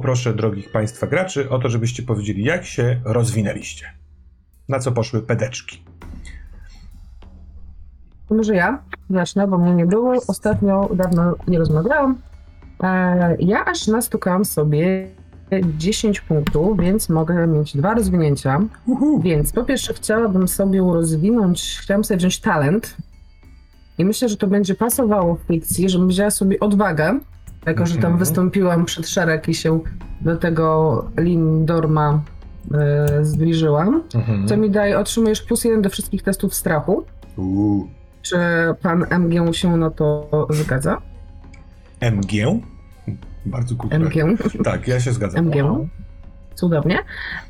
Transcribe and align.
poproszę 0.00 0.34
drogich 0.34 0.72
Państwa 0.72 1.06
graczy 1.06 1.50
o 1.50 1.58
to, 1.58 1.68
żebyście 1.68 2.02
powiedzieli, 2.02 2.44
jak 2.44 2.64
się 2.64 3.00
rozwinęliście. 3.04 3.86
Na 4.68 4.78
co 4.78 4.92
poszły 4.92 5.22
pedeczki. 5.22 5.82
Może 8.30 8.54
ja 8.54 8.82
zacznę, 9.10 9.48
bo 9.48 9.58
mnie 9.58 9.74
nie 9.74 9.86
było. 9.86 10.14
Ostatnio 10.28 10.88
dawno 10.94 11.34
nie 11.48 11.58
rozmawiałam. 11.58 12.18
E, 12.82 13.36
ja 13.38 13.64
aż 13.64 13.86
nastukałam 13.86 14.44
sobie 14.44 15.08
10 15.78 16.20
punktów, 16.20 16.80
więc 16.80 17.08
mogę 17.08 17.46
mieć 17.46 17.76
dwa 17.76 17.94
rozwinięcia. 17.94 18.60
Więc 19.22 19.52
po 19.52 19.64
pierwsze 19.64 19.94
chciałabym 19.94 20.48
sobie 20.48 20.80
rozwinąć, 20.80 21.78
chciałam 21.82 22.04
sobie 22.04 22.18
wziąć 22.18 22.40
talent. 22.40 22.96
I 23.98 24.04
myślę, 24.04 24.28
że 24.28 24.36
to 24.36 24.46
będzie 24.46 24.74
pasowało 24.74 25.34
w 25.34 25.40
fikcji, 25.40 25.88
żebym 25.88 26.08
wzięła 26.08 26.30
sobie 26.30 26.60
odwagę, 26.60 27.20
jako 27.66 27.86
że 27.86 27.94
tam 27.94 28.04
Mhm. 28.04 28.18
wystąpiłam 28.18 28.84
przed 28.84 29.08
szereg 29.08 29.48
i 29.48 29.54
się 29.54 29.80
do 30.20 30.36
tego 30.36 31.04
Lindorma 31.18 32.22
e, 32.74 33.24
zbliżyłam. 33.24 34.02
Mhm. 34.14 34.48
Co 34.48 34.56
mi 34.56 34.70
daje, 34.70 34.98
otrzymujesz 34.98 35.42
plus 35.42 35.64
jeden 35.64 35.82
do 35.82 35.90
wszystkich 35.90 36.22
testów 36.22 36.54
strachu. 36.54 37.04
Uuu. 37.36 37.88
Czy 38.22 38.36
pan 38.82 39.04
MG 39.10 39.54
się 39.54 39.76
na 39.76 39.90
to 39.90 40.28
zgadza? 40.50 41.02
MG? 42.00 42.30
Bardzo 43.46 43.74
kulturalnie. 43.76 44.24
MG. 44.24 44.38
Tak, 44.64 44.88
ja 44.88 45.00
się 45.00 45.12
zgadzam. 45.12 45.46
MG. 45.46 45.86
Cudownie. 46.54 46.98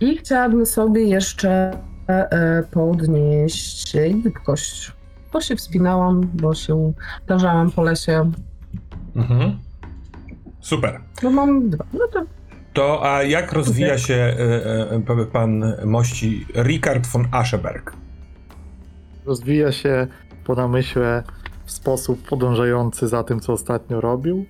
I 0.00 0.16
chciałabym 0.19 0.66
sobie 0.66 1.03
jeszcze 1.05 1.78
e, 2.08 2.62
podnieść 2.70 3.97
gibkość. 4.22 4.92
Bo 5.33 5.41
się 5.41 5.56
wspinałam, 5.56 6.20
bo 6.34 6.55
się 6.55 6.92
tarzałam 7.27 7.70
po 7.70 7.83
lesie. 7.83 8.31
Mhm. 9.16 9.58
Super. 10.61 11.00
No 11.22 11.30
mam 11.30 11.70
dwa. 11.70 11.84
No 11.92 12.06
to 12.12 12.22
To 12.72 13.12
a 13.14 13.22
jak 13.22 13.53
rozwija 13.53 13.98
się 13.98 14.14
e, 14.14 14.91
e, 14.91 15.00
p- 15.06 15.27
pan 15.33 15.64
mości 15.84 16.47
Richard 16.55 17.06
von 17.06 17.27
Ascheberg? 17.33 17.92
Rozwija 19.27 19.72
się 19.72 20.06
po 20.44 20.55
namyśle 20.55 21.22
w 21.64 21.70
sposób 21.72 22.28
podążający 22.28 23.09
za 23.09 23.25
tym, 23.25 23.41
co 23.41 23.53
ostatnio 23.53 24.00
robił. 24.00 24.47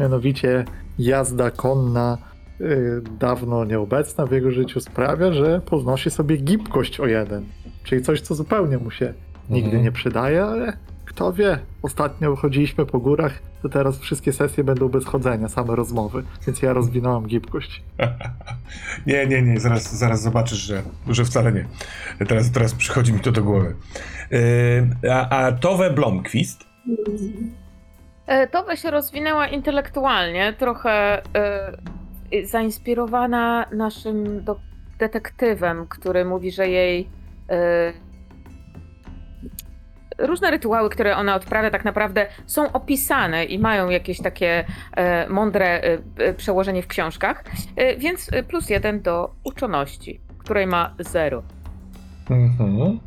Mianowicie 0.00 0.64
jazda 0.98 1.50
konna, 1.50 2.18
y, 2.60 3.02
dawno 3.20 3.64
nieobecna 3.64 4.26
w 4.26 4.32
jego 4.32 4.50
życiu, 4.50 4.80
sprawia, 4.80 5.32
że 5.32 5.60
podnosi 5.66 6.10
sobie 6.10 6.36
gibkość 6.36 7.00
o 7.00 7.06
jeden. 7.06 7.44
Czyli 7.84 8.02
coś, 8.02 8.20
co 8.20 8.34
zupełnie 8.34 8.78
mu 8.78 8.90
się 8.90 9.14
nigdy 9.50 9.66
Mhm. 9.68 9.84
nie 9.84 9.92
przydaje, 9.92 10.44
ale 10.44 10.72
kto 11.14 11.32
wie, 11.32 11.58
ostatnio 11.82 12.36
chodziliśmy 12.36 12.86
po 12.86 12.98
górach, 12.98 13.38
to 13.62 13.68
teraz 13.68 13.98
wszystkie 13.98 14.32
sesje 14.32 14.64
będą 14.64 14.88
bez 14.88 15.04
chodzenia, 15.04 15.48
same 15.48 15.76
rozmowy, 15.76 16.24
więc 16.46 16.62
ja 16.62 16.72
rozwinąłem 16.72 17.26
gibkość. 17.26 17.82
nie, 19.06 19.26
nie, 19.26 19.42
nie, 19.42 19.60
zaraz, 19.60 19.94
zaraz 19.96 20.22
zobaczysz, 20.22 20.58
że, 20.58 20.82
że 21.08 21.24
wcale 21.24 21.52
nie. 21.52 21.66
Teraz, 22.26 22.52
teraz 22.52 22.74
przychodzi 22.74 23.12
mi 23.12 23.20
to 23.20 23.32
do 23.32 23.42
głowy. 23.42 23.74
E, 25.02 25.10
a, 25.12 25.28
a 25.28 25.52
Tove 25.52 25.90
Blomqvist? 25.90 26.64
E, 28.26 28.46
Towe 28.46 28.76
się 28.76 28.90
rozwinęła 28.90 29.48
intelektualnie, 29.48 30.54
trochę 30.58 31.22
e, 31.34 31.72
zainspirowana 32.44 33.66
naszym 33.72 34.44
do, 34.44 34.60
detektywem, 34.98 35.86
który 35.86 36.24
mówi, 36.24 36.52
że 36.52 36.68
jej 36.68 37.08
e, 37.48 37.92
różne 40.18 40.50
rytuały, 40.50 40.90
które 40.90 41.16
ona 41.16 41.34
odprawia, 41.34 41.70
tak 41.70 41.84
naprawdę 41.84 42.26
są 42.46 42.72
opisane 42.72 43.44
i 43.44 43.58
mają 43.58 43.88
jakieś 43.88 44.18
takie 44.22 44.64
e, 44.96 45.28
mądre 45.28 45.66
e, 45.66 45.98
e, 46.16 46.34
przełożenie 46.34 46.82
w 46.82 46.86
książkach, 46.86 47.44
e, 47.76 47.96
więc 47.96 48.32
e, 48.32 48.42
plus 48.42 48.70
jeden 48.70 49.02
do 49.02 49.34
uczoności, 49.44 50.20
której 50.38 50.66
ma 50.66 50.94
zero. 50.98 51.42
Mhm. 52.30 53.00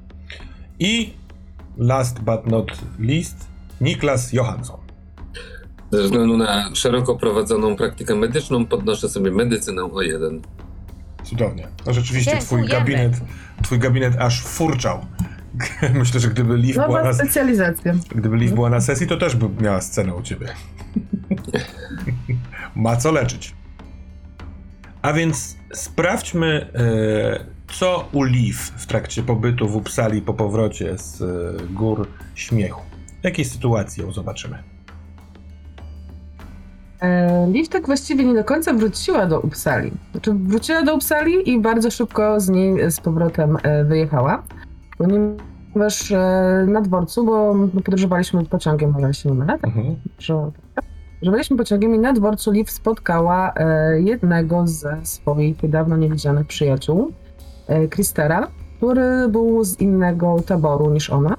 I 0.80 1.14
last 1.78 2.20
but 2.20 2.48
not 2.48 2.72
least, 3.00 3.48
Niklas 3.82 4.34
Johansson. 4.34 4.80
Ze 5.92 6.04
względu 6.04 6.38
na 6.38 6.76
szeroko 6.76 7.16
prowadzoną 7.16 7.76
praktykę 7.76 8.16
medyczną 8.16 8.66
podnoszę 8.66 9.10
sobie 9.10 9.32
medycynę 9.32 9.84
o 9.84 10.02
jeden. 10.02 10.42
Cudownie. 11.24 11.68
No 11.86 11.94
rzeczywiście 11.94 12.38
twój 12.38 12.68
gabinet, 12.68 13.14
twój 13.64 13.80
gabinet 13.80 14.16
aż 14.20 14.44
furczał. 14.44 15.06
Myślę, 15.94 16.20
że 16.20 16.28
gdyby 16.30 16.58
Liv 16.58 16.74
była 16.74 16.88
nowa 16.88 17.04
na, 17.04 17.14
specjalizacja. 17.14 17.94
gdyby 18.16 18.38
Liv 18.38 18.56
była 18.56 18.70
na 18.70 18.82
sesji, 18.82 19.08
to 19.08 19.18
też 19.18 19.36
by 19.36 19.64
miała 19.64 19.82
scenę 19.82 20.16
u 20.16 20.22
ciebie. 20.22 20.48
Ma 22.76 22.96
co 22.96 23.12
leczyć. 23.12 23.56
A 25.02 25.14
więc 25.14 25.58
sprawdźmy, 25.74 26.72
e, 26.76 27.74
co 27.74 28.10
u 28.12 28.24
Liv 28.24 28.58
w 28.78 28.86
trakcie 28.86 29.24
pobytu 29.24 29.68
w 29.68 29.76
Uppsali 29.76 30.22
po 30.22 30.34
powrocie 30.34 30.98
z 30.98 31.22
e, 31.22 31.26
gór 31.74 32.08
śmiechu. 32.36 32.82
W 33.22 33.24
jakiej 33.24 33.46
sytuacji 33.46 34.04
ją 34.04 34.12
zobaczymy? 34.12 34.64
E, 37.02 37.48
Liv 37.52 37.68
tak 37.70 37.86
właściwie 37.86 38.26
nie 38.26 38.34
do 38.34 38.44
końca 38.44 38.74
wróciła 38.74 39.26
do 39.26 39.40
Uppsali. 39.40 39.92
Znaczy 40.12 40.34
wróciła 40.34 40.84
do 40.84 40.96
Uppsali 40.96 41.50
i 41.50 41.60
bardzo 41.60 41.92
szybko 41.92 42.40
z 42.40 42.50
niej 42.50 42.92
z 42.92 43.00
powrotem 43.00 43.58
e, 43.64 43.84
wyjechała. 43.84 44.44
Ponieważ 44.98 46.12
e, 46.12 46.66
na 46.68 46.82
dworcu, 46.82 47.26
bo 47.26 47.54
no, 47.54 47.68
podróżowaliśmy 47.68 48.46
pociągiem, 48.46 48.96
ale 48.96 49.14
się 49.14 49.30
nie 49.30 49.36
mylę, 49.36 49.54
tak? 49.54 49.66
Mhm. 49.66 49.96
że 50.20 50.52
że 51.22 51.32
byliśmy 51.32 51.58
pociągiem 51.58 51.96
i 51.96 52.00
na 52.00 52.14
dworcu 52.14 52.52
Liv 52.52 52.72
spotkała 52.72 53.54
e, 53.56 54.02
jednego 54.02 54.68
ze 54.68 54.98
swoich 55.04 55.70
dawno 55.70 55.98
niewidzianych 55.98 56.48
przyjaciół, 56.48 57.12
e, 57.68 57.88
Kristera, 57.88 58.48
który 58.78 59.28
był 59.30 59.64
z 59.64 59.80
innego 59.80 60.40
taboru 60.48 60.90
niż 60.90 61.10
ona, 61.10 61.38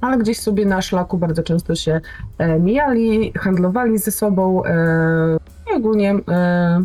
ale 0.00 0.18
gdzieś 0.18 0.38
sobie 0.38 0.66
na 0.66 0.82
szlaku 0.82 1.18
bardzo 1.18 1.42
często 1.42 1.74
się 1.74 2.00
e, 2.38 2.58
mijali, 2.60 3.32
handlowali 3.32 3.98
ze 3.98 4.10
sobą 4.10 4.64
e, 4.64 5.36
i 5.72 5.76
ogólnie 5.76 6.14
e, 6.28 6.84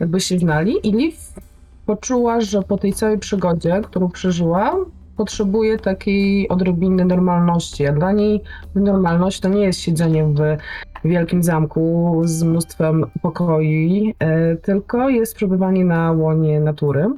jakby 0.00 0.20
się 0.20 0.38
znali 0.38 0.88
i 0.88 0.92
Liv 0.92 1.16
poczuła, 1.86 2.40
że 2.40 2.62
po 2.62 2.78
tej 2.78 2.92
całej 2.92 3.18
przygodzie, 3.18 3.80
którą 3.84 4.08
przeżyła, 4.08 4.76
potrzebuje 5.20 5.78
takiej 5.78 6.48
odrobiny 6.48 7.04
normalności, 7.04 7.86
a 7.86 7.92
dla 7.92 8.12
niej 8.12 8.42
normalność 8.74 9.40
to 9.40 9.48
nie 9.48 9.60
jest 9.60 9.80
siedzenie 9.80 10.24
w 10.24 10.56
wielkim 11.04 11.42
zamku 11.42 12.22
z 12.24 12.42
mnóstwem 12.42 13.06
pokoi, 13.22 14.14
e, 14.18 14.56
tylko 14.56 15.08
jest 15.08 15.34
przebywanie 15.34 15.84
na 15.84 16.12
łonie 16.12 16.60
natury. 16.60 17.10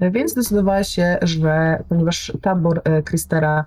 E, 0.00 0.10
Więc 0.10 0.32
zdecydowała 0.32 0.84
się, 0.84 1.18
że 1.22 1.82
ponieważ 1.88 2.32
tabor 2.42 2.82
Kristera 3.04 3.64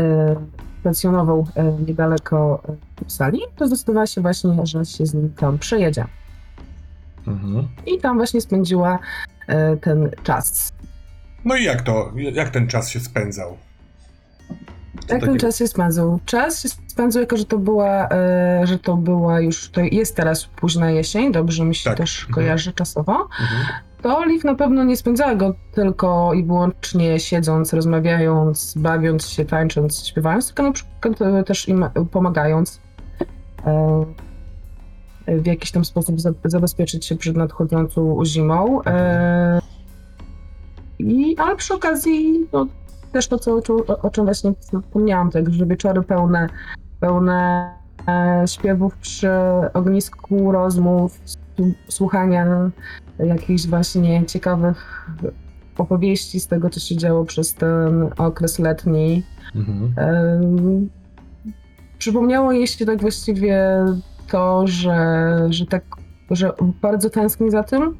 e, 0.00 0.36
stacjonował 0.80 1.46
niedaleko 1.86 2.62
Uppsali, 3.02 3.40
to 3.56 3.66
zdecydowała 3.66 4.06
się 4.06 4.20
właśnie, 4.20 4.66
że 4.66 4.84
się 4.84 5.06
z 5.06 5.14
nim 5.14 5.32
tam 5.36 5.58
przejedzie. 5.58 6.04
Mhm. 7.26 7.68
I 7.86 7.98
tam 7.98 8.16
właśnie 8.16 8.40
spędziła 8.40 8.98
ten 9.80 10.10
czas. 10.22 10.72
No 11.44 11.56
i 11.56 11.64
jak 11.64 11.82
to, 11.82 12.12
jak 12.32 12.50
ten 12.50 12.66
czas 12.68 12.90
się 12.90 13.00
spędzał? 13.00 13.56
Jak 15.08 15.20
ten 15.20 15.38
czas 15.38 15.58
się 15.58 15.66
spędzał? 15.68 16.18
Czas 16.24 16.62
się 16.62 16.68
spędzał 16.68 17.20
jako, 17.20 17.36
że 17.36 17.44
to 17.44 17.58
była, 17.58 18.08
e, 18.08 18.60
że 18.66 18.78
to 18.78 18.96
była 18.96 19.40
już, 19.40 19.70
to 19.70 19.80
jest 19.80 20.16
teraz 20.16 20.44
późna 20.44 20.90
jesień, 20.90 21.32
dobrze 21.32 21.64
mi 21.64 21.74
się 21.74 21.84
Tak. 21.90 21.96
też 21.98 22.18
Mhm. 22.20 22.34
kojarzy 22.34 22.72
czasowo. 22.72 23.12
Mhm. 23.40 23.62
To 24.02 24.18
Olive 24.18 24.44
na 24.44 24.54
pewno 24.54 24.84
nie 24.84 24.96
spędzała 24.96 25.34
go 25.34 25.54
tylko 25.74 26.34
i 26.34 26.44
wyłącznie 26.44 27.20
siedząc, 27.20 27.72
rozmawiając, 27.72 28.74
bawiąc 28.76 29.26
się, 29.28 29.44
tańcząc, 29.44 30.06
śpiewając, 30.06 30.46
tylko 30.46 30.62
na 30.62 30.72
przykład 30.72 31.22
e, 31.22 31.44
też 31.44 31.68
im 31.68 31.84
pomagając 32.10 32.80
e, 33.66 34.04
w 35.28 35.46
jakiś 35.46 35.70
tam 35.70 35.84
sposób 35.84 36.20
za- 36.20 36.32
zabezpieczyć 36.44 37.06
się 37.06 37.16
przed 37.16 37.36
nadchodzącą 37.36 38.24
zimą. 38.24 38.82
E, 38.86 39.60
i, 41.02 41.36
ale 41.38 41.56
przy 41.56 41.74
okazji 41.74 42.48
no, 42.52 42.66
też 43.12 43.28
to, 43.28 43.38
co, 43.38 43.56
o, 43.56 43.98
o 44.02 44.10
czym 44.10 44.24
właśnie 44.24 44.52
wspomniałam, 44.60 45.30
tak, 45.30 45.50
że 45.50 45.66
wieczory 45.66 46.02
pełne, 46.02 46.46
pełne 47.00 47.70
e, 48.08 48.44
śpiewów 48.46 48.96
przy 48.96 49.30
ognisku, 49.74 50.52
rozmów, 50.52 51.20
słuchania 51.88 52.70
jakichś 53.18 53.66
właśnie 53.66 54.26
ciekawych 54.26 55.10
opowieści 55.78 56.40
z 56.40 56.46
tego, 56.46 56.70
co 56.70 56.80
się 56.80 56.96
działo 56.96 57.24
przez 57.24 57.54
ten 57.54 58.10
okres 58.18 58.58
letni. 58.58 59.22
Mhm. 59.54 59.94
Em, 59.96 60.88
Przypomniało 61.98 62.52
jej 62.52 62.66
się 62.66 62.86
tak 62.86 63.00
właściwie 63.00 63.84
to, 64.30 64.66
że, 64.66 65.36
że 65.50 65.66
tak, 65.66 65.84
że 66.30 66.52
bardzo 66.82 67.10
tęskni 67.10 67.50
za 67.50 67.62
tym 67.62 67.96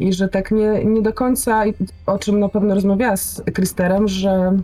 i 0.00 0.12
że 0.12 0.28
tak 0.28 0.50
nie, 0.50 0.84
nie 0.84 1.02
do 1.02 1.12
końca, 1.12 1.62
o 2.06 2.18
czym 2.18 2.40
na 2.40 2.48
pewno 2.48 2.74
rozmawiała 2.74 3.16
z 3.16 3.42
Krysterem, 3.54 4.08
że 4.08 4.58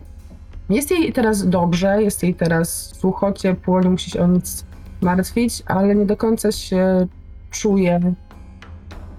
jest 0.71 0.91
jej 0.91 1.13
teraz 1.13 1.49
dobrze, 1.49 2.03
jest 2.03 2.23
jej 2.23 2.35
teraz 2.35 2.95
sucho, 2.95 3.33
ciepło, 3.33 3.81
nie 3.81 3.91
musi 3.91 4.11
się 4.11 4.23
o 4.23 4.27
nic 4.27 4.65
martwić, 5.01 5.63
ale 5.67 5.95
nie 5.95 6.07
do 6.07 6.17
końca 6.17 6.53
się 6.53 7.07
czuje 7.51 8.01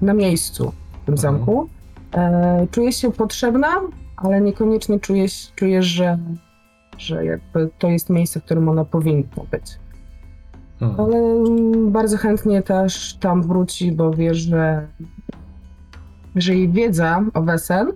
na 0.02 0.14
miejscu 0.14 0.72
w 1.02 1.06
tym 1.06 1.14
Mhm. 1.14 1.18
zamku. 1.18 1.70
E, 2.16 2.68
czujesz 2.72 2.96
się 2.96 3.12
potrzebna, 3.12 3.68
ale 4.18 4.42
niekoniecznie 4.42 5.00
czujesz, 5.00 5.52
czujesz 5.56 5.86
że, 5.86 6.18
że 6.98 7.26
jakby 7.26 7.70
to 7.80 7.88
jest 7.88 8.10
miejsce, 8.10 8.40
w 8.40 8.44
którym 8.44 8.70
ona 8.70 8.86
powinna 8.86 9.44
być. 9.52 9.80
Hmm. 10.80 11.00
Ale 11.00 11.18
mm, 11.18 11.92
bardzo 11.92 12.18
chętnie 12.18 12.62
też 12.62 13.18
tam 13.20 13.44
wróci, 13.44 13.92
bo 13.92 14.12
wie, 14.12 14.36
że, 14.36 14.88
że 16.42 16.56
jej 16.56 16.70
wiedza 16.70 17.24
o 17.34 17.42
Wesen 17.42 17.92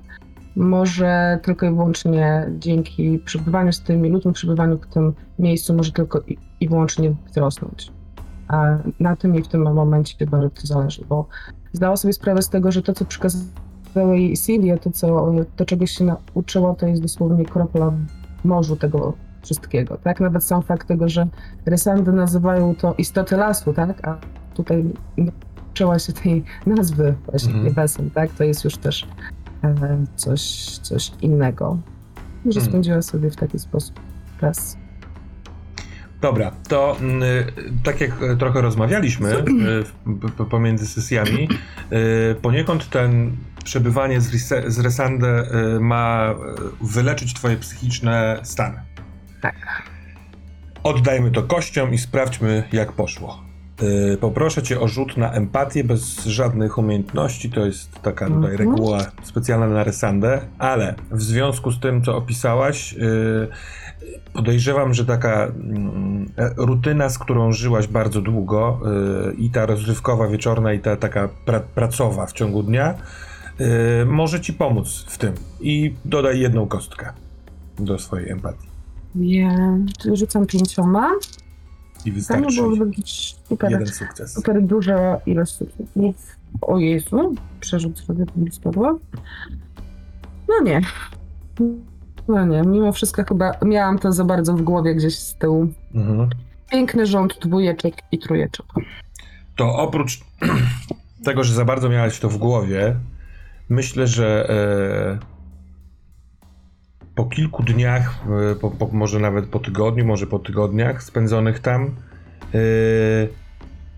może 0.55 1.39
tylko 1.43 1.65
i 1.65 1.69
wyłącznie 1.69 2.49
dzięki 2.59 3.19
przebywaniu 3.19 3.71
z 3.71 3.81
tymi 3.81 4.09
ludźmi, 4.09 4.33
przebywaniu 4.33 4.77
w 4.77 4.88
tym 4.88 5.13
miejscu 5.39 5.73
może 5.73 5.91
tylko 5.91 6.19
i, 6.27 6.38
i 6.59 6.69
wyłącznie 6.69 7.15
wzrosnąć. 7.27 7.91
A 8.47 8.77
na 8.99 9.15
tym 9.15 9.33
jej 9.35 9.43
w 9.43 9.47
tym 9.47 9.73
momencie 9.73 10.25
bardzo 10.25 10.49
zależy, 10.63 11.05
bo 11.09 11.27
zdała 11.73 11.97
sobie 11.97 12.13
sprawę 12.13 12.41
z 12.41 12.49
tego, 12.49 12.71
że 12.71 12.81
to, 12.81 12.93
co 12.93 13.05
przekazała 13.05 14.15
jej 14.15 14.38
Celia, 14.38 14.77
to, 14.77 14.91
co, 14.91 15.33
to 15.55 15.65
czego 15.65 15.85
się 15.85 16.05
nauczyła, 16.05 16.75
to 16.75 16.88
jest 16.88 17.01
dosłownie 17.01 17.45
kropla 17.45 17.93
w 18.41 18.45
morzu 18.45 18.75
tego 18.75 19.13
wszystkiego, 19.41 19.97
tak? 19.97 20.19
Nawet 20.19 20.43
sam 20.43 20.61
fakt 20.61 20.88
tego, 20.88 21.09
że 21.09 21.27
Rysandy 21.65 22.11
nazywają 22.11 22.75
to 22.75 22.93
istoty 22.97 23.38
lasu, 23.38 23.73
tak? 23.73 24.07
A 24.07 24.17
tutaj 24.53 24.85
nauczyła 25.71 26.00
się 26.00 26.13
tej 26.13 26.44
nazwy 26.65 27.15
właśnie 27.25 27.50
Mhm. 27.53 27.68
mhm. 27.68 28.09
tak? 28.12 28.29
To 28.38 28.44
jest 28.44 28.63
już 28.63 28.77
też 28.77 29.07
e, 29.63 30.06
coś, 30.15 30.41
coś 30.81 31.12
innego. 31.21 31.77
Że 32.45 32.59
Mhm. 32.59 32.65
spędziła 32.65 33.01
sobie 33.01 33.31
w 33.31 33.35
taki 33.35 33.59
sposób 33.59 34.00
czas. 34.41 34.77
Dobra, 36.21 36.51
to 36.69 36.97
mm, 37.00 37.23
y, 37.23 37.45
tak 37.83 38.01
jak 38.01 38.21
y, 38.23 38.38
trochę 38.38 38.62
rozmawialiśmy 38.62 39.44
p- 40.38 40.45
pomiędzy 40.45 40.88
sesjami, 40.88 41.47
y, 42.31 42.35
poniekąd 42.41 42.89
ten 42.89 43.38
przebywanie 43.63 44.21
z, 44.21 44.79
Resande 44.79 45.44
ma 45.79 46.35
wyleczyć 46.81 47.33
twoje 47.33 47.57
psychiczne 47.57 48.39
stany. 48.44 48.81
Tak. 49.41 49.56
Oddajmy 50.83 51.31
to 51.31 51.44
kościom 51.44 51.94
i 51.94 51.97
sprawdźmy, 51.97 52.63
jak 52.71 52.91
poszło. 52.91 53.50
Y, 53.83 54.17
Poproszę 54.21 54.63
cię 54.63 54.79
o 54.79 54.87
rzut 54.87 55.17
na 55.17 55.31
empatię 55.31 55.83
bez 55.83 56.25
żadnych 56.25 56.77
umiejętności. 56.77 57.49
To 57.49 57.65
jest 57.65 58.01
taka 58.01 58.25
tutaj 58.27 58.51
Mhm. 58.51 58.57
reguła 58.57 58.99
specjalna 59.23 59.67
na 59.67 59.83
Resandę, 59.83 60.41
ale 60.59 60.95
w 61.11 61.21
związku 61.21 61.71
z 61.71 61.79
tym, 61.79 62.03
co 62.03 62.17
opisałaś, 62.17 62.93
y, 62.93 63.47
podejrzewam, 64.33 64.93
że 64.93 65.05
taka 65.05 65.43
mm, 65.45 66.29
e, 66.37 66.49
rutyna, 66.57 67.09
z 67.09 67.19
którą 67.19 67.51
żyłaś 67.51 67.87
bardzo 67.87 68.21
długo, 68.21 68.79
i 69.37 69.49
ta 69.49 69.65
rozrywkowa 69.65 70.27
wieczorna, 70.27 70.73
i 70.73 70.79
ta 70.79 70.95
taka 70.95 71.29
pra 71.45 71.59
pracowa 71.59 72.25
w 72.25 72.33
ciągu 72.33 72.63
dnia, 72.63 72.93
może 74.05 74.41
ci 74.41 74.53
pomóc 74.53 75.05
w 75.07 75.17
tym. 75.17 75.33
I 75.59 75.95
dodaj 76.05 76.39
jedną 76.39 76.67
kostkę 76.67 77.13
do 77.79 77.99
swojej 77.99 78.29
empatii. 78.29 78.67
Ja 79.15 79.77
rzucam 80.13 80.45
pięcioma. 80.45 81.11
I 82.06 82.09
To 82.12 82.15
wystarczy 82.15 82.62
nie 82.62 82.62
było 82.75 82.86
jakiś 82.86 83.36
super, 83.50 83.71
jeden 83.71 83.88
sukces. 83.88 84.33
super 84.33 84.62
duża 84.63 85.18
ilość 85.25 85.51
sukcesów. 85.56 86.36
O 86.62 86.80
Jezu, 86.80 87.36
przerzut 87.59 88.00
sobie 88.00 88.25
to 88.25 88.31
spadło. 88.51 89.00
No 90.50 90.63
nie. 90.63 90.81
No 92.27 92.45
nie, 92.45 92.62
mimo 92.62 92.92
wszystko 92.92 93.24
chyba 93.24 93.51
miałam 93.65 94.00
to 94.00 94.12
za 94.12 94.25
bardzo 94.25 94.53
w 94.53 94.62
głowie 94.62 94.95
gdzieś 94.95 95.19
z 95.19 95.36
tyłu. 95.36 95.68
Mhm. 95.95 96.30
Piękny 96.71 97.06
rząd 97.06 97.39
dwójeczek 97.42 97.94
i 98.12 98.19
trójeczek. 98.19 98.65
to 99.56 99.75
oprócz 99.77 100.19
tego, 101.25 101.44
że 101.44 101.53
za 101.53 101.65
bardzo 101.65 101.89
miałeś 101.89 102.19
to 102.19 102.30
w 102.30 102.38
głowie, 102.38 102.95
myślę, 103.69 104.07
że 104.07 104.50
e, 105.19 105.30
po 107.15 107.25
kilku 107.25 107.63
dniach, 107.63 108.19
po, 108.61 108.71
po, 108.71 108.87
może 108.87 109.19
nawet 109.19 109.45
po 109.45 109.59
tygodniu, 109.59 110.05
może 110.05 110.27
po 110.27 110.39
tygodniach 110.39 111.03
spędzonych 111.03 111.59
tam, 111.59 111.95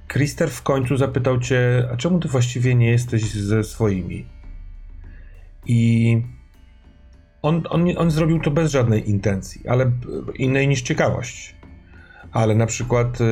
Krister 0.07 0.49
w 0.49 0.61
końcu 0.61 0.97
zapytał 0.97 1.39
cię, 1.39 1.89
a 1.93 1.97
czemu 1.97 2.19
ty 2.19 2.27
właściwie 2.27 2.75
nie 2.75 2.91
jesteś 2.91 3.33
ze 3.33 3.63
swoimi? 3.63 4.25
I 5.65 6.21
on, 7.41 7.63
on, 7.69 7.85
on 7.97 8.11
zrobił 8.11 8.39
to 8.39 8.51
bez 8.51 8.71
żadnej 8.71 9.09
intencji, 9.09 9.67
ale 9.67 9.85
b- 9.85 9.93
innej 10.35 10.67
niż 10.67 10.81
ciekawość 10.81 11.55
ale 12.33 12.55
na 12.55 12.65
przykład 12.65 13.21
y, 13.21 13.25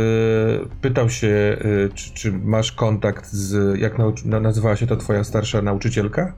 pytał 0.82 1.10
się, 1.10 1.58
czy, 1.94 2.14
czy 2.14 2.32
masz 2.32 2.72
kontakt 2.72 3.28
z, 3.32 3.80
jak 3.80 3.94
nazywała 4.26 4.76
się 4.76 4.88
to 4.88 4.98
twoja 4.98 5.24
starsza 5.24 5.62
nauczycielka? 5.62 6.34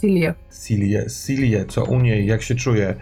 Cilię. 0.00 0.34
Silię, 0.64 1.04
Silię, 1.08 1.64
co 1.64 1.84
u 1.84 2.00
niej, 2.00 2.26
jak 2.26 2.42
się 2.42 2.54
czuje. 2.54 2.94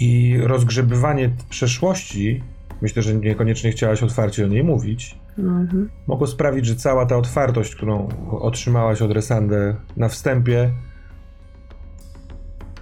I 0.00 0.36
rozgrzebywanie 0.42 1.30
przeszłości, 1.50 2.42
myślę, 2.82 3.02
że 3.02 3.14
niekoniecznie 3.14 3.70
chciałaś 3.70 4.02
otwarcie 4.02 4.44
o 4.44 4.48
niej 4.48 4.64
mówić, 4.64 5.20
Mhm. 5.38 5.90
mogło 6.06 6.26
sprawić, 6.26 6.66
że 6.66 6.76
cała 6.76 7.06
ta 7.06 7.16
otwartość, 7.16 7.74
którą 7.74 8.08
otrzymałaś 8.30 9.02
od 9.02 9.12
Resandę 9.12 9.76
na 9.96 10.08
wstępie, 10.08 10.70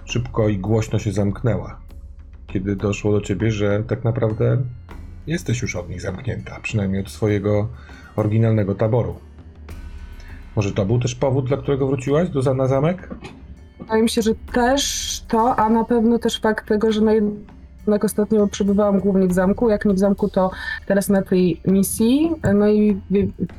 szybko 0.05 0.49
i 0.49 0.57
głośno 0.57 0.99
się 0.99 1.11
zamknęła. 1.11 1.79
Kiedy 2.47 2.75
doszło 2.75 3.11
do 3.11 3.21
ciebie, 3.21 3.51
że 3.51 3.83
tak 3.87 4.03
naprawdę 4.03 4.57
jesteś 5.27 5.61
już 5.61 5.75
od 5.75 5.89
nich 5.89 6.01
zamknięta, 6.01 6.59
przynajmniej 6.63 7.01
od 7.01 7.09
swojego 7.09 7.69
oryginalnego 8.15 8.75
taboru. 8.75 9.15
Może 10.55 10.71
to 10.71 10.85
był 10.85 10.99
też 10.99 11.15
powód, 11.15 11.47
dla 11.47 11.57
którego 11.57 11.87
wróciłaś 11.87 12.29
do, 12.29 12.53
na 12.53 12.67
zamek? 12.67 13.09
Wydaje 13.79 14.03
mi 14.03 14.09
się, 14.09 14.21
że 14.21 14.31
też 14.53 15.23
to, 15.27 15.55
a 15.55 15.69
na 15.69 15.83
pewno 15.83 16.19
też 16.19 16.39
fakt 16.39 16.67
tego, 16.67 16.91
że 16.91 17.01
no 17.01 17.11
jednak 17.11 18.05
ostatnio 18.05 18.47
przebywałam 18.47 18.99
głównie 18.99 19.27
w 19.27 19.33
zamku. 19.33 19.69
Jak 19.69 19.85
nie 19.85 19.93
w 19.93 19.99
zamku, 19.99 20.29
to 20.29 20.51
teraz 20.85 21.09
na 21.09 21.21
tej 21.21 21.61
misji. 21.67 22.31
No 22.55 22.67
i 22.69 23.01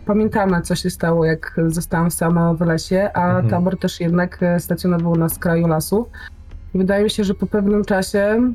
pamiętamy, 0.06 0.62
co 0.62 0.74
się 0.74 0.90
stało, 0.90 1.24
jak 1.24 1.56
zostałam 1.66 2.10
sama 2.10 2.54
w 2.54 2.60
lesie, 2.60 3.10
a 3.14 3.26
Mhm. 3.28 3.48
tabor 3.50 3.78
też 3.78 4.00
jednak 4.00 4.42
e, 4.42 4.60
stacjonował 4.60 5.16
na 5.16 5.28
skraju 5.28 5.66
lasu. 5.66 6.06
I 6.74 6.78
wydaje 6.78 7.04
mi 7.04 7.10
się, 7.10 7.24
że 7.24 7.34
po 7.34 7.46
pewnym 7.46 7.84
czasie 7.84 8.52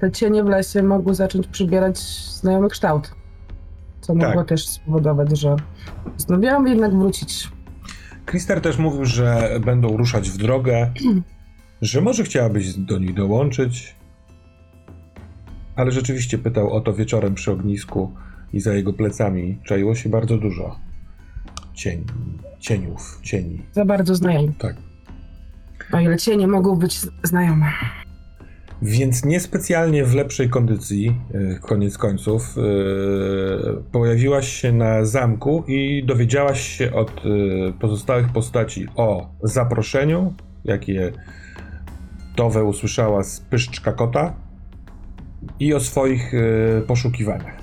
te 0.00 0.10
cienie 0.10 0.44
w 0.44 0.48
lesie 0.48 0.82
mogły 0.82 1.14
zacząć 1.14 1.46
przybierać 1.46 1.98
znajomy 2.32 2.68
kształt. 2.68 3.10
Co 4.00 4.14
Tak. 4.14 4.22
mogło 4.22 4.44
też 4.44 4.68
spowodować, 4.68 5.38
że 5.38 5.56
postanowiłam 6.14 6.66
jednak 6.66 6.94
wrócić. 6.98 7.50
Krister 8.28 8.60
też 8.60 8.78
mówił, 8.78 9.04
że 9.04 9.60
będą 9.64 9.96
ruszać 9.96 10.30
w 10.30 10.36
drogę, 10.36 10.92
że 11.82 12.00
może 12.00 12.24
chciałabyś 12.24 12.74
do 12.74 12.98
nich 12.98 13.14
dołączyć, 13.14 13.94
ale 15.76 15.90
rzeczywiście 15.90 16.38
pytał 16.38 16.72
o 16.72 16.80
to 16.80 16.92
wieczorem 16.92 17.34
przy 17.34 17.52
ognisku 17.52 18.12
i 18.52 18.60
za 18.60 18.74
jego 18.74 18.92
plecami 18.92 19.58
czaiło 19.64 19.94
się 19.94 20.08
bardzo 20.08 20.38
dużo 20.38 20.78
cień, 21.74 22.04
cieniów, 22.58 23.20
cieni. 23.22 23.62
Za 23.72 23.84
bardzo 23.84 24.14
znajomi. 24.14 24.54
Tak. 24.54 24.76
O 25.92 26.00
ile 26.00 26.18
cienie 26.18 26.46
mogą 26.46 26.76
być 26.76 27.00
znajome. 27.22 27.66
Więc 28.82 29.24
niespecjalnie 29.24 30.04
w 30.04 30.14
lepszej 30.14 30.48
kondycji, 30.48 31.14
y, 31.34 31.58
koniec 31.60 31.98
końców, 31.98 32.58
y, 32.58 32.62
pojawiłaś 33.92 34.48
się 34.48 34.72
na 34.72 35.04
zamku 35.04 35.64
i 35.66 36.04
dowiedziałaś 36.06 36.60
się 36.60 36.92
od 36.92 37.10
y, 37.10 37.72
pozostałych 37.80 38.28
postaci 38.28 38.86
o 38.96 39.30
zaproszeniu, 39.42 40.34
jakie 40.64 41.12
Towe 42.36 42.64
usłyszała 42.64 43.22
z 43.22 43.40
pyszczka 43.40 43.92
kota 43.92 44.34
i 45.60 45.74
o 45.74 45.80
swoich 45.80 46.32
poszukiwaniach. 46.86 47.58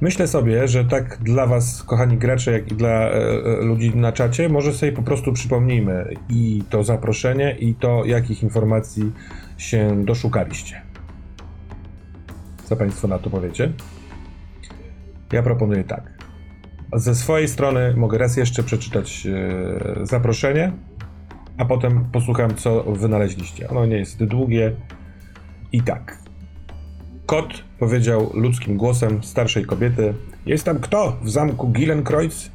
Myślę 0.00 0.28
sobie, 0.28 0.68
że 0.68 0.84
tak 0.84 1.18
dla 1.22 1.46
was, 1.46 1.82
kochani 1.82 2.16
gracze, 2.16 2.52
jak 2.52 2.72
i 2.72 2.74
dla 2.74 2.88
e, 2.88 3.12
e, 3.12 3.62
ludzi 3.62 3.96
na 3.96 4.12
czacie, 4.12 4.48
może 4.48 4.72
sobie 4.72 4.92
po 4.92 5.02
prostu 5.02 5.32
przypomnijmy 5.32 6.14
i 6.28 6.62
to 6.70 6.84
zaproszenie, 6.84 7.56
i 7.58 7.74
to, 7.74 8.04
jakich 8.04 8.42
informacji 8.42 9.12
się 9.60 10.04
doszukaliście. 10.04 10.82
Co 12.64 12.76
Państwo 12.76 13.08
na 13.08 13.18
to 13.18 13.30
powiecie? 13.30 13.72
Ja 15.32 15.42
proponuję 15.42 15.84
tak. 15.84 16.20
Ze 16.92 17.14
swojej 17.14 17.48
strony 17.48 17.94
mogę 17.96 18.18
raz 18.18 18.36
jeszcze 18.36 18.62
przeczytać 18.62 19.26
e, 19.26 20.06
zaproszenie, 20.06 20.72
a 21.58 21.64
potem 21.64 22.04
posłucham, 22.12 22.54
co 22.54 22.82
wynaleźliście. 22.82 23.68
Ono 23.68 23.86
nie 23.86 23.96
jest 23.96 24.24
długie. 24.24 24.72
I 25.72 25.82
tak. 25.82 26.18
Kot 27.26 27.64
powiedział 27.78 28.30
ludzkim 28.34 28.76
głosem 28.76 29.22
starszej 29.22 29.64
kobiety: 29.64 30.14
Jest 30.46 30.64
tam 30.64 30.78
kto 30.78 31.16
w 31.22 31.30
zamku 31.30 31.68
Gilenkreuz? 31.68 32.50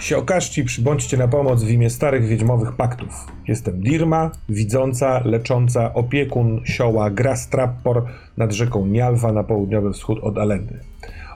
Się 0.00 0.18
okażcie 0.18 0.62
i 0.62 0.64
przybądźcie 0.64 1.16
na 1.16 1.28
pomoc 1.28 1.64
w 1.64 1.70
imię 1.70 1.90
starych 1.90 2.26
wiedźmowych 2.26 2.72
paktów. 2.72 3.26
Jestem 3.48 3.80
Dirma, 3.80 4.30
widząca, 4.48 5.22
lecząca, 5.24 5.94
opiekun 5.94 6.60
sioła 6.64 7.10
Grastrappor 7.10 8.04
nad 8.36 8.52
rzeką 8.52 8.86
Nialwa 8.86 9.32
na 9.32 9.44
południowy 9.44 9.92
wschód 9.92 10.18
od 10.22 10.38
Alendy. 10.38 10.80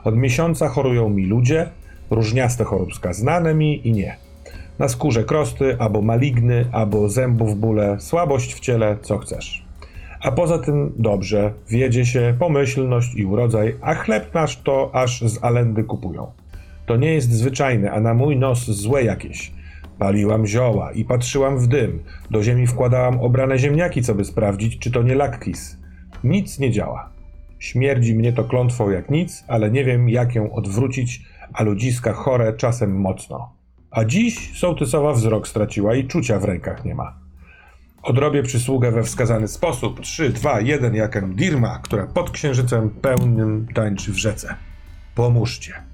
Od 0.03 0.17
miesiąca 0.17 0.69
chorują 0.69 1.09
mi 1.09 1.25
ludzie, 1.25 1.69
różniaste 2.09 2.63
choróbska, 2.63 3.13
znane 3.13 3.53
mi 3.53 3.87
i 3.87 3.91
nie. 3.91 4.17
Na 4.79 4.87
skórze 4.87 5.23
krosty, 5.23 5.77
albo 5.79 6.01
maligny, 6.01 6.65
albo 6.71 7.09
zębów 7.09 7.59
bóle, 7.59 7.99
słabość 7.99 8.53
w 8.53 8.59
ciele, 8.59 8.97
co 9.01 9.17
chcesz. 9.17 9.65
A 10.21 10.31
poza 10.31 10.59
tym 10.59 10.93
dobrze, 10.97 11.53
wiedzie 11.69 12.05
się 12.05 12.35
pomyślność 12.39 13.15
i 13.15 13.25
urodzaj, 13.25 13.77
a 13.81 13.93
chleb 13.93 14.33
nasz 14.33 14.61
to 14.61 14.89
aż 14.93 15.21
z 15.21 15.43
alendy 15.43 15.83
kupują. 15.83 16.31
To 16.85 16.95
nie 16.95 17.13
jest 17.13 17.31
zwyczajne, 17.31 17.91
a 17.91 17.99
na 17.99 18.13
mój 18.13 18.37
nos 18.37 18.65
złe 18.65 19.03
jakieś. 19.03 19.51
Paliłam 19.99 20.47
zioła 20.47 20.91
i 20.91 21.05
patrzyłam 21.05 21.59
w 21.59 21.67
dym. 21.67 22.03
Do 22.31 22.43
ziemi 22.43 22.67
wkładałam 22.67 23.19
obrane 23.19 23.57
ziemniaki, 23.57 24.01
co 24.01 24.15
by 24.15 24.25
sprawdzić, 24.25 24.79
czy 24.79 24.91
to 24.91 25.03
nie 25.03 25.15
lakkis. 25.15 25.77
Nic 26.23 26.59
nie 26.59 26.71
działa. 26.71 27.09
Śmierdzi 27.59 28.15
mnie 28.15 28.33
to 28.33 28.43
klątwą 28.43 28.89
jak 28.89 29.09
nic, 29.09 29.43
ale 29.47 29.71
nie 29.71 29.85
wiem, 29.85 30.09
jak 30.09 30.35
ją 30.35 30.53
odwrócić, 30.53 31.25
a 31.53 31.63
ludziska 31.63 32.13
chore 32.13 32.53
czasem 32.53 33.01
mocno. 33.01 33.53
A 33.91 34.05
dziś 34.05 34.59
sołtysowa 34.59 35.13
wzrok 35.13 35.47
straciła 35.47 35.95
i 35.95 36.07
czucia 36.07 36.39
w 36.39 36.43
rękach 36.43 36.85
nie 36.85 36.95
ma. 36.95 37.19
Odrobię 38.03 38.43
przysługę 38.43 38.91
we 38.91 39.03
wskazany 39.03 39.47
sposób. 39.47 40.01
3, 40.01 40.29
2, 40.29 40.61
1, 40.61 40.95
jak 40.95 41.35
Dirma, 41.35 41.79
która 41.83 42.07
pod 42.07 42.31
księżycem 42.31 42.89
pełnym 42.89 43.67
tańczy 43.73 44.11
w 44.11 44.17
rzece. 44.17 44.55
Pomóżcie. 45.15 45.92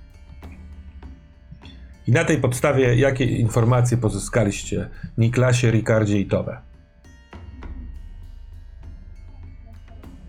I 2.09 2.11
na 2.11 2.25
tej 2.25 2.37
podstawie 2.37 2.95
jakie 2.95 3.25
informacje 3.25 3.97
pozyskaliście 3.97 4.89
Niklasie, 5.17 5.71
Ricardzie 5.71 6.19
i 6.19 6.25
Tobie? 6.25 6.57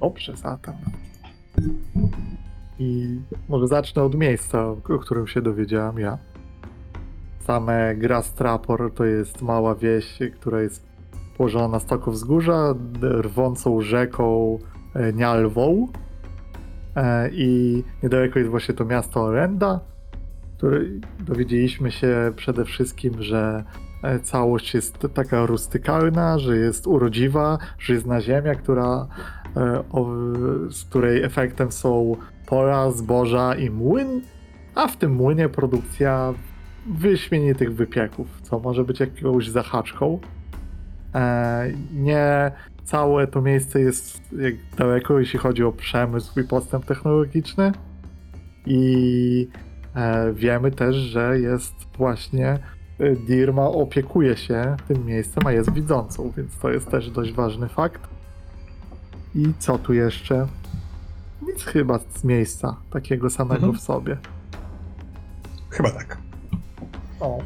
Dobrze, 0.00 0.36
zatem. 0.36 0.74
I 2.78 3.20
może 3.48 3.66
zacznę 3.66 4.02
od 4.02 4.14
miejsca, 4.14 4.66
o 4.66 4.76
którym 4.76 5.26
się 5.26 5.42
dowiedziałem 5.42 5.98
ja. 5.98 6.18
Same 7.38 7.94
Grastrapor 7.96 8.94
to 8.94 9.04
jest 9.04 9.42
mała 9.42 9.74
wieś, 9.74 10.18
która 10.34 10.62
jest 10.62 10.86
położona 11.36 11.68
na 11.68 11.80
stoku 11.80 12.10
wzgórza, 12.10 12.74
rwącą 13.02 13.80
rzeką 13.80 14.58
e, 14.94 15.12
Nialwą. 15.12 15.88
E, 16.96 17.30
I 17.32 17.82
niedaleko 18.02 18.38
jest 18.38 18.50
właśnie 18.50 18.74
to 18.74 18.84
miasto 18.84 19.22
Orenda, 19.22 19.80
które 20.60 20.80
dowiedzieliśmy 21.20 21.90
się 21.90 22.32
przede 22.36 22.64
wszystkim, 22.64 23.22
że 23.22 23.64
e, 24.02 24.20
całość 24.20 24.74
jest 24.74 24.98
taka 25.14 25.46
rustykalna, 25.46 26.38
że 26.38 26.56
jest 26.56 26.86
urodziwa, 26.86 27.58
że 27.78 27.94
jest 27.94 28.06
na 28.06 28.20
ziemia, 28.20 28.54
która 28.54 29.06
e, 29.56 29.82
z 30.70 30.84
której 30.84 31.22
efektem 31.22 31.72
są 31.72 32.16
pola, 32.46 32.90
zboża 32.90 33.54
i 33.54 33.70
młyn, 33.70 34.20
a 34.74 34.88
w 34.88 34.96
tym 34.96 35.12
młynie 35.12 35.48
produkcja 35.48 36.34
wyśmienitych 36.86 37.74
wypieków, 37.74 38.40
co 38.42 38.58
może 38.58 38.84
być 38.84 39.00
jakąś 39.00 39.48
zahaczką. 39.48 40.18
E, 41.14 41.72
nie 41.92 42.52
całe 42.84 43.26
to 43.26 43.42
miejsce 43.42 43.80
jest 43.80 44.20
jak 44.38 44.54
daleko, 44.76 45.18
jeśli 45.18 45.38
chodzi 45.38 45.64
o 45.64 45.72
przemysł 45.72 46.40
i 46.40 46.44
postęp 46.44 46.84
technologiczny. 46.84 47.72
I 48.66 49.48
wiemy 50.32 50.70
też, 50.70 50.96
że 50.96 51.38
jest 51.40 51.74
właśnie 51.98 52.48
e, 52.98 53.16
Dirma 53.16 53.66
opiekuje 53.68 54.36
się 54.36 54.76
tym 54.88 55.06
miejscem, 55.06 55.46
a 55.46 55.52
jest 55.52 55.72
widzącą, 55.72 56.32
więc 56.36 56.58
to 56.58 56.70
jest 56.70 56.90
też 56.90 57.10
dość 57.10 57.32
ważny 57.32 57.68
fakt. 57.68 58.00
I 59.34 59.52
co 59.58 59.78
tu 59.78 59.92
jeszcze? 59.92 60.46
Nic 61.42 61.64
chyba 61.64 61.98
z 61.98 62.24
miejsca 62.24 62.76
takiego 62.90 63.30
samego 63.30 63.54
Mhm. 63.66 63.74
w 63.74 63.80
sobie. 63.80 64.16
Chyba 65.70 65.90
tak. 65.90 66.18
O. 67.20 67.38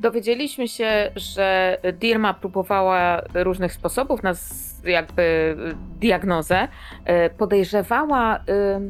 Dowiedzieliśmy 0.00 0.68
się, 0.68 1.12
że 1.16 1.78
Dirma 2.00 2.34
próbowała 2.34 3.22
różnych 3.34 3.72
sposobów 3.72 4.22
na 4.22 4.34
z- 4.34 4.75
jakby 4.90 5.56
diagnozę. 6.00 6.68
E, 7.04 7.30
Podejrzewała 7.30 8.36
y, 8.36 8.40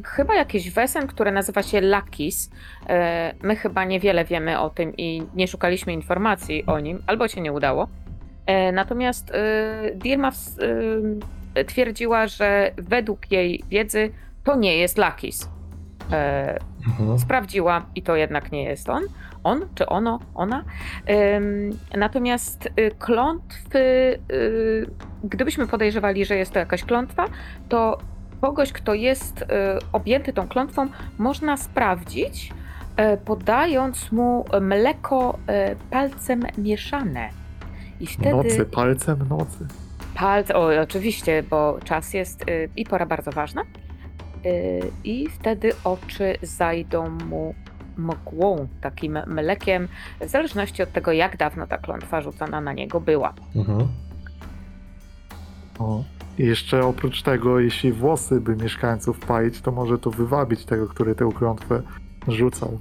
chyba 0.03 0.35
jakiś 0.35 0.71
wesen, 0.71 1.07
który 1.07 1.31
nazywa 1.31 1.63
się 1.63 1.81
Lakis. 1.81 2.51
My 3.43 3.55
chyba 3.55 3.85
niewiele 3.85 4.25
wiemy 4.25 4.59
o 4.59 4.69
tym 4.69 4.97
i 4.97 5.23
nie 5.35 5.47
szukaliśmy 5.47 5.93
informacji 5.93 6.65
o 6.65 6.79
nim, 6.79 7.03
albo 7.07 7.27
się 7.27 7.41
nie 7.41 7.53
udało. 7.53 7.87
Natomiast 8.73 9.31
y, 9.31 9.95
Dirma 9.95 10.31
y, 11.57 11.65
twierdziła, 11.65 12.27
że 12.27 12.71
według 12.77 13.31
jej 13.31 13.63
wiedzy 13.69 14.11
to 14.43 14.55
nie 14.55 14.77
jest 14.77 14.97
Lakis. 14.97 15.49
E, 16.11 16.57
Mhm. 16.87 17.19
sprawdziła 17.19 17.85
i 17.95 18.01
to 18.01 18.15
jednak 18.15 18.51
nie 18.51 18.63
jest 18.63 18.89
on. 18.89 19.03
On 19.43 19.65
czy 19.75 19.85
ono, 19.85 20.19
ona. 20.35 20.63
Ym, 21.35 21.69
natomiast 21.97 22.65
y, 22.65 22.91
klątwy, 22.99 23.79
y, 24.31 24.89
gdybyśmy 25.23 25.67
podejrzewali, 25.67 26.25
że 26.25 26.35
jest 26.35 26.51
to 26.53 26.59
jakaś 26.59 26.83
klątwa, 26.83 27.25
to 27.69 27.97
kogoś, 28.41 28.71
kto 28.73 28.93
jest 28.93 29.41
y, 29.41 29.45
objęty 29.93 30.33
tą 30.33 30.47
klątwą, 30.47 30.87
można 31.17 31.57
sprawdzić, 31.57 32.53
y, 33.13 33.17
podając 33.17 34.11
mu 34.11 34.45
mleko 34.61 35.37
y, 35.71 35.75
palcem 35.89 36.43
mieszane. 36.57 37.29
I 37.99 38.07
wtedy. 38.07 38.31
Nocy, 38.35 38.65
palcem 38.65 39.27
nocy. 39.29 39.65
Palce, 40.15 40.55
o, 40.55 40.69
oczywiście, 40.81 41.43
bo 41.49 41.77
czas 41.83 42.13
jest 42.13 42.45
i 42.75 42.85
pora 42.85 43.05
bardzo 43.05 43.31
ważna. 43.31 43.61
Y, 44.45 44.91
I 45.03 45.29
wtedy 45.29 45.71
oczy 45.83 46.35
zajdą 46.41 47.09
mu 47.09 47.55
mgłą, 47.97 48.67
takim 48.81 49.19
mlekiem, 49.27 49.87
w 50.21 50.27
zależności 50.27 50.83
od 50.83 50.91
tego, 50.91 51.11
jak 51.11 51.37
dawno 51.37 51.67
ta 51.67 51.77
klątwa 51.77 52.21
rzucana 52.21 52.61
na 52.61 52.73
niego 52.73 53.01
była. 53.01 53.33
Mhm. 53.55 53.87
O. 55.79 56.03
I 56.37 56.45
jeszcze 56.45 56.85
oprócz 56.85 57.21
tego, 57.23 57.59
jeśli 57.59 57.91
włosy 57.91 58.41
by 58.41 58.55
mieszkańców 58.55 59.19
palić, 59.19 59.61
to 59.61 59.71
może 59.71 59.97
to 59.97 60.11
wywabić 60.11 60.65
tego, 60.65 60.87
który 60.87 61.15
tę 61.15 61.29
klątwę 61.35 61.81
rzucał. 62.27 62.79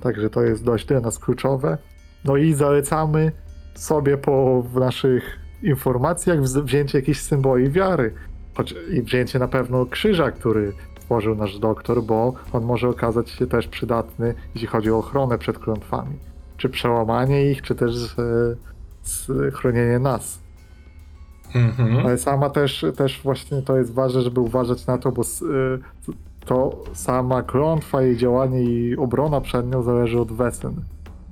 Także 0.00 0.30
to 0.30 0.42
jest 0.42 0.64
dość 0.64 0.86
dla 0.86 1.00
nas 1.00 1.18
kluczowe. 1.18 1.78
No 2.24 2.36
i 2.36 2.54
zalecamy 2.54 3.32
sobie 3.74 4.18
po 4.18 4.62
w 4.62 4.74
naszych 4.76 5.38
informacjach 5.62 6.38
wz- 6.38 6.62
wzięcie 6.64 6.98
jakichś 6.98 7.20
symboli 7.20 7.70
wiary. 7.70 8.14
Choć 8.54 8.74
i 8.92 9.02
wzięcie 9.02 9.38
na 9.38 9.48
pewno 9.48 9.86
krzyża, 9.86 10.30
który 10.30 10.72
stworzył 11.00 11.34
nasz 11.34 11.58
doktor, 11.58 12.02
bo 12.02 12.32
on 12.52 12.64
może 12.64 12.88
okazać 12.88 13.30
się 13.30 13.46
też 13.46 13.68
przydatny, 13.68 14.34
jeśli 14.54 14.68
chodzi 14.68 14.90
o 14.90 14.98
ochronę 14.98 15.38
przed 15.38 15.58
klątwami. 15.58 16.16
Czy 16.56 16.68
przełamanie 16.68 17.50
ich, 17.50 17.62
czy 17.62 17.74
też 17.74 18.18
e, 18.18 18.22
s- 19.04 19.32
chronienie 19.54 19.98
nas. 19.98 20.42
Mhm. 21.54 21.96
Ale 21.96 22.18
sama 22.18 22.50
też, 22.50 22.84
też 22.96 23.20
właśnie 23.22 23.62
to 23.62 23.76
jest 23.76 23.94
ważne, 23.94 24.22
żeby 24.22 24.40
uważać 24.40 24.86
na 24.86 24.98
to, 24.98 25.12
bo 25.12 25.22
y, 25.22 25.24
to 26.44 26.82
sama 26.92 27.42
klątwa, 27.42 28.02
jej 28.02 28.16
działanie 28.16 28.62
i 28.62 28.96
obrona 28.96 29.40
przed 29.40 29.72
nią 29.72 29.82
zależy 29.82 30.20
od 30.20 30.32
wesen, 30.32 30.74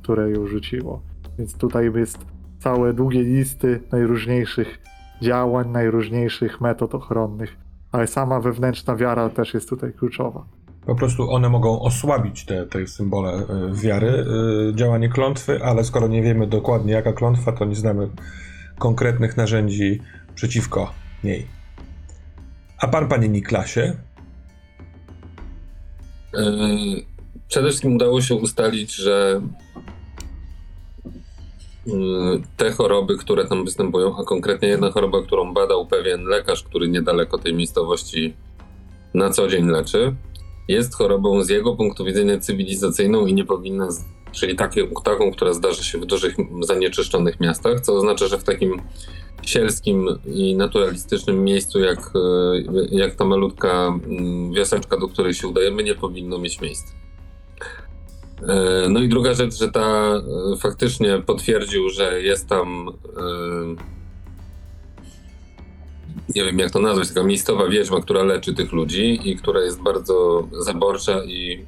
które 0.02 0.30
ją 0.30 0.46
rzuciło. 0.46 1.00
Więc 1.38 1.54
tutaj 1.58 1.92
jest 1.94 2.18
całe 2.58 2.92
długie 2.92 3.22
listy 3.22 3.80
najróżniejszych 3.92 4.78
działań, 5.22 5.68
najróżniejszych 5.68 6.60
metod 6.60 6.94
ochronnych. 6.94 7.56
Ale 7.92 8.06
sama 8.06 8.40
wewnętrzna 8.40 8.96
wiara 8.96 9.30
też 9.30 9.54
jest 9.54 9.68
tutaj 9.68 9.92
kluczowa. 9.92 10.44
Po 10.86 10.94
prostu 10.94 11.30
one 11.30 11.48
mogą 11.48 11.80
osłabić 11.80 12.44
te, 12.44 12.66
te 12.66 12.86
symbole 12.86 13.32
e, 13.32 13.46
wiary, 13.74 14.08
e, 14.08 14.74
działanie 14.74 15.08
klątwy, 15.08 15.64
ale 15.64 15.84
skoro 15.84 16.08
nie 16.08 16.22
wiemy 16.22 16.46
dokładnie 16.46 16.92
jaka 16.92 17.12
klątwa, 17.12 17.52
to 17.52 17.64
nie 17.64 17.74
znamy 17.74 18.08
konkretnych 18.78 19.36
narzędzi 19.36 20.00
przeciwko 20.34 20.92
niej. 21.24 21.46
A 22.78 22.88
pan, 22.88 23.08
panie 23.08 23.28
Niklasie, 23.28 23.96
Yy, 26.34 27.04
Przede 27.48 27.68
wszystkim 27.68 27.94
udało 27.96 28.20
się 28.20 28.34
ustalić, 28.34 28.94
że 28.94 29.40
te 32.56 32.72
choroby, 32.72 33.16
które 33.16 33.44
tam 33.44 33.64
występują, 33.64 34.16
a 34.18 34.24
konkretnie 34.24 34.68
jedna 34.68 34.90
choroba, 34.90 35.22
którą 35.22 35.54
badał 35.54 35.86
pewien 35.86 36.24
lekarz, 36.24 36.62
który 36.62 36.88
niedaleko 36.88 37.38
tej 37.38 37.54
miejscowości 37.54 38.34
na 39.14 39.30
co 39.30 39.48
dzień 39.48 39.66
leczy, 39.66 40.16
jest 40.68 40.94
chorobą 40.94 41.42
z 41.42 41.48
jego 41.48 41.76
punktu 41.76 42.04
widzenia 42.04 42.38
cywilizacyjną 42.38 43.26
i 43.26 43.34
nie 43.34 43.44
powinna, 43.44 43.88
czyli 44.32 44.56
taką, 45.04 45.32
która 45.32 45.52
zdarza 45.52 45.82
się 45.82 45.98
w 45.98 46.06
dużych 46.06 46.36
zanieczyszczonych 46.60 47.40
miastach, 47.40 47.80
co 47.80 47.94
oznacza, 47.94 48.26
że 48.26 48.38
w 48.38 48.44
takim 48.44 48.82
sielskim 49.42 50.08
i 50.26 50.56
naturalistycznym 50.56 51.44
miejscu, 51.44 51.80
jak, 51.80 51.98
e, 51.98 52.60
jak 52.90 53.14
ta 53.14 53.24
malutka 53.24 53.98
mm, 54.06 54.52
wioseczka, 54.52 54.96
do 54.96 55.08
której 55.08 55.34
się 55.34 55.48
udajemy, 55.48 55.82
nie 55.82 55.94
powinno 55.94 56.38
mieć 56.38 56.60
miejsca. 56.60 56.92
E, 58.48 58.88
No 58.88 59.00
i 59.00 59.08
druga 59.08 59.34
rzecz, 59.34 59.54
że 59.58 59.70
ta 59.70 59.80
e, 59.82 60.56
faktycznie 60.60 61.18
potwierdził, 61.26 61.90
że 61.90 62.22
jest 62.22 62.48
tam 62.48 62.88
e, 62.88 63.90
nie 66.34 66.44
wiem 66.44 66.58
jak 66.58 66.70
to 66.70 66.80
nazwać, 66.80 67.08
taka 67.08 67.22
miejscowa 67.22 67.68
wiedźma, 67.68 68.00
która 68.00 68.22
leczy 68.22 68.54
tych 68.54 68.72
ludzi 68.72 69.20
i 69.30 69.36
która 69.36 69.60
jest 69.60 69.82
bardzo 69.82 70.48
zaborcza 70.60 71.24
i 71.24 71.66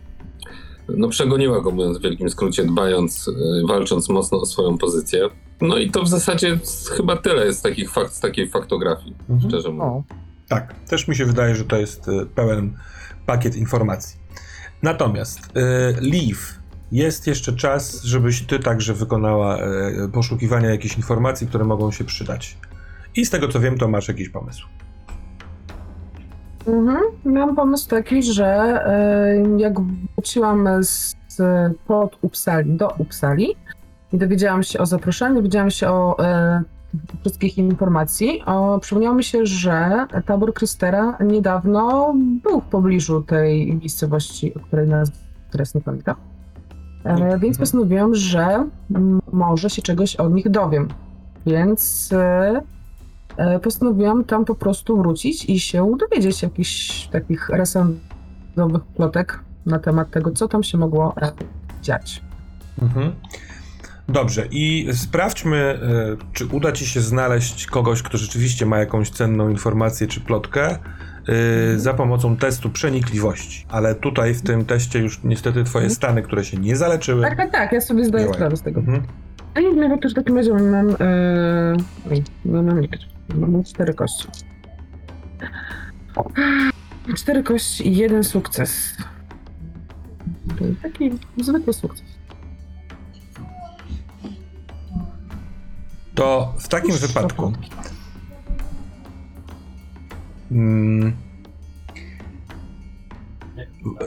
no 0.88 1.09
przegoniła 1.09 1.61
go, 1.61 1.71
mówiąc 1.71 1.99
w 1.99 2.02
wielkim 2.02 2.31
skrócie, 2.31 2.64
dbając, 2.64 3.29
y, 3.29 3.33
walcząc 3.69 4.09
mocno 4.09 4.41
o 4.41 4.47
swoją 4.47 4.79
pozycję. 4.79 5.29
No 5.61 5.79
i 5.79 5.91
to 5.91 6.02
w 6.02 6.09
zasadzie 6.09 6.59
chyba 6.97 7.17
tyle 7.17 7.47
jest 7.47 7.62
takich 7.62 7.91
fakt, 7.91 8.12
z 8.14 8.21
takiej 8.21 8.49
faktografii, 8.49 9.14
Mhm. 9.31 9.50
szczerze 9.50 9.71
mówiąc. 9.71 10.05
O, 10.11 10.14
Tak, 10.49 10.75
też 10.88 11.09
mi 11.09 11.17
się 11.17 11.26
wydaje, 11.26 11.55
że 11.57 11.64
to 11.64 11.76
jest 11.76 12.07
pełen 12.35 12.76
pakiet 13.26 13.57
informacji. 13.57 14.21
Natomiast 14.83 15.38
e, 15.57 15.61
Leaf, 16.00 16.55
jest 16.92 17.26
jeszcze 17.26 17.52
czas, 17.52 18.02
żebyś 18.02 18.42
ty 18.42 18.58
także 18.58 18.94
wykonała 18.94 19.58
e, 19.58 20.08
poszukiwania 20.12 20.70
jakichś 20.70 20.96
informacji, 20.96 21.46
które 21.46 21.64
mogą 21.64 21.90
się 21.90 22.04
przydać. 22.04 22.56
I 23.16 23.26
z 23.26 23.30
tego 23.30 23.49
co 23.49 23.61
wiem, 23.61 23.78
to 23.78 23.88
masz 23.88 24.08
jakiś 24.08 24.28
pomysł. 24.28 24.66
Mhm. 26.66 27.00
Mam 27.25 27.56
pomysł 27.56 27.88
taki, 27.88 28.22
że 28.22 28.46
e, 28.46 29.58
jak 29.58 29.75
wróciłam 30.14 30.68
z, 30.84 31.16
pod 31.87 32.18
Uppsali 32.22 32.76
do 32.76 32.88
Uppsali 32.99 33.56
i 34.12 34.18
dowiedziałam 34.18 34.62
się 34.62 34.78
o 34.78 34.87
zaproszeniu, 34.87 35.34
dowiedziałam 35.34 35.70
się 35.70 35.88
o 35.88 36.25
e, 36.25 36.62
wszystkich 37.20 37.58
informacji, 37.58 38.42
o, 38.46 38.78
przypomniało 38.78 39.16
mi 39.16 39.25
się, 39.25 39.46
że 39.46 40.06
tabor 40.26 40.54
Krystera 40.54 41.18
niedawno 41.20 42.14
był 42.42 42.61
w 42.61 42.64
pobliżu 42.64 43.22
tej 43.22 43.76
miejscowości, 43.76 44.54
o 44.54 44.61
której 44.61 44.88
nazwę 44.88 45.16
teraz 45.50 45.75
nie 45.75 45.80
pamiętam. 45.80 46.31
E, 47.04 47.16
więc 47.16 47.32
Mhm. 47.32 47.54
postanowiłam, 47.54 48.14
że 48.14 48.68
może 49.32 49.71
się 49.71 49.82
czegoś 49.82 50.16
od 50.16 50.35
nich 50.35 50.50
dowiem. 50.50 50.88
Więc 51.47 52.11
e, 52.12 52.62
e, 53.37 53.59
postanowiłam 53.59 54.25
tam 54.25 54.44
po 54.44 54.54
prostu 54.54 54.97
wrócić 54.97 55.44
i 55.44 55.61
się 55.61 55.97
dowiedzieć 56.00 56.42
jakichś 56.42 57.06
takich 57.06 57.49
resendowych 57.49 58.82
plotek 58.97 59.40
na 59.66 59.78
temat 59.78 60.11
tego, 60.11 60.30
co 60.30 60.49
tam 60.49 60.62
się 60.62 60.78
mogło 60.78 61.14
dziać. 61.82 62.23
Mhm. 62.82 63.12
Dobrze, 64.09 64.47
i 64.50 64.88
sprawdźmy, 64.92 65.78
czy 66.32 66.47
uda 66.47 66.73
ci 66.73 66.87
się 66.87 67.00
znaleźć 67.00 67.66
kogoś, 67.66 68.02
kto 68.02 68.18
rzeczywiście 68.18 68.66
ma 68.66 68.78
jakąś 68.78 69.10
cenną 69.10 69.49
informację 69.49 70.06
czy 70.06 70.21
plotkę 70.21 70.78
e, 71.28 71.78
za 71.78 71.95
pomocą 71.95 72.37
testu 72.37 72.71
przenikliwości. 72.71 73.67
Ale 73.69 73.95
tutaj 73.95 74.35
w 74.35 74.43
tym 74.43 74.65
teście 74.65 74.99
już 74.99 75.21
niestety 75.25 75.65
twoje 75.65 75.85
Mhm. 75.85 75.95
stany, 75.97 76.23
które 76.23 76.45
się 76.45 76.56
nie 76.56 76.76
zaleczyły. 76.76 77.23
Tak, 77.23 77.37
tak, 77.37 77.52
tak, 77.52 77.73
ja 77.73 77.80
sobie 77.80 78.04
zdaję 78.04 78.25
działają. 78.25 78.35
sprawę 78.35 78.56
z 78.56 78.63
tego. 78.63 78.80
Mhm. 78.80 79.02
A 79.54 79.61
nie 79.61 79.75
wiem, 79.75 79.99
też 79.99 80.13
w 80.13 80.15
takim 80.17 80.37
razie 80.37 80.52
mam, 80.54 80.91
e, 80.91 80.95
no 82.45 82.63
mam 82.63 82.80
liczyć. 82.80 83.08
Mam 83.35 83.65
cztery 83.65 83.95
kości. 83.95 84.28
Cztery 87.17 87.43
kości 87.43 87.89
i 87.89 87.97
jeden 87.97 88.25
sukces. 88.25 88.97
Taki 90.82 91.11
zwykły 91.43 91.73
sukces. 91.73 92.04
To 96.15 96.54
w 96.58 96.69
takim 96.69 96.97
wypadku. 96.97 97.47
Mm, 97.47 97.61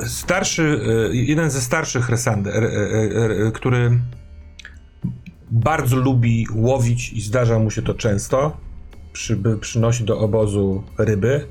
starszy, 0.06 0.80
e, 1.12 1.16
jeden 1.16 1.50
ze 1.52 1.62
starszych 1.62 2.10
Resandy, 2.10 2.52
e, 2.52 2.58
e, 2.58 3.48
e, 3.48 3.52
który 3.52 4.00
bardzo 5.52 5.98
lubi 5.98 6.48
łowić 6.56 7.14
i 7.14 7.22
zdarza 7.22 7.60
mu 7.60 7.72
się 7.72 7.82
to 7.82 7.94
często, 7.94 8.58
przyby, 9.14 9.58
przynosi 9.58 10.04
do 10.04 10.20
obozu 10.20 10.84
ryby. 10.98 11.48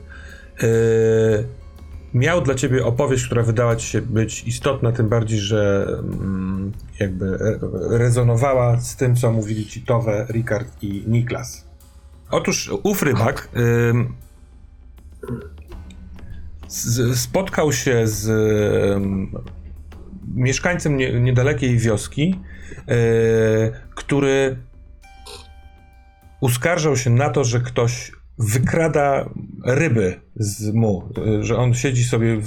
Miał 2.15 2.41
dla 2.41 2.55
ciebie 2.55 2.85
opowieść, 2.85 3.27
która 3.27 3.43
wydała 3.43 3.77
ci 3.77 3.87
się 3.87 4.03
być 4.03 4.45
istotna, 4.45 4.93
tym 4.93 5.09
bardziej, 5.09 5.39
że 5.39 5.87
mm, 5.99 6.73
jakby 7.01 7.27
re- 7.27 7.59
rezonowała 7.99 8.81
z 8.81 8.97
tym, 8.97 9.17
co 9.17 9.33
mówili 9.33 9.67
ci 9.67 9.83
Towe, 9.83 10.27
Rikard 10.31 10.83
i 10.83 11.05
Niklas. 11.07 11.69
Otóż 12.31 12.71
ów 12.83 13.03
rybak 13.03 13.49
z, 16.69 17.19
spotkał 17.19 17.73
się 17.73 18.07
z 18.07 18.29
ym, 18.97 19.35
mieszkańcem 20.35 20.97
nie, 20.97 21.21
niedalekiej 21.21 21.79
wioski, 21.79 22.41
yy, 22.89 22.95
który 23.95 24.57
uskarżał 26.41 26.97
się 26.97 27.11
na 27.11 27.31
to, 27.31 27.45
że 27.45 27.61
ktoś 27.61 28.13
wykrada 28.39 29.31
ryby 29.65 30.21
z 30.37 30.75
mu, 30.75 31.09
y, 31.41 31.45
że 31.45 31.57
on 31.57 31.75
siedzi 31.75 32.05
sobie, 32.05 32.41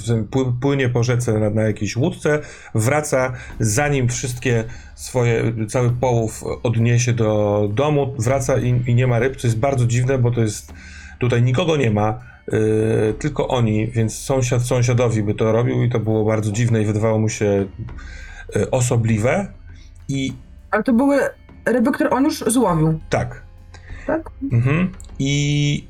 płynie 0.62 0.90
po 0.90 1.04
rzece 1.04 1.40
na, 1.40 1.50
na 1.50 1.62
jakiejś 1.62 1.96
łódce, 1.98 2.40
wraca, 2.76 3.34
zanim 3.60 4.08
wszystkie 4.08 4.64
swoje, 4.96 5.54
cały 5.68 5.90
połów 5.90 6.44
odniesie 6.64 7.14
do 7.14 7.70
domu, 7.74 8.16
wraca 8.20 8.58
i, 8.58 8.84
i 8.88 8.96
nie 8.96 9.08
ma 9.08 9.20
ryb, 9.20 9.36
co 9.36 9.48
jest 9.48 9.60
bardzo 9.60 9.86
dziwne, 9.86 10.18
bo 10.18 10.32
to 10.32 10.42
jest, 10.42 10.74
tutaj 11.20 11.44
nikogo 11.44 11.78
nie 11.78 11.92
ma, 11.92 12.37
y, 12.54 13.14
tylko 13.20 13.48
oni, 13.48 13.88
więc 13.88 14.16
sąsiad 14.16 14.62
sąsiadowi 14.62 15.24
by 15.24 15.34
to 15.34 15.52
robił 15.52 15.84
i 15.84 15.90
to 15.90 16.00
było 16.00 16.26
bardzo 16.26 16.52
dziwne 16.52 16.82
i 16.82 16.86
wydawało 16.86 17.20
mu 17.20 17.30
się 17.30 17.66
y, 18.56 18.72
osobliwe 18.72 19.48
i 20.08 20.34
Ale 20.72 20.84
to 20.84 20.94
były 20.94 21.20
ryby, 21.66 21.92
które 21.92 22.10
on 22.10 22.24
już 22.24 22.40
złowił, 22.40 23.00
tak, 23.10 23.42
tak? 24.08 24.30
Mhm. 24.52 24.92
I 25.20 25.88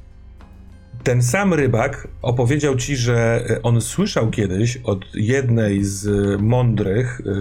ten 1.03 1.21
sam 1.23 1.53
rybak 1.53 2.07
opowiedział 2.21 2.75
ci, 2.75 2.95
że 2.95 3.45
on 3.63 3.81
słyszał 3.81 4.29
kiedyś 4.29 4.77
od 4.77 5.15
jednej 5.15 5.83
z 5.83 6.07
mądrych 6.41 7.21
e, 7.21 7.33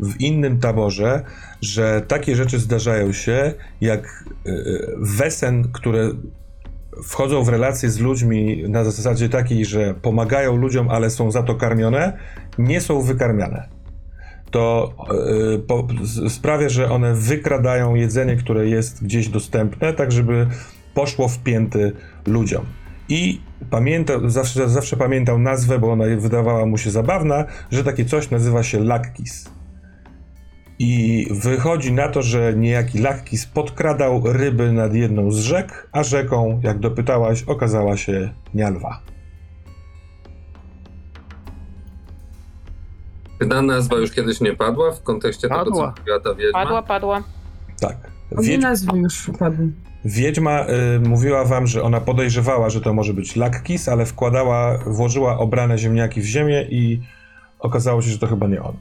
w 0.00 0.20
innym 0.20 0.60
taborze, 0.60 1.22
że 1.60 2.02
takie 2.08 2.36
rzeczy 2.36 2.58
zdarzają 2.58 3.12
się, 3.12 3.52
jak 3.80 4.24
wesen, 4.98 5.72
które 5.72 6.10
wchodzą 7.02 7.44
w 7.44 7.48
relacje 7.48 7.90
z 7.90 7.98
ludźmi 8.00 8.64
na 8.68 8.84
zasadzie 8.84 9.28
takiej, 9.28 9.64
że 9.64 9.94
pomagają 10.02 10.56
ludziom, 10.56 10.90
ale 10.90 11.10
są 11.10 11.30
za 11.30 11.42
to 11.42 11.54
karmione, 11.54 12.18
nie 12.58 12.80
są 12.80 13.02
wykarmiane. 13.02 13.68
To 14.50 14.94
e, 15.54 15.58
po, 15.58 15.86
sprawia, 16.28 16.68
że 16.68 16.90
one 16.90 17.14
wykradają 17.14 17.94
jedzenie, 17.94 18.36
które 18.36 18.68
jest 18.68 19.04
gdzieś 19.04 19.28
dostępne, 19.28 19.92
tak 19.92 20.12
żeby 20.12 20.46
poszło 20.94 21.28
w 21.28 21.38
pięty 21.38 21.92
ludziom. 22.26 22.64
I 23.08 23.40
pamiętał, 23.70 24.30
zawsze, 24.30 24.68
zawsze 24.68 24.96
pamiętał 24.96 25.38
nazwę, 25.38 25.78
bo 25.78 25.92
ona 25.92 26.04
wydawała 26.18 26.66
mu 26.66 26.78
się 26.78 26.90
zabawna, 26.90 27.44
że 27.70 27.84
takie 27.84 28.04
coś 28.04 28.30
nazywa 28.30 28.62
się 28.62 28.80
lakkis. 28.80 29.53
I 30.78 31.26
wychodzi 31.30 31.92
na 31.92 32.08
to, 32.08 32.22
że 32.22 32.54
niejaki 32.56 32.98
lakkis 32.98 33.46
podkradał 33.46 34.22
ryby 34.24 34.72
nad 34.72 34.94
jedną 34.94 35.30
z 35.30 35.38
rzek, 35.38 35.88
a 35.92 36.02
rzeką, 36.02 36.60
jak 36.62 36.78
dopytałaś, 36.78 37.42
okazała 37.42 37.96
się 37.96 38.34
Nialwa. 38.54 39.00
Czy 43.40 43.48
ta 43.48 43.62
nazwa 43.62 43.96
już 43.96 44.10
kiedyś 44.12 44.40
nie 44.40 44.56
padła 44.56 44.92
w 44.92 45.02
kontekście 45.02 45.48
tego, 45.48 45.54
Padła. 45.54 45.92
co 45.94 46.00
mówiła 46.00 46.20
ta 46.20 46.34
wiedźma? 46.34 46.62
Padła, 46.62 46.82
padła. 46.82 47.22
Tak. 47.80 47.96
Wiedź, 48.42 48.62
nazwy 48.62 48.98
już 48.98 49.30
padły. 49.38 49.72
wiedźma 50.04 50.66
y, 50.96 51.00
mówiła 51.00 51.44
wam, 51.44 51.66
że 51.66 51.82
ona 51.82 52.00
podejrzewała, 52.00 52.70
że 52.70 52.80
to 52.80 52.94
może 52.94 53.14
być 53.14 53.36
lakkis, 53.36 53.88
ale 53.88 54.06
wkładała, 54.06 54.78
włożyła 54.86 55.38
obrane 55.38 55.78
ziemniaki 55.78 56.20
w 56.20 56.24
ziemię 56.24 56.66
i 56.70 57.00
okazało 57.58 58.02
się, 58.02 58.10
że 58.10 58.18
to 58.18 58.26
chyba 58.26 58.46
nie 58.46 58.62
on. 58.62 58.76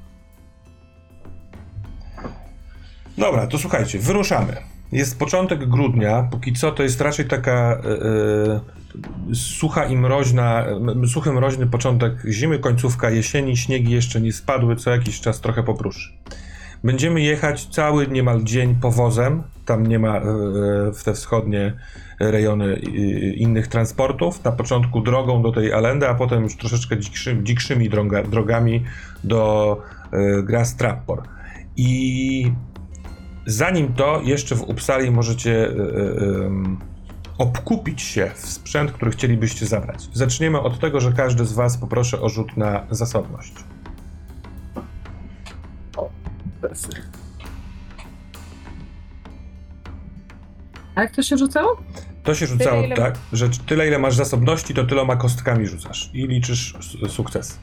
Dobra, 3.18 3.48
to 3.48 3.58
słuchajcie, 3.58 4.00
wyruszamy. 4.00 4.56
Jest 4.92 5.20
początek 5.20 5.70
grudnia, 5.70 6.28
póki 6.32 6.54
co 6.54 6.72
to 6.72 6.84
jest 6.84 7.02
raczej 7.02 7.26
taka 7.26 7.82
y, 9.28 9.32
y, 9.32 9.36
sucha 9.36 9.86
i 9.86 9.98
mroźna, 9.98 10.66
suchy 11.08 11.32
mroźny 11.32 11.68
początek 11.68 12.14
zimy, 12.30 12.60
końcówka 12.60 13.10
jesieni, 13.10 13.58
śniegi 13.58 13.92
jeszcze 13.92 14.22
nie 14.22 14.34
spadły, 14.34 14.76
co 14.76 14.90
jakiś 14.92 15.22
czas 15.22 15.42
trochę 15.42 15.64
popruszy. 15.64 16.14
Będziemy 16.84 17.22
jechać 17.22 17.66
cały 17.66 18.08
niemal 18.08 18.44
dzień 18.44 18.76
powozem, 18.76 19.44
tam 19.66 19.88
nie 19.88 20.00
ma 20.00 20.18
e, 20.18 20.22
w 20.94 21.04
te 21.04 21.14
wschodnie 21.14 21.74
rejony 22.20 22.66
e, 22.66 22.80
innych 23.34 23.68
transportów. 23.68 24.44
Na 24.44 24.52
początku 24.52 25.02
drogą 25.02 25.42
do 25.42 25.52
tej 25.52 25.74
Alendy, 25.74 26.08
a 26.08 26.14
potem 26.14 26.44
już 26.44 26.58
troszeczkę 26.58 26.98
dzikszy, 26.98 27.40
dzikszymi 27.44 27.90
droga, 27.90 28.24
drogami 28.24 28.84
do 29.24 29.78
Gras 30.44 30.76
Trappor. 30.76 31.24
I 31.78 32.52
zanim 33.46 33.94
to, 33.94 34.22
jeszcze 34.24 34.56
w 34.56 34.62
Uppsali 34.62 35.12
możecie 35.12 35.68
e, 35.68 35.72
em, 36.46 36.78
obkupić 37.38 38.02
się 38.02 38.32
w 38.36 38.40
sprzęt, 38.50 38.92
który 38.92 39.12
chcielibyście 39.12 39.66
zabrać. 39.66 40.10
Zaczniemy 40.14 40.60
od 40.60 40.80
tego, 40.80 41.00
że 41.00 41.12
każdy 41.12 41.46
z 41.46 41.54
Was 41.54 41.78
poproszę 41.78 42.22
o 42.22 42.30
rzut 42.30 42.58
na 42.58 42.86
zasobność. 42.90 43.54
A 50.96 51.02
jak 51.02 51.16
to 51.16 51.24
się 51.24 51.38
rzucało? 51.38 51.78
To 52.24 52.36
się 52.36 52.48
rzucało 52.48 52.82
Tyle, 52.82 52.88
ile- 52.88 52.96
tak, 52.96 53.16
że 53.34 53.50
tyle 53.50 53.88
ile 53.88 54.00
masz 54.00 54.16
zasobności, 54.16 54.74
to 54.74 54.84
tyloma 54.84 55.16
kostkami 55.16 55.68
rzucasz 55.68 56.10
i 56.14 56.28
liczysz 56.28 56.76
sukces. 57.10 57.60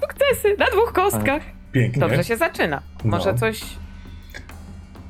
sukcesy 0.00 0.56
na 0.58 0.66
dwóch 0.66 0.92
kostkach. 0.92 1.42
Pięknie. 1.72 2.00
Dobrze 2.00 2.24
się 2.24 2.36
zaczyna. 2.36 2.82
Może 3.04 3.32
No. 3.32 3.38
coś 3.38 3.62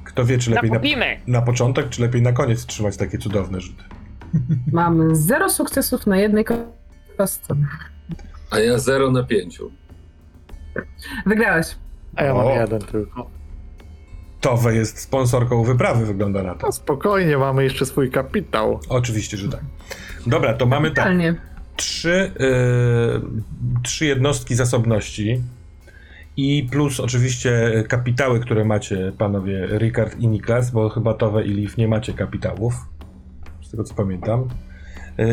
Kto 0.04 0.24
wie, 0.24 0.38
czy 0.38 0.50
lepiej 0.50 0.70
na, 0.70 0.80
na 1.26 1.42
początek, 1.42 1.88
czy 1.88 2.02
lepiej 2.02 2.22
na 2.22 2.32
koniec 2.32 2.66
trzymać 2.66 2.96
takie 2.96 3.18
cudowne 3.18 3.60
rzuty. 3.60 3.82
Mamy 4.72 5.16
zero 5.16 5.50
sukcesów 5.50 6.06
na 6.06 6.16
jednej 6.16 6.44
kostce. 7.16 7.54
A 8.50 8.58
ja 8.58 8.78
0 8.78 9.10
na 9.10 9.22
5. 9.22 9.58
Wygrałeś. 11.26 11.66
A 12.16 12.24
ja 12.24 12.34
mam 12.34 12.46
O. 12.46 12.50
jeden 12.54 12.80
tylko. 12.80 13.30
Towe 14.40 14.74
jest 14.74 14.98
sponsorką 15.00 15.62
wyprawy, 15.64 16.06
wygląda 16.06 16.42
na 16.42 16.54
to. 16.54 16.66
No 16.66 16.72
spokojnie, 16.72 17.38
mamy 17.38 17.64
jeszcze 17.64 17.86
swój 17.86 18.10
kapitał. 18.10 18.80
Oczywiście, 18.88 19.36
że 19.36 19.48
tak. 19.48 19.60
Dobra, 20.26 20.54
to 20.54 20.66
mamy 20.66 20.90
tak. 20.90 21.12
Trzy, 21.76 22.32
yy, 22.38 23.20
trzy 23.82 24.06
jednostki 24.06 24.54
zasobności 24.54 25.42
i 26.38 26.68
plus 26.70 27.00
oczywiście 27.00 27.84
kapitały, 27.88 28.40
które 28.40 28.64
macie, 28.64 29.12
panowie 29.18 29.68
Rikard 29.78 30.18
i 30.18 30.28
Niklas, 30.28 30.70
bo 30.70 30.88
chyba 30.88 31.14
Towe 31.14 31.44
i 31.44 31.48
Liv 31.48 31.74
nie 31.78 31.88
macie 31.88 32.12
kapitałów, 32.12 32.74
z 33.62 33.70
tego 33.70 33.84
co 33.84 33.94
pamiętam. 33.94 34.48
Yy, 35.18 35.26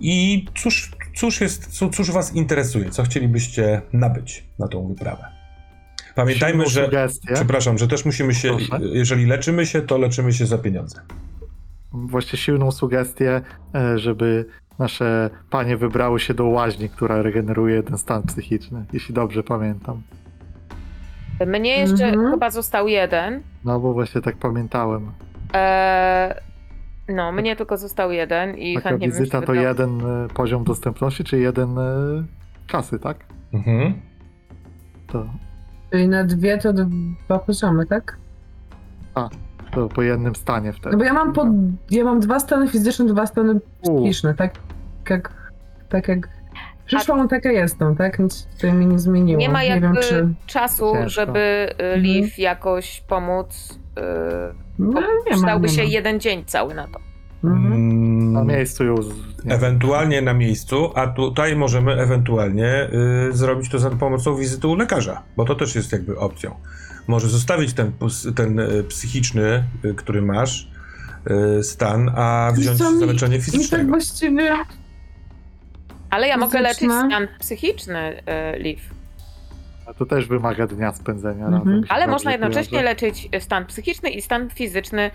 I 0.00 0.46
cóż, 0.54 0.90
cóż, 1.16 1.40
jest, 1.40 1.80
cóż, 1.92 2.10
was 2.10 2.34
interesuje? 2.34 2.90
Co 2.90 3.02
chcielibyście 3.02 3.82
nabyć 3.92 4.44
na 4.58 4.68
tą 4.68 4.88
wyprawę? 4.88 5.24
Pamiętajmy, 6.14 6.66
że... 6.66 6.84
Sugestię. 6.84 7.34
Przepraszam, 7.34 7.78
że 7.78 7.88
też 7.88 8.04
musimy 8.04 8.34
się, 8.34 8.48
Proszę. 8.48 8.84
jeżeli 8.92 9.26
leczymy 9.26 9.66
się, 9.66 9.82
to 9.82 9.98
leczymy 9.98 10.32
się 10.32 10.46
za 10.46 10.58
pieniądze. 10.58 11.00
Właśnie 11.92 12.38
silną 12.38 12.70
sugestię, 12.70 13.40
e, 13.74 13.98
żeby 13.98 14.46
nasze 14.78 15.30
panie 15.50 15.76
wybrały 15.76 16.20
się 16.20 16.34
do 16.34 16.44
łaźni, 16.46 16.88
która 16.88 17.22
regeneruje 17.22 17.74
jeden 17.74 17.98
stan 17.98 18.22
psychiczny, 18.22 18.84
jeśli 18.92 19.14
dobrze 19.14 19.42
pamiętam. 19.42 20.02
Mnie 21.46 21.78
jeszcze 21.78 22.04
Mhm. 22.06 22.30
chyba 22.30 22.50
został 22.50 22.88
jeden. 22.88 23.42
No 23.64 23.80
bo 23.80 23.92
właśnie 23.92 24.20
tak 24.20 24.36
pamiętałem. 24.36 25.12
Eee, 25.54 26.34
no, 27.08 27.32
mnie 27.32 27.56
tylko 27.56 27.76
został 27.76 28.12
jeden 28.12 28.56
i 28.58 28.74
Taka 28.74 28.88
chętnie 28.88 29.08
bym 29.08 29.18
wizyta 29.18 29.40
się 29.40 29.46
to 29.46 29.52
wybrała. 29.52 29.68
jeden 29.68 30.00
e, 30.00 30.28
poziom 30.34 30.64
dostępności, 30.64 31.24
czy 31.24 31.38
jeden 31.38 31.78
e, 31.78 31.82
kasy, 32.68 32.98
tak? 32.98 33.16
Mhm. 33.52 33.94
To, 35.06 35.24
Czyli 35.90 36.08
na 36.08 36.24
dwie 36.24 36.58
to 36.58 36.72
dwa 36.72 37.38
poziomy, 37.38 37.86
tak? 37.86 38.16
to 39.14 39.30
po 39.94 40.02
jednym 40.02 40.34
stanie 40.34 40.70
No 40.70 40.76
wtedy. 40.78 40.96
bo 40.96 41.04
ja 41.04 41.12
mam 41.12 41.32
po, 41.32 41.46
ja 41.90 42.04
mam 42.04 42.20
dwa 42.20 42.40
stany 42.40 42.68
fizyczne, 42.68 43.04
dwa 43.06 43.26
stany 43.26 43.60
psychiczne, 43.82 44.34
tak 44.34 44.54
jak, 45.10 45.32
tak 45.88 46.08
jak 46.08 46.28
przyszłam, 46.86 47.28
taka 47.28 47.52
jestem, 47.52 47.96
tak? 47.96 48.18
Nic 48.18 48.46
tutaj 48.54 48.72
mi 48.72 48.86
nie 48.86 48.98
zmieniło. 48.98 49.40
Nie 49.40 49.48
ma 49.48 49.62
nie 49.62 49.68
jakby 49.68 49.86
wiem, 49.86 49.96
czy... 50.02 50.28
czasu, 50.46 50.92
Ciężko. 50.92 51.08
żeby 51.08 51.68
y, 51.94 51.98
Liv 51.98 52.30
jakoś 52.38 53.00
pomóc. 53.08 53.78
y, 53.98 54.02
No, 54.78 54.92
bo 54.92 55.00
nie 55.00 55.06
ma, 55.06 55.36
przydałby 55.36 55.66
nie 55.68 55.72
się 55.74 55.82
ma. 55.82 55.88
jeden 55.88 56.20
dzień 56.20 56.44
cały 56.46 56.74
na 56.74 56.84
to. 56.88 57.00
Mhm. 57.44 57.72
Mm, 57.72 58.32
na 58.32 58.44
miejscu 58.44 58.84
już. 58.84 59.06
nie. 59.44 59.54
Ewentualnie 59.54 60.22
na 60.22 60.34
miejscu, 60.34 60.90
a 60.94 61.06
tutaj 61.06 61.56
możemy 61.56 61.92
ewentualnie 61.92 62.88
y, 63.28 63.32
zrobić 63.32 63.70
to 63.70 63.78
za 63.78 63.90
pomocą 63.90 64.36
wizyty 64.36 64.68
u 64.68 64.74
lekarza, 64.74 65.22
bo 65.36 65.44
to 65.44 65.54
też 65.54 65.74
jest 65.74 65.92
jakby 65.92 66.18
opcją. 66.18 66.54
Może 67.06 67.28
zostawić 67.28 67.72
ten, 67.74 67.92
ten 68.36 68.58
y, 68.58 68.84
psychiczny, 68.84 69.64
y, 69.84 69.94
który 69.94 70.22
masz, 70.22 70.68
y, 71.58 71.62
stan, 71.64 72.08
a 72.16 72.52
wziąć 72.54 72.80
mi- 72.80 72.98
zaleczenie 72.98 73.38
I 73.62 73.68
tak 73.68 73.88
właściwie... 73.88 74.52
Ale 76.10 76.28
ja 76.28 76.36
mogę 76.36 76.60
leczyć 76.60 76.78
Fizyczne. 76.80 77.06
stan 77.08 77.28
psychiczny 77.40 78.22
y, 78.54 78.58
Liv. 78.58 78.82
A 79.86 79.94
to 79.94 80.06
też 80.06 80.26
wymaga 80.28 80.66
dnia 80.66 80.92
spędzenia 80.94 81.46
Mhm. 81.46 81.64
razem. 81.66 81.84
Ale 81.88 82.06
można 82.06 82.32
jednocześnie 82.32 82.82
leczyć 82.82 83.28
stan 83.40 83.66
psychiczny 83.66 84.10
i 84.10 84.22
stan 84.22 84.50
fizyczny. 84.50 85.10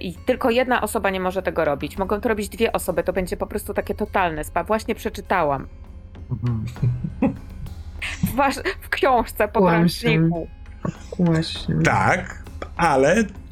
I 0.00 0.14
tylko 0.26 0.50
jedna 0.50 0.80
osoba 0.82 1.10
nie 1.10 1.20
może 1.20 1.42
tego 1.42 1.64
robić. 1.64 1.98
Mogą 1.98 2.20
to 2.20 2.28
robić 2.28 2.48
dwie 2.48 2.72
osoby. 2.72 3.02
To 3.02 3.12
będzie 3.12 3.36
po 3.36 3.46
prostu 3.46 3.74
takie 3.74 3.94
totalne 3.94 4.44
spa. 4.44 4.64
Właśnie 4.64 4.94
przeczytałam 4.94 5.66
Mhm. 6.30 6.64
w, 8.22 8.34
wasz, 8.34 8.54
w 8.80 8.88
książce 8.88 9.48
po 9.48 9.60
podręczniku. 9.60 10.48
Właśnie. 11.18 11.74
Tak, 11.84 12.42
ale 12.76 13.08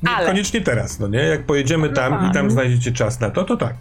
Ale. 0.07 0.21
niekoniecznie 0.21 0.61
teraz, 0.61 0.99
no 1.01 1.09
nie? 1.09 1.19
Jak 1.19 1.47
pojedziemy 1.47 1.89
tam 1.89 2.31
i 2.31 2.35
tam 2.35 2.51
znajdziecie 2.51 2.93
czas 2.93 3.21
na 3.21 3.31
to, 3.31 3.45
to 3.45 3.57
tak. 3.57 3.75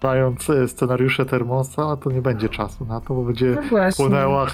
Znając 0.00 0.50
e, 0.50 0.68
scenariusze 0.68 1.26
Termosa, 1.26 1.96
to 1.96 2.10
nie 2.10 2.22
będzie 2.22 2.48
czasu 2.48 2.84
na 2.84 3.00
to, 3.00 3.14
bo 3.14 3.22
będzie 3.22 3.46
No 3.46 3.78
płynęła 3.96 4.46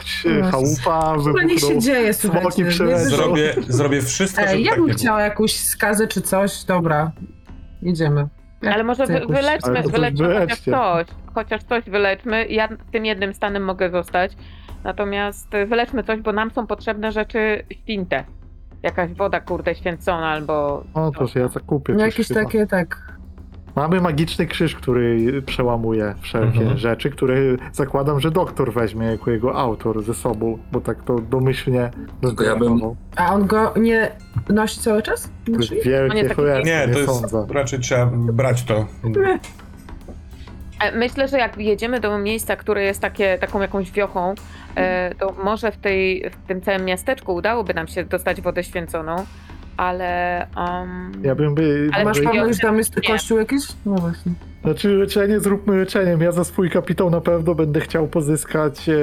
No. 0.43 0.51
chałupa, 0.51 1.17
Chyba 1.25 1.43
niech 1.43 1.61
się 1.61 1.79
dzieje, 1.79 2.15
słuchajcie. 2.15 2.71
Zrobię, 2.99 3.55
zrobię 3.69 4.03
wszystko, 4.03 4.41
żeby 4.43 4.53
Ej, 4.53 4.65
ja 4.65 4.71
tak 4.71 4.79
bym 4.79 4.87
nie 4.89 4.93
było. 4.95 5.03
chciała 5.03 5.23
jakąś 5.23 5.57
skazę 5.61 6.09
czy 6.09 6.21
coś. 6.23 6.65
Dobra, 6.65 7.13
jedziemy. 7.83 8.29
Ja 8.63 8.75
Ale 8.75 8.85
może 8.85 9.07
wy, 9.07 9.13
jakąś- 9.13 9.37
wyleczmy, 9.37 9.79
Ale 9.79 9.83
wyleczmy 9.83 10.39
chociaż 10.41 10.61
coś. 10.61 11.07
Chociaż 11.35 11.63
coś 11.63 11.85
wyleczmy. 11.85 12.47
Ja 12.47 12.69
tym 12.93 13.05
jednym 13.07 13.35
stanem 13.35 13.65
mogę 13.65 13.91
zostać. 13.91 14.33
Natomiast 14.85 15.49
wyleczmy 15.67 16.03
coś, 16.05 16.21
bo 16.21 16.33
nam 16.33 16.51
są 16.51 16.67
potrzebne 16.67 17.13
rzeczy 17.13 17.65
święte. 17.83 18.25
Jakaś 18.83 19.13
woda, 19.15 19.41
kurde, 19.41 19.75
święcona 19.75 20.27
albo... 20.29 20.85
O, 20.95 21.11
to 21.11 21.39
ja 21.39 21.49
zakupię. 21.49 21.93
No 21.93 21.99
coś 21.99 22.07
jakieś 22.07 22.29
chyba. 22.29 22.45
takie, 22.45 22.67
tak. 22.67 23.13
Mamy 23.77 24.01
magiczny 24.01 24.47
krzyż, 24.47 24.75
który 24.75 25.43
przełamuje 25.43 26.15
wszelkie 26.21 26.59
Mhm. 26.59 26.79
rzeczy, 26.79 27.11
który 27.11 27.57
zakładam, 27.73 28.21
że 28.21 28.31
doktor 28.31 28.73
weźmie 28.73 29.07
jako 29.07 29.31
jego 29.31 29.55
autor 29.59 30.03
ze 30.03 30.15
sobą, 30.15 30.59
bo 30.73 30.81
tak 30.81 31.03
to 31.05 31.19
domyślnie 31.19 31.91
Tylko 32.21 32.45
ja 32.45 32.57
bym-. 32.57 32.81
A 33.17 33.35
on 33.35 33.47
go 33.47 33.75
nie 33.81 34.11
nosi 34.49 34.81
cały 34.81 35.03
czas? 35.03 35.31
To 35.47 35.53
jest 35.53 35.73
wielkie 35.85 36.23
taki- 36.23 36.35
cholerne, 36.35 36.65
Nie, 36.71 36.87
nie, 36.87 36.93
to 36.93 36.99
jest, 36.99 37.13
sądzę. 37.21 37.47
raczej 37.55 37.81
trzeba 37.81 38.07
brać 38.15 38.63
to. 38.65 38.87
E, 40.83 40.93
Myślę, 40.99 41.29
że 41.29 41.39
jak 41.39 41.59
jedziemy 41.59 42.01
do 42.01 42.19
miejsca, 42.19 42.57
które 42.57 42.83
jest 42.85 43.01
takie, 43.01 43.39
taką 43.39 43.61
jakąś 43.61 43.91
wiochą, 43.91 44.35
e, 44.77 45.15
to 45.15 45.35
może 45.45 45.73
w, 45.73 45.77
tej, 45.77 46.31
w 46.31 46.49
tym 46.49 46.61
całym 46.61 46.85
miasteczku 46.85 47.35
udałoby 47.35 47.75
nam 47.75 47.89
się 47.89 48.05
dostać 48.05 48.41
wodę 48.41 48.65
święconą, 48.65 49.17
ale... 49.77 50.47
Um, 50.57 51.13
Ja 51.25 51.35
bym 51.35 51.55
by... 51.55 51.91
Ale 51.93 52.05
Masz 52.05 52.21
pomysł, 52.21 52.61
ja- 52.63 52.69
tam 52.69 52.79
jest 52.79 53.01
kościół 53.07 53.39
jakiś? 53.39 53.63
No 53.87 53.95
właśnie. 53.95 54.33
Znaczy 54.65 54.89
leczenie 54.89 55.41
zróbmy 55.41 55.77
leczeniem. 55.77 56.21
Ja 56.21 56.33
za 56.33 56.45
swój 56.45 56.71
kapitał 56.71 57.11
na 57.11 57.21
pewno 57.21 57.55
będę 57.55 57.81
chciał 57.81 58.09
pozyskać 58.09 58.89
e, 58.89 58.95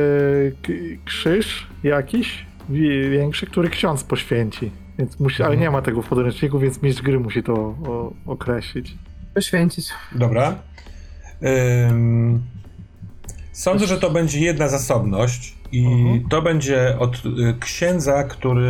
k- 0.63 0.73
krzyż 1.05 1.67
jakiś 1.83 2.45
wi- 2.69 3.09
większy, 3.09 3.45
który 3.45 3.69
ksiądz 3.69 4.03
poświęci. 4.03 4.71
Więc 4.99 5.19
musi, 5.19 5.43
ale 5.43 5.53
Mhm. 5.53 5.61
nie 5.61 5.71
ma 5.77 5.81
tego 5.81 6.01
w 6.01 6.07
podręczniku, 6.07 6.59
więc 6.59 6.81
mistrz 6.81 7.01
gry 7.01 7.19
musi 7.19 7.43
to 7.43 7.53
o, 7.53 8.13
określić. 8.25 8.95
Poświęcić. 9.33 9.89
Dobra. 10.11 10.55
Sądzę, 13.51 13.87
że 13.87 13.97
to 13.97 14.11
będzie 14.11 14.39
jedna 14.39 14.67
zasobność 14.67 15.55
i 15.71 15.85
Mhm. 15.85 16.29
to 16.29 16.41
będzie 16.41 16.99
od 16.99 17.15
y, 17.25 17.55
księdza, 17.59 18.23
który 18.23 18.67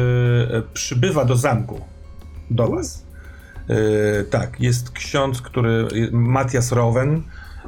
y, 0.57 0.73
przybywa 0.73 1.25
do 1.25 1.35
zamku 1.35 1.81
do 2.49 2.67
was. 2.67 3.05
Y, 3.69 4.23
tak, 4.23 4.59
jest 4.59 4.91
ksiądz, 4.91 5.41
który 5.41 5.87
y, 5.93 6.09
Matias 6.11 6.71
Rowen, 6.71 7.23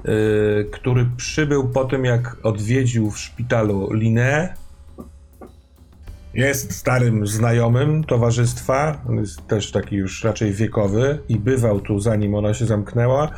y, 0.05 0.69
który 0.71 1.05
przybył 1.17 1.69
po 1.69 1.85
tym, 1.85 2.05
jak 2.05 2.37
odwiedził 2.43 3.11
w 3.11 3.19
szpitalu 3.19 3.93
Linę. 3.93 4.53
Jest 6.33 6.73
starym 6.73 7.27
znajomym 7.27 8.03
towarzystwa, 8.03 9.01
jest 9.19 9.47
też 9.47 9.71
taki 9.71 9.95
już 9.95 10.23
raczej 10.23 10.51
wiekowy 10.53 11.19
i 11.29 11.37
bywał 11.37 11.79
tu 11.79 11.99
zanim 11.99 12.35
ona 12.35 12.53
się 12.53 12.65
zamknęła. 12.65 13.29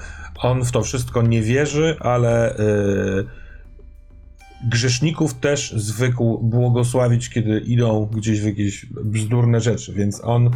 On 0.43 0.65
w 0.65 0.71
to 0.71 0.81
wszystko 0.81 1.21
nie 1.21 1.41
wierzy, 1.41 1.95
ale 1.99 2.59
y, 2.59 3.25
grzeszników 4.69 5.33
też 5.33 5.73
zwykł 5.77 6.37
błogosławić, 6.37 7.29
kiedy 7.29 7.59
idą 7.59 8.05
gdzieś 8.05 8.41
w 8.41 8.45
jakieś 8.45 8.85
bzdurne 8.85 9.61
rzeczy, 9.61 9.93
więc 9.93 10.23
on 10.23 10.47
y, 10.47 10.51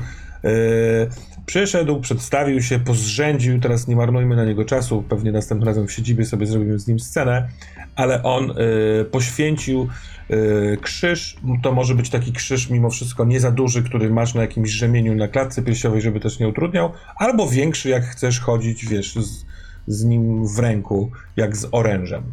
przyszedł, 1.45 1.99
przedstawił 1.99 2.61
się, 2.61 2.79
pozrzędził, 2.79 3.59
teraz 3.59 3.87
nie 3.87 3.95
marnujmy 3.95 4.35
na 4.35 4.45
niego 4.45 4.65
czasu, 4.65 5.03
pewnie 5.09 5.31
następnym 5.31 5.67
razem 5.67 5.87
w 5.87 5.91
siedzibie 5.91 6.25
sobie 6.25 6.45
zrobimy 6.45 6.79
z 6.79 6.87
nim 6.87 6.99
scenę, 6.99 7.47
ale 7.95 8.23
on 8.23 8.51
y, 8.51 9.05
poświęcił 9.05 9.87
y, 10.31 10.77
krzyż, 10.81 11.37
to 11.63 11.71
może 11.71 11.95
być 11.95 12.09
taki 12.09 12.31
krzyż 12.31 12.69
mimo 12.69 12.89
wszystko 12.89 13.25
nie 13.25 13.39
za 13.39 13.51
duży, 13.51 13.83
który 13.83 14.09
masz 14.09 14.33
na 14.33 14.41
jakimś 14.41 14.69
rzemieniu 14.69 15.15
na 15.15 15.27
klatce 15.27 15.63
piersiowej, 15.63 16.01
żeby 16.01 16.19
też 16.19 16.39
nie 16.39 16.47
utrudniał, 16.47 16.91
albo 17.15 17.49
większy, 17.49 17.89
jak 17.89 18.05
chcesz 18.05 18.39
chodzić, 18.39 18.85
wiesz, 18.85 19.15
z, 19.15 19.45
z 19.87 20.03
nim 20.05 20.47
w 20.47 20.59
ręku, 20.59 21.11
jak 21.37 21.57
z 21.57 21.67
orężem. 21.71 22.23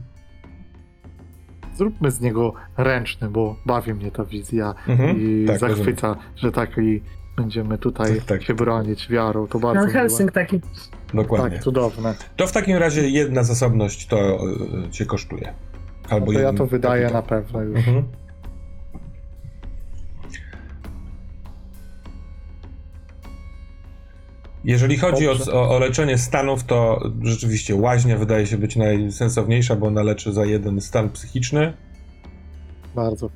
Zróbmy 1.76 2.10
z 2.10 2.20
niego 2.20 2.52
ręczny, 2.76 3.28
bo 3.30 3.56
bawi 3.66 3.94
mnie 3.94 4.10
ta 4.10 4.24
wizja 4.24 4.74
Mhm, 4.88 5.20
i 5.20 5.44
tak, 5.46 5.58
zachwyca, 5.58 6.16
że 6.36 6.52
tak 6.52 6.78
i 6.78 7.02
będziemy 7.36 7.78
tutaj 7.78 8.14
Tak, 8.16 8.24
tak. 8.24 8.42
się 8.42 8.54
bronić 8.54 9.08
wiarą. 9.08 9.46
To 9.46 9.58
bardzo 9.58 9.80
No, 9.80 9.86
miłe. 9.86 9.92
Helsing 10.00 10.32
taki. 10.32 10.60
Dokładnie. 11.14 11.50
Tak, 11.56 11.64
cudowne. 11.64 12.14
To 12.36 12.46
w 12.46 12.52
takim 12.52 12.76
razie 12.76 13.08
jedna 13.08 13.42
zasobność 13.42 14.06
to 14.06 14.38
y, 14.86 14.90
cię 14.90 15.06
kosztuje. 15.06 15.54
Albo 16.10 16.26
To 16.26 16.38
ja 16.38 16.52
to 16.52 16.66
wydaję 16.66 17.02
kapitał. 17.02 17.22
na 17.22 17.28
pewno 17.28 17.62
już. 17.62 17.76
Mhm. 17.78 18.04
Jeżeli 24.64 24.98
chodzi 24.98 25.28
o, 25.28 25.32
o, 25.52 25.70
o 25.70 25.78
leczenie 25.78 26.18
stanów, 26.18 26.64
to 26.64 27.00
rzeczywiście 27.22 27.74
łaźnia 27.74 28.18
wydaje 28.18 28.46
się 28.46 28.58
być 28.58 28.76
najsensowniejsza, 28.76 29.76
bo 29.76 29.86
ona 29.86 30.02
leczy 30.02 30.32
za 30.32 30.44
jeden 30.44 30.80
stan 30.80 31.10
psychiczny. 31.10 31.72
Bardzo. 32.94 33.30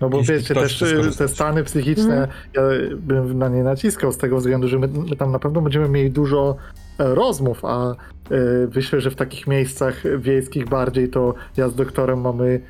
No 0.00 0.08
bo 0.08 0.18
Jeśli 0.18 0.34
wiecie, 0.34 0.54
też 0.54 0.84
te 1.18 1.28
stany 1.28 1.64
psychiczne, 1.64 2.28
ja 2.54 2.62
bym 2.96 3.38
na 3.38 3.48
nie 3.48 3.62
naciskał 3.62 4.12
z 4.12 4.18
tego 4.18 4.36
względu, 4.36 4.68
że 4.68 4.78
my, 4.78 4.88
my 4.88 5.16
tam 5.16 5.32
na 5.32 5.38
pewno 5.38 5.60
będziemy 5.60 5.88
mieli 5.88 6.10
dużo 6.10 6.56
e, 6.98 7.14
rozmów, 7.14 7.64
a 7.64 7.90
e, 7.90 7.94
myślę, 8.74 9.00
że 9.00 9.10
w 9.10 9.14
takich 9.14 9.46
miejscach 9.46 10.02
wiejskich 10.18 10.68
bardziej 10.68 11.08
to 11.08 11.34
ja 11.56 11.68
z 11.68 11.74
doktorem 11.74 12.20
mamy 12.20 12.60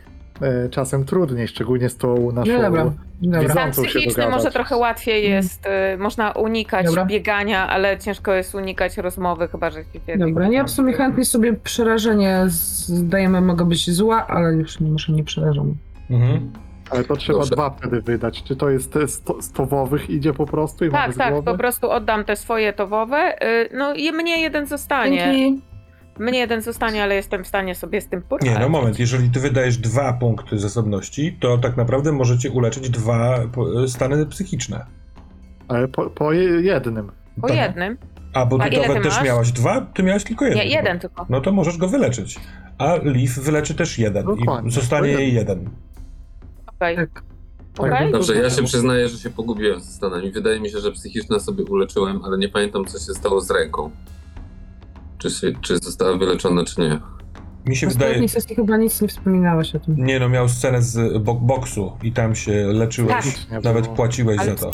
czasem 0.70 1.04
trudniej, 1.04 1.48
szczególnie 1.48 1.88
z 1.88 1.96
tą 1.96 2.32
naszą... 2.32 2.52
No 2.52 2.62
dobra, 2.62 2.92
dobra. 3.22 3.48
Stan 3.50 3.70
psychiczny 3.70 4.28
może 4.28 4.50
trochę 4.50 4.76
łatwiej 4.76 5.24
Mhm. 5.26 5.36
jest, 5.42 5.66
y, 5.94 5.98
można 5.98 6.30
unikać 6.32 6.86
Dobra. 6.86 7.04
biegania, 7.04 7.68
ale 7.68 7.98
ciężko 7.98 8.32
jest 8.32 8.54
unikać 8.54 8.96
rozmowy, 8.98 9.48
chyba 9.48 9.70
że 9.70 9.84
się. 9.84 10.18
Dobra, 10.18 10.48
ja 10.48 10.64
w 10.64 10.70
sumie 10.70 10.92
chętnie 10.92 11.24
sobie 11.24 11.52
przerażenie 11.52 12.42
zdajemy, 12.46 13.40
mogę 13.40 13.64
być 13.64 13.90
zła, 13.90 14.26
ale 14.26 14.52
już 14.52 14.80
nie, 14.80 14.90
może 14.90 15.12
nie 15.12 15.24
przerażam. 15.24 15.74
Mhm. 16.10 16.52
Ale 16.90 17.04
to 17.04 17.16
trzeba 17.16 17.38
Dobrze. 17.38 17.54
dwa 17.54 17.70
wtedy 17.70 18.00
wydać. 18.02 18.42
Czy 18.42 18.56
to 18.56 18.70
jest 18.70 18.92
te 18.92 19.08
sto, 19.08 19.42
stowowych 19.42 20.10
idzie 20.10 20.32
po 20.32 20.46
prostu 20.46 20.84
i 20.84 20.88
mamy 20.90 21.14
Tak, 21.14 21.16
tak, 21.16 21.44
po 21.44 21.58
prostu 21.58 21.90
oddam 21.90 22.24
te 22.24 22.36
swoje 22.36 22.72
towowe. 22.72 23.34
y, 23.46 23.68
No 23.74 23.94
i 23.94 24.12
mnie 24.12 24.40
jeden 24.42 24.66
zostanie. 24.66 25.18
Dzięki. 25.18 25.62
Mnie 26.18 26.38
jeden 26.38 26.62
zostanie, 26.62 27.02
ale 27.02 27.14
jestem 27.14 27.44
w 27.44 27.46
stanie 27.46 27.74
sobie 27.74 28.00
z 28.00 28.08
tym 28.08 28.22
poradzić. 28.22 28.52
Nie, 28.54 28.58
no 28.58 28.68
moment, 28.68 28.98
jeżeli 28.98 29.30
ty 29.30 29.40
wydajesz 29.40 29.78
dwa 29.78 30.12
punkty 30.12 30.58
zasobności, 30.58 31.36
to 31.40 31.58
tak 31.58 31.76
naprawdę 31.76 32.12
możecie 32.12 32.50
uleczyć 32.50 32.90
dwa 32.90 33.38
po- 33.52 33.88
stany 33.88 34.26
psychiczne. 34.26 34.86
Ale 35.68 35.88
po, 35.88 36.10
po 36.10 36.32
je- 36.32 36.60
jednym. 36.60 37.10
Po 37.40 37.48
Tak. 37.48 37.56
jednym. 37.56 37.98
A 38.34 38.46
bo 38.46 38.58
A 38.60 38.64
ty 38.70 38.76
też 39.02 39.14
masz? 39.16 39.24
miałaś 39.24 39.52
dwa, 39.52 39.80
ty 39.80 40.02
miałaś 40.02 40.24
tylko 40.24 40.44
jeden. 40.44 40.58
Nie, 40.58 40.70
jeden 40.74 40.98
tylko. 40.98 41.26
No 41.28 41.40
to 41.40 41.52
możesz 41.52 41.76
go 41.76 41.88
wyleczyć. 41.88 42.36
A 42.78 42.96
Leaf 43.02 43.30
wyleczy 43.38 43.74
też 43.74 43.98
jeden 43.98 44.26
Dokładnie. 44.26 44.68
i 44.68 44.72
zostanie 44.72 45.08
jej 45.08 45.34
jeden. 45.34 45.70
Okej. 46.66 46.96
Tak. 46.96 47.22
Okej. 47.78 48.12
Dobrze, 48.12 48.34
ja 48.36 48.50
się 48.50 48.62
przyznaję, 48.62 49.08
że 49.08 49.18
się 49.18 49.30
pogubiłem 49.30 49.80
ze 49.80 49.92
stanami. 49.92 50.30
Wydaje 50.32 50.60
mi 50.60 50.70
się, 50.70 50.78
że 50.80 50.92
psychiczne 50.92 51.40
sobie 51.40 51.64
uleczyłem, 51.64 52.24
ale 52.24 52.38
nie 52.38 52.48
pamiętam, 52.48 52.84
co 52.84 52.98
się 52.98 53.14
stało 53.14 53.40
z 53.40 53.50
ręką. 53.50 53.90
Czy, 55.26 55.30
się, 55.40 55.52
czy 55.60 55.78
została 55.78 56.16
wyleczona, 56.16 56.64
czy 56.64 56.80
nie. 56.80 56.98
Mi 57.66 57.76
się 57.76 57.86
W 57.86 57.92
wydaje... 57.92 58.10
ostatniej 58.10 58.28
sesji 58.28 58.56
chyba 58.56 58.76
nic 58.76 59.00
nie 59.02 59.08
wspominałeś 59.08 59.74
o 59.74 59.78
tym. 59.78 60.04
Nie 60.04 60.20
no, 60.20 60.28
miał 60.28 60.48
scenę 60.48 60.82
z 60.82 61.22
bo 61.22 61.34
boksu 61.34 61.92
i 62.02 62.12
tam 62.12 62.34
się 62.34 62.52
leczyłeś, 62.66 63.14
Tak. 63.50 63.64
Nawet 63.64 63.88
płaciłeś 63.88 64.38
Ale 64.40 64.50
za 64.50 64.56
to. 64.56 64.70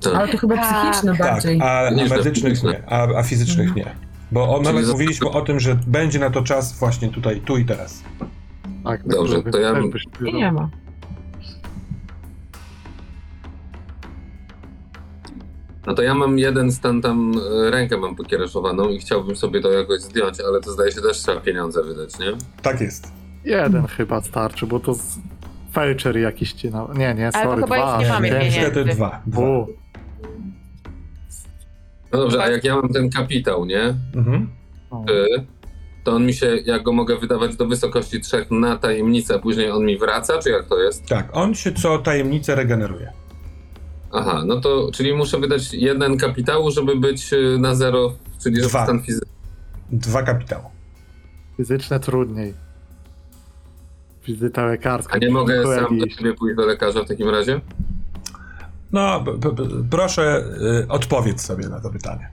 Tak. 0.00 0.14
Ale 0.14 0.28
to 0.28 0.38
chyba 0.38 0.56
Tak. 0.56 0.64
psychiczne 0.90 1.16
Tak, 1.16 1.20
bardziej. 1.32 1.60
a, 1.62 1.86
a 1.86 1.90
Niż 1.90 2.10
medycznych 2.10 2.52
fizyczne. 2.52 2.70
nie, 2.72 2.88
a, 2.92 3.18
a 3.18 3.22
fizycznych 3.22 3.74
nie. 3.76 3.94
Bo 4.32 4.48
o, 4.48 4.54
Czyli 4.54 4.64
nawet 4.64 4.84
za- 4.86 4.92
mówiliśmy 4.92 5.30
o 5.30 5.40
tym, 5.40 5.60
że 5.60 5.74
będzie 5.86 6.18
na 6.18 6.30
to 6.30 6.42
czas 6.42 6.78
właśnie 6.78 7.08
tutaj, 7.08 7.40
tu 7.40 7.56
i 7.56 7.64
teraz. 7.64 8.02
Tak, 8.84 9.08
Dobrze, 9.08 9.42
tak, 9.42 9.52
to 9.52 9.58
ja- 9.60 9.74
też 9.74 9.84
byś 9.86 10.04
nie 10.32 10.52
ma. 10.52 10.70
No 15.86 15.94
to 15.94 16.02
ja 16.02 16.14
mam 16.14 16.38
jeden 16.38 16.72
stan 16.72 17.02
tam, 17.02 17.32
e, 17.66 17.70
rękę 17.70 17.96
mam 17.98 18.16
pokiereszowaną 18.16 18.88
i 18.88 18.98
chciałbym 18.98 19.36
sobie 19.36 19.60
to 19.60 19.70
jakoś 19.72 20.00
zdjąć, 20.00 20.40
ale 20.40 20.60
to 20.60 20.72
zdaje 20.72 20.92
się 20.92 21.00
też 21.00 21.16
trzeba 21.18 21.40
pieniądze 21.40 21.82
wydać, 21.82 22.18
nie? 22.18 22.26
Tak 22.62 22.80
jest. 22.80 23.12
Jeden 23.44 23.86
chyba 23.86 24.20
starczy, 24.20 24.66
bo 24.66 24.80
to 24.80 24.94
z... 24.94 25.18
Felcher 25.72 26.16
jakiś 26.18 26.52
ci 26.52 26.70
na... 26.70 26.88
Nie, 26.94 27.14
nie, 27.14 27.32
to 27.32 27.38
sorry, 27.42 27.62
chyba 27.62 27.76
dwa. 27.76 27.94
już 27.98 28.02
nie 28.08 28.12
mamy 28.12 28.28
pieniędzy. 28.28 28.58
Niestety 28.58 28.84
dwa. 28.84 29.22
dwa. 29.26 29.40
U, 29.42 29.66
No 32.12 32.18
dobrze, 32.20 32.42
a 32.42 32.50
jak 32.50 32.64
ja 32.64 32.76
mam 32.76 32.88
ten 32.88 33.10
kapitał, 33.10 33.64
nie? 33.64 33.94
Mhm. 34.16 34.48
o. 34.90 35.04
Y, 35.10 35.46
To 36.04 36.12
on 36.12 36.26
mi 36.26 36.34
się, 36.34 36.56
ja 36.64 36.78
go 36.78 36.92
mogę 36.92 37.16
wydawać 37.18 37.56
do 37.56 37.66
wysokości 37.66 38.20
trzech 38.20 38.50
na 38.50 38.76
tajemnicę, 38.76 39.34
a 39.34 39.38
później 39.38 39.70
on 39.70 39.84
mi 39.84 39.98
wraca, 39.98 40.38
czy 40.38 40.50
jak 40.50 40.64
to 40.66 40.78
jest? 40.82 41.06
Tak, 41.08 41.28
on 41.32 41.54
się 41.54 41.72
co 41.72 41.98
tajemnicę 41.98 42.54
regeneruje. 42.54 43.12
Aha, 44.14 44.42
no 44.46 44.60
to, 44.60 44.90
czyli 44.92 45.14
muszę 45.14 45.38
wydać 45.40 45.74
jeden 45.74 46.16
kapitału, 46.18 46.70
żeby 46.70 46.96
być 46.96 47.32
y, 47.32 47.58
na 47.58 47.74
zero, 47.74 48.12
czyli 48.42 48.56
żeby 48.56 48.68
Dwa. 48.68 48.84
stan 48.84 49.02
fizyczny. 49.02 49.28
Dwa 49.92 50.22
kapitały. 50.22 50.64
Fizyczne 51.56 52.00
trudniej. 52.00 52.54
Wizyta 54.26 54.66
lekarska. 54.66 55.14
A 55.14 55.18
nie 55.18 55.30
mogę 55.30 55.62
Kolegi. 55.62 55.84
sam 55.84 55.98
do 55.98 56.06
siebie 56.08 56.34
pójść 56.34 56.56
do 56.56 56.66
lekarza 56.66 57.04
w 57.04 57.08
takim 57.08 57.28
razie? 57.28 57.60
No, 58.92 59.20
b- 59.20 59.38
b- 59.38 59.52
b- 59.52 59.64
proszę 59.90 60.44
y, 60.84 60.88
odpowiedz 60.88 61.42
sobie 61.42 61.68
na 61.68 61.80
to 61.80 61.90
pytanie. 61.90 62.28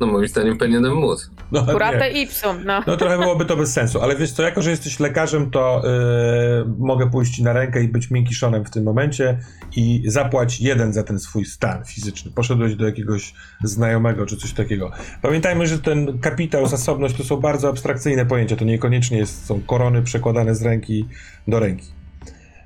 No 0.00 0.06
moim 0.06 0.28
zdaniem 0.28 0.58
powinienem 0.58 0.94
móc. 0.94 1.30
No, 1.52 1.66
nie. 2.00 2.22
ipsum, 2.22 2.56
no. 2.64 2.82
no 2.86 2.96
trochę 2.96 3.18
byłoby 3.18 3.44
to 3.44 3.56
bez 3.56 3.72
sensu, 3.72 4.00
ale 4.00 4.16
wiesz 4.16 4.32
co, 4.32 4.42
jako 4.42 4.62
że 4.62 4.70
jesteś 4.70 5.00
lekarzem, 5.00 5.50
to 5.50 5.82
y, 5.84 6.68
mogę 6.78 7.10
pójść 7.10 7.40
na 7.40 7.52
rękę 7.52 7.82
i 7.82 7.88
być 7.88 8.10
miękiszonem 8.10 8.64
w 8.64 8.70
tym 8.70 8.84
momencie 8.84 9.38
i 9.76 10.02
zapłać 10.06 10.60
jeden 10.60 10.92
za 10.92 11.02
ten 11.02 11.18
swój 11.18 11.44
stan 11.44 11.84
fizyczny. 11.84 12.30
Poszedłeś 12.30 12.74
do 12.74 12.86
jakiegoś 12.86 13.34
znajomego 13.64 14.26
czy 14.26 14.36
coś 14.36 14.52
takiego. 14.52 14.90
Pamiętajmy, 15.22 15.66
że 15.66 15.78
ten 15.78 16.18
kapitał, 16.18 16.66
zasobność 16.66 17.16
to 17.16 17.24
są 17.24 17.36
bardzo 17.36 17.68
abstrakcyjne 17.68 18.26
pojęcia, 18.26 18.56
to 18.56 18.64
niekoniecznie 18.64 19.18
jest, 19.18 19.46
są 19.46 19.60
korony 19.60 20.02
przekładane 20.02 20.54
z 20.54 20.62
ręki 20.62 21.08
do 21.48 21.60
ręki. 21.60 21.86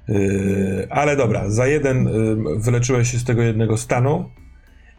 Yy, 0.08 0.86
ale 0.90 1.16
dobra, 1.16 1.50
za 1.50 1.66
jeden 1.66 2.04
yy, 2.04 2.58
wyleczyłeś 2.58 3.12
się 3.12 3.18
z 3.18 3.24
tego 3.24 3.42
jednego 3.42 3.76
stanu. 3.76 4.30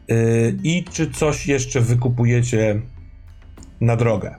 Yy, 0.07 0.15
I 0.63 0.83
czy 0.83 1.11
coś 1.11 1.47
jeszcze 1.47 1.81
wykupujecie 1.81 2.81
na 3.81 3.95
drogę? 3.95 4.35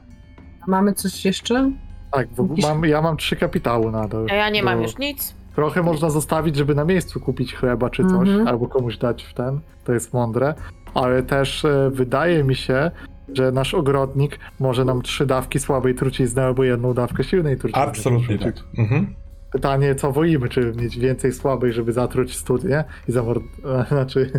Mamy 0.66 0.92
coś 0.92 1.24
jeszcze? 1.24 1.70
Tak, 2.12 2.28
w 2.34 2.40
ogóle 2.40 2.56
Jakiś- 2.60 2.64
mam, 2.64 2.84
ja 2.84 3.02
mam 3.02 3.16
trzy 3.16 3.36
kapitały 3.36 3.92
nadal. 3.92 4.26
A 4.30 4.34
ja 4.34 4.50
nie 4.50 4.62
mam 4.62 4.82
już 4.82 4.98
nic. 4.98 5.34
Trochę 5.54 5.82
można 5.82 6.10
zostawić, 6.10 6.56
żeby 6.56 6.74
na 6.74 6.84
miejscu 6.84 7.20
kupić 7.20 7.54
chleba 7.54 7.90
czy 7.90 8.02
coś, 8.04 8.28
Mhm. 8.28 8.48
albo 8.48 8.68
komuś 8.68 8.96
dać 8.98 9.24
w 9.24 9.34
ten. 9.34 9.60
To 9.84 9.92
jest 9.92 10.12
mądre. 10.12 10.54
Ale 10.94 11.22
też 11.22 11.64
e, 11.64 11.90
wydaje 11.92 12.44
mi 12.44 12.54
się, 12.54 12.90
że 13.34 13.52
nasz 13.52 13.74
ogrodnik 13.74 14.38
może 14.60 14.84
nam 14.84 15.02
trzy 15.02 15.26
dawki 15.26 15.58
słabej 15.60 15.94
trucizny 15.94 16.42
albo 16.42 16.64
jedną 16.64 16.94
dawkę 16.94 17.24
silnej 17.24 17.56
trucizny. 17.58 17.82
Absolutnie 17.82 18.38
tak. 18.38 18.54
Mhm. 18.78 19.14
Pytanie, 19.52 19.94
co 19.94 20.12
woimy? 20.12 20.48
Czy 20.48 20.72
mieć 20.76 20.98
więcej 20.98 21.32
słabej, 21.32 21.72
żeby 21.72 21.92
zatruć 21.92 22.36
studnie 22.36 22.84
i 23.08 23.12
zamord... 23.12 23.42
Znaczy... 23.88 24.30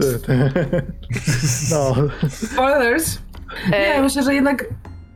No, 1.70 1.94
Spoilers! 2.30 3.18
Nie, 3.70 3.76
E, 3.94 4.02
myślę, 4.02 4.22
że 4.22 4.34
jednak 4.34 4.64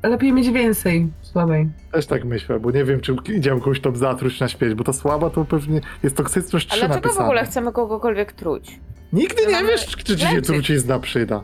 lepiej 0.03 0.33
mieć 0.33 0.51
więcej 0.51 1.13
słabej. 1.23 1.69
też 1.93 2.07
tak 2.07 2.25
myślę, 2.25 2.61
bo 2.61 2.71
nie 2.71 2.85
wiem, 2.85 3.01
czy 3.01 3.17
idzie 3.35 3.51
kogoś 3.51 3.81
tam 3.81 3.97
zatruć 3.97 4.41
na 4.41 4.49
śmierć, 4.49 4.75
bo 4.75 4.85
ta 4.85 4.93
słaba 4.93 5.31
to 5.31 5.45
pewnie 5.45 5.81
jest 6.03 6.17
toksyczność 6.17 6.67
3 6.69 6.79
ale 6.79 6.89
dlaczego 6.89 7.15
w 7.15 7.19
ogóle 7.19 7.45
chcemy 7.45 7.73
kogokolwiek 7.73 8.33
truć? 8.33 8.81
Nigdy 9.13 9.47
nie 9.47 9.53
Mamy 9.53 9.69
wiesz, 9.69 9.87
czy 9.87 10.17
ci 10.17 10.27
się 10.27 10.43
trucizna 10.43 10.99
przyda. 10.99 11.43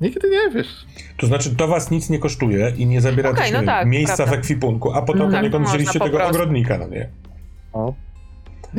Nigdy 0.00 0.30
nie 0.30 0.50
wiesz. 0.54 0.86
To 1.16 1.26
znaczy, 1.26 1.56
to 1.56 1.68
was 1.68 1.90
nic 1.90 2.10
nie 2.10 2.18
kosztuje 2.18 2.72
i 2.76 2.86
nie 2.86 3.00
zabiera 3.00 3.34
też, 3.34 3.52
no 3.52 3.60
nie 3.60 3.66
tak, 3.66 3.86
miejsca 3.88 4.16
prawda. 4.16 4.36
w 4.36 4.38
ekwipunku, 4.38 4.92
a 4.92 5.02
potem 5.02 5.22
No 5.22 5.30
tak, 5.30 5.40
poniekąd 5.40 5.68
wzięliście 5.68 5.98
po 5.98 6.04
tego 6.04 6.16
prostu. 6.18 6.34
ogrodnika, 6.36 6.78
no 6.78 6.86
nie? 6.88 7.08
O. 7.72 7.94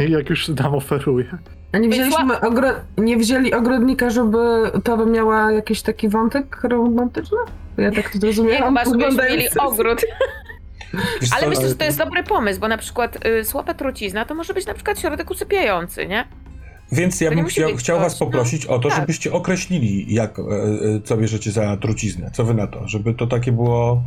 I 0.08 0.12
jak 0.12 0.30
już 0.30 0.50
nam 0.50 0.76
oferuje. 0.76 1.26
A 1.74 1.78
nie 1.78 1.90
wzięliśmy 1.90 2.42
ogro... 2.42 2.68
nie 2.98 3.18
wzięli 3.18 3.54
ogrodnika, 3.54 4.10
żeby 4.10 4.38
Towa 4.84 5.06
miała 5.06 5.52
jakiś 5.52 5.82
taki 5.82 6.10
wątek 6.10 6.64
romantyczny? 6.64 7.38
Ja 7.78 7.92
tak 7.92 8.10
to 8.10 8.14
Nie, 8.14 8.20
zrozumiałam. 8.20 8.78
chyba 8.78 8.86
żebyśmy 8.86 9.30
mieli 9.30 9.46
ogród. 9.68 10.02
Ale 11.38 11.50
myślę, 11.50 11.70
że 11.70 11.76
to 11.76 11.86
jest 11.86 11.98
dobry 11.98 12.24
pomysł, 12.24 12.60
bo 12.60 12.68
na 12.68 12.78
przykład 12.78 13.26
y, 13.26 13.44
słaba 13.46 13.74
trucizna 13.74 14.26
to 14.26 14.36
może 14.36 14.54
być 14.54 14.66
na 14.66 14.74
przykład 14.74 15.00
środek 15.00 15.32
usypiający, 15.32 16.08
nie? 16.08 16.28
Więc 16.92 17.22
ja 17.22 17.30
To 17.30 17.36
nie 17.36 17.42
bym 17.44 17.78
chciał, 17.78 18.00
was 18.00 18.20
no. 18.20 18.26
poprosić 18.26 18.66
o 18.66 18.80
to, 18.80 18.90
Tak. 18.90 19.00
żebyście 19.00 19.34
określili, 19.34 20.14
jak, 20.14 20.40
e, 20.40 20.42
e, 20.42 21.02
co 21.04 21.18
bierzecie 21.18 21.52
za 21.52 21.78
truciznę. 21.78 22.32
Co 22.34 22.44
wy 22.44 22.54
na 22.54 22.68
to? 22.68 22.88
Żeby 22.88 23.14
to 23.14 23.28
takie 23.28 23.52
było... 23.52 24.04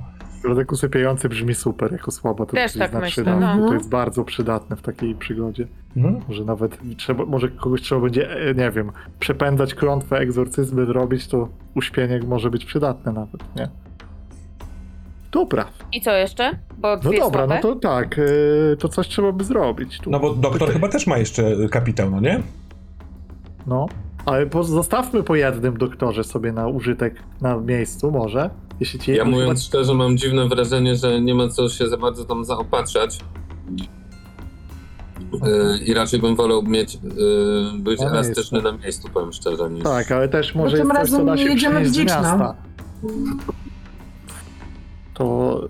Środek 0.47 0.73
usypiający 0.73 1.29
brzmi 1.29 1.55
super, 1.55 1.93
jako 1.93 2.11
słaba 2.11 2.47
Też 2.47 2.73
tak 2.73 2.91
trucizna 2.91 3.01
myślę, 3.01 3.57
no. 3.57 3.69
To 3.69 3.75
jest 3.75 3.89
bardzo 3.89 4.25
przydatne 4.25 4.77
w 4.77 4.83
takiej 4.83 5.15
przygodzie. 5.15 5.67
Mhm. 5.97 6.21
Może 6.29 6.45
nawet 6.45 6.79
trzeba, 6.97 7.25
może 7.25 7.49
kogoś 7.49 7.83
trzeba 7.83 8.01
będzie, 8.01 8.31
e, 8.31 8.55
nie 8.55 8.71
wiem, 8.71 8.93
przepędzać 9.19 9.75
klątwę, 9.75 10.19
egzorcyzmy 10.19 10.85
robić, 10.85 11.29
to 11.29 11.49
uśpienie 11.75 12.21
może 12.27 12.51
być 12.51 12.65
przydatne 12.65 13.13
nawet, 13.13 13.57
nie? 13.57 13.69
Dobra, 15.33 15.65
I 15.93 16.01
co 16.01 16.13
jeszcze? 16.13 16.51
Bo 16.79 16.97
no 16.97 17.13
dobra, 17.13 17.21
słabe. 17.21 17.55
no 17.55 17.61
to 17.61 17.77
tak, 17.77 18.19
e, 18.19 18.77
to 18.77 18.89
coś 18.89 19.09
trzeba 19.09 19.33
by 19.33 19.45
zrobić. 19.45 20.01
Tu. 20.01 20.11
No 20.11 20.21
bo 20.21 20.35
doktor 20.35 20.73
chyba 20.73 20.89
też 20.89 21.07
ma 21.07 21.19
jeszcze 21.19 21.69
kapitał, 21.71 22.11
no 22.11 22.21
nie? 22.21 22.43
No, 23.67 23.87
ale 24.27 24.47
zostawmy 24.63 25.23
po 25.23 25.37
jednym 25.37 25.79
doktorze 25.79 26.25
sobie 26.25 26.53
na 26.53 26.69
użytek 26.69 27.15
na 27.41 27.57
miejscu 27.57 28.11
może. 28.11 28.51
Jeśli 28.81 28.99
ci 29.01 29.15
Ja 29.15 29.25
mówiąc 29.25 29.62
szczerze, 29.62 29.95
mam 29.95 30.17
dziwne 30.17 30.49
wrażenie, 30.49 30.97
że 30.97 31.21
nie 31.21 31.35
ma 31.35 31.49
co 31.49 31.69
się 31.69 31.89
za 31.89 31.97
bardzo 31.97 32.25
tam 32.25 32.45
zaopatrzać. 32.45 33.19
Yy, 35.33 35.79
I 35.79 35.95
raczej 35.95 36.21
bym 36.21 36.37
wolał 36.37 36.62
mieć, 36.62 36.95
yy, 36.95 37.01
być 37.79 38.01
Na 38.01 38.07
elastyczny 38.07 38.62
na 38.62 38.73
miejscu, 38.73 39.09
powiem 39.15 39.33
szczerze. 39.33 39.71
Niż... 39.71 39.85
Tak, 39.85 40.12
ale 40.12 40.29
też 40.29 40.55
może 40.55 40.77
tym 40.77 40.89
jest 40.89 41.01
coś, 41.01 41.11
co 41.11 41.17
razem 41.17 41.27
da 41.27 41.35
nie 41.35 41.43
się 41.43 41.49
jedziemy 41.49 41.85
w 41.85 41.97
no. 41.97 42.05
miasta. 42.05 42.55
To 45.15 45.61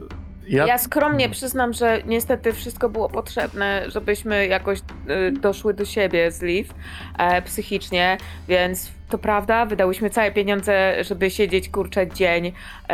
ja, 0.49 0.67
Ja 0.67 0.79
skromnie 0.79 1.29
przyznam, 1.29 1.73
że 1.73 2.03
niestety 2.07 2.53
wszystko 2.53 2.89
było 2.89 3.09
potrzebne, 3.09 3.85
żebyśmy 3.89 4.47
jakoś 4.47 4.79
y, 4.79 5.33
doszły 5.33 5.75
do 5.75 5.85
siebie 5.85 6.31
z 6.31 6.43
Liv 6.43 6.75
e, 7.19 7.43
psychicznie, 7.43 8.19
więc 8.49 8.91
to 9.09 9.19
prawda, 9.19 9.67
wydałyśmy 9.67 10.11
całe 10.11 10.33
pieniądze, 10.33 11.05
żeby 11.05 11.31
siedzieć 11.31 11.69
kurczę 11.69 12.09
dzień. 12.09 12.53
E, 12.89 12.93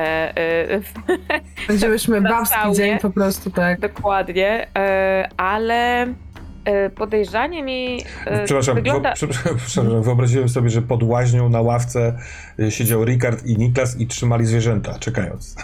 e, 0.70 0.80
Będziemy 1.68 2.20
babski 2.20 2.54
saunie. 2.54 2.76
dzień 2.76 2.98
po 2.98 3.10
prostu, 3.10 3.50
tak. 3.50 3.80
dokładnie, 3.80 4.66
e, 4.76 5.28
ale 5.36 6.06
e, 6.64 6.90
podejrzanie 6.90 7.62
mi 7.62 8.04
e, 8.26 8.44
Przepraszam, 8.44 8.74
wygląda... 8.74 9.10
wo, 9.10 9.26
przepraszam, 9.34 10.02
wyobraziłem 10.02 10.48
sobie, 10.48 10.70
że 10.70 10.82
pod 10.82 11.02
łaźnią 11.02 11.48
na 11.48 11.60
ławce 11.60 12.18
y, 12.60 12.70
siedział 12.70 13.04
Rikard 13.04 13.46
i 13.46 13.58
Niklas 13.58 14.00
i 14.00 14.06
trzymali 14.06 14.46
zwierzęta, 14.46 14.98
czekając. 14.98 15.56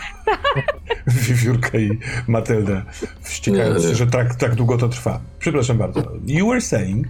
Wiewiórkę 1.06 1.80
i 1.80 1.98
Matyldę, 2.26 2.82
wściekając 3.20 3.82
się, 3.82 3.94
że 3.94 4.06
tak, 4.06 4.34
tak 4.34 4.54
długo 4.54 4.78
to 4.78 4.88
trwa. 4.88 5.20
Przepraszam 5.38 5.78
bardzo. 5.78 6.02
You 6.26 6.48
were 6.48 6.60
saying... 6.60 7.06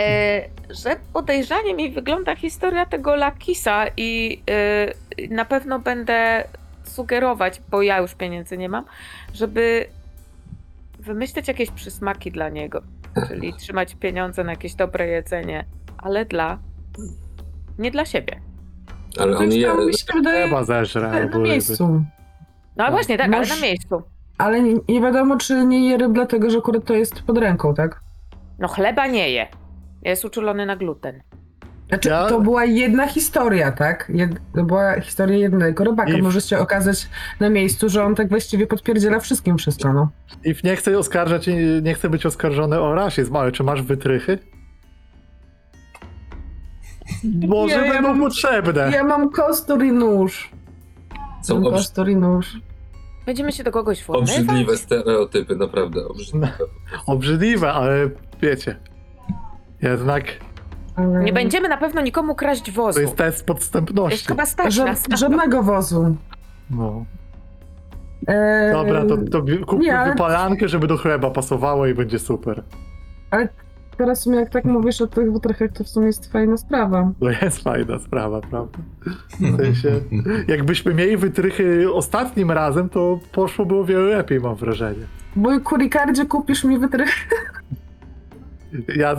E, 0.00 0.42
że 0.70 0.96
podejrzanie 1.12 1.74
mi 1.74 1.90
wygląda 1.90 2.36
historia 2.36 2.86
tego 2.86 3.16
Lakisa 3.16 3.84
i 3.96 4.42
e, 4.50 5.28
na 5.28 5.44
pewno 5.44 5.78
będę 5.78 6.44
sugerować, 6.84 7.60
bo 7.70 7.82
ja 7.82 7.98
już 7.98 8.14
pieniędzy 8.14 8.58
nie 8.58 8.68
mam, 8.68 8.84
żeby 9.34 9.86
wymyśleć 10.98 11.48
jakieś 11.48 11.70
przysmaki 11.70 12.30
dla 12.30 12.48
niego. 12.48 12.82
Czyli 13.28 13.54
trzymać 13.60 13.94
pieniądze 13.94 14.44
na 14.44 14.52
jakieś 14.52 14.74
dobre 14.74 15.06
jedzenie, 15.06 15.64
ale 15.98 16.24
dla. 16.24 16.58
nie 17.78 17.90
dla 17.90 18.04
siebie. 18.04 18.40
Ale 19.18 19.38
on 19.38 19.52
je, 19.52 19.72
chyba 20.44 20.64
zeżre 20.64 21.28
na 21.32 21.38
miejscu. 21.38 22.04
No 22.76 22.90
właśnie, 22.90 23.18
tak, 23.18 23.34
ale 23.34 23.46
na 23.46 23.56
miejscu. 23.56 24.02
Ale 24.38 24.62
nie, 24.62 24.74
nie 24.88 25.00
wiadomo, 25.00 25.36
czy 25.36 25.66
nie 25.66 25.88
je 25.88 25.96
ryb, 25.96 26.12
dlatego 26.12 26.50
że 26.50 26.58
akurat 26.58 26.84
to 26.84 26.94
jest 26.94 27.22
pod 27.22 27.38
ręką, 27.38 27.74
tak? 27.74 28.00
No 28.58 28.68
chleba 28.68 29.06
nie 29.06 29.30
je. 29.30 29.46
Jest 30.04 30.24
uczulony 30.24 30.66
na 30.66 30.76
gluten. 30.76 31.22
Znaczy, 31.88 32.08
Ja- 32.08 32.26
to 32.28 32.40
była 32.40 32.64
jedna 32.64 33.06
historia, 33.08 33.72
tak? 33.72 34.10
Jed, 34.14 34.30
to 34.54 34.64
była 34.64 35.00
historia 35.00 35.36
jednego 35.38 35.84
robaka. 35.84 36.10
I 36.12 36.22
Może 36.22 36.40
się 36.40 36.58
okazać 36.58 37.08
na 37.40 37.50
miejscu, 37.50 37.88
że 37.88 38.04
on 38.04 38.14
tak 38.14 38.28
właściwie 38.28 38.66
podpierdziela 38.66 39.20
wszystkim 39.20 39.58
wszystko, 39.58 39.92
no. 39.92 40.08
I 40.44 40.54
nie 40.64 40.76
chcę 40.76 40.98
oskarżać, 40.98 41.48
i 41.48 41.54
nie 41.82 41.94
chcę 41.94 42.10
być 42.10 42.26
oskarżony 42.26 42.80
o 42.80 42.94
rasizm, 42.94 43.36
ale 43.36 43.52
czy 43.52 43.62
masz 43.62 43.82
wytrychy? 43.82 44.38
Może 47.48 47.76
Nie, 47.80 47.86
ja 47.86 47.92
będą 47.92 48.08
mam- 48.08 48.20
potrzebne. 48.20 48.90
Ja 48.94 49.04
mam 49.04 49.30
kostur 49.30 49.84
i 49.84 49.92
nóż. 49.92 50.50
są 51.42 51.54
Mam 51.54 51.64
obrzy- 51.64 51.70
kostur 51.76 52.08
i 52.08 52.16
nóż. 52.16 52.60
Będziemy 53.26 53.52
się 53.52 53.64
do 53.64 53.70
kogoś 53.72 54.04
włamywać? 54.04 54.38
obrzydliwe 54.38 54.76
stereotypy, 54.76 55.56
naprawdę 55.56 56.08
obrzydliwe. 56.08 56.48
Obrzydliwe, 57.06 57.72
ale 57.72 58.10
wiecie. 58.42 58.76
Jednak. 59.84 60.24
Nie 61.24 61.32
będziemy 61.32 61.68
na 61.68 61.76
pewno 61.76 62.00
nikomu 62.00 62.34
kraść 62.34 62.70
wozu. 62.70 62.94
to 62.94 63.00
jest 63.00 63.16
test 63.16 63.36
Jest 63.36 63.46
podstępności. 63.46 64.26
chyba 64.28 64.46
stać 64.46 64.74
Ża- 64.74 64.84
nas. 64.84 65.04
żadnego 65.18 65.62
wozu. 65.62 66.16
No. 66.70 67.04
Eee, 68.26 68.72
Dobra, 68.72 69.04
to, 69.06 69.16
to 69.30 69.42
kupmy 69.66 69.84
nie, 69.84 69.98
ale- 69.98 70.12
wypalankę, 70.12 70.68
żeby 70.68 70.86
do 70.86 70.96
chleba 70.96 71.30
pasowało 71.30 71.86
i 71.86 71.94
będzie 71.94 72.18
super. 72.18 72.62
Teraz 73.96 74.20
w 74.20 74.22
sumie 74.22 74.36
jak 74.38 74.50
tak 74.50 74.64
mówisz 74.64 75.00
o 75.00 75.06
tych 75.06 75.32
wytrychach, 75.32 75.72
to 75.72 75.84
w 75.84 75.88
sumie 75.88 76.06
jest 76.06 76.32
fajna 76.32 76.56
sprawa. 76.56 77.10
To 77.20 77.30
jest 77.30 77.62
fajna 77.62 77.98
sprawa, 77.98 78.40
prawda? 78.40 78.78
W 79.40 79.56
sensie, 79.56 80.00
jakbyśmy 80.48 80.94
mieli 80.94 81.16
wytrychy 81.16 81.92
ostatnim 81.92 82.50
razem, 82.50 82.88
to 82.88 83.18
poszło 83.32 83.80
o 83.80 83.84
wiele 83.84 84.16
lepiej, 84.16 84.40
mam 84.40 84.54
wrażenie. 84.54 85.06
Mój 85.36 85.60
kurikardzie 85.60 86.26
kupisz 86.26 86.64
mi 86.64 86.78
wytrych. 86.78 87.14
Ja 88.96 89.16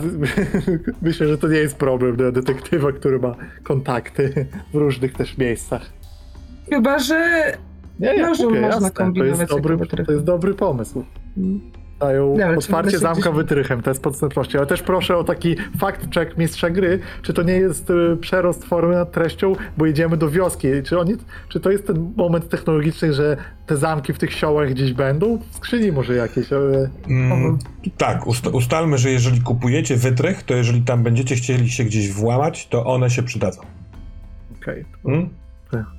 myślę, 1.02 1.28
że 1.28 1.38
to 1.38 1.48
nie 1.48 1.58
jest 1.58 1.76
problem 1.76 2.16
dla 2.16 2.32
detektywa, 2.32 2.92
który 2.92 3.18
ma 3.18 3.34
kontakty 3.62 4.46
w 4.72 4.76
różnych 4.76 5.12
też 5.12 5.38
miejscach. 5.38 5.92
Chyba, 6.70 6.98
że 6.98 7.52
Nie, 8.00 8.16
nie, 8.16 8.26
kupię, 8.26 8.44
można 8.44 8.66
jasne. 8.66 8.90
To 8.90 8.96
kombinować 8.96 9.40
jest, 9.40 9.52
dobry, 9.52 10.04
to 10.06 10.12
jest 10.12 10.24
dobry 10.24 10.54
pomysł. 10.54 11.04
Dają 11.98 12.36
czy 12.52 12.58
otwarcie 12.58 12.98
zamka 12.98 13.20
gdzieś- 13.20 13.34
wytrychem, 13.34 13.82
test 13.82 14.02
podstępności. 14.02 14.58
Ale 14.58 14.66
też 14.66 14.82
proszę 14.82 15.16
o 15.16 15.24
taki 15.24 15.56
fact 15.78 16.14
check 16.14 16.36
mistrza 16.38 16.70
gry, 16.70 16.98
czy 17.22 17.32
to 17.32 17.42
nie 17.42 17.52
jest 17.52 17.90
y, 17.90 18.16
przerost 18.20 18.64
formy 18.64 18.94
nad 18.94 19.12
treścią, 19.12 19.52
bo 19.76 19.86
idziemy 19.86 20.16
do 20.16 20.30
wioski. 20.30 20.68
Czy, 20.84 20.98
oni, 21.00 21.12
czy 21.48 21.60
to 21.60 21.70
jest 21.70 21.86
ten 21.86 22.12
moment 22.16 22.48
technologiczny, 22.48 23.12
że 23.12 23.36
te 23.66 23.76
zamki 23.76 24.12
w 24.12 24.18
tych 24.18 24.32
siołach 24.32 24.70
gdzieś 24.70 24.92
będą? 24.92 25.38
W 25.50 25.56
skrzyni 25.56 25.92
może 25.92 26.14
jakieś, 26.14 26.52
ale... 26.52 26.90
Mm, 27.08 27.58
tak, 27.98 28.26
ust- 28.26 28.54
ustalmy, 28.54 28.98
że 28.98 29.10
jeżeli 29.10 29.40
kupujecie 29.40 29.96
wytrych, 29.96 30.42
to 30.42 30.54
jeżeli 30.54 30.82
tam 30.82 31.02
będziecie 31.02 31.34
chcieli 31.36 31.70
się 31.70 31.84
gdzieś 31.84 32.12
włamać, 32.12 32.66
to 32.68 32.84
one 32.84 33.10
się 33.10 33.22
przydadzą. 33.22 33.60
Okej. 34.62 34.84
Mm? 35.04 35.28
To, 35.28 35.34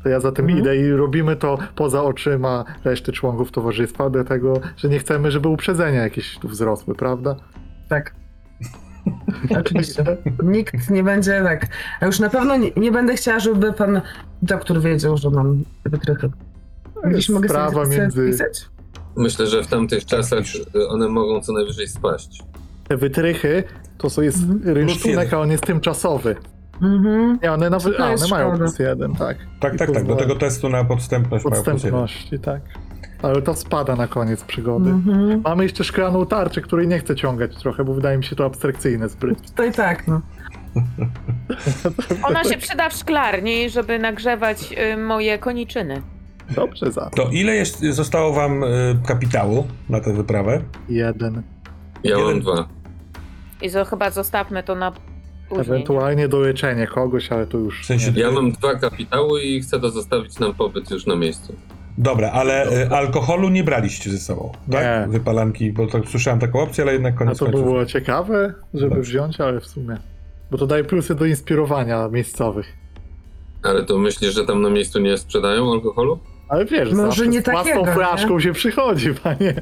to 0.03 0.09
ja 0.09 0.19
za 0.19 0.31
tym 0.31 0.45
Mhm. 0.45 0.59
idę 0.59 0.77
i 0.77 0.91
robimy 0.91 1.35
to 1.35 1.57
poza 1.75 2.03
oczyma 2.03 2.65
reszty 2.83 3.11
członków 3.11 3.51
towarzystwa, 3.51 4.09
dlatego, 4.09 4.59
że 4.77 4.89
nie 4.89 4.99
chcemy, 4.99 5.31
żeby 5.31 5.47
uprzedzenia 5.47 6.01
jakieś 6.03 6.37
tu 6.37 6.47
wzrosły, 6.47 6.95
prawda? 6.95 7.35
tak. 7.89 8.15
Oczywiście. 9.59 10.03
Nikt 10.43 10.89
nie 10.89 11.03
będzie 11.03 11.41
tak. 11.43 11.67
A 11.99 12.05
już 12.05 12.19
na 12.19 12.29
pewno 12.29 12.57
nie, 12.57 12.71
nie 12.77 12.91
będę 12.91 13.13
chciała, 13.15 13.39
żeby 13.39 13.73
pan 13.73 14.01
doktor 14.41 14.81
wiedział, 14.81 15.17
że 15.17 15.29
mam 15.29 15.63
Gdzieś 17.05 17.29
mogę 17.29 17.49
sprawa 17.49 17.85
sobie 17.85 17.97
między... 17.97 18.27
wpisać? 18.27 18.65
Myślę, 19.17 19.47
że 19.47 19.63
w 19.63 19.67
tamtych 19.67 20.05
czasach 20.05 20.43
one 20.89 21.07
mogą 21.09 21.41
co 21.41 21.53
najwyżej 21.53 21.87
spaść. 21.87 22.43
Te 22.87 22.97
wytrychy 22.97 23.63
to 23.97 24.09
są 24.09 24.21
jest 24.21 24.37
Mhm. 24.43 24.75
rynsztunek, 24.75 25.33
a 25.33 25.39
on 25.39 25.51
jest 25.51 25.63
tymczasowy. 25.65 26.35
Mhm. 26.81 27.39
Nie, 27.43 27.51
one 27.51 27.69
nawet. 27.69 27.97
To 27.97 28.05
A, 28.05 28.09
jest 28.11 28.23
one 28.23 28.43
mają 28.43 28.57
plus 28.57 28.79
jeden, 28.79 29.15
tak. 29.15 29.37
Tak, 29.59 29.73
I 29.73 29.77
tak, 29.77 29.91
tak. 29.91 30.03
Do 30.03 30.15
tego 30.15 30.35
testu 30.35 30.69
na 30.69 30.83
podstępność 30.83 31.45
mają 31.45 31.63
plus 31.63 31.65
jeden. 31.65 31.73
Podstępności, 31.73 32.39
tak. 32.39 32.61
Ale 33.21 33.41
to 33.41 33.55
spada 33.55 33.95
na 33.95 34.07
koniec 34.07 34.43
przygody. 34.43 34.89
Mhm. 34.89 35.41
Mamy 35.43 35.63
jeszcze 35.63 35.83
szklaną 35.83 36.25
tarczę, 36.25 36.61
której 36.61 36.87
nie 36.87 36.99
chcę 36.99 37.15
ciągać 37.15 37.55
trochę, 37.55 37.83
bo 37.83 37.93
wydaje 37.93 38.17
mi 38.17 38.23
się 38.23 38.35
to 38.35 38.45
abstrakcyjne 38.45 39.09
zbyt. 39.09 39.51
To 39.55 39.65
i 39.65 39.71
tak, 39.71 40.07
no. 40.07 40.21
Ona 42.27 42.43
się 42.43 42.57
przyda 42.57 42.89
w 42.89 42.93
szklarni, 42.93 43.69
żeby 43.69 43.99
nagrzewać 43.99 44.73
y, 44.93 44.97
moje 44.97 45.37
koniczyny. 45.37 46.01
Dobrze 46.49 46.91
za. 46.91 47.09
To 47.09 47.29
ile 47.31 47.55
jest, 47.55 47.79
zostało 47.79 48.33
wam 48.33 48.63
y, 48.63 48.67
kapitału 49.07 49.67
na 49.89 49.99
tę 49.99 50.13
wyprawę? 50.13 50.61
Jeden. 50.89 51.41
Ja 52.03 52.17
Jeden- 52.17 52.25
mam 52.25 52.39
dwa. 52.39 52.67
I 53.61 53.69
zo, 53.69 53.85
chyba 53.85 54.11
zostawmy 54.11 54.63
to 54.63 54.75
na 54.75 54.91
później. 55.49 55.65
Ewentualnie 55.67 56.27
do 56.27 56.39
leczenia 56.39 56.87
kogoś, 56.87 57.31
ale 57.31 57.47
to 57.47 57.57
W 57.57 57.63
już. 57.63 57.85
sensie, 57.85 58.11
Ja 58.15 58.31
mam 58.31 58.51
dwa 58.51 58.75
kapitały 58.75 59.41
i 59.43 59.61
chcę 59.61 59.79
to 59.79 59.89
zostawić 59.89 60.39
nam 60.39 60.53
pobyt 60.53 60.91
już 60.91 61.05
na 61.05 61.15
miejscu. 61.15 61.53
dobra, 61.97 62.31
ale 62.31 62.71
y, 62.83 62.89
alkoholu 62.89 63.49
nie 63.49 63.63
braliście 63.63 64.09
ze 64.09 64.17
sobą, 64.17 64.51
tak? 64.71 64.83
Nie. 64.83 65.11
Wypalanki, 65.11 65.71
bo 65.71 65.87
to 65.87 66.01
słyszałem 66.07 66.39
taką 66.39 66.59
opcję, 66.61 66.83
ale 66.83 66.93
jednak 66.93 67.13
A 67.13 67.17
koniec 67.17 67.37
to 67.39 67.45
końców. 67.45 67.63
było 67.63 67.85
ciekawe, 67.85 68.53
żeby 68.73 68.89
Dobrze. 68.95 69.01
wziąć, 69.11 69.41
ale 69.41 69.59
w 69.59 69.67
sumie. 69.67 69.97
Bo 70.51 70.57
to 70.57 70.67
daje 70.67 70.83
plusy 70.83 71.15
do 71.15 71.25
inspirowania 71.25 72.09
miejscowych. 72.09 72.73
Ale 73.63 73.83
to 73.83 73.97
myślisz, 73.97 74.33
że 74.35 74.45
tam 74.45 74.61
na 74.61 74.69
miejscu 74.69 74.99
nie 74.99 75.17
sprzedają 75.17 75.71
alkoholu? 75.73 76.19
Ale 76.49 76.65
wiesz, 76.65 76.93
Może 76.93 77.27
nie 77.27 77.41
z 77.41 77.45
własną 77.45 77.63
takiego, 77.73 77.93
flaszką 77.93 78.39
się 78.39 78.53
przychodzi, 78.53 79.13
panie, 79.13 79.53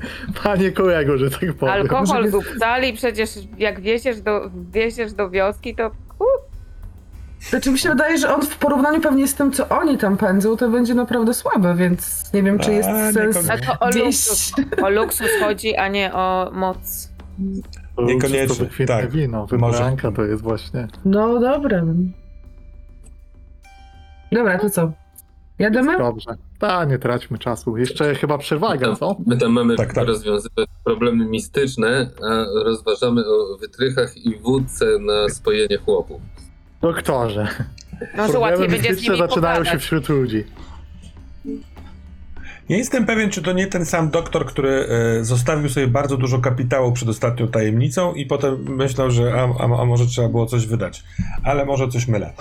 panie 0.43 0.71
kolego, 0.71 1.17
że 1.17 1.29
tak 1.31 1.53
powiem. 1.53 1.73
Alkohol 1.73 2.29
w 2.29 2.35
upsali, 2.35 2.93
przecież 2.93 3.29
jak 3.57 3.81
wieziesz 3.81 4.21
do, 4.21 4.51
wieziesz 4.71 5.13
do 5.13 5.29
wioski, 5.29 5.75
to 5.75 5.91
Znaczy 7.49 7.71
mi 7.71 7.79
się 7.79 7.89
wydaje, 7.89 8.17
że 8.17 8.35
on 8.35 8.41
w 8.41 8.57
porównaniu 8.57 9.01
pewnie 9.01 9.27
z 9.27 9.35
tym, 9.35 9.51
co 9.51 9.69
oni 9.69 9.97
tam 9.97 10.17
pędzą, 10.17 10.57
to 10.57 10.69
będzie 10.69 10.93
naprawdę 10.95 11.33
słaby, 11.33 11.75
więc 11.75 12.33
nie 12.33 12.43
wiem, 12.43 12.59
czy 12.59 12.73
jest 12.73 12.89
A, 12.89 13.11
sens 13.11 13.35
niekoniecznie. 13.35 13.69
a 13.71 13.77
to 13.77 13.85
o 13.85 13.89
gdzieś... 13.89 14.03
luksus, 14.05 14.53
o 14.83 14.89
luksus 14.89 15.27
chodzi, 15.39 15.75
a 15.75 15.87
nie 15.87 16.13
o 16.13 16.49
moc. 16.53 17.09
Niekoniecznie, 17.97 18.47
To 18.47 18.53
wykwintne 18.53 19.01
tak. 19.01 19.11
wino, 19.11 19.47
Może. 19.51 19.77
wybranka 19.77 20.11
to 20.11 20.23
jest 20.23 20.43
właśnie. 20.43 20.87
No 21.05 21.39
dobra. 21.39 21.83
Dobra, 24.31 24.59
to 24.59 24.69
co? 24.69 24.91
Jademy? 25.59 25.97
Dobrze. 25.97 26.31
Ta, 26.59 26.85
nie 26.85 26.99
traćmy 26.99 27.37
czasu. 27.37 27.77
Jeszcze 27.77 28.15
chyba 28.15 28.37
przewaga, 28.37 28.95
co? 28.95 29.15
My 29.27 29.37
tam 29.37 29.51
mamy 29.51 29.75
Tak, 29.75 29.93
tak. 29.93 30.07
rozwiązywać 30.07 30.69
problemy 30.83 31.25
mistyczne, 31.25 32.09
a 32.29 32.45
rozważamy 32.63 33.21
o 33.25 33.57
wytrychach 33.57 34.17
i 34.17 34.35
wódce 34.39 34.85
na 34.99 35.29
spojenie 35.29 35.77
chłopów. 35.77 36.21
Doktorze. 36.81 37.47
Łatwiej 38.17 38.27
Problemy 38.41 38.57
będzie 38.67 38.77
z 38.77 38.89
mistyczne 38.91 39.15
nimi 39.15 39.27
zaczynają 39.27 39.55
się 39.55 39.59
pogadać. 39.63 39.83
wśród 39.83 40.09
ludzi. 40.09 40.43
Nie 42.69 42.77
jestem 42.77 43.05
pewien, 43.05 43.29
czy 43.29 43.41
to 43.41 43.53
nie 43.53 43.67
ten 43.67 43.85
sam 43.85 44.09
doktor, 44.09 44.45
który 44.45 44.87
e, 45.19 45.25
zostawił 45.25 45.69
sobie 45.69 45.87
bardzo 45.87 46.17
dużo 46.17 46.39
kapitału 46.39 46.91
przed 46.91 47.09
ostatnią 47.09 47.47
tajemnicą 47.47 48.13
i 48.13 48.25
potem 48.25 48.75
myślał, 48.75 49.11
że 49.11 49.33
a, 49.33 49.63
a, 49.63 49.81
a 49.81 49.85
może 49.85 50.05
trzeba 50.05 50.29
było 50.29 50.45
coś 50.45 50.67
wydać. 50.67 51.03
Ale 51.43 51.65
może 51.65 51.87
coś 51.87 52.07
mylę. 52.07 52.33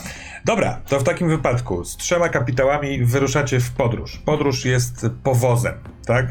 Dobra, 0.45 0.81
to 0.89 1.01
w 1.01 1.05
takim 1.05 1.29
wypadku 1.29 1.85
z 1.85 1.97
trzema 1.97 2.29
kapitałami 2.29 3.05
wyruszacie 3.05 3.61
w 3.61 3.71
podróż. 3.71 4.23
Podróż 4.25 4.65
jest 4.65 5.07
powozem, 5.23 5.75
tak? 6.07 6.27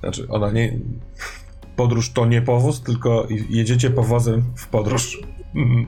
Znaczy, 0.00 0.26
ona 0.28 0.50
nie. 0.50 0.72
Podróż 1.80 2.10
to 2.12 2.26
nie 2.26 2.42
powóz, 2.42 2.82
tylko 2.82 3.26
jedziecie 3.50 3.90
powozem 3.90 4.44
w 4.56 4.66
podróż. 4.66 5.18
Mhm. 5.54 5.86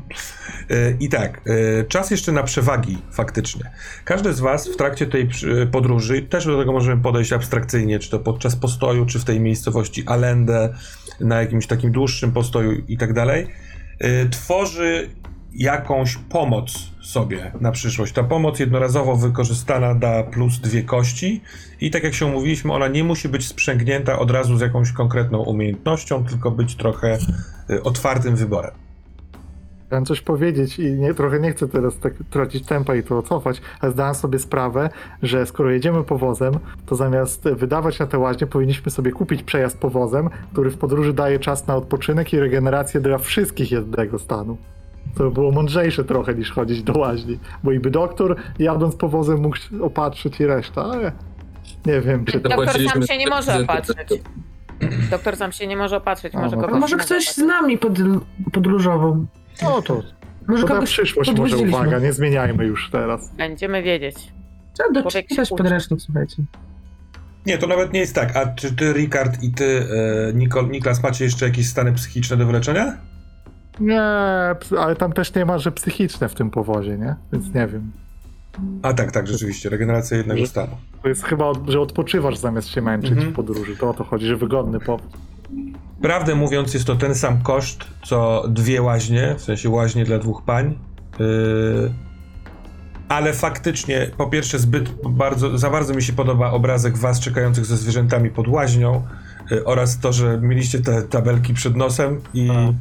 E, 0.70 0.95
I 1.01 1.09
tak, 1.09 1.40
e, 1.47 1.84
czas 1.84 2.11
jeszcze 2.11 2.32
na 2.32 2.43
przewagi 2.43 2.99
faktycznie. 3.11 3.70
Każdy 4.05 4.32
z 4.32 4.40
Was 4.40 4.68
w 4.68 4.76
trakcie 4.76 5.07
tej 5.07 5.28
przy- 5.28 5.68
podróży, 5.72 6.22
też 6.22 6.47
do 6.47 6.59
tego 6.59 6.72
możemy 6.72 7.03
podejść 7.03 7.32
abstrakcyjnie, 7.32 7.99
czy 7.99 8.11
to 8.11 8.18
podczas 8.18 8.57
postoju, 8.57 9.07
czy 9.07 9.18
w 9.18 9.24
tej 9.24 9.40
miejscowości 9.40 10.03
Allende, 10.07 10.74
na 11.20 11.40
jakimś 11.40 11.66
takim 11.66 11.93
dłuższym 11.93 12.32
postoju 12.32 12.72
i 12.88 12.99
tak 12.99 13.12
dalej, 13.12 13.47
tworzy 14.30 15.11
jakąś 15.55 16.16
pomoc 16.16 16.92
sobie 17.03 17.53
na 17.61 17.72
przyszłość. 17.72 18.12
Ta 18.12 18.24
pomoc 18.24 18.59
jednorazowo 18.59 19.16
wykorzystana 19.16 19.94
da 19.94 20.22
plus 20.22 20.59
dwie 20.59 20.82
kości 20.82 21.40
i 21.80 21.90
tak 21.90 22.05
jak 22.05 22.14
się 22.14 22.26
umówiliśmy, 22.26 22.72
ona 22.72 22.88
nie 22.88 23.05
musi 23.05 23.28
być 23.28 23.48
sprzęgnięta 23.48 24.18
od 24.18 24.30
razu 24.30 24.59
z 24.59 24.61
jakąś 24.61 24.92
konkretną 24.92 25.38
umiejętnością, 25.38 26.24
tylko 26.24 26.50
być 26.50 26.76
trochę 26.76 27.18
y, 27.70 27.82
otwartym 27.82 28.36
wyborem. 28.36 28.72
Chciałem 29.86 30.05
coś 30.05 30.20
powiedzieć 30.20 30.78
i 30.78 30.92
nie, 30.92 31.14
trochę 31.14 31.40
nie 31.40 31.53
chcę 31.53 31.68
teraz 31.68 31.98
tak 31.98 32.14
tracić 32.30 32.66
tempa 32.66 32.94
i 32.94 33.03
to 33.03 33.22
cofać, 33.22 33.61
ale 33.80 33.92
zdałem 33.92 34.14
sobie 34.14 34.38
sprawę, 34.38 34.90
że 35.22 35.46
skoro 35.46 35.70
jedziemy 35.70 36.05
powozem, 36.05 36.55
to 36.86 36.96
zamiast 36.96 37.44
wydawać 37.44 37.98
na 37.98 38.07
te 38.07 38.18
łaźnie, 38.18 38.46
powinniśmy 38.46 38.90
sobie 38.90 39.12
kupić 39.12 39.42
przejazd 39.42 39.78
powozem, 39.78 40.30
który 40.53 40.70
w 40.70 40.78
podróży 40.78 41.12
daje 41.12 41.38
czas 41.38 41.66
na 41.66 41.76
odpoczynek 41.76 42.32
i 42.32 42.40
regenerację 42.40 43.00
dla 43.00 43.18
wszystkich 43.18 43.70
jednego 43.70 44.18
stanu. 44.18 44.57
To 45.14 45.24
by 45.24 45.30
było 45.30 45.53
mądrzejsze 45.53 46.05
trochę 46.05 46.34
niż 46.34 46.53
chodzić 46.53 46.82
do 46.82 46.92
łaźni, 46.98 47.38
bo 47.64 47.72
i 47.72 47.80
by 47.80 47.90
doktor 47.90 48.36
jadąc 48.59 48.96
powozem 48.96 49.40
mógł 49.40 49.57
opatrzyć 49.82 50.40
i 50.40 50.46
reszta, 50.46 50.84
ale 50.84 51.12
nie 51.86 52.00
wiem, 52.00 52.24
czy 52.24 52.40
to... 52.40 52.48
Doktor 52.48 52.88
sam 52.88 53.03
się 53.07 53.18
nie 53.18 53.26
może 53.28 53.59
opatrzyć. 53.62 53.96
Doktor 55.11 55.36
sam 55.36 55.53
się 55.53 55.66
nie 55.66 55.76
może 55.76 55.96
opatrzyć, 55.96 56.34
może 56.34 56.57
no 56.57 56.62
to 56.62 56.68
A 56.68 56.70
kogoś 56.70 56.80
może 56.80 56.94
innego 56.94 57.05
ktoś 57.07 57.24
z 57.24 57.38
opatrzyć. 57.38 57.46
nami 57.46 57.78
pod, 57.78 57.92
podróżował? 58.53 59.26
No 59.62 59.82
to, 59.82 60.03
Może 60.48 60.62
to 60.62 60.68
na 60.68 60.74
kogoś 60.74 60.90
przyszłość 60.90 61.32
może 61.36 61.57
uwaga, 61.57 61.98
nie 61.98 62.12
zmieniajmy 62.12 62.64
już 62.64 62.90
teraz. 62.90 63.30
Będziemy 63.36 63.82
wiedzieć. 63.82 64.16
Trzeba 64.74 64.88
Człowiek 64.88 65.12
się 65.12 65.22
doczytać 65.22 65.50
uczy. 65.53 65.62
podręcznik, 65.62 66.00
słuchajcie. 66.00 66.42
Nie, 67.46 67.59
to 67.59 67.66
nawet 67.66 67.92
nie 67.92 68.00
jest 68.00 68.14
tak. 68.14 68.36
A 68.36 68.46
czy 68.55 68.76
ty, 68.76 68.92
Rikard 68.92 69.42
i 69.42 69.53
ty, 69.53 69.86
e, 70.30 70.32
Nikol, 70.32 70.68
Niklas, 70.70 71.03
macie 71.03 71.24
jeszcze 71.24 71.46
jakieś 71.46 71.68
stany 71.68 71.92
psychiczne 71.92 72.36
do 72.36 72.46
wyleczenia? 72.46 72.96
Nie, 73.80 74.02
ale 74.78 74.96
tam 74.98 75.12
też 75.12 75.34
nie 75.34 75.44
ma, 75.44 75.58
że 75.58 75.72
psychiczne 75.72 76.28
w 76.28 76.34
tym 76.34 76.50
powozie, 76.50 76.98
nie? 76.98 77.14
Więc 77.32 77.54
nie 77.54 77.66
wiem. 77.66 77.92
A 78.82 78.92
tak, 78.92 79.12
tak, 79.12 79.26
rzeczywiście. 79.26 79.68
Regeneracja 79.68 80.16
jednego 80.16 80.40
Że- 80.40 80.46
stanu. 80.46 80.76
To 81.02 81.08
jest 81.08 81.24
chyba, 81.24 81.52
że 81.68 81.80
odpoczywasz 81.80 82.36
zamiast 82.38 82.68
się 82.68 82.82
męczyć 82.82 83.10
Mhm. 83.12 83.30
w 83.30 83.34
podróży. 83.36 83.76
To 83.76 83.90
o 83.90 83.94
to 83.94 84.04
chodzi, 84.04 84.26
że 84.26 84.36
wygodny 84.36 84.80
powóz. 84.80 85.12
Prawdę 86.02 86.34
mówiąc, 86.34 86.74
jest 86.74 86.86
to 86.86 86.96
ten 86.96 87.14
sam 87.14 87.42
koszt, 87.42 87.84
co 88.04 88.44
dwie 88.48 88.82
łaźnie, 88.82 89.34
w 89.38 89.42
sensie 89.42 89.70
łaźnie 89.70 90.04
dla 90.04 90.18
dwóch 90.18 90.42
pań. 90.42 90.78
Yy, 91.18 91.92
ale 93.08 93.32
faktycznie, 93.32 94.10
po 94.16 94.26
pierwsze, 94.26 94.58
zbyt 94.58 94.90
bardzo, 95.10 95.58
za 95.58 95.70
bardzo 95.70 95.94
mi 95.94 96.02
się 96.02 96.12
podoba 96.12 96.50
obrazek 96.50 96.96
was 96.98 97.20
czekających 97.20 97.66
ze 97.66 97.76
zwierzętami 97.76 98.30
pod 98.30 98.48
łaźnią 98.48 99.02
yy, 99.50 99.64
oraz 99.64 99.98
to, 99.98 100.12
że 100.12 100.38
mieliście 100.40 100.80
te 100.80 101.02
tabelki 101.02 101.54
przed 101.54 101.76
nosem 101.76 102.20
i 102.34 102.50
A. 102.50 102.72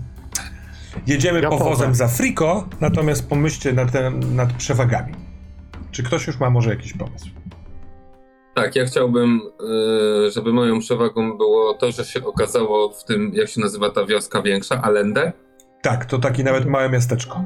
jedziemy 1.07 1.41
Ja 1.41 1.49
powozem 1.49 1.77
powiem. 1.77 1.95
za 1.95 2.07
friko, 2.07 2.67
natomiast 2.81 3.29
pomyślcie 3.29 3.73
nad, 3.73 3.91
ten, 3.91 4.35
nad 4.35 4.53
przewagami. 4.53 5.13
Czy 5.91 6.03
ktoś 6.03 6.27
już 6.27 6.39
ma 6.39 6.49
może 6.49 6.69
jakiś 6.69 6.93
pomysł? 6.93 7.27
Tak, 8.55 8.75
ja 8.75 8.85
chciałbym, 8.85 9.41
y, 10.27 10.31
żeby 10.31 10.53
moją 10.53 10.79
przewagą 10.79 11.37
było 11.37 11.73
to, 11.73 11.91
że 11.91 12.05
się 12.05 12.25
okazało 12.25 12.89
w 12.89 13.03
tym, 13.03 13.31
jak 13.33 13.47
się 13.49 13.61
nazywa 13.61 13.89
ta 13.89 14.05
wioska 14.05 14.41
większa, 14.41 14.81
Allende. 14.81 15.33
Tak, 15.81 16.05
to 16.05 16.17
takie 16.19 16.43
nawet 16.43 16.65
małe 16.65 16.89
miasteczko. 16.89 17.45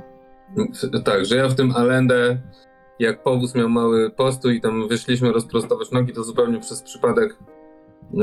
Tak, 1.05 1.25
że 1.25 1.35
ja 1.35 1.47
w 1.47 1.55
tym 1.55 1.71
Allende, 1.75 2.37
jak 2.99 3.23
powóz 3.23 3.55
miał 3.55 3.69
mały 3.69 4.09
postój 4.11 4.55
i 4.55 4.61
tam 4.61 4.87
wyszliśmy 4.87 5.31
rozprostować 5.31 5.91
nogi, 5.91 6.13
to 6.13 6.23
zupełnie 6.23 6.59
przez 6.59 6.81
przypadek 6.81 7.37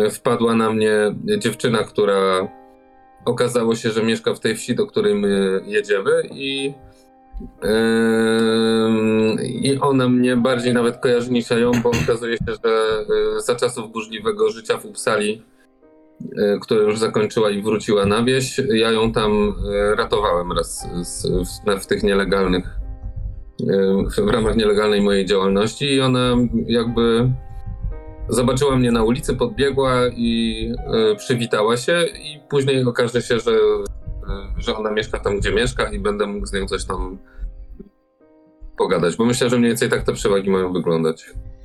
y, 0.07 0.11
wpadła 0.11 0.55
na 0.55 0.71
mnie 0.71 0.93
dziewczyna, 1.39 1.79
która 1.85 2.49
okazało 3.25 3.75
się, 3.75 3.91
że 3.91 4.03
mieszka 4.03 4.35
w 4.35 4.41
tej 4.41 4.57
wsi, 4.57 4.75
do 4.75 4.87
której 4.87 5.15
my 5.15 5.61
jedziemy 5.67 6.11
i 6.31 6.75
Ym, 7.65 9.39
I 9.43 9.79
ona 9.79 10.09
mnie 10.09 10.37
bardziej 10.37 10.75
nawet 10.75 10.97
kojarzy 10.97 11.33
niż 11.33 11.51
ją, 11.51 11.73
bo 11.83 11.91
okazuje 12.05 12.37
się, 12.37 12.53
że 12.65 13.05
y, 13.39 13.41
za 13.41 13.55
czasów 13.55 13.93
burzliwego 13.93 14.51
życia 14.51 14.79
w 14.79 14.85
Uppsali, 14.85 15.43
y, 16.23 16.59
które 16.61 16.83
już 16.83 16.99
zakończyła 16.99 17.51
i 17.51 17.63
wróciła 17.63 18.07
na 18.07 18.25
wieś, 18.25 18.59
ja 18.59 18.91
ją 18.91 19.13
tam 19.13 19.55
y, 19.93 19.97
ratowałem 19.97 20.53
raz 20.53 20.89
z, 21.03 21.27
w, 21.27 21.81
w 21.83 21.87
tych 21.87 22.03
nielegalnych, 22.03 22.79
w 24.19 24.29
ramach 24.29 24.57
nielegalnej 24.57 25.01
mojej 25.01 25.27
działalności 25.27 25.85
i 25.85 26.01
ona 26.01 26.37
jakby 26.67 27.31
zobaczyła 28.29 28.77
mnie 28.77 28.93
na 28.93 29.03
ulicy, 29.03 29.37
podbiegła 29.37 30.09
i 30.17 30.73
y, 31.13 31.17
przywitała 31.17 31.77
się 31.77 32.05
i 32.23 32.41
później 32.51 32.85
okaże 32.85 33.23
się, 33.23 33.41
że 33.41 33.51
y, 33.51 34.03
że 34.59 34.77
ona 34.77 34.91
mieszka 34.91 35.21
tam, 35.21 35.39
gdzie 35.41 35.53
mieszka 35.53 35.91
i 35.91 35.99
będę 35.99 36.27
mógł 36.27 36.47
z 36.47 36.53
nią 36.53 36.67
coś 36.67 36.85
tam 36.85 37.19
pogadać, 38.79 39.17
bo 39.17 39.25
myślę, 39.25 39.51
że 39.51 39.59
mniej 39.59 39.71
więcej 39.71 39.89
tak 39.89 40.03
te 40.03 40.13
przewagi 40.13 40.51
mają 40.51 40.73
wyglądać. 40.73 41.25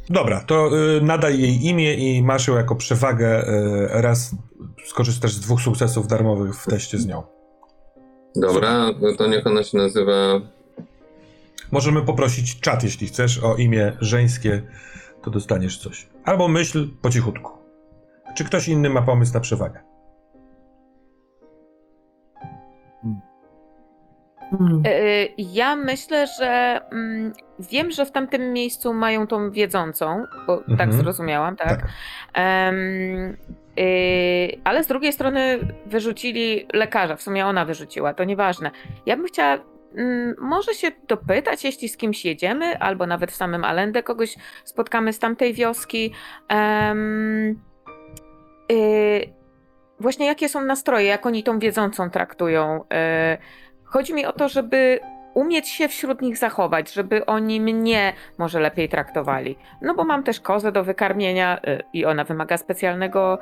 Dobra, 0.10 0.42
to 0.42 0.70
y, 0.98 1.02
nadaj 1.02 1.40
jej 1.40 1.66
imię 1.66 1.94
i 1.94 2.24
masz 2.24 2.48
ją 2.48 2.56
jako 2.56 2.76
przewagę. 2.76 3.48
Y, 3.48 4.02
raz 4.02 4.36
skorzystasz 4.86 5.32
z 5.32 5.40
dwóch 5.40 5.62
sukcesów 5.62 6.08
darmowych 6.08 6.56
w 6.56 6.66
teście 6.66 6.98
z 6.98 7.06
nią. 7.06 7.24
Dobra, 8.36 8.90
to 9.18 9.28
niech 9.28 9.48
ona 9.48 9.64
się 9.64 9.78
nazywa... 9.78 10.42
Możemy 11.72 12.02
poprosić 12.02 12.60
czat, 12.60 12.84
jeśli 12.84 13.08
chcesz, 13.08 13.44
o 13.44 13.56
imię 13.56 13.98
żeńskie, 14.02 14.62
to 15.22 15.32
dostaniesz 15.32 15.78
coś. 15.78 16.08
Albo 16.28 16.48
myśl 16.48 16.88
po 17.02 17.10
cichutku. 17.10 17.52
Czy 18.36 18.44
ktoś 18.46 18.68
inny 18.68 18.90
ma 18.90 19.02
pomysł 19.02 19.34
na 19.34 19.40
przewagę? 19.40 19.80
Hmm. 24.52 24.84
Y, 24.86 25.30
Ja 25.38 25.76
myślę, 25.76 26.28
że 26.40 26.82
mm, 26.92 27.34
wiem, 27.60 27.92
że 27.92 28.06
w 28.06 28.12
tamtym 28.12 28.54
miejscu 28.54 28.94
mają 28.94 29.28
tą 29.28 29.52
wiedzącą, 29.52 30.24
bo 30.48 30.58
tak 30.58 30.70
Mhm. 30.70 30.92
zrozumiałam, 30.92 31.56
tak? 31.56 31.88
Em, 32.34 32.76
y, 33.80 34.60
ale 34.64 34.84
z 34.84 34.88
drugiej 34.88 35.14
strony 35.14 35.60
wyrzucili 35.86 36.68
lekarza, 36.74 37.16
w 37.16 37.22
sumie 37.22 37.46
ona 37.46 37.66
wyrzuciła, 37.66 38.14
to 38.14 38.24
nieważne. 38.24 38.72
Ja 39.06 39.18
bym 39.18 39.26
chciała 39.26 39.58
może 40.38 40.74
się 40.74 40.92
dopytać, 41.08 41.64
jeśli 41.64 41.90
z 41.90 41.98
kimś 41.98 42.26
jedziemy, 42.26 42.80
albo 42.80 43.08
nawet 43.08 43.32
w 43.32 43.36
samym 43.36 43.64
Allende 43.64 44.04
kogoś 44.04 44.36
spotkamy 44.64 45.14
z 45.14 45.20
tamtej 45.20 45.54
wioski. 45.54 46.14
Y, 48.72 49.34
właśnie 50.00 50.26
jakie 50.26 50.50
są 50.50 50.62
nastroje, 50.62 51.06
jak 51.06 51.26
oni 51.26 51.44
tą 51.44 51.60
wiedzącą 51.60 52.10
traktują. 52.10 52.82
Y, 52.82 52.86
chodzi 53.84 54.14
mi 54.14 54.26
o 54.26 54.32
to, 54.34 54.50
żeby 54.50 55.00
umieć 55.34 55.70
się 55.70 55.88
wśród 55.88 56.22
nich 56.22 56.38
zachować, 56.38 56.94
żeby 56.94 57.26
oni 57.26 57.62
mnie 57.62 58.14
może 58.38 58.60
lepiej 58.60 58.90
traktowali. 58.90 59.58
No 59.82 59.96
bo 59.96 60.04
mam 60.04 60.24
też 60.24 60.40
kozę 60.40 60.72
do 60.72 60.84
wykarmienia 60.84 61.58
y, 61.58 61.84
i 61.94 62.06
ona 62.06 62.24
wymaga 62.24 62.58
specjalnego, 62.58 63.40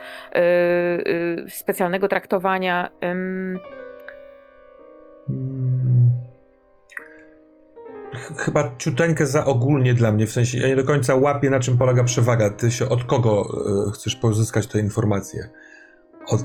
specjalnego 1.47 2.07
traktowania. 2.07 2.89
Ch- 5.27 6.04
Chyba 8.37 8.75
ciuteńkę 8.77 9.25
za 9.25 9.45
ogólnie 9.45 9.93
dla 9.93 10.11
mnie, 10.11 10.27
w 10.27 10.31
sensie 10.31 10.57
ja 10.57 10.67
nie 10.67 10.75
do 10.75 10.83
końca 10.83 11.15
łapię 11.15 11.49
na 11.49 11.59
czym 11.59 11.77
polega 11.77 12.03
przewaga. 12.03 12.49
Ty 12.49 12.71
się 12.71 12.89
od 12.89 13.03
kogo 13.03 13.47
y, 13.87 13.91
chcesz 13.91 14.15
pozyskać 14.15 14.67
te 14.67 14.79
informacje? 14.79 15.49
Od... 16.27 16.41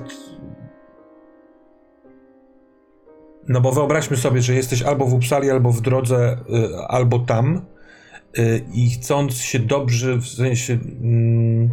No 3.49 3.61
bo 3.61 3.73
wyobraźmy 3.73 4.17
sobie, 4.17 4.43
że 4.43 4.55
jesteś 4.55 4.83
albo 4.83 5.07
w 5.07 5.15
Uppsali, 5.15 5.51
albo 5.51 5.73
w 5.73 5.81
drodze, 5.81 6.37
y, 6.51 6.77
albo 6.89 7.19
tam 7.19 7.67
y, 8.39 8.65
i 8.73 8.91
chcąc 8.91 9.35
się 9.35 9.59
dobrze, 9.59 10.17
w 10.17 10.27
sensie, 10.27 10.73
mm, 10.73 11.71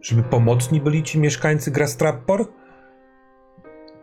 żeby 0.00 0.22
pomocni 0.22 0.80
byli 0.80 1.02
ci 1.02 1.20
mieszkańcy 1.20 1.70
Grastrappor? 1.70 2.46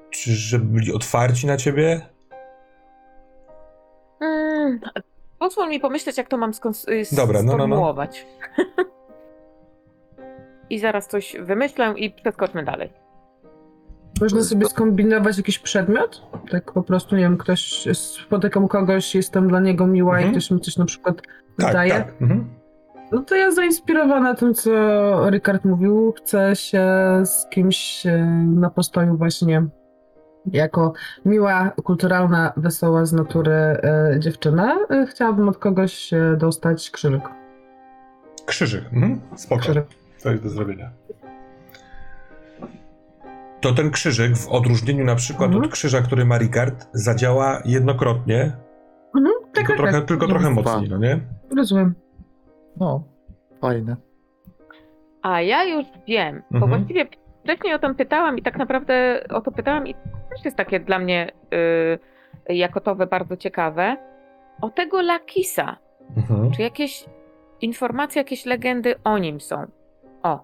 Czy 0.09 0.31
żeby 0.31 0.65
byli 0.65 0.93
otwarci 0.93 1.47
na 1.47 1.57
ciebie? 1.57 2.09
Pozwól 5.39 5.69
mi 5.69 5.79
pomyśleć, 5.79 6.17
jak 6.17 6.27
to 6.27 6.37
mam 6.37 6.51
skons- 6.51 6.91
y, 6.91 7.15
Dobra, 7.15 7.43
no, 7.43 7.51
no, 7.51 7.57
no. 7.57 7.63
sformułować. 7.65 8.25
i 10.69 10.79
zaraz 10.79 11.07
coś 11.07 11.35
wymyślę 11.39 11.93
i 11.97 12.11
przeskoczmy 12.11 12.63
dalej. 12.63 12.93
Można 14.21 14.43
sobie 14.43 14.65
skombinować 14.65 15.37
jakiś 15.37 15.59
przedmiot? 15.59 16.21
Tak 16.51 16.71
po 16.71 16.83
prostu, 16.83 17.15
nie 17.15 17.21
wiem, 17.21 17.37
ktoś, 17.37 17.87
spotykam 17.93 18.67
kogoś, 18.67 19.15
jestem 19.15 19.47
dla 19.47 19.59
niego 19.59 19.87
miła 19.87 20.13
Mhm. 20.13 20.29
i 20.29 20.31
ktoś 20.31 20.51
mi 20.51 20.59
coś 20.61 20.77
na 20.77 20.85
przykład 20.85 21.21
Tak, 21.59 21.73
daje. 21.73 21.91
tak. 21.91 22.21
Mhm. 22.21 22.49
No 23.11 23.21
to 23.21 23.35
ja 23.35 23.51
zainspirowana 23.51 24.35
tym, 24.35 24.53
co 24.53 24.69
Rykard 25.29 25.65
mówił, 25.65 26.13
chcę 26.17 26.55
się 26.55 26.87
z 27.25 27.47
kimś 27.49 28.05
e, 28.05 28.17
na 28.55 28.69
postoju 28.69 29.17
właśnie 29.17 29.63
jako 30.45 30.93
miła, 31.25 31.71
kulturalna, 31.83 32.53
wesoła 32.57 33.05
z 33.05 33.13
natury 33.13 33.51
e, 33.51 34.15
dziewczyna. 34.19 34.77
E, 34.89 35.05
chciałabym 35.05 35.49
od 35.49 35.57
kogoś 35.57 36.13
e, 36.13 36.35
dostać 36.37 36.91
krzyżyk. 36.91 37.23
Krzyżyk. 38.45 38.85
Mhm. 38.93 39.21
Spoko. 39.35 39.61
krzyżyk. 39.61 39.85
To 40.23 40.31
jest 40.31 40.43
do 40.43 40.49
zrobienia. 40.49 40.89
To 43.61 43.73
ten 43.73 43.91
krzyżyk, 43.91 44.37
w 44.37 44.47
odróżnieniu 44.49 45.05
na 45.05 45.15
przykład 45.15 45.47
Mhm. 45.47 45.63
od 45.65 45.71
krzyża, 45.71 46.01
który 46.01 46.25
ma 46.25 46.37
Ricard, 46.37 46.87
zadziała 46.93 47.61
jednokrotnie, 47.65 48.51
Mhm, 49.17 49.35
tak, 49.45 49.53
tylko 49.53 49.67
tak, 49.67 49.77
trochę, 49.77 49.93
tak. 49.93 50.05
tylko 50.07 50.27
trochę 50.27 50.49
mocniej, 50.49 50.89
no 50.89 50.97
nie? 50.97 51.19
Rozumiem. 51.57 51.93
No, 52.77 53.03
fajne. 53.61 53.95
A 55.21 55.41
ja 55.41 55.63
już 55.63 55.85
wiem, 56.07 56.41
bo 56.51 56.57
Mhm. 56.57 56.69
właściwie 56.71 57.05
wcześniej 57.43 57.73
o 57.73 57.79
to 57.79 57.95
pytałam 57.95 58.37
i 58.37 58.41
tak 58.43 58.57
naprawdę 58.57 59.23
o 59.29 59.41
to 59.41 59.51
pytałam 59.51 59.87
i 59.87 59.95
też 60.29 60.45
jest 60.45 60.57
takie 60.57 60.79
dla 60.79 60.99
mnie 60.99 61.31
y, 62.49 62.53
jakotowe 62.53 63.07
bardzo 63.07 63.37
ciekawe. 63.37 63.97
O 64.61 64.69
tego 64.69 65.01
Lakisa. 65.01 65.77
Mhm. 66.17 66.51
Czy 66.51 66.61
jakieś 66.61 67.05
informacje, 67.61 68.19
jakieś 68.19 68.45
legendy 68.45 68.95
o 69.03 69.17
nim 69.17 69.41
są? 69.41 69.65
O, 70.23 70.43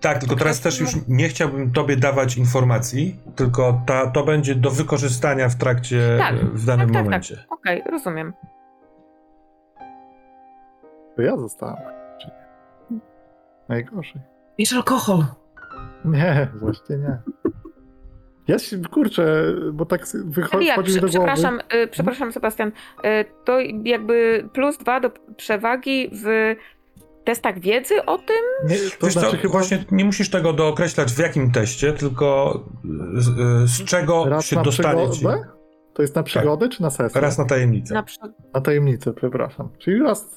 Tak, 0.00 0.18
tylko 0.18 0.36
teraz 0.36 0.60
też 0.60 0.80
już 0.80 0.90
nie 1.08 1.28
chciałbym 1.28 1.72
tobie 1.72 1.96
dawać 1.96 2.36
informacji, 2.36 3.16
tylko 3.36 3.80
ta, 3.86 4.06
to 4.10 4.24
będzie 4.24 4.54
do 4.54 4.70
wykorzystania 4.70 5.48
w 5.48 5.56
trakcie, 5.56 6.16
Tak, 6.18 6.34
w 6.34 6.66
danym 6.66 6.86
tak, 6.86 6.94
tak, 6.94 7.04
momencie. 7.04 7.36
tak. 7.36 7.52
Okej, 7.52 7.82
rozumiem. 7.90 8.32
To 11.16 11.22
ja 11.22 11.36
zostałem. 11.36 11.76
Najgorzej. 13.68 14.20
Jest 14.58 14.72
alkohol. 14.72 15.24
Nie, 16.04 16.48
właśnie 16.60 16.96
nie. 16.96 17.18
Ja 18.48 18.58
się, 18.58 18.78
kurczę, 18.78 19.54
bo 19.72 19.86
tak 19.86 20.06
wychodzi 20.24 20.66
mi 20.66 20.84
prze, 20.84 21.00
do 21.00 21.00
głowy. 21.00 21.08
przepraszam, 21.08 21.60
y, 21.74 21.88
przepraszam 21.88 22.32
Sebastian, 22.32 22.68
y, 22.68 23.24
to 23.44 23.60
jakby 23.84 24.48
plus 24.52 24.78
dwa 24.78 25.00
do 25.00 25.10
przewagi 25.36 26.10
w 26.12 26.54
testach 27.24 27.58
wiedzy 27.58 28.04
o 28.04 28.18
tym? 28.18 28.68
Nie, 28.68 28.76
to 28.76 29.06
Wiesz 29.06 29.12
znaczy 29.12 29.30
co, 29.30 29.36
chyba 29.36 29.52
właśnie 29.52 29.84
nie 29.90 30.04
musisz 30.04 30.30
tego 30.30 30.52
dookreślać 30.52 31.12
w 31.12 31.18
jakim 31.18 31.52
teście, 31.52 31.92
tylko 31.92 32.60
z, 33.14 33.26
z 33.70 33.84
czego 33.84 34.24
raz 34.24 34.44
się 34.44 34.62
dostanie 34.62 35.04
ci. 35.04 35.10
przygodę? 35.12 35.44
To 35.94 36.02
jest 36.02 36.14
na 36.14 36.22
przygodę 36.22 36.68
czy 36.68 36.82
na 36.82 36.90
sesję? 36.90 37.20
Raz 37.20 37.38
na 37.38 37.44
tajemnicę. 37.44 37.94
Na 37.94 38.02
przy... 38.02 38.18
Na 38.54 38.60
tajemnicę, 38.60 39.12
przepraszam. 39.12 39.68
Czyli 39.78 40.02
raz. 40.02 40.34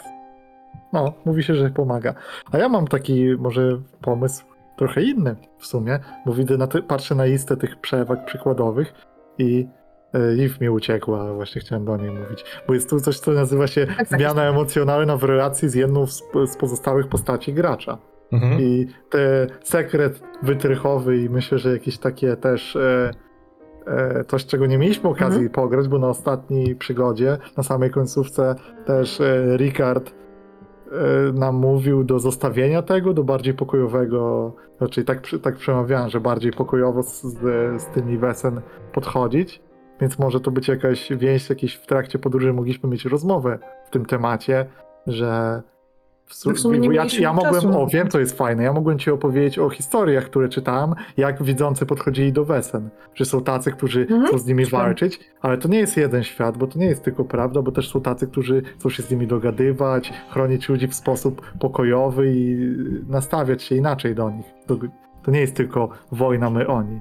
No, 0.94 1.14
mówi 1.26 1.44
się, 1.44 1.56
że 1.56 1.70
pomaga. 1.70 2.14
A 2.52 2.58
ja 2.58 2.70
mam 2.70 2.88
taki 2.88 3.36
może 3.40 3.82
pomysł 4.02 4.46
trochę 4.78 5.02
inny 5.02 5.36
w 5.58 5.66
sumie, 5.66 6.00
bo 6.26 6.34
widzę, 6.34 6.58
na 6.58 6.68
ty, 6.68 6.84
patrzę 6.84 7.16
na 7.16 7.26
listę 7.26 7.58
tych 7.58 7.82
przewag 7.82 8.26
przykładowych 8.26 8.94
i 9.38 9.68
e, 10.14 10.34
Liv 10.34 10.56
mi 10.62 10.70
uciekła, 10.70 11.34
właśnie 11.34 11.62
chciałem 11.62 11.86
do 11.86 11.98
niej 11.98 12.12
mówić. 12.12 12.46
Bo 12.68 12.74
jest 12.74 12.90
tu 12.90 13.00
coś, 13.00 13.20
co 13.20 13.32
nazywa 13.32 13.68
się 13.68 13.88
tak. 13.98 14.08
zmiana 14.08 14.44
emocjonalna 14.44 15.18
w 15.18 15.24
relacji 15.24 15.70
z 15.70 15.76
jedną 15.76 16.08
z, 16.08 16.24
z 16.46 16.58
pozostałych 16.58 17.08
postaci 17.08 17.54
gracza. 17.54 17.98
Mhm. 18.32 18.62
I 18.62 18.88
te 19.10 19.48
sekret 19.64 20.24
wytrychowy 20.44 21.18
i 21.18 21.30
myślę, 21.30 21.58
że 21.60 21.72
jakieś 21.72 21.98
takie 21.98 22.36
też 22.36 22.76
e, 22.76 23.12
e, 23.88 24.24
coś, 24.24 24.46
czego 24.46 24.66
nie 24.66 24.78
mieliśmy 24.78 25.10
okazji 25.10 25.46
Mhm. 25.46 25.50
pograć, 25.52 25.88
bo 25.88 26.00
na 26.00 26.10
ostatniej 26.10 26.76
przygodzie, 26.76 27.38
na 27.58 27.64
samej 27.64 27.92
końcówce 27.92 28.56
też 28.86 29.22
e, 29.22 29.58
Ricard 29.58 30.14
e, 30.92 31.34
nam 31.34 31.56
mówił 31.56 32.04
do 32.04 32.20
zostawienia 32.20 32.82
tego, 32.82 33.14
do 33.14 33.24
bardziej 33.24 33.54
pokojowego, 33.54 34.54
znaczy 34.78 35.04
tak, 35.04 35.28
tak 35.42 35.56
przemawiałem, 35.56 36.10
że 36.10 36.20
bardziej 36.20 36.52
pokojowo 36.52 37.04
z, 37.04 37.22
z, 37.82 37.86
tymi 37.86 38.18
Wesen 38.18 38.62
podchodzić, 38.94 39.62
więc 40.02 40.20
może 40.20 40.40
to 40.40 40.52
być 40.52 40.68
jakaś 40.68 41.10
więź, 41.12 41.50
jakieś 41.50 41.76
w 41.76 41.86
trakcie 41.86 42.20
podróży 42.20 42.54
mogliśmy 42.54 42.90
mieć 42.90 43.06
rozmowę 43.06 43.60
w 43.86 43.90
tym 43.90 44.06
temacie, 44.06 44.66
że 45.08 45.62
w, 46.28 46.34
su- 46.36 46.50
No 46.50 46.56
w 46.56 46.60
sumie 46.60 46.80
nie 46.80 46.96
ja, 46.96 47.06
ja 47.20 47.34
mogłem, 47.34 47.54
czasu 47.54 47.82
o 47.82 47.88
wiem 47.88 48.10
co 48.10 48.20
jest 48.20 48.38
fajne, 48.38 48.64
ja 48.64 48.74
mogłem 48.74 49.00
ci 49.00 49.12
opowiedzieć 49.12 49.60
o 49.60 49.70
historiach, 49.70 50.24
które 50.26 50.50
czytałem, 50.50 50.94
jak 51.18 51.44
widzący 51.44 51.86
podchodzili 51.86 52.34
do 52.34 52.46
Wesen, 52.46 52.90
że 53.16 53.26
są 53.26 53.44
tacy, 53.44 53.72
którzy 53.72 54.02
Mhm, 54.02 54.26
chcą 54.28 54.38
z 54.38 54.46
nimi 54.46 54.66
walczyć, 54.66 55.20
ale 55.42 55.58
to 55.58 55.68
nie 55.68 55.80
jest 55.80 55.98
jeden 55.98 56.24
świat, 56.24 56.58
bo 56.58 56.68
to 56.68 56.80
nie 56.80 56.86
jest 56.86 57.04
tylko 57.04 57.26
prawda, 57.26 57.62
bo 57.62 57.72
też 57.72 57.90
są 57.92 58.02
tacy, 58.02 58.28
którzy 58.28 58.62
chcą 58.80 58.90
się 58.90 59.04
z 59.04 59.12
nimi 59.12 59.28
dogadywać, 59.28 60.14
chronić 60.30 60.70
ludzi 60.70 60.88
w 60.88 60.96
sposób 60.96 61.52
pokojowy 61.60 62.32
i 62.36 62.58
nastawiać 63.08 63.64
się 63.64 63.76
inaczej 63.76 64.16
do 64.16 64.30
nich. 64.30 64.46
To, 64.68 64.78
to 65.24 65.32
nie 65.32 65.40
jest 65.40 65.56
tylko 65.56 65.90
wojna 66.12 66.50
my 66.50 66.68
oni. 66.68 67.00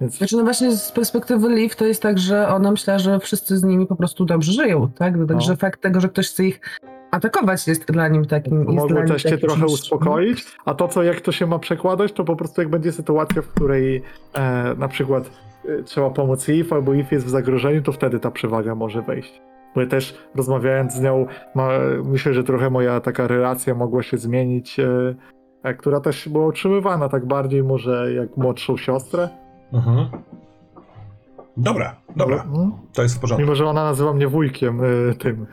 Więc 0.00 0.16
Znaczy, 0.18 0.36
no 0.36 0.44
właśnie 0.44 0.72
z 0.76 0.92
perspektywy 0.92 1.48
Liv 1.48 1.74
to 1.76 1.84
jest 1.86 2.02
tak, 2.02 2.18
że 2.18 2.48
ona 2.48 2.70
myśla, 2.70 2.98
że 2.98 3.18
wszyscy 3.20 3.58
z 3.58 3.64
nimi 3.64 3.86
po 3.86 3.96
prostu 3.96 4.24
dobrze 4.24 4.52
żyją, 4.52 4.88
tak? 4.98 5.14
Także 5.28 5.50
No. 5.52 5.56
fakt 5.56 5.80
tego, 5.82 6.00
że 6.00 6.08
ktoś 6.08 6.28
chce 6.30 6.44
ich 6.44 6.60
atakować 7.10 7.68
jest 7.68 7.92
dla 7.92 8.08
nim 8.08 8.24
takim... 8.24 8.64
mogło 8.74 9.02
też 9.06 9.22
cię 9.22 9.38
trochę 9.38 9.60
czymś- 9.60 9.72
uspokoić, 9.72 10.44
a 10.64 10.74
to, 10.74 10.88
co 10.88 11.02
jak 11.02 11.20
to 11.20 11.32
się 11.32 11.46
ma 11.46 11.58
przekładać, 11.58 12.12
to 12.12 12.24
po 12.24 12.36
prostu 12.36 12.60
jak 12.60 12.70
będzie 12.70 12.92
sytuacja, 12.92 13.42
w 13.42 13.48
której 13.48 14.02
e, 14.34 14.74
na 14.74 14.88
przykład 14.88 15.30
e, 15.68 15.82
trzeba 15.82 16.10
pomóc 16.10 16.48
IF, 16.48 16.72
albo 16.72 16.94
IF 16.94 17.12
jest 17.12 17.26
w 17.26 17.28
zagrożeniu, 17.28 17.82
to 17.82 17.92
wtedy 17.92 18.20
ta 18.20 18.30
przewaga 18.30 18.74
może 18.74 19.02
wejść. 19.02 19.42
Bo 19.74 19.80
ja 19.80 19.86
też 19.86 20.18
rozmawiając 20.34 20.92
z 20.94 21.00
nią, 21.00 21.26
ma, 21.54 21.68
myślę, 22.04 22.34
że 22.34 22.44
trochę 22.44 22.70
moja 22.70 23.00
taka 23.00 23.26
relacja 23.26 23.74
mogła 23.74 24.02
się 24.02 24.18
zmienić, 24.18 24.80
e, 24.80 25.14
e, 25.62 25.74
która 25.74 26.00
też 26.00 26.28
była 26.28 26.46
utrzymywana 26.46 27.08
tak 27.08 27.26
bardziej 27.26 27.64
może 27.64 28.12
jak 28.12 28.36
młodszą 28.36 28.76
siostrę. 28.76 29.28
Mhm. 29.72 30.08
Dobra, 31.60 31.96
dobra, 32.16 32.36
Mhm. 32.42 32.72
to 32.92 33.02
jest 33.02 33.16
w 33.16 33.20
porządku. 33.20 33.42
Mimo, 33.42 33.54
że 33.54 33.66
ona 33.66 33.84
nazywa 33.84 34.12
mnie 34.12 34.28
wujkiem 34.28 34.80
e, 34.84 35.14
tym. 35.14 35.46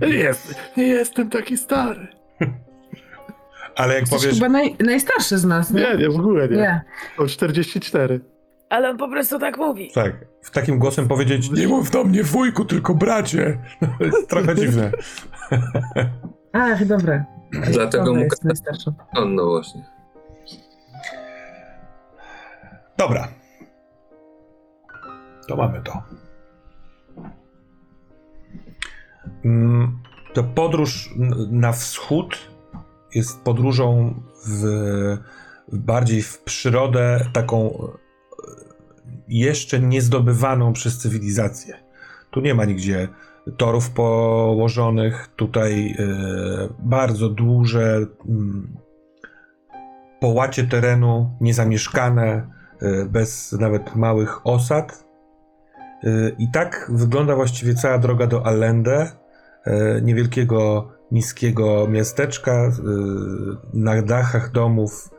Nie, 0.00 0.08
jest, 0.24 0.54
nie 0.76 0.86
jestem 0.86 1.30
taki 1.30 1.56
stary. 1.56 2.08
Ale 3.76 3.94
jak 3.94 4.00
Jesteś 4.02 4.20
powiesz, 4.20 4.34
chyba 4.34 4.48
naj, 4.48 4.76
najstarszy 4.80 5.38
z 5.38 5.44
nas, 5.44 5.70
nie? 5.70 5.80
Nie, 5.80 5.96
nie, 5.96 6.08
w 6.10 6.18
ogóle 6.18 6.48
nie. 6.48 6.56
Nie. 6.56 6.82
Od 7.18 7.28
44. 7.28 8.20
Ale 8.70 8.90
on 8.90 8.96
po 8.98 9.08
prostu 9.08 9.38
tak 9.38 9.58
mówi. 9.58 9.90
tak, 9.94 10.12
w 10.42 10.50
takim 10.50 10.78
głosem 10.78 11.08
powiedzieć, 11.08 11.50
nie 11.50 11.68
mów 11.68 11.90
do 11.90 12.04
mnie 12.04 12.22
wujku, 12.24 12.64
tylko 12.64 12.94
bracie, 12.94 13.58
to 13.98 14.04
jest 14.04 14.28
trochę 14.28 14.54
dziwne. 14.54 14.90
Ach, 16.52 16.84
dobra. 16.86 17.24
Dlatego 17.72 18.14
mu 18.14 18.20
jest 18.20 18.44
najstarszy. 18.44 18.92
No, 19.14 19.24
no 19.24 19.46
właśnie. 19.46 19.84
Dobra. 22.96 23.28
To 25.46 25.56
mamy 25.56 25.82
to. 25.82 26.02
Mm, 29.44 29.98
To 30.34 30.44
podróż 30.44 31.14
na 31.50 31.72
wschód 31.72 32.38
jest 33.14 33.40
podróżą 33.40 34.14
w, 34.46 34.64
bardziej 35.72 36.22
w 36.22 36.38
przyrodę, 36.42 37.20
taką 37.32 37.70
e, 37.70 37.86
jeszcze 39.28 39.80
niezdobywaną 39.80 40.72
przez 40.72 40.98
cywilizację. 40.98 41.74
Tu 42.30 42.40
nie 42.40 42.54
ma 42.54 42.64
nigdzie 42.64 43.08
torów 43.56 43.90
położonych, 43.90 45.28
tutaj 45.36 45.96
e, 45.98 46.06
bardzo 46.78 47.28
duże 47.28 48.06
mm, 48.28 48.76
połacie 50.24 50.64
terenu, 50.64 51.30
niezamieszkane, 51.40 52.46
y, 52.82 53.06
bez 53.08 53.52
nawet 53.52 53.96
małych 53.96 54.46
osad. 54.46 55.03
Y, 56.06 56.34
I 56.38 56.48
tak 56.48 56.90
wygląda 56.94 57.36
właściwie 57.36 57.74
cała 57.74 57.98
droga 57.98 58.26
do 58.26 58.46
Allende, 58.46 59.10
y, 59.66 60.02
niewielkiego, 60.02 60.92
niskiego 61.10 61.88
miasteczka. 61.88 62.66
y, 62.66 62.70
Na 63.74 64.02
dachach 64.02 64.52
domów 64.52 65.10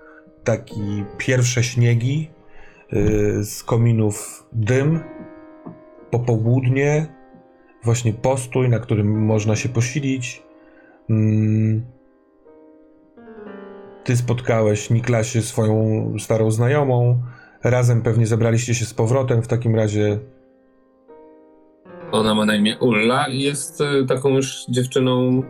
taki 0.43 1.05
pierwsze 1.17 1.63
śniegi, 1.63 2.29
z 3.41 3.63
kominów 3.63 4.45
dym, 4.53 4.99
popołudnie, 6.11 7.07
właśnie 7.83 8.13
postój, 8.13 8.69
na 8.69 8.79
którym 8.79 9.25
można 9.25 9.55
się 9.55 9.69
posilić. 9.69 10.43
Mm, 11.09 11.85
ty 14.03 14.17
spotkałeś, 14.17 14.89
Niklasie, 14.89 15.41
swoją 15.41 16.13
starą 16.19 16.51
znajomą. 16.51 17.21
Razem 17.63 18.01
pewnie 18.01 18.27
zebraliście 18.27 18.75
się 18.75 18.85
z 18.85 18.93
powrotem. 18.93 19.41
W 19.41 19.47
takim 19.47 19.75
razie 19.75 20.19
Ona 22.15 22.35
ma 22.35 22.45
na 22.45 22.55
imię 22.55 22.77
Ulla 22.79 23.27
i 23.27 23.39
jest 23.39 23.81
y, 23.81 24.05
taką 24.07 24.29
już 24.29 24.65
dziewczyną 24.69 25.43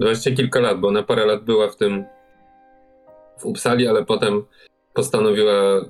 Dwadzieścia 0.00 0.30
kilka 0.30 0.60
lat, 0.60 0.80
bo 0.80 0.88
ona 0.88 1.02
parę 1.02 1.26
lat 1.26 1.44
była 1.44 1.68
w 1.68 1.76
tym 1.76 2.04
w 3.38 3.46
Uppsali, 3.46 3.86
ale 3.88 4.04
potem 4.04 4.44
postanowiła 4.94 5.52
e, 5.52 5.82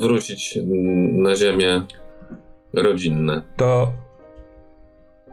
wrócić 0.00 0.56
mm, 0.56 1.22
na 1.22 1.36
ziemię 1.36 1.82
rodzinne. 2.74 3.42
To 3.56 3.92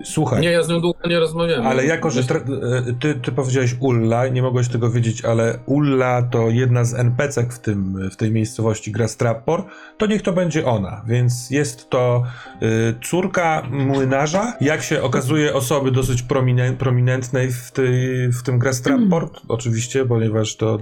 słuchaj. 0.05 0.41
Nie, 0.41 0.51
ja 0.51 0.63
z 0.63 0.69
nią 0.69 0.81
długo 0.81 0.99
nie 1.09 1.19
rozmawiałem. 1.19 1.67
Ale 1.67 1.85
jako, 1.85 2.09
że 2.09 2.21
tra- 2.21 2.53
e, 2.89 2.93
ty, 2.93 3.15
ty 3.15 3.31
powiedziałeś 3.31 3.75
Ulla, 3.79 4.27
nie 4.27 4.41
mogłeś 4.41 4.67
tego 4.67 4.91
wiedzieć, 4.91 5.25
ale 5.25 5.59
Ulla 5.65 6.21
to 6.21 6.49
jedna 6.49 6.83
z 6.85 6.93
NPC 6.93 7.43
w, 7.43 7.59
tym, 7.59 8.09
w 8.09 8.15
tej 8.15 8.31
miejscowości 8.31 8.91
gra 8.91 9.07
Strappor, 9.07 9.63
to 9.97 10.05
niech 10.05 10.21
to 10.21 10.33
będzie 10.33 10.65
ona. 10.65 11.01
Więc 11.07 11.49
jest 11.49 11.89
to 11.89 12.23
y, 12.63 12.67
córka 13.03 13.63
młynarza, 13.71 14.53
jak 14.61 14.83
się 14.83 15.01
okazuje 15.01 15.53
osoby 15.53 15.91
dosyć 15.91 16.23
prominen- 16.23 16.75
prominentnej 16.77 17.51
w, 17.51 17.71
tej, 17.71 18.27
w 18.31 18.43
tym 18.43 18.59
gra 18.59 18.73
Strappor, 18.73 19.29
oczywiście, 19.47 20.05
ponieważ 20.05 20.55
to 20.55 20.79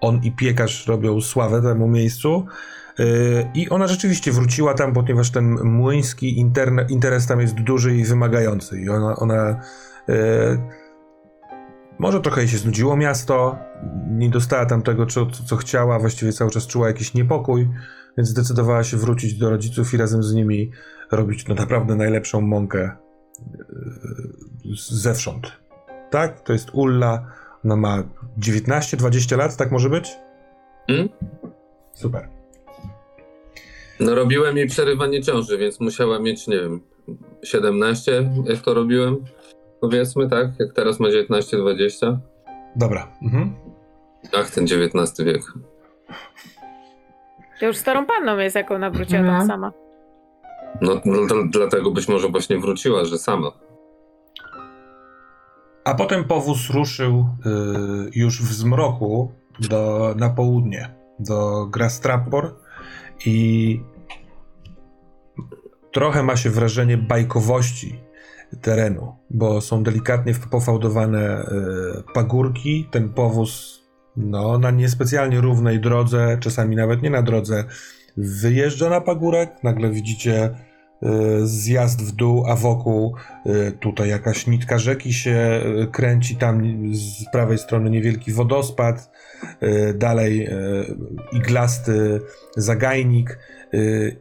on 0.00 0.20
i 0.24 0.32
piekarz 0.32 0.86
robią 0.86 1.20
sławę 1.20 1.62
temu 1.62 1.88
miejscu. 1.88 2.46
Y, 3.00 3.50
I 3.54 3.68
ona 3.68 3.86
rzeczywiście 3.86 4.32
wróciła 4.32 4.74
tam, 4.74 4.92
ponieważ 4.92 5.30
ten 5.30 5.44
młyński 5.64 6.44
interne- 6.44 6.90
interes 6.90 7.26
tam 7.26 7.40
jest 7.40 7.54
duży 7.54 7.96
i 7.96 8.04
wymagający. 8.04 8.80
I 8.80 8.88
ona, 8.88 9.16
ona 9.16 9.60
y, 10.08 10.14
może 11.98 12.20
trochę 12.20 12.40
jej 12.40 12.48
się 12.48 12.58
znudziło 12.58 12.96
miasto, 12.96 13.58
nie 14.10 14.30
dostała 14.30 14.66
tam 14.66 14.82
tego, 14.82 15.06
co, 15.06 15.26
co, 15.26 15.56
chciała, 15.56 15.98
właściwie 15.98 16.32
cały 16.32 16.50
czas 16.50 16.66
czuła 16.66 16.88
jakiś 16.88 17.14
niepokój, 17.14 17.68
więc 18.16 18.28
zdecydowała 18.28 18.84
się 18.84 18.96
wrócić 18.96 19.34
do 19.34 19.50
rodziców 19.50 19.94
i 19.94 19.96
razem 19.96 20.22
z 20.22 20.34
nimi 20.34 20.70
robić 21.10 21.48
no, 21.48 21.54
naprawdę 21.54 21.96
najlepszą 21.96 22.40
mąkę 22.40 22.90
y, 23.54 24.74
zewsząd. 24.90 25.52
Tak? 26.10 26.40
To 26.40 26.52
jest 26.52 26.70
Ulla. 26.72 27.26
Ona 27.64 27.76
ma 27.76 28.02
19-20 28.38 29.36
lat, 29.36 29.56
tak 29.56 29.72
może 29.72 29.90
być? 29.90 30.16
Mm? 30.88 31.08
Super. 31.92 32.28
No 34.00 34.14
robiłem 34.14 34.56
jej 34.56 34.66
przerywanie 34.66 35.22
ciąży, 35.22 35.58
więc 35.58 35.80
musiała 35.80 36.18
mieć, 36.18 36.46
nie 36.46 36.60
wiem, 36.60 36.80
17, 37.44 38.30
jak 38.44 38.58
to 38.60 38.74
robiłem. 38.74 39.24
Powiedzmy, 39.80 40.28
tak? 40.28 40.46
Jak 40.58 40.72
teraz 40.72 41.00
ma 41.00 41.08
19-20. 41.08 42.18
Dobra. 42.76 43.08
Mhm. 43.22 43.54
Ach, 44.38 44.50
ten 44.50 44.64
XIX 44.64 45.26
wiek. 45.26 45.42
To 47.60 47.66
już 47.66 47.76
starą 47.76 48.06
panną 48.06 48.38
jest, 48.38 48.56
jak 48.56 48.70
ona 48.70 48.90
wróciła 48.90 49.20
tam 49.20 49.28
Mhm. 49.28 49.46
sama. 49.46 49.72
No 50.80 50.94
dl- 50.94 51.50
dlatego 51.50 51.90
być 51.90 52.08
może 52.08 52.28
właśnie 52.28 52.58
wróciła, 52.58 53.04
że 53.04 53.18
sama. 53.18 53.52
A 55.84 55.94
potem 55.94 56.24
powóz 56.24 56.70
ruszył 56.70 57.26
y, 57.46 58.10
już 58.14 58.42
w 58.42 58.52
zmroku 58.52 59.32
do, 59.60 60.14
na 60.16 60.30
południe, 60.30 60.94
do 61.18 61.66
Grastrappor 61.66 62.54
i 63.26 63.80
trochę 65.92 66.22
ma 66.22 66.36
się 66.36 66.50
wrażenie 66.50 66.98
bajkowości 66.98 68.00
terenu, 68.60 69.14
bo 69.30 69.60
są 69.60 69.82
delikatnie 69.82 70.34
pofałdowane 70.50 71.42
y, 71.42 72.12
pagórki, 72.14 72.88
ten 72.90 73.08
powóz 73.08 73.82
no, 74.16 74.58
na 74.58 74.70
niespecjalnie 74.70 75.40
równej 75.40 75.80
drodze, 75.80 76.38
czasami 76.40 76.76
nawet 76.76 77.02
nie 77.02 77.10
na 77.10 77.22
drodze, 77.22 77.64
wyjeżdża 78.16 78.90
na 78.90 79.00
pagórek, 79.00 79.50
nagle 79.62 79.90
widzicie 79.90 80.50
y, 81.02 81.46
zjazd 81.46 82.02
w 82.02 82.12
dół, 82.12 82.44
a 82.46 82.56
wokół 82.56 83.16
y, 83.46 83.72
tutaj 83.72 84.08
jakaś 84.08 84.46
nitka 84.46 84.78
rzeki 84.78 85.12
się 85.12 85.60
kręci, 85.92 86.36
tam 86.36 86.62
z 86.94 87.30
prawej 87.32 87.58
strony 87.58 87.90
niewielki 87.90 88.32
wodospad, 88.32 89.11
dalej 89.94 90.46
y, 90.46 90.50
iglasty 91.32 92.20
zagajnik 92.56 93.38
y, 93.74 94.16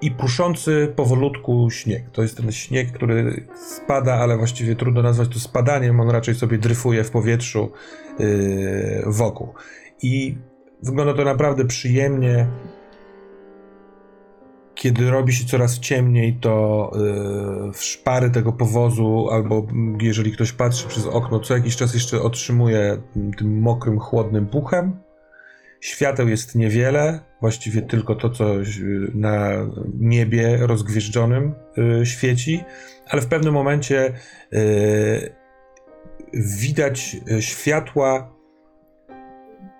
i 0.00 0.10
puszący 0.10 0.92
powolutku 0.96 1.70
śnieg. 1.70 2.10
To 2.12 2.22
jest 2.22 2.36
ten 2.36 2.52
śnieg, 2.52 2.92
który 2.92 3.46
spada, 3.54 4.14
ale 4.14 4.36
właściwie 4.36 4.76
trudno 4.76 5.02
nazwać 5.02 5.28
to 5.28 5.40
spadaniem, 5.40 6.00
on 6.00 6.10
raczej 6.10 6.34
sobie 6.34 6.58
dryfuje 6.58 7.04
w 7.04 7.10
powietrzu 7.10 7.72
wokół. 9.06 9.54
I 10.02 10.38
wygląda 10.82 11.14
to 11.14 11.24
naprawdę 11.24 11.64
przyjemnie. 11.64 12.46
Kiedy 14.80 15.10
robi 15.10 15.32
się 15.32 15.46
coraz 15.46 15.78
ciemniej, 15.78 16.34
to 16.40 16.90
yy, 17.64 17.72
szpary 17.74 18.30
tego 18.30 18.52
powozu, 18.52 19.28
albo 19.32 19.66
jeżeli 20.00 20.32
ktoś 20.32 20.52
patrzy 20.52 20.88
przez 20.88 21.06
okno, 21.06 21.40
co 21.40 21.54
jakiś 21.54 21.76
czas 21.76 21.94
jeszcze 21.94 22.22
otrzymuje 22.22 23.02
tym 23.38 23.60
mokrym, 23.60 23.98
chłodnym 23.98 24.46
puchem. 24.46 25.00
Świateł 25.80 26.28
jest 26.28 26.54
niewiele, 26.54 27.20
właściwie 27.40 27.82
tylko 27.82 28.14
to, 28.14 28.30
co 28.30 28.54
yy, 28.54 28.64
na 29.14 29.50
niebie 29.98 30.58
rozgwieżdżonym 30.60 31.54
yy, 31.76 32.06
świeci, 32.06 32.64
ale 33.08 33.22
w 33.22 33.26
pewnym 33.26 33.54
momencie 33.54 34.12
yy, 34.52 34.60
widać 36.34 37.16
światła 37.40 38.34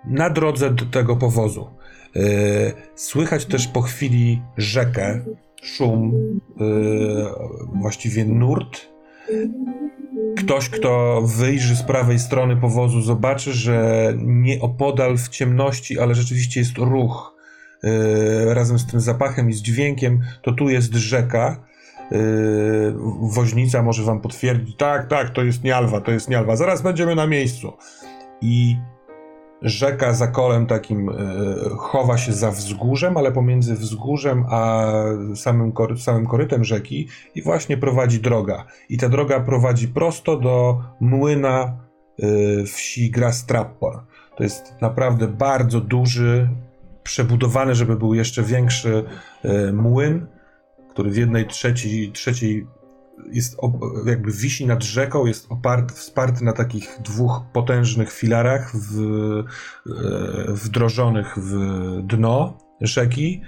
na 0.05 0.29
drodze 0.29 0.71
do 0.71 0.85
tego 0.85 1.15
powozu. 1.15 1.80
Yy, 2.15 2.73
Słychać 2.95 3.45
też 3.45 3.67
po 3.67 3.81
chwili 3.81 4.41
rzekę, 4.57 5.25
szum, 5.63 6.13
yy, 6.59 7.25
właściwie 7.73 8.25
nurt. 8.25 8.91
Ktoś, 10.37 10.69
kto 10.69 11.21
wyjrzy 11.21 11.75
z 11.75 11.83
prawej 11.83 12.19
strony 12.19 12.57
powozu, 12.57 13.01
zobaczy, 13.01 13.53
że 13.53 14.13
nieopodal 14.17 15.17
w 15.17 15.29
ciemności, 15.29 15.99
ale 15.99 16.15
rzeczywiście 16.15 16.59
jest 16.59 16.77
ruch 16.77 17.35
yy, 17.83 18.53
razem 18.53 18.79
z 18.79 18.87
tym 18.87 18.99
zapachem 18.99 19.49
i 19.49 19.53
z 19.53 19.61
dźwiękiem, 19.61 20.19
to 20.41 20.51
tu 20.51 20.69
jest 20.69 20.93
rzeka. 20.93 21.71
Woźnica 23.21 23.83
może 23.83 24.03
wam 24.03 24.21
potwierdzić, 24.21 24.75
tak, 24.77 25.07
tak, 25.07 25.29
to 25.29 25.43
jest 25.43 25.63
Nialwa, 25.63 26.01
to 26.01 26.11
jest 26.11 26.29
Nialwa, 26.29 26.55
zaraz 26.55 26.81
będziemy 26.81 27.15
na 27.15 27.27
miejscu. 27.27 27.73
I 28.41 28.77
rzeka 29.61 30.13
za 30.13 30.27
kolem 30.27 30.65
takim 30.65 31.09
e, 31.09 31.13
chowa 31.77 32.17
się 32.17 32.33
za 32.33 32.51
wzgórzem, 32.51 33.17
ale 33.17 33.31
pomiędzy 33.31 33.75
wzgórzem 33.75 34.45
a 34.49 34.93
samym, 35.35 35.71
kory, 35.71 35.97
samym 35.97 36.27
korytem 36.27 36.63
rzeki 36.63 37.07
i 37.35 37.41
właśnie 37.41 37.77
prowadzi 37.77 38.19
droga. 38.19 38.65
I 38.89 38.97
ta 38.97 39.09
droga 39.09 39.39
prowadzi 39.39 39.87
prosto 39.87 40.37
do 40.37 40.83
młyna 40.99 41.77
e, 42.19 42.63
wsi 42.63 43.11
Grastrappor. 43.11 44.03
To 44.37 44.43
jest 44.43 44.81
naprawdę 44.81 45.27
bardzo 45.27 45.81
duży, 45.81 46.49
przebudowany, 47.03 47.75
żeby 47.75 47.95
był 47.95 48.13
jeszcze 48.13 48.43
większy 48.43 49.03
e, 49.43 49.73
młyn, 49.73 50.27
który 50.89 51.11
w 51.11 51.17
jednej 51.17 51.47
trzeciej, 51.47 52.11
trzeciej 52.11 52.67
jest 53.31 53.57
jakby 54.05 54.31
wisi 54.31 54.67
nad 54.67 54.83
rzeką, 54.83 55.25
jest 55.25 55.45
oparty, 55.49 55.93
wsparty 55.93 56.43
na 56.43 56.53
takich 56.53 56.97
dwóch 57.03 57.41
potężnych 57.53 58.11
filarach 58.11 58.71
w, 58.75 58.99
e, 58.99 59.43
wdrożonych 60.53 61.37
w 61.37 61.53
dno 62.03 62.57
rzeki. 62.81 63.41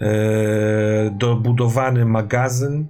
E, 0.00 1.10
dobudowany 1.10 2.04
magazyn. 2.04 2.86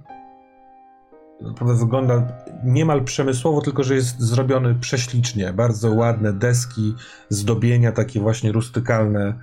Naprawdę 1.41 1.79
wygląda 1.79 2.27
niemal 2.63 3.03
przemysłowo, 3.03 3.61
tylko 3.61 3.83
że 3.83 3.95
jest 3.95 4.19
zrobiony 4.19 4.75
prześlicznie. 4.75 5.53
Bardzo 5.53 5.91
ładne 5.91 6.33
deski, 6.33 6.95
zdobienia 7.29 7.91
takie 7.91 8.19
właśnie 8.19 8.51
rustykalne. 8.51 9.33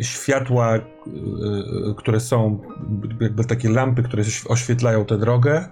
E, 0.00 0.04
Światła, 0.04 0.76
e, 0.76 0.80
które 1.96 2.20
są 2.20 2.60
jakby 3.20 3.44
takie 3.44 3.68
lampy, 3.68 4.02
które 4.02 4.22
oświetlają 4.48 5.04
tę 5.04 5.18
drogę. 5.18 5.68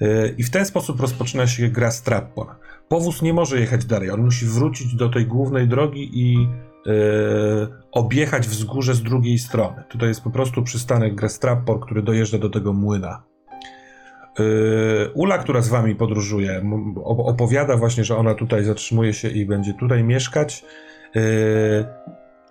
E, 0.00 0.28
I 0.28 0.42
w 0.42 0.50
ten 0.50 0.64
sposób 0.64 1.00
rozpoczyna 1.00 1.46
się 1.46 1.68
gra 1.68 1.90
Strappor. 1.90 2.46
Powóz 2.88 3.22
nie 3.22 3.32
może 3.32 3.60
jechać 3.60 3.84
dalej, 3.84 4.10
on 4.10 4.24
musi 4.24 4.46
wrócić 4.46 4.94
do 4.94 5.08
tej 5.08 5.26
głównej 5.26 5.68
drogi 5.68 6.10
i 6.12 6.36
e, 6.36 6.92
objechać 7.92 8.48
wzgórze 8.48 8.94
z 8.94 9.02
drugiej 9.02 9.38
strony. 9.38 9.82
Tutaj 9.88 10.08
jest 10.08 10.22
po 10.22 10.30
prostu 10.30 10.62
przystanek 10.62 11.14
Grastrappor, 11.14 11.80
który 11.80 12.02
dojeżdża 12.02 12.38
do 12.38 12.50
tego 12.50 12.72
młyna. 12.72 13.22
E, 14.38 14.42
Ula, 15.14 15.38
która 15.38 15.60
z 15.62 15.68
wami 15.68 15.94
podróżuje, 15.94 16.62
opowiada 17.04 17.76
właśnie, 17.76 18.04
że 18.04 18.16
ona 18.16 18.34
tutaj 18.34 18.64
zatrzymuje 18.64 19.14
się 19.14 19.28
i 19.28 19.46
będzie 19.46 19.74
tutaj 19.74 20.04
mieszkać. 20.04 20.64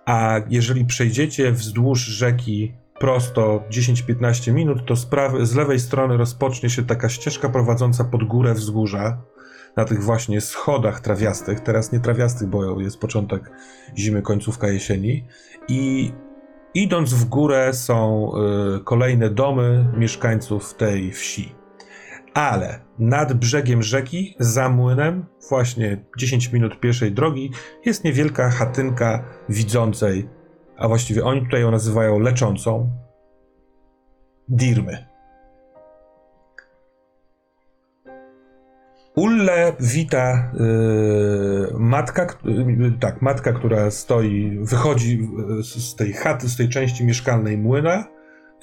A 0.08 0.40
jeżeli 0.48 0.84
przejdziecie 0.84 1.52
wzdłuż 1.52 2.00
rzeki 2.00 2.74
prosto 2.98 3.64
10-15 3.70 4.52
minut, 4.52 4.86
to 4.86 4.96
z, 4.96 5.06
prawej, 5.06 5.46
z 5.46 5.54
lewej 5.54 5.80
strony 5.80 6.16
rozpocznie 6.16 6.70
się 6.70 6.84
taka 6.84 7.08
ścieżka 7.08 7.48
prowadząca 7.48 8.04
pod 8.04 8.24
górę 8.24 8.54
wzgórza. 8.54 9.22
Na 9.76 9.84
tych 9.84 10.02
właśnie 10.02 10.40
schodach 10.40 11.00
trawiastych, 11.00 11.60
teraz 11.60 11.92
nie 11.92 12.00
trawiastych, 12.00 12.48
bo 12.48 12.80
jest 12.80 13.00
początek 13.00 13.50
zimy, 13.98 14.22
końcówka 14.22 14.68
jesieni. 14.68 15.24
I 15.68 16.12
idąc 16.74 17.14
w 17.14 17.24
górę 17.24 17.74
są 17.74 18.30
y, 18.76 18.84
kolejne 18.84 19.30
domy 19.30 19.84
mieszkańców 19.96 20.74
tej 20.74 21.12
wsi. 21.12 21.57
Ale 22.38 22.80
nad 22.98 23.32
brzegiem 23.32 23.82
rzeki, 23.82 24.36
za 24.38 24.68
młynem, 24.68 25.26
właśnie 25.48 26.04
10 26.18 26.52
minut 26.52 26.80
pieszej 26.80 27.12
drogi, 27.12 27.50
jest 27.84 28.04
niewielka 28.04 28.50
chatynka 28.50 29.24
widzącej, 29.48 30.28
a 30.76 30.88
właściwie 30.88 31.24
oni 31.24 31.42
tutaj 31.42 31.60
ją 31.60 31.70
nazywają 31.70 32.18
leczącą, 32.18 32.90
Dirmy. 34.48 35.06
Ulle 39.16 39.72
wita 39.80 40.52
y, 40.54 41.74
matka, 41.78 42.26
k- 42.26 42.38
y, 42.46 42.92
tak, 43.00 43.22
matka, 43.22 43.52
która 43.52 43.90
stoi, 43.90 44.58
wychodzi 44.62 45.28
y, 45.60 45.62
z 45.62 45.96
tej 45.96 46.12
chaty, 46.12 46.48
z 46.48 46.56
tej 46.56 46.68
części 46.68 47.04
mieszkalnej 47.04 47.58
młyna 47.58 48.08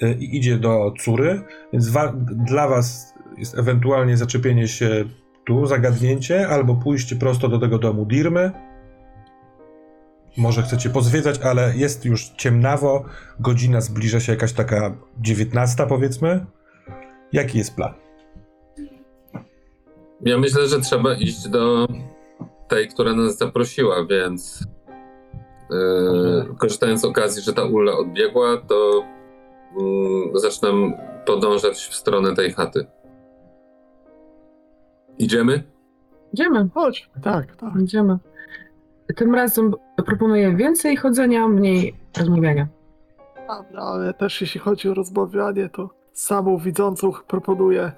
y, 0.02 0.12
i 0.12 0.36
idzie 0.36 0.58
do 0.58 0.92
córy, 1.04 1.42
więc 1.72 1.90
dla 2.30 2.68
was 2.68 3.15
jest 3.38 3.58
ewentualnie 3.58 4.16
zaczepienie 4.16 4.68
się 4.68 5.04
tu, 5.44 5.66
zagadnięcie, 5.66 6.48
albo 6.48 6.74
pójście 6.74 7.16
prosto 7.16 7.48
do 7.48 7.58
tego 7.58 7.78
domu 7.78 8.06
Dirmy. 8.06 8.50
Może 10.36 10.62
chcecie 10.62 10.90
pozwiedzać, 10.90 11.40
ale 11.40 11.76
jest 11.76 12.04
już 12.04 12.28
ciemnawo, 12.28 13.04
godzina 13.40 13.80
zbliża 13.80 14.20
się 14.20 14.32
jakaś 14.32 14.52
taka 14.52 14.96
19 15.20 15.86
powiedzmy. 15.88 16.46
Jaki 17.32 17.58
jest 17.58 17.76
plan? 17.76 17.94
Ja 20.20 20.38
myślę, 20.38 20.68
że 20.68 20.80
trzeba 20.80 21.14
iść 21.14 21.48
do 21.48 21.88
tej, 22.68 22.88
która 22.88 23.12
nas 23.12 23.38
zaprosiła, 23.38 24.06
więc 24.06 24.66
yy, 25.70 26.54
korzystając 26.58 27.00
z 27.00 27.04
okazji, 27.04 27.42
że 27.42 27.52
ta 27.52 27.64
Ulla 27.64 27.92
odbiegła, 27.92 28.56
to 28.68 29.04
yy, 30.32 30.40
zaczynam 30.40 30.94
podążać 31.26 31.76
w 31.76 31.94
stronę 31.94 32.34
tej 32.34 32.52
chaty. 32.52 32.86
Idziemy? 35.18 35.62
Idziemy, 36.32 36.68
Chodźmy, 36.74 37.22
tak, 37.22 37.56
tak. 37.56 37.72
idziemy. 37.82 38.18
Tym 39.16 39.34
razem 39.34 39.74
proponuję 40.06 40.56
więcej 40.56 40.96
chodzenia, 40.96 41.48
mniej 41.48 41.94
rozmawiania. 42.18 42.66
Dobra, 43.48 43.82
ale 43.82 44.14
też 44.14 44.40
jeśli 44.40 44.60
chodzi 44.60 44.88
o 44.88 44.94
rozmawianie, 44.94 45.68
to 45.68 45.90
samą 46.12 46.58
widzącą 46.58 47.12
proponuję, 47.28 47.92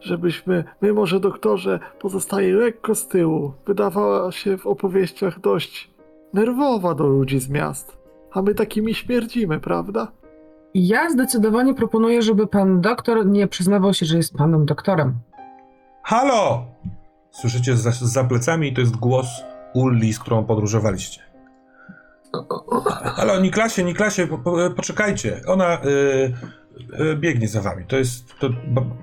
żebyśmy, 0.00 0.64
mimo 0.82 1.06
że 1.06 1.20
doktorze 1.20 1.80
pozostaje 2.00 2.54
lekko 2.54 2.94
z 2.94 3.08
tyłu, 3.08 3.52
wydawała 3.66 4.32
się 4.32 4.58
w 4.58 4.66
opowieściach 4.66 5.40
dość 5.40 5.90
nerwowa 6.32 6.94
do 6.94 7.06
ludzi 7.06 7.40
z 7.40 7.50
miast. 7.50 7.98
A 8.32 8.42
my 8.42 8.54
takimi 8.54 8.94
śmierdzimy, 8.94 9.60
prawda? 9.60 10.12
Ja 10.74 11.10
zdecydowanie 11.10 11.74
proponuję, 11.74 12.22
żeby 12.22 12.46
pan 12.46 12.80
doktor 12.80 13.26
nie 13.26 13.46
przyznawał 13.48 13.94
się, 13.94 14.06
że 14.06 14.16
jest 14.16 14.36
panem 14.36 14.66
doktorem. 14.66 15.14
Halo! 16.04 16.66
Słyszycie 17.30 17.76
za, 17.76 17.90
za 17.90 18.24
plecami 18.24 18.68
i 18.68 18.72
to 18.72 18.80
jest 18.80 18.96
głos 18.96 19.26
Ulli, 19.74 20.12
z 20.12 20.18
którą 20.18 20.44
podróżowaliście. 20.44 21.22
Halo, 23.16 23.40
Niklasie, 23.40 23.84
Niklasie, 23.84 24.26
po, 24.26 24.38
po, 24.38 24.70
poczekajcie. 24.76 25.40
Ona 25.46 25.78
y, 25.84 26.32
y, 27.00 27.16
biegnie 27.16 27.48
za 27.48 27.60
wami. 27.60 27.84
To 27.86 27.96
jest. 27.96 28.38
To 28.38 28.50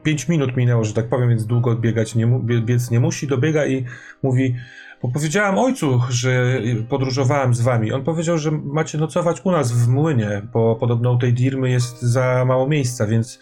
5 0.03 0.27
minut 0.27 0.57
minęło, 0.57 0.83
że 0.83 0.93
tak 0.93 1.09
powiem, 1.09 1.29
więc 1.29 1.45
długo 1.45 1.75
biegać 1.75 2.15
nie, 2.15 2.27
biec 2.43 2.91
nie 2.91 2.99
musi. 2.99 3.27
Dobiega 3.27 3.65
i 3.65 3.85
mówi. 4.23 4.55
Bo 5.01 5.11
powiedziałam 5.11 5.57
ojcu, 5.57 6.01
że 6.09 6.61
podróżowałem 6.89 7.53
z 7.53 7.61
wami. 7.61 7.91
On 7.91 8.03
powiedział, 8.03 8.37
że 8.37 8.51
macie 8.51 8.97
nocować 8.97 9.41
u 9.43 9.51
nas 9.51 9.71
w 9.71 9.87
młynie, 9.87 10.41
bo 10.53 10.75
podobno 10.75 11.11
u 11.11 11.17
tej 11.17 11.33
dirmy 11.33 11.69
jest 11.69 12.01
za 12.01 12.45
mało 12.45 12.67
miejsca, 12.67 13.07
więc 13.07 13.39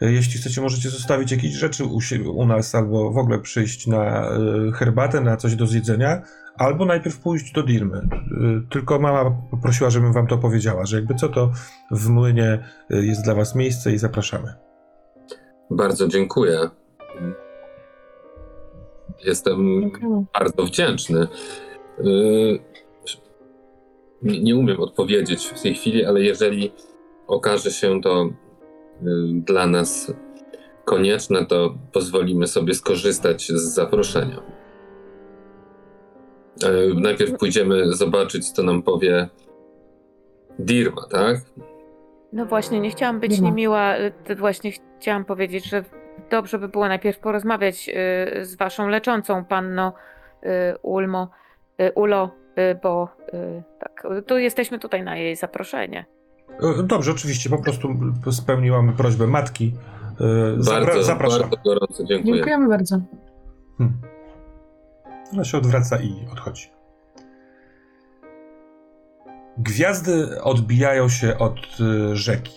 jeśli 0.00 0.40
chcecie, 0.40 0.60
możecie 0.60 0.90
zostawić 0.90 1.32
jakieś 1.32 1.52
rzeczy 1.52 1.84
u, 1.84 1.98
u 2.34 2.46
nas, 2.46 2.74
albo 2.74 3.10
w 3.10 3.18
ogóle 3.18 3.38
przyjść 3.38 3.86
na 3.86 4.30
y, 4.68 4.72
herbatę, 4.72 5.20
na 5.20 5.36
coś 5.36 5.56
do 5.56 5.66
zjedzenia, 5.66 6.22
albo 6.56 6.84
najpierw 6.84 7.18
pójść 7.18 7.52
do 7.52 7.62
dirmy. 7.62 7.98
Y, 7.98 8.70
Tylko 8.70 8.98
mama 8.98 9.30
poprosiła, 9.50 9.90
żebym 9.90 10.12
wam 10.12 10.26
to 10.26 10.38
powiedziała, 10.38 10.86
że 10.86 10.96
jakby 10.96 11.14
co 11.14 11.28
to 11.28 11.50
w 11.90 12.08
młynie 12.08 12.64
jest 12.90 13.24
dla 13.24 13.34
was 13.34 13.54
miejsce 13.54 13.92
i 13.92 13.98
zapraszamy. 13.98 14.54
Bardzo 15.70 16.08
dziękuję. 16.08 16.58
Jestem 19.24 19.80
Dziękujemy. 19.80 20.24
bardzo 20.38 20.64
wdzięczny. 20.64 21.26
Nie, 24.22 24.40
nie 24.42 24.56
umiem 24.56 24.80
odpowiedzieć 24.80 25.46
w 25.46 25.62
tej 25.62 25.74
chwili, 25.74 26.04
ale 26.04 26.20
jeżeli 26.20 26.72
okaże 27.26 27.70
się 27.70 28.00
to 28.00 28.30
dla 29.32 29.66
nas 29.66 30.12
konieczne, 30.84 31.46
to 31.46 31.74
pozwolimy 31.92 32.46
sobie 32.46 32.74
skorzystać 32.74 33.48
z 33.48 33.74
zaproszenia. 33.74 34.42
Yy, 36.62 36.94
Najpierw 37.00 37.38
pójdziemy 37.38 37.92
zobaczyć, 37.92 38.50
co 38.50 38.62
nam 38.62 38.82
powie 38.82 39.28
Dirma, 40.58 41.06
tak? 41.10 41.36
No 42.32 42.46
właśnie, 42.46 42.80
nie 42.80 42.90
chciałam 42.90 43.20
być 43.20 43.36
Nie 43.36 43.42
ma. 43.42 43.48
niemiła, 43.48 43.96
y, 44.30 44.36
właśnie 44.36 44.72
chciałam 45.00 45.24
powiedzieć, 45.24 45.64
że 45.64 45.84
dobrze 46.30 46.58
by 46.58 46.68
było 46.68 46.88
najpierw 46.88 47.18
porozmawiać 47.18 47.88
y, 47.88 48.44
z 48.44 48.56
waszą 48.56 48.88
leczącą 48.88 49.44
panno 49.44 49.92
y, 50.42 50.46
Ulmo, 50.82 51.30
y, 51.80 51.92
Ulo, 51.94 52.30
y, 52.58 52.78
bo 52.82 53.08
y, 53.34 53.62
tak, 53.78 54.06
tu 54.26 54.38
jesteśmy 54.38 54.78
tutaj 54.78 55.02
na 55.02 55.16
jej 55.16 55.36
zaproszenie. 55.36 56.04
Y, 56.80 56.82
Dobrze, 56.82 57.10
oczywiście, 57.10 57.50
po 57.50 57.58
prostu 57.58 57.88
spełniłam 58.30 58.92
prośbę 58.96 59.26
matki. 59.26 59.74
Zapra- 60.58 60.86
Bardzo, 60.86 61.02
zapraszam. 61.02 61.40
bardzo 61.40 61.56
gorąco 61.64 62.04
dziękuję. 62.04 62.34
Dziękujemy 62.34 62.68
bardzo. 62.68 63.00
Hmm. 63.78 64.00
Ona 65.32 65.44
się 65.44 65.58
odwraca 65.58 66.00
i 66.00 66.26
odchodzi. 66.32 66.70
Gwiazdy 69.58 70.42
odbijają 70.42 71.08
się 71.08 71.38
od 71.38 71.56
y, 71.80 72.16
rzeki. 72.16 72.52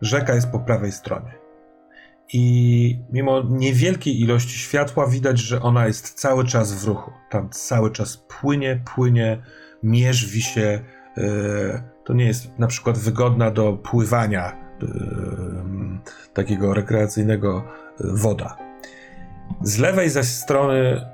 Rzeka 0.00 0.34
jest 0.34 0.50
po 0.50 0.58
prawej 0.60 0.92
stronie. 0.92 1.34
I 2.32 2.98
mimo 3.12 3.42
niewielkiej 3.50 4.20
ilości 4.20 4.58
światła 4.58 5.06
widać, 5.06 5.38
że 5.38 5.62
ona 5.62 5.86
jest 5.86 6.14
cały 6.14 6.44
czas 6.44 6.72
w 6.72 6.86
ruchu. 6.88 7.10
Tam 7.30 7.50
cały 7.50 7.90
czas 7.90 8.16
płynie, 8.40 8.82
płynie, 8.94 9.42
mierzwi 9.82 10.42
się. 10.42 10.80
y, 11.18 11.93
To 12.04 12.12
nie 12.12 12.24
jest 12.24 12.58
na 12.58 12.66
przykład 12.66 12.98
wygodna 12.98 13.50
do 13.50 13.72
pływania 13.72 14.52
y, 14.82 14.86
takiego 16.34 16.74
rekreacyjnego 16.74 17.64
y, 18.00 18.04
woda. 18.12 18.56
Z 19.62 19.78
lewej 19.78 20.10
zaś 20.10 20.26
strony 20.26 21.06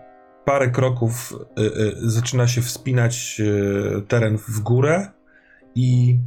parę 0.44 0.70
kroków 0.70 1.34
y, 1.58 2.10
zaczyna 2.10 2.46
się 2.46 2.60
wspinać 2.60 3.42
teren 4.08 4.38
w 4.38 4.60
górę 4.60 5.08
i 5.74 6.18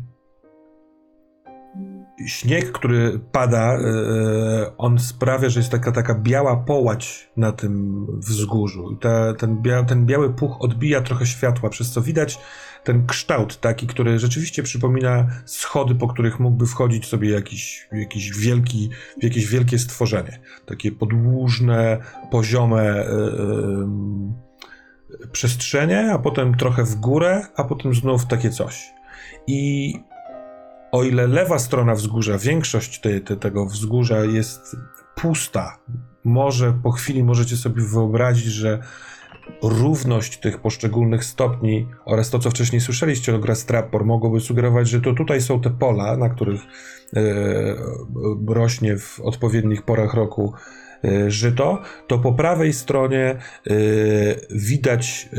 śnieg, 2.27 2.71
który 2.71 3.19
pada, 3.31 3.77
on 4.77 4.99
sprawia, 4.99 5.49
że 5.49 5.59
jest 5.59 5.71
taka, 5.71 5.91
taka 5.91 6.15
biała 6.15 6.55
połać 6.55 7.31
na 7.37 7.51
tym 7.51 8.05
wzgórzu. 8.19 8.91
I 8.91 8.97
ta, 8.97 9.33
ten, 9.33 9.61
bia, 9.61 9.83
ten 9.83 10.05
biały 10.05 10.33
puch 10.33 10.57
odbija 10.59 11.01
trochę 11.01 11.25
światła, 11.25 11.69
przez 11.69 11.91
co 11.91 12.01
widać 12.01 12.39
ten 12.83 13.07
kształt 13.07 13.59
taki, 13.59 13.87
który 13.87 14.19
rzeczywiście 14.19 14.63
przypomina 14.63 15.27
schody, 15.45 15.95
po 15.95 16.07
których 16.07 16.39
mógłby 16.39 16.67
wchodzić 16.67 17.05
sobie 17.05 17.29
jakiś, 17.29 17.87
jakiś 17.91 18.31
wielki, 18.37 18.89
jakieś 19.21 19.47
wielkie 19.47 19.79
stworzenie. 19.79 20.39
Takie 20.65 20.91
podłużne, 20.91 21.97
poziome 22.31 23.01
y, 23.01 23.11
y, 25.23 25.27
przestrzenie, 25.27 26.11
a 26.11 26.19
potem 26.19 26.57
trochę 26.57 26.83
w 26.83 26.95
górę, 26.95 27.47
a 27.55 27.63
potem 27.63 27.93
znów 27.93 28.25
takie 28.25 28.49
coś. 28.49 28.93
I 29.47 29.93
o 30.91 31.03
ile 31.03 31.27
lewa 31.27 31.59
strona 31.59 31.95
wzgórza, 31.95 32.37
większość 32.37 32.99
te, 32.99 33.21
te, 33.21 33.37
tego 33.37 33.65
wzgórza 33.65 34.25
jest 34.25 34.75
pusta, 35.15 35.77
może 36.23 36.73
po 36.83 36.91
chwili 36.91 37.23
możecie 37.23 37.57
sobie 37.57 37.81
wyobrazić, 37.81 38.45
że 38.45 38.79
równość 39.61 40.37
tych 40.37 40.61
poszczególnych 40.61 41.23
stopni 41.23 41.87
oraz 42.05 42.29
to, 42.29 42.39
co 42.39 42.49
wcześniej 42.49 42.81
słyszeliście 42.81 43.35
o 43.35 43.39
Grastrapor, 43.39 44.05
mogłoby 44.05 44.39
sugerować, 44.39 44.89
że 44.89 45.01
to 45.01 45.13
tutaj 45.13 45.41
są 45.41 45.61
te 45.61 45.69
pola, 45.69 46.17
na 46.17 46.29
których 46.29 46.61
e, 46.61 47.23
rośnie 48.47 48.97
w 48.97 49.19
odpowiednich 49.19 49.81
porach 49.81 50.13
roku 50.13 50.53
e, 51.03 51.31
żyto, 51.31 51.81
to 52.07 52.19
po 52.19 52.33
prawej 52.33 52.73
stronie 52.73 53.25
e, 53.25 53.39
widać 54.49 55.29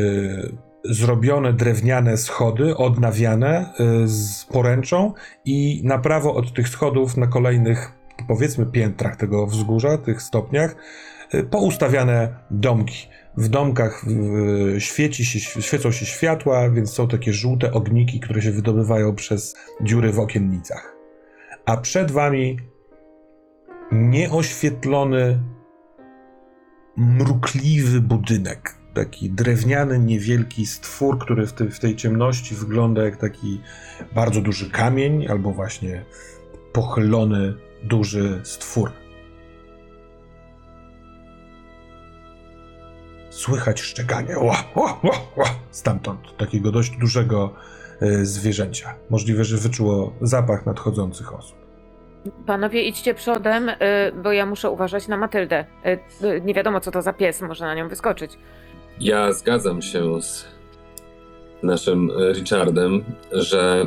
zrobione 0.85 1.53
drewniane 1.53 2.17
schody, 2.17 2.77
odnawiane 2.77 3.75
z 4.05 4.45
poręczą 4.45 5.13
i 5.45 5.83
na 5.85 5.99
prawo 5.99 6.35
od 6.35 6.55
tych 6.55 6.69
schodów 6.69 7.17
na 7.17 7.27
kolejnych 7.27 7.93
powiedzmy 8.29 8.67
piętrach 8.67 9.17
tego 9.17 9.47
wzgórza, 9.47 9.99
tych 9.99 10.23
stopniach, 10.23 10.77
poustawiane 11.51 12.35
domki. 12.51 13.09
W 13.37 13.49
domkach 13.49 14.05
świeci 14.79 15.25
się, 15.25 15.63
świecą 15.63 15.93
się 15.93 16.07
światła, 16.07 16.71
więc 16.71 16.93
są 16.93 17.09
takie 17.09 17.33
żółte 17.33 17.73
ogniki, 17.73 18.21
które 18.21 18.43
się 18.43 18.51
wydobywają 18.51 19.15
przez 19.15 19.57
dziury 19.81 20.13
w 20.13 20.19
okiennicach. 20.19 20.97
A 21.67 21.77
przed 21.77 22.11
wami 22.11 22.59
nieoświetlony 23.93 25.43
mrukliwy 26.97 28.01
budynek. 28.01 28.75
Taki 28.95 29.31
drewniany, 29.31 29.99
niewielki 29.99 30.67
stwór, 30.67 31.19
który 31.19 31.47
w, 31.47 31.53
tej- 31.53 31.71
w 31.71 31.81
tej 31.81 31.97
ciemności 31.97 32.55
wygląda 32.55 33.05
jak 33.05 33.17
taki 33.17 33.61
bardzo 34.15 34.41
duży 34.41 34.71
kamień, 34.71 35.27
albo 35.27 35.53
właśnie 35.53 36.05
pochylony, 36.73 37.55
duży 37.83 38.41
stwór. 38.45 38.91
Słychać 43.35 43.81
szczekanie 43.81 44.39
ła, 44.39 44.65
ła, 44.75 45.01
ła, 45.03 45.17
ła, 45.37 45.47
stamtąd, 45.71 46.37
takiego 46.37 46.73
dość 46.73 46.97
dużego 46.97 47.55
e, 48.01 48.25
zwierzęcia. 48.25 48.95
Możliwe, 49.11 49.45
że 49.45 49.57
wyczuło 49.57 50.13
zapach 50.21 50.67
nadchodzących 50.67 51.35
osób. 51.35 51.57
Panowie, 52.47 52.83
idźcie 52.83 53.15
przodem, 53.15 53.69
y, 53.69 53.75
bo 54.23 54.33
ja 54.33 54.47
muszę 54.47 54.71
uważać 54.71 55.09
na 55.09 55.17
Matyldę. 55.17 55.65
Y, 55.87 56.27
y, 56.27 56.41
Nie 56.41 56.55
wiadomo, 56.55 56.81
co 56.81 56.91
to 56.91 57.03
za 57.03 57.13
pies, 57.13 57.41
może 57.41 57.65
na 57.65 57.75
nią 57.75 57.89
wyskoczyć. 57.89 58.33
Ja 59.01 59.33
zgadzam 59.33 59.83
się 59.83 60.23
z 60.23 60.47
naszym 61.63 62.11
Richardem, 62.33 63.05
że 63.33 63.87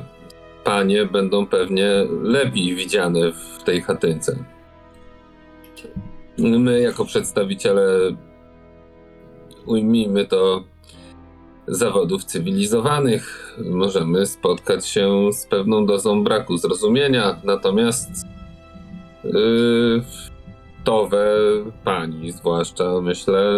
panie 0.64 1.06
będą 1.06 1.48
pewnie 1.48 1.89
lepiej 2.22 2.76
widziane 2.76 3.32
w 3.32 3.64
tej 3.64 3.82
chatynce. 3.82 4.36
My, 6.38 6.82
jako 6.82 7.06
przedstawiciele, 7.06 7.88
ujmijmy 9.68 10.26
to, 10.26 10.63
zawodów 11.68 12.24
cywilizowanych, 12.24 13.55
możemy 13.65 14.26
spotkać 14.26 14.88
się 14.88 15.34
z 15.34 15.45
pewną 15.45 15.86
dozą 15.86 16.24
braku 16.24 16.57
zrozumienia, 16.57 17.41
natomiast 17.43 18.09
yy, 19.24 20.03
towe 20.84 21.26
pani, 21.84 22.32
zwłaszcza, 22.32 23.01
myślę, 23.01 23.51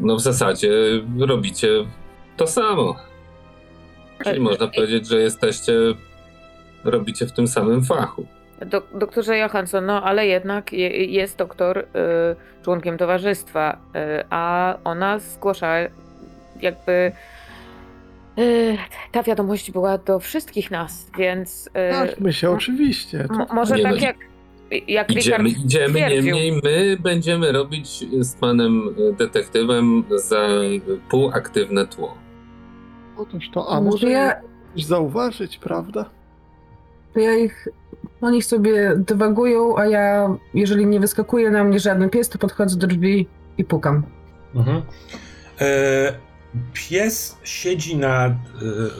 no 0.00 0.16
w 0.16 0.20
zasadzie 0.20 0.72
robicie 1.18 1.68
to 2.36 2.46
samo. 2.46 2.96
Czyli 4.24 4.36
E, 4.36 4.40
można 4.40 4.66
e, 4.66 4.70
powiedzieć, 4.70 5.08
że 5.08 5.20
jesteście, 5.20 5.72
robicie 6.84 7.26
w 7.26 7.32
tym 7.32 7.48
samym 7.48 7.84
fachu. 7.84 8.26
Dok- 8.60 8.98
doktorze 8.98 9.38
Johansson, 9.38 9.86
no 9.86 10.02
ale 10.02 10.26
jednak 10.26 10.72
je- 10.72 11.04
jest 11.04 11.38
doktor 11.38 11.78
y, 11.78 11.84
członkiem 12.64 12.98
towarzystwa, 12.98 13.72
y, 14.20 14.24
a 14.30 14.74
ona 14.84 15.18
zgłasza 15.18 15.74
jakby. 16.60 17.12
Y, 18.38 18.76
ta 19.12 19.22
wiadomość 19.22 19.70
była 19.70 19.98
do 19.98 20.18
wszystkich 20.20 20.70
nas, 20.70 21.10
więc. 21.18 21.66
Y, 21.66 21.70
Tak, 21.92 22.20
my 22.20 22.32
się 22.32 22.50
oczywiście. 22.50 23.20
m- 23.30 23.46
może 23.52 23.76
Nie 23.76 23.82
tak 23.82 24.02
jak. 24.02 24.16
Jak 24.88 25.10
Idziemy, 25.10 25.44
Richard 25.44 25.64
idziemy, 25.64 25.94
twierdził. 25.94 26.22
niemniej 26.34 26.52
my 26.64 26.96
będziemy 27.00 27.52
robić 27.52 27.88
z 28.24 28.34
panem 28.34 28.82
detektywem 29.18 30.04
za 30.16 30.46
półaktywne 31.10 31.86
tło. 31.86 32.14
Otóż 33.16 33.50
to, 33.50 33.68
a 33.72 33.80
Może 33.80 34.10
ja- 34.10 34.40
zauważyć, 34.76 35.58
prawda? 35.58 36.10
To 37.14 37.20
ja 37.20 37.34
ich, 37.34 37.68
oni 38.20 38.42
sobie 38.42 38.92
dywagują, 38.96 39.76
a 39.76 39.86
ja, 39.86 40.36
jeżeli 40.54 40.86
nie 40.86 41.00
wyskakuje 41.00 41.50
na 41.50 41.64
mnie 41.64 41.80
żaden 41.80 42.10
pies, 42.10 42.28
to 42.28 42.38
podchodzę 42.38 42.76
do 42.76 42.86
drzwi 42.86 43.26
i 43.58 43.64
pukam. 43.64 44.02
Mhm. 44.54 44.82
E, 45.60 46.12
pies 46.72 47.38
siedzi 47.44 47.96
na, 47.96 48.26
e, 48.26 48.34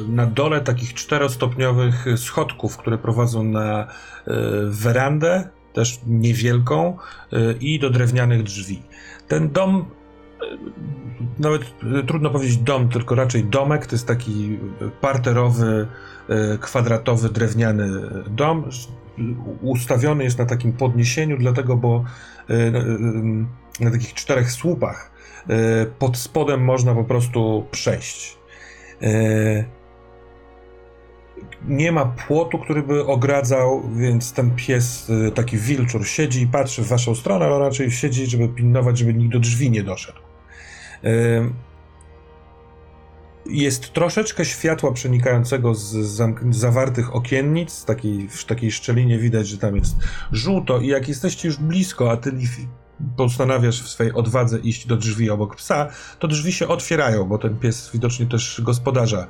na 0.08 0.26
dole 0.26 0.60
takich 0.60 0.94
czterostopniowych 0.94 2.06
schodków, 2.16 2.76
które 2.76 2.98
prowadzą 2.98 3.44
na 3.44 3.82
e, 3.82 3.86
werandę, 4.68 5.48
też 5.72 6.00
niewielką, 6.06 6.98
e, 7.32 7.52
i 7.52 7.78
do 7.78 7.90
drewnianych 7.90 8.42
drzwi. 8.42 8.82
Ten 9.28 9.50
dom, 9.50 9.84
nawet 11.38 11.62
trudno 12.06 12.30
powiedzieć 12.30 12.56
dom, 12.56 12.88
tylko 12.88 13.14
raczej 13.14 13.44
domek, 13.44 13.86
to 13.86 13.94
jest 13.94 14.06
taki 14.06 14.58
parterowy, 15.00 15.86
kwadratowy, 16.60 17.28
drewniany 17.28 17.90
dom. 18.30 18.64
Ustawiony 19.62 20.24
jest 20.24 20.38
na 20.38 20.46
takim 20.46 20.72
podniesieniu, 20.72 21.38
dlatego, 21.38 21.76
bo 21.76 22.04
e, 22.50 22.54
e, 22.54 22.72
na 23.80 23.90
takich 23.90 24.14
czterech 24.14 24.50
słupach 24.52 25.10
e, 25.48 25.86
pod 25.86 26.16
spodem 26.16 26.64
można 26.64 26.94
po 26.94 27.04
prostu 27.04 27.66
przejść. 27.70 28.38
E, 29.02 29.64
Nie 31.68 31.92
ma 31.92 32.04
płotu, 32.04 32.58
który 32.58 32.82
by 32.82 33.06
ogradzał, 33.06 33.82
więc 33.96 34.32
ten 34.32 34.50
pies, 34.56 35.10
e, 35.28 35.30
taki 35.30 35.56
wilczur, 35.58 36.06
siedzi 36.06 36.42
i 36.42 36.46
patrzy 36.46 36.82
w 36.82 36.88
waszą 36.88 37.14
stronę, 37.14 37.46
ale 37.46 37.58
raczej 37.58 37.90
siedzi, 37.90 38.26
żeby 38.26 38.48
pilnować, 38.48 38.98
żeby 38.98 39.14
nikt 39.14 39.32
do 39.32 39.40
drzwi 39.40 39.70
nie 39.70 39.82
doszedł. 39.82 40.18
Jest 43.46 43.92
troszeczkę 43.92 44.44
światła 44.44 44.92
przenikającego 44.92 45.74
z 45.74 46.20
zawartych 46.50 47.14
okiennic, 47.14 47.84
takiej, 47.84 48.28
w 48.28 48.44
takiej 48.44 48.72
szczelinie 48.72 49.18
widać, 49.18 49.48
że 49.48 49.58
tam 49.58 49.76
jest 49.76 49.96
żółto 50.32 50.80
i 50.80 50.86
jak 50.86 51.08
jesteście 51.08 51.48
już 51.48 51.56
blisko, 51.56 52.10
a 52.10 52.16
ty 52.16 52.32
postanawiasz 53.16 53.82
w 53.82 53.88
swojej 53.88 54.12
odwadze 54.12 54.58
iść 54.58 54.86
do 54.86 54.96
drzwi 54.96 55.30
obok 55.30 55.56
psa, 55.56 55.88
to 56.18 56.28
drzwi 56.28 56.52
się 56.52 56.68
otwierają, 56.68 57.24
bo 57.24 57.38
ten 57.38 57.56
pies 57.56 57.90
widocznie 57.92 58.26
też 58.26 58.60
gospodarza 58.64 59.26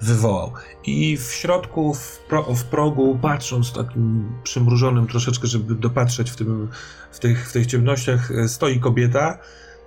wywołał. 0.00 0.52
I 0.84 1.16
w 1.16 1.32
środku, 1.32 1.94
w, 1.94 2.18
pro, 2.28 2.42
w 2.42 2.64
progu, 2.64 3.18
patrząc 3.22 3.72
takim 3.72 4.32
przymrużonym 4.42 5.06
troszeczkę, 5.06 5.46
żeby 5.46 5.74
dopatrzeć 5.74 6.30
w, 6.30 6.36
tym, 6.36 6.68
w, 7.10 7.18
tych, 7.18 7.48
w 7.48 7.52
tych 7.52 7.66
ciemnościach, 7.66 8.32
stoi 8.46 8.80
kobieta. 8.80 9.38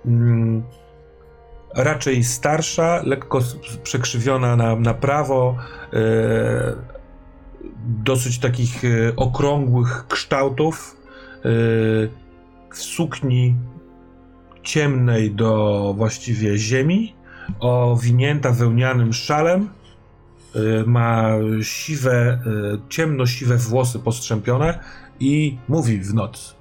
Mm, 0.06 0.62
raczej 1.74 2.24
starsza, 2.24 3.02
lekko 3.04 3.40
przekrzywiona 3.82 4.56
na, 4.56 4.76
na 4.76 4.94
prawo, 4.94 5.56
e, 5.92 5.96
dosyć 7.86 8.38
takich 8.38 8.84
e, 8.84 9.16
okrągłych 9.16 10.06
kształtów, 10.08 10.96
e, 11.36 11.48
w 12.74 12.78
sukni 12.78 13.56
ciemnej 14.62 15.30
do 15.30 15.94
właściwie 15.96 16.58
ziemi, 16.58 17.14
owinięta 17.60 18.52
wełnianym 18.52 19.12
szalem, 19.12 19.68
ma 20.86 21.30
siwe, 21.62 22.38
ciemno-siwe 22.88 23.56
włosy 23.56 23.98
postrzępione 23.98 24.78
i 25.20 25.58
mówi 25.68 25.98
w 25.98 26.14
nocy. 26.14 26.54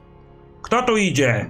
Kto 0.61 0.83
tu 0.83 0.97
idzie? 0.97 1.49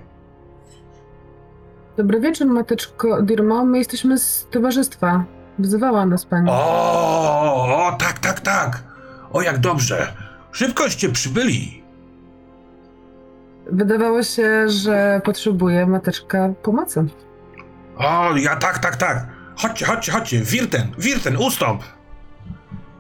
Dobry 1.99 2.19
wieczór, 2.19 2.47
mateczko 2.47 3.21
Dirmo. 3.21 3.65
My 3.65 3.77
jesteśmy 3.77 4.17
z 4.17 4.47
towarzystwa. 4.51 5.23
Wzywała 5.59 6.05
nas 6.05 6.25
pani. 6.25 6.49
O, 6.49 7.87
o, 7.87 7.95
tak, 7.99 8.19
tak, 8.19 8.39
tak. 8.39 8.83
O, 9.31 9.41
jak 9.41 9.57
dobrze. 9.57 10.13
Szybkoście 10.51 11.09
przybyli. 11.09 11.83
Wydawało 13.71 14.23
się, 14.23 14.69
że 14.69 15.21
potrzebuje 15.23 15.85
mateczka 15.85 16.53
pomocy. 16.63 17.05
O, 17.97 18.37
ja 18.37 18.55
tak, 18.55 18.79
tak, 18.79 18.95
tak. 18.95 19.27
Chodźcie, 19.55 19.85
chodźcie, 19.85 20.11
chodźcie. 20.11 20.41
Wirten, 20.41 20.87
Wirten, 20.97 21.37
ustąp. 21.37 21.83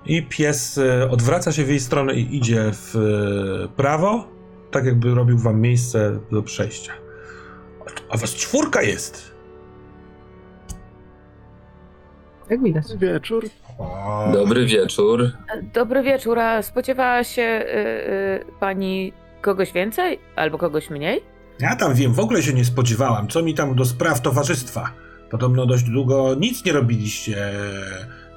I 0.05 0.23
pies 0.23 0.77
e, 0.77 1.09
odwraca 1.09 1.51
się 1.51 1.63
w 1.63 1.69
jej 1.69 1.79
stronę 1.79 2.13
i 2.13 2.37
idzie 2.37 2.71
w 2.73 2.95
e, 2.95 3.67
prawo, 3.75 4.27
tak 4.71 4.85
jakby 4.85 5.15
robił 5.15 5.37
wam 5.37 5.61
miejsce 5.61 6.19
do 6.31 6.43
przejścia. 6.43 7.08
A 8.09 8.17
was 8.17 8.35
czwórka 8.35 8.81
jest. 8.81 9.35
Jak 12.49 12.63
widać. 12.63 12.85
Wieczór. 12.97 13.45
Dobry 14.33 14.65
wieczór. 14.65 15.31
Dobry 15.73 16.03
wieczór, 16.03 16.39
a 16.39 16.61
spodziewała 16.61 17.23
się 17.23 17.41
y, 17.41 17.77
y, 18.49 18.59
pani 18.59 19.13
kogoś 19.41 19.71
więcej 19.71 20.19
albo 20.35 20.57
kogoś 20.57 20.89
mniej? 20.89 21.21
Ja 21.59 21.75
tam 21.75 21.93
wiem, 21.93 22.13
w 22.13 22.19
ogóle 22.19 22.43
się 22.43 22.53
nie 22.53 22.65
spodziewałam. 22.65 23.27
Co 23.27 23.43
mi 23.43 23.53
tam 23.53 23.75
do 23.75 23.85
spraw 23.85 24.21
towarzystwa? 24.21 24.91
Podobno 25.31 25.65
dość 25.65 25.83
długo 25.83 26.35
nic 26.39 26.65
nie 26.65 26.71
robiliście. 26.71 27.51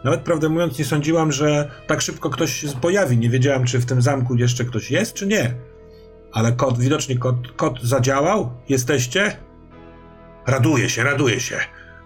Nawet 0.05 0.21
prawdę 0.21 0.49
mówiąc, 0.49 0.79
nie 0.79 0.85
sądziłam, 0.85 1.33
że 1.33 1.71
tak 1.87 2.01
szybko 2.01 2.31
ktoś 2.31 2.53
się 2.53 2.69
pojawi. 2.81 3.19
Nie 3.19 3.31
wiedziałam, 3.31 3.65
czy 3.65 3.79
w 3.79 3.87
tym 3.87 4.03
zamku 4.03 4.35
jeszcze 4.35 4.65
ktoś 4.65 4.91
jest, 4.91 5.15
czy 5.15 5.27
nie. 5.27 5.55
Ale 6.33 6.57
widocznie 6.79 7.19
kot, 7.19 7.37
kot 7.57 7.83
zadziałał. 7.83 8.51
Jesteście? 8.69 9.37
Raduję 10.47 10.89
się, 10.89 11.03
raduję 11.03 11.41
się. 11.41 11.57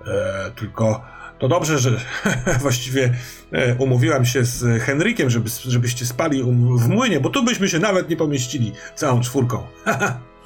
E, 0.07 0.51
tylko 0.57 1.05
to 1.39 1.49
dobrze, 1.49 1.79
że 1.79 1.91
właściwie 2.61 3.14
e, 3.53 3.74
umówiłam 3.74 4.24
się 4.24 4.45
z 4.45 4.83
Henrykiem, 4.83 5.31
żeby, 5.31 5.51
żebyście 5.64 6.07
spali 6.07 6.43
w 6.77 6.89
młynie, 6.89 7.20
bo 7.20 7.31
tu 7.31 7.45
byśmy 7.45 7.68
się 7.68 7.79
nawet 7.79 8.09
nie 8.09 8.16
pomieścili 8.16 8.72
całą 8.95 9.20
czwórką. 9.20 9.62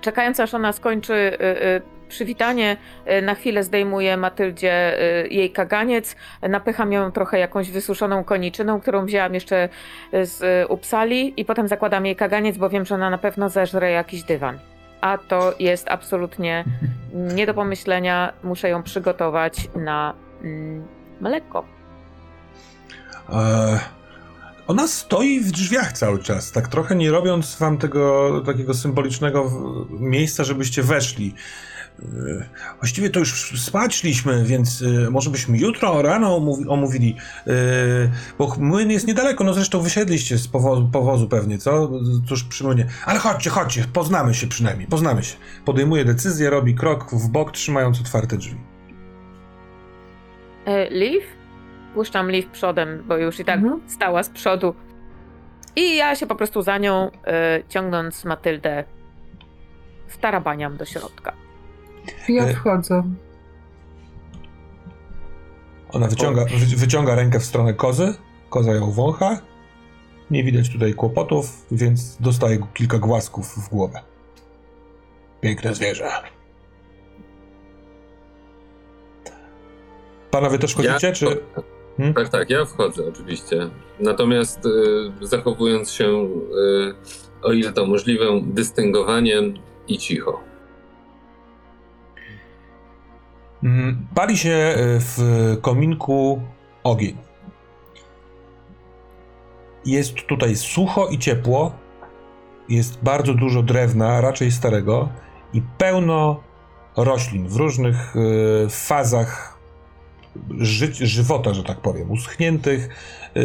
Czekając 0.00 0.40
aż 0.40 0.54
ona 0.54 0.72
skończy 0.72 1.12
y, 1.12 1.42
y, 1.42 1.93
przywitanie, 2.08 2.76
y, 3.18 3.22
na 3.22 3.34
chwilę 3.34 3.64
zdejmuję 3.64 4.16
Matyldzie 4.16 5.00
y, 5.24 5.28
jej 5.28 5.50
kaganiec, 5.50 6.16
napycham 6.42 6.92
ją 6.92 7.12
trochę 7.12 7.38
jakąś 7.38 7.70
wysuszoną 7.70 8.24
koniczyną, 8.24 8.80
którą 8.80 9.06
wzięłam 9.06 9.34
jeszcze 9.34 9.68
z 10.12 10.42
y, 10.42 10.68
Upsali 10.68 11.40
i 11.40 11.44
potem 11.44 11.68
zakładam 11.68 12.06
jej 12.06 12.16
kaganiec, 12.16 12.56
bo 12.56 12.68
wiem, 12.68 12.84
że 12.84 12.94
ona 12.94 13.10
na 13.10 13.18
pewno 13.18 13.48
zeżre 13.48 13.90
jakiś 13.90 14.22
dywan. 14.22 14.58
a 15.00 15.18
to 15.18 15.54
jest 15.58 15.88
absolutnie 15.88 16.64
nie 17.36 17.46
do 17.46 17.54
pomyślenia. 17.54 18.32
Muszę 18.42 18.68
ją 18.68 18.82
przygotować 18.82 19.68
na 19.76 20.14
mm, 20.42 20.86
mleko. 21.20 21.64
E, 23.32 23.78
ona 24.66 24.88
stoi 24.88 25.40
w 25.40 25.50
drzwiach 25.50 25.92
cały 25.92 26.18
czas, 26.18 26.52
tak 26.52 26.68
trochę 26.68 26.96
nie 26.96 27.10
robiąc 27.10 27.56
wam 27.56 27.78
tego 27.78 28.32
takiego 28.46 28.74
symbolicznego 28.74 29.50
miejsca, 29.90 30.44
żebyście 30.44 30.82
weszli. 30.82 31.34
E, 32.02 32.04
Właściwie 32.80 33.10
to 33.10 33.18
już 33.18 33.60
spać 33.60 33.94
szliśmy, 33.94 34.44
więc 34.44 34.82
e, 35.06 35.10
może 35.10 35.30
byśmy 35.30 35.58
jutro 35.58 36.02
rano 36.02 36.38
omówi- 36.40 36.68
omówili, 36.68 37.16
e, 37.46 37.50
bo 38.38 38.54
młyn 38.58 38.90
jest 38.90 39.06
niedaleko, 39.06 39.44
no 39.44 39.54
zresztą 39.54 39.80
wysiedliście 39.80 40.38
z 40.38 40.48
powozu, 40.48 40.88
powozu 40.92 41.28
pewnie, 41.28 41.58
co? 41.58 41.90
Tuż 42.28 42.44
przy 42.44 42.64
młynie. 42.64 42.86
Ale 43.06 43.18
chodźcie, 43.18 43.50
chodźcie, 43.50 43.84
poznamy 43.92 44.34
się 44.34 44.46
przynajmniej, 44.46 44.86
poznamy 44.88 45.22
się. 45.22 45.36
Podejmuje 45.64 46.04
decyzję, 46.04 46.50
robi 46.50 46.74
krok 46.74 47.10
w 47.10 47.28
bok, 47.28 47.52
trzymając 47.52 48.00
otwarte 48.00 48.36
drzwi. 48.36 48.56
E, 50.66 50.90
Liv? 50.90 51.26
Puszczam 51.94 52.30
Liv 52.30 52.48
przodem, 52.52 53.04
bo 53.08 53.16
już 53.16 53.40
i 53.40 53.44
tak 53.44 53.58
Mhm. 53.58 53.80
stała 53.86 54.22
z 54.22 54.28
przodu. 54.30 54.74
I 55.76 55.96
ja 55.96 56.16
się 56.16 56.26
po 56.26 56.34
prostu 56.34 56.62
za 56.62 56.78
nią, 56.78 57.10
e, 57.26 57.62
ciągnąc 57.68 58.24
Matyldę, 58.24 58.84
wtarabaniam 60.08 60.76
do 60.76 60.84
środka. 60.84 61.32
Ja 62.28 62.44
E, 62.44 62.54
wchodzę. 62.54 63.02
Ona 65.92 66.06
wyciąga, 66.06 66.44
wy, 66.44 66.76
wyciąga 66.76 67.14
rękę 67.14 67.40
w 67.40 67.44
stronę 67.44 67.74
kozy, 67.74 68.14
koza 68.50 68.72
ją 68.72 68.90
wącha. 68.90 69.38
Nie 70.30 70.44
widać 70.44 70.70
tutaj 70.70 70.94
kłopotów, 70.94 71.66
więc 71.70 72.16
dostaje 72.20 72.58
kilka 72.74 72.98
głasków 72.98 73.46
w 73.46 73.68
głowę. 73.68 74.00
Piękne 75.40 75.74
zwierzę. 75.74 76.10
Panowie 80.30 80.58
też 80.58 80.74
chodzicie, 80.74 81.12
czy... 81.12 81.26
Hmm? 81.96 82.14
Tak, 82.14 82.28
tak, 82.28 82.50
ja 82.50 82.64
wchodzę 82.64 83.08
oczywiście. 83.08 83.70
Natomiast 84.00 84.66
y, 84.66 85.26
zachowując 85.26 85.90
się, 85.90 86.04
y, 86.04 86.94
o 87.42 87.52
ile 87.52 87.72
to 87.72 87.86
możliwe, 87.86 88.24
dystyngowanie 88.42 89.42
i 89.88 89.98
cicho. 89.98 90.40
Pali 94.14 94.38
się 94.38 94.50
y, 94.50 95.00
w 95.00 95.18
kominku 95.62 96.42
ogień. 96.82 97.16
Jest 99.84 100.14
tutaj 100.14 100.56
sucho 100.56 101.08
i 101.08 101.18
ciepło. 101.18 101.72
Jest 102.68 103.02
bardzo 103.02 103.34
dużo 103.34 103.62
drewna, 103.62 104.20
raczej 104.20 104.52
starego, 104.52 105.08
i 105.52 105.62
pełno 105.78 106.40
roślin 106.96 107.48
w 107.48 107.56
różnych 107.56 108.16
y, 108.16 108.66
fazach 108.70 109.53
ży 110.58 110.94
żywota, 110.94 111.54
że 111.54 111.62
tak 111.62 111.80
powiem. 111.80 112.10
Uschniętych, 112.10 112.88
y, 113.36 113.40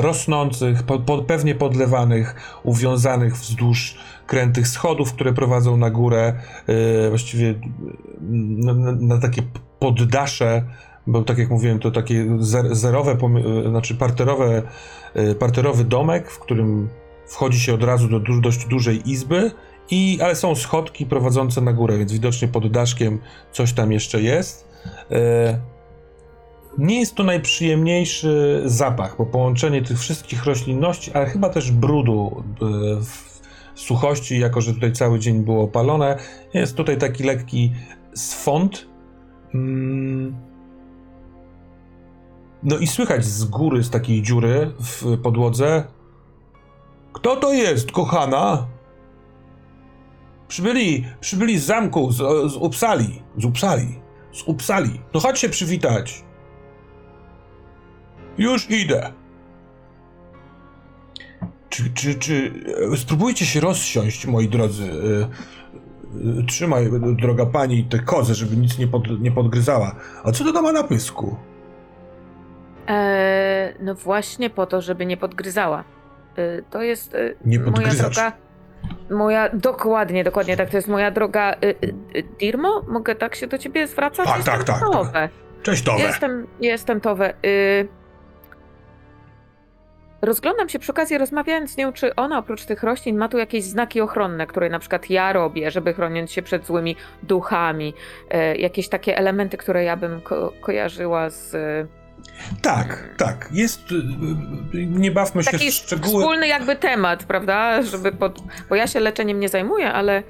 rosnących, 0.00 0.82
po, 0.82 0.98
po, 0.98 1.18
pewnie 1.22 1.54
podlewanych, 1.54 2.34
uwiązanych 2.62 3.36
wzdłuż 3.36 3.98
krętych 4.26 4.68
schodów, 4.68 5.12
które 5.12 5.32
prowadzą 5.32 5.76
na 5.76 5.90
górę. 5.90 6.34
y, 7.06 7.08
właściwie 7.08 7.46
y, 7.50 7.56
na, 8.20 8.72
na, 8.92 9.18
takie 9.20 9.42
poddasze, 9.78 10.62
bo 11.06 11.22
tak 11.22 11.38
jak 11.38 11.50
mówiłem, 11.50 11.78
to 11.78 11.90
takie 11.90 12.26
zer, 12.38 12.76
zerowe, 12.76 13.18
y, 13.66 13.68
znaczy 13.70 13.94
parterowe, 13.94 14.62
y, 15.16 15.34
parterowy 15.34 15.84
domek, 15.84 16.30
w 16.30 16.38
którym 16.38 16.88
wchodzi 17.26 17.60
się 17.60 17.74
od 17.74 17.82
razu 17.82 18.08
do 18.08 18.20
du- 18.20 18.40
dość 18.40 18.66
dużej 18.66 19.10
izby, 19.10 19.50
i, 19.90 20.18
ale 20.22 20.36
są 20.36 20.54
schodki 20.54 21.06
prowadzące 21.06 21.60
na 21.60 21.72
górę, 21.72 21.98
więc 21.98 22.12
widocznie 22.12 22.48
pod 22.48 22.70
daszkiem 22.72 23.18
coś 23.52 23.72
tam 23.72 23.92
jeszcze 23.92 24.22
jest. 24.22 24.68
E, 25.10 25.71
Nie 26.78 27.00
jest 27.00 27.14
to 27.14 27.24
najprzyjemniejszy 27.24 28.62
zapach, 28.64 29.16
bo 29.18 29.26
połączenie 29.26 29.82
tych 29.82 29.98
wszystkich 29.98 30.44
roślinności, 30.44 31.12
ale 31.12 31.26
chyba 31.26 31.48
też 31.48 31.72
brudu, 31.72 32.44
e, 32.62 32.66
w 33.00 33.32
suchości, 33.74 34.38
jako 34.38 34.60
że 34.60 34.74
tutaj 34.74 34.92
cały 34.92 35.18
dzień 35.18 35.44
było 35.44 35.64
opalone, 35.64 36.18
jest 36.54 36.76
tutaj 36.76 36.98
taki 36.98 37.22
lekki 37.24 37.72
swąd. 38.14 38.86
Mm. 39.54 40.36
No 42.62 42.78
i 42.78 42.86
słychać 42.86 43.24
z 43.24 43.44
góry, 43.44 43.84
z 43.84 43.90
takiej 43.90 44.22
dziury 44.22 44.70
w 44.80 45.18
podłodze. 45.22 45.84
Kto 47.12 47.36
to 47.36 47.52
jest, 47.52 47.92
kochana? 47.92 48.66
Przybyli, 50.48 51.06
przybyli 51.20 51.58
z 51.58 51.64
zamku, 51.64 52.12
z, 52.12 52.16
z 52.52 52.56
Upsali. 52.56 53.22
Z 53.38 53.44
Upsali. 53.44 54.00
Z 54.32 54.42
Upsali. 54.42 55.00
No 55.14 55.20
chodź 55.20 55.38
się 55.38 55.48
przywitać. 55.48 56.24
Już 58.38 58.70
idę. 58.70 59.12
Czy, 61.68 61.90
czy, 61.94 62.14
czy... 62.14 62.52
e, 62.92 62.96
Spróbujcie 62.96 63.46
się 63.46 63.60
rozsiąść, 63.60 64.26
moi 64.26 64.48
drodzy. 64.48 64.84
E, 64.84 65.22
e, 66.40 66.46
Trzymaj, 66.46 66.90
droga 67.22 67.46
pani, 67.46 67.84
tę 67.84 67.98
kozę, 67.98 68.34
żeby 68.34 68.56
nic 68.56 68.78
nie, 68.78 68.88
pod, 68.88 69.20
nie 69.20 69.32
podgryzała. 69.32 69.96
A 70.24 70.32
co 70.32 70.52
to 70.52 70.62
ma 70.62 70.72
na 70.72 70.84
pysku? 70.84 71.36
E, 72.88 73.74
no 73.80 73.94
właśnie 73.94 74.50
po 74.50 74.66
to, 74.66 74.80
żeby 74.80 75.06
nie 75.06 75.16
podgryzała. 75.16 75.84
E, 76.36 76.62
to 76.62 76.82
jest 76.82 77.14
e, 77.14 77.34
Nie 77.44 77.58
moja 77.58 77.94
droga. 77.94 78.32
Moja, 79.10 79.48
dokładnie, 79.54 80.24
dokładnie 80.24 80.56
tak, 80.56 80.70
to 80.70 80.76
jest 80.76 80.88
moja 80.88 81.10
droga. 81.10 81.52
E, 81.52 81.54
e, 81.54 81.74
Dirmo, 82.40 82.82
mogę 82.88 83.14
tak 83.14 83.34
się 83.34 83.46
do 83.46 83.58
ciebie 83.58 83.86
zwracać? 83.86 84.26
Tak, 84.26 84.36
Jestem 84.36 84.54
tak, 84.54 84.64
tak, 84.64 84.80
Towe. 84.80 85.28
Cześć, 85.62 85.82
Towe. 85.82 86.02
Jestem, 86.02 86.46
jestem 86.60 87.00
Towe. 87.00 87.34
Y... 87.46 88.01
Rozglądam 90.22 90.68
się 90.68 90.78
przy 90.78 90.92
okazji, 90.92 91.18
rozmawiając 91.18 91.70
z 91.70 91.76
nią, 91.76 91.92
czy 91.92 92.14
ona 92.14 92.38
oprócz 92.38 92.64
tych 92.64 92.82
roślin 92.82 93.16
ma 93.16 93.28
tu 93.28 93.38
jakieś 93.38 93.64
znaki 93.64 94.00
ochronne, 94.00 94.46
które 94.46 94.68
na 94.68 94.78
przykład 94.78 95.10
ja 95.10 95.32
robię, 95.32 95.70
żeby 95.70 95.94
chronić 95.94 96.32
się 96.32 96.42
przed 96.42 96.66
złymi 96.66 96.96
duchami. 97.22 97.94
E, 98.30 98.56
jakieś 98.56 98.88
takie 98.88 99.16
elementy, 99.18 99.56
które 99.56 99.84
ja 99.84 99.96
bym 99.96 100.20
ko- 100.20 100.52
kojarzyła 100.60 101.30
z. 101.30 101.54
e, 101.54 101.86
Tak, 102.62 103.08
tak. 103.16 103.48
Jest... 103.52 103.92
y, 104.74 104.86
Nie 104.86 105.10
bawmy 105.10 105.44
się 105.44 105.50
Taki 105.50 105.70
w 105.70 105.74
szczegóły. 105.74 106.22
wspólny 106.22 106.48
jakby 106.48 106.76
temat, 106.76 107.24
prawda? 107.24 107.82
Żeby 107.82 108.12
pod... 108.12 108.38
Bo 108.68 108.74
ja 108.74 108.86
się 108.86 109.00
leczeniem 109.00 109.40
nie 109.40 109.48
zajmuję, 109.48 109.92
ale. 109.92 110.22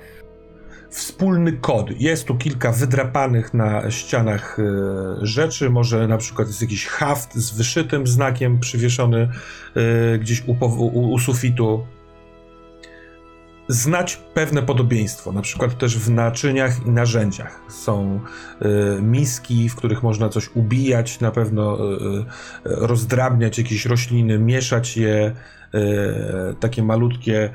Wspólny 0.92 1.52
kod. 1.52 2.00
Jest 2.00 2.24
tu 2.24 2.34
kilka 2.34 2.72
wydrapanych 2.72 3.54
na 3.54 3.90
ścianach 3.90 4.58
e, 4.58 4.62
rzeczy. 5.26 5.70
Może 5.70 6.08
na 6.08 6.18
przykład 6.18 6.48
jest 6.48 6.62
jakiś 6.62 6.86
haft 6.86 7.34
z 7.34 7.56
wyszytym 7.56 8.06
znakiem 8.06 8.60
przywieszony 8.60 9.28
e, 9.74 10.18
gdzieś 10.18 10.42
u, 10.46 10.56
u, 10.64 11.12
u 11.12 11.18
sufitu. 11.18 11.86
Znać 13.68 14.16
pewne 14.34 14.62
podobieństwo, 14.62 15.32
na 15.32 15.42
przykład 15.42 15.78
też 15.78 15.98
w 15.98 16.10
naczyniach 16.10 16.86
i 16.86 16.90
narzędziach. 16.90 17.60
Są 17.68 18.20
e, 18.60 19.02
miski, 19.02 19.68
w 19.68 19.76
których 19.76 20.02
można 20.02 20.28
coś 20.28 20.50
ubijać, 20.54 21.20
na 21.20 21.30
pewno 21.30 21.78
rozdrabniać 22.64 23.58
jakieś 23.58 23.86
rośliny, 23.86 24.38
mieszać 24.38 24.96
je, 24.96 25.34
takie 26.60 26.82
malutkie 26.82 27.50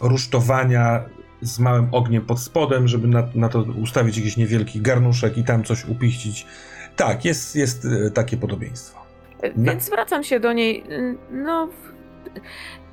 rusztowania 0.00 1.04
z 1.42 1.58
małym 1.58 1.88
ogniem 1.92 2.26
pod 2.26 2.40
spodem, 2.40 2.88
żeby 2.88 3.08
na, 3.08 3.28
na 3.34 3.48
to 3.48 3.62
ustawić 3.82 4.16
jakiś 4.16 4.36
niewielki 4.36 4.80
garnuszek 4.80 5.38
i 5.38 5.44
tam 5.44 5.64
coś 5.64 5.84
upichcić. 5.84 6.46
Tak, 6.96 7.24
jest, 7.24 7.56
jest 7.56 7.84
e, 8.06 8.10
takie 8.10 8.36
podobieństwo. 8.36 9.00
e, 9.42 9.48
No. 9.56 9.72
Więc 9.72 9.84
zwracam 9.84 10.24
się 10.24 10.40
do 10.40 10.52
niej. 10.52 10.84
No. 11.30 11.68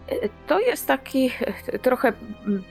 e, 0.10 0.30
To 0.48 0.60
jest 0.60 0.88
taki 0.88 1.32
e, 1.68 1.80
trochę. 1.80 2.14
mm, 2.48 2.64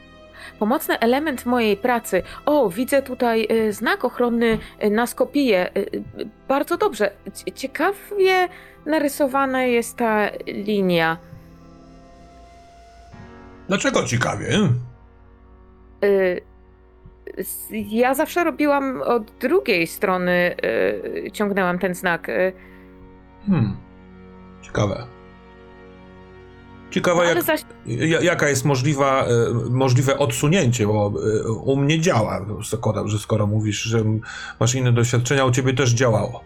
Pomocny 0.59 0.99
element 0.99 1.47
mojej 1.47 1.77
pracy. 1.77 2.23
O, 2.47 2.71
widzę 2.71 3.03
tutaj 3.03 3.47
e, 3.51 3.73
znak 3.73 4.05
ochronny 4.05 4.59
e, 4.79 4.91
na 4.91 5.07
skopiję. 5.07 5.59
E, 5.61 5.69
e, 5.79 5.83
Bardzo 6.49 6.77
dobrze. 6.77 7.11
Cie- 7.35 7.53
Ciekawie 7.53 8.49
narysowana 8.87 9.63
jest 9.63 9.97
ta 9.97 10.31
linia. 10.47 11.17
Dlaczego 13.69 14.05
ciekawie? 14.05 14.59
Y, 16.05 16.41
Ja 17.73 18.15
zawsze 18.15 18.45
robiłam 18.45 19.03
od 19.03 19.31
drugiej 19.41 19.87
strony, 19.87 20.57
y, 21.27 21.31
ciągnęłam 21.33 21.79
ten 21.79 21.95
znak. 21.95 22.29
y, 22.29 22.53
Hmm. 23.47 23.77
Ciekawe. 24.63 25.07
Ciekawe, 26.91 27.21
Ale 27.21 27.35
jak, 27.35 27.43
zaś 27.43 27.61
ja- 27.87 28.21
jaka 28.21 28.49
jest 28.49 28.65
możliwa, 28.65 29.27
możliwe 29.71 30.19
odsunięcie, 30.19 30.87
bo 30.87 31.13
u 31.65 31.77
mnie 31.77 32.01
działa. 32.01 32.47
Zakładam, 32.71 33.09
że 33.09 33.19
skoro 33.19 33.47
mówisz, 33.47 33.83
że 33.83 33.99
masz 34.61 34.75
inne 34.75 34.93
doświadczenia, 34.93 35.45
u 35.45 35.51
ciebie 35.51 35.73
też 35.75 35.91
działało. 35.95 36.45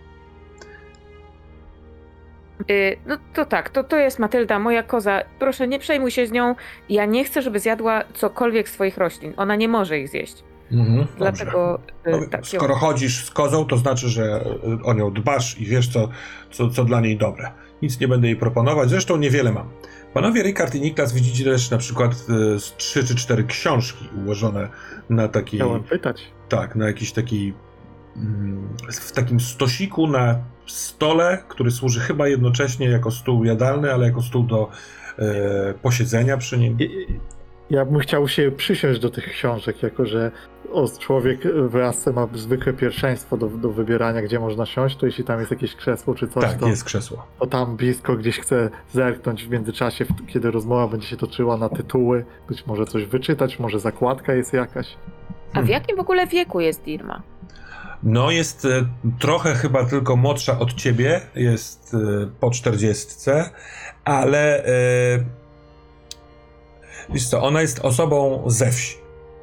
Y, 2.71 2.97
no 3.07 3.17
to 3.35 3.45
tak, 3.45 3.71
to, 3.71 3.85
to 3.85 3.97
jest 3.97 4.19
Matylda, 4.19 4.59
moja 4.59 4.83
koza. 4.83 5.23
Proszę, 5.39 5.69
nie 5.69 5.79
przejmuj 5.79 6.11
się 6.11 6.27
z 6.27 6.33
nią. 6.33 6.55
Ja 6.89 7.05
nie 7.07 7.25
chcę, 7.25 7.43
żeby 7.43 7.61
zjadła 7.61 8.03
cokolwiek 8.15 8.69
z 8.69 8.73
twoich 8.73 8.97
roślin. 8.99 9.33
Ona 9.37 9.57
nie 9.57 9.69
może 9.69 9.99
ich 9.99 10.09
zjeść. 10.09 10.45
Mhm. 10.73 11.07
Dlatego 11.19 11.81
y, 12.07 12.11
No, 12.11 12.19
tak 12.31 12.53
ją- 12.53 12.59
skoro 12.61 12.75
chodzisz 12.75 13.25
z 13.25 13.31
kozą, 13.31 13.65
to 13.65 13.77
znaczy, 13.77 14.09
że 14.09 14.45
y, 14.81 14.85
o 14.85 14.95
nią 14.95 15.13
dbasz 15.13 15.59
i 15.61 15.67
wiesz, 15.67 15.89
co, 15.89 16.09
co, 16.51 16.71
co 16.71 16.85
dla 16.85 17.01
niej 17.01 17.17
dobre. 17.17 17.51
Nic 17.83 18.01
nie 18.01 18.09
będę 18.09 18.27
jej 18.27 18.37
proponować, 18.37 18.91
zresztą 18.91 19.17
niewiele 19.17 19.53
mam. 19.53 19.69
Panowie 20.15 20.43
Rikard 20.43 20.75
i 20.75 20.81
Niklas 20.81 21.13
widzicie 21.13 21.45
też 21.45 21.71
na 21.71 21.79
przykład 21.79 22.15
z 22.15 22.77
trzy 22.77 23.05
czy 23.05 23.15
cztery 23.15 23.45
książki 23.45 24.09
ułożone 24.25 24.69
na 25.11 25.29
takiej, 25.29 25.61
Chciałem 25.61 25.83
pytać. 25.83 26.23
tak, 26.49 26.77
na 26.77 26.87
jakiś 26.87 27.13
taki, 27.13 27.53
mm, 28.17 28.69
w 28.93 29.13
takim 29.13 29.41
stosiku 29.41 30.07
na 30.07 30.39
stole, 30.71 31.39
który 31.49 31.71
służy 31.71 32.01
chyba 32.01 32.29
jednocześnie 32.29 32.89
jako 32.89 33.11
stół 33.11 33.45
jadalny, 33.45 33.93
ale 33.93 34.07
jako 34.07 34.23
stół 34.23 34.43
do 34.43 34.69
e, 35.19 35.75
posiedzenia 35.83 36.37
przy 36.37 36.59
nim. 36.59 36.77
Ja 37.71 37.85
bym 37.85 37.99
chciał 37.99 38.29
się 38.29 38.51
przysiąść 38.51 39.01
do 39.01 39.11
tych 39.11 39.25
książek, 39.29 39.83
jako 39.83 40.07
że 40.07 40.31
o, 40.73 40.89
człowiek 41.01 41.41
w 41.69 41.75
lasce 41.75 42.13
ma 42.13 42.29
zwykłe 42.35 42.73
pierwszeństwo 42.73 43.37
do, 43.37 43.49
do 43.49 43.71
wybierania, 43.71 44.23
gdzie 44.23 44.41
można 44.41 44.67
siąść, 44.67 44.97
to 44.97 45.07
jeśli 45.07 45.25
tam 45.25 45.39
jest 45.41 45.51
jakieś 45.51 45.77
krzesło 45.77 46.15
czy 46.15 46.29
coś, 46.29 46.45
Tak, 46.45 46.55
to, 46.59 46.69
jest 46.69 46.85
krzesło. 46.85 47.27
to 47.39 47.47
tam 47.47 47.77
blisko 47.77 48.17
gdzieś 48.17 48.39
chcę 48.41 48.71
zerknąć 48.93 49.45
w 49.45 49.51
międzyczasie, 49.51 50.05
kiedy 50.27 50.51
rozmowa 50.51 50.89
będzie 50.89 51.07
się 51.07 51.17
toczyła 51.17 51.57
na 51.57 51.69
tytuły, 51.69 52.25
być 52.49 52.67
może 52.67 52.87
coś 52.87 53.05
wyczytać, 53.05 53.59
może 53.59 53.81
zakładka 53.81 54.33
jest 54.33 54.53
jakaś. 54.53 54.97
A 55.55 55.63
w 55.63 55.69
jakim 55.69 55.97
w 55.97 56.01
ogóle 56.01 56.27
wieku 56.27 56.61
jest 56.61 56.83
Dirma? 56.83 57.23
No, 58.03 58.31
jest 58.31 58.65
e, 58.65 58.87
trochę 59.19 59.55
chyba 59.55 59.85
tylko 59.85 60.17
młodsza 60.17 60.59
od 60.59 60.75
ciebie, 60.75 61.21
jest 61.35 61.95
e, 61.95 62.27
po 62.41 62.51
czterdziestce, 62.51 63.51
ale 64.05 64.65
e, 64.65 64.71
wiesz 67.11 67.29
co, 67.29 67.43
ona 67.43 67.61
jest 67.61 67.79
osobą 67.79 68.45
ze 68.47 68.71
wsi. 68.73 68.97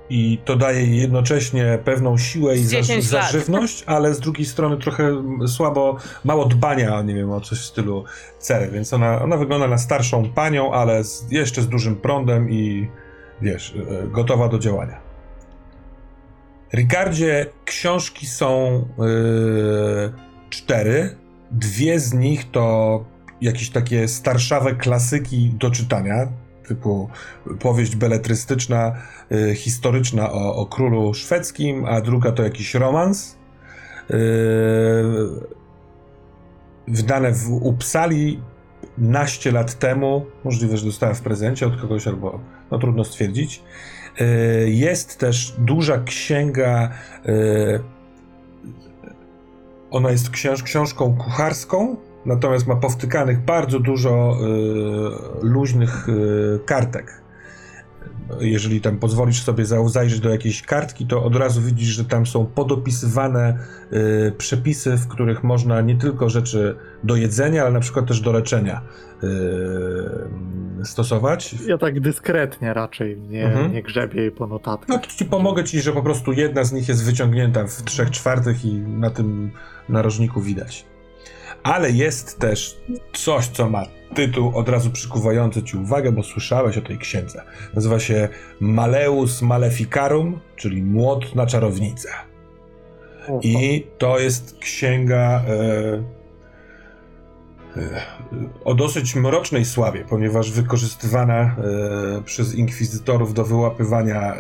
I 0.10 0.40
to 0.46 0.56
daje 0.56 0.82
jej 0.82 0.98
jednocześnie 0.98 1.80
pewną 1.84 2.18
siłę 2.18 2.56
i 2.56 2.64
Z 2.64 2.70
za, 2.70 2.78
10 2.78 3.12
lat. 3.12 3.24
zażywność, 3.24 3.84
ale 3.86 4.14
z 4.14 4.20
drugiej 4.20 4.46
strony 4.46 4.78
trochę 4.78 5.24
słabo, 5.48 5.98
mało 6.24 6.46
dbania, 6.46 7.02
nie 7.02 7.16
wiem, 7.16 7.32
o 7.32 7.42
coś 7.42 7.60
w 7.60 7.66
stylu 7.66 8.04
cery, 8.40 8.68
więc 8.72 8.94
ona, 8.94 9.22
ona 9.22 9.38
wygląda 9.38 9.68
na 9.68 9.78
starszą 9.78 10.30
panią, 10.34 10.74
ale 10.74 11.04
z, 11.04 11.32
jeszcze 11.32 11.62
z 11.62 11.68
dużym 11.68 11.96
prądem 11.96 12.50
i 12.52 12.90
wiesz, 13.42 13.74
gotowa 14.12 14.50
do 14.50 14.60
działania. 14.60 15.07
Ricardzie, 16.74 17.46
książki 17.66 18.26
są 18.26 18.86
yy, 18.98 20.14
cztery. 20.50 21.16
Dwie 21.52 22.00
z 22.00 22.14
nich 22.14 22.52
to 22.52 23.06
jakieś 23.42 23.70
takie 23.70 24.08
starszawe 24.08 24.76
klasyki 24.76 25.50
do 25.50 25.72
czytania, 25.72 26.28
typu 26.68 27.10
powieść 27.60 27.96
beletrystyczna, 27.96 28.96
yy, 29.30 29.56
historyczna 29.56 30.32
o, 30.32 30.56
o 30.56 30.66
królu 30.66 31.14
szwedzkim, 31.14 31.86
a 31.86 32.02
druga 32.02 32.32
to 32.32 32.44
jakiś 32.44 32.76
romans. 32.76 33.38
Yy, 34.10 34.18
wydane 36.88 37.32
w 37.32 37.52
Uppsali 37.52 38.42
naście 38.98 39.52
lat 39.52 39.80
temu. 39.80 40.26
Możliwe, 40.44 40.78
że 40.78 40.86
dostałem 40.86 41.16
w 41.16 41.22
prezencie 41.22 41.68
od 41.68 41.82
kogoś, 41.82 42.08
albo 42.08 42.40
no 42.72 42.80
trudno 42.80 43.04
stwierdzić. 43.04 43.64
Y, 44.22 44.70
Jest 44.70 45.18
też 45.20 45.56
duża 45.58 46.04
księga. 46.04 46.90
y, 47.26 47.80
Ona 49.92 50.12
jest 50.12 50.30
książ 50.30 50.64
książką 50.64 51.18
kucharską, 51.18 51.96
natomiast 52.26 52.68
ma 52.68 52.76
powtykanych 52.76 53.40
bardzo 53.40 53.80
dużo 53.80 54.38
y, 55.42 55.46
luźnych 55.46 56.08
kartek. 56.66 57.22
Jeżeli 58.40 58.82
tam 58.82 58.98
pozwolisz 58.98 59.44
sobie 59.44 59.66
za- 59.66 59.88
zajrzeć 59.88 60.20
do 60.20 60.30
jakiejś 60.30 60.62
kartki, 60.62 61.06
to 61.06 61.24
od 61.24 61.36
razu 61.36 61.62
widzisz, 61.62 61.88
że 61.90 62.06
tam 62.06 62.26
są 62.26 62.46
podopisywane 62.46 63.58
y, 63.94 64.32
przepisy, 64.38 64.98
w 64.98 65.08
których 65.08 65.44
można 65.44 65.82
nie 65.82 65.96
tylko 65.96 66.30
rzeczy 66.30 66.76
do 67.04 67.16
jedzenia, 67.16 67.62
ale 67.62 67.72
na 67.72 67.80
przykład 67.80 68.08
też 68.08 68.22
do 68.22 68.32
leczenia 68.32 68.82
y, 69.24 70.86
stosować. 70.86 71.56
Ja 71.68 71.78
tak 71.78 72.00
dyskretnie 72.00 72.74
raczej 72.74 73.18
nie, 73.22 73.46
Mhm. 73.46 73.74
nie 73.74 73.84
grzebię 73.84 74.32
po 74.32 74.48
notatkach. 74.48 74.88
No 74.90 75.00
ci 75.18 75.26
pomogę 75.26 75.64
ci, 75.64 75.82
że 75.82 75.92
po 75.94 76.02
prostu 76.04 76.32
jedna 76.34 76.64
z 76.64 76.72
nich 76.74 76.88
jest 76.88 77.06
wyciągnięta 77.06 77.68
w 77.68 77.84
trzech 77.84 78.12
czwartych 78.12 78.66
i 78.66 78.74
na 78.80 79.10
tym 79.10 79.52
narożniku 79.90 80.42
widać. 80.42 80.86
Ale 81.68 81.92
jest 81.92 82.40
też 82.40 82.78
coś, 83.14 83.48
co 83.48 83.70
ma 83.70 83.84
tytuł 84.16 84.58
od 84.58 84.70
razu 84.70 84.92
przykuwający 84.92 85.64
ci 85.64 85.78
uwagę, 85.78 86.12
bo 86.12 86.24
słyszałeś 86.24 86.78
o 86.78 86.82
tej 86.82 86.98
księdze. 86.98 87.44
Nazywa 87.74 88.00
się 88.00 88.30
Maleus 88.60 89.42
Maleficarum, 89.42 90.40
czyli 90.56 90.84
Młot 90.84 91.36
na 91.36 91.46
czarownicę. 91.46 92.10
O, 93.30 93.40
I 93.44 93.88
to 93.98 94.20
jest 94.20 94.58
księga 94.60 95.42
e, 95.48 96.17
o 98.66 98.74
dosyć 98.74 99.16
mrocznej 99.16 99.66
sławie, 99.66 100.06
ponieważ 100.10 100.52
wykorzystywana 100.52 101.34
e, 101.34 101.56
przez 102.26 102.56
inkwizytorów 102.56 103.34
do 103.34 103.44
wyłapywania 103.46 104.36
e, 104.36 104.38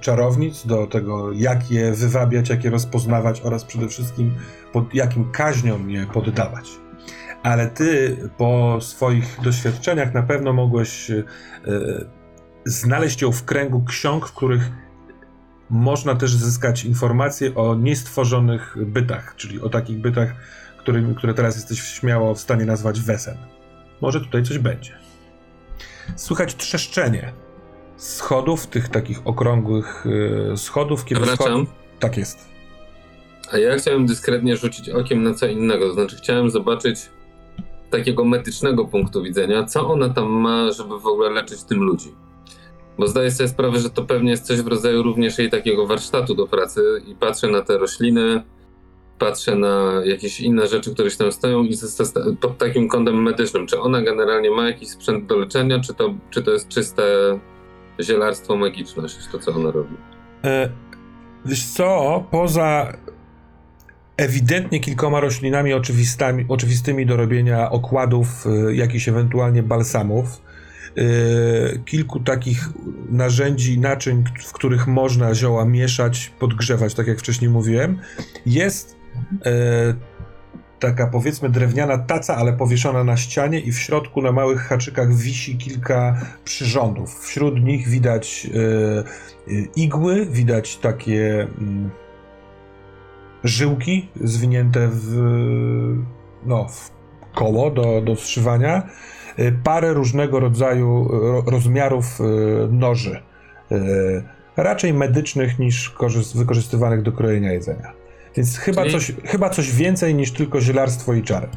czarownic, 0.00 0.66
do 0.66 0.86
tego 0.86 1.32
jak 1.32 1.70
je 1.70 1.92
wywabiać, 1.92 2.48
jak 2.48 2.64
je 2.64 2.70
rozpoznawać 2.70 3.40
oraz 3.40 3.64
przede 3.64 3.88
wszystkim 3.88 4.34
pod 4.72 4.94
jakim 4.94 5.30
kaźniom 5.30 5.90
je 5.90 6.06
poddawać. 6.06 6.70
Ale 7.42 7.66
ty 7.66 8.16
po 8.36 8.78
swoich 8.80 9.38
doświadczeniach 9.42 10.14
na 10.14 10.22
pewno 10.22 10.52
mogłeś 10.52 11.10
e, 11.10 11.24
znaleźć 12.64 13.22
ją 13.22 13.32
w 13.32 13.44
kręgu 13.44 13.84
ksiąg, 13.84 14.28
w 14.28 14.32
których 14.32 14.70
można 15.70 16.14
też 16.14 16.34
zyskać 16.34 16.84
informacje 16.84 17.54
o 17.54 17.74
niestworzonych 17.74 18.76
bytach, 18.86 19.34
czyli 19.36 19.60
o 19.60 19.68
takich 19.68 20.00
bytach, 20.00 20.34
którymi, 20.88 21.14
które 21.14 21.34
teraz 21.34 21.56
jesteś 21.56 21.82
śmiało 21.82 22.34
w 22.34 22.40
stanie 22.40 22.64
nazwać 22.64 23.00
wesen. 23.00 23.36
Może 24.00 24.20
tutaj 24.20 24.42
coś 24.42 24.58
będzie. 24.58 24.98
Słychać 26.16 26.56
trzeszczenie 26.56 27.32
schodów, 27.96 28.66
tych 28.66 28.88
takich 28.88 29.26
okrągłych 29.26 30.04
e, 30.52 30.56
schodów, 30.56 31.04
kiedy 31.04 31.20
Wracam. 31.20 31.66
schod... 31.66 31.76
Tak 31.98 32.16
jest. 32.16 32.48
A 33.52 33.58
ja 33.58 33.76
chciałem 33.76 34.06
dyskretnie 34.06 34.56
rzucić 34.56 34.88
okiem 34.88 35.22
na 35.22 35.34
co 35.34 35.46
innego, 35.46 35.88
to 35.88 35.94
znaczy 35.94 36.16
chciałem 36.16 36.50
zobaczyć 36.50 36.98
z 36.98 37.10
takiego 37.90 38.24
medycznego 38.24 38.84
punktu 38.84 39.22
widzenia, 39.22 39.64
co 39.64 39.88
ona 39.88 40.08
tam 40.08 40.28
ma, 40.28 40.72
żeby 40.72 41.00
w 41.00 41.06
ogóle 41.06 41.30
leczyć 41.30 41.62
tym 41.62 41.78
ludzi. 41.78 42.14
Bo 42.98 43.06
zdaję 43.06 43.30
sobie 43.30 43.48
sprawę, 43.48 43.80
że 43.80 43.90
to 43.90 44.02
pewnie 44.02 44.30
jest 44.30 44.46
coś 44.46 44.62
w 44.62 44.66
rodzaju 44.66 45.02
również 45.02 45.38
jej 45.38 45.50
takiego 45.50 45.86
warsztatu 45.86 46.34
do 46.34 46.46
pracy 46.46 46.82
i 47.06 47.14
patrzę 47.14 47.48
na 47.48 47.62
te 47.62 47.78
rośliny, 47.78 48.42
patrzę 49.18 49.54
na 49.54 49.92
jakieś 50.04 50.40
inne 50.40 50.66
rzeczy, 50.66 50.94
które 50.94 51.10
się 51.10 51.18
tam 51.18 51.32
stoją 51.32 51.62
i 51.62 51.74
pod 52.40 52.58
takim 52.58 52.88
kątem 52.88 53.22
medycznym, 53.22 53.66
czy 53.66 53.80
ona 53.80 54.02
generalnie 54.02 54.50
ma 54.50 54.66
jakiś 54.66 54.88
sprzęt 54.88 55.26
do 55.26 55.36
leczenia, 55.36 55.80
czy 55.80 55.94
to, 55.94 56.14
czy 56.30 56.42
to 56.42 56.50
jest 56.50 56.68
czyste 56.68 57.02
zielarstwo, 58.00 58.56
magiczność, 58.56 59.16
to 59.32 59.38
co 59.38 59.52
ona 59.52 59.70
robi. 59.70 59.96
E, 60.44 60.70
wiesz 61.44 61.66
co, 61.66 62.24
poza 62.30 62.92
ewidentnie 64.16 64.80
kilkoma 64.80 65.20
roślinami 65.20 65.72
oczywistami, 65.72 66.44
oczywistymi 66.48 67.06
do 67.06 67.16
robienia 67.16 67.70
okładów, 67.70 68.46
e, 68.46 68.74
jakichś 68.74 69.08
ewentualnie 69.08 69.62
balsamów, 69.62 70.42
e, 70.96 71.78
kilku 71.78 72.20
takich 72.20 72.68
narzędzi, 73.10 73.78
naczyń, 73.78 74.24
w 74.44 74.52
których 74.52 74.86
można 74.86 75.34
zioła 75.34 75.64
mieszać, 75.64 76.32
podgrzewać, 76.38 76.94
tak 76.94 77.06
jak 77.06 77.18
wcześniej 77.18 77.50
mówiłem, 77.50 77.98
jest 78.46 78.97
taka 80.78 81.06
powiedzmy 81.06 81.48
drewniana 81.50 81.98
taca, 81.98 82.36
ale 82.36 82.52
powieszona 82.52 83.04
na 83.04 83.16
ścianie 83.16 83.60
i 83.60 83.72
w 83.72 83.78
środku 83.78 84.22
na 84.22 84.32
małych 84.32 84.60
haczykach 84.60 85.14
wisi 85.14 85.56
kilka 85.56 86.20
przyrządów. 86.44 87.20
Wśród 87.20 87.64
nich 87.64 87.88
widać 87.88 88.50
e, 88.54 89.58
igły, 89.76 90.26
widać 90.26 90.76
takie 90.76 91.42
mm, 91.42 91.90
żyłki 93.44 94.08
zwinięte 94.20 94.88
w, 94.92 95.16
no, 96.46 96.68
w 96.68 96.90
koło 97.34 97.70
do, 97.70 98.02
do 98.02 98.16
zszywania, 98.16 98.88
y, 99.38 99.58
parę 99.64 99.92
różnego 99.92 100.40
rodzaju 100.40 101.08
ro, 101.08 101.42
rozmiarów 101.46 102.18
noży, 102.70 103.22
raczej 104.56 104.94
medycznych 104.94 105.58
niż 105.58 105.90
korzyst, 105.90 106.36
wykorzystywanych 106.36 107.02
do 107.02 107.12
krojenia 107.12 107.52
jedzenia. 107.52 107.97
Więc 108.38 108.58
chyba, 108.58 108.82
Czyli- 108.82 108.92
coś, 108.92 109.12
chyba 109.24 109.50
coś 109.50 109.72
więcej 109.72 110.14
niż 110.14 110.32
tylko 110.32 110.60
zielarstwo 110.60 111.14
i 111.14 111.22
czary. 111.22 111.48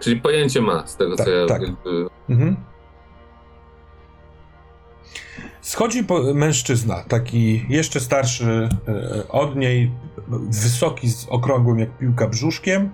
Czyli 0.00 0.20
pojęcie 0.20 0.60
ma, 0.60 0.86
z 0.86 0.96
tego 0.96 1.16
Tak, 1.16 1.26
co 1.26 1.32
ja 1.32 1.46
tak. 1.46 1.62
jakby 1.62 2.06
Mhm. 2.28 2.56
Schodzi 5.60 6.04
mężczyzna, 6.34 7.04
taki 7.08 7.66
jeszcze 7.68 8.00
starszy 8.00 8.68
e, 8.88 9.28
od 9.28 9.56
niej, 9.56 9.92
wysoki, 10.50 11.08
z 11.10 11.26
okrągłym 11.28 11.78
jak 11.78 11.98
piłka 11.98 12.28
brzuszkiem, 12.28 12.90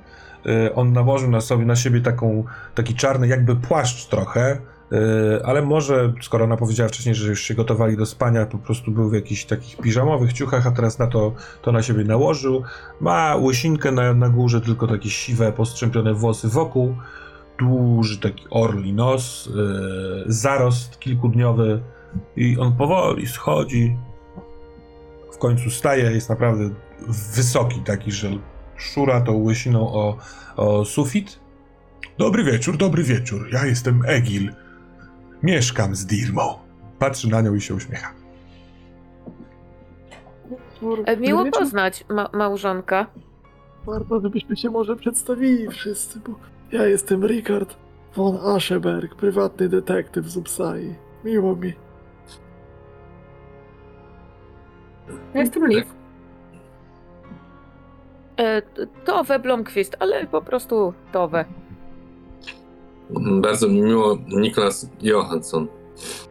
y, 0.46 0.74
on 0.74 0.92
nałożył 0.92 1.30
na 1.30 1.40
sobie 1.40 1.64
na 1.66 1.76
siebie 1.76 2.00
taką, 2.00 2.44
taki 2.74 2.94
czarny 2.94 3.28
jakby 3.28 3.56
płaszcz 3.56 4.06
trochę, 4.06 4.58
ale 5.44 5.62
może, 5.62 6.12
skoro 6.22 6.44
ona 6.44 6.56
powiedziała 6.56 6.88
wcześniej, 6.88 7.14
że 7.14 7.28
już 7.28 7.42
się 7.42 7.54
gotowali 7.54 7.96
do 7.96 8.06
spania, 8.06 8.46
po 8.46 8.58
prostu 8.58 8.90
był 8.90 9.10
w 9.10 9.14
jakichś 9.14 9.44
takich 9.44 9.76
piżamowych 9.76 10.32
ciuchach, 10.32 10.66
a 10.66 10.70
teraz 10.70 10.98
na 10.98 11.06
to, 11.06 11.34
to 11.62 11.72
na 11.72 11.82
siebie 11.82 12.04
nałożył. 12.04 12.62
Ma 13.00 13.36
łysinkę 13.36 13.92
na, 13.92 14.14
na 14.14 14.28
górze, 14.28 14.60
tylko 14.60 14.86
takie 14.86 15.10
siwe, 15.10 15.52
postrzępione 15.52 16.14
włosy 16.14 16.48
wokół, 16.48 16.96
duży 17.58 18.20
taki 18.20 18.44
orli 18.50 18.92
nos, 18.92 19.46
y, 19.46 19.52
zarost 20.26 20.98
kilkudniowy 20.98 21.82
i 22.36 22.58
on 22.58 22.72
powoli 22.72 23.26
schodzi, 23.26 23.96
w 25.32 25.38
końcu 25.38 25.70
staje, 25.70 26.10
jest 26.10 26.28
naprawdę 26.28 26.70
wysoki 27.34 27.80
taki, 27.80 28.12
że 28.12 28.30
szura 28.76 29.20
tą 29.20 29.42
łysiną 29.42 29.92
o, 29.92 30.16
o 30.56 30.84
sufit. 30.84 31.40
Dobry 32.18 32.44
wieczór, 32.44 32.76
dobry 32.76 33.02
wieczór. 33.02 33.48
Ja 33.52 33.66
jestem 33.66 34.02
Egil. 34.06 34.52
Mieszkam 35.42 35.94
z 35.94 36.06
Dirmą. 36.06 36.58
Patrzy 36.98 37.28
na 37.28 37.40
nią 37.40 37.54
i 37.54 37.60
się 37.60 37.74
uśmiecha. 37.74 38.12
E, 41.06 41.16
Miło 41.16 41.44
Dobry 41.44 41.60
poznać, 41.60 42.04
ma 42.08 42.28
małżonka. 42.32 43.06
Warto, 43.86 44.20
żebyśmy 44.20 44.56
się 44.56 44.70
może 44.70 44.96
przedstawili 44.96 45.68
wszyscy, 45.68 46.20
bo 46.20 46.34
ja 46.72 46.86
jestem 46.86 47.26
Richard 47.26 47.76
von 48.16 48.38
Ascheberg, 48.56 49.14
prywatny 49.14 49.68
detektyw 49.68 50.26
z 50.26 50.36
Upsai. 50.36 50.94
Miło 51.24 51.56
mi. 51.56 51.72
Ja 55.34 55.40
jestem 55.40 55.66
Liv. 55.68 55.86
E, 58.36 58.62
Tove 59.04 59.38
Blomqvist, 59.38 59.96
ale 60.00 60.26
po 60.26 60.42
prostu 60.42 60.94
Tove. 61.12 61.44
Bardzo 63.42 63.68
mi 63.68 63.82
miło, 63.82 64.18
Niklas 64.28 64.90
Johansson. 65.02 65.68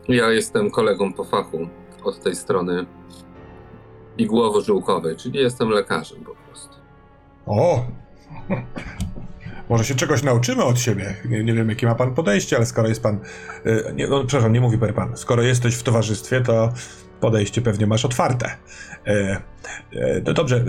Ja 0.08 0.30
jestem 0.32 0.72
kolegą 0.72 1.14
po 1.14 1.24
fachu 1.24 1.68
od 2.04 2.24
tej 2.24 2.36
strony 2.36 2.86
igłowo-żyłkowej, 4.18 5.16
czyli 5.16 5.40
jestem 5.40 5.70
lekarzem 5.70 6.24
po 6.24 6.36
prostu. 6.36 6.76
O! 7.46 7.86
Może 9.70 9.84
się 9.86 9.96
czegoś 9.96 10.24
nauczymy 10.24 10.64
od 10.64 10.80
siebie. 10.80 11.16
Nie, 11.26 11.44
nie 11.44 11.54
wiem, 11.54 11.70
jakie 11.70 11.88
ma 11.88 11.96
pan 11.96 12.14
podejście, 12.16 12.56
ale 12.58 12.66
skoro 12.66 12.88
jest 12.88 13.04
pan. 13.04 13.20
y, 13.66 13.94
Nie, 13.96 14.08
no, 14.08 14.20
przepraszam, 14.26 14.54
nie 14.54 14.62
mówi 14.62 14.78
per 14.78 14.94
pan. 14.96 15.18
Skoro 15.18 15.44
jesteś 15.44 15.76
w 15.76 15.84
towarzystwie, 15.84 16.42
to 16.42 16.70
podejście 17.20 17.62
pewnie 17.62 17.88
masz 17.88 18.06
otwarte. 18.06 18.50
E, 19.08 19.12
e, 19.94 20.22
no 20.26 20.34
dobrze, 20.34 20.56
e, 20.58 20.62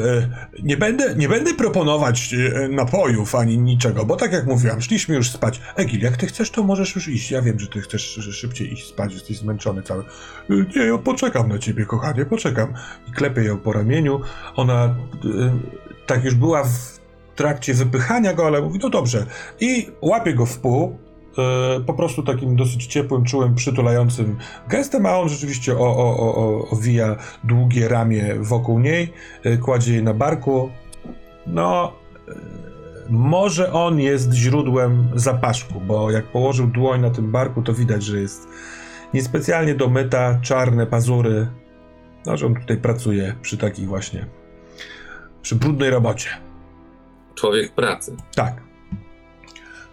nie, 0.62 0.76
będę, 0.76 1.14
nie 1.14 1.28
będę 1.28 1.54
proponować 1.54 2.34
e, 2.34 2.68
napojów 2.68 3.34
ani 3.34 3.58
niczego, 3.58 4.04
bo 4.06 4.16
tak 4.16 4.32
jak 4.32 4.46
mówiłam, 4.46 4.80
szliśmy 4.80 5.14
już 5.14 5.30
spać. 5.30 5.60
Egil, 5.76 6.00
jak 6.00 6.16
ty 6.16 6.26
chcesz, 6.26 6.50
to 6.50 6.62
możesz 6.62 6.94
już 6.94 7.08
iść. 7.08 7.30
Ja 7.30 7.42
wiem, 7.42 7.60
że 7.60 7.66
ty 7.66 7.80
chcesz 7.80 8.02
szy- 8.02 8.32
szybciej 8.32 8.72
iść 8.72 8.86
spać, 8.88 9.12
jesteś 9.14 9.38
zmęczony 9.38 9.82
cały. 9.82 10.02
E, 10.50 10.54
Nie, 10.76 10.86
ja 10.86 10.98
poczekam 10.98 11.48
na 11.48 11.58
ciebie, 11.58 11.86
kochanie, 11.86 12.24
poczekam. 12.24 12.74
I 13.08 13.12
klepię 13.12 13.42
ją 13.44 13.58
po 13.58 13.72
ramieniu. 13.72 14.20
Ona 14.56 14.84
e, 14.84 14.94
tak 16.06 16.24
już 16.24 16.34
była 16.34 16.64
w 16.64 17.00
trakcie 17.36 17.74
wypychania 17.74 18.34
go, 18.34 18.46
ale 18.46 18.60
mówi, 18.62 18.78
no 18.82 18.90
dobrze. 18.90 19.26
I 19.60 19.88
łapie 20.02 20.34
go 20.34 20.46
w 20.46 20.58
pół, 20.58 20.98
po 21.86 21.94
prostu 21.94 22.22
takim 22.22 22.56
dosyć 22.56 22.86
ciepłym, 22.86 23.24
czułym, 23.24 23.54
przytulającym 23.54 24.36
gestem, 24.68 25.06
a 25.06 25.18
on 25.18 25.28
rzeczywiście 25.28 25.78
o, 25.78 25.96
o, 25.96 26.16
o, 26.16 26.34
o, 26.36 26.68
owija 26.68 27.16
długie 27.44 27.88
ramię 27.88 28.34
wokół 28.40 28.78
niej, 28.78 29.12
e, 29.44 29.56
kładzie 29.56 29.92
jej 29.92 30.02
na 30.02 30.14
barku. 30.14 30.70
No, 31.46 31.92
e, 32.28 32.32
może 33.10 33.72
on 33.72 34.00
jest 34.00 34.32
źródłem 34.32 35.08
zapaszku, 35.14 35.80
bo 35.80 36.10
jak 36.10 36.26
położył 36.26 36.66
dłoń 36.66 37.00
na 37.00 37.10
tym 37.10 37.32
barku, 37.32 37.62
to 37.62 37.74
widać, 37.74 38.02
że 38.02 38.20
jest 38.20 38.48
niespecjalnie 39.14 39.74
domyta, 39.74 40.38
czarne 40.42 40.86
pazury. 40.86 41.46
No, 42.26 42.36
że 42.36 42.46
on 42.46 42.54
tutaj 42.54 42.76
pracuje 42.76 43.34
przy 43.42 43.58
takich 43.58 43.88
właśnie, 43.88 44.26
przy 45.42 45.56
brudnej 45.56 45.90
robocie. 45.90 46.30
Człowiek 47.34 47.74
pracy. 47.74 48.16
Tak. 48.34 48.69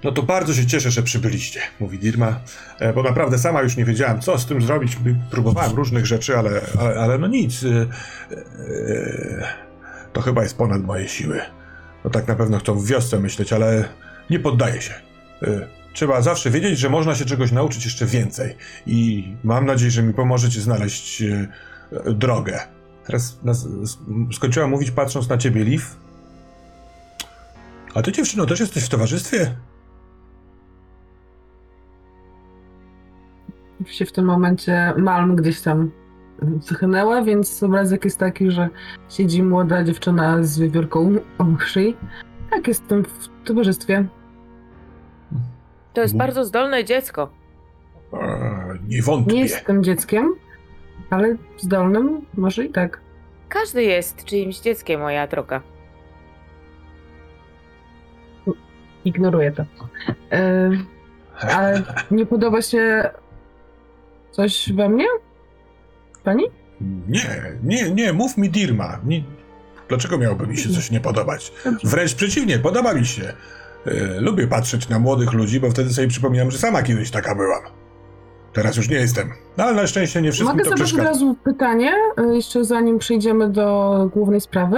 No 0.03 0.11
to 0.11 0.23
bardzo 0.23 0.53
się 0.53 0.65
cieszę, 0.65 0.91
że 0.91 1.03
przybyliście, 1.03 1.59
mówi 1.79 1.99
Dirma, 1.99 2.39
e, 2.79 2.93
bo 2.93 3.03
naprawdę 3.03 3.37
sama 3.37 3.61
już 3.61 3.77
nie 3.77 3.85
wiedziałem, 3.85 4.21
co 4.21 4.37
z 4.37 4.45
tym 4.45 4.61
zrobić. 4.61 4.97
Próbowałem 5.31 5.75
różnych 5.75 6.05
rzeczy, 6.05 6.37
ale, 6.37 6.61
ale, 6.79 6.95
ale 6.95 7.17
no 7.17 7.27
nic. 7.27 7.63
e, 7.63 7.67
e, 8.31 9.47
To 10.13 10.21
chyba 10.21 10.43
jest 10.43 10.57
ponad 10.57 10.83
moje 10.83 11.07
siły. 11.07 11.41
No 12.03 12.09
tak 12.09 12.27
na 12.27 12.35
pewno 12.35 12.59
chcą 12.59 12.79
w 12.79 12.87
wiosce 12.87 13.19
myśleć, 13.19 13.53
ale 13.53 13.89
nie 14.29 14.39
poddaję 14.39 14.81
się. 14.81 14.93
Trzeba 15.93 16.21
zawsze 16.21 16.51
wiedzieć, 16.51 16.79
że 16.79 16.89
można 16.89 17.15
się 17.15 17.25
czegoś 17.25 17.51
nauczyć 17.51 17.85
jeszcze 17.85 18.05
więcej. 18.05 18.55
I 18.87 19.27
mam 19.43 19.65
nadzieję, 19.65 19.91
że 19.91 20.03
mi 20.03 20.13
pomożecie 20.13 20.61
znaleźć 20.61 21.23
drogę. 22.05 22.59
Teraz 23.05 23.39
nas, 23.43 23.67
skończyłam 24.33 24.69
mówić 24.69 24.91
patrząc 24.91 25.29
na 25.29 25.37
ciebie, 25.37 25.63
Liv. 25.63 25.83
A 27.93 28.01
ty 28.01 28.11
dziewczyno 28.11 28.45
też 28.45 28.59
jesteś 28.59 28.83
w 28.83 28.89
towarzystwie? 28.89 29.55
Się 33.85 34.05
w 34.05 34.11
tym 34.11 34.25
momencie 34.25 34.93
Malm 34.97 35.35
gdzieś 35.35 35.61
tam 35.61 35.91
wychnęła, 36.41 37.21
więc 37.21 37.63
obrazek 37.63 38.05
jest 38.05 38.19
taki, 38.19 38.51
że 38.51 38.69
siedzi 39.09 39.43
młoda 39.43 39.83
dziewczyna 39.83 40.43
z 40.43 40.59
wiewiórką 40.59 41.15
obok 41.37 41.63
szyi. 41.63 41.97
Tak, 42.49 42.67
jestem 42.67 43.03
w 43.05 43.29
towarzystwie. 43.45 44.05
To 45.93 46.01
jest 46.01 46.13
Bu- 46.13 46.17
bardzo 46.19 46.45
zdolne 46.45 46.85
dziecko. 46.85 47.29
Eee, 48.13 48.79
nie 48.87 49.01
wątpię. 49.01 49.33
Nie 49.33 49.39
jestem 49.41 49.83
dzieckiem, 49.83 50.33
ale 51.09 51.35
zdolnym 51.57 52.21
może 52.37 52.65
i 52.65 52.69
tak. 52.69 53.01
Każdy 53.49 53.83
jest 53.83 54.25
czyimś 54.25 54.59
dzieckiem, 54.59 55.01
moja 55.01 55.27
droga. 55.27 55.61
Ignoruję 59.05 59.51
to. 59.51 59.63
E, 60.31 60.69
ale 61.41 61.83
nie 62.11 62.25
podoba 62.25 62.61
się 62.61 63.09
coś 64.37 64.73
we 64.73 64.89
mnie? 64.89 65.05
Pani? 66.23 66.43
Nie, 67.07 67.57
nie, 67.63 67.91
nie, 67.91 68.13
mów 68.13 68.37
mi 68.37 68.49
Dirma. 68.49 68.99
Nie, 69.05 69.23
dlaczego 69.89 70.17
miałoby 70.17 70.47
mi 70.47 70.57
się 70.57 70.69
coś 70.69 70.91
nie 70.91 70.99
podobać? 70.99 71.53
Wręcz 71.83 72.15
przeciwnie, 72.15 72.59
podoba 72.59 72.93
mi 72.93 73.05
się. 73.05 73.33
E, 73.85 74.21
lubię 74.21 74.47
patrzeć 74.47 74.89
na 74.89 74.99
młodych 74.99 75.33
ludzi, 75.33 75.59
bo 75.59 75.69
wtedy 75.71 75.93
sobie 75.93 76.07
przypominam, 76.07 76.51
że 76.51 76.57
sama 76.57 76.83
kiedyś 76.83 77.11
taka 77.11 77.35
byłam. 77.35 77.61
Teraz 78.53 78.77
już 78.77 78.89
nie 78.89 78.95
jestem. 78.95 79.29
No 79.57 79.63
ale 79.63 79.75
na 79.75 79.87
szczęście 79.87 80.21
nie 80.21 80.31
wszystkim 80.31 80.57
Mogę 80.57 80.63
to 80.63 80.69
zadać 80.69 80.81
od 80.81 80.87
przeszkadza. 80.87 81.09
razu 81.09 81.35
pytanie, 81.43 81.91
e, 82.17 82.35
jeszcze 82.35 82.65
zanim 82.65 82.99
przejdziemy 82.99 83.49
do 83.49 84.09
głównej 84.13 84.41
sprawy. 84.41 84.77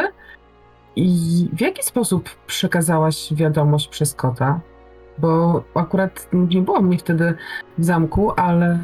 I 0.96 1.06
w 1.54 1.62
jaki 1.62 1.84
sposób 1.84 2.30
przekazałaś 2.48 3.34
wiadomość 3.34 3.88
przez 3.88 4.14
kota? 4.14 4.60
Bo 5.18 5.64
akurat 5.76 6.30
nie 6.34 6.62
było 6.62 6.82
mnie 6.82 6.98
wtedy 6.98 7.34
w 7.78 7.86
zamku, 7.86 8.32
ale 8.36 8.80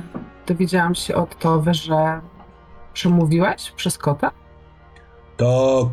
dowiedziałam 0.46 0.96
się 0.96 1.16
od 1.16 1.40
Towy, 1.40 1.74
że 1.74 2.22
przemówiłaś 2.94 3.72
przez 3.72 3.98
kota? 3.98 4.32
To 5.38 5.92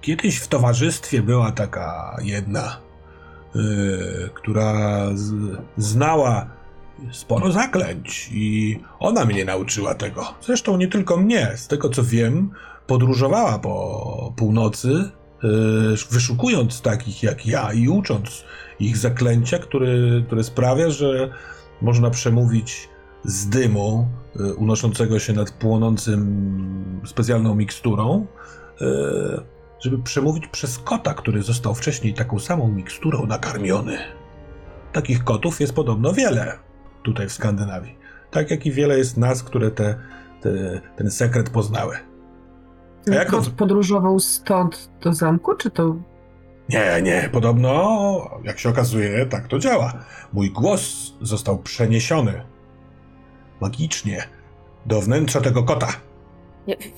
kiedyś 0.00 0.38
w 0.38 0.48
towarzystwie 0.48 1.22
była 1.22 1.52
taka 1.52 2.16
jedna, 2.22 2.76
yy, 3.54 4.30
która 4.34 5.06
z, 5.14 5.34
znała 5.76 6.46
sporo 7.12 7.52
zaklęć 7.52 8.30
i 8.32 8.78
ona 9.00 9.24
mnie 9.24 9.44
nauczyła 9.44 9.94
tego. 9.94 10.34
Zresztą 10.42 10.76
nie 10.76 10.88
tylko 10.88 11.16
mnie, 11.16 11.52
z 11.56 11.68
tego 11.68 11.88
co 11.88 12.04
wiem, 12.04 12.50
podróżowała 12.86 13.58
po 13.58 14.32
północy, 14.36 15.10
yy, 15.42 15.50
wyszukując 16.10 16.80
takich 16.80 17.22
jak 17.22 17.46
ja 17.46 17.72
i 17.72 17.88
ucząc 17.88 18.44
ich 18.80 18.96
zaklęcia, 18.96 19.58
które, 19.58 19.88
które 20.26 20.44
sprawia, 20.44 20.90
że 20.90 21.30
można 21.82 22.10
przemówić 22.10 22.88
z 23.24 23.48
dymu 23.48 24.08
y, 24.40 24.54
unoszącego 24.54 25.18
się 25.18 25.32
nad 25.32 25.50
płonącym 25.50 27.00
specjalną 27.06 27.54
miksturą, 27.54 28.26
y, 28.82 28.84
żeby 29.80 29.98
przemówić 29.98 30.46
przez 30.46 30.78
kota, 30.78 31.14
który 31.14 31.42
został 31.42 31.74
wcześniej 31.74 32.14
taką 32.14 32.38
samą 32.38 32.68
miksturą 32.68 33.26
nakarmiony. 33.26 33.98
Takich 34.92 35.24
kotów 35.24 35.60
jest 35.60 35.74
podobno 35.74 36.12
wiele 36.12 36.58
tutaj 37.02 37.28
w 37.28 37.32
Skandynawii. 37.32 37.98
Tak 38.30 38.50
jak 38.50 38.66
i 38.66 38.72
wiele 38.72 38.98
jest 38.98 39.16
nas, 39.16 39.42
które 39.42 39.70
te, 39.70 39.94
te, 40.40 40.80
ten 40.96 41.10
sekret 41.10 41.50
poznały. 41.50 41.96
A 43.10 43.14
jak 43.14 43.30
kot 43.30 43.44
to- 43.44 43.50
podróżował 43.50 44.20
stąd 44.20 44.90
do 45.02 45.12
zamku, 45.12 45.54
czy 45.54 45.70
to 45.70 45.96
Nie, 46.68 47.02
nie, 47.02 47.28
podobno, 47.32 48.40
jak 48.44 48.58
się 48.58 48.68
okazuje, 48.68 49.26
tak 49.26 49.48
to 49.48 49.58
działa. 49.58 49.92
Mój 50.32 50.50
głos 50.50 51.12
został 51.20 51.58
przeniesiony 51.58 52.42
magicznie 53.60 54.22
do 54.86 55.00
wnętrza 55.00 55.40
tego 55.40 55.62
kota. 55.62 55.86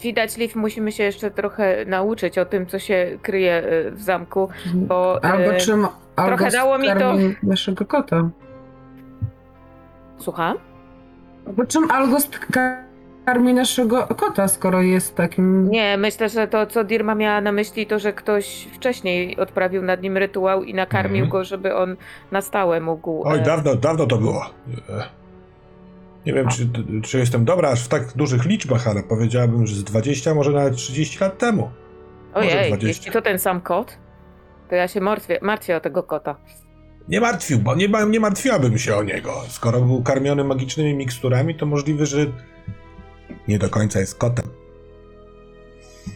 Widać, 0.03 0.37
Liv, 0.37 0.59
musimy 0.59 0.93
się 0.93 1.03
jeszcze 1.03 1.31
trochę 1.31 1.85
nauczyć 1.85 2.39
o 2.39 2.45
tym, 2.45 2.67
co 2.67 2.79
się 2.79 3.19
kryje 3.23 3.63
y, 3.87 3.91
w 3.91 4.03
zamku, 4.03 4.49
bo... 4.75 5.25
Albo 5.25 5.53
y, 5.55 5.57
czy, 5.57 5.77
mo- 5.77 5.93
Algos 6.17 6.53
dało 6.53 6.79
mi 6.79 6.89
to- 6.89 6.95
karmi 6.95 7.35
naszego 7.43 7.87
kota. 7.87 8.31
Słucham? 10.19 10.57
Po 11.57 11.67
czym 11.67 11.91
Algost 11.91 12.39
ka- 12.39 12.85
karmi 13.25 13.55
naszego 13.55 14.07
kota, 14.07 14.49
skoro 14.49 14.83
jest 14.83 15.15
takim... 15.17 15.71
Nie, 15.71 15.97
myślę, 15.97 16.29
że 16.29 16.49
to, 16.49 16.67
co 16.67 16.85
Dirma 16.85 17.15
miała 17.15 17.41
na 17.41 17.53
myśli, 17.53 17.87
to, 17.87 17.99
że 17.99 18.13
ktoś 18.13 18.69
wcześniej 18.75 19.37
odprawił 19.37 19.83
nad 19.83 20.03
nim 20.03 20.17
rytuał 20.17 20.63
i 20.65 20.75
nakarmił 20.75 21.25
Mhm. 21.25 21.31
go, 21.31 21.45
żeby 21.45 21.77
on 21.77 21.97
na 22.33 22.41
stałe 22.41 22.81
mógł. 22.81 23.23
Oj, 23.29 23.39
e, 23.39 23.43
dawno, 23.43 23.75
dawno 23.75 24.07
to 24.07 24.17
było. 24.19 24.51
Nie 26.27 26.33
wiem, 26.33 26.49
czy, 26.49 26.69
czy 27.03 27.19
jestem 27.19 27.45
dobra 27.45 27.71
aż 27.71 27.85
w 27.85 27.89
tak 27.89 28.13
dużych 28.13 28.45
liczbach, 28.45 28.89
ale 28.89 29.03
powiedziałabym, 29.03 29.67
że 29.67 29.75
z 29.75 29.85
20, 29.85 30.35
może 30.35 30.51
nawet 30.51 30.77
30 30.77 31.19
lat 31.21 31.39
temu. 31.39 31.71
Ojej, 32.35 32.69
20. 32.69 32.87
jeśli 32.87 33.13
to 33.13 33.23
ten 33.23 33.39
sam 33.39 33.61
kot, 33.61 33.99
to 34.69 34.75
ja 34.75 34.89
się 34.89 35.01
martwię, 35.01 35.39
martwię 35.43 35.77
o 35.77 35.81
tego 35.81 36.03
kota. 36.03 36.37
Nie 37.09 37.21
martwił, 37.21 37.59
bo 37.59 37.75
nie, 37.75 37.89
nie 38.09 38.21
martwiłabym 38.21 38.79
się 38.79 38.97
o 38.97 39.03
niego. 39.03 39.43
Skoro 39.49 39.81
był 39.81 40.03
karmiony 40.03 40.45
magicznymi 40.45 40.95
miksturami, 40.95 41.55
to 41.55 41.67
możliwe, 41.67 42.07
że 42.07 42.27
nie 43.49 43.59
do 43.59 43.71
końca 43.71 44.01
jest 44.01 44.19
kotem. 44.19 44.45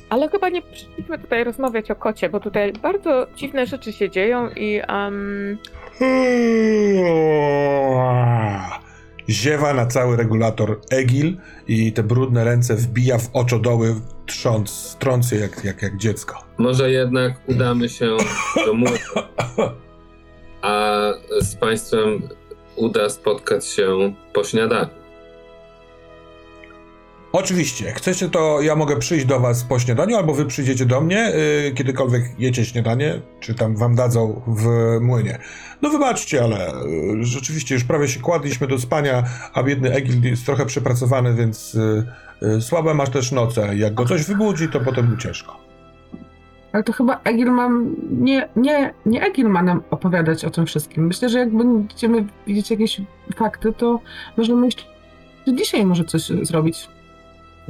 Ale 0.09 0.29
chyba 0.29 0.49
nie 0.49 0.63
przyszliśmy 0.63 1.19
tutaj 1.19 1.45
rozmawiać 1.45 1.91
o 1.91 1.97
kocie, 1.97 2.29
bo 2.29 2.41
tutaj 2.41 2.73
bardzo 2.73 3.27
dziwne 3.37 3.67
rzeczy 3.67 3.93
się 3.93 4.11
dzieją 4.11 4.49
i 4.49 4.81
um, 4.89 5.59
Ziewa 9.29 9.75
na 9.75 9.87
cały 9.87 10.17
regulator 10.17 10.81
Egil 10.91 11.37
i 11.69 11.93
te 11.93 12.03
brudne 12.03 12.45
ręce 12.45 12.77
wbija 12.77 13.19
w 13.19 13.31
oczodoły, 13.33 13.95
trząc, 14.27 14.97
trący 14.99 15.37
jak, 15.37 15.65
jak, 15.65 15.83
jak 15.83 15.97
dziecko. 15.97 16.45
Może 16.59 16.91
jednak 16.91 17.41
udamy 17.49 17.89
się 17.89 18.17
do 18.67 18.75
młynu, 18.75 18.99
a 20.63 21.01
z 21.41 21.57
Państwem 21.57 22.29
uda 22.77 23.11
spotkać 23.11 23.67
się 23.67 24.15
po 24.33 24.45
śniadaniu. 24.45 25.04
Oczywiście, 27.37 27.85
jak 27.85 27.97
chcecie, 27.97 28.29
to 28.29 28.61
ja 28.61 28.77
mogę 28.77 28.97
przyjść 28.97 29.27
do 29.27 29.41
was 29.41 29.65
po 29.65 29.79
śniadaniu, 29.79 30.17
albo 30.17 30.35
wy 30.35 30.47
przyjdziecie 30.47 30.87
do 30.87 31.01
mnie, 31.01 31.33
yy, 31.65 31.73
kiedykolwiek 31.73 32.23
jecie 32.39 32.65
śniadanie, 32.65 33.21
czy 33.41 33.55
tam 33.55 33.77
wam 33.77 33.95
dadzą 33.95 34.43
w 34.47 34.69
młynie. 35.01 35.39
No 35.83 35.91
wybaczcie, 35.91 36.45
ale 36.45 36.73
yy, 37.17 37.25
rzeczywiście 37.25 37.75
już 37.75 37.85
prawie 37.85 38.09
się 38.09 38.21
kładliśmy 38.21 38.67
do 38.67 38.79
spania, 38.79 39.25
a 39.55 39.63
biedny 39.63 39.93
Egil 39.93 40.23
jest 40.23 40.47
trochę 40.47 40.67
przepracowany, 40.67 41.35
więc 41.35 41.75
yy, 41.75 42.05
yy, 42.43 42.61
słabe 42.61 42.95
masz 42.95 43.11
też 43.11 43.33
noce. 43.33 43.77
Jak 43.77 43.95
go 43.95 44.05
coś 44.05 44.25
wybudzi, 44.25 44.69
to 44.69 44.81
potem 44.81 45.11
mu 45.11 45.17
ciężko. 45.17 45.61
Ale 46.73 46.83
to 46.83 46.93
chyba 46.93 47.21
Egil 47.25 47.51
mam... 47.51 47.97
Nie, 48.11 48.49
nie, 48.57 48.95
nie 49.07 49.23
Egil 49.23 49.49
ma 49.49 49.63
nam 49.63 49.83
opowiadać 49.91 50.45
o 50.45 50.51
tym 50.51 50.67
wszystkim. 50.67 51.07
Myślę, 51.07 51.29
że 51.29 51.39
jak 51.39 51.57
będziemy 51.57 52.27
widzieć 52.47 52.71
jakieś 52.71 53.01
fakty, 53.37 53.73
to 53.73 54.01
możemy 54.37 54.67
jeszcze 54.67 54.85
dzisiaj 55.47 55.87
może 55.87 56.05
coś 56.05 56.23
zrobić. 56.23 56.94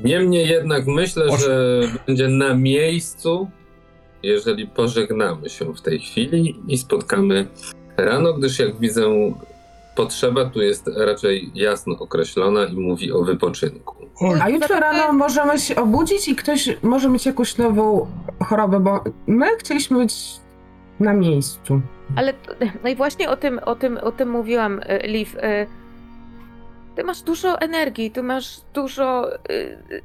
Niemniej 0.05 0.49
jednak 0.49 0.87
myślę, 0.87 1.25
Oczy- 1.27 1.43
że 1.43 1.81
będzie 2.07 2.29
na 2.29 2.55
miejscu, 2.55 3.51
jeżeli 4.23 4.67
pożegnamy 4.67 5.49
się 5.49 5.75
w 5.75 5.81
tej 5.81 5.99
chwili 5.99 6.61
i 6.69 6.79
spotkamy 6.79 7.47
rano, 7.97 8.33
gdyż 8.35 8.59
jak 8.59 8.79
widzę, 8.81 9.03
potrzeba 9.97 10.45
tu 10.45 10.63
jest 10.63 10.91
raczej 10.97 11.51
jasno 11.55 11.97
określona 11.99 12.65
i 12.65 12.75
mówi 12.75 13.13
o 13.13 13.23
wypoczynku. 13.25 13.95
Oj, 14.21 14.39
A 14.43 14.49
jutro 14.49 14.81
rano 14.81 15.13
możemy 15.13 15.59
się 15.59 15.77
obudzić 15.77 16.29
i 16.29 16.37
ktoś 16.37 16.69
może 16.83 17.09
mieć 17.09 17.27
jakąś 17.27 17.59
nową 17.59 18.07
chorobę, 18.45 18.81
bo 18.81 19.05
my 19.27 19.47
chcieliśmy 19.59 19.99
być 19.99 20.15
na 21.01 21.13
miejscu. 21.13 21.81
ale 22.17 22.33
no 22.85 22.91
i 22.91 22.97
właśnie 22.97 23.31
o 23.31 23.37
tym, 23.37 23.59
o 23.59 23.75
tym, 23.75 23.99
o 23.99 24.13
tym 24.13 24.31
mówiłam, 24.31 24.81
e, 24.87 25.07
Liv. 25.07 25.31
Ty 26.97 27.05
masz 27.05 27.23
dużo 27.23 27.61
energii, 27.61 28.11
ty 28.11 28.23
masz 28.23 28.61
dużo 28.75 29.31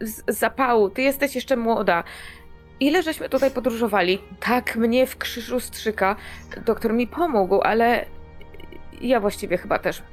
z- 0.02 0.38
zapału, 0.38 0.90
ty 0.90 1.02
jesteś 1.02 1.36
jeszcze 1.36 1.56
młoda. 1.58 2.04
Ile 2.80 3.04
żeśmy 3.04 3.30
tutaj 3.30 3.52
podróżowali? 3.52 4.20
Tak 4.40 4.76
mnie 4.76 5.08
w 5.08 5.18
krzyżu 5.18 5.60
strzyka. 5.60 6.16
Doktor 6.66 6.94
mi 6.94 7.08
pomógł, 7.08 7.62
ale 7.62 8.06
ja 9.02 9.20
właściwie 9.20 9.58
chyba 9.58 9.80
też 9.80 10.04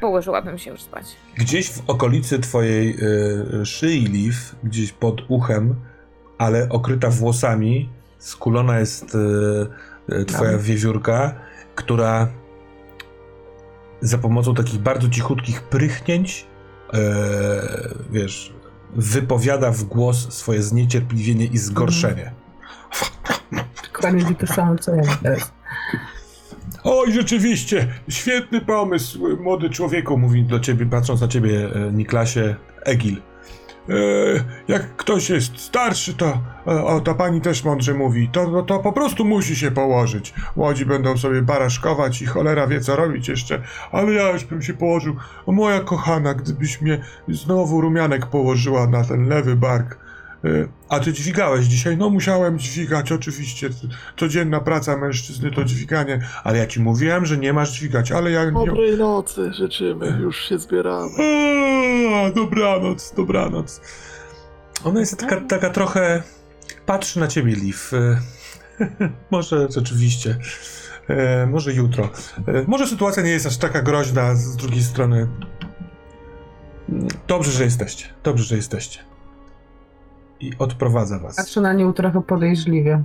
położyłabym 0.00 0.58
się 0.58 0.70
już 0.70 0.82
spać. 0.82 1.04
Gdzieś 1.36 1.70
w 1.70 1.90
okolicy 1.90 2.38
twojej 2.38 2.96
y, 3.62 3.66
szyi, 3.66 4.00
Liv, 4.04 4.36
gdzieś 4.64 4.92
pod 4.92 5.20
uchem, 5.28 5.74
ale 6.38 6.68
okryta 6.68 7.10
włosami, 7.10 7.88
skulona 8.18 8.78
jest 8.78 9.14
y, 9.14 9.18
y, 10.14 10.24
twoja 10.24 10.52
No. 10.52 10.58
wiewiórka, 10.58 11.34
która 11.74 12.28
za 14.00 14.18
pomocą 14.18 14.54
takich 14.54 14.80
bardzo 14.80 15.08
cichutkim 15.08 15.54
prychnięć, 15.70 16.46
e, 16.94 16.98
wiesz, 18.10 18.52
wypowiada 18.94 19.70
w 19.70 19.84
głos 19.84 20.32
swoje 20.32 20.62
zniecierpliwienie 20.62 21.46
i 21.46 21.58
zgorszenie. 21.58 22.32
Dokładnie 23.92 24.34
to 24.34 24.46
samo, 24.46 24.78
co 24.78 24.94
ja 24.94 25.02
teraz. 25.22 25.52
Oj, 26.84 27.12
rzeczywiście, 27.12 27.88
świetny 28.08 28.60
pomysł, 28.60 29.36
młody 29.40 29.70
człowieku, 29.70 30.18
mówi 30.18 30.44
do 30.44 30.60
ciebie, 30.60 30.86
patrząc 30.86 31.20
na 31.20 31.28
ciebie, 31.28 31.70
e, 31.74 31.92
Niklasie, 31.92 32.56
Egil. 32.84 33.16
E, 33.88 33.94
jak 34.68 34.96
ktoś 34.96 35.30
jest 35.30 35.58
starszy, 35.58 36.14
to, 36.14 36.40
e, 36.66 36.84
o, 36.84 37.00
ta 37.00 37.14
pani 37.14 37.40
też 37.40 37.64
mądrze 37.64 37.94
mówi, 37.94 38.28
to, 38.32 38.46
to, 38.46 38.62
to 38.62 38.78
po 38.78 38.92
prostu 38.92 39.24
musi 39.24 39.56
się 39.56 39.70
położyć. 39.70 40.34
Młodzi 40.56 40.86
będą 40.86 41.16
sobie 41.16 41.42
baraszkować 41.42 42.22
i 42.22 42.26
cholera 42.26 42.66
wie 42.66 42.80
co 42.80 42.96
robić 42.96 43.28
jeszcze, 43.28 43.62
ale 43.92 44.12
ja 44.12 44.30
już 44.30 44.44
bym 44.44 44.62
się 44.62 44.74
położył. 44.74 45.16
O, 45.46 45.52
moja 45.52 45.80
kochana, 45.80 46.34
gdybyś 46.34 46.80
mnie 46.80 47.04
znowu 47.28 47.80
rumianek 47.80 48.26
położyła 48.26 48.86
na 48.86 49.04
ten 49.04 49.28
lewy 49.28 49.56
bark. 49.56 50.07
E, 50.44 50.68
a 50.88 51.00
ty 51.00 51.12
dźwigałeś 51.12 51.66
dzisiaj? 51.66 51.96
No 51.96 52.10
musiałem 52.10 52.58
dźwigać, 52.58 53.12
oczywiście. 53.12 53.70
Codzienna 54.16 54.60
praca 54.60 54.96
mężczyzny 54.96 55.50
to 55.50 55.64
dźwiganie, 55.64 56.20
ale 56.44 56.58
ja 56.58 56.66
ci 56.66 56.80
mówiłem, 56.80 57.26
że 57.26 57.38
nie 57.38 57.52
masz 57.52 57.72
dźwigać, 57.72 58.12
ale 58.12 58.30
ja 58.30 58.44
nie... 58.44 58.66
Dobrej 58.66 58.96
nocy 58.98 59.52
życzymy, 59.52 60.18
już 60.20 60.48
się 60.48 60.58
zbieramy. 60.58 61.10
Eee, 61.18 62.34
dobranoc, 62.34 63.14
dobranoc. 63.16 63.80
Ona 64.84 65.00
jest 65.00 65.18
taka, 65.18 65.40
taka 65.40 65.70
trochę... 65.70 66.22
Patrzy 66.86 67.20
na 67.20 67.28
ciebie, 67.28 67.54
Liv. 67.54 67.78
E, 67.92 68.20
może 69.30 69.68
rzeczywiście. 69.70 70.38
E, 71.08 71.46
może 71.46 71.72
jutro. 71.72 72.10
E, 72.46 72.64
może 72.66 72.86
sytuacja 72.86 73.22
nie 73.22 73.30
jest 73.30 73.46
aż 73.46 73.56
taka 73.56 73.82
groźna 73.82 74.34
z 74.34 74.56
drugiej 74.56 74.82
strony. 74.82 75.28
Dobrze, 77.26 77.50
że 77.50 77.64
jesteście. 77.64 78.06
Dobrze, 78.22 78.44
że 78.44 78.56
jesteście. 78.56 79.07
I 80.40 80.52
odprowadza 80.58 81.18
was. 81.18 81.36
Patrzę 81.36 81.60
na 81.60 81.72
nią 81.72 81.92
trochę 81.92 82.22
podejrzliwie. 82.22 83.02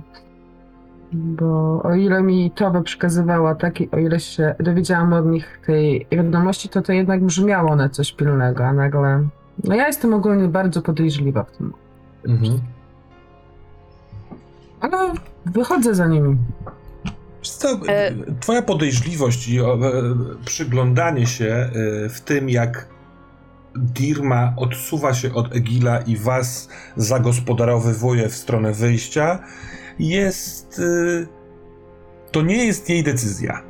Bo 1.12 1.82
o 1.82 1.94
ile 1.94 2.22
mi 2.22 2.50
Towe 2.50 2.82
przekazywała, 2.82 3.54
tak 3.54 3.80
i 3.80 3.90
o 3.90 3.98
ile 3.98 4.20
się 4.20 4.54
dowiedziałam 4.60 5.12
od 5.12 5.26
nich 5.26 5.60
tej 5.66 6.06
wiadomości, 6.12 6.68
to 6.68 6.82
to 6.82 6.92
jednak 6.92 7.24
brzmiało 7.24 7.76
na 7.76 7.88
coś 7.88 8.12
pilnego, 8.12 8.64
a 8.64 8.72
nagle... 8.72 9.28
No 9.64 9.74
ja 9.74 9.86
jestem 9.86 10.14
ogólnie 10.14 10.48
bardzo 10.48 10.82
podejrzliwa 10.82 11.44
w 11.44 11.56
tym. 11.56 11.72
Mhm. 12.28 12.60
Ale 14.80 15.12
wychodzę 15.46 15.94
za 15.94 16.06
nimi. 16.06 16.36
Co, 17.42 17.68
E- 17.88 18.12
twoja 18.40 18.62
podejrzliwość 18.62 19.48
i 19.48 19.60
e, 19.60 19.64
przyglądanie 20.44 21.26
się 21.26 21.46
e, 21.46 21.70
w 22.08 22.20
tym, 22.20 22.50
jak 22.50 22.93
Dirma 23.76 24.52
odsuwa 24.56 25.14
się 25.14 25.34
od 25.34 25.56
Egila 25.56 25.98
i 26.00 26.16
was 26.16 26.68
zagospodarowywuje 26.96 28.28
w 28.28 28.34
stronę 28.34 28.72
wyjścia, 28.72 29.38
jest. 29.98 30.80
e, 31.22 31.26
To 32.32 32.42
nie 32.42 32.66
jest 32.66 32.88
jej 32.90 33.02
decyzja. 33.02 33.62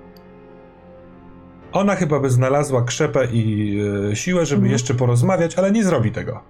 Ona 1.72 1.94
chyba 1.96 2.20
by 2.20 2.30
znalazła 2.30 2.82
krzepę 2.84 3.26
i 3.32 3.76
e, 4.10 4.16
siłę, 4.16 4.46
żeby 4.46 4.58
Mhm. 4.60 4.72
jeszcze 4.72 4.94
porozmawiać, 4.94 5.58
ale 5.58 5.72
nie 5.72 5.84
zrobi 5.84 6.12
tego. 6.12 6.40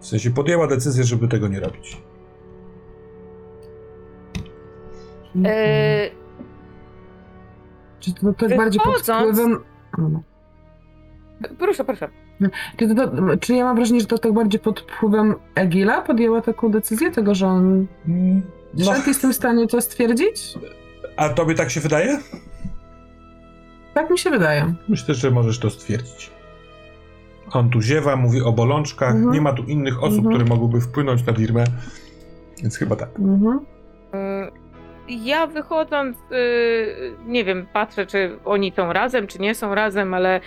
W 0.00 0.06
sensie 0.06 0.30
podjęła 0.30 0.66
decyzję, 0.66 1.04
żeby 1.04 1.28
tego 1.28 1.48
nie 1.48 1.60
robić. 1.60 2.02
E, 5.44 6.10
Czy 8.00 8.14
to 8.14 8.32
tak 8.32 8.56
bardziej 8.56 8.80
pod 8.84 9.02
wpływem... 9.02 9.64
Proszę, 11.58 11.84
proszę. 11.84 12.08
Czy, 12.76 12.94
to, 12.94 13.10
czy 13.40 13.54
ja 13.54 13.64
mam 13.64 13.76
wrażenie, 13.76 14.00
że 14.00 14.06
to 14.06 14.18
tak 14.18 14.32
bardziej 14.32 14.60
pod 14.60 14.80
wpływem 14.80 15.34
Egila 15.54 16.02
podjęła 16.02 16.40
taką 16.42 16.70
decyzję, 16.70 17.10
tego, 17.10 17.34
że 17.34 17.46
on 17.46 17.86
No, 18.74 18.84
szedł? 18.94 19.06
Jestem 19.08 19.32
w 19.32 19.36
stanie 19.36 19.66
to 19.66 19.80
stwierdzić? 19.80 20.54
a 21.16 21.28
tobie 21.28 21.54
tak 21.54 21.70
się 21.70 21.80
wydaje? 21.80 22.18
Tak 23.94 24.10
mi 24.10 24.18
się 24.18 24.30
wydaje. 24.30 24.74
Myślę, 24.88 25.14
że 25.14 25.30
możesz 25.30 25.58
to 25.58 25.70
stwierdzić. 25.70 26.30
On 27.52 27.70
tu 27.70 27.82
ziewa, 27.82 28.16
mówi 28.16 28.42
o 28.42 28.52
bolączkach, 28.52 29.14
Mhm. 29.14 29.32
nie 29.32 29.40
ma 29.40 29.52
tu 29.52 29.62
innych 29.62 30.02
osób, 30.02 30.18
Mhm. 30.18 30.34
które 30.34 30.48
mogłyby 30.48 30.80
wpłynąć 30.80 31.26
na 31.26 31.32
Dirmę, 31.32 31.64
więc 32.62 32.76
chyba 32.76 32.96
tak. 32.96 33.08
Mhm. 33.18 33.60
Ja 35.08 35.46
wychodząc, 35.46 36.16
y, 36.32 37.12
nie 37.26 37.44
wiem, 37.44 37.66
patrzę, 37.72 38.06
czy 38.06 38.38
oni 38.44 38.72
są 38.76 38.92
razem, 38.92 39.26
czy 39.26 39.38
nie 39.38 39.54
są 39.54 39.74
razem, 39.74 40.14
ale 40.14 40.40
y, 40.40 40.42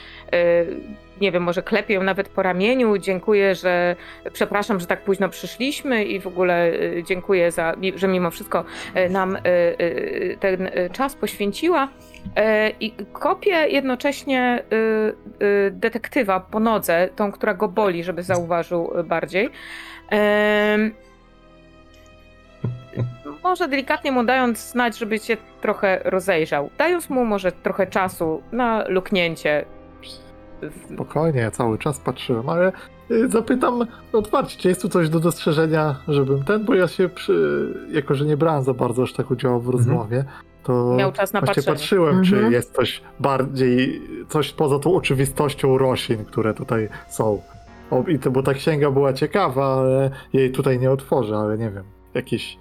nie 1.21 1.31
wiem, 1.31 1.43
może 1.43 1.63
klepię 1.63 1.99
nawet 1.99 2.29
po 2.29 2.43
ramieniu. 2.43 2.97
Dziękuję, 2.97 3.55
że 3.55 3.95
przepraszam, 4.33 4.79
że 4.79 4.85
tak 4.85 5.01
późno 5.03 5.29
przyszliśmy 5.29 6.05
i 6.05 6.19
w 6.19 6.27
ogóle 6.27 6.73
y, 6.73 7.03
dziękuję 7.07 7.51
za, 7.51 7.75
że 7.95 8.07
mimo 8.07 8.31
wszystko 8.31 8.63
nam 9.09 9.37
ten 10.39 10.69
czas 10.91 11.15
poświęciła. 11.15 11.89
I 12.79 12.91
kopię 13.13 13.67
jednocześnie 13.67 14.63
detektywa 15.71 16.39
po 16.39 16.59
nodze, 16.59 17.09
tą, 17.15 17.31
która 17.31 17.53
go 17.53 17.67
boli, 17.67 18.03
żeby 18.03 18.23
zauważył 18.23 18.93
bardziej. 19.05 19.49
Może 23.47 23.67
delikatnie 23.67 24.11
mu 24.11 24.23
dając 24.23 24.71
znać, 24.71 24.97
żeby 24.97 25.19
się 25.19 25.37
trochę 25.61 26.01
rozejrzał. 26.05 26.69
Dając 26.77 27.09
mu 27.09 27.25
może 27.25 27.51
trochę 27.51 27.87
czasu 27.87 28.41
na 28.51 28.83
luknięcie. 28.87 29.65
Spokojnie, 30.93 31.39
ja 31.39 31.51
cały 31.51 31.77
czas 31.77 31.99
patrzyłem, 31.99 32.49
ale 32.49 32.71
y, 33.11 33.29
zapytam 33.29 33.87
otwarcie, 34.13 34.57
czy 34.59 34.67
jest 34.69 34.81
tu 34.81 34.89
coś 34.89 35.09
do 35.09 35.19
dostrzeżenia, 35.19 35.95
żebym 36.07 36.43
ten, 36.43 36.65
bo 36.65 36.75
ja 36.75 36.87
się 36.87 37.09
przy, 37.09 37.67
jako, 37.91 38.15
że 38.15 38.25
nie 38.25 38.37
brałem 38.37 38.63
za 38.63 38.73
bardzo 38.73 39.03
aż 39.03 39.13
tak 39.13 39.31
udziału 39.31 39.59
w 39.59 39.69
rozmowie, 39.69 40.25
to 40.63 40.95
Miał 40.97 41.11
czas 41.11 41.33
na 41.33 41.39
właśnie 41.41 41.53
patrzenie. 41.55 41.75
patrzyłem, 41.77 42.23
czy 42.23 42.35
Mhm. 42.35 42.53
jest 42.53 42.75
coś 42.75 43.01
bardziej, 43.19 44.01
coś 44.29 44.53
poza 44.53 44.79
tą 44.79 44.95
oczywistością 44.95 45.77
roślin, 45.77 46.25
które 46.25 46.53
tutaj 46.53 46.89
są. 47.09 47.41
O, 47.91 48.03
i 48.07 48.19
to, 48.19 48.31
bo 48.31 48.43
ta 48.43 48.53
księga 48.53 48.91
była 48.91 49.13
ciekawa, 49.13 49.65
ale 49.79 50.09
jej 50.33 50.51
tutaj 50.51 50.79
nie 50.79 50.91
otworzę, 50.91 51.37
ale 51.37 51.57
nie 51.57 51.69
wiem, 51.69 51.83
jakieś 52.13 52.57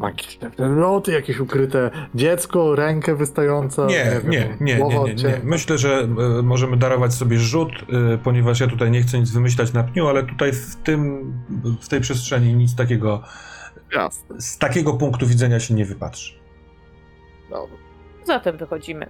magiczne 0.00 0.50
przedmioty, 0.50 1.12
jakieś 1.12 1.40
ukryte 1.40 1.90
dziecko, 2.14 2.76
rękę 2.76 3.14
wystającą. 3.14 3.86
Nie, 3.86 4.04
wiem, 4.04 4.30
nie, 4.30 4.38
nie, 4.38 4.56
nie, 4.60 4.84
nie, 4.84 4.88
nie. 4.88 5.00
odcięta. 5.00 5.38
Myślę, 5.44 5.78
że 5.78 6.08
e, 6.38 6.42
możemy 6.42 6.76
darować 6.76 7.14
sobie 7.14 7.38
rzut, 7.38 7.72
e, 8.14 8.18
ponieważ 8.18 8.60
ja 8.60 8.66
tutaj 8.66 8.90
nie 8.90 9.02
chcę 9.02 9.18
nic 9.20 9.30
wymyślać 9.30 9.72
na 9.72 9.84
pniu, 9.84 10.08
ale 10.08 10.22
tutaj 10.22 10.52
w 10.52 10.76
tym, 10.76 11.32
w 11.80 11.88
tej 11.88 12.00
przestrzeni 12.00 12.54
nic 12.54 12.76
takiego, 12.76 13.22
Jasne. 13.94 14.40
z 14.40 14.58
takiego 14.58 14.94
punktu 14.94 15.26
widzenia 15.26 15.60
się 15.60 15.74
nie 15.74 15.84
wypatrzy. 15.84 16.34
Dobra. 17.50 17.76
Zatem 18.26 18.56
wychodzimy. 18.56 19.06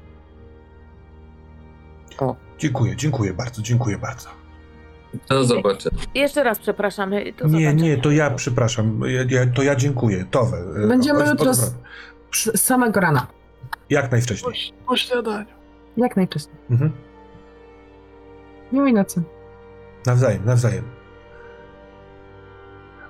Dziękuję, 2.58 2.96
dziękuję 2.96 3.34
bardzo, 3.34 3.62
dziękuję 3.62 3.98
bardzo. 3.98 4.39
Do 5.28 5.44
zobaczenia. 5.44 5.96
Jeszcze 6.14 6.44
raz 6.44 6.58
przepraszamy. 6.58 7.24
Do 7.24 7.44
Nie, 7.46 7.50
zobaczenia. 7.50 7.72
nie, 7.72 7.96
to 7.98 8.10
ja 8.10 8.30
przepraszam, 8.30 9.00
ja, 9.06 9.40
ja, 9.40 9.46
to 9.54 9.62
ja 9.62 9.76
dziękuję, 9.76 10.24
Towe. 10.30 10.56
e, 10.84 10.86
Będziemy 10.88 11.22
od- 11.24 11.28
jutro 11.30 11.54
z- 11.54 11.74
Z 12.32 12.60
samego 12.60 13.00
rana. 13.00 13.26
Jak 13.90 14.10
najwcześniej. 14.10 14.52
Po, 14.82 14.86
po 14.86 14.96
śniadaniu. 14.96 15.46
Jak 15.96 16.16
najwcześniej. 16.16 16.54
Mhm. 16.70 16.92
Miłej 18.72 18.92
nocy. 18.92 19.22
Nawzajem, 20.06 20.44
nawzajem. 20.44 20.84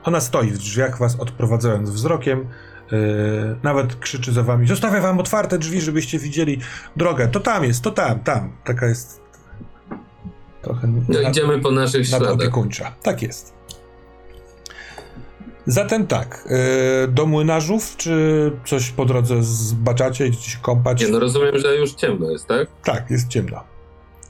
Ona 0.05 0.21
stoi 0.21 0.51
w 0.51 0.59
drzwiach, 0.59 0.99
was 0.99 1.21
odprowadzając 1.21 1.91
wzrokiem. 1.91 2.49
Yy, 2.93 3.57
nawet 3.63 3.97
krzyczy 3.97 4.33
za 4.33 4.43
wami: 4.43 4.67
Zostawię 4.69 5.01
wam 5.01 5.19
otwarte 5.19 5.59
drzwi, 5.59 5.81
żebyście 5.81 6.19
widzieli 6.19 6.59
drogę. 6.97 7.29
To 7.29 7.41
tam 7.41 7.65
jest, 7.65 7.83
to 7.85 7.91
tam, 7.91 8.21
tam. 8.21 8.53
Taka 8.65 8.87
jest. 8.87 9.20
Trochę. 10.63 10.87
No, 10.87 11.21
nad- 11.23 11.31
idziemy 11.33 11.59
po 11.59 11.71
naszych 11.71 12.07
śladach. 12.09 12.29
Tak 13.03 13.23
jest. 13.23 13.55
Zatem 15.67 16.07
tak, 16.07 16.45
yy, 16.51 17.09
do 17.09 17.27
młynarzów, 17.27 17.97
czy 17.97 18.53
coś 18.67 18.91
po 18.91 19.05
drodze 19.05 19.43
zbaczacie, 19.43 20.33
się 20.33 20.59
kąpać? 20.63 21.01
Nie, 21.01 21.09
no 21.09 21.19
rozumiem, 21.21 21.59
że 21.59 21.77
już 21.77 21.93
ciemno 21.95 22.31
jest, 22.31 22.47
tak? 22.47 22.69
Tak, 22.85 23.11
jest 23.11 23.29
ciemno. 23.29 23.61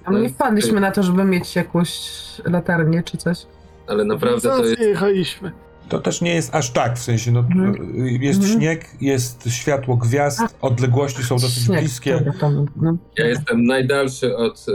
A 0.04 0.10
my 0.10 0.20
nie 0.20 0.28
No, 0.28 0.34
wpadliśmy 0.34 0.80
na 0.80 0.90
to, 0.90 1.02
żeby 1.02 1.24
mieć 1.24 1.56
jakąś 1.56 2.00
latarnię 2.44 3.02
czy 3.02 3.16
coś. 3.16 3.38
Ale 3.86 4.04
naprawdę 4.04 4.40
to 4.48 4.64
jest... 4.64 4.80
jechaliśmy. 4.80 5.52
To 5.90 5.98
też 6.00 6.20
nie 6.20 6.34
jest 6.34 6.54
aż 6.54 6.70
tak, 6.70 6.96
w 6.98 7.02
sensie, 7.02 7.32
no, 7.32 7.40
Mhm. 7.40 7.96
jest 8.20 8.40
Mhm. 8.40 8.58
śnieg, 8.60 8.86
jest 9.00 9.48
światło 9.50 9.96
gwiazd, 9.96 10.40
odległości 10.60 11.22
są 11.22 11.34
dosyć 11.34 11.64
Śnieg. 11.64 11.80
bliskie. 11.80 12.32
To, 12.40 12.50
no. 12.76 12.96
Ja 13.18 13.26
jestem 13.26 13.64
najdalszy 13.64 14.36
od 14.36 14.66
e, 14.68 14.72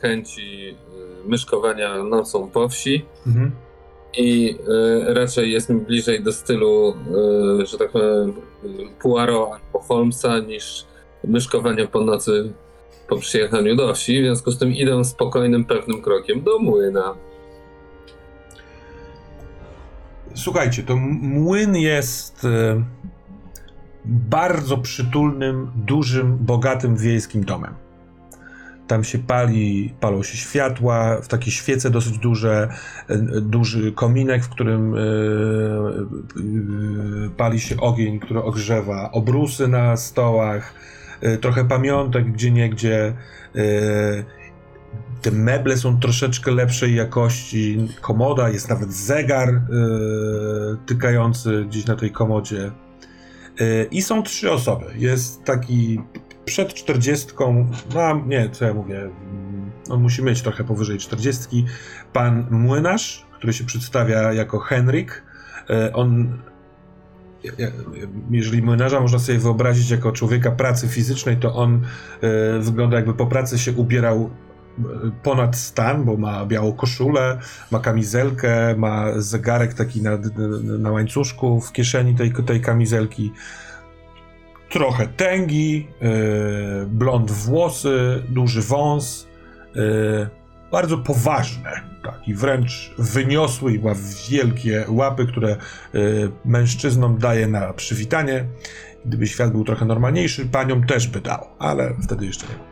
chęci 0.00 0.74
e, 1.24 1.28
myszkowania 1.28 2.04
nocą 2.04 2.50
po 2.50 2.68
wsi 2.68 3.04
Mhm. 3.26 3.50
i 4.18 4.56
e, 5.08 5.14
raczej 5.14 5.52
jest 5.52 5.68
mi 5.70 5.80
bliżej 5.80 6.22
do 6.22 6.32
stylu, 6.32 6.94
że 7.64 7.78
tak 7.78 7.90
powiem, 7.90 8.32
Poirot 9.02 9.48
albo 9.52 9.80
Holmesa 9.88 10.38
niż 10.38 10.84
myszkowania 11.24 11.86
po 11.86 12.00
nocy 12.00 12.52
po 13.08 13.16
przyjechaniu 13.16 13.76
do 13.76 13.94
wsi. 13.94 14.20
W 14.22 14.24
związku 14.24 14.50
z 14.50 14.58
tym 14.58 14.72
idę 14.74 15.04
spokojnym, 15.04 15.64
pewnym 15.64 16.02
krokiem 16.02 16.42
do 16.42 16.58
młyna. 16.58 17.14
Słuchajcie, 20.34 20.82
to 20.82 20.96
młyn 20.96 21.76
jest 21.76 22.44
e, 22.44 22.82
bardzo 24.04 24.78
przytulnym, 24.78 25.70
dużym, 25.74 26.38
bogatym 26.38 26.96
wiejskim 26.96 27.44
domem. 27.44 27.74
Tam 28.86 29.04
się 29.04 29.18
pali, 29.18 29.94
palą 30.00 30.22
się 30.22 30.36
światła, 30.36 31.20
w 31.20 31.28
takie 31.28 31.50
świece 31.50 31.90
dosyć 31.90 32.18
duże, 32.18 32.68
e, 33.08 33.18
duży 33.40 33.92
kominek, 33.92 34.44
w 34.44 34.48
którym 34.48 34.94
e, 34.94 34.98
pali 37.36 37.60
się 37.60 37.76
ogień, 37.76 38.20
który 38.20 38.42
ogrzewa, 38.42 39.10
obrusy 39.12 39.68
na 39.68 39.96
stołach, 39.96 40.74
trochę 41.40 41.64
pamiątek 41.64 42.32
gdzie 42.32 42.50
niegdzie. 42.50 43.14
Te 45.22 45.30
meble 45.30 45.76
są 45.76 46.00
troszeczkę 46.00 46.50
lepszej 46.50 46.94
jakości. 46.94 47.88
Komoda, 48.00 48.48
jest 48.48 48.68
nawet 48.68 48.92
zegar 48.92 49.48
e, 49.48 49.60
tykający 50.86 51.64
gdzieś 51.68 51.86
na 51.86 51.96
tej 51.96 52.10
komodzie. 52.10 52.72
E, 53.60 53.84
I 53.84 54.02
są 54.02 54.22
trzy 54.22 54.52
osoby. 54.52 54.84
Jest 54.96 55.44
taki 55.44 56.00
przed 56.44 56.74
czterdziestką, 56.74 57.70
no 57.94 58.24
nie, 58.26 58.50
co 58.50 58.64
ja 58.64 58.74
mówię, 58.74 59.10
on 59.90 60.02
musi 60.02 60.22
mieć 60.22 60.42
trochę 60.42 60.64
powyżej 60.64 60.98
czterdziestki, 60.98 61.66
pan 62.12 62.46
młynarz, 62.50 63.26
który 63.32 63.52
się 63.52 63.64
przedstawia 63.64 64.32
jako 64.32 64.58
Henryk. 64.58 65.22
E, 65.70 65.92
On, 65.92 66.38
jeżeli 68.30 68.62
młynarza 68.62 69.00
można 69.00 69.18
sobie 69.18 69.38
wyobrazić 69.38 69.90
jako 69.90 70.12
człowieka 70.12 70.50
pracy 70.50 70.88
fizycznej, 70.88 71.36
to 71.36 71.54
on 71.54 71.80
e, 72.20 72.58
wygląda 72.58 72.96
jakby 72.96 73.14
po 73.14 73.26
pracy 73.26 73.58
się 73.58 73.72
ubierał 73.72 74.30
ponad 75.22 75.56
stan, 75.56 76.04
bo 76.04 76.16
ma 76.16 76.46
białą 76.46 76.72
koszulę, 76.72 77.38
ma 77.70 77.78
kamizelkę, 77.78 78.74
ma 78.76 79.06
zegarek 79.16 79.74
taki 79.74 80.02
na, 80.02 80.18
na 80.78 80.90
łańcuszku 80.90 81.60
w 81.60 81.72
kieszeni 81.72 82.14
tej, 82.14 82.32
tej 82.32 82.60
kamizelki. 82.60 83.32
Trochę 84.68 85.06
tęgi, 85.06 85.88
e, 86.02 86.86
blond 86.86 87.30
włosy, 87.30 88.22
duży 88.28 88.62
wąs, 88.62 89.26
e, 89.76 89.80
bardzo 90.72 90.98
poważne, 90.98 91.70
taki 92.02 92.34
wręcz 92.34 92.94
wyniosły 92.98 93.74
i 93.74 93.78
ma 93.78 93.94
wielkie 94.30 94.84
łapy, 94.88 95.26
które 95.26 95.50
e, 95.50 95.58
mężczyznom 96.44 97.18
daje 97.18 97.46
na 97.46 97.72
przywitanie. 97.72 98.44
Gdyby 99.04 99.26
świat 99.26 99.52
był 99.52 99.64
trochę 99.64 99.84
normalniejszy, 99.84 100.46
paniom 100.46 100.86
też 100.86 101.08
by 101.08 101.20
dał, 101.20 101.46
ale 101.58 101.94
wtedy 102.02 102.26
jeszcze 102.26 102.46
nie. 102.46 102.70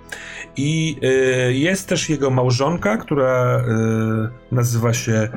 I 0.58 0.96
y, 1.02 1.54
jest 1.54 1.88
też 1.88 2.08
jego 2.08 2.30
małżonka, 2.30 2.96
która 2.96 3.58
y, 3.58 4.54
nazywa 4.54 4.92
się 4.92 5.28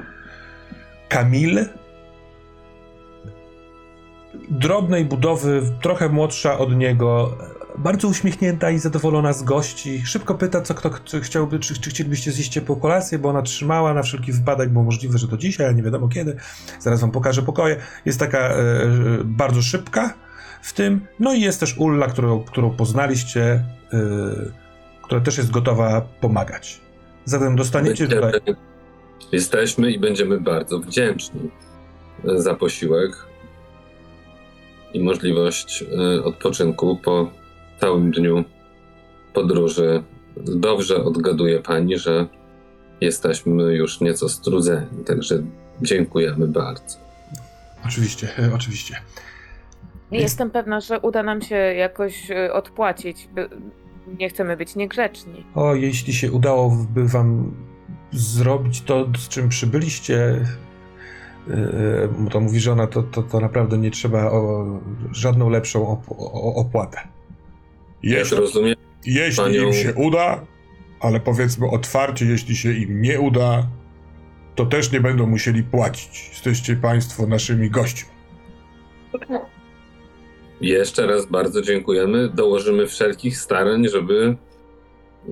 Kamil. 1.09 1.65
Drobnej 4.49 5.05
budowy, 5.05 5.61
trochę 5.81 6.09
młodsza 6.09 6.57
od 6.57 6.75
niego, 6.75 7.37
bardzo 7.77 8.07
uśmiechnięta 8.07 8.71
i 8.71 8.79
zadowolona 8.79 9.33
z 9.33 9.43
gości. 9.43 10.01
Szybko 10.05 10.35
pyta, 10.35 10.61
co 10.61 10.73
kto 10.73 10.89
chciałby, 11.21 11.59
czy, 11.59 11.81
czy 11.81 11.89
chcielibyście 11.89 12.31
zjeść 12.31 12.51
ciepłą 12.51 12.75
kolację, 12.75 13.19
bo 13.19 13.29
ona 13.29 13.41
trzymała 13.41 13.93
na 13.93 14.03
wszelki 14.03 14.31
wypadek, 14.31 14.69
bo 14.69 14.83
możliwe, 14.83 15.17
że 15.17 15.27
to 15.27 15.37
dzisiaj, 15.37 15.65
ale 15.65 15.75
nie 15.75 15.83
wiadomo 15.83 16.07
kiedy. 16.07 16.35
Zaraz 16.79 17.01
wam 17.01 17.11
pokażę 17.11 17.41
pokoje. 17.41 17.77
Jest 18.05 18.19
taka 18.19 18.49
y, 18.49 18.59
y, 18.59 19.23
bardzo 19.23 19.61
szybka 19.61 20.13
w 20.61 20.73
tym. 20.73 21.01
No 21.19 21.33
i 21.33 21.41
jest 21.41 21.59
też 21.59 21.77
Ulla, 21.77 22.07
którą, 22.07 22.43
którą 22.43 22.69
poznaliście. 22.69 23.63
y, 23.93 24.60
która 25.11 25.21
też 25.21 25.37
jest 25.37 25.51
gotowa 25.51 26.01
pomagać. 26.01 26.81
Zatem 27.25 27.55
dostaniecie 27.55 28.07
Będziemy, 28.07 28.31
tutaj. 28.31 28.55
jesteśmy 29.31 29.91
i 29.91 29.99
będziemy 29.99 30.39
bardzo 30.39 30.79
wdzięczni 30.79 31.51
za 32.23 32.55
posiłek 32.55 33.11
i 34.93 35.03
możliwość 35.03 35.83
e, 35.83 36.23
odpoczynku 36.23 36.97
po 37.03 37.31
całym 37.79 38.11
dniu 38.11 38.43
podróży. 39.33 40.03
Dobrze 40.37 41.03
odgaduje 41.03 41.59
pani, 41.59 41.97
że 41.97 42.27
jesteśmy 43.01 43.75
już 43.75 44.01
nieco 44.01 44.29
strudzeni, 44.29 45.03
także 45.05 45.43
dziękujemy 45.81 46.47
bardzo. 46.47 46.97
Oczywiście, 47.85 48.27
e, 48.39 48.53
oczywiście. 48.55 48.95
Jestem 50.11 50.51
pewna, 50.51 50.81
że 50.81 50.99
uda 50.99 51.23
nam 51.23 51.41
się 51.41 51.55
jakoś 51.55 52.31
e, 52.31 52.53
odpłacić. 52.53 53.27
Nie 54.07 54.29
chcemy 54.29 54.57
być 54.57 54.75
niegrzeczni. 54.75 55.45
O, 55.55 55.75
jeśli 55.75 56.13
się 56.13 56.31
udałoby 56.31 57.07
wam 57.07 57.53
zrobić 58.11 58.81
to, 58.81 59.07
z 59.17 59.27
czym 59.27 59.49
przybyliście, 59.49 60.45
yy, 61.47 62.29
to 62.31 62.39
mówi 62.39 62.59
żona, 62.59 62.87
to, 62.87 63.03
to, 63.03 63.23
to 63.23 63.39
naprawdę 63.39 63.77
nie 63.77 63.91
trzeba 63.91 64.31
o 64.31 64.65
żadną 65.11 65.49
lepszą 65.49 65.87
op 65.87 66.03
opłatę. 66.55 66.99
Jeśli, 68.03 68.37
rozumiem, 68.37 68.75
jeśli 69.05 69.43
panią- 69.43 69.67
im 69.67 69.73
się 69.73 69.93
uda, 69.93 70.45
ale 70.99 71.19
powiedzmy 71.19 71.69
otwarcie, 71.69 72.25
jeśli 72.25 72.55
się 72.55 72.73
im 72.73 73.01
nie 73.01 73.19
uda, 73.19 73.67
to 74.55 74.65
też 74.65 74.91
nie 74.91 74.99
będą 75.01 75.27
musieli 75.27 75.63
płacić. 75.63 76.29
Jesteście 76.29 76.75
państwo 76.75 77.27
naszymi 77.27 77.69
gośćmi. 77.69 78.09
Jeszcze 80.61 81.07
raz 81.07 81.25
bardzo 81.25 81.61
dziękujemy. 81.61 82.29
Dołożymy 82.29 82.87
wszelkich 82.87 83.37
starań, 83.37 83.87
żeby 83.87 84.35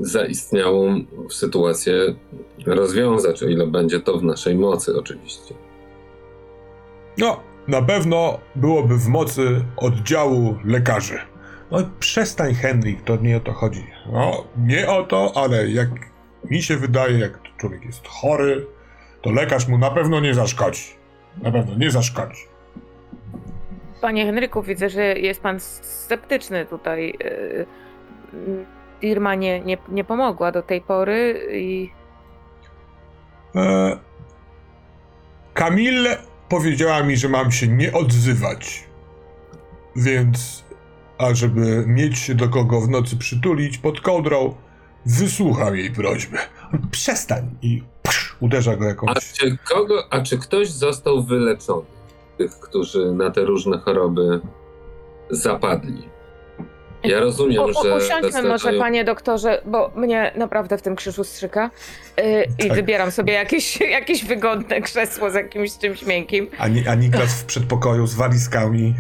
zaistniałą 0.02 1.02
sytuację 1.30 2.16
rozwiązać, 2.66 3.44
o 3.44 3.48
ile 3.48 3.68
będzie 3.68 4.00
to 4.00 4.18
w 4.18 4.24
naszej 4.24 4.56
mocy, 4.56 5.00
oczywiście. 5.00 5.56
No, 7.18 7.40
na 7.68 7.82
pewno 7.82 8.40
byłoby 8.56 8.98
w 8.98 9.08
mocy 9.08 9.66
oddziału 9.78 10.56
lekarzy. 10.66 11.20
No 11.72 11.78
przestań, 12.00 12.54
Henryk, 12.54 13.02
to 13.02 13.16
nie 13.16 13.38
o 13.38 13.40
to 13.40 13.54
chodzi. 13.54 13.88
No, 14.14 14.46
nie 14.58 14.90
o 14.90 15.04
to, 15.04 15.32
ale 15.36 15.70
jak 15.70 15.90
mi 16.44 16.64
się 16.64 16.78
wydaje, 16.78 17.20
jak 17.20 17.40
człowiek 17.58 17.86
jest 17.86 18.08
chory, 18.08 18.66
to 19.22 19.32
lekarz 19.32 19.68
mu 19.68 19.78
na 19.78 19.92
pewno 19.92 20.20
nie 20.20 20.34
zaszkodzi. 20.34 20.84
Na 21.42 21.52
pewno 21.52 21.76
nie 21.76 21.92
zaszkodzi. 21.92 22.49
Panie 24.02 24.26
Henryku, 24.26 24.62
widzę, 24.64 24.90
że 24.90 25.04
jest 25.04 25.42
pan 25.42 25.60
sceptyczny 25.60 26.66
tutaj. 26.66 27.14
e, 27.24 27.66
Irma 29.02 29.36
nie, 29.36 29.60
nie, 29.60 29.78
nie 29.90 30.04
pomogła 30.04 30.52
do 30.52 30.62
tej 30.62 30.82
pory 30.82 31.48
i 31.54 31.90
E, 33.56 33.98
Kamille 35.54 36.18
powiedziała 36.50 37.04
mi, 37.04 37.18
że 37.18 37.30
mam 37.30 37.52
się 37.52 37.68
nie 37.68 37.94
odzywać. 37.94 38.84
Więc, 39.96 40.64
ażeby 41.18 41.84
mieć 41.88 42.18
się 42.20 42.36
do 42.36 42.50
kogo 42.50 42.82
w 42.82 42.90
nocy 42.90 43.18
przytulić 43.18 43.78
pod 43.78 44.02
kołdrą, 44.02 44.56
wysłucham 45.06 45.76
jej 45.76 45.92
prośby. 45.92 46.38
Przestań! 46.92 47.50
I 47.62 47.84
psz, 48.04 48.36
uderza 48.40 48.76
go 48.76 48.86
A 48.86 48.88
jakąś. 48.88 49.34
czy, 49.34 49.58
kogo, 49.58 50.04
a 50.10 50.22
czy 50.22 50.38
ktoś 50.38 50.70
został 50.70 51.24
wyleczony? 51.24 51.86
Tych, 52.40 52.60
którzy 52.60 53.14
na 53.14 53.32
te 53.32 53.42
różne 53.42 53.78
choroby 53.78 54.40
zapadli. 55.30 56.10
Ja 57.04 57.20
rozumiem, 57.20 57.64
U, 57.64 57.66
u, 57.66 57.84
że. 57.84 57.96
usiądźmy 57.98 58.42
może, 58.44 58.74
panie 58.74 59.04
doktorze, 59.04 59.62
bo 59.66 59.92
mnie 59.96 60.32
naprawdę 60.36 60.78
w 60.78 60.82
tym 60.82 60.96
krzyżu 60.96 61.24
strzyka 61.24 61.70
i 62.60 62.68
Tak. 62.68 62.76
wybieram 62.78 63.12
sobie 63.12 63.34
jakieś, 63.34 63.82
jakieś 64.00 64.26
wygodne 64.26 64.82
krzesło 64.82 65.30
z 65.32 65.34
jakimś 65.34 65.78
czymś 65.78 66.06
miękkim. 66.06 66.48
A, 66.58 66.68
Ni- 66.68 66.88
a 66.88 66.96
Niklas 66.96 67.42
w 67.42 67.46
przedpokoju 67.46 68.08
z 68.08 68.16
walizkami. 68.16 68.96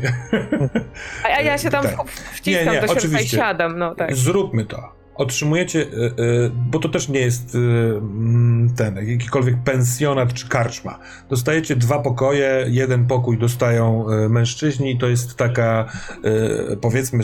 A, 1.24 1.28
a 1.28 1.41
ja 1.41 1.57
się 1.64 1.70
tam 1.70 1.84
Tak. 1.84 1.95
wciskam 2.34 2.66
Nie, 2.66 2.72
nie, 2.72 2.82
do 2.82 2.88
środka 2.88 2.94
i 2.94 2.98
oczywiście. 2.98 3.38
siadam, 3.38 3.80
no 3.80 3.95
tak. 3.95 4.16
Zróbmy 4.16 4.66
to. 4.66 4.99
Otrzymujecie, 5.20 5.80
y, 5.80 5.86
y, 5.86 6.52
bo 6.70 6.80
to 6.80 6.90
też 6.90 7.10
nie 7.10 7.20
jest 7.20 7.56
y, 7.56 7.58
mm, 7.58 8.74
ten, 8.76 9.08
jakikolwiek 9.08 9.56
pensjonat 9.64 10.34
czy 10.34 10.50
karczma. 10.50 11.00
Dostajecie 11.30 11.76
dwa 11.76 12.00
pokoje, 12.00 12.66
jeden 12.68 13.08
pokój 13.08 13.38
dostają 13.38 14.06
mężczyźni, 14.30 14.98
to 14.98 15.08
jest 15.08 15.36
taka 15.36 15.91
powiedzmy 16.82 17.24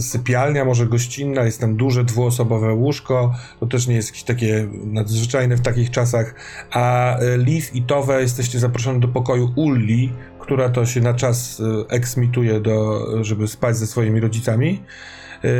sypialnia, 0.00 0.64
może 0.64 0.86
gościnna, 0.86 1.42
jest 1.42 1.60
tam 1.60 1.76
duże 1.76 2.04
dwuosobowe 2.04 2.74
łóżko, 2.74 3.34
to 3.60 3.66
też 3.66 3.86
nie 3.86 3.94
jest 3.94 4.24
takie 4.24 4.68
nadzwyczajne 4.84 5.56
w 5.56 5.60
takich 5.60 5.90
czasach, 5.90 6.34
a 6.70 7.16
Liv 7.36 7.66
i 7.74 7.82
Towe 7.82 8.20
jesteście 8.20 8.58
zaproszeni 8.58 9.00
do 9.00 9.08
pokoju 9.08 9.52
Ulli, 9.56 10.12
która 10.40 10.68
to 10.68 10.86
się 10.86 11.00
na 11.00 11.14
czas 11.14 11.62
eksmituje, 11.88 12.60
do, 12.60 13.06
żeby 13.24 13.48
spać 13.48 13.76
ze 13.76 13.86
swoimi 13.86 14.20
rodzicami. 14.20 14.82
Yy, 15.44 15.50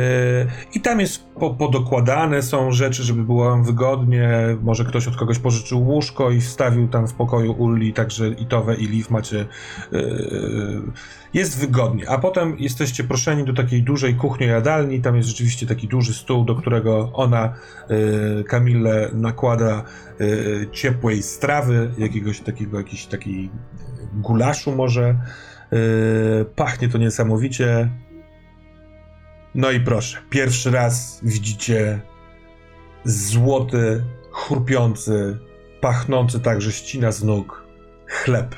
I 0.73 0.81
tam 0.81 0.99
jest 0.99 1.25
po, 1.39 1.53
podokładane 1.53 2.41
są 2.41 2.71
rzeczy, 2.71 3.03
żeby 3.03 3.23
było 3.23 3.63
wygodnie. 3.63 4.29
Może 4.61 4.85
ktoś 4.85 5.07
od 5.07 5.15
kogoś 5.15 5.39
pożyczył 5.39 5.87
łóżko 5.87 6.31
i 6.31 6.41
wstawił 6.41 6.87
tam 6.87 7.07
w 7.07 7.13
pokoju 7.13 7.51
Ulli, 7.51 7.93
także 7.93 8.27
i 8.27 8.45
Towe 8.45 8.75
i 8.75 8.87
Liv 8.87 9.07
macie. 9.09 9.45
Yy, 9.91 10.81
jest 11.33 11.59
wygodnie. 11.59 12.09
A 12.09 12.17
potem 12.17 12.55
jesteście 12.59 13.03
proszeni 13.03 13.43
do 13.43 13.53
takiej 13.53 13.83
dużej 13.83 14.15
kuchni-jadalni. 14.15 15.01
Tam 15.01 15.15
jest 15.15 15.29
rzeczywiście 15.29 15.67
taki 15.67 15.87
duży 15.87 16.13
stół, 16.13 16.45
do 16.45 16.55
którego 16.55 17.11
ona, 17.13 17.53
yy, 17.89 18.43
Kamille, 18.43 19.09
nakłada 19.13 19.83
ciepłej 20.71 21.23
strawy, 21.23 21.91
jakiegoś 21.97 22.39
takiego, 22.39 22.77
jakiś 22.77 23.05
taki 23.05 23.49
gulaszu 24.13 24.75
może. 24.75 25.15
Pachnie 26.55 26.89
to 26.89 26.97
niesamowicie. 26.97 27.89
No 29.55 29.71
i 29.71 29.79
proszę, 29.79 30.17
pierwszy 30.29 30.71
raz 30.71 31.19
widzicie 31.23 32.01
złoty, 33.03 34.03
chrupiący, 34.31 35.37
pachnący 35.81 36.39
także 36.39 36.71
ścina 36.71 37.11
z 37.11 37.23
nóg 37.23 37.65
chleb. 38.07 38.55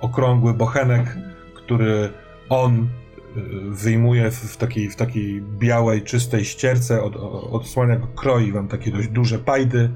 Okrągły 0.00 0.54
bochenek, 0.54 1.16
który 1.54 2.10
on 2.48 2.88
y, 3.36 3.40
wyjmuje 3.70 4.30
w, 4.30 4.56
takiej, 4.56 4.90
w 4.90 4.96
takiej 4.96 5.42
białej, 5.42 6.02
czystej 6.02 6.44
ścierce, 6.44 7.02
od, 7.02 7.16
odsłania 7.52 7.96
go, 7.96 8.06
kroi 8.06 8.52
wam 8.52 8.68
takie 8.68 8.90
dość 8.90 9.08
duże 9.08 9.38
pajdy 9.38 9.90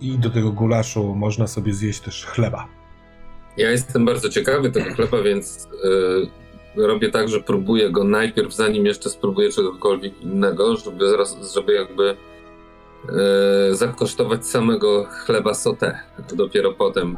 i 0.00 0.18
do 0.18 0.30
tego 0.30 0.52
gulaszu 0.52 1.14
można 1.14 1.46
sobie 1.46 1.72
zjeść 1.72 2.00
też 2.00 2.26
chleba. 2.26 2.68
Ja 3.56 3.70
jestem 3.70 4.04
bardzo 4.04 4.28
ciekawy 4.28 4.70
tego 4.70 4.94
chleba, 4.94 5.22
więc 5.22 5.68
y, 5.84 6.47
robię 6.86 7.10
tak, 7.10 7.28
że 7.28 7.40
próbuję 7.40 7.90
go 7.90 8.04
najpierw, 8.04 8.54
zanim 8.54 8.86
jeszcze 8.86 9.10
spróbuję 9.10 9.50
czegokolwiek 9.50 10.22
innego, 10.22 10.76
żeby, 10.76 11.10
zaraz, 11.10 11.52
żeby 11.54 11.72
jakby 11.72 12.16
y, 13.70 13.74
zakosztować 13.74 14.46
samego 14.46 15.04
chleba 15.04 15.54
sauté. 15.54 15.98
Dopiero 16.34 16.72
potem. 16.72 17.16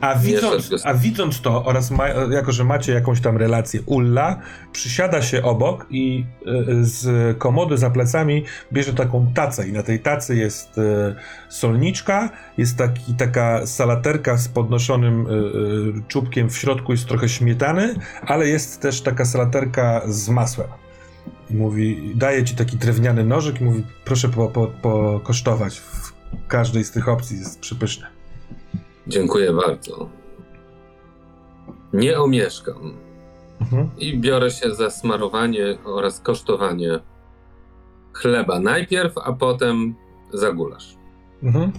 A 0.00 0.14
widząc, 0.14 0.70
a 0.84 0.94
widząc 0.94 1.40
to 1.40 1.64
oraz 1.64 1.90
ma, 1.90 2.08
jako, 2.08 2.52
że 2.52 2.64
macie 2.64 2.92
jakąś 2.92 3.20
tam 3.20 3.36
relację, 3.36 3.80
Ulla 3.86 4.40
przysiada 4.72 5.22
się 5.22 5.42
obok 5.42 5.86
i 5.90 6.24
y, 6.46 6.84
z 6.84 7.38
komody 7.38 7.78
za 7.78 7.90
plecami 7.90 8.44
bierze 8.72 8.94
taką 8.94 9.32
tacę 9.34 9.68
i 9.68 9.72
na 9.72 9.82
tej 9.82 10.00
tacy 10.00 10.36
jest 10.36 10.78
y, 10.78 11.14
solniczka, 11.48 12.30
jest 12.58 12.76
taki, 12.76 13.14
taka 13.14 13.66
salaterka 13.66 14.36
z 14.36 14.48
podnoszonym 14.48 15.26
y, 15.26 16.02
czubkiem, 16.08 16.50
w 16.50 16.56
środku 16.56 16.92
jest 16.92 17.06
trochę 17.06 17.28
śmietany, 17.28 17.94
ale 18.26 18.48
jest 18.48 18.80
też 18.80 19.00
taka 19.00 19.24
salaterka 19.24 20.02
z 20.06 20.28
masłem. 20.28 20.68
I 21.50 21.54
mówi, 21.54 22.12
daje 22.14 22.44
ci 22.44 22.54
taki 22.54 22.76
drewniany 22.76 23.24
nożyk 23.24 23.60
i 23.60 23.64
mówi, 23.64 23.82
proszę 24.04 24.28
po, 24.28 24.48
po, 24.48 24.66
pokosztować. 24.66 25.80
W 25.80 26.12
każdej 26.48 26.84
z 26.84 26.90
tych 26.90 27.08
opcji 27.08 27.38
jest 27.38 27.60
przypyszne. 27.60 28.15
Dziękuję 29.06 29.52
bardzo. 29.52 30.08
Nie 31.92 32.20
omieszkam. 32.20 32.94
Mhm. 33.60 33.90
I 33.98 34.18
biorę 34.18 34.50
się 34.50 34.74
za 34.74 34.90
smarowanie 34.90 35.78
oraz 35.84 36.20
kosztowanie 36.20 37.00
chleba 38.12 38.60
najpierw, 38.60 39.18
a 39.18 39.32
potem 39.32 39.94
za 40.32 40.52
gulasz. 40.52 40.96
Mhm. 41.42 41.72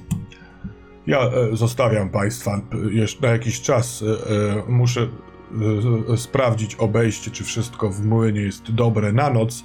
Ja 1.08 1.20
e, 1.20 1.56
zostawiam 1.56 2.10
Państwa 2.10 2.62
e, 2.74 2.94
jeszcze 2.94 3.22
na 3.22 3.34
jakiś 3.34 3.62
czas. 3.62 4.04
E, 4.04 4.06
e, 4.06 4.64
muszę 4.68 5.02
e, 5.02 6.14
e, 6.14 6.18
sprawdzić 6.18 6.76
obejście, 6.76 7.32
czy 7.32 7.44
wszystko 7.44 7.90
w 7.90 8.06
młynie 8.06 8.42
jest 8.42 8.72
dobre 8.72 9.12
na 9.12 9.30
noc. 9.30 9.64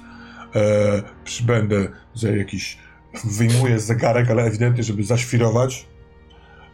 Przybędę 1.23 1.87
za 2.13 2.29
jakiś. 2.29 2.77
Wyjmuję 3.23 3.79
zegarek, 3.79 4.31
ale 4.31 4.43
ewidentnie, 4.43 4.83
żeby 4.83 5.03
zaświrować. 5.03 5.87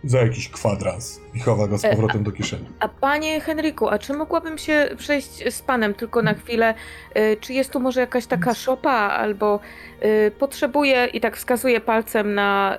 Za 0.04 0.20
jakiś 0.22 0.50
kwadrans 0.50 1.20
i 1.34 1.40
chowa 1.40 1.68
go 1.68 1.78
z 1.78 1.86
E, 1.86 1.90
powrotem 1.90 2.24
do 2.24 2.32
kieszeni. 2.32 2.66
A 2.80 2.88
panie 2.88 3.42
Henryku, 3.42 3.90
a 3.90 4.00
czy 4.00 4.14
mogłabym 4.14 4.58
się 4.58 4.90
przejść 4.98 5.54
z 5.56 5.62
panem 5.62 5.94
tylko 5.94 6.22
na 6.22 6.34
chwilę? 6.34 6.74
Y, 7.18 7.38
Czy 7.42 7.54
jest 7.54 7.72
tu 7.72 7.80
może 7.80 8.00
jakaś 8.02 8.26
taka 8.26 8.54
szopa 8.54 8.92
albo 8.92 9.60
y, 10.04 10.32
potrzebuję 10.40 11.06
i 11.06 11.22
tak 11.22 11.38
wskazuję 11.38 11.82
palcem 11.82 12.34
na 12.34 12.78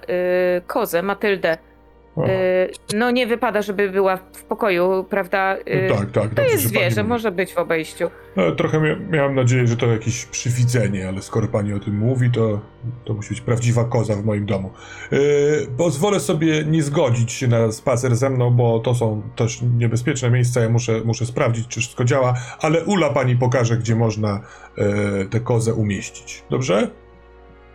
y, 0.58 0.62
kozę 0.66 1.02
Matyldę. 1.02 1.58
Y, 2.18 2.96
no 2.96 3.10
nie 3.10 3.26
wypada, 3.26 3.62
żeby 3.62 3.90
była 3.90 4.16
w 4.16 4.44
pokoju, 4.44 5.04
prawda? 5.10 5.56
Y, 5.56 5.88
no 5.88 5.96
tak, 5.96 6.10
tak. 6.10 6.34
To 6.34 6.42
jest 6.42 6.64
zwierzę, 6.64 7.04
może 7.04 7.32
być 7.32 7.54
w 7.54 7.58
obejściu. 7.58 8.10
No, 8.36 8.52
trochę 8.52 8.80
mia 8.80 8.96
miałem 9.10 9.34
nadzieję, 9.34 9.66
że 9.66 9.76
to 9.76 9.86
jakieś 9.86 10.24
przywidzenie, 10.24 11.08
ale 11.08 11.22
skoro 11.22 11.48
pani 11.48 11.72
o 11.72 11.78
tym 11.78 11.98
mówi, 11.98 12.30
to, 12.30 12.60
to 13.04 13.14
musi 13.14 13.28
być 13.28 13.40
prawdziwa 13.40 13.84
koza 13.84 14.16
w 14.16 14.24
moim 14.24 14.46
domu. 14.46 14.70
Yy, 15.12 15.18
pozwolę 15.76 16.20
sobie 16.20 16.64
nie 16.64 16.82
zgodzić 16.82 17.32
się 17.32 17.48
na 17.48 17.72
spacer 17.72 18.16
ze 18.16 18.30
mną, 18.30 18.50
bo 18.50 18.78
to 18.78 18.94
są 18.94 19.22
też 19.36 19.62
niebezpieczne 19.62 20.30
miejsca. 20.30 20.60
Ja 20.60 20.68
muszę, 20.68 21.00
muszę 21.04 21.26
sprawdzić, 21.26 21.68
czy 21.68 21.80
wszystko 21.80 22.04
działa, 22.04 22.34
ale 22.60 22.84
Ula 22.84 23.10
pani 23.10 23.36
pokaże, 23.36 23.76
gdzie 23.76 23.96
można 23.96 24.40
yy, 24.76 25.26
tę 25.30 25.40
kozę 25.40 25.74
umieścić. 25.74 26.44
Dobrze? 26.50 26.90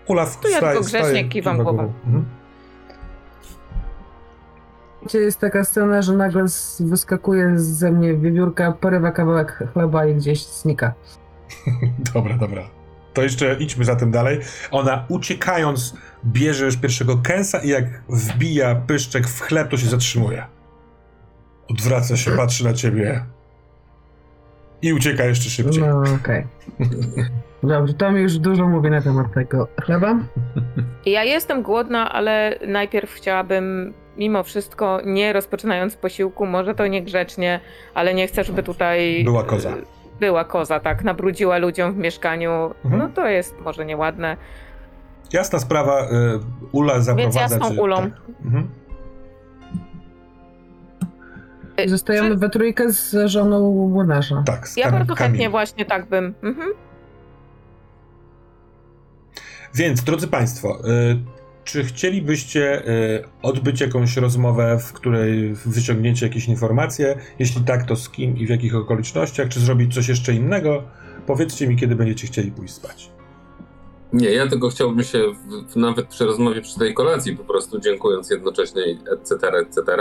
Ula 0.07 0.26
To 0.26 0.49
ja 0.49 0.56
wstaje, 0.56 0.62
tylko 0.62 0.80
grzecznie 0.88 0.99
wstaje, 0.99 1.30
kiwam 1.30 1.57
kiwa 1.57 1.64
głową. 1.64 1.94
Mhm. 2.06 2.26
Gdzie 5.06 5.19
jest 5.19 5.40
taka 5.40 5.64
scena, 5.64 6.02
że 6.02 6.14
nagle 6.14 6.45
wyskakuje 6.80 7.52
ze 7.56 7.91
mnie 7.91 8.14
wiewiórka, 8.14 8.72
porywa 8.72 9.11
kawałek 9.11 9.64
chleba 9.73 10.06
i 10.06 10.15
gdzieś 10.15 10.45
znika. 10.45 10.94
Dobra, 12.14 12.38
dobra. 12.38 12.64
To 13.14 13.23
jeszcze 13.23 13.56
idźmy 13.60 13.86
zatem 13.86 14.11
dalej. 14.11 14.40
Ona 14.72 15.06
uciekając 15.10 15.94
bierze 16.26 16.65
już 16.65 16.77
pierwszego 16.77 17.18
kęsa 17.18 17.60
i 17.60 17.69
jak 17.69 17.86
wbija 18.10 18.76
pyszczek 18.76 19.27
w 19.27 19.41
chleb, 19.41 19.69
to 19.69 19.77
się 19.77 19.88
zatrzymuje. 19.88 20.45
Odwraca 21.69 22.18
się, 22.18 22.32
patrzy 22.32 22.64
na 22.64 22.73
ciebie 22.73 23.26
i 24.82 24.94
ucieka 24.94 25.23
jeszcze 25.23 25.49
szybciej. 25.49 25.84
No 25.84 26.03
okej. 26.15 26.48
Dobrze, 27.64 27.94
to 27.94 28.11
mi 28.11 28.22
już 28.22 28.38
dużo 28.38 28.68
mówi 28.68 28.90
na 28.90 29.02
temat 29.02 29.34
tego 29.34 29.68
chleba. 29.82 30.15
Ja 31.06 31.23
jestem 31.23 31.61
głodna, 31.64 32.11
ale 32.11 32.60
najpierw 32.68 33.14
chciałabym, 33.14 33.94
mimo 34.18 34.44
wszystko, 34.44 35.00
nie 35.06 35.34
rozpoczynając 35.34 35.96
posiłku, 35.96 36.46
może 36.46 36.76
to 36.76 36.88
niegrzecznie, 36.88 37.60
ale 37.94 38.14
nie 38.14 38.28
chcę, 38.28 38.44
żeby 38.44 38.64
tutaj. 38.64 39.24
Była 39.24 39.44
koza. 39.44 39.70
y, 39.70 39.84
Była 40.20 40.46
koza, 40.46 40.80
tak, 40.80 41.04
nabrudziła 41.04 41.58
ludziom 41.58 41.94
w 41.94 41.98
mieszkaniu. 41.98 42.52
Mhm. 42.86 43.02
No 43.02 43.10
to 43.16 43.28
jest 43.28 43.60
może 43.60 43.86
nieładne. 43.86 44.38
Jasna 45.34 45.60
sprawa, 45.60 46.02
y, 46.04 46.08
Ula 46.72 47.02
zaprowadza 47.02 47.40
Więc 47.40 47.52
ja 47.52 47.58
z 47.58 47.62
tą 47.62 47.76
cię- 47.76 47.82
Ulą. 47.82 47.96
Tak. 47.98 48.12
Mhm. 48.46 48.70
Y, 51.80 51.90
Zostajemy 51.90 52.30
czy- 52.30 52.36
we 52.38 52.50
trójkę 52.50 52.92
z 52.92 53.16
żoną 53.30 53.72
młynarza. 53.90 54.44
tak 54.46 54.68
z 54.68 54.78
Ja 54.78 54.92
bardzo 54.92 55.16
chętnie 55.16 55.38
Kamil. 55.40 55.52
właśnie 55.52 55.86
tak 55.86 56.06
bym. 56.10 56.34
Mhm. 56.44 56.70
Więc, 59.74 60.04
drodzy 60.04 60.28
Państwo, 60.28 60.78
czy 61.66 61.84
chcielibyście 61.84 62.90
y, 62.90 63.24
odbyć 63.42 63.82
jakąś 63.82 64.18
rozmowę, 64.18 64.80
w 64.80 64.94
której 64.94 65.54
wyciągniecie 65.66 66.26
jakieś 66.26 66.48
informacje? 66.48 67.16
Jeśli 67.40 67.62
tak, 67.62 67.86
to 67.88 67.96
z 67.96 68.10
kim 68.10 68.38
i 68.38 68.46
w 68.46 68.50
jakich 68.50 68.76
okolicznościach? 68.76 69.50
Czy 69.50 69.60
zrobić 69.60 69.94
coś 69.94 70.08
jeszcze 70.08 70.34
innego? 70.34 70.84
Powiedzcie 71.28 71.68
mi, 71.68 71.76
kiedy 71.76 71.96
będziecie 71.96 72.28
chcieli 72.28 72.52
pójść 72.52 72.74
spać. 72.74 73.10
Nie, 74.14 74.32
ja 74.32 74.48
tylko 74.48 74.70
chciałbym 74.70 75.04
się 75.04 75.24
w, 75.70 75.76
nawet 75.76 76.08
przy 76.08 76.26
rozmowie 76.26 76.62
przy 76.62 76.80
tej 76.80 76.94
kolacji, 76.94 77.38
po 77.38 77.44
prostu 77.44 77.80
dziękując 77.80 78.30
jednocześnie, 78.30 78.82
etc., 79.14 79.48
etc., 79.48 79.98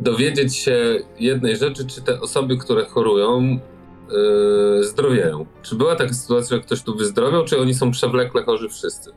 dowiedzieć 0.00 0.56
się 0.56 0.98
jednej 1.18 1.56
rzeczy, 1.56 1.86
czy 1.86 2.02
te 2.02 2.20
osoby, 2.20 2.56
które 2.56 2.84
chorują, 2.84 3.42
yy, 3.48 4.84
zdrowieją. 4.84 5.46
Czy 5.62 5.76
była 5.76 5.96
taka 5.96 6.12
sytuacja, 6.14 6.56
że 6.56 6.62
ktoś 6.62 6.82
tu 6.82 6.96
wyzdrowiał, 6.96 7.44
czy 7.44 7.60
oni 7.60 7.74
są 7.74 7.90
przewlekle 7.90 8.42
chorzy 8.42 8.68
wszyscy? 8.68 9.12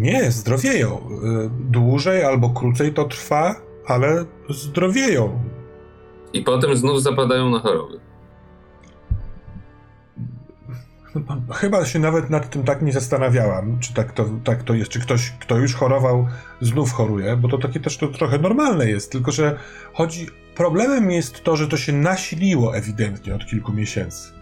Nie, 0.00 0.30
zdrowieją. 0.30 0.98
Y, 0.98 1.50
Dłużej 1.70 2.24
albo 2.24 2.50
krócej 2.50 2.94
to 2.94 3.04
trwa, 3.04 3.54
ale 3.86 4.24
zdrowieją. 4.48 5.40
I 6.32 6.42
potem 6.42 6.76
znów 6.76 7.02
zapadają 7.02 7.50
na 7.50 7.58
choroby. 7.58 8.00
Chyba 11.52 11.84
się 11.84 11.98
nawet 11.98 12.30
nad 12.30 12.50
tym 12.50 12.62
tak 12.62 12.82
nie 12.82 12.92
zastanawiałam, 12.92 13.78
czy 13.80 13.94
tak 13.94 14.12
to, 14.12 14.26
tak 14.44 14.62
to 14.62 14.74
jest, 14.74 14.90
czy 14.90 15.00
ktoś, 15.00 15.30
kto 15.30 15.58
już 15.58 15.74
chorował, 15.74 16.26
znów 16.60 16.92
choruje, 16.92 17.36
bo 17.36 17.48
to 17.48 17.58
takie 17.58 17.80
też 17.80 17.96
to 17.96 18.08
trochę 18.08 18.38
normalne 18.38 18.90
jest, 18.90 19.12
tylko 19.12 19.32
że 19.32 19.58
chodzi. 19.92 20.26
Problemem 20.56 21.10
jest 21.10 21.42
to, 21.44 21.56
że 21.56 21.68
to 21.68 21.76
się 21.76 21.92
nasiliło 21.92 22.76
ewidentnie 22.76 23.34
od 23.34 23.46
kilku 23.46 23.72
miesięcy. 23.72 24.32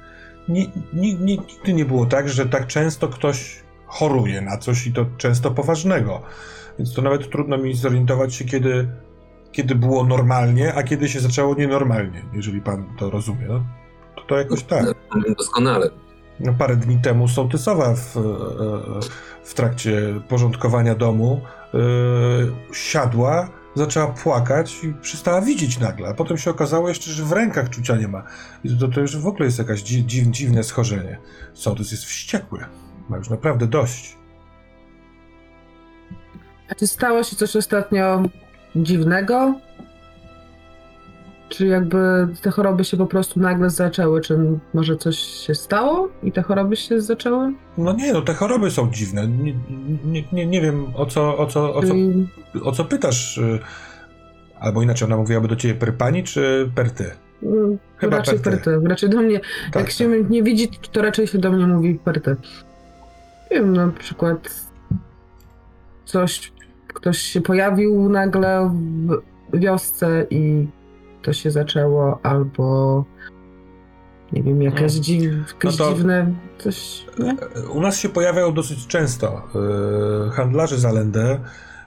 Nigdy 0.95 1.73
nie 1.73 1.85
było 1.85 2.07
tak, 2.07 2.29
że 2.29 2.47
tak 2.47 2.67
często 2.67 3.09
ktoś 3.09 3.63
choruje 3.89 4.41
na 4.41 4.59
coś 4.59 4.87
i 4.87 4.93
to 4.93 5.07
często 5.17 5.51
poważnego. 5.51 6.23
Więc 6.79 6.95
to 6.95 7.03
nawet 7.03 7.31
trudno 7.31 7.59
mi 7.59 7.75
zorientować 7.75 8.35
się, 8.35 8.45
kiedy, 8.45 8.89
kiedy 9.53 9.75
było 9.75 10.05
normalnie, 10.05 10.75
a 10.75 10.83
kiedy 10.83 11.09
się 11.09 11.21
zaczęło 11.21 11.55
nienormalnie, 11.55 12.23
jeżeli 12.33 12.61
pan 12.61 12.97
to 12.99 13.11
rozumie. 13.11 13.47
No, 13.49 13.65
to, 14.17 14.23
to 14.23 14.39
jakoś 14.39 14.63
tak. 14.63 14.85
Doskonale. 15.39 15.91
No, 16.41 16.55
parę 16.59 16.77
dni 16.77 16.99
temu 16.99 17.29
sołtysowa 17.29 17.95
w, 17.95 18.17
e, 18.17 18.21
w 19.45 19.55
trakcie 19.55 20.21
porządkowania 20.29 20.95
domu 20.95 21.41
e, 21.75 21.79
siadła, 22.73 23.49
zaczęła 23.75 24.07
płakać 24.07 24.85
i 24.85 24.95
przestała 24.95 25.41
widzieć 25.41 25.79
nagle. 25.79 26.09
A 26.09 26.15
potem 26.15 26.39
się 26.39 26.51
okazało 26.51 26.89
jeszcze, 26.89 27.11
że 27.11 27.25
w 27.25 27.33
rękach 27.33 27.71
czucia 27.71 27.97
nie 27.97 28.09
ma. 28.09 28.23
I 28.65 28.77
to, 28.79 28.89
to 28.89 29.01
już 29.01 29.17
w 29.17 29.27
ogóle 29.27 29.45
jest 29.45 29.59
jakieś 29.59 29.83
dzi, 29.83 30.07
dziw, 30.07 30.27
dziwne 30.27 30.65
schorzenie. 30.65 31.19
Sołtys 31.55 31.93
jest 31.93 32.05
wściekły. 32.05 32.65
Ma 33.09 33.17
już 33.17 33.31
naprawdę 33.31 33.67
dość. 33.67 34.17
A 36.71 36.75
czy 36.75 36.87
stało 36.87 37.23
się 37.23 37.37
coś 37.37 37.57
ostatnio 37.57 38.23
dziwnego? 38.77 39.55
Czy 41.49 41.67
jakby 41.67 42.29
te 42.43 42.51
choroby 42.51 42.85
się 42.85 42.97
po 42.97 43.07
prostu 43.07 43.41
nagle 43.41 43.71
zaczęły? 43.71 44.21
Czy 44.21 44.39
może 44.75 44.97
coś 44.97 45.17
się 45.19 45.55
stało 45.55 46.09
i 46.23 46.33
te 46.33 46.43
choroby 46.43 46.77
się 46.77 47.01
zaczęły? 47.01 47.53
No 47.79 47.93
nie, 47.93 48.13
no 48.13 48.23
te 48.23 48.35
choroby 48.35 48.71
są 48.71 48.91
dziwne. 48.91 49.29
Nie, 49.29 49.55
nie, 50.05 50.25
nie, 50.33 50.47
nie 50.47 50.61
wiem 50.61 50.87
o 50.97 51.07
co, 51.07 51.39
o 51.39 51.47
co, 51.47 51.75
o 51.75 51.83
co, 51.83 51.95
o 52.63 52.73
co 52.73 52.85
pytasz. 52.85 53.39
y, 53.39 53.59
Albo 54.61 54.83
inaczej, 54.83 55.07
ona 55.07 55.17
mówiłaby 55.17 55.49
do 55.49 55.57
ciebie 55.57 55.75
per 55.75 55.95
pani 55.95 56.25
czy 56.25 56.71
per 56.75 56.91
ty? 56.91 57.11
mm, 57.43 57.79
Chyba 57.97 58.17
raczej 58.17 58.39
per 58.39 58.63
ty. 58.63 58.81
Raczej 58.85 59.11
do 59.11 59.21
mnie, 59.23 59.41
Tak, 59.73 59.83
jak 59.83 59.91
się 59.91 60.09
nie 60.31 60.43
widzi, 60.43 60.69
to 60.93 61.03
raczej 61.03 61.27
się 61.27 61.39
do 61.39 61.53
mnie 61.53 61.67
mówi 61.67 61.95
per 62.05 62.23
ty. 62.23 62.37
Nie 63.51 63.57
wiem, 63.61 63.73
na 63.73 63.89
przykład 63.89 64.67
coś, 66.05 66.53
ktoś 66.95 67.19
się 67.19 67.41
pojawił 67.41 68.09
nagle 68.09 68.71
w 69.53 69.59
wiosce 69.59 70.27
i 70.31 70.67
to 71.23 71.33
się 71.33 71.51
zaczęło, 71.51 72.19
albo 72.23 73.05
nie 74.33 74.43
wiem, 74.43 74.63
jakaś, 74.63 74.93
Mm. 74.93 75.03
dziw, 75.03 75.33
jakieś 75.49 75.79
No 75.79 75.95
dziwne 75.95 76.33
coś, 76.59 77.07
nie? 77.19 77.37
U 77.69 77.81
nas 77.81 77.99
się 77.99 78.09
pojawiają 78.09 78.55
dosyć 78.55 78.87
często 78.87 79.43
yy, 80.25 80.31
handlarze 80.31 80.79
za 80.79 80.93
Lendę, 80.93 81.41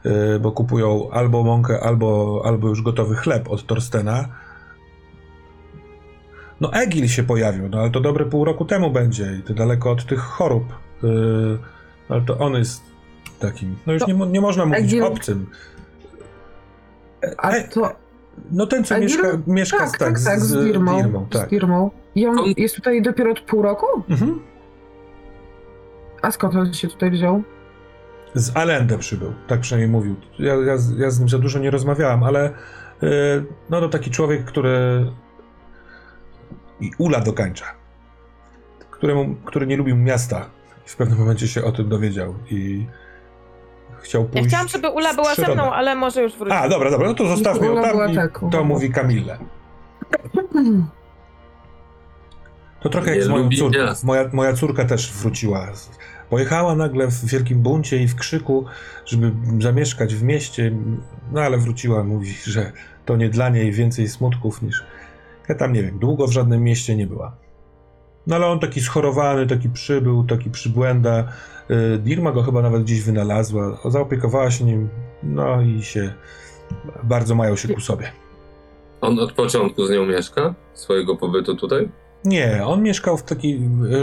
yy, 0.03 0.39
bo 0.39 0.51
kupują 0.51 1.09
albo 1.11 1.43
mąkę, 1.43 1.79
albo, 1.83 2.41
albo 2.45 2.67
już 2.67 2.81
gotowy 2.81 3.15
chleb 3.15 3.49
od 3.49 3.65
Torstena. 3.65 4.25
No 6.61 6.73
Egil 6.73 7.07
się 7.07 7.23
pojawił, 7.23 7.69
no 7.69 7.79
ale 7.79 7.89
to 7.89 7.99
dobre 7.99 8.25
pół 8.25 8.45
roku 8.45 8.65
temu 8.65 8.91
będzie 8.91 9.35
i 9.39 9.43
to 9.43 9.53
daleko 9.53 9.91
od 9.91 10.05
tych 10.05 10.19
chorób. 10.19 10.63
Yy, 11.03 11.57
ale 12.09 12.21
to 12.21 12.37
on 12.37 12.53
jest 12.53 12.81
takim, 13.39 13.75
no 13.87 13.93
już 13.93 14.01
To 14.01 14.07
nie, 14.07 14.13
nie 14.25 14.41
można 14.41 14.65
mówić 14.65 14.91
Egil- 14.93 15.03
obcym. 15.03 15.47
A 17.37 17.51
e, 17.51 17.67
to, 17.67 17.91
no 18.51 18.65
ten, 18.67 18.83
co 18.83 18.99
mieszka, 18.99 19.27
mieszka 19.47 19.77
tak, 19.77 19.97
tak, 19.97 20.19
tak, 20.23 20.39
z, 20.39 20.65
firmą, 20.65 20.97
firmą 21.03 21.27
tak. 21.29 21.47
z 21.47 21.49
firmą. 21.49 21.91
I 22.15 22.27
on 22.27 22.39
On- 22.39 22.53
jest 22.57 22.75
tutaj 22.75 23.01
dopiero 23.01 23.31
od 23.31 23.39
pół 23.41 23.61
roku? 23.61 23.85
Mhm. 24.09 24.39
A 26.21 26.31
skąd 26.31 26.55
on 26.55 26.73
się 26.73 26.87
tutaj 26.87 27.11
wziął? 27.11 27.43
Z 28.33 28.57
Allende 28.57 28.97
przybył, 28.97 29.33
tak 29.47 29.59
przynajmniej 29.59 29.91
mówił. 29.91 30.15
Ja, 30.39 30.53
ja, 30.55 30.77
z- 30.77 30.97
ja 30.97 31.11
z 31.11 31.19
nim 31.19 31.29
za 31.29 31.37
dużo 31.39 31.59
nie 31.59 31.71
rozmawiałam, 31.71 32.23
ale 32.23 32.51
yy, 33.01 33.09
no 33.69 33.81
to 33.81 33.89
taki 33.89 34.11
człowiek, 34.11 34.43
który 34.45 35.05
i 36.79 36.91
Ula 36.97 37.19
dokańcza, 37.19 37.65
któremu, 38.91 39.35
który 39.45 39.67
nie 39.67 39.77
lubił 39.77 39.97
miasta. 39.97 40.49
W 40.85 40.95
pewnym 40.95 41.19
momencie 41.19 41.47
się 41.47 41.63
o 41.63 41.71
tym 41.71 41.89
dowiedział 41.89 42.35
i 42.49 42.85
chciał 44.01 44.25
pójść 44.25 44.43
Ja 44.43 44.47
chciałam, 44.47 44.67
żeby 44.67 44.89
Ula 44.89 45.13
była 45.13 45.35
ze 45.35 45.53
mną, 45.53 45.71
ale 45.71 45.95
może 45.95 46.23
już 46.23 46.33
wróci. 46.37 46.55
A, 46.55 46.69
dobra, 46.69 46.91
dobra, 46.91 47.07
no 47.07 47.13
to 47.13 47.27
zostawmy 47.27 47.67
ją 47.67 47.81
tam 47.81 48.11
i 48.11 48.15
tak, 48.15 48.39
to 48.51 48.63
mówi 48.63 48.91
Kamille. 48.91 49.37
To 52.81 52.89
trochę 52.89 53.15
jak 53.15 53.23
z 53.23 53.27
moją 53.27 53.49
córką. 53.49 53.79
Moja, 54.03 54.29
moja 54.33 54.53
córka 54.53 54.85
też 54.85 55.11
wróciła. 55.13 55.67
Pojechała 56.29 56.75
nagle 56.75 57.07
w 57.07 57.25
wielkim 57.25 57.61
buncie 57.61 57.97
i 58.03 58.07
w 58.07 58.15
krzyku, 58.15 58.65
żeby 59.05 59.31
zamieszkać 59.59 60.15
w 60.15 60.23
mieście, 60.23 60.71
no 61.31 61.41
ale 61.41 61.57
wróciła, 61.57 62.03
mówi, 62.03 62.33
że 62.43 62.71
to 63.05 63.15
nie 63.15 63.29
dla 63.29 63.49
niej 63.49 63.71
więcej 63.71 64.07
smutków 64.07 64.61
niż... 64.61 64.83
Ja 65.49 65.55
tam 65.55 65.73
nie 65.73 65.83
wiem, 65.83 65.99
długo 65.99 66.27
w 66.27 66.31
żadnym 66.31 66.63
mieście 66.63 66.95
nie 66.95 67.07
była. 67.07 67.35
No 68.27 68.35
ale 68.35 68.47
on 68.47 68.59
taki 68.59 68.81
schorowany, 68.81 69.47
taki 69.47 69.69
przybył, 69.69 70.23
taki 70.23 70.49
przybłęda. 70.49 71.27
Y, 71.71 71.97
Dirma 71.97 72.31
go 72.31 72.43
chyba 72.43 72.61
nawet 72.61 72.83
gdzieś 72.83 73.01
wynalazła, 73.03 73.77
zaopiekowała 73.85 74.51
się 74.51 74.65
nim, 74.65 74.89
no 75.23 75.61
i 75.61 75.83
się 75.83 76.13
bardzo 77.03 77.35
mają 77.35 77.55
się 77.55 77.67
ku 77.73 77.81
sobie. 77.81 78.11
On 79.01 79.19
od 79.19 79.33
początku 79.33 79.85
z 79.85 79.89
nią 79.91 80.05
mieszka? 80.05 80.53
Swojego 80.73 81.15
pobytu 81.15 81.55
tutaj? 81.55 81.89
Nie, 82.25 82.65
on 82.65 82.83
mieszkał 82.83 83.17
w 83.17 83.23
takiej, 83.23 83.55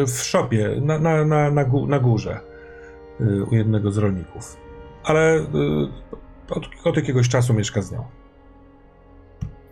y, 0.03 0.07
w 0.07 0.11
szopie 0.23 0.71
na, 0.81 0.99
na, 0.99 1.25
na, 1.25 1.51
na, 1.51 1.65
gó- 1.65 1.89
na 1.89 1.99
górze 1.99 2.41
y, 3.21 3.45
u 3.51 3.55
jednego 3.55 3.91
z 3.91 3.99
rolników. 3.99 4.57
Ale 5.05 5.47
od, 6.51 6.69
od 6.85 6.97
jakiegoś 6.97 7.29
czasu 7.29 7.55
mieszka 7.55 7.83
z 7.83 7.93
nią. 7.93 8.05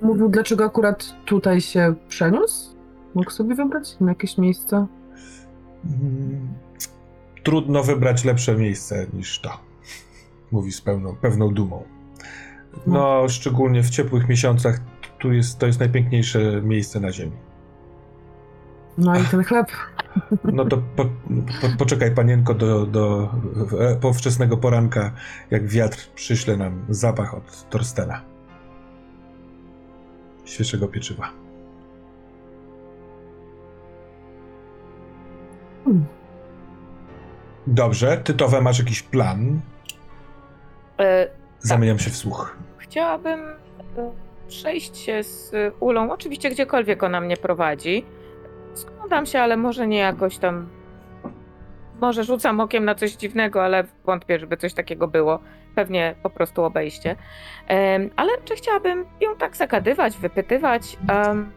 Mówił, 0.02 0.28
dlaczego 0.28 0.64
akurat 0.64 1.04
tutaj 1.24 1.60
się 1.60 1.94
przeniósł? 2.08 2.75
Mógł 3.16 3.30
sobie 3.30 3.54
wybrać 3.54 4.00
na 4.00 4.08
jakieś 4.08 4.38
miejsce? 4.38 4.86
Mm, 5.84 6.48
Trudno 7.42 7.82
wybrać 7.82 8.24
lepsze 8.24 8.56
miejsce 8.56 9.06
niż 9.12 9.40
to. 9.40 9.50
Mówi 10.52 10.72
z 10.72 10.80
pełną, 10.80 11.16
pewną 11.16 11.54
dumą. 11.54 11.84
No, 12.86 13.28
szczególnie 13.28 13.82
w 13.82 13.90
ciepłych 13.90 14.28
miesiącach 14.28 14.80
tu 15.18 15.32
jest, 15.32 15.58
to 15.58 15.66
jest 15.66 15.80
najpiękniejsze 15.80 16.62
miejsce 16.62 17.00
na 17.00 17.12
ziemi. 17.12 17.36
No 18.98 19.20
i 19.20 19.24
ten 19.24 19.44
chleb. 19.44 19.66
No 20.44 20.64
to 20.64 20.76
po, 20.96 21.04
po, 21.04 21.68
poczekaj, 21.78 22.14
panienko, 22.14 22.54
do, 22.54 22.86
do 22.86 23.30
e, 23.80 23.96
po 23.96 24.12
wczesnego 24.12 24.56
poranka, 24.56 25.12
jak 25.50 25.68
wiatr 25.68 26.10
przyśle 26.14 26.56
nam 26.56 26.84
zapach 26.88 27.34
od 27.34 27.68
Torstena. 27.70 28.20
Świeżego 30.44 30.88
pieczywa. 30.88 31.45
Dobrze, 37.66 38.16
tytowe, 38.16 38.60
masz 38.60 38.78
jakiś 38.78 39.02
plan? 39.02 39.60
E, 41.00 41.28
Zamieniam 41.58 41.98
się 41.98 42.10
w 42.10 42.16
słuch. 42.16 42.56
Chciałabym 42.78 43.40
e, 43.40 43.54
przejść 44.48 44.96
się 44.96 45.22
z 45.22 45.52
Ulą, 45.80 46.10
oczywiście 46.10 46.50
gdziekolwiek 46.50 47.02
ona 47.02 47.20
mnie 47.20 47.36
prowadzi. 47.36 48.04
Skądam 48.74 49.26
się, 49.26 49.40
ale 49.40 49.56
może 49.56 49.86
nie 49.86 49.98
jakoś 49.98 50.38
tam. 50.38 50.68
Może 52.00 52.24
rzucam 52.24 52.60
okiem 52.60 52.84
na 52.84 52.94
coś 52.94 53.12
dziwnego, 53.12 53.64
ale 53.64 53.84
wątpię, 54.04 54.38
żeby 54.38 54.56
coś 54.56 54.74
takiego 54.74 55.08
było. 55.08 55.38
Pewnie 55.74 56.14
po 56.22 56.30
prostu 56.30 56.64
obejście. 56.64 57.16
Ale 58.16 58.32
czy 58.44 58.54
chciałabym 58.54 59.04
ją 59.20 59.36
tak 59.36 59.56
zagadywać, 59.56 60.16
wypytywać? 60.16 60.96
em, 61.08 61.50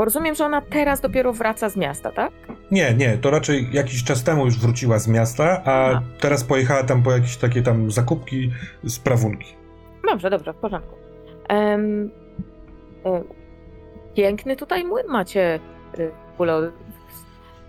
bo 0.00 0.04
rozumiem, 0.04 0.34
że 0.34 0.44
ona 0.46 0.60
teraz 0.60 1.00
dopiero 1.00 1.32
wraca 1.32 1.68
z 1.68 1.76
miasta, 1.76 2.12
tak? 2.12 2.32
Nie, 2.70 2.94
nie, 2.94 3.18
to 3.18 3.30
raczej 3.30 3.68
jakiś 3.72 4.04
czas 4.04 4.24
temu 4.24 4.44
już 4.44 4.58
wróciła 4.58 4.98
z 4.98 5.08
miasta, 5.08 5.62
a 5.64 5.90
Aha. 5.90 6.02
teraz 6.20 6.44
pojechała 6.44 6.84
tam 6.84 7.02
po 7.02 7.12
jakieś 7.12 7.36
takie 7.36 7.62
tam 7.62 7.90
zakupki, 7.90 8.50
sprawunki. 8.88 9.56
Dobrze, 10.10 10.30
dobrze, 10.30 10.52
w 10.52 10.56
porządku. 10.56 10.96
Em, 11.48 12.10
e, 13.04 13.22
piękny 14.14 14.56
tutaj 14.56 14.84
młyn 14.84 15.06
macie, 15.06 15.60
y, 15.98 16.10
Ulo. 16.38 16.60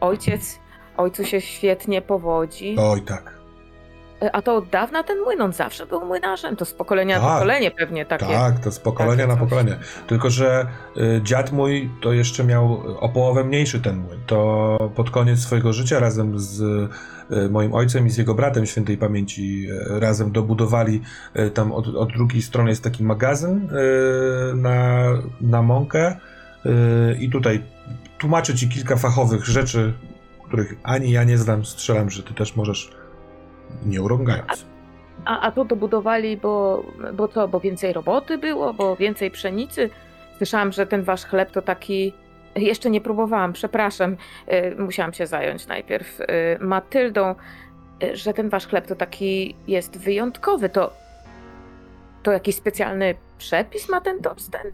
Ojciec, 0.02 0.60
ojcu 0.98 1.26
się 1.26 1.41
świetnie 1.41 2.02
powodzi. 2.02 2.76
Oj, 2.80 3.02
tak. 3.02 3.40
E, 4.22 4.35
A 4.35 4.41
to 4.41 4.56
od 4.56 4.69
dawna 4.69 5.03
ten 5.03 5.19
młyn, 5.23 5.41
on 5.41 5.53
zawsze 5.53 5.85
był 5.85 6.06
młynarzem. 6.06 6.56
To 6.56 6.65
z 6.65 6.73
pokolenia 6.73 7.15
na 7.19 7.26
Tak. 7.26 7.34
pokolenie 7.34 7.72
pewnie 7.72 8.06
takie. 8.06 8.26
Tak, 8.26 8.60
to 8.60 8.72
z 8.72 8.80
pokolenia 8.80 9.27
na 9.27 9.38
pokolenie. 9.38 9.76
Tylko, 10.07 10.30
że 10.30 10.68
y, 10.98 11.22
dziad 11.23 11.52
mój 11.52 11.89
to 12.02 12.14
jeszcze 12.14 12.43
miał 12.43 12.84
o 12.99 13.10
połowę 13.10 13.43
mniejszy 13.43 13.81
ten 13.81 13.98
młyn. 13.98 14.19
To 14.27 14.91
pod 14.95 15.10
koniec 15.10 15.39
swojego 15.39 15.73
życia 15.73 15.99
razem 15.99 16.39
z 16.39 16.61
y, 17.31 17.49
moim 17.49 17.73
ojcem 17.73 18.07
i 18.07 18.10
z 18.10 18.18
jego 18.18 18.35
bratem 18.35 18.65
świętej 18.65 18.98
pamięci 18.98 19.68
y, 19.95 19.99
razem 19.99 20.31
dobudowali 20.31 21.02
y, 21.39 21.52
tam 21.52 21.72
od, 21.72 21.88
od 21.88 22.14
drugiej 22.14 22.41
strony 22.41 22.69
jest 22.69 22.84
taki 22.84 23.03
magazyn 23.03 23.69
y, 23.69 24.56
na, 24.56 25.03
na 25.41 25.61
mąkę 25.61 26.15
y, 26.65 26.69
i 27.19 27.30
tutaj 27.30 27.64
tłumaczę 28.18 28.56
ci 28.56 28.69
kilka 28.69 28.95
fachowych 28.95 29.45
rzeczy, 29.45 29.93
których 30.48 30.76
ani 30.84 31.11
ja 31.11 31.23
nie 31.23 31.38
znam, 31.38 31.65
strzelam, 31.65 32.10
że 32.10 32.23
ty 32.23 32.34
też 32.34 32.56
możesz 32.56 32.91
nie 33.85 34.02
urągając. 34.02 34.65
A, 35.26 35.39
a 35.41 35.52
to 35.52 35.65
dobudowali, 35.65 36.38
bo, 36.38 36.84
bo 37.14 37.27
co, 37.27 37.48
bo 37.48 37.60
więcej 37.60 37.93
roboty 37.93 38.38
było, 38.38 38.73
bo 38.73 38.95
więcej 38.95 39.31
pszenicy. 39.31 39.89
Słyszałam, 40.38 40.72
że 40.72 40.88
ten 40.88 41.03
wasz 41.03 41.26
chleb 41.26 41.52
to 41.52 41.61
taki. 41.61 42.14
Jeszcze 42.56 42.89
nie 42.89 43.02
próbowałam, 43.02 43.53
przepraszam. 43.53 44.18
y, 44.53 44.76
Musiałam 44.84 45.14
się 45.14 45.27
zająć 45.27 45.68
najpierw 45.68 46.19
y, 46.22 46.26
Matyldą, 46.60 47.35
y, 48.03 48.15
że 48.18 48.34
ten 48.34 48.49
wasz 48.49 48.68
chleb 48.68 48.88
to 48.88 48.95
taki 48.95 49.56
jest 49.68 49.98
wyjątkowy. 49.98 50.69
To, 50.69 50.93
to 52.23 52.31
jakiś 52.31 52.56
specjalny 52.56 53.15
przepis 53.38 53.89
ma 53.89 54.02
ten 54.02 54.22
Torsten? 54.22 54.72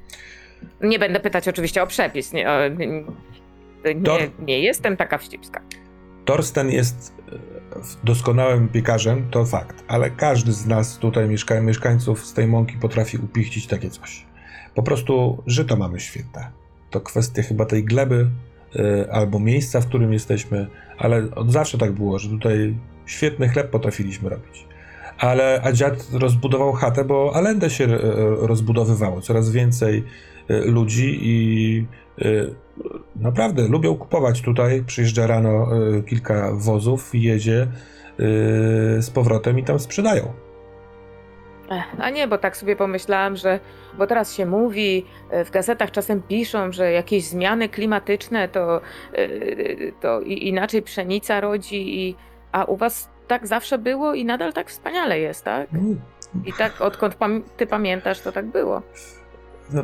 Nie 0.81 0.99
będę 0.99 1.19
pytać 1.19 1.47
oczywiście 1.47 1.83
o 1.83 1.87
przepis. 1.87 2.33
Nie, 2.33 2.49
o, 2.51 2.67
nie, 2.67 2.87
nie, 3.95 4.29
nie 4.39 4.59
jestem 4.61 4.97
taka 4.97 5.17
wścibska. 5.17 5.61
Torsten 6.25 6.69
jest 6.71 7.13
doskonałym 8.03 8.67
piekarzem, 8.67 9.27
to 9.31 9.45
fakt, 9.45 9.83
ale 9.87 10.09
każdy 10.09 10.53
z 10.53 10.65
nas 10.65 10.97
tutaj 10.97 11.29
mieszka, 11.29 11.61
mieszkańców 11.61 12.25
z 12.25 12.33
tej 12.33 12.47
mąki 12.47 12.77
potrafi 12.77 13.17
upichcić 13.17 13.67
takie 13.67 13.89
coś. 13.89 14.25
Po 14.75 14.83
prostu 14.83 15.43
żyto 15.45 15.75
mamy 15.75 15.99
świetne. 15.99 16.51
To 16.89 17.01
kwestia 17.01 17.43
chyba 17.43 17.65
tej 17.65 17.83
gleby 17.83 18.29
e, 18.75 19.13
albo 19.13 19.39
miejsca, 19.39 19.81
w 19.81 19.87
którym 19.87 20.13
jesteśmy, 20.13 20.67
ale 20.97 21.31
od 21.35 21.51
zawsze 21.51 21.77
tak 21.77 21.91
było, 21.91 22.19
że 22.19 22.29
tutaj 22.29 22.75
świetny 23.05 23.49
chleb 23.49 23.69
potrafiliśmy 23.69 24.29
robić. 24.29 24.67
Ale 25.17 25.61
a 25.63 25.71
dziad 25.71 26.07
rozbudował 26.13 26.73
chatę, 26.73 27.05
bo 27.05 27.31
Alendę 27.35 27.69
się 27.69 27.85
e, 27.85 27.99
rozbudowywało. 28.47 29.21
Coraz 29.21 29.51
więcej 29.51 30.03
e, 30.47 30.57
ludzi 30.57 31.19
i 31.21 31.85
naprawdę 33.15 33.67
lubią 33.67 33.95
kupować 33.95 34.41
tutaj. 34.41 34.83
Przyjeżdża 34.87 35.27
rano 35.27 35.67
y, 35.97 36.03
kilka 36.03 36.51
wozów, 36.53 37.09
jedzie 37.13 37.61
y, 37.61 37.67
z 39.01 39.09
powrotem 39.09 39.59
i 39.59 39.63
tam 39.63 39.79
sprzedają. 39.79 40.33
A 41.97 42.09
nie, 42.09 42.27
bo 42.27 42.37
tak 42.37 42.57
sobie 42.57 42.75
pomyślałam, 42.75 43.35
że 43.35 43.59
bo 43.97 44.07
teraz 44.07 44.33
się 44.33 44.45
mówi, 44.45 45.05
w 45.45 45.49
gazetach 45.51 45.91
czasem 45.91 46.21
piszą, 46.21 46.71
że 46.71 46.91
jakieś 46.91 47.25
zmiany 47.25 47.69
klimatyczne 47.69 48.49
to, 48.49 48.81
to 50.01 50.21
inaczej 50.21 50.81
pszenica 50.81 51.41
rodzi, 51.41 51.99
i, 51.99 52.15
a 52.51 52.63
u 52.63 52.75
was 52.75 53.09
tak 53.27 53.47
zawsze 53.47 53.77
było 53.77 54.13
i 54.13 54.25
nadal 54.25 54.53
tak 54.53 54.69
wspaniale 54.69 55.19
jest, 55.19 55.43
tak? 55.43 55.73
Mm, 55.73 56.01
I 56.45 56.53
tak 56.53 56.81
odkąd 56.81 57.15
pam- 57.15 57.43
ty 57.57 57.67
pamiętasz, 57.67 58.21
to 58.21 58.31
tak 58.31 58.45
było. 58.45 58.81
No, 59.73 59.83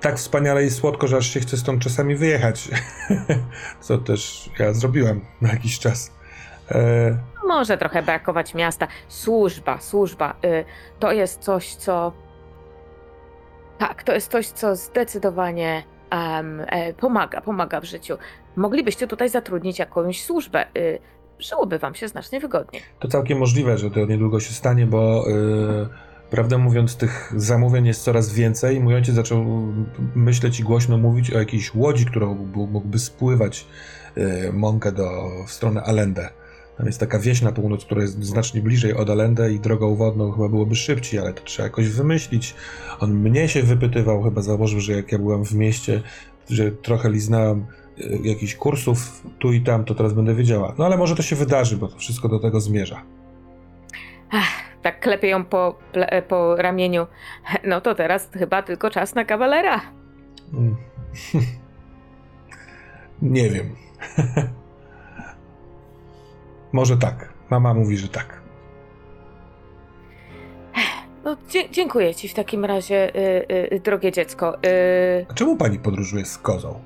tak 0.00 0.16
wspaniale 0.16 0.64
i 0.64 0.70
słodko, 0.70 1.06
że 1.08 1.16
aż 1.16 1.26
się 1.26 1.40
chce 1.40 1.56
stąd 1.56 1.82
czasami 1.82 2.16
wyjechać. 2.16 2.68
Co 3.80 3.98
też 3.98 4.50
ja 4.58 4.72
zrobiłem 4.72 5.20
na 5.40 5.48
jakiś 5.52 5.78
czas. 5.78 6.12
E, 6.70 7.18
Może 7.48 7.78
trochę 7.78 8.02
brakować 8.02 8.54
miasta. 8.54 8.86
Służba, 9.08 9.80
służba. 9.80 10.34
y, 10.44 10.64
To 10.98 11.12
jest 11.12 11.40
coś, 11.40 11.74
co. 11.74 12.12
Tak, 13.78 14.02
to 14.02 14.12
jest 14.12 14.30
coś, 14.32 14.46
co 14.46 14.76
zdecydowanie 14.76 15.82
em, 16.10 16.60
e, 16.68 16.92
pomaga, 16.92 17.40
pomaga 17.40 17.80
w 17.80 17.84
życiu. 17.84 18.16
Moglibyście 18.56 19.06
tutaj 19.06 19.28
zatrudnić 19.28 19.78
jakąś 19.78 20.24
służbę. 20.24 20.66
y, 20.76 20.98
Żyłoby 21.38 21.78
wam 21.78 21.94
się 21.94 22.08
znacznie 22.08 22.40
wygodniej. 22.40 22.82
To 22.98 23.08
całkiem 23.08 23.38
możliwe, 23.38 23.78
że 23.78 23.90
to 23.90 24.06
niedługo 24.06 24.40
się 24.40 24.52
stanie, 24.54 24.86
bo 24.86 25.24
yy, 25.28 25.88
prawdę 26.30 26.58
mówiąc, 26.58 26.96
tych 26.96 27.32
zamówień 27.36 27.86
jest 27.86 28.02
coraz 28.02 28.32
więcej. 28.32 28.80
Mój 28.80 28.94
ojciec 28.94 29.14
zaczął 29.14 29.44
myśleć 30.14 30.60
i 30.60 30.62
głośno 30.62 30.98
mówić 30.98 31.30
o 31.30 31.38
jakiejś 31.38 31.74
łodzi, 31.74 32.06
którą 32.06 32.34
mógłby, 32.54 32.98
spływać 32.98 33.66
yy, 34.16 34.52
mąkę 34.52 34.92
do, 34.92 35.30
w 35.46 35.52
stronę 35.52 35.82
Allende. 35.82 36.30
Tam 36.76 36.86
jest 36.86 37.00
taka 37.00 37.18
wieś 37.18 37.42
na 37.42 37.52
północ, 37.52 37.84
która 37.84 38.02
jest 38.02 38.24
znacznie 38.24 38.60
bliżej 38.60 38.94
od 38.94 39.10
Allende 39.10 39.52
i 39.52 39.60
drogą 39.60 39.96
wodną 39.96 40.32
chyba 40.32 40.48
byłoby 40.48 40.74
szybciej, 40.74 41.20
ale 41.20 41.32
to 41.32 41.44
trzeba 41.44 41.66
jakoś 41.66 41.88
wymyślić. 41.88 42.54
On 43.00 43.14
mnie 43.14 43.48
się 43.48 43.62
wypytywał, 43.62 44.22
chyba 44.22 44.42
założył, 44.42 44.80
że 44.80 44.92
jak 44.92 45.12
ja 45.12 45.18
byłem 45.18 45.44
w 45.44 45.54
mieście, 45.54 46.02
że 46.50 46.72
trochę 46.72 47.10
liznałem 47.10 47.66
y, 47.98 48.18
jakichś 48.24 48.54
kursów 48.54 49.22
tu 49.38 49.52
i 49.52 49.60
tam, 49.60 49.84
to 49.84 49.94
teraz 49.94 50.12
będę 50.12 50.34
wiedziała. 50.34 50.74
No 50.78 50.86
ale 50.86 50.96
może 50.96 51.16
to 51.16 51.22
się 51.22 51.36
wydarzy, 51.36 51.76
bo 51.76 51.88
to 51.88 51.98
wszystko 51.98 52.28
do 52.28 52.38
tego 52.38 52.60
zmierza. 52.60 53.02
Tak 54.82 55.00
klepie 55.00 55.28
ją 55.28 55.44
po, 55.44 55.78
ple- 55.92 56.22
po 56.22 56.56
ramieniu. 56.56 57.06
No 57.64 57.80
to 57.80 57.94
teraz 57.94 58.30
chyba 58.38 58.62
tylko 58.62 58.90
czas 58.90 59.14
na 59.14 59.24
kawalera. 59.24 59.80
Mm. 60.54 60.76
Nie 63.22 63.50
wiem. 63.50 63.76
może 66.72 66.96
tak. 66.96 67.32
Mama 67.50 67.74
mówi, 67.74 67.96
że 67.96 68.08
tak. 68.08 68.40
No, 71.24 71.36
dziękuję 71.70 72.14
ci 72.14 72.28
w 72.28 72.34
takim 72.34 72.64
razie, 72.64 73.16
y, 73.16 73.46
y, 73.74 73.80
drogie 73.80 74.12
dziecko. 74.12 74.58
Y, 74.66 75.26
A 75.30 75.34
czemu 75.34 75.56
pani 75.56 75.78
podróżuje 75.78 76.24
z 76.24 76.38
kozą? 76.38 76.80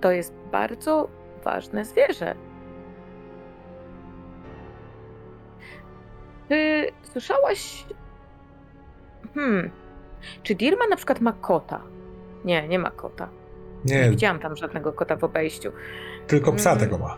to 0.00 0.10
jest 0.12 0.34
bardzo 0.52 1.08
ważne 1.44 1.84
zwierzę. 1.84 2.34
Czy 6.48 6.86
słyszałaś. 7.02 7.84
Hmm. 9.34 9.70
Czy 10.42 10.54
Dirma 10.54 10.86
na 10.90 10.96
przykład 10.96 11.20
ma 11.20 11.32
kota? 11.32 11.80
Nie, 12.44 12.68
nie 12.68 12.78
ma 12.78 12.90
kota. 12.90 13.28
Nie 13.84 13.94
Nie, 14.00 14.10
widziałam 14.10 14.38
tam 14.38 14.56
żadnego 14.56 14.92
kota 14.92 15.16
w 15.16 15.24
obejściu. 15.24 15.72
tylko 16.26 16.52
psa 16.52 16.70
Mm. 16.70 16.80
tego 16.84 16.98
ma. 16.98 17.16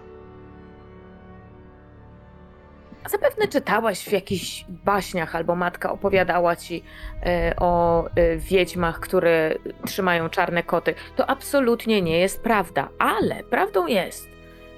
A 3.05 3.09
Zapewne 3.09 3.49
czytałaś 3.49 4.05
w 4.05 4.13
jakichś 4.13 4.65
baśniach 4.69 5.37
albo 5.37 5.55
matka 5.57 5.93
opowiadała 5.93 6.57
ci 6.57 6.85
e, 7.27 7.55
o 7.57 8.05
e, 8.07 8.37
wiedźmach, 8.37 9.01
które 9.01 9.55
trzymają 9.87 10.29
czarne 10.29 10.63
koty. 10.63 10.95
To 11.17 11.31
absolutnie 11.31 12.03
nie 12.03 12.19
jest 12.19 12.43
prawda, 12.43 12.89
ale 12.99 13.45
prawdą 13.45 13.87
jest, 13.87 14.29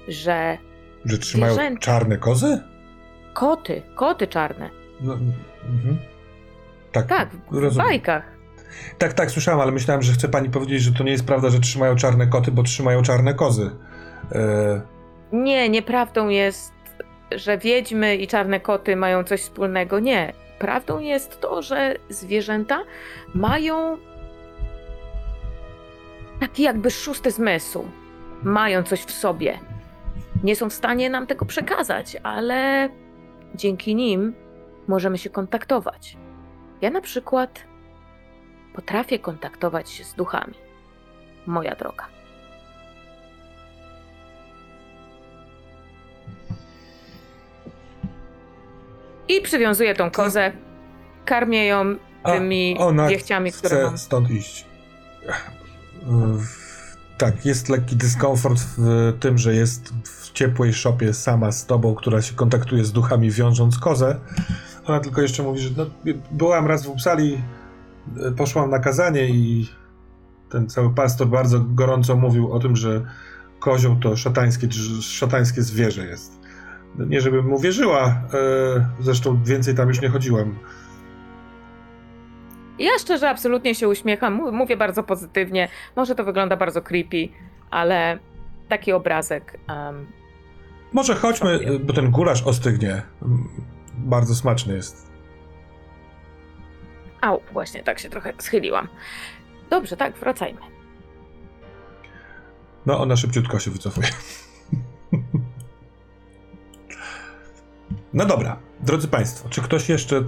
że 0.07 0.57
Że 1.05 1.17
trzymają 1.17 1.53
Zwierzęta. 1.53 1.79
czarne 1.81 2.17
kozy? 2.17 2.63
Koty, 3.33 3.81
koty 3.95 4.27
czarne, 4.27 4.69
No, 5.01 5.13
mhm. 5.13 5.97
Tak, 6.91 7.07
tak, 7.07 7.29
w 7.51 7.57
rozumiem. 7.57 7.87
bajkach. 7.87 8.23
Tak, 8.97 9.13
tak, 9.13 9.31
słyszałem, 9.31 9.59
ale 9.61 9.71
myślałem, 9.71 10.01
że 10.03 10.13
chce 10.13 10.29
pani 10.29 10.49
powiedzieć, 10.49 10.81
że 10.81 10.91
to 10.93 11.03
nie 11.03 11.11
jest 11.11 11.25
prawda, 11.25 11.49
że 11.49 11.59
trzymają 11.59 11.95
czarne 11.95 12.27
koty, 12.27 12.51
bo 12.51 12.63
trzymają 12.63 13.01
czarne 13.01 13.33
kozy. 13.33 13.71
E, 14.31 14.81
Nie, 15.31 15.69
nieprawdą 15.69 16.27
jest, 16.29 16.73
że 17.31 17.57
wiedźmy 17.57 18.15
i 18.15 18.27
czarne 18.27 18.59
koty 18.59 18.95
mają 18.95 19.23
coś 19.23 19.41
wspólnego. 19.41 19.99
Nie. 19.99 20.33
Prawdą 20.59 20.99
jest 20.99 21.41
to, 21.41 21.61
że 21.61 21.95
zwierzęta 22.09 22.83
mają 23.35 23.97
taki 26.39 26.63
jakby 26.63 26.91
szósty 26.91 27.31
zmysł. 27.31 27.85
Mają 28.43 28.83
coś 28.83 28.99
w 29.01 29.11
sobie. 29.11 29.59
Nie 30.43 30.55
są 30.55 30.69
w 30.69 30.73
stanie 30.73 31.09
nam 31.09 31.27
tego 31.27 31.45
przekazać, 31.45 32.17
ale 32.23 32.89
dzięki 33.55 33.95
nim 33.95 34.33
możemy 34.87 35.17
się 35.17 35.29
kontaktować. 35.29 36.17
Ja 36.81 36.89
na 36.89 37.01
przykład 37.01 37.63
potrafię 38.73 39.19
kontaktować 39.19 39.89
się 39.89 40.03
z 40.03 40.13
duchami. 40.13 40.53
Moja 41.45 41.75
droga. 41.75 42.07
I 49.27 49.41
przywiązuję 49.41 49.95
tą 49.95 50.11
kozę, 50.11 50.51
karmię 51.25 51.65
ją 51.65 51.95
a 52.23 52.31
tymi 52.31 52.75
ona 52.79 53.07
wiechciami, 53.07 53.51
które 53.51 53.75
chce 53.75 53.85
mam. 53.85 53.97
stąd 53.97 54.31
iść. 54.31 54.65
Tak, 57.17 57.45
jest 57.45 57.69
lekki 57.69 57.95
dyskomfort 57.95 58.59
w 58.59 59.13
tym, 59.19 59.37
że 59.37 59.55
jest 59.55 59.93
w 60.03 60.20
ciepłej 60.33 60.73
szopie 60.73 61.13
sama 61.13 61.51
z 61.51 61.65
tobą, 61.65 61.95
która 61.95 62.21
się 62.21 62.35
kontaktuje 62.35 62.85
z 62.85 62.91
duchami, 62.91 63.31
wiążąc 63.31 63.79
kozę. 63.79 64.19
Ona 64.85 64.99
tylko 64.99 65.21
jeszcze 65.21 65.43
mówi, 65.43 65.59
że 65.59 65.69
no, 65.77 65.85
byłam 66.31 66.67
raz 66.67 66.85
w 66.85 66.89
Upsali, 66.89 67.41
e, 68.27 68.31
poszłam 68.31 68.69
na 68.69 68.79
kazanie 68.79 69.25
i 69.29 69.69
ten 70.49 70.69
cały 70.69 70.93
pastor 70.93 71.27
bardzo 71.27 71.59
gorąco 71.59 72.15
mówił 72.15 72.51
o 72.53 72.59
tym, 72.59 72.75
że 72.75 73.01
kozioł 73.59 73.95
to 73.95 74.17
szatańskie, 74.17 74.67
szatańskie 75.01 75.61
zwierzę 75.61 76.05
jest. 76.05 76.39
No 76.97 77.05
Nie 77.05 77.21
żebym 77.21 77.45
mu 77.47 77.59
wierzyła, 77.59 78.05
e, 78.07 78.15
zresztą 78.99 79.43
więcej 79.43 79.75
tam 79.75 79.87
już 79.87 80.01
nie 80.01 80.09
chodziłam. 80.09 80.55
Ja 82.79 82.91
szczerze 82.99 83.29
absolutnie 83.29 83.75
się 83.75 83.87
uśmiecham, 83.87 84.33
mów- 84.33 84.53
mówię 84.53 84.77
bardzo 84.77 85.03
pozytywnie. 85.03 85.67
Może 85.95 86.15
to 86.15 86.23
wygląda 86.23 86.57
bardzo 86.57 86.81
creepy, 86.81 87.29
ale 87.71 88.19
taki 88.69 88.91
obrazek. 88.93 89.59
em, 89.69 90.05
Może 90.93 91.15
chodźmy, 91.15 91.79
bo 91.79 91.93
ten 91.93 92.11
gulasz 92.11 92.43
ostygnie. 92.43 93.01
Bardzo 93.97 94.35
smaczny 94.35 94.73
jest. 94.75 95.11
Au, 97.21 97.41
właśnie 97.53 97.83
tak 97.83 97.99
się 97.99 98.09
trochę 98.09 98.33
schyliłam. 98.39 98.87
Dobrze, 99.69 99.97
tak, 99.97 100.17
wracajmy. 100.17 100.59
No, 102.85 102.99
ona 102.99 103.15
szybciutko 103.15 103.59
się 103.59 103.71
wycofuje. 103.71 104.07
No 108.13 108.25
dobra, 108.25 108.59
drodzy 108.79 109.07
Państwo, 109.07 109.49
czy 109.49 109.61
ktoś 109.61 109.89
jeszcze 109.89 110.23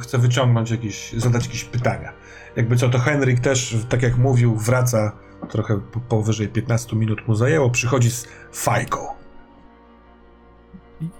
chce 0.00 0.18
wyciągnąć 0.18 0.70
jakieś, 0.70 1.12
zadać 1.12 1.46
jakieś 1.46 1.64
pytania? 1.64 2.12
Jakby 2.56 2.76
co, 2.76 2.88
to 2.88 2.98
Henryk 2.98 3.40
też, 3.40 3.76
tak 3.88 4.02
jak 4.02 4.18
mówił, 4.18 4.56
wraca 4.56 5.12
trochę 5.48 5.80
po- 5.80 6.00
powyżej 6.00 6.48
15 6.48 6.96
minut 6.96 7.28
mu 7.28 7.34
zajęło, 7.34 7.70
przychodzi 7.70 8.10
z 8.10 8.28
fajką. 8.52 9.15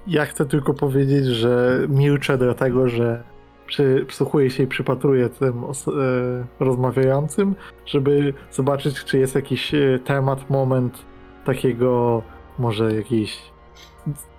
Ja 0.06 0.26
chcę 0.26 0.46
tylko 0.46 0.74
powiedzieć, 0.74 1.24
że 1.24 1.80
milczę 1.88 2.38
do 2.38 2.54
tego, 2.54 2.88
że 2.88 3.22
przy, 3.66 4.04
przysłuchuję 4.08 4.50
się 4.50 4.62
i 4.62 4.66
przypatruję 4.66 5.28
tym 5.28 5.64
e, 5.64 6.64
rozmawiającym, 6.64 7.54
żeby 7.86 8.34
zobaczyć, 8.52 9.04
czy 9.04 9.18
jest 9.18 9.34
jakiś 9.34 9.74
e, 9.74 9.98
temat, 10.04 10.50
moment 10.50 11.04
takiego 11.44 12.22
może 12.58 12.94
jakiejś 12.94 13.38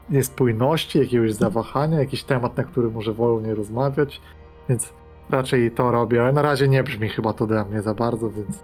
niespójności, 0.09 0.99
jakiegoś 0.99 1.33
zawahania, 1.33 1.99
jakiś 1.99 2.23
temat, 2.23 2.57
na 2.57 2.63
który 2.63 2.89
może 2.89 3.13
wolą 3.13 3.39
nie 3.39 3.55
rozmawiać, 3.55 4.21
więc 4.69 4.93
raczej 5.29 5.71
to 5.71 5.91
robię, 5.91 6.23
ale 6.23 6.33
na 6.33 6.41
razie 6.41 6.67
nie 6.67 6.83
brzmi 6.83 7.09
chyba 7.09 7.33
to 7.33 7.47
dla 7.47 7.65
mnie 7.65 7.81
za 7.81 7.93
bardzo, 7.93 8.29
więc 8.29 8.63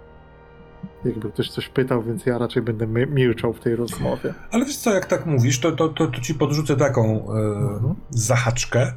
jakby 1.04 1.30
ktoś 1.32 1.48
coś 1.50 1.68
pytał, 1.68 2.02
więc 2.02 2.26
ja 2.26 2.38
raczej 2.38 2.62
będę 2.62 2.86
mi- 2.86 3.06
milczał 3.06 3.52
w 3.52 3.60
tej 3.60 3.76
rozmowie. 3.76 4.34
Ale 4.50 4.64
wiesz 4.64 4.76
co, 4.76 4.94
jak 4.94 5.06
tak 5.06 5.26
mówisz, 5.26 5.60
to, 5.60 5.72
to, 5.72 5.88
to, 5.88 6.06
to 6.06 6.20
ci 6.20 6.34
podrzucę 6.34 6.76
taką 6.76 7.26
Mhm. 7.28 7.94
zahaczkę, 8.10 8.92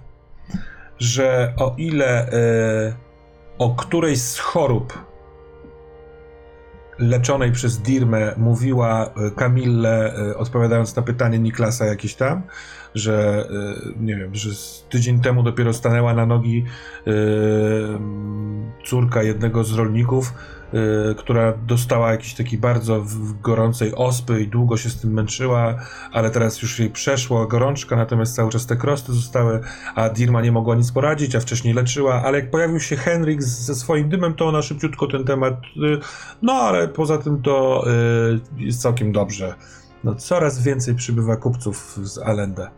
że 0.99 1.53
o 1.57 1.76
ile 1.77 2.31
e, 2.31 2.95
o 3.57 3.76
którejś 3.76 4.22
z 4.22 4.39
chorób 4.39 4.93
leczonej 6.99 7.51
przez 7.51 7.77
Dirmę 7.80 8.34
mówiła 8.38 9.05
e, 9.05 9.31
Kamille, 9.31 10.14
odpowiadając 10.38 10.95
na 10.95 11.01
pytanie 11.01 11.39
Niklasa 11.39 11.85
jakieś 11.85 12.15
tam, 12.15 12.41
że 12.95 13.47
nie 13.99 14.15
wiem, 14.15 14.35
że 14.35 14.49
tydzień 14.89 15.19
temu 15.19 15.43
dopiero 15.43 15.73
stanęła 15.73 16.14
na 16.14 16.26
nogi 16.26 16.65
córka 18.85 19.23
jednego 19.23 19.64
z 19.64 19.73
rolników, 19.73 20.27
y, 20.30 20.56
która 21.18 21.53
dostała 21.68 22.11
jakiś 22.11 22.34
taki 22.34 22.57
bardzo 22.57 23.06
gorącej 23.41 23.95
ospy 23.95 24.41
i 24.41 24.48
długo 24.48 24.77
się 24.77 24.89
z 24.89 25.02
tym 25.02 25.14
męczyła, 25.14 25.76
ale 26.11 26.30
teraz 26.30 26.61
już 26.61 26.80
jej 26.80 26.89
przeszła 26.89 27.45
gorączka, 27.45 27.95
natomiast 27.95 28.35
cały 28.35 28.52
czas 28.52 28.65
te 28.65 28.76
krosty 28.76 29.14
zostały, 29.14 29.60
a 29.95 30.10
Dirma 30.10 30.41
nie 30.41 30.52
mogła 30.52 30.76
nic 30.76 30.91
poradzić, 30.91 31.35
a 31.35 31.39
wcześniej 31.39 31.73
leczyła, 31.73 32.23
ale 32.23 32.39
jak 32.39 32.52
pojawił 32.52 32.80
się 32.80 32.95
Henryk 32.95 33.44
ze 33.44 33.76
swoim 33.76 34.10
dymem, 34.10 34.34
to 34.34 34.48
ona 34.48 34.61
szybciutko 34.61 35.07
ten 35.07 35.23
temat, 35.23 35.53
y, 35.53 35.99
no 36.41 36.53
ale 36.53 36.88
poza 36.88 37.18
tym 37.18 37.41
to 37.41 37.85
y, 38.57 38.64
jest 38.64 38.81
całkiem 38.81 39.11
dobrze. 39.11 39.56
No 40.03 40.15
coraz 40.15 40.64
więcej 40.64 40.95
przybywa 40.95 41.35
kupców 41.35 41.99
z 42.03 42.18
Allende. 42.18 42.69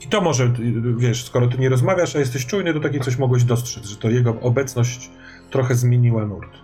I 0.00 0.06
to 0.06 0.20
może, 0.20 0.44
y, 0.44 0.50
wiesz, 0.96 1.24
skoro 1.24 1.46
ty 1.46 1.58
nie 1.58 1.68
rozmawiasz, 1.68 2.16
a 2.16 2.18
jesteś 2.18 2.46
czujny, 2.46 2.74
to 2.74 2.80
takie 2.80 3.00
coś 3.00 3.18
mogłeś 3.18 3.44
dostrzec, 3.44 3.84
że 3.84 3.96
to 3.96 4.10
jego 4.10 4.40
obecność 4.40 5.10
trochę 5.50 5.74
zmieniła 5.74 6.26
nurt. 6.26 6.61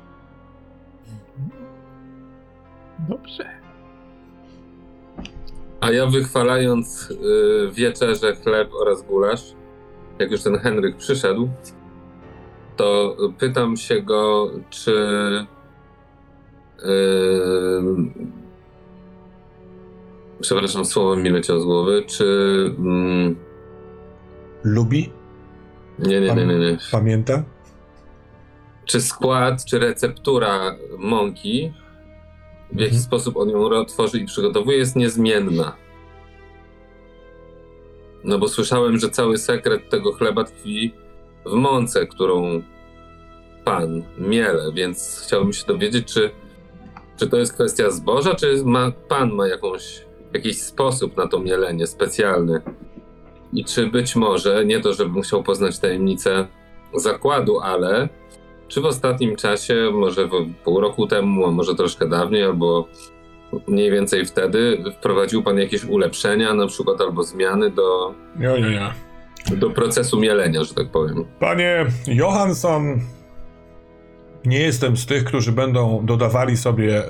Dobrze. 2.98 3.44
A 5.80 5.90
ja 5.90 6.06
wychwalając 6.06 7.10
y, 7.10 7.70
wieczerze, 7.72 8.36
chleb 8.36 8.70
oraz 8.74 9.02
gulasz, 9.02 9.42
jak 10.18 10.30
już 10.30 10.42
ten 10.42 10.58
Henryk 10.58 10.96
przyszedł, 10.96 11.48
to 12.76 13.16
pytam 13.38 13.76
się 13.76 14.02
go, 14.02 14.50
czy 14.70 14.92
y, 16.78 16.84
przepraszam, 20.40 20.84
słowo 20.84 21.16
mi 21.16 21.30
leciało 21.30 21.60
z 21.60 21.64
głowy, 21.64 22.04
czy 22.06 22.24
mm, 22.78 23.36
Lubi? 24.64 25.12
nie, 25.98 26.20
nie, 26.20 26.34
nie, 26.34 26.46
nie, 26.46 26.58
nie. 26.58 26.78
Pamięta? 26.92 27.44
czy 28.88 29.00
skład, 29.00 29.64
czy 29.64 29.78
receptura 29.78 30.76
mąki, 30.98 31.72
w 32.72 32.80
jaki 32.80 32.84
Mhm. 32.84 33.02
sposób 33.02 33.36
on 33.36 33.50
ją 33.50 33.84
tworzy 33.84 34.18
i 34.18 34.24
przygotowuje, 34.24 34.78
jest 34.78 34.96
niezmienna. 34.96 35.76
No 38.24 38.38
bo 38.38 38.48
słyszałem, 38.48 38.98
że 38.98 39.10
cały 39.10 39.38
sekret 39.38 39.90
tego 39.90 40.12
chleba 40.12 40.44
tkwi 40.44 40.94
w 41.46 41.52
mące, 41.52 42.06
którą 42.06 42.62
pan 43.64 44.02
miele, 44.18 44.72
więc 44.72 45.22
chciałbym 45.26 45.52
się 45.52 45.66
dowiedzieć, 45.66 46.12
czy, 46.12 46.30
czy 47.16 47.28
to 47.28 47.36
jest 47.36 47.52
kwestia 47.54 47.90
zboża, 47.90 48.34
czy 48.34 48.64
ma, 48.64 48.92
pan 49.08 49.32
ma 49.32 49.48
jakąś, 49.48 50.06
jakiś 50.34 50.62
sposób 50.62 51.16
na 51.16 51.28
to 51.28 51.38
mielenie 51.38 51.86
specjalny. 51.86 52.60
I 53.52 53.64
czy 53.64 53.86
być 53.86 54.16
może, 54.16 54.64
nie 54.64 54.80
to 54.80 54.94
żebym 54.94 55.22
chciał 55.22 55.42
poznać 55.42 55.78
tajemnicę 55.78 56.46
zakładu, 56.94 57.60
ale 57.60 58.08
czy 58.68 58.80
w 58.80 58.84
ostatnim 58.84 59.36
czasie, 59.36 59.90
może 59.92 60.26
w 60.26 60.30
pół 60.64 60.80
roku 60.80 61.06
temu, 61.06 61.46
a 61.46 61.50
może 61.50 61.74
troszkę 61.74 62.08
dawniej, 62.08 62.44
albo 62.44 62.88
mniej 63.68 63.90
więcej 63.90 64.26
wtedy 64.26 64.84
wprowadził 64.98 65.42
pan 65.42 65.58
jakieś 65.58 65.84
ulepszenia, 65.84 66.54
na 66.54 66.66
przykład 66.66 67.00
albo 67.00 67.22
zmiany 67.22 67.70
do, 67.70 68.14
Nie, 68.36 68.48
nie, 68.48 68.70
nie. 68.70 69.56
do 69.56 69.70
procesu 69.70 70.20
mielenia, 70.20 70.64
że 70.64 70.74
tak 70.74 70.90
powiem. 70.90 71.24
Panie 71.40 71.86
Johansson, 72.06 73.00
nie 74.44 74.58
jestem 74.60 74.96
z 74.96 75.06
tych, 75.06 75.24
którzy 75.24 75.52
będą 75.52 76.06
dodawali 76.06 76.56
sobie 76.56 76.98
e, 76.98 77.08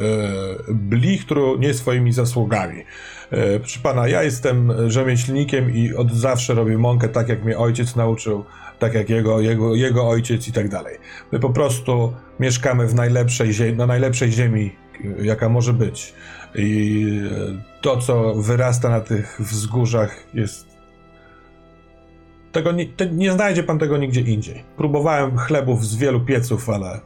blichtru 0.68 1.56
nie 1.59 1.74
swoimi 1.74 2.12
zasługami. 2.12 2.82
E, 3.30 3.59
proszę 3.59 3.80
pana, 3.82 4.09
ja 4.09 4.22
jestem 4.22 4.90
rzemieślnikiem 4.90 5.74
i 5.74 5.94
od 5.94 6.12
zawsze 6.12 6.55
robię 6.55 6.78
mąkę 6.78 7.09
tak, 7.09 7.28
jak 7.28 7.44
mnie 7.44 7.59
ojciec 7.59 7.97
nauczył, 7.97 8.44
tak 8.78 8.94
jak 8.94 9.10
jego, 9.10 9.40
jego, 9.40 9.74
jego 9.74 10.09
ojciec 10.09 10.48
i 10.48 10.52
tak 10.52 10.68
dalej. 10.68 10.98
My 11.32 11.38
po 11.38 11.50
prostu 11.50 12.12
mieszkamy 12.40 12.86
w 12.86 12.94
najlepszej 12.94 13.76
na 13.76 13.86
najlepszej 13.86 14.32
ziemi, 14.32 14.76
e, 15.20 15.26
jaka 15.26 15.48
może 15.48 15.72
być. 15.72 16.14
I 16.55 17.05
e, 17.50 17.80
to, 17.82 17.96
co 17.96 18.34
wyrasta 18.34 18.88
na 18.88 19.00
tych 19.00 19.36
wzgórzach, 19.40 20.24
jest 20.34 20.68
tego 22.52 22.72
nie, 22.72 22.86
te, 22.86 23.06
nie 23.06 23.32
znajdzie 23.32 23.62
pan 23.62 23.78
tego 23.78 23.96
nigdzie 23.96 24.20
indziej. 24.20 24.64
Próbowałem 24.76 25.36
chlebów 25.36 25.86
z 25.86 25.96
wielu 25.96 26.20
pieców, 26.20 26.70
ale 26.70 27.00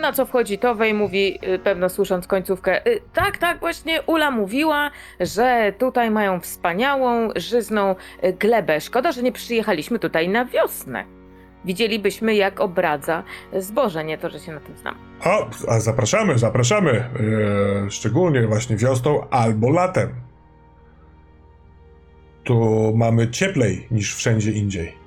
Na 0.00 0.12
co 0.12 0.26
wchodzi 0.26 0.58
Towej 0.58 0.94
mówi, 0.94 1.38
y, 1.54 1.58
pewno 1.58 1.88
słysząc 1.88 2.26
końcówkę, 2.26 2.86
y, 2.86 3.00
tak, 3.12 3.38
tak, 3.38 3.60
właśnie 3.60 4.02
Ula 4.02 4.30
mówiła, 4.30 4.90
że 5.20 5.72
tutaj 5.78 6.10
mają 6.10 6.40
wspaniałą, 6.40 7.28
żyzną 7.36 7.94
y, 8.24 8.32
glebę. 8.32 8.80
Szkoda, 8.80 9.12
że 9.12 9.22
nie 9.22 9.32
przyjechaliśmy 9.32 9.98
tutaj 9.98 10.28
na 10.28 10.44
wiosnę. 10.44 11.04
Widzielibyśmy, 11.64 12.34
jak 12.34 12.60
obradza 12.60 13.22
zboże, 13.58 14.04
nie 14.04 14.18
to, 14.18 14.30
że 14.30 14.40
się 14.40 14.52
na 14.52 14.60
tym 14.60 14.76
znam. 14.76 14.94
o, 15.24 15.50
a 15.68 15.80
zapraszamy, 15.80 16.38
zapraszamy. 16.38 17.04
Szczególnie 17.90 18.46
właśnie 18.46 18.76
wiosną 18.76 19.28
albo 19.30 19.70
latem. 19.70 20.14
Tu 22.44 22.92
mamy 22.96 23.30
cieplej 23.30 23.86
niż 23.90 24.14
wszędzie 24.16 24.50
indziej. 24.50 25.03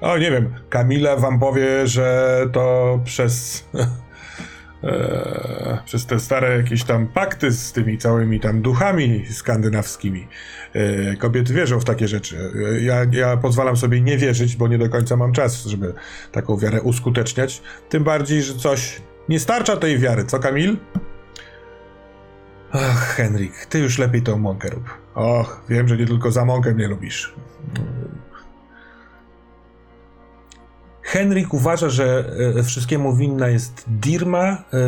O, 0.00 0.18
nie 0.18 0.30
wiem, 0.30 0.54
Kamila 0.70 1.16
wam 1.16 1.38
powie, 1.38 1.86
że 1.86 2.38
to 2.52 2.98
przez. 3.04 3.64
e, 4.84 5.78
przez 5.84 6.06
te 6.06 6.20
stare 6.20 6.56
jakieś 6.56 6.84
tam 6.84 7.06
pakty 7.06 7.50
z 7.52 7.72
tymi 7.72 7.98
całymi 7.98 8.40
tam 8.40 8.62
duchami 8.62 9.24
skandynawskimi. 9.30 10.28
E, 10.72 11.16
kobiety 11.16 11.54
wierzą 11.54 11.80
w 11.80 11.84
takie 11.84 12.08
rzeczy. 12.08 12.50
E, 12.74 12.80
Ja, 12.80 12.96
ja 13.12 13.36
pozwalam 13.36 13.76
sobie 13.76 14.00
nie 14.00 14.16
wierzyć, 14.18 14.56
bo 14.56 14.68
nie 14.68 14.78
do 14.78 14.88
końca 14.88 15.16
mam 15.16 15.32
czas, 15.32 15.64
żeby 15.64 15.94
taką 16.32 16.58
wiarę 16.58 16.82
uskuteczniać. 16.82 17.62
Tym 17.88 18.04
bardziej, 18.04 18.42
że 18.42 18.54
coś 18.54 19.02
nie 19.28 19.40
starcza 19.40 19.76
tej 19.76 19.98
wiary, 19.98 20.24
co 20.24 20.38
Kamil? 20.38 20.76
Ach, 22.72 23.14
Henryk, 23.16 23.66
ty 23.66 23.78
już 23.78 23.98
lepiej 23.98 24.22
tą 24.22 24.38
mąkę 24.38 24.68
rób. 24.70 24.84
Och, 25.14 25.60
wiem, 25.68 25.88
że 25.88 25.96
nie 25.96 26.06
tylko 26.06 26.30
za 26.30 26.44
mąkę 26.44 26.74
mnie 26.74 26.88
lubisz. 26.88 27.34
Henryk 31.06 31.54
uważa, 31.54 31.90
że 31.90 32.24
e, 32.58 32.62
wszystkiemu 32.62 33.16
winna 33.16 33.48
jest 33.48 33.84
Dirma 33.86 34.42
e, 34.42 34.78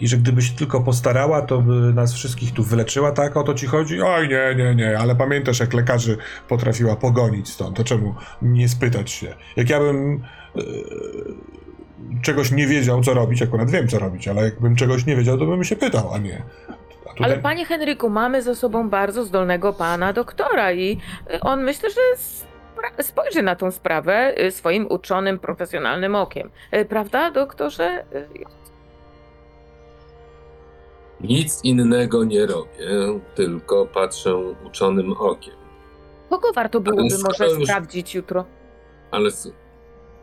i 0.00 0.08
że 0.08 0.16
gdyby 0.16 0.42
się 0.42 0.56
tylko 0.56 0.80
postarała, 0.80 1.42
to 1.42 1.60
by 1.60 1.72
nas 1.72 2.14
wszystkich 2.14 2.52
tu 2.52 2.62
wyleczyła, 2.62 3.12
tak? 3.12 3.36
O 3.36 3.42
to 3.42 3.54
ci 3.54 3.66
chodzi? 3.66 4.02
Oj, 4.02 4.28
nie, 4.28 4.54
nie, 4.56 4.74
nie, 4.74 4.98
ale 4.98 5.16
pamiętasz, 5.16 5.60
jak 5.60 5.74
lekarzy 5.74 6.16
potrafiła 6.48 6.96
pogonić 6.96 7.48
stąd, 7.48 7.76
to 7.76 7.84
czemu 7.84 8.14
nie 8.42 8.68
spytać 8.68 9.10
się? 9.10 9.34
Jak 9.56 9.70
ja 9.70 9.80
bym 9.80 10.22
e, 10.56 10.60
czegoś 12.22 12.50
nie 12.50 12.66
wiedział, 12.66 13.02
co 13.02 13.14
robić, 13.14 13.42
akurat 13.42 13.70
wiem, 13.70 13.88
co 13.88 13.98
robić, 13.98 14.28
ale 14.28 14.44
jakbym 14.44 14.76
czegoś 14.76 15.06
nie 15.06 15.16
wiedział, 15.16 15.38
to 15.38 15.46
bym 15.46 15.64
się 15.64 15.76
pytał, 15.76 16.14
a 16.14 16.18
nie. 16.18 16.42
Tutaj... 17.16 17.32
Ale 17.32 17.38
panie 17.38 17.64
Henryku, 17.64 18.10
mamy 18.10 18.42
za 18.42 18.54
sobą 18.54 18.90
bardzo 18.90 19.24
zdolnego 19.24 19.72
pana 19.72 20.12
doktora 20.12 20.72
i 20.72 20.98
on 21.40 21.64
myślę, 21.64 21.90
że 21.90 22.00
spojrzy 23.02 23.42
na 23.42 23.56
tą 23.56 23.70
sprawę 23.70 24.34
y, 24.46 24.50
swoim 24.50 24.86
uczonym, 24.90 25.38
profesjonalnym 25.38 26.14
okiem. 26.14 26.50
Y, 26.74 26.84
Prawda, 26.84 27.30
doktorze? 27.30 28.04
Y, 28.14 28.28
Nic 31.20 31.64
innego 31.64 32.24
nie 32.24 32.46
robię, 32.46 32.70
tylko 33.34 33.86
patrzę 33.86 34.36
uczonym 34.66 35.12
okiem. 35.12 35.54
Kogo 36.30 36.52
warto 36.52 36.80
byłoby 36.80 37.14
może 37.24 37.48
już- 37.48 37.64
sprawdzić 37.68 38.14
jutro? 38.14 38.44
Ale 39.10 39.30
z... 39.30 39.52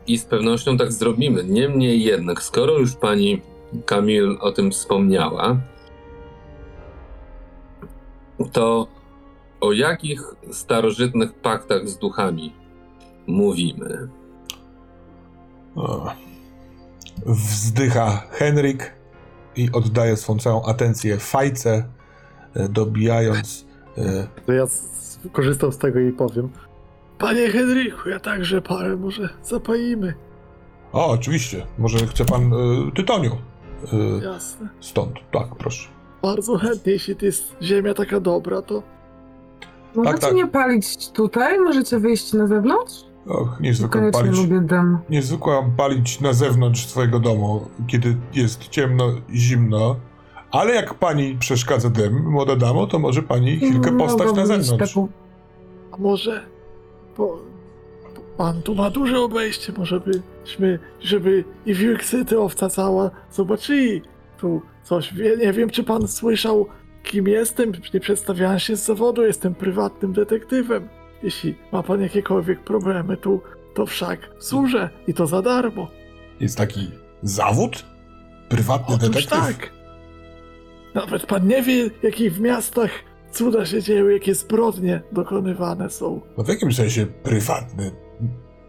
i 0.07 0.17
z 0.17 0.25
pewnością 0.25 0.77
tak 0.77 0.91
zrobimy. 0.91 1.43
Niemniej 1.43 2.03
jednak, 2.03 2.41
skoro 2.43 2.77
już 2.77 2.95
pani 2.95 3.41
Kamil 3.85 4.37
o 4.41 4.51
tym 4.51 4.71
wspomniała, 4.71 5.57
to 8.51 8.87
o 9.61 9.71
jakich 9.71 10.21
starożytnych 10.51 11.33
paktach 11.33 11.89
z 11.89 11.97
duchami 11.97 12.53
mówimy? 13.27 14.07
O. 15.75 16.11
Wzdycha 17.25 18.23
Henryk 18.31 18.93
i 19.55 19.69
oddaje 19.71 20.17
swą 20.17 20.37
całą 20.39 20.63
atencję 20.65 21.17
fajce, 21.17 21.83
e, 22.53 22.69
dobijając. 22.69 23.65
e, 23.97 24.27
To 24.45 24.53
ja 24.53 24.65
korzystam 25.31 25.71
z 25.71 25.77
tego 25.77 25.99
i 25.99 26.11
powiem. 26.11 26.49
Panie 27.17 27.49
Henryku, 27.49 28.09
ja 28.09 28.19
także 28.19 28.61
parę 28.61 28.95
może 28.97 29.29
zapalimy. 29.43 30.13
O, 30.93 31.07
oczywiście, 31.07 31.65
może 31.77 32.07
chce 32.07 32.25
pan 32.25 32.53
e, 32.53 32.91
tytoniu. 32.95 33.31
E, 33.93 34.25
Jasne. 34.25 34.69
stąd, 34.79 35.13
tak, 35.31 35.55
proszę. 35.55 35.89
Bardzo 36.21 36.57
chętnie, 36.57 36.93
jeśli 36.93 37.15
to 37.15 37.25
jest 37.25 37.55
ziemia 37.61 37.93
taka 37.93 38.19
dobra, 38.19 38.61
to 38.61 38.83
Możecie 39.95 40.17
tak. 40.17 40.33
nie 40.33 40.47
palić 40.47 41.09
tutaj? 41.09 41.59
Możecie 41.59 41.99
wyjść 41.99 42.33
na 42.33 42.47
zewnątrz? 42.47 42.93
Och, 43.27 43.59
niezwykle 43.59 44.01
Koniecznie 44.01 44.21
palić. 44.21 44.37
lubię 44.37 44.61
dym. 44.61 44.97
Niezwykła 45.09 45.65
palić 45.77 46.21
na 46.21 46.33
zewnątrz 46.33 46.85
swojego 46.85 47.19
domu, 47.19 47.65
kiedy 47.87 48.15
jest 48.33 48.67
ciemno, 48.67 49.13
zimno. 49.33 49.95
Ale 50.51 50.75
jak 50.75 50.93
pani 50.93 51.37
przeszkadza 51.39 51.89
dym, 51.89 52.29
młoda 52.31 52.55
damo, 52.55 52.87
to 52.87 52.99
może 52.99 53.23
pani 53.23 53.57
chwilkę 53.57 53.97
postać 53.97 54.33
na 54.35 54.45
zewnątrz. 54.45 54.93
Taką... 54.93 55.07
a 55.91 55.97
może 55.97 56.51
bo, 57.17 57.39
bo 58.15 58.21
pan 58.37 58.61
tu 58.61 58.75
ma 58.75 58.89
duże 58.89 59.19
obejście, 59.19 59.73
może 59.77 59.99
byśmy, 59.99 60.79
żeby 60.99 61.43
i 61.65 61.73
wilksyty 61.73 62.39
owca 62.39 62.69
cała 62.69 63.11
zobaczyli 63.31 64.01
tu 64.37 64.61
coś. 64.83 65.13
Nie 65.39 65.53
wiem, 65.53 65.69
czy 65.69 65.83
pan 65.83 66.07
słyszał, 66.07 66.67
kim 67.03 67.27
jestem. 67.27 67.71
Nie 67.93 67.99
przedstawiałem 67.99 68.59
się 68.59 68.75
z 68.75 68.85
zawodu, 68.85 69.23
jestem 69.25 69.55
prywatnym 69.55 70.13
detektywem. 70.13 70.89
Jeśli 71.23 71.55
ma 71.71 71.83
pan 71.83 72.01
jakiekolwiek 72.01 72.63
problemy 72.63 73.17
tu, 73.17 73.41
to 73.75 73.85
wszak 73.85 74.19
służę 74.39 74.89
i 75.07 75.13
to 75.13 75.27
za 75.27 75.41
darmo. 75.41 75.87
Jest 76.39 76.57
taki 76.57 76.91
zawód? 77.23 77.85
Prywatny 78.49 78.95
Otóż 78.95 79.07
detektyw? 79.09 79.29
tak. 79.39 79.69
Nawet 80.95 81.25
pan 81.25 81.47
nie 81.47 81.61
wie, 81.61 81.89
jakie 82.03 82.31
w 82.31 82.39
miastach 82.39 82.91
cuda 83.31 83.65
się 83.65 83.81
dzieją, 83.81 84.07
jakie 84.07 84.35
zbrodnie 84.35 85.01
dokonywane 85.11 85.89
są. 85.89 86.21
No 86.37 86.43
w 86.43 86.47
jakim 86.47 86.73
sensie 86.73 87.05
prywatny? 87.05 87.91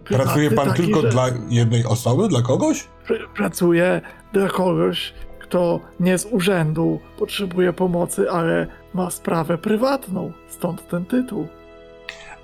Prywatny 0.05 0.25
Pracuje 0.27 0.51
pan 0.51 0.69
taki, 0.69 0.83
tylko 0.83 1.01
że 1.01 1.09
dla 1.09 1.27
jednej 1.51 1.85
osoby, 1.87 2.29
dla 2.29 2.43
kogoś? 2.43 2.89
pr- 3.09 3.29
Pracuję 3.37 4.01
dla 4.33 4.49
kogoś, 4.49 5.15
kto 5.53 5.81
nie 6.01 6.19
z 6.19 6.27
urzędu 6.27 7.01
potrzebuje 7.19 7.73
pomocy, 7.73 8.31
ale 8.31 8.67
ma 8.95 9.11
sprawę 9.11 9.59
prywatną. 9.59 10.33
Stąd 10.49 10.89
ten 10.89 11.05
tytuł. 11.05 11.49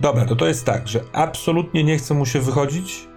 Dobra, 0.00 0.24
to 0.26 0.36
to 0.36 0.46
jest 0.46 0.64
tak, 0.64 0.88
że 0.88 1.00
absolutnie 1.12 1.84
nie 1.84 1.98
chce 1.98 2.14
mu 2.14 2.26
się 2.26 2.40
wychodzić, 2.40 3.08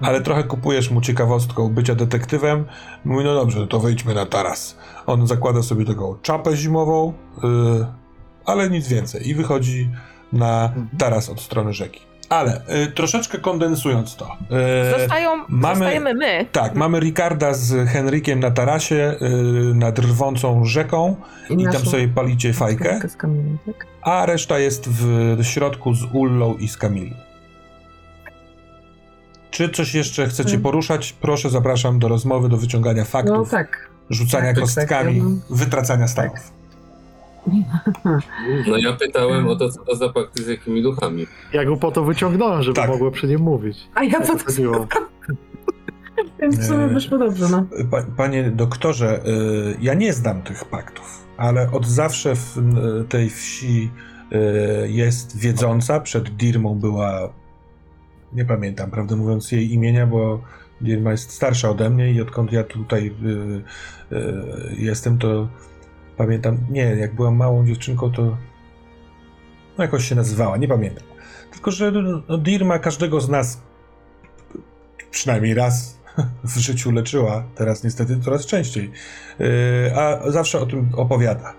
ale 0.00 0.20
trochę 0.20 0.44
kupujesz 0.44 0.90
mu 0.90 1.00
ciekawostką 1.00 1.68
bycia 1.68 1.94
detektywem. 1.94 2.64
Mówi, 3.04 3.24
no 3.24 3.34
dobrze, 3.34 3.66
to 3.66 3.80
wejdźmy 3.80 4.14
na 4.14 4.26
taras. 4.26 4.76
On 5.06 5.26
zakłada 5.26 5.62
sobie 5.62 5.84
taką 5.84 6.16
czapę 6.22 6.56
zimową, 6.56 7.12
yy, 7.42 7.86
ale 8.44 8.70
nic 8.70 8.88
więcej. 8.88 9.28
I 9.28 9.34
wychodzi 9.34 9.88
na 10.32 10.72
taras 10.98 11.30
od 11.30 11.40
strony 11.40 11.72
rzeki. 11.72 12.11
Ale 12.32 12.60
yy, 12.68 12.86
troszeczkę 12.86 13.38
kondensując 13.38 14.16
to. 14.16 14.36
yy, 14.50 14.98
Zostają, 15.00 15.30
mamy- 15.48 15.74
zostajemy 15.78 16.14
my. 16.14 16.46
tak, 16.52 16.74
mamy 16.74 17.00
Ricarda 17.00 17.54
z 17.54 17.88
Henrykiem 17.88 18.40
na 18.40 18.50
tarasie 18.50 19.16
yy, 19.20 19.74
nad 19.74 19.98
rwącą 19.98 20.64
rzeką 20.64 21.16
i 21.50 21.56
tam 21.64 21.72
naszą 21.72 21.90
sobie 21.90 22.08
palicie 22.08 22.52
fajkę, 22.52 23.00
tak? 23.02 23.26
a 24.02 24.26
reszta 24.26 24.58
jest 24.58 24.88
w 24.88 25.38
środku 25.44 25.94
z 25.94 26.02
Ullą 26.12 26.54
i 26.54 26.68
z 26.68 26.76
Kamilą. 26.76 27.16
Czy 29.50 29.68
coś 29.68 29.94
jeszcze 29.94 30.26
chcecie 30.26 30.48
Hmm. 30.50 30.62
poruszać? 30.62 31.12
Proszę, 31.12 31.50
zapraszam 31.50 31.98
do 31.98 32.08
rozmowy, 32.08 32.48
do 32.48 32.56
wyciągania 32.56 33.02
No 33.02 33.06
faktów, 33.08 33.50
tak. 33.50 33.90
rzucania 34.10 34.44
tak, 34.46 34.54
tak, 34.54 34.64
kostkami, 34.64 34.88
tak, 34.88 35.16
ja 35.16 35.22
bym- 35.22 35.42
wytracania 35.50 36.08
stanów. 36.08 36.52
No 38.68 38.76
ja 38.76 38.92
pytałem 38.92 39.48
o 39.48 39.56
to, 39.56 39.70
co 39.70 39.84
to 39.84 39.96
za 39.96 40.08
pakty 40.08 40.42
z 40.42 40.48
jakimi 40.48 40.82
duchami. 40.82 41.26
Ja 41.52 41.64
go 41.64 41.76
po 41.76 41.90
to 41.90 42.04
wyciągnąłem, 42.04 42.62
żeby 42.62 42.76
Tak. 42.76 42.90
mogła 42.90 43.10
przy 43.10 43.26
nim 43.26 43.40
mówić. 43.40 43.88
A 43.94 44.04
ja 44.04 44.10
Tak 44.10 44.26
po 44.26 44.38
to 44.38 44.44
chodziło. 44.44 44.86
Więc 46.40 46.58
w 46.58 46.64
sumie 46.64 46.84
Eee, 46.84 46.94
wyszło 46.94 47.18
dobrze, 47.18 47.46
no. 47.50 47.66
Pa, 47.90 48.02
panie 48.16 48.50
doktorze, 48.50 49.20
y, 49.26 49.76
ja 49.80 49.94
nie 49.94 50.12
znam 50.12 50.42
tych 50.42 50.64
paktów, 50.64 51.26
ale 51.36 51.70
od 51.70 51.86
zawsze 51.86 52.34
w 52.36 52.56
tej 53.08 53.30
wsi 53.30 53.90
y, 54.32 54.90
jest 54.90 55.38
wiedząca. 55.38 56.00
Przed 56.00 56.28
Dirmą 56.30 56.74
była, 56.74 57.32
nie 58.32 58.44
pamiętam, 58.44 58.90
prawdę 58.90 59.16
mówiąc, 59.16 59.52
jej 59.52 59.72
imienia, 59.72 60.06
bo 60.06 60.40
Dirma 60.80 61.10
jest 61.10 61.30
starsza 61.30 61.70
ode 61.70 61.90
mnie 61.90 62.12
i 62.12 62.20
odkąd 62.20 62.52
ja 62.52 62.64
tutaj 62.64 63.14
y, 64.12 64.16
y, 64.16 64.76
jestem, 64.78 65.18
to 65.18 65.48
pamiętam, 66.16 66.58
nie, 66.70 66.82
jak 66.82 67.14
byłam 67.14 67.36
małą 67.36 67.66
dziewczynką, 67.66 68.12
to 68.12 68.22
no 69.78 69.84
jakoś 69.84 70.08
się 70.08 70.14
nazywała, 70.14 70.56
nie 70.56 70.68
pamiętam. 70.68 71.04
Tylko, 71.52 71.70
że 71.70 71.92
no, 72.28 72.38
Dirma 72.38 72.78
każdego 72.78 73.20
z 73.20 73.28
nas 73.28 73.62
przynajmniej 75.10 75.54
raz 75.54 75.98
w 76.44 76.58
życiu 76.58 76.90
leczyła, 76.90 77.44
teraz 77.54 77.84
niestety 77.84 78.20
coraz 78.20 78.46
częściej, 78.46 78.90
Yy, 79.38 79.96
a 79.96 80.30
zawsze 80.30 80.60
o 80.60 80.66
tym 80.66 80.90
opowiada, 80.96 81.54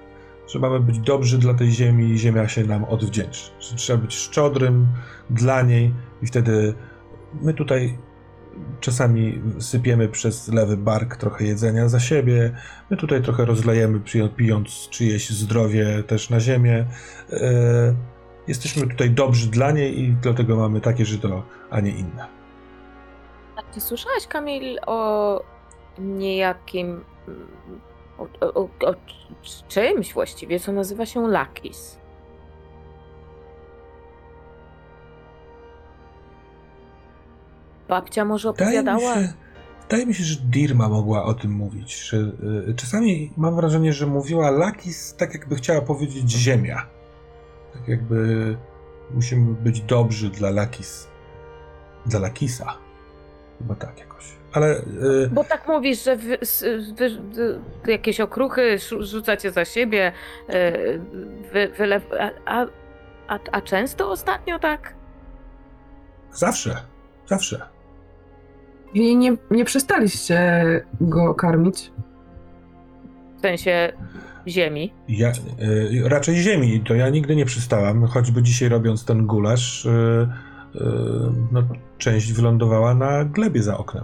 że 0.47 0.59
mamy 0.59 0.79
być 0.79 0.99
dobrzy 0.99 1.37
dla 1.37 1.53
tej 1.53 1.71
ziemi 1.71 2.09
i 2.09 2.19
ziemia 2.19 2.47
się 2.47 2.63
nam 2.63 2.83
odwdzięczy, 2.83 3.51
że 3.59 3.75
trzeba 3.75 4.01
być 4.01 4.15
szczodrym 4.15 4.87
dla 5.29 5.61
niej 5.61 5.93
i 6.21 6.27
wtedy 6.27 6.73
my 7.41 7.53
tutaj 7.53 7.97
czasami 8.79 9.41
sypiemy 9.59 10.07
przez 10.09 10.47
lewy 10.47 10.77
bark 10.77 11.15
trochę 11.15 11.45
jedzenia 11.45 11.89
za 11.89 11.99
siebie, 11.99 12.51
my 12.89 12.97
tutaj 12.97 13.21
trochę 13.21 13.45
rozlejemy 13.45 13.99
pijąc 14.37 14.89
czyjeś 14.89 15.29
zdrowie 15.29 16.03
też 16.03 16.29
na 16.29 16.39
ziemię. 16.39 16.85
Yy, 17.31 17.39
Jesteśmy 18.47 18.87
tutaj 18.87 19.09
dobrzy 19.11 19.47
dla 19.51 19.71
niej 19.71 19.99
i 19.99 20.15
dlatego 20.21 20.55
mamy 20.55 20.81
takie 20.81 21.05
żyto, 21.05 21.43
a 21.69 21.79
nie 21.79 21.91
inne. 21.91 22.27
A 23.55 23.73
Czy 23.73 23.81
słyszałeś, 23.81 24.27
Kamil, 24.27 24.79
o 24.85 25.43
niejakim. 25.99 27.03
mm, 27.27 27.47
o, 28.17 28.27
o, 28.53 28.61
o 28.63 28.95
czymś 29.67 30.13
właściwie, 30.13 30.59
co 30.59 30.71
nazywa 30.71 31.05
się 31.05 31.27
Lakis? 31.27 31.97
Babcia 37.93 38.25
może 38.25 38.51
Wydaje 38.51 38.71
mi, 38.71 38.77
opowiadała? 38.79 39.15
się, 39.15 39.33
wydaje 39.81 40.05
mi 40.05 40.13
się, 40.13 40.23
że 40.23 40.35
Dirma 40.43 40.89
mogła 40.89 41.23
o 41.25 41.33
tym 41.33 41.51
mówić. 41.51 42.09
Że, 42.09 42.17
y, 42.17 42.73
czasami 42.75 43.33
mam 43.37 43.55
wrażenie, 43.55 43.93
że 43.93 44.07
mówiła 44.07 44.51
Lakis 44.51 45.15
tak, 45.15 45.33
jakby 45.33 45.55
chciała 45.55 45.81
powiedzieć 45.81 46.31
Ziemia. 46.31 46.85
Tak 47.73 47.87
jakby 47.87 48.57
musimy 49.13 49.53
być 49.53 49.81
dobrzy 49.81 50.29
dla 50.29 50.49
Lakis. 50.49 51.07
Dla 52.05 52.19
Lakisa. 52.19 52.77
Chyba 53.59 53.75
tak 53.75 53.99
jakoś. 53.99 54.25
Ale 54.53 54.77
y, 54.77 55.29
Bo 55.31 55.43
tak 55.43 55.67
mówisz, 55.67 56.03
że 56.03 56.15
wy, 56.15 56.37
wy, 56.97 57.09
wy, 57.83 57.91
jakieś 57.91 58.19
okruchy 58.19 58.77
rzucacie 58.99 59.51
za 59.51 59.65
siebie, 59.65 60.11
y, 60.49 60.53
wy, 61.53 61.67
wylew... 61.77 62.03
a, 62.45 62.65
a, 63.27 63.39
a 63.51 63.61
często 63.61 64.11
ostatnio 64.11 64.59
tak? 64.59 64.93
zawsze, 66.31 66.75
zawsze. 67.27 67.72
I 68.93 69.17
nie, 69.17 69.37
nie 69.51 69.65
przestaliście 69.65 70.61
go 71.01 71.33
karmić. 71.33 71.91
W 73.37 73.41
sensie 73.41 73.93
ziemi. 74.47 74.93
Ja, 75.07 75.31
y, 75.31 76.09
raczej 76.09 76.35
ziemi, 76.35 76.81
to 76.81 76.95
ja 76.95 77.09
nigdy 77.09 77.35
nie 77.35 77.45
przystałam, 77.45 78.05
choćby 78.05 78.43
dzisiaj 78.43 78.69
robiąc 78.69 79.05
ten 79.05 79.27
gulasz, 79.27 79.85
y, 79.85 79.89
y, 79.89 80.79
no, 81.51 81.63
część 81.97 82.33
wylądowała 82.33 82.93
na 82.93 83.25
glebie 83.25 83.63
za 83.63 83.77
oknem. 83.77 84.03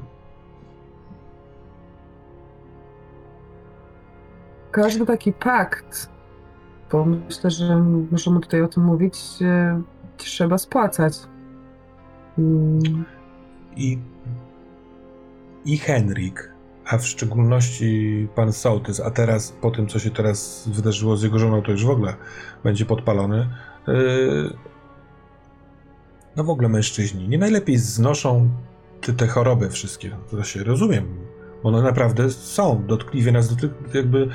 Każdy 4.71 5.05
taki 5.05 5.33
pakt, 5.33 6.09
bo 6.91 7.05
myślę, 7.05 7.51
że 7.51 7.85
możemy 8.11 8.39
tutaj 8.39 8.61
o 8.61 8.67
tym 8.67 8.83
mówić, 8.83 9.17
e, 9.41 9.81
trzeba 10.17 10.57
spłacać. 10.57 11.13
Mm, 12.37 13.05
I, 13.75 13.97
i 15.65 15.77
Henryk, 15.77 16.53
a 16.85 16.97
w 16.97 17.07
szczególności 17.07 18.27
pan 18.35 18.53
Sołtys, 18.53 18.99
a 18.99 19.11
teraz 19.11 19.51
po 19.51 19.71
tym, 19.71 19.87
co 19.87 19.99
się 19.99 20.09
teraz 20.09 20.69
wydarzyło 20.73 21.17
z 21.17 21.23
jego 21.23 21.39
żoną, 21.39 21.61
to 21.61 21.71
już 21.71 21.85
w 21.85 21.89
ogóle 21.89 22.15
będzie 22.63 22.85
podpalony. 22.85 23.49
Yy, 23.87 24.53
no 26.35 26.43
w 26.43 26.49
ogóle 26.49 26.69
mężczyźni 26.69 27.27
nie 27.27 27.37
najlepiej 27.37 27.77
znoszą 27.77 28.49
te, 29.01 29.13
te 29.13 29.27
choroby 29.27 29.69
wszystkie. 29.69 30.17
To 30.31 30.43
się 30.43 30.63
rozumiem. 30.63 31.05
One 31.63 31.81
naprawdę 31.81 32.29
są, 32.29 32.83
dotkliwie 32.87 33.31
nas 33.31 33.55
doty, 33.55 33.69
jakby 33.93 34.29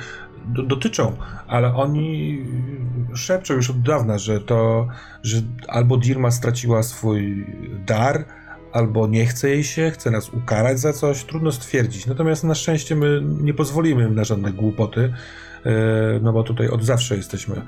do, 0.45 0.63
dotyczą, 0.63 1.15
ale 1.47 1.75
oni 1.75 2.39
szepczą 3.13 3.53
już 3.53 3.69
od 3.69 3.81
dawna, 3.81 4.17
że 4.17 4.41
to, 4.41 4.87
że 5.23 5.37
albo 5.67 5.97
Dirma 5.97 6.31
straciła 6.31 6.83
swój 6.83 7.45
dar, 7.85 8.25
albo 8.75 9.07
nie 9.07 9.25
chce 9.25 9.49
jej 9.49 9.63
się, 9.63 9.91
chce 9.91 10.11
nas 10.11 10.29
ukarać 10.29 10.79
za 10.79 10.93
coś, 10.93 11.23
trudno 11.23 11.51
stwierdzić. 11.51 12.05
Natomiast 12.07 12.43
na 12.43 12.55
szczęście 12.55 12.95
my 12.95 13.21
nie 13.41 13.53
pozwolimy 13.53 14.09
na 14.09 14.23
żadne 14.23 14.51
głupoty, 14.51 15.13
e, 15.65 15.71
no 16.21 16.33
bo 16.33 16.43
tutaj 16.43 16.67
od 16.67 16.83
zawsze 16.83 17.17
jesteśmy. 17.17 17.61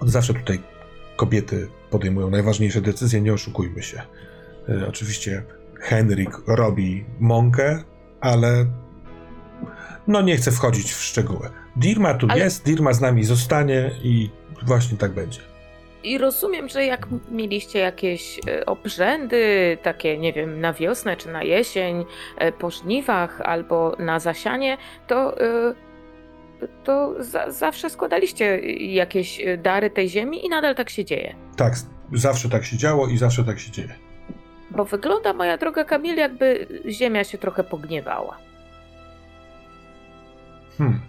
Od 0.00 0.10
zawsze 0.10 0.34
tutaj 0.34 0.58
kobiety 1.16 1.68
podejmują 1.90 2.30
najważniejsze 2.30 2.80
decyzje, 2.80 3.20
nie 3.20 3.32
oszukujmy 3.32 3.82
się. 3.82 4.02
E, 4.68 4.88
Oczywiście 4.88 5.42
Henryk 5.80 6.30
robi 6.46 7.04
mąkę, 7.20 7.82
ale 8.20 8.66
no 10.06 10.20
nie 10.20 10.36
chcę 10.36 10.50
wchodzić 10.52 10.92
w 10.92 11.02
szczegóły. 11.02 11.48
Dirma 11.76 12.14
tu 12.14 12.26
Ale- 12.30 12.44
jest, 12.44 12.64
Dirma 12.64 12.92
z 12.92 13.00
nami 13.00 13.24
zostanie 13.24 13.90
i 14.02 14.30
właśnie 14.66 14.98
tak 14.98 15.12
będzie. 15.14 15.40
I 16.04 16.18
rozumiem, 16.18 16.68
że 16.68 16.84
jak 16.84 17.06
mieliście 17.30 17.78
jakieś 17.78 18.40
e, 18.48 18.66
obrzędy, 18.66 19.78
takie, 19.82 20.18
nie 20.18 20.32
wiem, 20.32 20.60
na 20.60 20.72
wiosnę 20.72 21.16
czy 21.16 21.28
na 21.28 21.42
jesień, 21.42 22.04
e, 22.36 22.52
po 22.52 22.70
żniwach 22.70 23.40
albo 23.40 23.96
na 23.98 24.20
zasianie, 24.20 24.76
to, 25.06 25.40
e, 25.40 25.74
to 26.84 27.14
za, 27.18 27.50
zawsze 27.50 27.90
składaliście 27.90 28.58
jakieś 28.78 29.40
dary 29.58 29.90
tej 29.90 30.08
ziemi 30.08 30.46
i 30.46 30.48
nadal 30.48 30.74
tak 30.74 30.90
się 30.90 31.04
dzieje. 31.04 31.34
Tak, 31.56 31.74
zawsze 32.12 32.48
tak 32.48 32.64
się 32.64 32.76
działo 32.76 33.08
i 33.08 33.18
zawsze 33.18 33.44
tak 33.44 33.58
się 33.58 33.70
dzieje. 33.70 33.94
Bo 34.70 34.84
wygląda, 34.84 35.32
moja 35.32 35.58
droga 35.58 35.84
Kamil, 35.84 36.16
jakby 36.16 36.66
ziemia 36.88 37.24
się 37.24 37.38
trochę 37.38 37.64
pogniewała. 37.64 38.38
Hmm. 40.78 41.00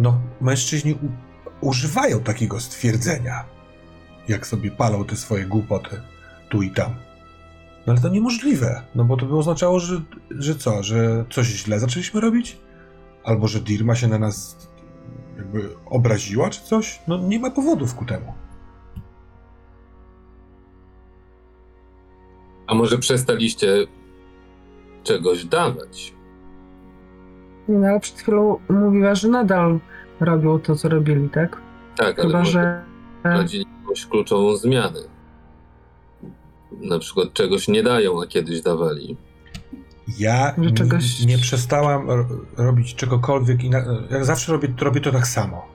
No, 0.00 0.20
mężczyźni 0.40 0.92
u- 0.94 1.66
używają 1.68 2.20
takiego 2.20 2.60
stwierdzenia, 2.60 3.44
jak 4.28 4.46
sobie 4.46 4.70
palą 4.70 5.04
te 5.04 5.16
swoje 5.16 5.44
głupoty 5.46 6.00
tu 6.50 6.62
i 6.62 6.70
tam. 6.70 6.94
No 7.86 7.92
ale 7.92 8.02
to 8.02 8.08
niemożliwe, 8.08 8.82
no 8.94 9.04
bo 9.04 9.16
to 9.16 9.26
by 9.26 9.36
oznaczało, 9.36 9.80
że, 9.80 10.00
że 10.30 10.54
co, 10.54 10.82
że 10.82 11.24
coś 11.30 11.46
źle 11.46 11.80
zaczęliśmy 11.80 12.20
robić? 12.20 12.58
Albo 13.24 13.48
że 13.48 13.60
Dirma 13.60 13.94
się 13.94 14.08
na 14.08 14.18
nas 14.18 14.68
jakby 15.36 15.68
obraziła 15.86 16.50
czy 16.50 16.62
coś? 16.62 17.00
No 17.08 17.18
nie 17.18 17.40
ma 17.40 17.50
powodów 17.50 17.94
ku 17.94 18.04
temu. 18.04 18.34
A 22.66 22.74
może 22.74 22.98
przestaliście 22.98 23.86
czegoś 25.02 25.44
dawać? 25.44 26.14
No 27.68 27.86
ale 27.88 28.00
przed 28.00 28.18
chwilą 28.18 28.58
mówiła, 28.68 29.14
że 29.14 29.28
nadal 29.28 29.78
robią 30.20 30.58
to, 30.58 30.76
co 30.76 30.88
robili, 30.88 31.28
tak? 31.28 31.60
Tak, 31.96 32.18
ale 32.18 32.26
Chyba, 32.28 32.38
może 32.38 32.52
że... 32.52 32.82
wprowadzili 33.20 33.66
jakąś 33.82 34.06
kluczową 34.06 34.56
zmianę. 34.56 35.00
Na 36.72 36.98
przykład 36.98 37.32
czegoś 37.32 37.68
nie 37.68 37.82
dają, 37.82 38.22
a 38.22 38.26
kiedyś 38.26 38.62
dawali. 38.62 39.16
Ja 40.18 40.54
czegoś- 40.74 41.26
nie 41.26 41.38
przestałam 41.38 42.10
ro- 42.10 42.26
robić 42.56 42.94
czegokolwiek. 42.94 43.64
Ina- 43.64 43.84
jak 44.10 44.24
zawsze 44.24 44.52
robię, 44.52 44.68
robię 44.80 45.00
to 45.00 45.12
tak 45.12 45.26
samo. 45.26 45.66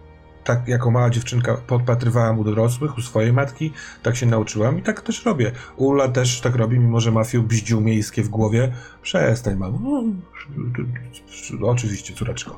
Tak 0.48 0.68
jako 0.68 0.92
mała 0.92 1.10
dziewczynka 1.10 1.58
podpatrywałam 1.58 2.40
u 2.40 2.44
dorosłych, 2.44 2.98
u 2.98 3.02
swojej 3.02 3.34
matki, 3.34 3.74
tak 4.04 4.16
się 4.16 4.26
nauczyłam 4.26 4.80
i 4.80 4.82
tak 4.82 5.02
też 5.02 5.26
robię. 5.26 5.52
Ula 5.76 6.08
też 6.08 6.42
tak 6.42 6.56
robi, 6.56 6.80
mimo 6.80 7.00
że 7.00 7.12
ma 7.12 7.24
fiu 7.24 7.44
bździu 7.44 7.82
miejskie 7.82 8.24
w 8.24 8.30
głowie. 8.30 8.74
Przestań, 9.02 9.56
mamo. 9.56 9.80
No, 11.60 11.68
oczywiście, 11.68 12.14
córeczko. 12.14 12.58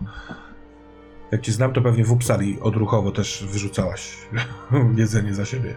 Jak 1.31 1.41
cię 1.41 1.51
znam, 1.51 1.73
to 1.73 1.81
pewnie 1.81 2.03
w 2.03 2.11
Upsali 2.11 2.59
odruchowo 2.61 3.11
też 3.11 3.47
wyrzucałaś 3.51 4.17
jedzenie 4.97 5.33
za 5.33 5.45
siebie. 5.45 5.75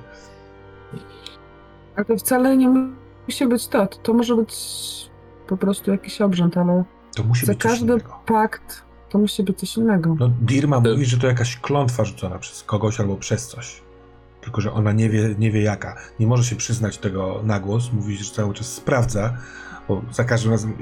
Ale 1.97 2.05
to 2.05 2.16
wcale 2.16 2.56
nie 2.56 2.68
musi 3.26 3.47
być 3.47 3.68
to. 3.68 3.86
To, 3.86 3.98
to 3.98 4.14
może 4.14 4.36
być 4.36 4.55
po 5.47 5.56
prostu 5.56 5.90
jakiś 5.90 6.20
obrzęd, 6.20 6.56
ale 6.56 6.84
To 7.14 7.24
musi 7.24 7.47
za 7.47 7.52
być 7.52 7.62
każdy 7.62 7.97
pakt 8.26 8.91
to 9.12 9.18
musi 9.18 9.43
być 9.43 9.59
coś 9.59 9.76
innego. 9.76 10.16
No, 10.20 10.30
Dirma 10.40 10.80
To- 10.80 10.90
mówi, 10.90 11.05
że 11.05 11.18
to 11.18 11.26
jakaś 11.26 11.56
klątwa 11.56 12.05
rzucona 12.05 12.39
przez 12.39 12.62
kogoś 12.64 13.01
albo 13.01 13.16
przez 13.16 13.47
coś. 13.48 13.82
tylko 14.40 14.60
że 14.60 14.72
ona 14.72 14.93
nie 14.93 15.09
wie, 15.10 15.34
nie 15.39 15.51
wie 15.51 15.62
jaka. 15.62 15.97
Nie 16.20 16.26
może 16.26 16.44
się 16.44 16.56
przyznać 16.56 16.98
tego 16.98 17.40
na 17.44 17.60
głos, 17.60 17.93
mówi, 17.93 18.16
że 18.16 18.30
cały 18.34 18.55
czas 18.55 18.72
sprawdza, 18.72 19.36
bo 19.89 20.02
za 20.12 20.24
każdym 20.24 20.51
razem, 20.52 20.72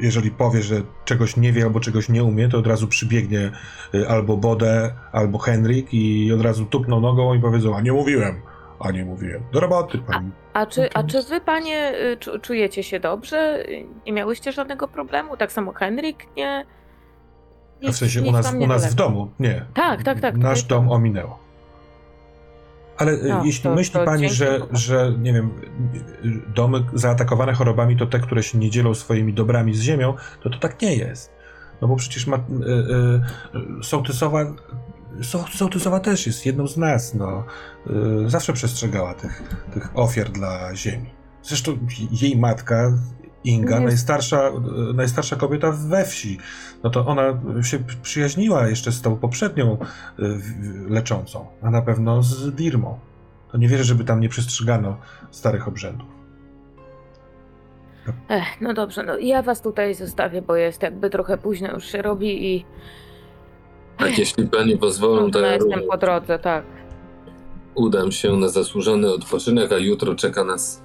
jeżeli 0.00 0.30
powie, 0.30 0.62
że 0.62 0.82
czegoś 1.04 1.36
nie 1.36 1.52
wie 1.52 1.64
albo 1.64 1.80
czegoś 1.80 2.08
nie 2.08 2.24
umie, 2.24 2.48
to 2.48 2.58
od 2.58 2.66
razu 2.66 2.88
przybiegnie 2.88 3.50
y, 3.94 4.08
albo 4.08 4.36
Bode, 4.36 4.94
albo 5.12 5.38
Henryk 5.38 5.94
i 5.94 6.32
od 6.32 6.40
razu 6.42 6.64
tupną 6.66 7.00
nogą 7.00 7.34
i 7.34 7.40
powiedzą, 7.40 7.76
a 7.76 7.80
nie 7.80 7.92
mówiłem, 7.92 8.40
a 8.80 8.90
nie 8.90 9.04
mówiłem. 9.04 9.42
Do 9.52 9.60
roboty, 9.60 9.98
pan. 9.98 10.30
A 10.52 10.66
czy, 10.66 10.88
a 10.94 11.02
czy 11.02 11.22
wy, 11.22 11.40
panie, 11.40 11.92
y, 12.12 12.16
czu- 12.16 12.40
czujecie 12.40 12.82
się 12.82 13.00
dobrze? 13.00 13.64
Y, 13.68 13.84
Nie 14.06 14.12
miałyście 14.12 14.52
żadnego 14.52 14.88
problemu? 14.88 15.36
Tak 15.36 15.52
samo 15.52 15.72
Henryk? 15.72 16.16
Nie? 16.36 16.66
A 17.88 17.92
w 17.92 17.96
sensie 17.96 18.20
u 18.20 18.24
nic 18.24 18.32
nas, 18.32 18.54
u 18.54 18.66
nas 18.66 18.92
w 18.92 18.94
domu, 18.94 19.30
nie. 19.40 19.64
Tak, 19.74 20.02
tak, 20.02 20.20
tak, 20.20 20.36
Nasz 20.36 20.62
dom 20.62 20.88
to- 20.88 20.94
ominęło. 20.94 21.38
Ale 22.96 23.12
y, 23.12 23.28
No, 23.28 23.44
jeśli 23.44 23.62
to- 23.62 23.74
myśli 23.74 23.92
to 23.92 24.04
pani, 24.04 24.28
że, 24.30 24.60
że, 24.72 25.12
nie 25.18 25.32
wiem, 25.32 25.50
domy 26.54 26.84
zaatakowane 26.94 27.52
chorobami 27.52 27.96
to 27.96 28.06
te, 28.06 28.18
które 28.20 28.42
się 28.42 28.58
nie 28.58 28.70
dzielą 28.70 28.94
swoimi 28.94 29.32
dobrami 29.34 29.74
z 29.74 29.80
ziemią, 29.80 30.14
to 30.42 30.50
to 30.50 30.58
tak 30.58 30.82
nie 30.82 30.94
jest. 30.96 31.32
No 31.82 31.88
bo 31.88 31.96
przecież 31.96 32.26
ma, 32.26 32.36
y, 32.36 32.40
y, 33.80 33.84
sołtysowa, 33.84 34.40
so, 35.22 35.44
sołtysowa 35.54 36.00
też 36.00 36.26
jest 36.26 36.46
jedną 36.46 36.66
z 36.66 36.76
nas, 36.76 37.14
no. 37.14 37.44
Y, 38.26 38.30
zawsze 38.30 38.52
przestrzegała 38.52 39.14
tych, 39.14 39.42
tych 39.74 39.90
ofiar 39.98 40.30
dla 40.30 40.76
ziemi. 40.76 41.10
Zresztą 41.42 41.78
jej 42.10 42.36
matka, 42.36 42.92
Inga, 43.44 43.74
Jest- 43.74 43.86
najstarsza, 43.86 44.48
y, 44.90 44.94
najstarsza 44.94 45.36
kobieta 45.36 45.72
we 45.72 46.04
wsi, 46.04 46.38
no 46.82 46.90
to 46.90 47.06
ona 47.06 47.22
się 47.62 47.78
przyjaźniła 48.02 48.68
jeszcze 48.68 48.92
z 48.92 49.02
tą 49.02 49.16
poprzednią 49.16 49.76
w- 50.18 50.90
leczącą, 50.90 51.46
a 51.62 51.70
na 51.70 51.82
pewno 51.82 52.22
z 52.22 52.54
Dirmą. 52.54 52.98
To 53.52 53.58
nie 53.58 53.68
wierzę, 53.68 53.84
żeby 53.84 54.04
tam 54.04 54.20
nie 54.20 54.28
przestrzegano 54.28 54.96
starych 55.30 55.68
obrzędów. 55.68 56.06
Ech, 58.28 58.60
no 58.60 58.74
dobrze, 58.74 59.02
no 59.02 59.18
ja 59.18 59.42
was 59.42 59.62
tutaj 59.62 59.94
zostawię, 59.94 60.42
bo 60.42 60.56
jest 60.56 60.82
jakby 60.82 61.10
trochę 61.10 61.38
późno 61.38 61.72
już 61.72 61.84
się 61.84 62.02
robi 62.02 62.54
i 62.54 62.64
Tak, 63.98 64.18
jeśli 64.18 64.46
pani 64.46 64.78
pozwolą, 64.78 65.30
to 65.30 65.40
ja 65.40 65.54
jestem 65.54 65.80
po 65.90 65.96
drodze, 65.96 66.38
tak. 66.38 66.64
udam 67.74 68.12
się 68.12 68.36
na 68.36 68.48
zasłużony 68.48 69.12
odpoczynek, 69.14 69.72
a 69.72 69.76
jutro 69.78 70.14
czeka 70.14 70.44
nas 70.44 70.82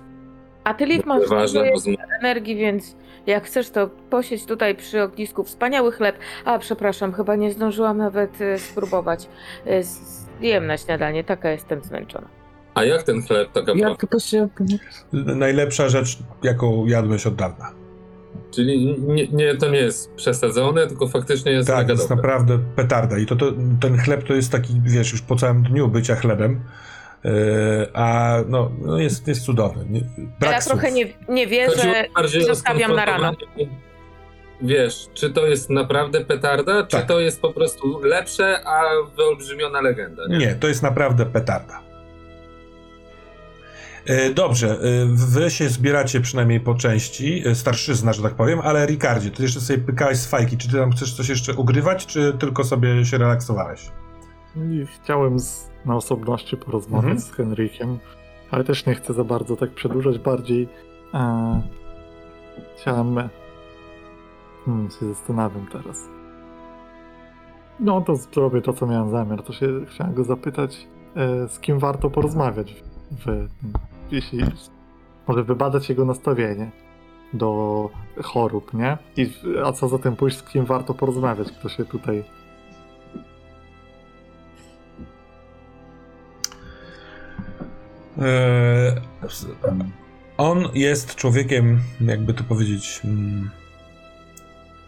A 0.66 0.74
ty, 0.74 0.86
Liv, 0.86 1.04
masz 1.06 1.22
dużo 1.22 1.64
rozmowa. 1.64 2.04
energii, 2.22 2.56
więc 2.56 2.96
jak 3.28 3.44
chcesz, 3.46 3.70
to 3.70 3.90
posiedź 4.10 4.46
tutaj 4.46 4.76
przy 4.76 5.02
ognisku. 5.04 5.44
Wspaniały 5.44 5.92
chleb. 5.92 6.16
A, 6.46 6.60
przepraszam, 6.60 7.14
chyba 7.14 7.36
nie 7.36 7.52
zdążyłam 7.52 7.98
nawet 7.98 8.42
e, 8.42 8.60
spróbować. 8.60 9.28
E, 9.66 9.84
Zjem 9.84 10.68
na 10.68 10.78
śniadanie, 10.78 11.24
taka 11.24 11.52
jestem 11.52 11.84
zmęczona. 11.84 12.28
A 12.74 12.84
jak 12.84 13.04
ten 13.04 13.22
chleb 13.22 13.52
tak 13.52 13.64
Ja 13.76 13.96
tylko 13.96 14.20
się... 14.20 14.48
Najlepsza 15.14 15.90
rzecz, 15.90 16.18
jaką 16.44 16.86
jadłeś 16.86 17.28
od 17.28 17.36
dawna. 17.36 17.72
Czyli 18.52 18.96
nie, 19.08 19.28
nie, 19.28 19.56
to 19.56 19.70
nie 19.70 19.78
jest 19.80 20.14
przesadzone, 20.14 20.88
tylko 20.88 21.08
faktycznie 21.08 21.52
jest 21.52 21.68
Tak, 21.68 21.78
mega 21.78 21.92
jest 21.94 22.04
dobre. 22.10 22.16
naprawdę 22.16 22.60
petarda. 22.76 23.18
I 23.18 23.26
to, 23.26 23.36
to, 23.36 23.46
ten 23.82 23.98
chleb 23.98 24.24
to 24.24 24.34
jest 24.34 24.52
taki, 24.52 24.82
wiesz, 24.84 25.12
już 25.12 25.22
po 25.22 25.36
całym 25.36 25.64
dniu 25.64 25.88
bycia 25.88 26.16
chlebem. 26.16 26.60
Yy, 27.26 27.90
a 27.94 28.38
no, 28.48 28.72
no 28.82 29.00
jest, 29.00 29.28
jest 29.28 29.46
cudowny. 29.46 29.86
Nie, 29.90 30.02
brak 30.40 30.54
ja 30.54 30.62
trochę 30.62 30.88
słów. 30.88 30.96
nie, 30.96 31.06
nie 31.30 31.46
Chodziło 31.46 32.06
wierzę 32.24 32.46
zostawiam 32.48 32.96
na 32.96 33.06
rano. 33.06 33.34
Wiesz, 34.62 35.08
czy 35.14 35.30
to 35.30 35.48
jest 35.48 35.70
naprawdę 35.70 36.26
petarda, 36.26 36.84
czy 36.84 36.98
Tak. 36.98 37.08
to 37.08 37.20
jest 37.20 37.42
po 37.42 37.54
prostu 37.54 38.00
lepsze, 38.00 38.60
a 38.68 38.82
wyolbrzymiona 39.18 39.82
legenda, 39.82 40.24
nie? 40.30 40.38
Nie, 40.38 40.56
to 40.56 40.68
jest 40.68 40.84
naprawdę 40.84 41.26
petarda. 41.26 41.82
E, 44.06 44.30
Dobrze, 44.30 44.70
e, 44.70 44.78
wy 45.10 45.52
się 45.52 45.70
zbieracie 45.70 46.22
przynajmniej 46.22 46.60
po 46.60 46.76
części, 46.76 47.44
e, 47.48 47.56
starszyzna, 47.56 48.14
że 48.14 48.22
tak 48.22 48.34
powiem, 48.36 48.60
ale 48.64 48.86
Ricardzie, 48.86 49.32
ty 49.32 49.44
jeszcze 49.44 49.62
sobie 49.62 49.80
pykałeś 49.80 50.18
z 50.18 50.28
fajki, 50.28 50.58
czy 50.58 50.70
ty 50.70 50.78
tam 50.78 50.92
chcesz 50.92 51.14
coś 51.14 51.30
jeszcze 51.30 51.54
ugrywać, 51.54 52.06
czy 52.06 52.34
tylko 52.40 52.64
sobie 52.64 53.06
się 53.06 53.18
relaksowałeś? 53.18 53.82
Chciałem 55.04 55.40
z, 55.40 55.70
na 55.86 55.96
osobności 55.96 56.58
porozmawiać 56.58 57.04
Mhm. 57.12 57.20
z 57.20 57.32
Henrykiem, 57.32 58.00
ale 58.52 58.64
też 58.64 58.86
nie 58.86 58.96
chcę 58.96 59.14
za 59.14 59.24
bardzo 59.24 59.56
tak 59.56 59.72
przedłużać. 59.72 60.20
Bardziej 60.20 60.70
e, 61.14 61.62
chciałem. 62.78 63.30
Hmm, 64.66 64.90
się 64.90 65.06
zastanawiam 65.06 65.68
teraz. 65.72 66.10
No 67.80 68.02
to 68.02 68.16
zrobię 68.16 68.62
to, 68.62 68.74
co 68.74 68.88
miałem 68.88 69.10
zamiar. 69.12 69.44
To 69.44 69.54
się 69.54 69.68
chciałem 69.86 70.14
go 70.14 70.24
zapytać, 70.24 70.88
e, 71.16 71.48
z 71.50 71.60
kim 71.60 71.80
warto 71.80 72.10
porozmawiać. 72.10 72.84
W, 73.12 73.48
jeśli 74.12 74.40
może 75.28 75.44
wybadać 75.44 75.90
jego 75.90 76.06
nastawienie 76.06 76.72
do 77.34 77.90
chorób, 78.24 78.74
nie? 78.74 78.98
I, 79.18 79.30
a 79.66 79.72
co 79.72 79.88
za 79.88 79.98
tym 80.00 80.16
pójść, 80.16 80.38
z 80.38 80.44
kim 80.44 80.66
warto 80.66 80.94
porozmawiać, 80.94 81.52
kto 81.52 81.70
się 81.70 81.86
tutaj 81.86 82.24
On 90.38 90.70
jest 90.74 91.16
człowiekiem, 91.16 91.80
jakby 92.02 92.34
to 92.34 92.44
powiedzieć, 92.44 93.02
mm, 93.06 93.50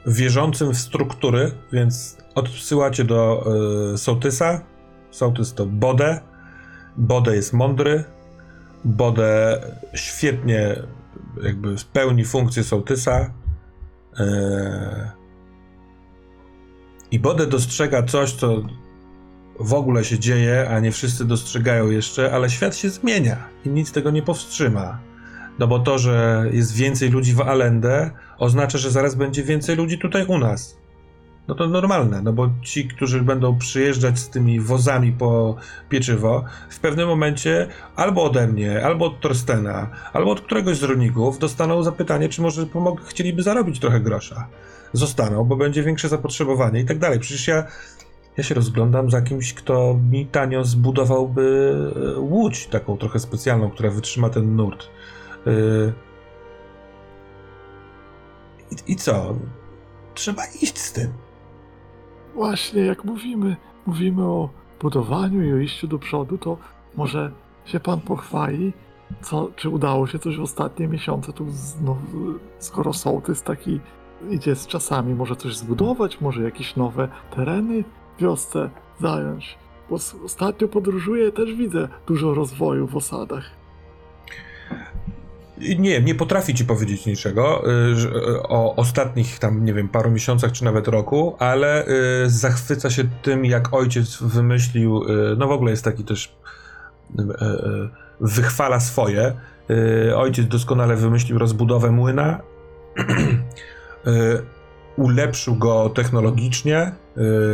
wierzącym 0.08 0.74
w 0.74 0.78
struktury, 0.78 1.52
więc 1.72 2.18
odsyłacie 2.36 3.04
do 3.04 3.46
e, 3.94 3.98
Sołtysa. 3.98 4.62
Sołtys 5.12 5.54
to 5.54 5.66
Bode. 5.66 6.22
Bode 6.98 7.36
jest 7.36 7.54
mądry. 7.54 8.04
Bode 8.86 9.62
świetnie 9.94 10.76
jakby 11.44 11.76
pełni 11.94 12.26
funkcję 12.26 12.64
Sołtysa. 12.64 13.34
E, 14.20 15.12
I 17.12 17.20
Bode 17.20 17.48
dostrzega 17.48 18.04
coś, 18.04 18.34
co 18.34 18.62
w 19.60 19.74
ogóle 19.74 20.04
się 20.04 20.20
dzieje, 20.20 20.70
a 20.70 20.80
nie 20.80 20.92
wszyscy 20.92 21.26
dostrzegają 21.26 21.90
jeszcze, 21.90 22.34
ale 22.34 22.50
świat 22.50 22.76
się 22.76 22.90
zmienia 22.90 23.38
i 23.66 23.70
nic 23.70 23.92
tego 23.92 24.12
nie 24.12 24.22
powstrzyma. 24.22 25.00
No 25.60 25.68
bo 25.68 25.80
to, 25.80 25.98
że 25.98 26.46
jest 26.52 26.76
więcej 26.76 27.10
ludzi 27.10 27.34
w 27.34 27.42
Allende, 27.42 28.12
oznacza, 28.38 28.78
że 28.78 28.92
zaraz 28.92 29.16
będzie 29.16 29.44
więcej 29.44 29.76
ludzi 29.76 29.98
tutaj 29.98 30.26
u 30.26 30.38
nas. 30.38 30.78
No 31.48 31.56
to 31.56 31.68
normalne, 31.68 32.22
no 32.22 32.34
bo 32.34 32.50
ci, 32.62 32.88
którzy 32.88 33.22
będą 33.22 33.58
przyjeżdżać 33.58 34.20
z 34.20 34.30
tymi 34.30 34.60
wozami 34.60 35.12
po 35.12 35.56
pieczywo, 35.90 36.44
w 36.70 36.80
pewnym 36.80 37.08
momencie 37.08 37.68
albo 37.96 38.24
ode 38.24 38.48
mnie, 38.48 38.86
albo 38.86 39.06
od 39.06 39.20
Torstena, 39.20 39.90
albo 40.14 40.32
od 40.32 40.42
któregoś 40.42 40.78
z 40.78 40.84
rolników 40.84 41.40
dostaną 41.40 41.84
zapytanie, 41.84 42.30
czy 42.30 42.42
może 42.42 42.66
pomog- 42.66 43.06
chcieliby 43.06 43.44
zarobić 43.44 43.80
trochę 43.80 44.00
grosza. 44.00 44.48
Zostaną, 44.94 45.44
bo 45.44 45.56
będzie 45.56 45.84
większe 45.84 46.10
zapotrzebowanie 46.10 46.80
i 46.80 46.86
tak 46.86 47.00
dalej. 47.00 47.20
Przecież 47.20 47.48
ja 47.48 47.64
ja 48.38 48.44
się 48.44 48.56
rozglądam 48.56 49.12
za 49.12 49.22
kimś, 49.22 49.54
kto 49.54 50.00
mi 50.12 50.26
tanio 50.26 50.64
zbudowałby 50.64 51.76
e, 52.16 52.20
łódź, 52.20 52.68
taką 52.68 52.98
trochę 52.98 53.20
specjalną, 53.20 53.70
która 53.70 53.90
wytrzyma 53.90 54.30
ten 54.30 54.56
nurt. 54.56 54.90
Yy. 55.46 55.94
I, 58.72 58.92
I 58.92 58.96
co? 58.96 59.36
Trzeba 60.14 60.44
iść 60.46 60.78
z 60.78 60.94
tym. 60.94 61.08
Właśnie, 62.36 62.82
jak 62.82 63.04
mówimy, 63.04 63.56
mówimy 63.86 64.24
o 64.24 64.50
budowaniu 64.82 65.48
i 65.48 65.54
o 65.54 65.58
iściu 65.58 65.88
do 65.88 66.00
przodu, 66.00 66.38
to 66.38 66.58
może 66.96 67.32
się 67.66 67.80
pan 67.80 68.02
pochwali, 68.02 68.74
co, 69.22 69.52
czy 69.56 69.70
udało 69.70 70.08
się 70.08 70.20
coś 70.20 70.38
w 70.38 70.42
ostatnie 70.42 70.88
miesiące 70.88 71.34
tu, 71.34 71.46
no, 71.82 71.98
skoro 72.60 72.94
sołtys 72.94 73.44
taki 73.44 73.80
idzie 74.30 74.56
z 74.56 74.68
czasami, 74.68 75.16
może 75.16 75.36
coś 75.36 75.58
zbudować, 75.58 76.22
może 76.22 76.44
jakieś 76.44 76.76
nowe 76.76 77.08
tereny 77.36 77.84
wiosce 78.20 78.70
zająć. 79.02 79.58
Bo 79.90 79.98
ostatnio 80.26 80.68
podróżuję, 80.68 81.32
też 81.32 81.54
widzę 81.54 81.88
dużo 82.08 82.34
rozwoju 82.34 82.88
w 82.88 82.96
osadach. 82.96 83.58
Nie, 85.80 86.02
nie 86.02 86.16
potrafi 86.16 86.54
ci 86.54 86.66
powiedzieć 86.66 87.06
niczego 87.06 87.64
y, 87.68 87.72
y, 87.72 88.44
o 88.44 88.76
ostatnich 88.76 89.40
tam, 89.40 89.66
nie 89.66 89.74
wiem, 89.74 89.90
paru 89.90 90.12
miesiącach 90.12 90.52
czy 90.52 90.66
nawet 90.66 90.88
roku, 90.88 91.36
ale 91.40 91.88
y, 91.88 92.30
zachwyca 92.30 92.90
się 92.90 93.04
tym, 93.22 93.46
jak 93.46 93.74
ojciec 93.74 94.18
wymyślił, 94.22 95.04
no 95.38 95.48
w 95.48 95.52
ogóle 95.52 95.72
jest 95.72 95.84
taki 95.84 96.04
też, 96.04 96.36
wychwala 98.22 98.80
swoje. 98.80 99.34
Ojciec 100.16 100.48
doskonale 100.48 100.96
wymyślił 100.96 101.38
rozbudowę 101.38 101.92
młyna, 101.92 102.42
ulepszył 104.98 105.56
go 105.56 105.90
technologicznie. 105.90 106.92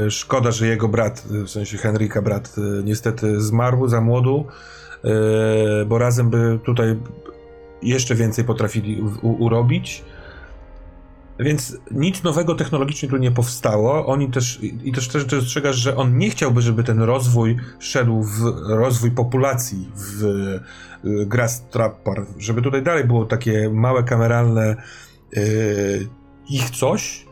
Y, 0.07 0.11
Szkoda, 0.11 0.51
że 0.51 0.67
jego 0.67 0.87
brat, 0.87 1.23
y, 1.31 1.43
w 1.43 1.49
sensie 1.49 1.77
Henryka 1.77 2.21
brat, 2.21 2.55
y, 2.57 2.83
niestety 2.83 3.41
zmarł 3.41 3.87
za 3.87 4.01
młodu, 4.01 4.45
bo 5.87 5.97
razem 5.97 6.29
by 6.29 6.59
tutaj 6.65 6.99
jeszcze 7.81 8.15
więcej 8.15 8.45
potrafili 8.45 9.01
urobić. 9.21 10.03
Więc 11.39 11.77
nic 11.91 12.23
nowego 12.23 12.55
technologicznie 12.55 13.09
tu 13.09 13.17
nie 13.17 13.31
powstało. 13.31 14.05
Oni 14.05 14.31
też, 14.31 14.59
i 14.83 14.91
też 14.91 15.07
też 15.07 15.25
dostrzegasz, 15.25 15.75
że 15.75 15.95
on 15.95 16.17
nie 16.17 16.29
chciałby, 16.29 16.61
żeby 16.61 16.83
ten 16.83 17.01
rozwój 17.01 17.57
szedł 17.79 18.23
w 18.23 18.41
rozwój 18.67 19.11
populacji 19.11 19.89
w 19.95 20.23
Grass 21.03 21.65
Trapper, 21.69 22.25
żeby 22.37 22.61
tutaj 22.61 22.83
dalej 22.83 23.03
było 23.03 23.25
takie 23.25 23.69
małe 23.69 24.03
kameralne 24.03 24.75
y, 25.37 26.07
ich 26.49 26.69
coś, 26.69 27.25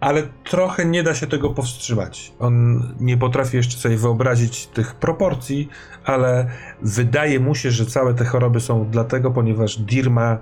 ale 0.00 0.22
trochę 0.44 0.84
nie 0.84 1.02
da 1.02 1.14
się 1.14 1.26
tego 1.26 1.50
powstrzymać. 1.50 2.32
On 2.38 2.82
nie 3.00 3.16
potrafi 3.16 3.56
jeszcze 3.56 3.76
sobie 3.78 3.96
wyobrazić 3.96 4.66
tych 4.66 4.94
proporcji, 4.94 5.68
ale 6.04 6.50
wydaje 6.82 7.40
mu 7.40 7.54
się, 7.54 7.70
że 7.70 7.86
całe 7.86 8.14
te 8.14 8.24
choroby 8.24 8.60
są 8.60 8.90
dlatego, 8.90 9.30
ponieważ 9.30 9.78
Dirma 9.78 10.38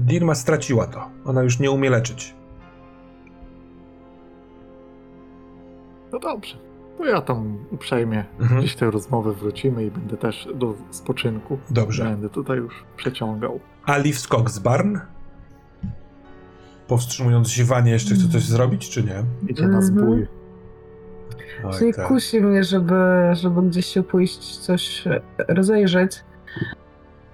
Dirma 0.00 0.34
straciła 0.34 0.86
to. 0.86 1.10
Ona 1.24 1.42
już 1.42 1.58
nie 1.58 1.70
umie 1.70 1.90
leczyć. 1.90 2.34
No 6.12 6.18
dobrze. 6.18 6.56
To 6.98 7.04
ja 7.04 7.20
tam 7.20 7.58
uprzejmie 7.70 8.24
Mhm. 8.40 8.60
gdzieś 8.60 8.76
tej 8.76 8.90
rozmowy 8.90 9.34
wrócimy 9.34 9.84
i 9.84 9.90
będę 9.90 10.16
też 10.16 10.48
do 10.54 10.74
spoczynku. 10.90 11.58
Dobrze. 11.70 12.04
Będę 12.04 12.28
tutaj 12.28 12.58
już 12.58 12.84
przeciągał. 12.96 13.60
Ali 13.84 14.12
skok 14.12 14.50
z 14.50 14.58
Barn? 14.58 14.98
Powstrzymując 16.88 17.48
ziewanie, 17.48 17.92
jeszcze 17.92 18.14
chce 18.14 18.28
coś 18.28 18.42
zrobić, 18.42 18.90
czy 18.90 19.02
nie? 19.02 19.22
Idzie 19.48 19.62
na 19.62 19.78
Mhm. 19.78 19.82
zbój. 19.82 20.26
Oj, 21.64 21.72
Czyli 21.78 21.94
tak. 21.94 22.06
kusi 22.08 22.40
mnie, 22.40 22.64
żeby, 22.64 22.94
żeby 23.32 23.62
gdzieś 23.62 23.86
się 23.86 24.02
pójść, 24.02 24.58
coś 24.58 25.04
rozejrzeć. 25.48 26.24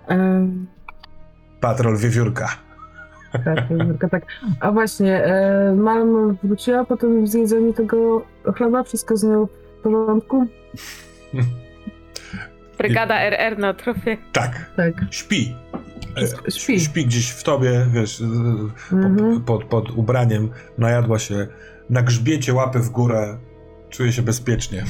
Em, 0.07 0.67
Patrol 1.61 1.97
wiewiórka. 1.97 2.49
Tak, 3.45 3.71
Jurka, 3.71 4.09
tak. 4.09 4.23
A 4.61 4.73
właśnie, 4.73 5.25
e, 5.25 5.75
mam 5.75 6.37
wróciła 6.43 6.85
po 6.85 6.97
tym 6.97 7.27
zjedzeniu 7.27 7.73
tego 7.73 8.23
chleba, 8.57 8.83
wszystko 8.83 9.17
z 9.17 9.23
nią 9.25 9.47
w 9.47 9.83
porządku? 9.83 10.47
Brygada 12.79 13.21
RR 13.21 13.59
na 13.59 13.75
trofie. 13.75 14.17
Tak, 14.33 14.71
Tak. 14.77 14.95
śpi. 15.11 15.57
E, 16.47 16.51
Śpi. 16.51 16.81
Śpi 16.81 17.07
gdzieś 17.07 17.31
w 17.31 17.43
tobie, 17.43 17.87
wiesz, 17.93 18.21
Mhm. 18.93 19.41
pod, 19.41 19.65
pod 19.65 19.91
ubraniem, 19.91 20.51
najadła 20.79 21.19
się, 21.19 21.47
na 21.91 22.03
grzbiecie 22.03 22.55
łapy 22.55 22.79
w 22.79 22.91
górę, 22.91 23.39
czuje 23.91 24.13
się 24.13 24.23
bezpiecznie. 24.23 24.85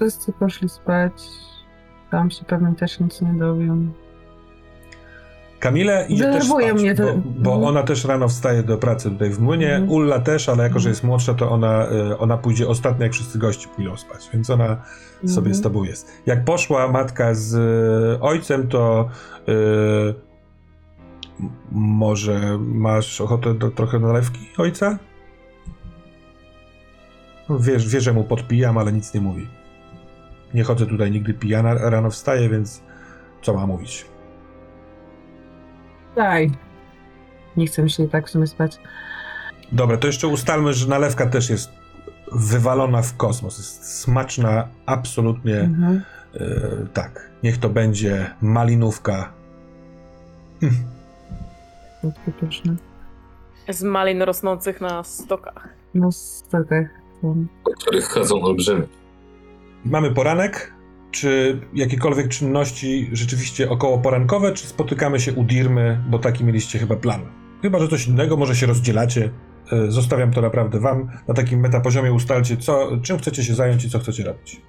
Wszyscy 0.00 0.32
poszli 0.32 0.68
spać. 0.68 1.12
Tam 2.10 2.30
się 2.30 2.44
pewnie 2.44 2.74
też 2.74 3.00
nic 3.00 3.20
nie 3.20 3.34
dowią. 3.34 3.88
Kamile 5.58 6.06
idzie 6.08 6.24
też 6.24 6.44
spać, 6.48 6.72
mnie 6.74 6.94
to- 6.94 7.02
bo, 7.02 7.12
bo 7.42 7.50
Mhm. 7.54 7.64
ona 7.64 7.82
też 7.82 8.04
rano 8.04 8.28
wstaje 8.28 8.62
do 8.62 8.78
pracy 8.78 9.10
tutaj 9.10 9.30
w 9.30 9.40
młynie, 9.40 9.70
Mhm. 9.74 9.90
Ulla 9.90 10.18
też, 10.20 10.48
ale 10.48 10.62
jako, 10.62 10.78
że 10.78 10.88
jest 10.88 11.04
młodsza, 11.04 11.34
to 11.34 11.50
ona, 11.50 11.86
e, 11.86 12.18
ona 12.18 12.36
pójdzie 12.36 12.68
ostatnia, 12.68 13.04
jak 13.06 13.12
wszyscy 13.12 13.38
gości 13.38 13.68
pójdą 13.76 13.96
spać, 13.96 14.30
więc 14.32 14.50
ona 14.50 14.76
sobie 15.26 15.54
z 15.54 15.60
tobą 15.62 15.84
jest. 15.84 16.12
Jak 16.26 16.44
poszła 16.44 16.88
matka 16.88 17.34
z 17.34 17.54
e, 18.16 18.20
ojcem, 18.20 18.68
to 18.68 19.08
m- 19.48 20.14
może 21.72 22.58
masz 22.58 23.20
ochotę 23.20 23.54
do 23.54 23.70
trochę 23.70 23.98
nalewki 23.98 24.48
ojca? 24.58 24.98
No, 27.48 27.58
Wiesz, 27.58 27.88
wie, 27.88 28.00
że 28.00 28.12
mu 28.12 28.24
podpijam, 28.24 28.78
ale 28.78 28.92
nic 28.92 29.14
nie 29.14 29.20
mówi. 29.20 29.48
Nie 30.54 30.64
chodzę 30.64 30.86
tutaj 30.86 31.10
nigdy 31.10 31.34
pijana, 31.34 31.74
rano 31.74 32.10
wstaję, 32.10 32.48
więc 32.48 32.82
co 33.42 33.54
ma 33.54 33.66
mówić? 33.66 34.06
Daj. 36.16 36.50
Nie 37.56 37.66
chcę 37.66 37.82
mi 37.82 37.90
się 37.90 38.08
tak 38.08 38.26
w 38.26 38.30
sumie 38.30 38.46
spać. 38.46 38.78
Dobra, 39.72 39.96
to 39.96 40.06
jeszcze 40.06 40.28
ustalmy, 40.28 40.74
że 40.74 40.88
nalewka 40.88 41.26
też 41.26 41.50
jest 41.50 41.70
wywalona 42.32 43.02
w 43.02 43.16
kosmos. 43.16 43.58
Jest 43.58 44.00
smaczna, 44.00 44.68
absolutnie 44.86 45.60
Mhm. 45.60 46.02
e, 46.34 46.40
tak. 46.92 47.30
Niech 47.42 47.58
to 47.58 47.68
będzie 47.68 48.30
malinówka. 48.42 49.32
Hm, 50.60 50.74
To 52.02 52.10
pyszne. 52.46 52.74
Z 53.68 53.82
malin 53.82 54.22
rosnących 54.22 54.80
na 54.80 55.02
stokach. 55.04 55.68
No, 55.94 56.12
stokach. 56.12 56.86
po 57.64 57.70
których 57.80 58.04
chodzą 58.04 58.42
olbrzymy. 58.42 58.86
Mamy 59.84 60.10
poranek. 60.10 60.72
Czy 61.10 61.60
jakiekolwiek 61.74 62.28
czynności 62.28 63.08
rzeczywiście 63.12 63.70
około 63.70 63.98
porankowe, 63.98 64.52
czy 64.52 64.66
spotykamy 64.66 65.20
się 65.20 65.32
u 65.32 65.44
Dirmy, 65.44 66.00
bo 66.08 66.18
taki 66.18 66.44
mieliście 66.44 66.78
chyba 66.78 66.96
plan? 66.96 67.20
Chyba, 67.62 67.78
że 67.78 67.88
coś 67.88 68.06
innego, 68.06 68.36
może 68.36 68.54
się 68.56 68.66
rozdzielacie. 68.66 69.30
E, 69.72 69.90
Zostawiam 69.90 70.32
to 70.32 70.40
naprawdę 70.40 70.80
wam. 70.80 71.10
Na 71.28 71.34
takim 71.34 71.60
metapoziomie 71.60 72.12
ustalcie, 72.12 72.56
co, 72.56 72.88
czym 73.02 73.18
chcecie 73.18 73.44
się 73.44 73.54
zająć 73.54 73.84
i 73.84 73.90
co 73.90 73.98
chcecie 73.98 74.24
robić. 74.24 74.60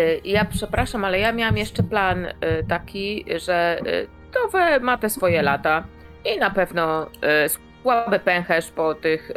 Y, 0.00 0.20
Ja 0.24 0.44
przepraszam, 0.44 1.04
ale 1.04 1.18
ja 1.18 1.32
miałam 1.32 1.56
jeszcze 1.56 1.82
plan 1.82 2.24
y, 2.24 2.32
taki, 2.68 3.24
że 3.44 3.80
Towe 4.32 4.80
ma 4.80 4.98
te 4.98 5.10
swoje 5.10 5.42
lata 5.42 5.84
i 6.24 6.38
na 6.38 6.50
pewno 6.50 7.06
y, 7.06 7.48
słaby 7.82 8.18
pęcherz 8.18 8.70
po 8.70 8.94
tych 8.94 9.30
y, 9.30 9.34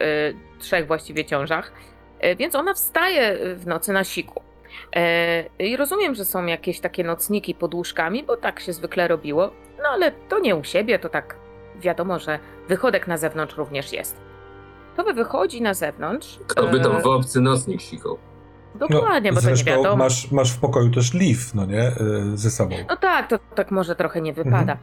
trzech 0.60 0.88
właściwie 0.88 1.26
ciążach, 1.26 1.72
Y, 2.26 2.36
więc 2.36 2.56
ona 2.56 2.74
wstaje 2.74 3.56
w 3.56 3.68
nocy 3.68 3.94
na 3.94 4.04
siku. 4.04 4.42
I 5.60 5.78
rozumiem, 5.78 6.16
że 6.16 6.26
są 6.26 6.46
jakieś 6.46 6.80
takie 6.80 7.04
nocniki 7.04 7.56
pod 7.56 7.74
łóżkami, 7.74 8.24
bo 8.24 8.38
tak 8.38 8.60
się 8.60 8.74
zwykle 8.74 9.08
robiło, 9.08 9.52
no 9.84 9.90
ale 9.90 10.12
to 10.12 10.40
nie 10.40 10.56
u 10.56 10.64
siebie, 10.64 11.00
to 11.00 11.10
tak 11.10 11.36
wiadomo, 11.76 12.20
że 12.20 12.40
wychodek 12.68 13.08
na 13.08 13.18
zewnątrz 13.18 13.58
również 13.58 13.94
jest. 13.94 14.22
Towe 14.98 15.14
wychodzi 15.14 15.62
na 15.62 15.74
zewnątrz. 15.74 16.40
Kto 16.48 16.68
by 16.68 16.80
tam 16.80 17.02
w 17.02 17.06
obcy 17.06 17.42
nocnik 17.42 17.82
sikał? 17.82 18.18
Dokładnie, 18.76 19.34
bo 19.34 19.42
to 19.42 19.50
nie 19.50 19.64
wiadomo. 19.64 19.96
Masz, 19.96 20.32
masz 20.32 20.52
w 20.52 20.60
pokoju 20.60 20.90
też 20.92 21.14
Liv, 21.14 21.42
no 21.54 21.66
nie? 21.66 21.82
E, 21.82 21.94
Ze 22.34 22.52
sobą. 22.52 22.76
No 22.90 22.98
tak, 22.98 23.28
to 23.28 23.40
tak 23.56 23.72
może 23.72 23.96
trochę 23.96 24.22
nie 24.22 24.34
wypada. 24.34 24.78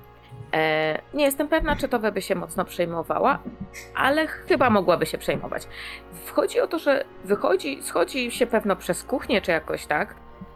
E, 0.52 0.98
nie 1.14 1.24
jestem 1.24 1.48
pewna, 1.48 1.76
czy 1.76 1.88
Towe 1.88 2.12
by 2.12 2.22
się 2.22 2.34
mocno 2.34 2.64
przejmowała, 2.64 3.38
ale 3.94 4.26
chyba 4.26 4.70
mogłaby 4.70 5.06
się 5.06 5.18
przejmować. 5.18 5.68
Wchodzi 6.24 6.60
o 6.60 6.66
to, 6.66 6.78
że 6.78 7.04
wychodzi, 7.24 7.82
schodzi 7.82 8.30
się 8.30 8.46
pewno 8.46 8.76
przez 8.76 9.04
kuchnię, 9.04 9.40
czy 9.40 9.50
jakoś 9.50 9.86
tak. 9.86 10.14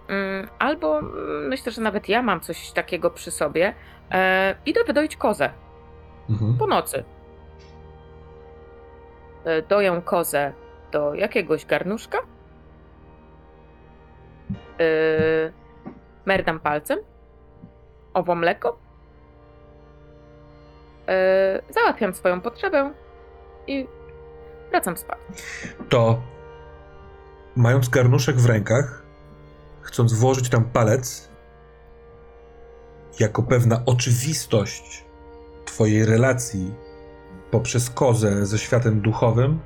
Mm, 0.09 0.49
albo 0.59 0.99
mm, 0.99 1.49
myślę, 1.49 1.73
że 1.73 1.83
nawet 1.83 2.09
ja 2.09 2.23
mam 2.23 2.41
coś 2.41 2.71
takiego 2.73 3.11
przy 3.11 3.31
sobie. 3.31 3.75
E, 4.11 4.55
idę 4.67 4.85
wydoić 4.85 5.17
kozę 5.17 5.51
Mhm. 6.31 6.57
po 6.59 6.67
nocy. 6.67 7.05
E, 9.45 9.63
doję 9.63 10.03
kozę 10.05 10.53
do 10.93 11.15
jakiegoś 11.15 11.67
garnuszka. 11.67 12.19
E, 14.81 15.53
merdam 16.27 16.61
palcem. 16.61 16.99
Owo 18.15 18.35
mleko. 18.35 18.79
E, 21.09 21.63
załatwiam 21.71 22.15
swoją 22.15 22.41
potrzebę 22.41 22.93
i 23.67 23.87
wracam 24.71 24.97
spać. 24.97 25.19
to 25.89 26.23
mając 27.57 27.89
garnuszek 27.89 28.37
w 28.37 28.47
rękach, 28.47 29.03
chcąc 29.81 30.13
włożyć 30.13 30.49
tam 30.49 30.65
palec, 30.65 31.29
jako 33.21 33.43
pewna 33.43 33.83
oczywistość 33.87 35.05
Twojej 35.65 36.05
relacji 36.05 36.75
poprzez 37.51 37.91
kozę 37.91 38.47
ze 38.47 38.59
światem 38.59 39.01
duchowym, 39.01 39.61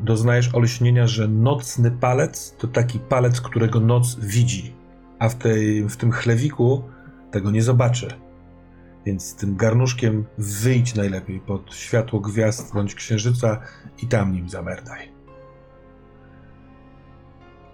doznajesz 0.00 0.54
olśnienia, 0.54 1.06
że 1.06 1.28
nocny 1.28 1.90
palec 1.90 2.56
to 2.58 2.68
taki 2.68 2.98
palec, 2.98 3.40
którego 3.40 3.80
noc 3.80 4.20
widzi, 4.20 4.74
a 5.18 5.28
w, 5.28 5.34
tej, 5.34 5.88
w 5.88 5.96
tym 5.96 6.12
chlewiku 6.12 6.82
tego 7.30 7.50
nie 7.50 7.62
zobaczy. 7.62 8.08
Więc 9.06 9.26
z 9.26 9.34
tym 9.34 9.56
garnuszkiem 9.56 10.24
wyjdź 10.38 10.94
najlepiej 10.94 11.40
pod 11.40 11.74
światło 11.74 12.20
gwiazd 12.20 12.74
bądź 12.74 12.94
księżyca 12.94 13.60
i 14.02 14.06
tam 14.06 14.32
nim 14.32 14.48
zamerdaj. 14.48 15.12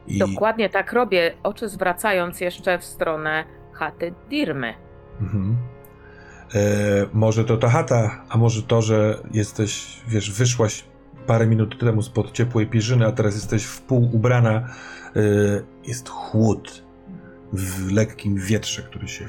I, 0.06 0.18
Dokładnie 0.18 0.70
tak 0.70 0.92
robię, 0.92 1.34
oczy 1.42 1.68
zwracając 1.68 2.40
jeszcze 2.40 2.78
w 2.78 2.84
stronę 2.84 3.44
chaty 3.72 4.14
Dirmy. 4.30 4.74
Mhm. 5.20 5.56
E, 6.54 6.60
może 7.12 7.44
to 7.44 7.56
ta 7.56 7.68
chata, 7.68 8.24
a 8.28 8.38
może 8.38 8.62
to, 8.62 8.82
że 8.82 9.18
jesteś, 9.32 10.00
wiesz, 10.08 10.30
wyszłaś 10.32 10.84
parę 11.26 11.46
minut 11.46 11.78
temu 11.80 12.02
spod 12.02 12.32
ciepłej 12.32 12.66
pierzyny, 12.66 13.06
a 13.06 13.12
teraz 13.12 13.34
jesteś 13.34 13.64
w 13.64 13.80
pół 13.80 14.16
ubrana. 14.16 14.68
E, 15.16 15.20
jest 15.84 16.08
chłód 16.08 16.84
w 17.52 17.92
lekkim 17.92 18.36
wietrze, 18.36 18.82
który 18.82 19.08
się 19.08 19.26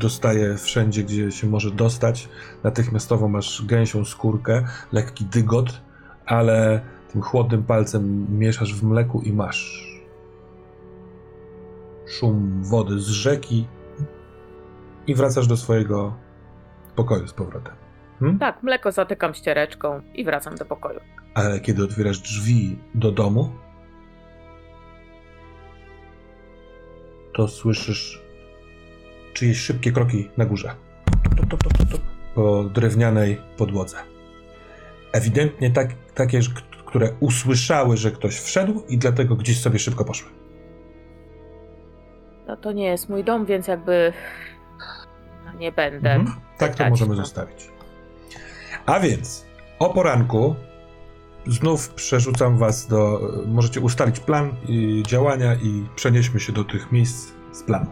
dostaje 0.00 0.56
wszędzie, 0.56 1.04
gdzie 1.04 1.32
się 1.32 1.46
może 1.46 1.70
dostać. 1.70 2.28
Natychmiastowo 2.64 3.28
masz 3.28 3.62
gęsią 3.66 4.04
skórkę, 4.04 4.64
lekki 4.92 5.24
dygot, 5.24 5.80
ale 6.26 6.80
tym 7.12 7.22
chłodnym 7.22 7.62
palcem 7.62 8.26
mieszasz 8.38 8.74
w 8.74 8.84
mleku 8.84 9.20
i 9.20 9.32
masz 9.32 9.86
szum 12.06 12.62
wody 12.62 13.00
z 13.00 13.06
rzeki 13.06 13.66
i 15.06 15.14
wracasz 15.14 15.46
do 15.46 15.56
swojego 15.56 16.14
pokoju 16.96 17.28
z 17.28 17.32
powrotem. 17.32 17.85
Tak, 18.40 18.62
mleko 18.62 18.92
zatykam 18.92 19.34
ściereczką 19.34 20.00
i 20.14 20.24
wracam 20.24 20.54
do 20.54 20.64
pokoju. 20.64 21.00
Ale 21.34 21.60
kiedy 21.60 21.84
otwierasz 21.84 22.18
drzwi 22.18 22.78
do 22.94 23.12
domu, 23.12 23.52
to 27.34 27.48
słyszysz 27.48 28.22
czyjeś 29.32 29.60
szybkie 29.60 29.92
kroki 29.92 30.30
na 30.36 30.44
górze. 30.44 30.74
Tup, 31.22 31.36
tup, 31.36 31.62
tup, 31.62 31.78
tup, 31.78 31.90
tup, 31.90 32.00
Po 32.34 32.64
drewnianej 32.64 33.40
podłodze. 33.56 33.96
Ewidentnie 35.12 35.70
tak, 35.70 35.88
takie, 36.14 36.40
które 36.86 37.12
usłyszały, 37.20 37.96
że 37.96 38.10
ktoś 38.10 38.40
wszedł 38.40 38.82
i 38.88 38.98
dlatego 38.98 39.36
gdzieś 39.36 39.60
sobie 39.60 39.78
szybko 39.78 40.04
poszły. 40.04 40.30
No 42.46 42.56
to 42.56 42.72
nie 42.72 42.84
jest 42.84 43.08
mój 43.08 43.24
dom, 43.24 43.46
więc 43.46 43.66
jakby 43.66 44.12
no, 45.44 45.52
nie 45.58 45.72
będę. 45.72 46.12
Mhm. 46.12 46.40
Tak 46.58 46.74
to 46.74 46.88
możemy 46.88 47.16
no. 47.16 47.22
zostawić. 47.22 47.75
A 48.86 49.00
więc 49.00 49.46
o 49.78 49.90
poranku 49.90 50.54
znów 51.46 51.88
przerzucam 51.88 52.58
was 52.58 52.86
do. 52.86 53.20
Możecie 53.46 53.80
ustalić 53.80 54.20
plan 54.20 54.50
i 54.68 55.02
działania 55.06 55.54
i 55.54 55.84
przenieśmy 55.96 56.40
się 56.40 56.52
do 56.52 56.64
tych 56.64 56.92
miejsc 56.92 57.32
z 57.52 57.62
planu. 57.62 57.86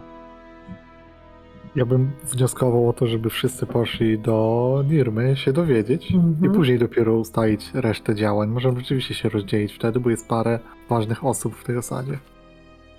Ja 1.77 1.87
bym 1.87 2.13
wnioskował 2.25 2.89
o 2.89 2.93
to, 2.93 3.07
żeby 3.07 3.31
wszyscy 3.31 3.67
poszli 3.67 4.19
do 4.19 4.85
Nirmy 4.89 5.37
się 5.37 5.53
dowiedzieć 5.53 6.13
Mhm. 6.13 6.53
i 6.53 6.57
później 6.57 6.79
dopiero 6.79 7.15
ustalić 7.17 7.71
resztę 7.75 8.15
działań. 8.15 8.49
Możemy 8.49 8.81
rzeczywiście 8.81 9.15
się 9.15 9.29
rozdzielić 9.29 9.73
wtedy, 9.73 10.01
bo 10.01 10.11
jest 10.11 10.29
parę 10.29 10.59
ważnych 10.89 11.25
osób 11.25 11.57
w 11.57 11.65
tej 11.65 11.77
osadzie. 11.77 12.19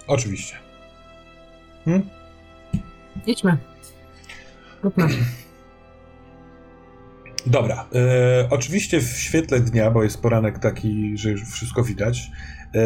Oczywiście. 0.08 0.56
Hmm? 1.86 2.10
Idźmy. 3.28 3.58
Róbmy. 4.84 5.08
Dobra. 7.48 7.86
E, 7.96 8.48
oczywiście 8.50 9.02
w 9.02 9.18
świetle 9.18 9.60
dnia, 9.60 9.92
bo 9.92 10.04
jest 10.04 10.22
poranek 10.22 10.60
taki, 10.60 11.18
że 11.18 11.32
już 11.32 11.44
wszystko 11.44 11.84
widać. 11.84 12.32
E, 12.76 12.82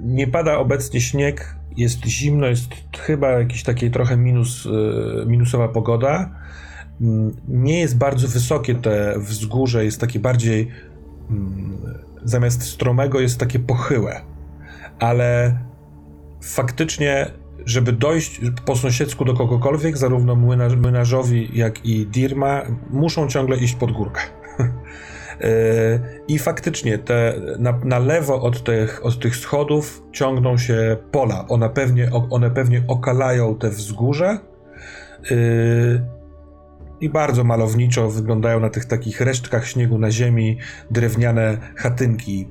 nie 0.00 0.26
pada 0.26 0.58
obecnie 0.58 1.00
śnieg, 1.00 1.56
jest 1.76 2.04
zimno, 2.06 2.46
jest 2.46 2.68
chyba 2.98 3.30
jakiś 3.30 3.62
taki 3.62 3.90
trochę 3.90 4.16
minus, 4.16 4.66
e, 4.66 5.26
minusowa 5.26 5.68
pogoda. 5.68 6.30
Mm, 7.00 7.36
Nie 7.48 7.80
jest 7.80 7.98
bardzo 7.98 8.28
wysokie 8.28 8.74
te 8.74 9.14
wzgórze, 9.18 9.84
jest 9.84 10.00
takie 10.00 10.18
bardziej 10.20 10.68
mm, 11.30 11.78
zamiast 12.24 12.62
stromego 12.62 13.20
jest 13.20 13.38
takie 13.40 13.58
pochyłe. 13.58 14.20
Ale 14.98 15.58
faktycznie, 16.42 17.30
żeby 17.66 17.92
dojść 17.92 18.40
po 18.64 18.76
sąsiedzku 18.76 19.24
do 19.24 19.34
kogokolwiek, 19.34 19.96
zarówno 19.96 20.34
młynarz, 20.34 20.76
młynarzowi, 20.76 21.50
jak 21.54 21.86
i 21.86 22.06
Dirma, 22.06 22.62
muszą 22.90 23.28
ciągle 23.28 23.56
iść 23.56 23.74
pod 23.74 23.92
górkę. 23.92 24.20
Yy, 24.58 25.46
I 26.34 26.38
faktycznie 26.38 26.98
te, 26.98 27.40
na, 27.58 27.80
na 27.84 27.98
lewo 27.98 28.42
od 28.42 28.64
tych, 28.64 29.06
od 29.06 29.20
tych 29.20 29.36
schodów 29.36 30.02
ciągną 30.12 30.58
się 30.58 30.96
pola. 31.10 31.44
One 31.48 31.70
pewnie, 31.70 32.10
one 32.30 32.50
pewnie 32.50 32.82
okalają 32.88 33.58
te 33.58 33.70
wzgórze. 33.70 34.38
Yy, 35.30 35.36
I 37.00 37.08
bardzo 37.08 37.44
malowniczo 37.44 38.10
wyglądają 38.10 38.60
na 38.60 38.70
tych 38.70 38.84
takich 38.84 39.20
resztkach 39.20 39.66
śniegu 39.66 39.98
na 39.98 40.10
ziemi 40.10 40.58
drewniane 40.90 41.58
chatynki 41.76 42.48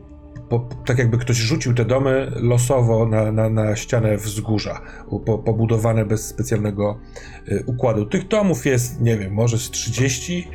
po, 0.49 0.69
tak 0.85 0.97
jakby 0.97 1.17
ktoś 1.17 1.37
rzucił 1.37 1.73
te 1.73 1.85
domy 1.85 2.31
losowo 2.35 3.05
na, 3.05 3.31
na, 3.31 3.49
na 3.49 3.75
ścianę 3.75 4.17
wzgórza, 4.17 4.81
po, 5.25 5.37
pobudowane 5.37 6.05
bez 6.05 6.27
specjalnego 6.27 6.99
y, 7.47 7.63
układu. 7.65 8.05
Tych 8.05 8.27
domów 8.27 8.65
jest, 8.65 9.01
nie 9.01 9.17
wiem, 9.17 9.33
może 9.33 9.57
z 9.57 9.71
30 9.71 10.47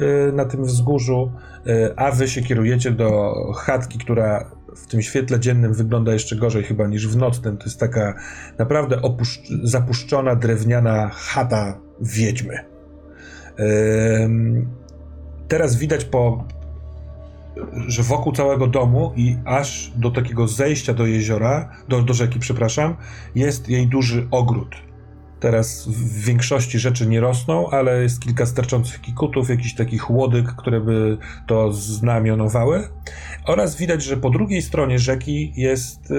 y, 0.00 0.32
na 0.32 0.44
tym 0.44 0.64
wzgórzu, 0.64 1.32
y, 1.66 1.96
a 1.96 2.10
wy 2.10 2.28
się 2.28 2.42
kierujecie 2.42 2.90
do 2.90 3.34
chatki, 3.56 3.98
która 3.98 4.50
w 4.76 4.86
tym 4.86 5.02
świetle 5.02 5.40
dziennym 5.40 5.74
wygląda 5.74 6.12
jeszcze 6.12 6.36
gorzej 6.36 6.62
chyba 6.62 6.86
niż 6.86 7.08
w 7.08 7.16
nocnym. 7.16 7.56
To 7.56 7.64
jest 7.64 7.80
taka 7.80 8.14
naprawdę 8.58 9.00
zapuszczona 9.62 10.36
drewniana 10.36 11.08
chata 11.08 11.80
wiedźmy. 12.00 12.58
Teraz 15.48 15.76
widać 15.76 16.04
po, 16.04 16.44
że 17.86 18.02
wokół 18.02 18.32
całego 18.32 18.66
domu 18.66 19.12
i 19.16 19.36
aż 19.44 19.92
do 19.96 20.10
takiego 20.10 20.48
zejścia 20.48 20.94
do 20.94 21.06
jeziora, 21.06 21.72
do, 21.88 22.02
do 22.02 22.14
rzeki, 22.14 22.38
przepraszam, 22.38 22.96
jest 23.34 23.68
jej 23.68 23.86
duży 23.86 24.28
ogród. 24.30 24.76
Teraz 25.40 25.88
w 25.88 26.24
większości 26.24 26.78
rzeczy 26.78 27.06
nie 27.06 27.20
rosną, 27.20 27.70
ale 27.70 28.02
jest 28.02 28.20
kilka 28.20 28.46
sterczących 28.46 29.00
kikutów, 29.00 29.50
jakiś 29.50 29.74
takich 29.74 30.10
łodyg, 30.10 30.54
które 30.56 30.80
by 30.80 31.18
to 31.46 31.72
znamionowały. 31.72 32.88
Oraz 33.46 33.76
widać, 33.76 34.02
że 34.02 34.16
po 34.16 34.30
drugiej 34.30 34.62
stronie 34.62 34.98
rzeki 34.98 35.52
jest 35.56 36.10
y, 36.10 36.14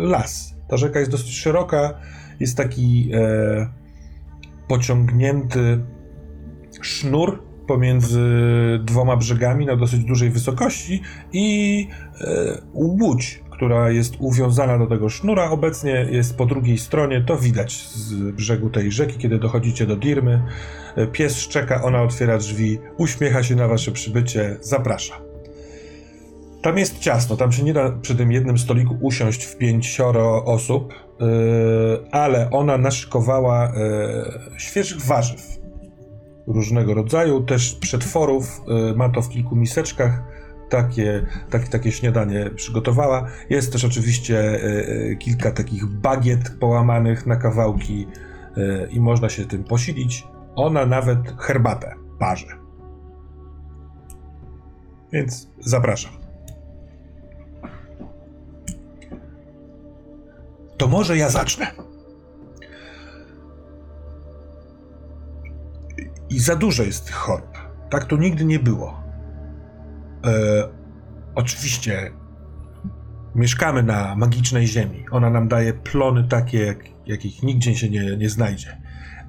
las. 0.00 0.54
Ta 0.68 0.76
rzeka 0.76 0.98
jest 0.98 1.10
dosyć 1.10 1.38
szeroka, 1.38 1.94
jest 2.40 2.56
taki 2.56 3.10
e, 3.14 3.68
pociągnięty 4.68 5.80
sznur 6.82 7.49
pomiędzy 7.70 8.20
dwoma 8.82 9.16
brzegami 9.16 9.66
na 9.66 9.76
dosyć 9.76 10.04
dużej 10.04 10.30
wysokości 10.30 11.02
i 11.32 11.88
e, 12.20 12.62
łódź, 12.74 13.42
która 13.50 13.90
jest 13.90 14.14
uwiązana 14.18 14.78
do 14.78 14.86
tego 14.86 15.08
sznura, 15.08 15.50
obecnie 15.50 16.06
jest 16.10 16.36
po 16.36 16.46
drugiej 16.46 16.78
stronie. 16.78 17.20
To 17.20 17.36
widać 17.36 17.86
z 17.86 18.14
brzegu 18.14 18.70
tej 18.70 18.92
rzeki, 18.92 19.18
kiedy 19.18 19.38
dochodzicie 19.38 19.86
do 19.86 19.96
Dirmy. 19.96 20.42
E, 20.96 21.06
Pies 21.06 21.38
szczeka, 21.40 21.82
ona 21.82 22.02
otwiera 22.02 22.38
drzwi, 22.38 22.78
uśmiecha 22.96 23.42
się 23.42 23.56
na 23.56 23.68
wasze 23.68 23.92
przybycie, 23.92 24.56
zaprasza. 24.60 25.20
Tam 26.62 26.78
jest 26.78 26.98
ciasno, 26.98 27.36
tam 27.36 27.52
się 27.52 27.62
nie 27.62 27.72
da 27.72 27.92
przy 27.92 28.14
tym 28.14 28.32
jednym 28.32 28.58
stoliku 28.58 28.98
usiąść 29.00 29.44
w 29.44 29.56
pięcioro 29.56 30.44
osób, 30.44 30.94
e, 30.94 31.26
ale 32.10 32.50
ona 32.50 32.78
naszykowała 32.78 33.64
e, 33.64 33.72
świeżych 34.58 35.00
warzyw 35.00 35.59
różnego 36.52 36.94
rodzaju, 36.94 37.40
też 37.40 37.74
przetworów, 37.74 38.60
y, 38.92 38.96
ma 38.96 39.08
to 39.08 39.22
w 39.22 39.28
kilku 39.28 39.56
miseczkach, 39.56 40.22
takie, 40.68 41.26
takie, 41.50 41.66
takie 41.66 41.92
śniadanie 41.92 42.50
przygotowała. 42.56 43.26
Jest 43.50 43.72
też 43.72 43.84
oczywiście 43.84 44.54
y, 44.54 45.10
y, 45.12 45.16
kilka 45.18 45.50
takich 45.50 45.86
bagiet 45.86 46.50
połamanych 46.60 47.26
na 47.26 47.36
kawałki 47.36 48.06
i 48.90 49.00
można 49.00 49.28
się 49.28 49.44
tym 49.44 49.64
posilić. 49.64 50.26
Ona 50.56 50.86
nawet 50.86 51.18
herbatę 51.38 51.94
parzy. 52.18 52.46
Więc 55.12 55.48
zapraszam. 55.60 56.12
To 60.76 60.88
może 60.88 61.16
ja 61.16 61.28
zacznę. 61.28 61.89
I 66.30 66.38
za 66.38 66.56
dużo 66.56 66.82
jest 66.82 67.06
tych 67.06 67.14
chorób. 67.14 67.58
Tak 67.90 68.04
to 68.04 68.16
nigdy 68.16 68.44
nie 68.44 68.58
było. 68.58 69.02
E, 70.24 70.68
oczywiście 71.34 72.10
mieszkamy 73.34 73.82
na 73.82 74.14
magicznej 74.16 74.66
ziemi. 74.66 75.04
Ona 75.10 75.30
nam 75.30 75.48
daje 75.48 75.72
plony 75.72 76.28
takie, 76.28 76.58
jak, 76.58 76.78
jakich 77.06 77.42
nigdzie 77.42 77.74
się 77.74 77.90
nie, 77.90 78.16
nie 78.16 78.28
znajdzie. 78.28 78.80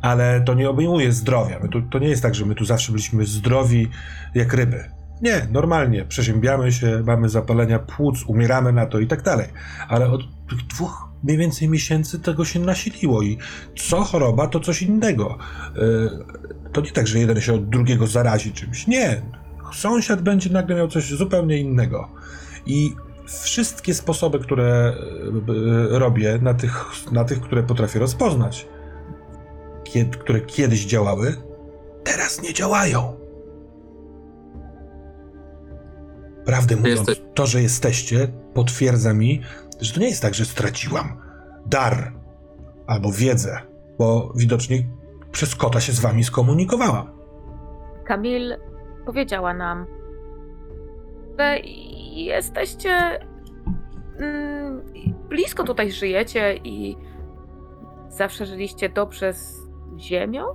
Ale 0.02 0.42
to 0.42 0.54
nie 0.54 0.70
obejmuje 0.70 1.12
zdrowia. 1.12 1.60
Tu, 1.72 1.82
to 1.82 2.00
nie 2.00 2.10
jest 2.10 2.22
tak, 2.22 2.36
że 2.36 2.46
my 2.46 2.56
tu 2.56 2.66
zawsze 2.66 2.92
byliśmy 2.92 3.26
zdrowi 3.26 3.90
jak 4.36 4.54
ryby. 4.54 4.92
Nie, 5.22 5.48
normalnie 5.52 6.06
przeziębiamy 6.06 6.72
się, 6.72 7.04
mamy 7.06 7.30
zapalenia 7.30 7.80
płuc, 7.80 8.24
umieramy 8.28 8.74
na 8.74 8.86
to 8.86 9.00
i 9.00 9.08
tak 9.08 9.22
dalej. 9.22 9.48
Ale 9.88 10.10
od 10.10 10.22
tych 10.50 10.68
dwóch 10.68 11.08
mniej 11.24 11.38
więcej 11.38 11.70
miesięcy 11.70 12.20
tego 12.20 12.46
się 12.46 12.60
nasiliło 12.60 13.22
i 13.22 13.38
co 13.78 14.04
choroba, 14.04 14.48
to 14.48 14.60
coś 14.60 14.82
innego. 14.82 15.38
E, 15.38 15.80
to 16.74 16.82
nie 16.82 16.92
tak, 16.92 17.08
że 17.08 17.20
jeden 17.20 17.42
się 17.42 17.54
od 17.54 17.70
drugiego 17.70 18.08
zarazi 18.08 18.52
czymś. 18.54 18.88
Nie. 18.88 19.22
Sąsiad 19.74 20.22
będzie 20.22 20.50
nagle 20.50 20.76
miał 20.76 20.88
coś 20.88 21.10
zupełnie 21.14 21.58
innego. 21.58 22.10
I 22.66 22.96
wszystkie 23.44 23.94
sposoby, 23.94 24.40
które 24.40 24.94
e, 25.94 26.00
robię, 26.00 26.40
na 26.42 26.54
tych, 26.54 26.86
na 27.12 27.26
tych, 27.26 27.42
które 27.42 27.64
potrafię 27.64 28.00
rozpoznać, 28.00 28.68
kiedy, 29.84 30.18
które 30.18 30.42
kiedyś 30.42 30.86
działały, 30.86 31.36
teraz 32.04 32.42
nie 32.42 32.54
działają. 32.54 33.14
Prawdę 36.46 36.76
mówiąc, 36.76 37.00
Jesteś- 37.00 37.22
to, 37.34 37.46
że 37.48 37.62
jesteście, 37.62 38.28
potwierdza 38.54 39.14
mi, 39.14 39.42
że 39.82 39.94
to 39.94 40.00
nie 40.00 40.10
jest 40.10 40.22
tak, 40.22 40.34
że 40.34 40.46
straciłam 40.46 41.18
dar 41.66 42.14
albo 42.88 43.12
wiedzę, 43.12 43.62
bo 43.98 44.34
widocznie 44.36 44.88
przez 45.32 45.56
kota 45.56 45.80
się 45.80 45.92
z 45.92 46.00
wami 46.00 46.24
skomunikowałam. 46.24 47.12
Kamil 48.04 48.56
powiedziała 49.06 49.54
nam, 49.54 49.86
że 51.40 51.60
jesteście 52.16 53.20
mm, 54.20 54.82
blisko 55.30 55.64
tutaj 55.64 55.92
żyjecie 55.92 56.56
i 56.56 56.98
zawsze 58.10 58.46
żyliście 58.46 58.90
dobrze 58.90 59.34
z 59.34 59.68
ziemią? 59.98 60.46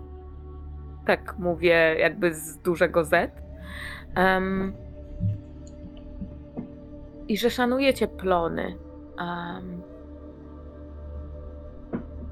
Tak 1.06 1.38
mówię 1.38 1.96
jakby 1.98 2.34
z 2.34 2.58
dużego 2.58 3.04
Z. 3.04 3.32
Em, 4.14 4.72
I 7.28 7.38
że 7.38 7.50
szanujecie 7.50 8.08
plony. 8.08 8.78
Em, 9.18 9.82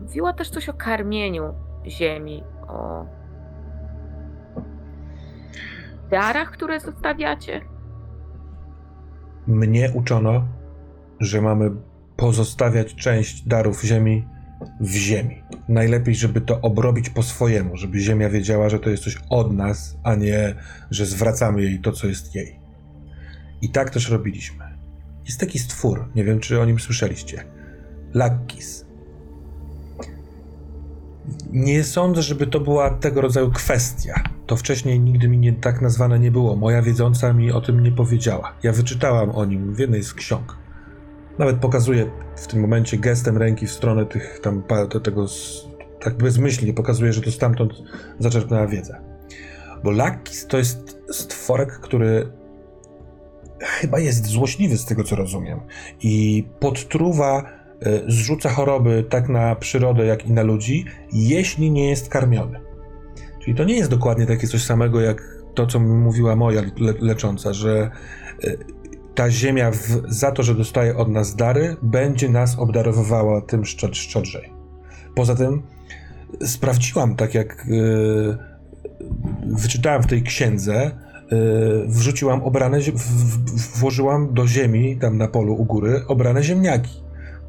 mówiła 0.01 0.33
też 0.33 0.51
coś 0.51 0.69
o 0.69 0.73
karmieniu 0.75 1.55
ziemi, 1.87 2.43
o 2.69 3.07
darach, 6.11 6.51
które 6.51 6.81
zostawiacie. 6.81 7.61
Mnie 9.47 9.91
uczono, 9.95 10.49
że 11.21 11.41
mamy 11.41 11.71
pozostawiać 12.17 12.95
część 12.95 13.49
darów 13.49 13.83
ziemi 13.83 14.29
w 14.81 14.91
ziemi. 14.91 15.43
Najlepiej, 15.69 16.15
żeby 16.15 16.41
to 16.41 16.61
obrobić 16.61 17.11
po 17.11 17.23
swojemu, 17.23 17.77
żeby 17.77 18.01
ziemia 18.01 18.29
wiedziała, 18.29 18.69
że 18.69 18.79
to 18.79 18.91
jest 18.91 19.05
coś 19.05 19.19
od 19.31 19.53
nas, 19.53 19.99
a 20.03 20.15
nie, 20.15 20.55
że 20.91 21.07
zwracamy 21.07 21.63
jej 21.63 21.81
to, 21.81 21.93
co 21.93 22.07
jest 22.07 22.35
jej. 22.35 22.61
I 23.63 23.71
tak 23.71 23.91
też 23.91 24.11
robiliśmy. 24.11 24.79
Jest 25.27 25.41
taki 25.41 25.59
stwór, 25.59 26.11
nie 26.15 26.25
wiem, 26.25 26.41
czy 26.41 26.61
o 26.61 26.65
nim 26.65 26.81
słyszeliście. 26.81 27.45
Lakkis. 28.15 28.84
Nie 31.53 31.85
sądzę, 31.85 32.23
żeby 32.23 32.47
to 32.47 32.61
była 32.61 32.91
tego 32.91 33.21
rodzaju 33.21 33.51
kwestia. 33.51 34.15
To 34.47 34.57
wcześniej 34.57 35.01
nigdy 35.01 35.29
mi 35.29 35.39
nie, 35.39 35.53
tak 35.53 35.81
nazwane 35.81 36.19
nie 36.19 36.31
było. 36.31 36.57
Moja 36.57 36.83
wiedząca 36.83 37.33
mi 37.33 37.53
o 37.53 37.61
tym 37.61 37.83
nie 37.83 37.93
powiedziała. 37.93 38.55
Ja 38.63 38.73
wyczytałam 38.73 39.31
o 39.31 39.45
nim 39.45 39.75
w 39.75 39.79
jednej 39.79 40.03
z 40.03 40.15
ksiąg. 40.15 40.57
Nawet 41.39 41.57
pokazuję 41.57 42.11
w 42.37 42.47
tym 42.47 42.61
momencie 42.61 42.99
gestem 42.99 43.37
ręki 43.37 43.67
w 43.67 43.73
stronę 43.73 44.07
tych 44.07 44.41
tam 44.43 44.63
tego, 45.03 45.27
tak 46.01 46.17
bezmyślnie 46.17 46.73
pokazuję, 46.73 47.13
że 47.13 47.21
to 47.21 47.31
stamtąd 47.31 47.73
zaczerpnęła 48.19 48.67
wiedza. 48.67 49.01
Bo 49.85 49.91
Lakkis 49.91 50.47
to 50.47 50.59
jest 50.59 50.99
stworek, 51.11 51.73
który 51.81 52.33
chyba 53.61 53.99
jest 53.99 54.27
złośliwy 54.27 54.79
z 54.79 54.85
tego 54.85 55.05
co 55.05 55.17
rozumiem 55.17 55.61
i 56.01 56.45
podtruwa, 56.61 57.43
zrzuca 58.09 58.51
choroby 58.51 59.05
tak 59.09 59.29
na 59.29 59.55
przyrodę, 59.55 60.07
jak 60.07 60.27
i 60.27 60.33
na 60.33 60.43
ludzi, 60.43 60.85
jeśli 61.13 61.71
nie 61.71 61.89
jest 61.91 62.09
karmiony. 62.09 62.61
Czyli 63.45 63.57
to 63.57 63.65
nie 63.65 63.77
jest 63.77 63.91
dokładnie 63.91 64.27
takie 64.27 64.47
coś 64.47 64.63
samego, 64.63 65.01
jak 65.01 65.35
to, 65.55 65.67
co 65.67 65.81
mi 65.81 65.89
mówiła 65.89 66.37
moja 66.37 66.63
le 66.63 66.95
lecząca, 67.01 67.53
że 67.53 67.91
e, 68.45 68.57
ta 69.15 69.31
ziemia 69.31 69.71
w, 69.71 70.03
za 70.09 70.33
to, 70.33 70.43
że 70.43 70.55
dostaje 70.55 70.97
od 70.97 71.09
nas 71.09 71.37
dary, 71.37 71.77
będzie 71.83 72.29
nas 72.29 72.59
obdarowywała 72.59 73.41
tym 73.41 73.65
szczod 73.65 73.97
szczodrzej. 73.97 74.53
Poza 75.15 75.35
tym 75.35 75.63
sprawdziłam, 76.45 77.17
tak 77.17 77.35
jak 77.35 77.67
yy, 77.69 78.39
w 80.03 80.07
tej 80.07 80.23
księdze, 80.23 80.91
yy, 81.31 81.85
wrzuciłam 81.87 82.43
obrane, 82.43 82.81
w, 82.81 82.93
w, 82.93 83.79
włożyłam 83.79 84.35
do 84.35 84.47
ziemi, 84.47 84.97
tam 84.97 85.19
na 85.19 85.29
polu 85.29 85.55
u 85.55 85.65
góry, 85.65 86.03
obrane 86.09 86.43
ziemniaki. 86.43 87.04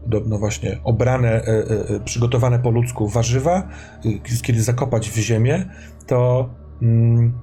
Podobno 0.06 0.38
właśnie 0.38 0.80
obrane, 0.84 1.42
y, 1.44 1.50
y, 1.50 1.96
y, 1.96 2.00
przygotowane 2.00 2.60
po 2.60 2.70
ludzku 2.70 3.08
warzywa, 3.08 3.68
y, 4.06 4.42
kiedy 4.44 4.62
zakopać 4.62 5.10
w 5.10 5.16
ziemię, 5.16 5.66
to 6.08 6.50
mm, 6.82 7.34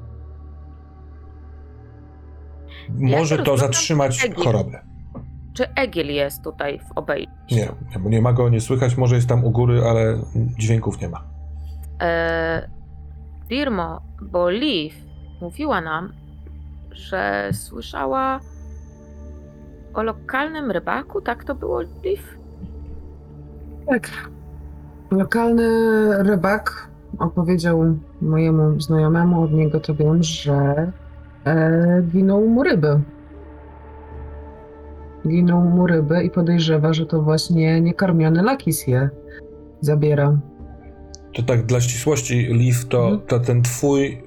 może 2.89 3.39
to 3.39 3.59
zatrzymać 3.59 4.25
Egip. 4.25 4.37
choroby. 4.37 4.79
Czy 5.55 5.75
Egil 5.75 6.07
jest 6.07 6.45
tutaj 6.45 6.79
w 6.79 6.99
obejściu? 6.99 7.33
Nie, 7.51 7.69
nie, 7.91 7.99
bo 8.01 8.09
nie 8.09 8.23
ma 8.23 8.33
go 8.33 8.49
nie 8.49 8.61
słychać, 8.61 8.97
może 8.97 9.17
jest 9.17 9.29
tam 9.29 9.45
u 9.45 9.51
góry, 9.51 9.83
ale 9.85 10.19
dźwięków 10.59 11.01
nie 11.01 11.09
ma. 11.09 11.25
E, 12.01 12.69
Dirmo, 13.49 14.03
bo 14.23 14.51
Liv 14.51 14.97
mówiła 15.41 15.81
nam, 15.81 16.13
że 16.91 17.51
słyszała 17.53 18.41
o 19.95 20.03
lokalnym 20.03 20.71
rybaku, 20.71 21.21
tak 21.21 21.45
to 21.45 21.55
było, 21.55 21.81
Liv? 21.81 22.23
Tak. 23.91 24.11
Lokalny 25.11 25.69
rybak 26.23 26.89
opowiedział 27.19 27.85
mojemu 28.23 28.81
znajomemu, 28.81 29.43
od 29.43 29.53
niego 29.53 29.81
to 29.81 29.95
wiem, 29.95 30.23
że 30.23 30.93
e, 31.47 32.03
ginął 32.13 32.49
mu 32.49 32.63
ryby. 32.63 33.01
Ginął 35.29 35.61
mu 35.61 35.87
ryby 35.87 36.25
i 36.25 36.31
podejrzewa, 36.31 36.93
że 36.93 37.07
to 37.07 37.23
właśnie 37.23 37.81
niekarmiony 37.81 38.43
lakis 38.43 38.87
je 38.87 39.11
zabiera. 39.81 40.39
To 41.35 41.43
tak 41.43 41.67
dla 41.67 41.81
ścisłości, 41.81 42.35
Liv, 42.51 42.77
to, 42.89 43.03
Mhm. 43.05 43.21
to 43.27 43.41
ten 43.41 43.63
twój 43.63 44.23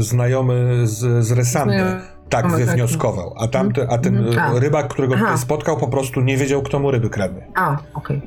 znajomy 0.00 0.86
z, 0.86 1.24
z 1.26 1.32
Resandy 1.32 1.74
Znajomy, 1.74 2.00
tak 2.28 2.42
tak. 2.46 2.56
wywnioskował, 2.56 3.34
a, 3.38 3.48
tamty, 3.48 3.88
a 3.88 3.98
ten 3.98 4.16
Mhm. 4.16 4.56
A. 4.56 4.60
rybak, 4.60 4.88
którego 4.88 5.14
tutaj 5.16 5.38
spotkał, 5.38 5.76
po 5.76 5.88
prostu 5.88 6.20
nie 6.20 6.36
wiedział, 6.36 6.62
kto 6.62 6.78
mu 6.78 6.90
ryby 6.90 7.10
kradnie. 7.10 7.46
A, 7.54 7.76
okej. 7.94 8.22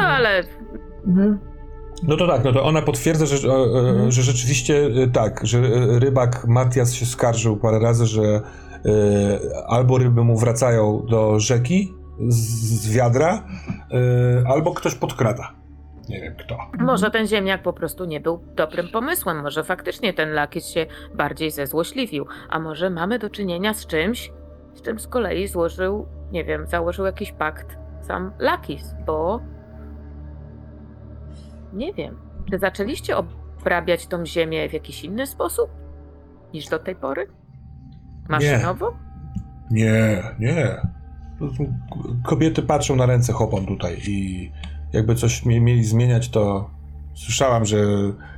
No, 0.00 0.06
ale 0.06 0.42
Mhm. 1.06 1.38
No 2.02 2.16
to 2.16 2.26
tak, 2.26 2.44
no 2.44 2.52
to 2.52 2.62
ona 2.64 2.82
potwierdza, 2.82 3.26
że, 3.26 3.48
e, 3.48 3.52
e, 3.52 3.90
Mhm. 3.90 4.10
że 4.10 4.22
rzeczywiście 4.22 4.86
e, 5.04 5.06
tak, 5.06 5.40
że 5.46 5.60
rybak 5.98 6.46
Matias 6.46 6.92
się 6.94 7.06
skarżył 7.06 7.56
parę 7.56 7.78
razy, 7.78 8.06
że 8.06 8.40
albo 9.68 9.98
ryby 9.98 10.24
mu 10.24 10.36
wracają 10.38 11.06
do 11.10 11.40
rzeki 11.40 11.94
z, 12.28 12.92
wiadra, 12.92 13.42
albo 14.46 14.74
ktoś 14.74 14.94
podkrada. 14.94 15.52
Nie 16.08 16.20
wiem 16.20 16.34
kto. 16.36 16.56
może 16.84 17.10
ten 17.10 17.26
ziemniak 17.26 17.62
po 17.62 17.72
prostu 17.72 18.04
nie 18.04 18.20
był 18.20 18.40
dobrym 18.56 18.88
pomysłem. 18.88 19.42
Może 19.42 19.64
faktycznie 19.64 20.14
ten 20.14 20.32
lakis 20.32 20.66
się 20.66 20.86
bardziej 21.14 21.50
zezłośliwił. 21.50 22.26
A 22.50 22.58
może 22.58 22.90
mamy 22.90 23.18
do 23.18 23.30
czynienia 23.30 23.74
z 23.74 23.86
czymś, 23.86 24.32
z 24.74 24.82
czym 24.82 24.98
z 24.98 25.06
kolei 25.08 25.48
złożył, 25.48 26.06
nie 26.32 26.44
wiem, 26.44 26.66
założył 26.66 27.04
jakiś 27.04 27.32
pakt 27.32 27.76
sam 28.00 28.32
lakis, 28.38 28.94
bo 29.06 29.40
nie 31.72 31.92
wiem. 31.94 32.16
Czy 32.50 32.58
zaczęliście 32.58 33.16
obrabiać 33.16 34.06
tą 34.06 34.26
ziemię 34.26 34.68
w 34.68 34.72
jakiś 34.72 35.04
inny 35.04 35.26
sposób 35.26 35.70
niż 36.54 36.68
do 36.68 36.78
tej 36.78 36.96
pory? 36.96 37.26
Maszynowo? 38.28 38.94
Nie, 39.70 40.22
nie. 40.38 40.76
Są- 41.56 41.78
Kobiety 42.24 42.62
patrzą 42.62 42.96
na 42.96 43.06
ręce 43.06 43.32
chłopom 43.32 43.66
tutaj 43.66 43.98
i 44.08 44.50
jakby 44.92 45.14
coś 45.14 45.44
mie- 45.44 45.60
mieli 45.60 45.84
zmieniać, 45.84 46.28
to 46.28 46.70
słyszałam, 47.14 47.64
że 47.64 47.76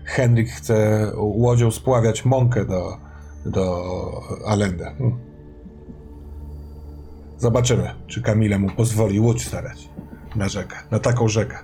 Henryk 0.04 0.48
chce 0.48 1.06
łodzią 1.16 1.70
spławiać 1.70 2.24
mąkę 2.24 2.64
do, 2.64 2.96
do 3.46 3.82
Allende. 4.46 4.94
Hm. 4.98 5.18
Zobaczymy, 7.38 7.90
czy 8.06 8.22
Kamile 8.22 8.58
mu 8.58 8.70
pozwoli 8.70 9.20
łódź 9.20 9.46
starać 9.46 9.88
na 10.36 10.48
rzekę, 10.48 10.76
na 10.90 10.98
taką 10.98 11.28
rzekę. 11.28 11.58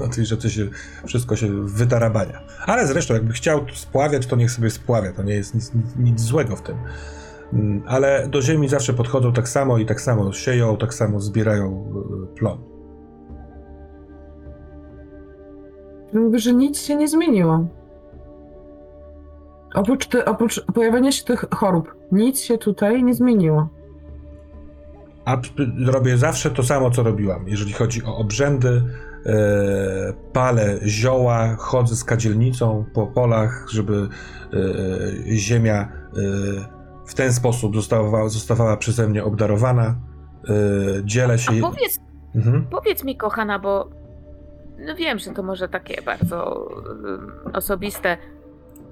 Na 0.00 0.08
tej 0.08 0.26
rzeczy 0.26 0.50
się 0.50 0.68
wszystko 1.06 1.36
się 1.36 1.66
wytarabania. 1.66 2.40
Ale 2.66 2.86
zresztą, 2.86 3.14
jakby 3.14 3.32
chciał 3.32 3.66
spławiać, 3.74 4.26
to 4.26 4.36
niech 4.36 4.50
sobie 4.50 4.70
spławia. 4.70 5.12
To 5.12 5.22
nie 5.22 5.34
jest 5.34 5.54
nic, 5.54 5.74
nic, 5.74 5.96
nic 5.96 6.20
złego 6.20 6.56
w 6.56 6.62
tym. 6.62 6.76
Mm, 7.52 7.82
Ale 7.86 8.28
do 8.28 8.42
ziemi 8.42 8.68
zawsze 8.68 8.92
podchodzą 8.92 9.32
tak 9.32 9.48
samo 9.48 9.78
i 9.78 9.86
tak 9.86 10.00
samo 10.00 10.32
sieją, 10.32 10.76
tak 10.76 10.94
samo 10.94 11.20
zbierają 11.20 11.92
y, 12.32 12.36
plon. 12.36 12.58
Mówię, 16.12 16.38
że 16.38 16.52
nic 16.52 16.80
się 16.80 16.96
nie 16.96 17.08
zmieniło. 17.08 17.66
Oprócz, 19.74 20.06
ty, 20.06 20.24
oprócz 20.24 20.64
pojawienia 20.74 21.12
się 21.12 21.24
tych 21.24 21.44
chorób, 21.54 21.94
nic 22.12 22.40
się 22.40 22.58
tutaj 22.58 23.04
nie 23.04 23.14
zmieniło. 23.14 23.68
A 25.24 25.36
robię 25.86 26.18
zawsze 26.18 26.50
to 26.50 26.62
samo, 26.62 26.90
co 26.90 27.02
robiłam. 27.02 27.48
Jeżeli 27.48 27.72
chodzi 27.72 28.04
o 28.04 28.16
obrzędy, 28.16 28.82
palę 30.32 30.78
zioła, 30.84 31.56
chodzę 31.58 31.96
z 31.96 32.04
kadzielnicą 32.04 32.84
po 32.94 33.06
polach, 33.06 33.66
żeby 33.70 34.08
e, 34.52 35.36
ziemia 35.36 35.82
e, 35.82 35.88
w 37.06 37.14
ten 37.14 37.32
sposób 37.32 37.76
zostawała, 37.76 38.28
zostawała 38.28 38.76
przeze 38.76 39.08
mnie 39.08 39.24
obdarowana. 39.24 39.96
E, 40.48 40.52
dzielę 41.04 41.38
się. 41.38 41.52
A 41.58 41.70
powiedz, 41.70 42.00
Mhm. 42.34 42.66
Powiedz 42.70 43.04
mi, 43.04 43.16
kochana, 43.16 43.58
bo 43.58 43.90
no 44.78 44.94
wiem, 44.94 45.18
że 45.18 45.30
to 45.30 45.42
może 45.42 45.68
takie 45.68 46.02
bardzo 46.02 46.68
ym, 46.90 47.32
osobiste. 47.52 48.16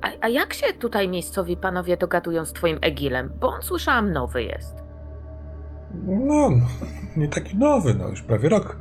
A, 0.03 0.09
a 0.21 0.29
jak 0.29 0.55
się 0.55 0.73
tutaj 0.73 1.09
miejscowi 1.09 1.57
panowie 1.57 1.97
dogadują 1.97 2.45
z 2.45 2.53
twoim 2.53 2.79
Egilem? 2.81 3.33
Bo 3.41 3.49
on 3.49 3.63
słyszałam 3.63 4.13
nowy 4.13 4.43
jest. 4.43 4.75
No, 6.05 6.51
nie 7.17 7.29
taki 7.29 7.57
nowy, 7.57 7.95
no 7.95 8.09
już 8.09 8.23
prawie 8.23 8.49
rok 8.49 8.77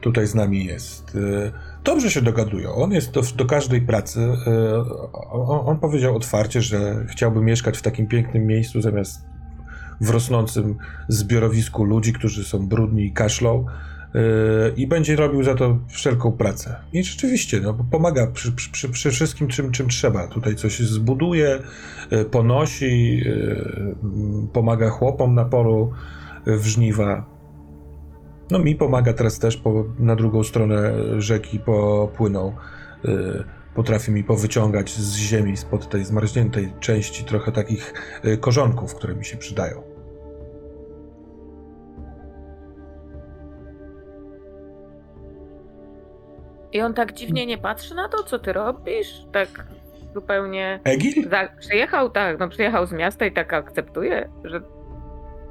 tutaj 0.00 0.26
z 0.26 0.34
nami 0.34 0.64
jest. 0.64 1.16
E, 1.16 1.52
Dobrze 1.84 2.10
się 2.10 2.22
dogadują. 2.22 2.74
On 2.74 2.92
jest 2.92 3.10
do, 3.10 3.22
do 3.36 3.44
każdej 3.44 3.80
pracy. 3.80 4.20
e, 4.46 4.84
On, 5.30 5.68
on 5.68 5.78
powiedział 5.78 6.16
otwarcie, 6.16 6.62
że 6.62 7.06
chciałby 7.08 7.40
mieszkać 7.40 7.78
w 7.78 7.82
takim 7.82 8.06
pięknym 8.06 8.46
miejscu 8.46 8.80
zamiast 8.80 9.24
w 10.00 10.10
rosnącym 10.10 10.76
zbiorowisku 11.08 11.84
ludzi, 11.84 12.12
którzy 12.12 12.44
są 12.44 12.68
brudni 12.68 13.04
i 13.04 13.12
kaszlą. 13.12 13.66
Yy, 14.14 14.20
i 14.76 14.86
będzie 14.86 15.16
robił 15.16 15.42
za 15.42 15.54
to 15.54 15.78
wszelką 15.88 16.32
pracę. 16.32 16.76
I 16.92 17.04
rzeczywiście, 17.04 17.60
no, 17.60 17.74
pomaga 17.90 18.26
przy, 18.26 18.52
przy, 18.52 18.88
przy, 18.88 19.10
wszystkim, 19.10 19.48
czym, 19.48 19.72
czym 19.72 19.88
trzeba. 19.88 20.26
Tutaj 20.28 20.56
coś 20.56 20.78
zbuduje, 20.78 21.58
ponosi, 22.30 23.22
pomaga 24.52 24.90
chłopom 24.90 25.34
na 25.34 25.44
polu 25.44 25.92
w 26.46 26.66
żniwa. 26.66 27.35
No 28.50 28.58
mi 28.58 28.74
pomaga 28.74 29.12
teraz 29.12 29.38
też 29.38 29.56
po, 29.56 29.84
na 29.98 30.16
drugą 30.16 30.44
stronę 30.44 30.92
rzeki 31.18 31.58
popłynął. 31.58 32.54
Yy, 33.04 33.44
potrafi 33.74 34.12
mi 34.12 34.24
powyciągać 34.24 34.90
z 34.90 35.16
ziemi, 35.16 35.56
spod 35.56 35.88
tej 35.88 36.04
zmarzniętej 36.04 36.72
części 36.80 37.24
trochę 37.24 37.52
takich 37.52 37.94
yy, 38.24 38.38
korzonków, 38.38 38.94
które 38.94 39.14
mi 39.14 39.24
się 39.24 39.36
przydają. 39.36 39.82
I 46.72 46.80
on 46.80 46.94
tak 46.94 47.12
dziwnie 47.12 47.46
nie 47.46 47.58
patrzy 47.58 47.94
na 47.94 48.08
to, 48.08 48.22
co 48.22 48.38
ty 48.38 48.52
robisz? 48.52 49.26
Tak 49.32 49.66
zupełnie. 50.14 50.80
Egil? 50.84 51.30
Za... 51.30 51.48
Przyjechał, 51.58 52.10
tak, 52.10 52.38
no 52.38 52.48
przyjechał 52.48 52.86
z 52.86 52.92
miasta 52.92 53.26
i 53.26 53.32
tak 53.32 53.52
akceptuje, 53.52 54.30
że 54.44 54.60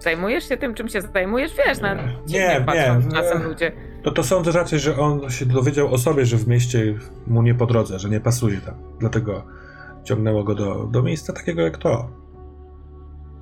zajmujesz 0.05 0.49
się 0.49 0.57
tym, 0.57 0.73
czym 0.73 0.87
się 0.87 1.01
zajmujesz, 1.01 1.51
wiesz, 1.65 1.81
na 1.81 1.95
Nie, 2.27 2.63
patrzą 2.65 2.99
nie. 2.99 3.11
czasem 3.11 3.43
ludzie. 3.43 3.71
No 4.05 4.11
to 4.11 4.23
sądzę 4.23 4.51
raczej, 4.51 4.79
że 4.79 4.97
on 4.97 5.29
się 5.29 5.45
dowiedział 5.45 5.93
o 5.93 5.97
sobie, 5.97 6.25
że 6.25 6.37
w 6.37 6.47
mieście 6.47 6.97
mu 7.27 7.41
nie 7.41 7.55
po 7.55 7.65
drodze, 7.65 7.99
że 7.99 8.09
nie 8.09 8.19
pasuje 8.19 8.61
tam. 8.61 8.75
Dlatego 8.99 9.43
ciągnęło 10.03 10.43
go 10.43 10.55
do, 10.55 10.83
do 10.91 11.03
miejsca 11.03 11.33
takiego 11.33 11.61
jak 11.61 11.77
to. 11.77 12.09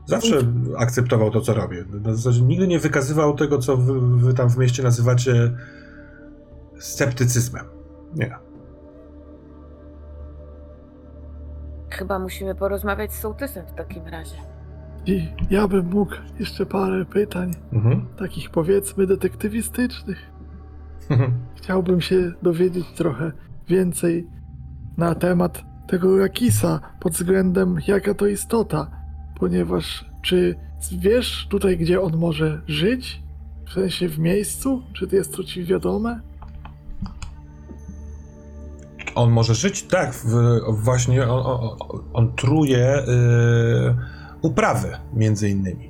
Zawsze 0.05 0.37
akceptował 0.77 1.31
to, 1.31 1.41
co 1.41 1.53
robię. 1.53 1.83
W 1.83 2.15
zasadzie 2.15 2.41
nigdy 2.41 2.67
nie 2.67 2.79
wykazywał 2.79 3.35
tego, 3.35 3.57
co 3.57 3.77
wy, 3.77 3.99
wy 4.17 4.33
tam 4.33 4.49
w 4.49 4.57
mieście 4.57 4.83
nazywacie 4.83 5.51
sceptycyzmem. 6.79 7.65
Nie. 8.15 8.35
Chyba 11.89 12.19
musimy 12.19 12.55
porozmawiać 12.55 13.13
z 13.13 13.19
sołtysem 13.19 13.65
w 13.67 13.73
takim 13.73 14.07
razie. 14.07 14.52
I 15.05 15.27
ja 15.49 15.67
bym 15.67 15.89
mógł 15.89 16.15
jeszcze 16.39 16.65
parę 16.65 17.05
pytań, 17.05 17.51
Mhm. 17.73 18.05
takich 18.17 18.49
powiedzmy 18.49 19.07
detektywistycznych. 19.07 20.31
Chciałbym 21.55 22.01
się 22.01 22.31
dowiedzieć 22.41 22.85
trochę 22.95 23.31
więcej 23.67 24.27
na 24.97 25.15
temat 25.15 25.63
tego 25.87 26.17
Rakisa 26.19 26.79
pod 26.99 27.13
względem 27.13 27.77
jaka 27.87 28.13
to 28.13 28.27
istota, 28.27 28.91
ponieważ 29.39 30.05
czy 30.21 30.55
wiesz 30.99 31.47
tutaj, 31.49 31.77
gdzie 31.77 32.01
on 32.01 32.17
może 32.17 32.61
żyć? 32.67 33.23
W 33.67 33.73
sensie 33.73 34.09
w 34.09 34.19
miejscu? 34.19 34.83
Czy 34.93 35.07
jest 35.11 35.35
to 35.35 35.43
ci 35.43 35.63
wiadome? 35.63 36.19
On 39.15 39.31
może 39.31 39.55
żyć? 39.55 39.83
Tak, 39.83 40.13
w, 40.13 40.59
właśnie 40.83 41.23
on, 41.27 41.41
on, 41.45 41.77
on 42.13 42.33
truje 42.35 43.03
yy, 43.07 43.95
uprawy, 44.43 44.97
między 45.13 45.49
innymi. 45.49 45.89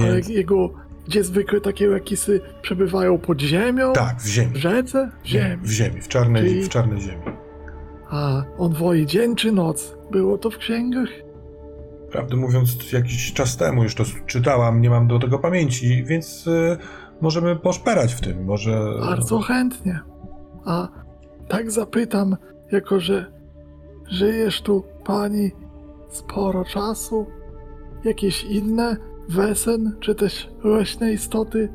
Ale 0.00 0.14
Więc, 0.14 0.28
jego, 0.28 0.70
gdzie 1.06 1.24
zwykle 1.24 1.60
takie 1.60 1.88
Rakisy 1.90 2.40
przebywają 2.62 3.18
pod 3.18 3.40
ziemią? 3.40 3.92
tak, 3.92 4.20
w 4.22 4.26
ziemi. 4.26 4.52
W 4.52 4.56
rzece? 4.56 5.10
W 5.24 5.26
ziemi. 5.26 5.62
w 5.62 5.70
ziemi, 5.70 6.00
w 6.00 6.08
czarnej, 6.08 6.42
Czyli- 6.42 6.64
w 6.64 6.68
czarnej 6.68 7.00
ziemi. 7.00 7.22
A 8.10 8.42
on 8.58 8.72
woi 8.72 9.06
dzień 9.06 9.36
czy 9.36 9.52
noc? 9.52 9.96
Było 10.10 10.38
to 10.38 10.50
w 10.50 10.58
księgach? 10.58 11.08
Prawdę 12.10 12.36
mówiąc, 12.36 12.92
jakiś 12.92 13.32
czas 13.32 13.56
temu 13.56 13.82
już 13.82 13.94
to 13.94 14.04
czytałam, 14.26 14.80
nie 14.80 14.90
mam 14.90 15.08
do 15.08 15.18
tego 15.18 15.38
pamięci, 15.38 16.04
więc 16.04 16.46
y, 16.46 16.76
możemy 17.20 17.56
poszperać 17.56 18.14
w 18.14 18.20
tym. 18.20 18.44
Może. 18.44 18.84
Bardzo 19.00 19.38
chętnie. 19.40 20.00
A 20.64 20.88
tak 21.48 21.70
zapytam, 21.70 22.36
jako 22.72 23.00
że 23.00 23.32
żyjesz 24.08 24.62
tu, 24.62 24.84
pani, 25.04 25.50
sporo 26.10 26.64
czasu, 26.64 27.26
jakieś 28.04 28.44
inne 28.44 28.96
wesen, 29.28 29.96
czy 30.00 30.14
też 30.14 30.50
leśne 30.64 31.12
istoty, 31.12 31.68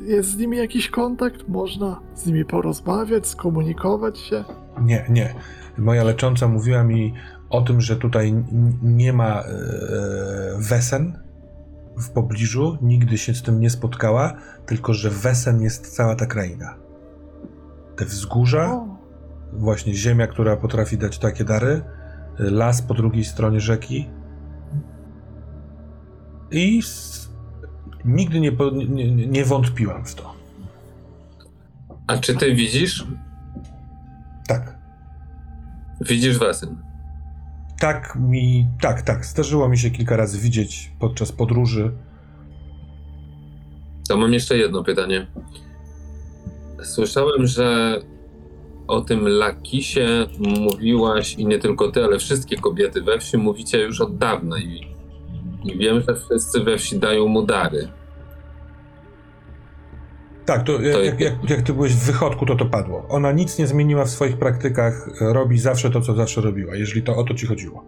jest 0.00 0.30
z 0.30 0.36
nimi 0.36 0.56
jakiś 0.56 0.88
kontakt? 0.90 1.48
Można 1.48 2.00
z 2.14 2.26
nimi 2.26 2.44
porozmawiać, 2.44 3.26
skomunikować 3.26 4.18
się? 4.18 4.44
Nie, 4.80 5.06
nie. 5.08 5.34
Moja 5.78 6.04
lecząca 6.04 6.48
mówiła 6.48 6.84
mi 6.84 7.14
o 7.50 7.60
tym, 7.60 7.80
że 7.80 7.96
tutaj 7.96 8.44
nie 8.82 9.12
ma 9.12 9.40
e, 9.40 9.44
wesen 10.58 11.18
w 11.96 12.10
pobliżu, 12.10 12.78
nigdy 12.82 13.18
się 13.18 13.34
z 13.34 13.42
tym 13.42 13.60
nie 13.60 13.70
spotkała, 13.70 14.32
tylko 14.66 14.94
że 14.94 15.10
wesen 15.10 15.60
jest 15.62 15.96
cała 15.96 16.14
ta 16.16 16.26
kraina. 16.26 16.74
Te 17.96 18.04
wzgórza, 18.04 18.72
O, 18.72 18.98
właśnie 19.52 19.94
ziemia, 19.94 20.26
która 20.26 20.56
potrafi 20.56 20.98
dać 20.98 21.18
takie 21.18 21.44
dary, 21.44 21.82
las 22.38 22.82
po 22.82 22.94
drugiej 22.94 23.24
stronie 23.24 23.60
rzeki. 23.60 24.10
I 26.50 26.80
nigdy 28.04 28.40
nie, 28.40 28.52
po- 28.52 28.70
nie, 28.70 29.10
nie 29.10 29.44
wątpiłam 29.44 30.04
w 30.04 30.14
to. 30.14 30.34
A 32.06 32.18
czy 32.18 32.34
ty 32.36 32.54
widzisz? 32.54 33.06
Tak. 34.48 34.78
Widzisz 36.00 36.38
Wesen. 36.38 36.82
Tak 37.80 38.16
mi, 38.20 38.66
tak, 38.80 39.02
tak. 39.02 39.26
Zdarzyło 39.26 39.68
mi 39.68 39.78
się 39.78 39.90
kilka 39.90 40.16
razy 40.16 40.38
widzieć 40.38 40.92
podczas 40.98 41.32
podróży. 41.32 41.92
To 44.08 44.16
mam 44.16 44.32
jeszcze 44.32 44.58
jedno 44.58 44.84
pytanie. 44.84 45.26
Słyszałem, 46.82 47.46
że 47.46 47.98
o 48.86 49.00
tym 49.00 49.28
Lakisie 49.28 50.26
mówiłaś 50.38 51.34
i 51.34 51.46
nie 51.46 51.58
tylko 51.58 51.92
ty, 51.92 52.04
ale 52.04 52.18
wszystkie 52.18 52.56
kobiety 52.56 53.02
we 53.02 53.18
wsi 53.18 53.36
mówicie 53.36 53.78
już 53.78 54.00
od 54.00 54.18
dawna 54.18 54.58
i, 54.58 54.86
i 55.64 55.78
wiem, 55.78 56.00
że 56.08 56.16
wszyscy 56.16 56.60
we 56.64 56.78
wsi 56.78 56.98
dają 56.98 57.26
mu 57.26 57.42
dary. 57.42 57.88
Tak, 60.44 60.62
to, 60.62 60.80
jak, 60.80 60.92
To- 60.92 61.02
jak, 61.02 61.20
jak, 61.20 61.50
jak 61.50 61.62
ty 61.62 61.72
byłeś 61.72 61.92
w 61.92 62.06
wychodku, 62.06 62.46
to 62.46 62.56
to 62.56 62.66
padło. 62.66 63.06
Ona 63.08 63.32
nic 63.32 63.58
nie 63.58 63.66
zmieniła 63.66 64.04
w 64.04 64.10
swoich 64.10 64.38
praktykach, 64.38 65.08
robi 65.20 65.58
zawsze 65.58 65.90
to, 65.90 66.00
co 66.00 66.14
zawsze 66.14 66.40
robiła, 66.40 66.76
jeżeli 66.76 67.02
to 67.02 67.16
o 67.16 67.24
to 67.24 67.34
ci 67.34 67.46
chodziło. 67.46 67.84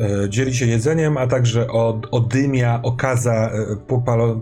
E, 0.00 0.28
dzieli 0.28 0.54
się 0.54 0.66
jedzeniem, 0.66 1.16
a 1.16 1.26
także 1.26 1.68
od, 1.70 2.06
odymia, 2.10 2.80
okaza, 2.82 3.50
e, 3.52 3.76
popalo... 3.86 4.40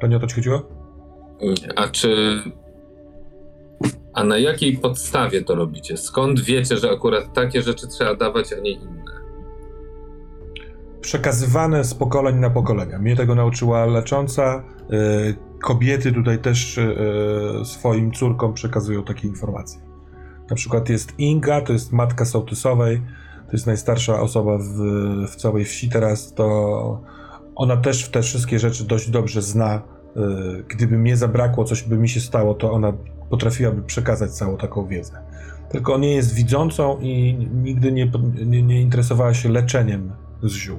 To 0.00 0.06
nie 0.06 0.16
o 0.16 0.20
to 0.20 0.26
ci 0.26 0.34
chodziło? 0.34 0.62
A 1.76 1.88
czy. 1.88 2.42
A 4.14 4.24
na 4.24 4.38
jakiej 4.38 4.78
podstawie 4.78 5.42
to 5.44 5.54
robicie? 5.54 5.96
Skąd 5.96 6.40
wiecie, 6.40 6.76
że 6.76 6.90
akurat 6.90 7.34
takie 7.34 7.62
rzeczy 7.62 7.86
trzeba 7.88 8.14
dawać, 8.14 8.52
a 8.52 8.60
nie 8.60 8.70
inne? 8.70 9.19
Przekazywane 11.00 11.84
z 11.84 11.94
pokoleń 11.94 12.36
na 12.36 12.50
pokolenia. 12.50 12.98
Mnie 12.98 13.16
tego 13.16 13.34
nauczyła 13.34 13.86
lecząca. 13.86 14.62
e, 14.90 15.50
Kobiety 15.62 16.12
tutaj 16.12 16.38
też 16.38 16.78
e, 16.78 16.94
swoim 17.64 18.12
córkom 18.12 18.54
przekazują 18.54 19.04
takie 19.04 19.28
informacje. 19.28 19.80
Na 20.50 20.56
przykład 20.56 20.88
jest 20.88 21.18
Inga, 21.18 21.60
to 21.60 21.72
jest 21.72 21.92
matka 21.92 22.24
sołtysowej, 22.24 23.02
to 23.46 23.52
jest 23.52 23.66
najstarsza 23.66 24.20
osoba 24.20 24.58
w, 24.58 24.64
w 25.26 25.36
całej 25.36 25.64
wsi 25.64 25.88
teraz, 25.88 26.34
to 26.34 27.00
ona 27.54 27.76
też 27.76 28.08
te 28.08 28.22
wszystkie 28.22 28.58
rzeczy 28.58 28.84
dość 28.84 29.10
dobrze 29.10 29.42
zna. 29.42 29.74
E, 29.74 29.82
Gdyby 30.68 30.98
mnie 30.98 31.16
zabrakło, 31.16 31.64
coś 31.64 31.82
by 31.82 31.96
mi 31.98 32.08
się 32.08 32.20
stało, 32.20 32.54
to 32.54 32.72
ona 32.72 32.92
potrafiłaby 33.30 33.82
przekazać 33.82 34.30
całą 34.30 34.56
taką 34.56 34.86
wiedzę. 34.86 35.22
Tylko 35.70 35.98
nie 35.98 36.14
jest 36.14 36.34
widzącą 36.34 36.98
i 37.00 37.34
nigdy 37.54 37.92
nie, 37.92 38.12
nie, 38.46 38.62
nie 38.62 38.80
interesowała 38.80 39.34
się 39.34 39.48
leczeniem 39.48 40.12
z 40.42 40.52
ziół. 40.52 40.78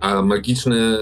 A 0.00 0.22
magiczny 0.22 0.98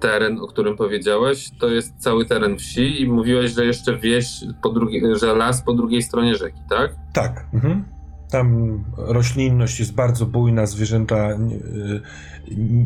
teren, 0.00 0.40
o 0.40 0.46
którym 0.46 0.76
powiedziałeś, 0.76 1.50
to 1.60 1.68
jest 1.68 1.94
cały 1.98 2.26
teren 2.26 2.58
wsi 2.58 3.02
i 3.02 3.08
mówiłeś, 3.08 3.54
że 3.54 3.64
jeszcze 3.64 3.96
wieś 3.96 4.44
po 4.62 4.68
drugiej, 4.68 5.02
że 5.16 5.34
las 5.34 5.62
po 5.62 5.72
drugiej 5.72 6.02
stronie 6.02 6.34
rzeki, 6.34 6.60
tak? 6.70 6.94
Tak. 7.14 7.46
Mhm. 7.54 7.84
Tam 8.30 8.78
roślinność 8.96 9.80
jest 9.80 9.94
bardzo 9.94 10.26
bujna, 10.26 10.66
zwierzęta 10.66 11.36
nie, 11.36 11.56
y, 11.56 12.02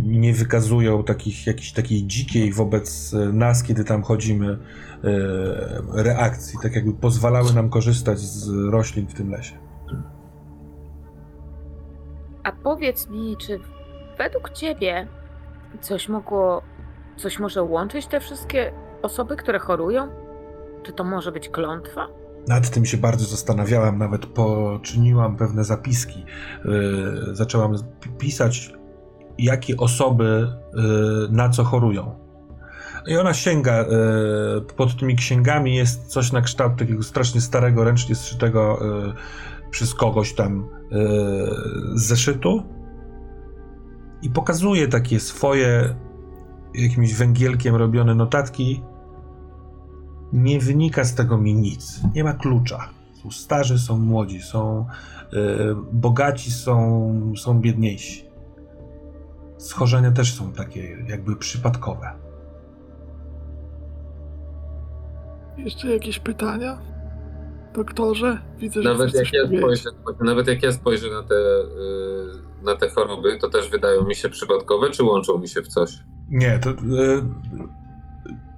nie 0.07 0.33
wykazują 0.35 1.05
takich, 1.05 1.47
jakiejś 1.47 1.73
takiej 1.73 2.07
dzikiej 2.07 2.53
wobec 2.53 3.13
nas, 3.33 3.63
kiedy 3.63 3.85
tam 3.85 4.03
chodzimy, 4.03 4.53
y, 4.53 4.59
reakcji, 5.93 6.59
tak 6.63 6.75
jakby 6.75 6.93
pozwalały 6.93 7.53
nam 7.53 7.71
korzystać 7.71 8.19
z 8.19 8.49
roślin 8.71 9.07
w 9.07 9.15
tym 9.15 9.31
lesie. 9.31 9.55
A 12.43 12.53
powiedz 12.53 13.09
mi, 13.09 13.37
czy 13.37 13.61
według 14.19 14.51
ciebie 14.51 15.09
coś 15.81 16.09
mogło, 16.09 16.63
coś 17.17 17.39
może 17.39 17.63
łączyć 17.63 18.07
te 18.07 18.21
wszystkie 18.21 18.73
osoby, 19.03 19.37
które 19.37 19.59
chorują? 19.59 20.09
Czy 20.83 20.93
to 20.93 21.05
może 21.05 21.33
być 21.33 21.49
klątwa? 21.49 22.09
Nad 22.49 22.71
tym 22.71 22.87
się 22.87 22.97
bardzo 22.97 23.25
zastanawiałam, 23.25 23.99
nawet 23.99 24.27
poczyniłam 24.27 25.37
pewne 25.37 25.65
zapiski. 25.65 26.25
Yy, 26.65 27.35
zaczęłam 27.37 27.75
pisać, 28.19 28.73
jakie 29.39 29.77
osoby 29.77 30.49
yy, 30.75 30.83
na 31.31 31.49
co 31.49 31.65
chorują. 31.65 32.23
I 33.07 33.17
ona 33.17 33.35
sięga, 33.35 33.73
e, 33.73 33.87
pod 34.77 34.97
tymi 34.97 35.17
księgami 35.17 35.77
jest 35.77 36.07
coś 36.07 36.33
na 36.33 36.41
kształt 36.41 36.77
takiego 36.79 37.03
strasznie 37.03 37.41
starego, 37.41 37.85
ręcznie 37.85 38.15
zszytego 38.15 38.79
e, 38.81 39.13
przez 39.71 39.95
kogoś 39.95 40.35
tam 40.35 40.69
e, 40.93 40.97
zeszytu 41.95 42.63
i 44.23 44.31
pokazuje 44.31 44.89
takie 44.89 45.21
swoje 45.21 45.95
jakimś 46.75 47.15
węgielkiem 47.15 47.77
robione 47.77 48.15
notatki. 48.15 48.83
Nie 50.33 50.61
wynika 50.61 51.05
z 51.05 51.15
tego 51.15 51.39
mi 51.39 51.55
nic. 51.55 52.01
Nie 52.15 52.25
ma 52.25 52.33
klucza. 52.33 52.89
Są 53.23 53.31
starzy, 53.31 53.79
są 53.79 53.99
młodzi, 53.99 54.43
są 54.43 54.87
e, 55.33 55.37
bogaci, 55.93 56.51
są, 56.51 57.33
są 57.37 57.61
biedniejsi. 57.61 58.25
Schorzenia 59.59 60.11
też 60.11 60.35
są 60.35 60.53
takie 60.53 61.05
jakby 61.09 61.37
przypadkowe. 61.37 62.13
Jeszcze 65.57 65.89
jakieś 65.89 66.19
pytania? 66.19 66.92
Doktorze? 67.75 68.39
Widzę, 68.59 68.83
że 68.83 68.89
Nawet 68.89 69.15
jak, 69.15 69.33
ja 69.33 69.59
spojrzę, 69.59 69.91
nawet 70.21 70.47
jak 70.47 70.63
ja 70.63 70.73
spojrzę 70.73 71.11
na 71.11 71.23
te, 71.23 71.35
y, 71.35 72.65
na 72.65 72.77
te 72.77 72.89
choroby, 72.89 73.39
to 73.39 73.49
też 73.49 73.71
wydają 73.71 74.05
mi 74.05 74.15
się 74.15 74.29
przypadkowe, 74.29 74.91
czy 74.91 75.05
łączą 75.05 75.39
mi 75.39 75.49
się 75.49 75.63
w 75.63 75.69
coś? 75.69 75.91
Nie, 76.31 76.59
to 76.59 76.71
e, 76.71 76.75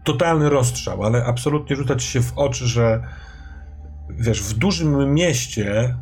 totalny 0.04 0.50
rozstrzał, 0.50 1.02
ale 1.02 1.24
absolutnie 1.24 1.76
rzucać 1.76 2.02
się 2.02 2.20
w 2.22 2.38
oczy, 2.38 2.66
że 2.66 3.02
wiesz, 4.10 4.42
w 4.42 4.58
dużym 4.58 5.14
mieście 5.14 5.96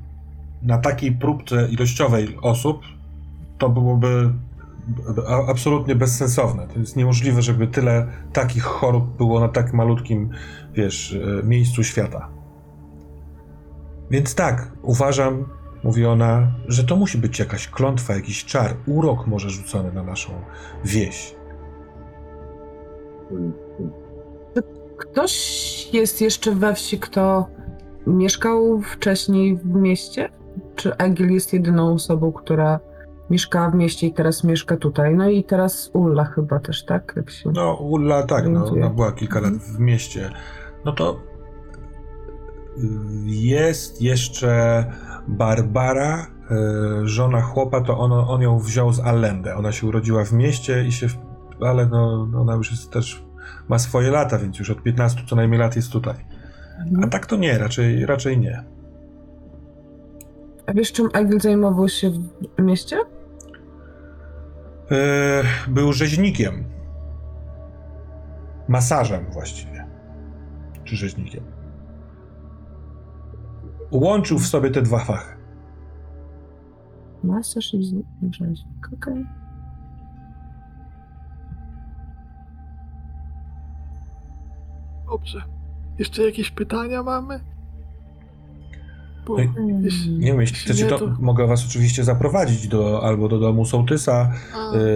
na 0.63 0.79
takiej 0.79 1.13
próbce 1.13 1.69
ilościowej 1.69 2.39
osób 2.43 2.81
to 3.59 3.69
byłoby 3.69 4.31
absolutnie 5.49 5.95
bezsensowne. 5.95 6.69
To 6.69 6.79
jest 6.79 6.97
niemożliwe, 6.97 7.43
żeby 7.43 7.67
tyle 7.67 8.07
takich 8.33 8.63
chorób 8.63 9.17
było 9.17 9.41
na 9.41 9.49
tak 9.49 9.73
malutkim, 9.73 10.31
wiesz, 10.75 11.19
e, 11.41 11.47
miejscu 11.47 11.85
świata. 11.85 12.29
Więc 14.13 14.35
tak, 14.35 14.73
uważam, 14.83 15.45
mówi 15.85 16.07
ona, 16.07 16.53
że 16.69 16.85
to 16.85 16.97
musi 16.97 17.19
być 17.19 17.39
jakaś 17.39 17.69
klątwa, 17.69 18.15
jakiś 18.15 18.45
czar, 18.45 18.75
urok 18.87 19.27
może 19.27 19.51
rzucony 19.51 19.93
na 19.93 20.03
naszą 20.03 20.33
wieś. 20.85 21.35
Ktoś 24.97 25.95
jest 25.95 26.21
jeszcze 26.21 26.55
we 26.55 26.75
wsi, 26.75 26.99
kto 26.99 27.47
mieszkał 28.07 28.81
wcześniej 28.81 29.57
w 29.57 29.67
mieście? 29.67 30.29
Czy 30.77 30.97
Egil 30.97 31.31
jest 31.31 31.53
jedyną 31.53 31.93
osobą, 31.95 32.33
która 32.33 32.81
mieszkała 33.31 33.71
w 33.71 33.75
mieście 33.75 34.07
i 34.07 34.13
teraz 34.13 34.45
mieszka 34.45 34.77
tutaj? 34.77 35.15
No 35.15 35.29
i 35.29 35.45
teraz 35.45 35.91
Ulla 35.93 36.25
chyba 36.25 36.59
też, 36.59 36.85
tak? 36.85 37.13
Jak 37.17 37.31
się... 37.31 37.51
No, 37.53 37.75
Ulla 37.75 38.23
tak, 38.23 38.49
no, 38.49 38.67
ona 38.67 38.91
była 38.91 39.13
kilka 39.13 39.41
lat 39.41 39.55
w 39.55 39.79
mieście. 39.79 40.31
No 40.85 40.93
to 40.93 41.32
jest 43.27 44.03
jeszcze 44.03 44.85
Barbara, 45.29 46.27
y, 47.03 47.09
żona 47.09 47.41
chłopa, 47.41 47.81
to 47.81 47.99
on, 47.99 48.13
on 48.13 48.43
ją 48.43 48.59
wziął 48.59 48.93
z 48.93 49.01
Allende. 49.01 49.57
Ona 49.57 49.73
się 49.73 49.87
urodziła 49.87 50.25
w 50.25 50.33
mieście 50.33 50.85
i 50.87 50.93
się, 50.93 51.07
ale 51.61 51.87
no, 51.87 52.27
no 52.27 52.41
ona 52.41 52.55
już 52.55 52.71
jest 52.71 52.91
też, 52.91 53.25
ma 53.69 53.79
swoje 53.79 54.11
lata, 54.11 54.39
więc 54.39 54.59
już 54.59 54.71
od 54.71 54.83
15 54.83 55.23
co 55.29 55.37
najmniej 55.37 55.61
lat 55.61 55.77
jest 55.77 55.93
tutaj. 55.93 56.15
A 56.79 56.83
Mhm. 56.89 57.11
tak 57.11 57.27
to 57.27 57.37
nie, 57.37 57.59
raczej, 57.59 58.07
raczej 58.07 58.39
nie. 58.39 58.65
A 60.67 60.73
wiesz, 60.73 60.93
czym 60.93 61.09
Egil 61.15 61.41
zajmował 61.41 61.89
się 61.89 62.11
w 62.59 62.63
mieście? 62.63 62.97
Y, 64.93 65.71
Był 65.71 65.93
rzeźnikiem. 65.93 66.65
Masażem 68.69 69.27
właściwie. 69.33 69.87
Czy 70.85 70.97
rzeźnikiem. 70.97 71.45
Łączył 73.93 74.39
w 74.39 74.47
sobie 74.47 74.71
te 74.71 74.83
dwa 74.83 74.99
fachy. 74.99 75.37
Masaż 77.25 77.75
i 77.75 78.03
rzeźnik, 78.31 78.89
okej. 78.95 79.27
Dobrze. 85.11 85.43
Jeszcze 85.99 86.23
jakieś 86.23 86.51
pytania 86.51 87.03
mamy? 87.03 87.41
Bo 89.27 89.37
jeśli- 89.83 90.19
Nie 90.19 90.27
wiem, 90.27 90.41
jeśli 90.41 90.85
nie, 90.85 90.91
to 90.91 91.07
mogę 91.21 91.47
was 91.47 91.67
oczywiście 91.67 92.05
zaprowadzić 92.05 92.69
do, 92.69 93.03
albo 93.03 93.29
do 93.29 93.39
domu 93.39 93.65
sołtysa. 93.65 94.33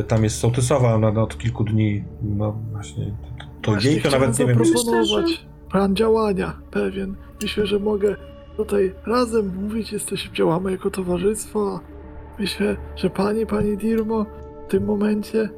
Y, 0.00 0.05
Tam 0.05 0.25
jest 0.25 0.39
sołtysowa, 0.39 0.94
ona 0.94 1.12
no, 1.12 1.23
od 1.23 1.39
kilku 1.39 1.65
dni, 1.65 2.05
no 2.23 2.52
właśnie, 2.73 3.15
to 3.62 3.70
właśnie 3.70 3.91
jej 3.91 4.02
to 4.02 4.10
nawet 4.10 4.39
nie 4.39 4.47
wiem. 4.47 4.65
zaproponować 4.65 5.47
plan 5.70 5.97
działania 5.97 6.52
pewien. 6.70 7.15
Myślę, 7.42 7.66
że 7.66 7.78
mogę 7.78 8.16
tutaj 8.56 8.94
razem 9.06 9.52
mówić, 9.62 9.92
jesteśmy, 9.92 10.34
działamy 10.34 10.70
jako 10.70 10.90
towarzystwo. 10.90 11.80
Myślę, 12.38 12.76
że 12.96 13.10
pani, 13.10 13.46
pani 13.46 13.76
Dirmo 13.76 14.26
w 14.66 14.70
tym 14.70 14.84
momencie 14.84 15.48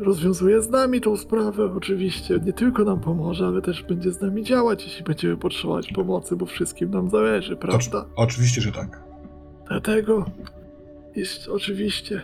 rozwiązuje 0.00 0.62
z 0.62 0.70
nami 0.70 1.00
tą 1.00 1.16
sprawę. 1.16 1.72
Oczywiście 1.76 2.40
nie 2.46 2.52
tylko 2.52 2.84
nam 2.84 3.00
pomoże, 3.00 3.46
ale 3.46 3.62
też 3.62 3.82
będzie 3.82 4.12
z 4.12 4.20
nami 4.20 4.44
działać, 4.44 4.84
jeśli 4.84 5.04
będziemy 5.04 5.36
potrzebować 5.36 5.92
pomocy, 5.92 6.36
bo 6.36 6.46
wszystkim 6.46 6.90
nam 6.90 7.10
zależy, 7.10 7.56
prawda? 7.56 8.06
Oczywiście, 8.16 8.60
że 8.60 8.72
tak. 8.72 9.02
Dlatego 9.68 10.24
jest 11.16 11.48
oczywiście, 11.48 12.20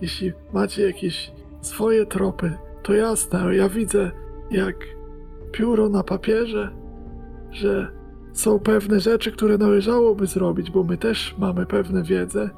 jeśli 0.00 0.32
macie 0.52 0.86
jakieś 0.86 1.32
swoje 1.60 2.06
tropy, 2.06 2.52
to 2.82 2.92
jasne, 2.92 3.56
ja 3.56 3.68
widzę 3.68 4.10
jak 4.50 4.76
pióro 5.52 5.88
na 5.88 6.02
papierze, 6.02 6.70
że 7.50 8.03
są 8.34 8.58
pewne 8.58 9.00
rzeczy, 9.00 9.32
które 9.32 9.58
należałoby 9.58 10.26
zrobić, 10.26 10.70
bo 10.70 10.84
my 10.84 10.96
też 10.96 11.34
mamy 11.38 11.66
pewne 11.66 12.02
wiedzę, 12.02 12.50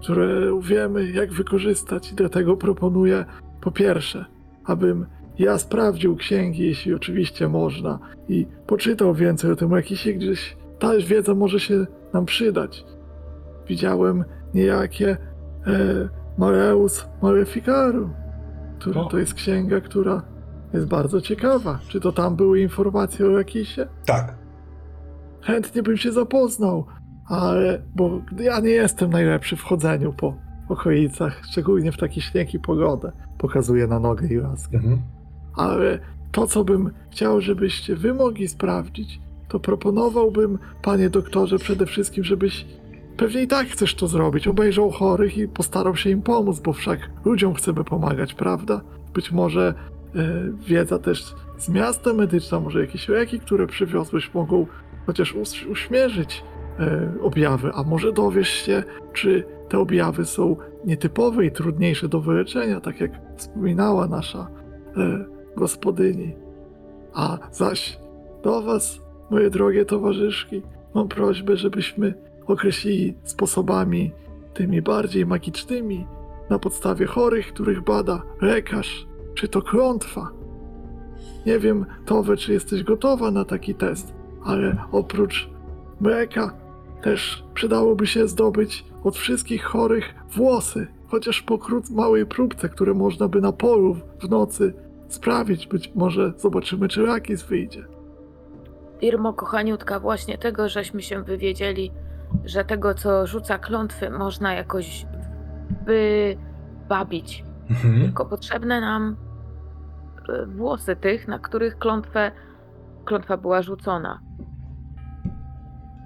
które 0.00 0.60
wiemy 0.62 1.10
jak 1.10 1.32
wykorzystać 1.32 2.12
i 2.12 2.14
dlatego 2.14 2.56
proponuję 2.56 3.24
po 3.60 3.70
pierwsze, 3.70 4.24
abym 4.64 5.06
ja 5.38 5.58
sprawdził 5.58 6.16
księgi, 6.16 6.66
jeśli 6.66 6.94
oczywiście 6.94 7.48
można 7.48 7.98
i 8.28 8.46
poczytał 8.66 9.14
więcej 9.14 9.52
o 9.52 9.56
tym, 9.56 9.70
jak 9.70 9.86
się 9.86 10.12
gdzieś 10.12 10.56
ta 10.78 10.92
wiedza 10.98 11.34
może 11.34 11.60
się 11.60 11.86
nam 12.12 12.26
przydać 12.26 12.84
widziałem 13.70 14.24
niejakie 14.54 15.16
e, 15.66 16.08
Maleus 16.38 17.06
Maleficarum, 17.22 18.14
która 18.78 19.04
to 19.04 19.18
jest 19.18 19.34
księga, 19.34 19.80
która 19.80 20.22
jest 20.72 20.86
bardzo 20.86 21.20
ciekawa. 21.20 21.78
Czy 21.88 22.00
to 22.00 22.12
tam 22.12 22.36
były 22.36 22.60
informacje 22.60 23.26
o 23.26 23.30
Jakisie? 23.30 23.86
Tak. 24.06 24.39
Chętnie 25.42 25.82
bym 25.82 25.96
się 25.96 26.12
zapoznał, 26.12 26.86
ale 27.26 27.82
bo 27.94 28.22
ja 28.38 28.60
nie 28.60 28.70
jestem 28.70 29.10
najlepszy 29.10 29.56
w 29.56 29.62
chodzeniu 29.62 30.12
po 30.12 30.34
okolicach, 30.68 31.42
szczególnie 31.50 31.92
w 31.92 31.96
taki 31.96 32.20
śnieg 32.20 32.54
i 32.54 32.58
pogodę. 32.58 33.12
Pokazuję 33.38 33.86
na 33.86 34.00
nogę 34.00 34.26
i 34.26 34.36
laskę. 34.36 34.76
Mhm. 34.76 35.02
Ale 35.56 35.98
to, 36.32 36.46
co 36.46 36.64
bym 36.64 36.90
chciał, 37.10 37.40
żebyście 37.40 37.96
wy 37.96 38.14
mogli 38.14 38.48
sprawdzić, 38.48 39.20
to 39.48 39.60
proponowałbym, 39.60 40.58
panie 40.82 41.10
doktorze, 41.10 41.58
przede 41.58 41.86
wszystkim, 41.86 42.24
żebyś 42.24 42.66
pewnie 43.16 43.42
i 43.42 43.46
tak 43.46 43.66
chcesz 43.66 43.94
to 43.94 44.08
zrobić, 44.08 44.48
obejrzał 44.48 44.90
chorych 44.90 45.38
i 45.38 45.48
postarał 45.48 45.96
się 45.96 46.10
im 46.10 46.22
pomóc, 46.22 46.60
bo 46.60 46.72
wszak 46.72 47.10
ludziom 47.24 47.54
chcemy 47.54 47.84
pomagać, 47.84 48.34
prawda? 48.34 48.80
Być 49.14 49.32
może 49.32 49.74
e, 50.14 50.52
wiedza 50.66 50.98
też 50.98 51.34
z 51.58 51.68
miasta 51.68 52.12
medyczna, 52.12 52.60
może 52.60 52.80
jakieś 52.80 53.08
leki, 53.08 53.40
które 53.40 53.66
przywiozłeś, 53.66 54.34
mogą 54.34 54.66
chociaż 55.10 55.34
us- 55.34 55.66
uśmierzyć 55.66 56.44
e, 56.78 57.12
objawy, 57.22 57.70
a 57.74 57.82
może 57.82 58.12
dowiesz 58.12 58.48
się, 58.48 58.82
czy 59.12 59.44
te 59.68 59.78
objawy 59.78 60.24
są 60.24 60.56
nietypowe 60.84 61.46
i 61.46 61.50
trudniejsze 61.50 62.08
do 62.08 62.20
wyleczenia, 62.20 62.80
tak 62.80 63.00
jak 63.00 63.10
wspominała 63.36 64.06
nasza 64.06 64.48
e, 64.96 65.24
gospodyni. 65.56 66.34
A 67.14 67.38
zaś 67.52 67.98
do 68.42 68.62
Was, 68.62 69.00
moje 69.30 69.50
drogie 69.50 69.84
towarzyszki, 69.84 70.62
mam 70.94 71.08
prośbę, 71.08 71.56
żebyśmy 71.56 72.14
określili 72.46 73.14
sposobami 73.24 74.12
tymi 74.54 74.82
bardziej 74.82 75.26
magicznymi 75.26 76.06
na 76.50 76.58
podstawie 76.58 77.06
chorych, 77.06 77.52
których 77.52 77.84
bada 77.84 78.22
lekarz, 78.40 79.06
czy 79.34 79.48
to 79.48 79.62
klątwa. 79.62 80.30
Nie 81.46 81.58
wiem, 81.58 81.86
Towe, 82.06 82.36
czy 82.36 82.52
jesteś 82.52 82.82
gotowa 82.82 83.30
na 83.30 83.44
taki 83.44 83.74
test, 83.74 84.19
ale 84.44 84.76
oprócz 84.92 85.50
mleka 86.00 86.54
też 87.02 87.44
przydałoby 87.54 88.06
się 88.06 88.28
zdobyć 88.28 88.84
od 89.04 89.16
wszystkich 89.16 89.64
chorych 89.64 90.14
włosy, 90.30 90.86
chociaż 91.08 91.42
po 91.42 91.58
krót 91.58 91.90
małej 91.90 92.26
próbce, 92.26 92.68
które 92.68 92.94
można 92.94 93.28
by 93.28 93.40
na 93.40 93.52
polu 93.52 93.96
w 94.20 94.30
nocy 94.30 94.74
sprawić. 95.08 95.66
Być 95.66 95.92
może 95.94 96.32
zobaczymy, 96.36 96.88
czy 96.88 97.06
Rakis 97.06 97.42
wyjdzie. 97.42 97.84
Irmo, 99.00 99.32
kochaniutka, 99.32 100.00
właśnie 100.00 100.38
tego, 100.38 100.68
żeśmy 100.68 101.02
się 101.02 101.22
wywiedzieli, 101.22 101.92
że 102.44 102.64
tego, 102.64 102.94
co 102.94 103.26
rzuca 103.26 103.58
klątwy, 103.58 104.10
można 104.10 104.52
jakoś 104.54 105.06
wybabić. 105.86 107.44
Mhm. 107.70 108.02
Tylko 108.02 108.26
potrzebne 108.26 108.80
nam 108.80 109.16
y, 110.28 110.46
włosy 110.46 110.96
tych, 110.96 111.28
na 111.28 111.38
których 111.38 111.78
klątwę, 111.78 112.32
klątwa 113.04 113.36
była 113.36 113.62
rzucona. 113.62 114.20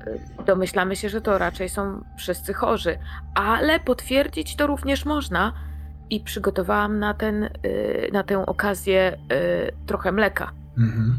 Y, 0.07 0.45
Domyślamy 0.47 0.97
się, 0.97 1.09
że 1.09 1.21
to 1.21 1.39
raczej 1.39 1.69
są 1.69 2.05
wszyscy 2.19 2.55
chorzy, 2.55 2.99
ale 3.35 3.81
potwierdzić 3.81 4.57
to 4.57 4.67
również 4.67 5.05
można 5.05 5.53
i 6.11 6.21
przygotowałam 6.21 6.99
na, 6.99 7.15
ten, 7.15 7.45
y, 7.45 7.51
na 8.13 8.23
tę 8.23 8.47
okazję 8.47 9.19
y, 9.33 9.87
trochę 9.87 10.13
mleka. 10.13 10.53
Mhm. 10.79 11.19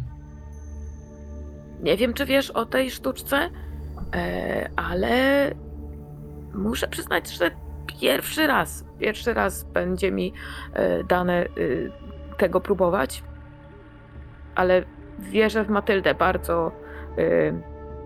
Nie 1.83 1.97
wiem, 1.97 2.13
czy 2.13 2.25
wiesz 2.25 2.51
o 2.51 2.65
tej 2.65 2.91
sztuczce, 2.91 3.49
e, 4.15 4.69
ale 4.75 5.51
muszę 6.53 6.87
przyznać, 6.87 7.29
że 7.29 7.51
pierwszy 7.99 8.47
raz, 8.47 8.85
pierwszy 8.99 9.33
raz 9.33 9.63
będzie 9.63 10.11
mi 10.11 10.33
e, 10.73 11.03
dane 11.03 11.43
e, 11.43 11.47
tego 12.37 12.61
próbować. 12.61 13.23
Ale 14.55 14.83
wierzę 15.19 15.63
w 15.63 15.69
Matyldę 15.69 16.15
bardzo, 16.15 16.71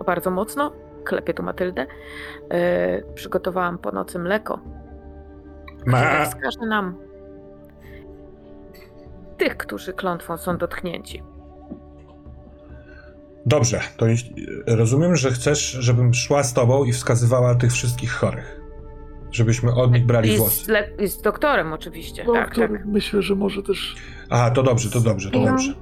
bardzo 0.04 0.30
mocno. 0.30 0.72
Klepię 1.04 1.34
tu 1.34 1.42
Matyldę. 1.42 1.86
E, 2.50 3.02
Przygotowałam 3.14 3.78
po 3.78 3.92
nocy 3.92 4.18
mleko. 4.18 4.58
Ma... 5.86 6.24
wskaże 6.24 6.66
nam 6.68 6.94
tych, 9.36 9.56
którzy 9.56 9.92
klątwą 9.92 10.36
są 10.36 10.56
dotknięci. 10.56 11.22
Dobrze, 13.46 13.80
to 13.96 14.06
jeśli, 14.06 14.46
rozumiem, 14.66 15.16
że 15.16 15.30
chcesz, 15.30 15.70
żebym 15.70 16.14
szła 16.14 16.42
z 16.42 16.54
tobą 16.54 16.84
i 16.84 16.92
wskazywała 16.92 17.54
tych 17.54 17.72
wszystkich 17.72 18.12
chorych. 18.12 18.60
Żebyśmy 19.32 19.74
od 19.74 19.92
nich 19.92 20.06
brali 20.06 20.30
I 20.30 20.36
z, 20.36 20.38
włosy. 20.38 20.72
le- 20.72 20.88
i 20.98 21.08
z 21.08 21.22
doktorem 21.22 21.72
oczywiście. 21.72 22.24
tak, 22.24 22.34
Doktor, 22.46 22.70
tak. 22.70 22.86
myślę, 22.86 23.22
że 23.22 23.34
może 23.34 23.62
też 23.62 23.96
A, 24.30 24.50
to 24.50 24.62
dobrze, 24.62 24.90
to 24.90 25.00
dobrze, 25.00 25.30
to 25.30 25.38
Ja- 25.38 25.50
dobrze. 25.50 25.74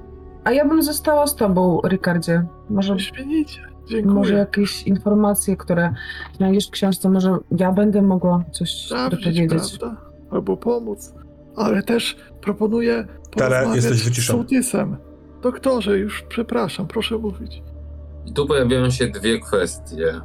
A 0.44 0.52
ja 0.52 0.64
bym 0.68 0.82
została 0.82 1.26
z 1.26 1.36
tobą, 1.36 1.80
Ricardzie. 1.88 2.46
Może, 2.70 2.98
Świetnie, 2.98 3.44
dziękuję. 3.88 4.14
może 4.14 4.34
jakieś 4.34 4.82
informacje, 4.82 5.56
które 5.56 5.94
znajdziesz 6.36 6.68
w 6.68 6.70
książce, 6.70 7.10
może 7.10 7.38
ja 7.58 7.72
będę 7.72 8.02
mogła 8.02 8.44
coś 8.52 8.88
dopowiedzieć. 8.88 9.48
prawda? 9.78 9.96
Albo 10.30 10.56
pomóc. 10.56 11.14
Ale 11.56 11.82
też 11.82 12.16
proponuję 12.40 13.06
Tara, 13.30 13.48
porozmawiać 13.48 13.76
jesteś 13.76 13.98
z 13.98 14.04
wyciszony. 14.04 14.38
sołtysem. 14.38 14.96
Doktorze, 15.42 15.98
już 15.98 16.22
przepraszam, 16.28 16.86
proszę 16.86 17.18
mówić. 17.18 17.62
I 18.26 18.32
tu 18.32 18.46
pojawiają 18.46 18.90
się 18.90 19.06
dwie 19.06 19.40
kwestie. 19.40 20.20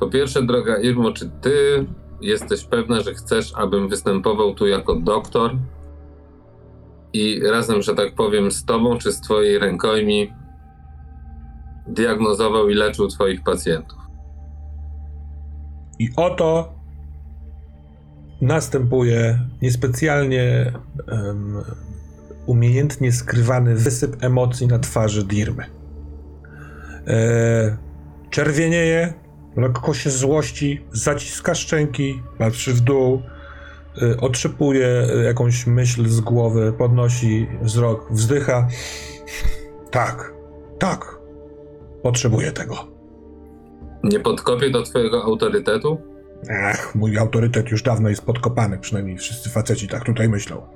Po 0.00 0.08
pierwsze, 0.08 0.42
droga 0.42 0.76
Irmo, 0.78 1.12
czy 1.12 1.30
ty 1.40 1.86
jesteś 2.20 2.64
pewna, 2.64 3.00
że 3.00 3.14
chcesz, 3.14 3.52
abym 3.56 3.88
występował 3.88 4.54
tu 4.54 4.66
jako 4.66 4.94
doktor 4.94 5.56
i 7.12 7.40
razem, 7.50 7.82
że 7.82 7.94
tak 7.94 8.14
powiem, 8.14 8.50
z 8.50 8.64
tobą 8.64 8.98
czy 8.98 9.12
z 9.12 9.20
twojej 9.20 9.58
rękojmi 9.58 10.32
diagnozował 11.86 12.68
i 12.68 12.74
leczył 12.74 13.08
twoich 13.08 13.42
pacjentów? 13.42 13.98
I 15.98 16.08
oto 16.16 16.72
następuje 18.40 19.38
niespecjalnie 19.62 20.72
em, 21.08 21.62
umiejętnie 22.46 23.12
skrywany 23.12 23.74
wysyp 23.74 24.24
emocji 24.24 24.66
na 24.66 24.78
twarzy 24.78 25.24
Dirmy. 25.24 25.64
E, 27.06 27.76
czerwienieje, 28.30 29.14
lekko 29.56 29.94
się 29.94 30.10
złości, 30.10 30.84
zaciska 30.92 31.54
szczęki, 31.54 32.22
patrzy 32.38 32.74
w 32.74 32.80
dół, 32.80 33.22
e, 34.02 34.16
otrzypuje 34.20 35.06
jakąś 35.24 35.66
myśl 35.66 36.08
z 36.08 36.20
głowy, 36.20 36.72
podnosi 36.78 37.46
wzrok, 37.62 38.12
wzdycha. 38.12 38.68
Tak, 39.90 40.32
tak, 40.78 41.18
potrzebuję 42.04 42.52
tego. 42.52 42.74
Nie 44.02 44.20
podkopie 44.20 44.70
to 44.70 44.82
twojego 44.82 45.24
autorytetu? 45.24 45.98
Ach, 46.64 46.94
mój 46.94 47.18
autorytet 47.18 47.70
już 47.70 47.82
dawno 47.82 48.08
jest 48.08 48.26
podkopany, 48.26 48.78
przynajmniej 48.78 49.18
wszyscy 49.18 49.50
faceci 49.50 49.88
tak 49.88 50.04
tutaj 50.04 50.28
myślą. 50.28 50.66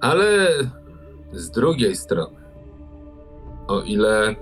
Ale 0.00 0.48
z 1.32 1.50
drugiej 1.50 1.96
strony, 1.96 2.36
o 3.66 3.82
ile 3.82 4.36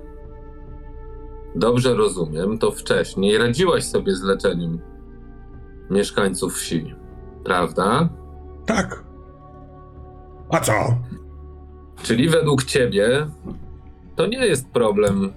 dobrze 1.54 1.94
rozumiem, 1.94 2.58
to 2.58 2.70
wcześniej 2.70 3.38
radziłaś 3.38 3.84
sobie 3.84 4.14
z 4.14 4.22
leczeniem 4.22 4.80
mieszkańców 5.90 6.54
wsi, 6.54 6.94
prawda? 7.44 8.08
Tak. 8.66 9.04
A 10.50 10.60
co? 10.60 10.72
Czyli 12.02 12.28
według 12.28 12.64
ciebie 12.64 13.26
to 14.17 14.26
nie 14.26 14.47
jest 14.47 14.70
problem 14.70 15.33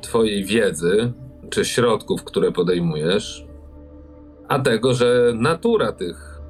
twojej 0.00 0.44
wiedzy 0.44 1.12
czy 1.50 1.64
środków, 1.64 2.24
które 2.24 2.52
podejmujesz, 2.52 3.46
a 4.48 4.58
tego, 4.58 4.94
że 4.94 5.32
natura 5.34 5.92
tych 5.92 6.40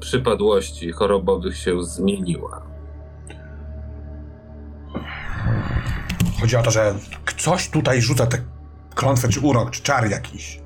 przypadłości 0.00 0.92
chorobowych 0.92 1.56
się 1.56 1.82
zmieniła. 1.82 2.62
Chodzi 6.40 6.56
o 6.56 6.62
to, 6.62 6.70
że 6.70 6.94
coś 7.36 7.70
tutaj 7.70 8.02
rzuca 8.02 8.26
tę 8.26 8.38
klątwę, 8.94 9.28
czy 9.28 9.40
urok, 9.40 9.70
czy 9.70 9.82
czar 9.82 10.10
jakiś. 10.10 10.60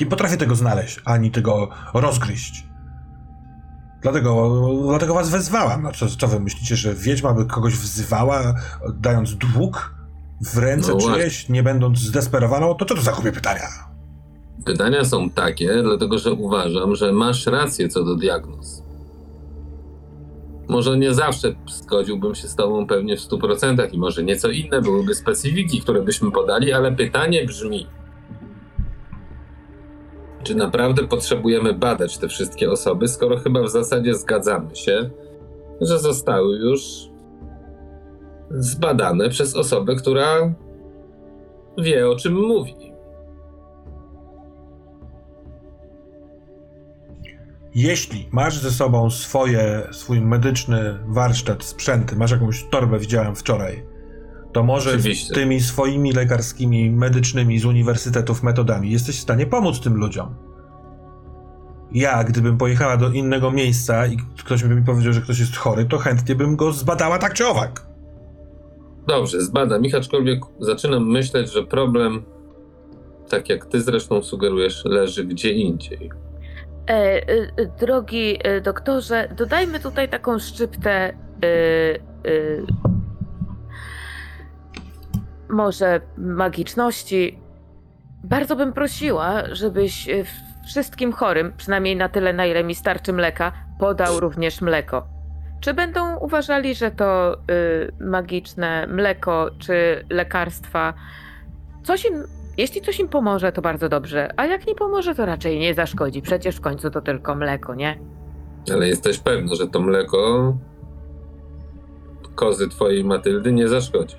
Nie 0.00 0.06
potrafię 0.06 0.36
tego 0.36 0.54
znaleźć, 0.54 1.00
ani 1.04 1.30
tego 1.30 1.68
rozgryźć. 1.94 2.71
Dlatego, 4.02 4.60
dlatego 4.88 5.14
was 5.14 5.30
wezwałam. 5.30 5.82
No 5.82 5.92
co, 5.92 6.06
co 6.08 6.28
wy 6.28 6.40
myślicie, 6.40 6.76
że 6.76 6.94
wiedźma 6.94 7.34
by 7.34 7.46
kogoś 7.46 7.74
wzywała, 7.74 8.54
dając 8.94 9.34
dług 9.34 9.94
w 10.40 10.58
ręce 10.58 10.92
No 10.92 11.00
czyjeś, 11.00 11.48
nie 11.48 11.62
będąc 11.62 11.98
zdesperowaną? 11.98 12.74
To 12.74 12.84
co 12.84 12.94
to 12.94 13.02
za 13.02 13.12
głupie 13.12 13.32
pytania? 13.32 13.68
Pytania 14.64 15.04
są 15.04 15.30
takie, 15.30 15.82
dlatego 15.82 16.18
że 16.18 16.32
uważam, 16.32 16.96
że 16.96 17.12
masz 17.12 17.46
rację 17.46 17.88
co 17.88 18.04
do 18.04 18.16
diagnoz. 18.16 18.82
Może 20.68 20.98
nie 20.98 21.14
zawsze 21.14 21.54
zgodziłbym 21.68 22.34
się 22.34 22.48
z 22.48 22.56
tobą 22.56 22.86
pewnie 22.86 23.16
w 23.16 23.20
100% 23.20 23.94
i 23.94 23.98
może 23.98 24.22
nieco 24.22 24.48
inne 24.48 24.82
byłyby 24.82 25.14
specyfiki, 25.14 25.80
które 25.80 26.02
byśmy 26.02 26.30
podali, 26.30 26.72
ale 26.72 26.92
pytanie 26.92 27.46
brzmi: 27.46 27.86
czy 30.42 30.54
naprawdę 30.54 31.06
potrzebujemy 31.06 31.74
badać 31.74 32.18
te 32.18 32.28
wszystkie 32.28 32.70
osoby, 32.70 33.08
skoro 33.08 33.36
chyba 33.36 33.62
w 33.62 33.70
zasadzie 33.70 34.14
zgadzamy 34.14 34.76
się, 34.76 35.10
że 35.80 35.98
zostały 35.98 36.56
już 36.56 36.80
zbadane 38.50 39.28
przez 39.28 39.56
osobę, 39.56 39.94
która 39.94 40.54
wie 41.78 42.08
o 42.08 42.16
czym 42.16 42.34
mówi? 42.34 42.92
Jeśli 47.74 48.28
masz 48.32 48.58
ze 48.58 48.70
sobą 48.70 49.10
swoje, 49.10 49.88
swój 49.90 50.20
medyczny 50.20 50.98
warsztat, 51.06 51.64
sprzęty, 51.64 52.16
masz 52.16 52.30
jakąś 52.30 52.64
torbę, 52.70 52.98
widziałem 52.98 53.36
wczoraj, 53.36 53.86
to 54.52 54.62
może 54.62 54.90
Oczywiście. 54.90 55.34
tymi 55.34 55.60
swoimi 55.60 56.12
lekarskimi, 56.12 56.90
medycznymi 56.90 57.58
z 57.58 57.64
uniwersytetów 57.64 58.42
metodami 58.42 58.90
jesteś 58.90 59.16
w 59.16 59.22
stanie 59.22 59.46
pomóc 59.46 59.80
tym 59.80 59.96
ludziom. 59.96 60.34
Ja, 61.92 62.24
gdybym 62.24 62.58
pojechała 62.58 62.96
do 62.96 63.10
innego 63.10 63.50
miejsca 63.50 64.06
i 64.06 64.16
ktoś 64.38 64.64
by 64.64 64.74
mi 64.74 64.82
powiedział, 64.82 65.12
że 65.12 65.20
ktoś 65.20 65.38
jest 65.38 65.56
chory, 65.56 65.84
to 65.84 65.98
chętnie 65.98 66.34
bym 66.34 66.56
go 66.56 66.72
zbadała 66.72 67.18
tak 67.18 67.34
czy 67.34 67.46
owak. 67.46 67.86
Dobrze, 69.06 69.40
zbadam 69.40 69.84
ich, 69.84 69.94
aczkolwiek 69.94 70.40
zaczynam 70.60 71.10
myśleć, 71.10 71.52
że 71.52 71.62
problem, 71.62 72.22
tak 73.28 73.48
jak 73.48 73.66
ty 73.66 73.80
zresztą 73.80 74.22
sugerujesz, 74.22 74.84
leży 74.84 75.24
gdzie 75.24 75.52
indziej. 75.52 76.10
E, 76.88 76.92
e, 77.28 77.66
drogi 77.80 78.38
e, 78.42 78.60
doktorze, 78.60 79.34
dodajmy 79.36 79.80
tutaj 79.80 80.08
taką 80.08 80.38
szczyptę 80.38 80.90
e, 80.90 81.14
e, 81.44 82.02
może 85.52 86.00
magiczności. 86.18 87.38
Bardzo 88.24 88.56
bym 88.56 88.72
prosiła, 88.72 89.42
żebyś 89.52 90.08
e, 90.08 90.24
wszystkim 90.66 91.12
chorym, 91.12 91.52
przynajmniej 91.56 91.96
na 91.96 92.08
tyle, 92.08 92.32
na 92.32 92.46
ile 92.46 92.64
mi 92.64 92.74
starczy 92.74 93.12
mleka, 93.12 93.52
podał 93.78 94.20
również 94.20 94.60
mleko. 94.60 95.06
Czy 95.60 95.74
będą 95.74 96.16
uważali, 96.16 96.74
że 96.74 96.90
to 96.90 97.34
e, 97.34 97.38
magiczne 98.00 98.86
mleko 98.86 99.50
czy 99.58 100.04
lekarstwa 100.10 100.94
coś 101.82 102.04
im 102.04 102.24
jeśli 102.56 102.80
coś 102.80 103.00
im 103.00 103.08
pomoże, 103.08 103.52
to 103.52 103.62
bardzo 103.62 103.88
dobrze, 103.88 104.30
a 104.36 104.46
jak 104.46 104.66
nie 104.66 104.74
pomoże, 104.74 105.14
to 105.14 105.26
raczej 105.26 105.58
nie 105.58 105.74
zaszkodzi. 105.74 106.22
Przecież 106.22 106.56
w 106.56 106.60
końcu 106.60 106.90
to 106.90 107.00
tylko 107.00 107.34
mleko, 107.34 107.74
nie? 107.74 107.98
Ale 108.72 108.88
jesteś 108.88 109.18
pewna, 109.18 109.54
że 109.54 109.66
to 109.66 109.80
mleko 109.80 110.52
kozy 112.34 112.68
twojej 112.68 113.04
Matyldy 113.04 113.52
nie 113.52 113.68
zaszkodzi. 113.68 114.16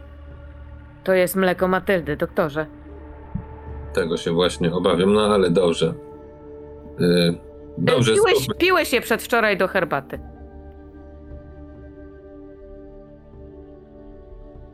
To 1.04 1.14
jest 1.14 1.36
mleko 1.36 1.68
Matyldy, 1.68 2.18
doktorze. 2.18 2.66
Tego 3.94 4.18
się 4.18 4.32
właśnie 4.32 4.74
obawiam, 4.74 5.14
no 5.14 5.22
ale 5.22 5.50
dobrze. 5.50 5.94
Y, 7.02 7.36
Dobrze, 7.78 8.14
piłeś, 8.14 8.38
zróbmy. 8.38 8.56
piłeś 8.56 8.94
je 8.94 9.02
przedwczoraj 9.02 9.58
do 9.58 9.68
herbaty. 9.68 10.20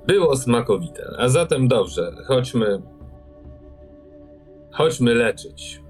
Było 0.07 0.35
smakowite. 0.37 1.03
A 1.19 1.29
zatem 1.29 1.67
dobrze, 1.67 2.11
chodźmy. 2.27 2.81
Chodźmy 4.71 5.15
leczyć. 5.15 5.81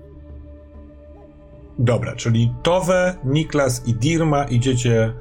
Dobra, 1.80 2.16
czyli 2.16 2.54
Towe, 2.64 3.16
Niklas 3.24 3.88
i 3.88 3.94
Dirma 3.94 4.44
idziecie 4.44 5.14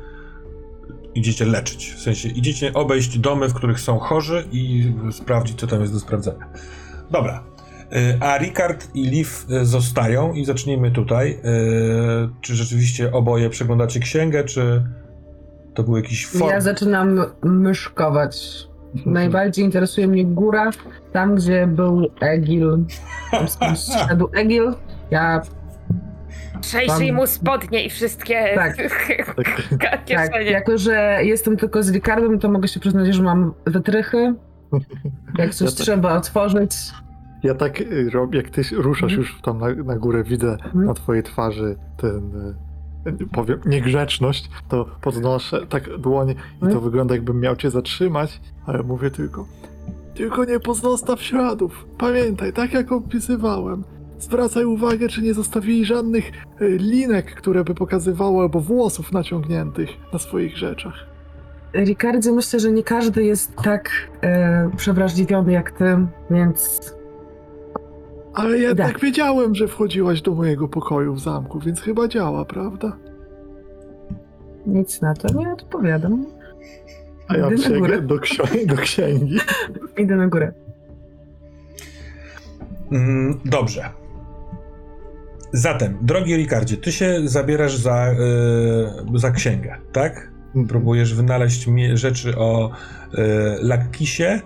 idziecie 1.19 1.45
leczyć. 1.45 1.95
W 1.97 2.01
sensie 2.01 2.29
idziecie 2.29 2.75
obejść 2.75 3.19
domy, 3.19 3.49
w 3.49 3.55
których 3.55 3.81
są 3.81 3.99
chorzy 3.99 4.45
i 4.53 4.93
sprawdzić, 5.13 5.61
co 5.61 5.67
tam 5.67 5.81
jest 5.81 5.93
do 5.93 6.01
sprawdzenia. 6.01 6.47
Dobra. 7.11 7.45
Y, 7.93 8.19
A 8.21 8.39
Ricard 8.39 8.89
i 8.95 9.03
Liv 9.07 9.31
y, 9.51 9.67
zostają 9.67 10.33
i 10.33 10.45
zacznijmy 10.45 10.91
tutaj. 10.91 11.31
Y, 11.31 11.39
Czy 12.41 12.55
rzeczywiście 12.55 13.13
oboje 13.13 13.51
przeglądacie 13.51 14.01
księgę, 14.01 14.45
czy 14.45 14.85
to 15.75 15.83
był 15.83 15.97
jakiś 15.97 16.27
form? 16.27 16.51
Ja 16.51 16.61
zaczynam 16.61 17.21
myszkować. 17.43 18.37
Najbardziej 19.07 19.65
interesuje 19.65 20.09
mnie 20.09 20.25
góra, 20.25 20.71
tam 21.13 21.35
gdzie 21.35 21.67
był 21.67 22.11
Egil. 22.21 22.85
Tam 23.31 23.49
skąd 23.49 23.79
szedł 24.09 24.29
Egil. 24.35 24.73
Ja 25.11 25.43
Przejrzyj 26.61 27.07
Pan- 27.09 27.17
mu 27.17 27.27
spodnie 27.27 27.85
i 27.87 27.91
wszystkie 27.91 28.53
Tak. 28.55 28.77
tak, 29.83 30.05
kieszenie. 30.05 30.51
jako 30.51 30.79
że 30.79 31.19
jestem 31.23 31.57
tylko 31.57 31.83
z 31.83 31.91
Ricardem, 31.91 32.39
to 32.39 32.51
mogę 32.51 32.69
się 32.69 32.81
przyznać, 32.81 33.15
że 33.15 33.23
mam 33.23 33.55
wytrychy. 33.67 34.35
Jak 35.39 35.55
coś 35.55 35.61
Ja 35.71 35.77
tak- 35.77 35.85
trzeba 35.85 36.17
otworzyć. 36.17 36.71
Ja 37.43 37.55
tak 37.55 37.81
y, 37.81 38.11
robię, 38.11 38.39
jak 38.39 38.51
ty 38.51 38.63
ruszasz 38.77 39.13
Mhm. 39.13 39.21
już 39.21 39.41
tam 39.43 39.59
na, 39.59 39.69
na 39.75 39.97
górę, 39.97 40.25
widzę 40.25 40.53
Mhm. 40.53 40.85
na 40.85 40.95
twojej 40.95 41.23
twarzy 41.23 41.77
ten, 41.97 42.55
y, 43.07 43.27
powiem, 43.33 43.61
niegrzeczność, 43.67 44.51
to 44.69 44.85
podnoszę 45.01 45.67
tak 45.67 45.97
dłoń 45.99 46.31
i 46.31 46.35
to 46.61 46.67
Mhm. 46.67 46.85
wygląda 46.85 47.15
jakbym 47.15 47.41
miał 47.41 47.57
cię 47.57 47.71
zatrzymać, 47.71 48.41
ale 48.67 48.83
mówię 48.83 49.11
tylko, 49.11 49.47
tylko 50.15 50.45
nie 50.45 50.61
pozostaw 50.61 51.23
śladów. 51.23 51.85
Pamiętaj, 51.99 52.53
tak 52.53 52.73
jak 52.73 52.93
opisywałem, 52.93 53.85
zwracaj 54.19 54.65
uwagę, 54.65 55.09
czy 55.09 55.23
nie 55.23 55.35
zostawili 55.35 55.85
żadnych 55.85 56.25
y, 56.63 56.69
linek, 56.81 57.35
które 57.35 57.65
by 57.65 57.75
pokazywały, 57.75 58.43
albo 58.43 58.61
włosów 58.61 59.13
naciągniętych 59.13 59.89
na 60.13 60.19
swoich 60.19 60.57
rzeczach. 60.57 60.95
Ricardzie, 61.75 62.33
myślę, 62.33 62.61
że 62.61 62.73
nie 62.73 62.83
każdy 62.83 63.25
jest 63.25 63.57
tak 63.57 63.91
e, 64.23 64.71
przewrażliwiony 64.77 65.53
jak 65.53 65.71
ty, 65.71 65.85
więc 66.31 66.81
Ale 68.35 68.59
jednak 68.59 68.93
Tak. 68.93 69.01
wiedziałem, 69.01 69.55
że 69.55 69.69
wchodziłaś 69.69 70.23
do 70.23 70.35
mojego 70.35 70.69
pokoju 70.69 71.15
w 71.15 71.21
zamku, 71.21 71.61
więc 71.61 71.81
chyba 71.81 72.09
działa, 72.09 72.45
prawda? 72.45 72.97
nic 74.67 75.01
na 75.01 75.15
to 75.15 75.35
nie 75.39 75.53
odpowiadam. 75.53 76.27
A 77.29 77.37
ja 77.37 77.51
Idę 77.51 77.69
na 77.71 77.79
górę. 77.79 78.01
do, 78.03 78.15
ksi- 78.17 78.67
do 78.67 78.77
księgi. 78.77 79.39
Idę 79.99 80.17
na 80.17 80.27
górę. 80.29 80.53
Mm, 82.93 83.41
Dobrze. 83.45 83.91
Zatem, 85.53 85.99
drogi 86.03 86.37
Ricardzie, 86.37 86.77
ty 86.77 86.93
się 86.93 87.21
zabierasz 87.25 87.77
za, 87.77 88.11
y, 89.15 89.19
za 89.19 89.31
księgę, 89.31 89.77
tak? 89.93 90.33
Próbujesz 90.69 91.15
wynaleźć 91.15 91.67
mi- 91.67 91.97
rzeczy 91.97 92.39
o 92.39 92.71
y, 92.71 93.19
Lakkisie. 93.63 94.41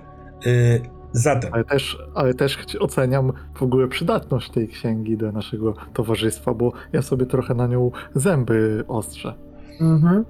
Y, 0.47 0.81
zatem, 1.13 1.51
Ale 1.55 1.65
też, 1.65 1.99
ale 2.15 2.35
też 2.35 2.59
oceniam 2.81 3.33
w 3.55 3.63
ogóle 3.63 3.89
przydatność 3.89 4.51
tej 4.51 4.69
księgi 4.69 5.17
do 5.17 5.33
naszego 5.33 5.75
towarzystwa, 5.95 6.55
bo 6.55 6.73
ja 6.93 7.03
sobie 7.03 7.27
trochę 7.27 7.55
na 7.55 7.67
nią 7.67 7.91
zęby 8.15 8.85
ostrzę. 8.89 9.35
Mhm. 9.81 10.25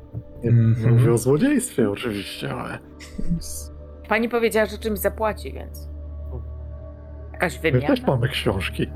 Nie, 0.45 0.51
Mhm. 0.51 0.87
nie 0.87 0.93
mówię 1.01 1.13
o 1.13 1.19
złodziejstwie 1.19 1.91
oczywiście, 1.91 2.55
ale 2.55 2.79
Pani 4.09 4.29
powiedziała, 4.29 4.67
że 4.67 4.79
czymś 4.79 4.99
zapłaci, 4.99 5.53
więc. 5.53 5.89
Jakaś 7.33 7.57
my 7.57 7.63
wymiana. 7.63 7.87
też 7.87 8.03
mamy 8.07 8.29
książki. 8.29 8.87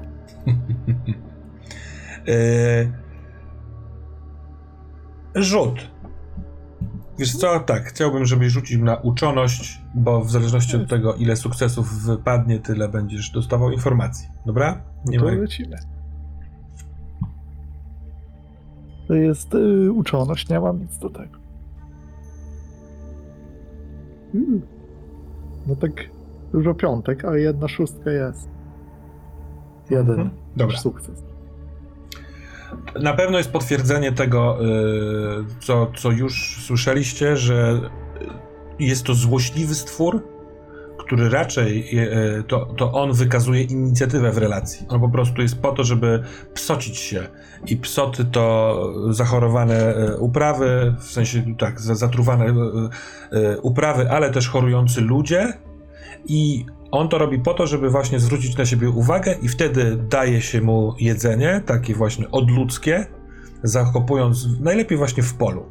y, 2.28 2.92
rzut. 5.34 5.90
Wiesz 7.18 7.36
co, 7.36 7.60
tak, 7.60 7.84
chciałbym, 7.84 8.24
żebyś 8.24 8.52
rzucił 8.52 8.84
na 8.84 8.96
uczoność, 8.96 9.80
bo 9.94 10.20
w 10.20 10.30
zależności 10.30 10.76
od 10.76 10.88
tego, 10.88 11.14
ile 11.14 11.36
sukcesów 11.36 12.02
wypadnie, 12.04 12.58
tyle 12.58 12.88
będziesz 12.88 13.30
dostawał 13.30 13.70
informacji. 13.70 14.28
Dobra? 14.46 14.82
Nie 15.06 15.18
No 15.18 15.24
ma 15.24 15.30
to 15.30 15.36
lecimy. 15.36 15.76
To 19.08 19.14
jest 19.14 19.54
y, 19.54 19.92
uczoność, 19.92 20.48
nie 20.48 20.60
mam 20.60 20.78
nic 20.78 20.98
do 20.98 21.10
tego. 21.10 21.38
Mm. 24.34 24.62
No 25.66 25.76
tak 25.76 25.92
dużo 26.52 26.74
piątek, 26.74 27.24
ale 27.24 27.40
jedna 27.40 27.68
szóstka 27.68 28.10
jest. 28.10 28.48
Jeden 29.90 30.10
Mhm. 30.20 30.30
Dobra. 30.56 30.76
sukces. 30.76 31.24
Na 33.00 33.12
pewno 33.14 33.38
jest 33.38 33.50
potwierdzenie 33.50 34.12
tego, 34.12 34.58
y, 34.64 35.44
co, 35.60 35.92
co 35.96 36.10
już 36.10 36.58
słyszeliście, 36.66 37.36
że 37.36 37.80
jest 38.78 39.04
to 39.06 39.14
złośliwy 39.14 39.74
stwór, 39.74 40.22
który 40.98 41.28
raczej 41.28 41.98
y, 42.38 42.42
to, 42.48 42.66
to 42.66 42.92
on 42.92 43.12
wykazuje 43.12 43.62
inicjatywę 43.62 44.32
w 44.32 44.38
relacji. 44.38 44.86
On 44.88 45.00
po 45.00 45.08
prostu 45.08 45.42
jest 45.42 45.60
po 45.62 45.72
to, 45.72 45.84
żeby 45.84 46.22
psocić 46.54 46.98
się. 46.98 47.28
I 47.66 47.76
psoty 47.76 48.24
to 48.24 48.76
zachorowane 49.10 49.96
y, 49.96 50.16
uprawy, 50.18 50.94
w 51.00 51.04
sensie 51.04 51.44
tak, 51.58 51.80
za- 51.80 51.94
zatruwane 51.94 52.46
y, 52.46 52.50
y, 53.36 53.60
uprawy, 53.60 54.10
ale 54.10 54.30
też 54.30 54.48
chorujący 54.48 55.00
ludzie. 55.00 55.52
I 56.28 56.66
on 56.90 57.08
to 57.08 57.18
robi 57.18 57.38
po 57.38 57.54
to, 57.54 57.66
żeby 57.66 57.90
właśnie 57.90 58.20
zwrócić 58.20 58.56
na 58.56 58.66
siebie 58.66 58.90
uwagę 58.90 59.34
i 59.42 59.48
wtedy 59.48 59.96
daje 60.10 60.42
się 60.42 60.60
mu 60.60 60.94
jedzenie, 61.00 61.62
takie 61.66 61.94
właśnie 61.94 62.30
odludzkie, 62.30 63.06
zakopując 63.62 64.46
najlepiej 64.60 64.98
właśnie 64.98 65.22
w 65.22 65.34
polu. 65.34 65.66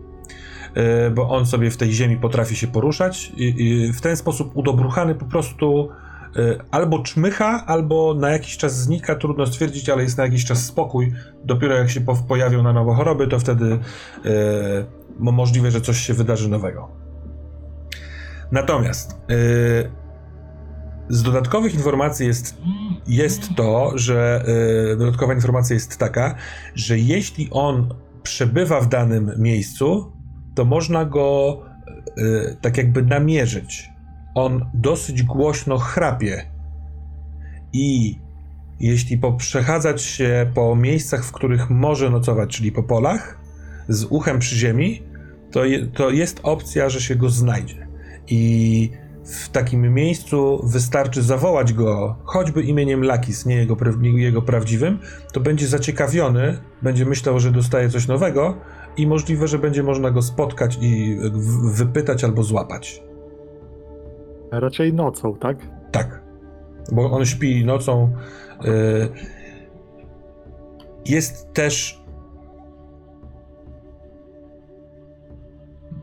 Yy, 0.76 1.12
Bo 1.12 1.30
on 1.30 1.46
sobie 1.46 1.72
w 1.72 1.78
tej 1.78 1.94
ziemi 1.94 2.18
potrafi 2.18 2.56
się 2.56 2.68
poruszać 2.68 3.32
i, 3.38 3.64
i 3.64 3.94
w 3.94 4.02
ten 4.02 4.18
sposób 4.18 4.52
udobruchany 4.54 5.16
po 5.16 5.26
prostu 5.26 5.90
yy, 6.36 6.60
albo 6.72 7.00
czmycha, 7.04 7.66
albo 7.66 8.14
na 8.14 8.30
jakiś 8.30 8.58
czas 8.58 8.78
znika, 8.82 9.16
trudno 9.16 9.46
stwierdzić, 9.46 9.90
ale 9.90 10.04
jest 10.04 10.18
na 10.18 10.24
jakiś 10.24 10.46
czas 10.46 10.66
spokój. 10.66 11.14
Dopiero 11.46 11.76
jak 11.76 11.90
się 11.90 12.02
po- 12.02 12.16
pojawią 12.28 12.64
na 12.64 12.74
nowo 12.74 12.94
choroby, 12.94 13.28
to 13.28 13.40
wtedy 13.40 13.80
mo- 15.20 15.32
możliwe, 15.32 15.72
że 15.72 15.82
coś 15.82 15.98
się 15.98 16.14
wydarzy 16.14 16.50
nowego. 16.50 16.88
Natomiast 18.52 19.18
z 21.10 21.24
dodatkowych 21.24 21.74
informacji 21.74 22.28
jest, 22.28 22.58
jest 23.08 23.50
to, 23.56 23.92
że 23.96 24.46
y, 24.94 24.98
dodatkowa 24.98 25.34
informacja 25.34 25.74
jest 25.74 25.98
taka, 25.98 26.36
że 26.76 27.00
jeśli 27.00 27.48
on 27.52 27.94
przebywa 28.24 28.82
w 28.82 28.90
danym 28.90 29.32
miejscu, 29.38 30.12
to 30.56 30.66
można 30.66 31.06
go 31.06 31.60
y, 32.18 32.58
tak 32.62 32.78
jakby 32.78 33.02
namierzyć. 33.02 33.90
On 34.36 34.66
dosyć 34.74 35.24
głośno 35.24 35.78
chrapie 35.78 36.46
i 37.74 38.20
jeśli 38.80 39.18
poprzechadzać 39.18 40.02
się 40.02 40.52
po 40.54 40.76
miejscach, 40.76 41.26
w 41.26 41.32
których 41.32 41.70
może 41.70 42.10
nocować, 42.10 42.58
czyli 42.58 42.72
po 42.72 42.84
polach, 42.84 43.40
z 43.90 44.04
uchem 44.04 44.40
przy 44.40 44.56
ziemi, 44.56 45.04
to, 45.52 45.66
je, 45.66 45.88
to 45.88 46.10
jest 46.10 46.40
opcja, 46.44 46.90
że 46.90 47.02
się 47.02 47.16
go 47.16 47.30
znajdzie. 47.30 47.88
I 48.28 48.92
w 49.26 49.50
takim 49.50 49.94
miejscu 49.94 50.62
wystarczy 50.64 51.22
zawołać 51.22 51.74
go 51.74 52.16
choćby 52.24 52.64
imieniem 52.64 53.04
Lakis, 53.04 53.46
nie 53.46 53.56
jego, 53.56 53.78
nie 54.00 54.24
jego 54.24 54.42
prawdziwym, 54.42 55.00
to 55.34 55.40
będzie 55.40 55.68
zaciekawiony, 55.68 56.58
będzie 56.82 57.06
myślał, 57.06 57.40
że 57.40 57.52
dostaje 57.52 57.90
coś 57.90 58.08
nowego 58.08 58.58
i 58.98 59.08
możliwe, 59.08 59.48
że 59.48 59.60
będzie 59.60 59.84
można 59.84 60.12
go 60.12 60.22
spotkać 60.22 60.78
i 60.82 61.18
wypytać 61.64 62.24
albo 62.24 62.44
złapać. 62.44 63.04
Raczej 64.52 64.94
nocą, 64.94 65.36
tak? 65.36 65.58
Tak. 65.92 66.22
Bo 66.92 67.12
on 67.12 67.26
śpi 67.26 67.66
nocą. 67.66 68.14
y, 68.66 69.10
Jest 71.06 71.54
też. 71.54 72.02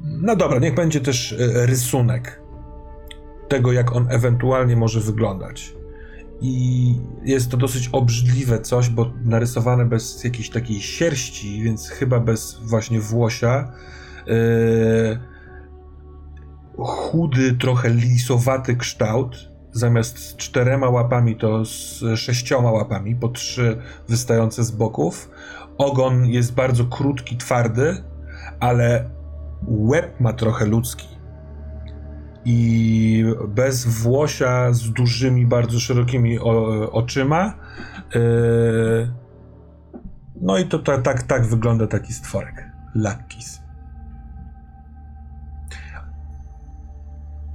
No 0.03 0.37
dobra, 0.37 0.59
niech 0.59 0.75
będzie 0.75 1.01
też 1.01 1.33
y, 1.33 1.67
rysunek 1.67 2.42
tego, 3.53 3.73
jak 3.73 3.97
on 3.97 4.07
ewentualnie 4.11 4.77
może 4.77 5.01
wyglądać. 5.01 5.75
I 6.41 6.95
jest 7.25 7.51
to 7.51 7.57
dosyć 7.57 7.89
obrzydliwe 7.93 8.61
coś, 8.61 8.89
bo 8.89 9.13
narysowane 9.25 9.85
bez 9.85 10.25
jakiejś 10.25 10.51
takiej 10.51 10.81
sierści, 10.81 11.63
więc 11.63 11.89
chyba 11.89 12.21
bez 12.21 12.61
właśnie 12.63 13.01
włosia. 13.01 13.73
Yy, 14.27 15.19
chudy, 16.79 17.53
trochę 17.53 17.91
lisowaty 17.91 18.77
kształt 18.77 19.53
zamiast 19.73 20.19
z 20.19 20.37
czterema 20.37 20.89
łapami 20.89 21.37
to 21.37 21.65
z 21.65 22.05
sześcioma 22.17 22.71
łapami, 22.71 23.17
po 23.17 23.29
trzy 23.29 23.77
wystające 24.09 24.65
z 24.65 24.71
boków. 24.71 25.31
Ogon 25.79 26.27
jest 26.27 26.55
bardzo 26.55 26.85
krótki, 26.85 27.37
twardy, 27.37 28.05
ale 28.61 29.11
łeb 29.69 30.21
ma 30.21 30.33
trochę 30.33 30.67
ludzki. 30.67 31.12
I 32.45 33.25
bez 33.49 33.87
włosia, 33.87 34.73
z 34.73 34.91
dużymi, 34.91 35.47
bardzo 35.47 35.81
szerokimi 35.81 36.39
o, 36.39 36.93
oczyma. 36.93 37.55
Yy, 38.15 39.13
no 40.41 40.59
i 40.59 40.65
to 40.65 40.79
ta, 40.79 40.99
tak, 40.99 41.23
tak 41.23 41.47
wygląda 41.47 41.87
taki 41.87 42.13
stworek. 42.13 42.71
Lakkis. 42.95 43.63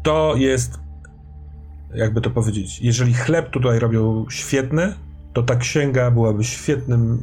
To 0.03 0.35
jest, 0.35 0.79
jakby 1.93 2.21
to 2.21 2.29
powiedzieć, 2.29 2.79
jeżeli 2.81 3.13
chleb 3.13 3.49
tutaj 3.49 3.79
robią 3.79 4.25
świetny, 4.29 4.93
to 5.37 5.43
ta 5.43 5.55
księga 5.55 6.11
byłaby 6.11 6.43
świetnym, 6.43 7.19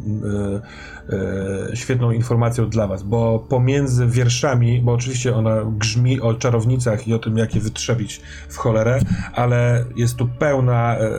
e, 1.11 1.73
e, 1.73 1.77
świetną 1.77 2.11
informacją 2.11 2.71
dla 2.71 2.87
was, 2.87 3.03
bo 3.03 3.39
pomiędzy 3.49 4.07
wierszami, 4.07 4.81
bo 4.81 4.93
oczywiście 4.93 5.37
ona 5.37 5.57
grzmi 5.79 6.21
o 6.21 6.35
czarownicach 6.35 7.09
i 7.09 7.15
o 7.15 7.19
tym, 7.19 7.39
jak 7.39 7.55
je 7.55 7.61
wytrzebić 7.61 8.21
w 8.49 8.57
cholerę, 8.57 9.01
ale 9.35 9.85
jest 9.97 10.17
tu 10.17 10.29
pełna, 10.39 10.97
e, 10.99 11.11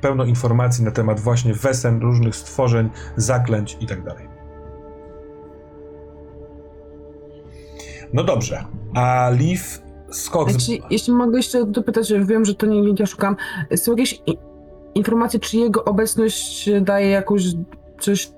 pełno 0.00 0.24
informacji 0.24 0.84
na 0.84 0.90
temat 0.90 1.20
właśnie 1.20 1.54
wesen, 1.54 2.00
różnych 2.00 2.36
stworzeń, 2.36 2.90
zaklęć 3.16 3.76
i 3.80 3.86
tak. 3.86 3.98
No 8.12 8.24
dobrze, 8.24 8.64
a 8.94 9.30
Leaf 9.30 9.82
skok. 10.10 10.50
Znaczy, 10.50 10.82
jeśli 10.90 11.12
mogę 11.12 11.36
jeszcze 11.36 11.66
dopytać, 11.66 12.12
wiem, 12.12 12.44
że 12.44 12.54
to 12.54 12.66
nie 12.66 12.94
ja 12.98 13.06
szukam. 13.06 13.36
Są 13.76 13.92
jakieś 13.92 14.22
i- 14.96 14.98
informacje, 14.98 15.40
czy 15.40 15.56
jego 15.56 15.84
obecność 15.84 16.70
daje 16.80 17.08
jakąś 17.10 17.42
coś 18.00 18.32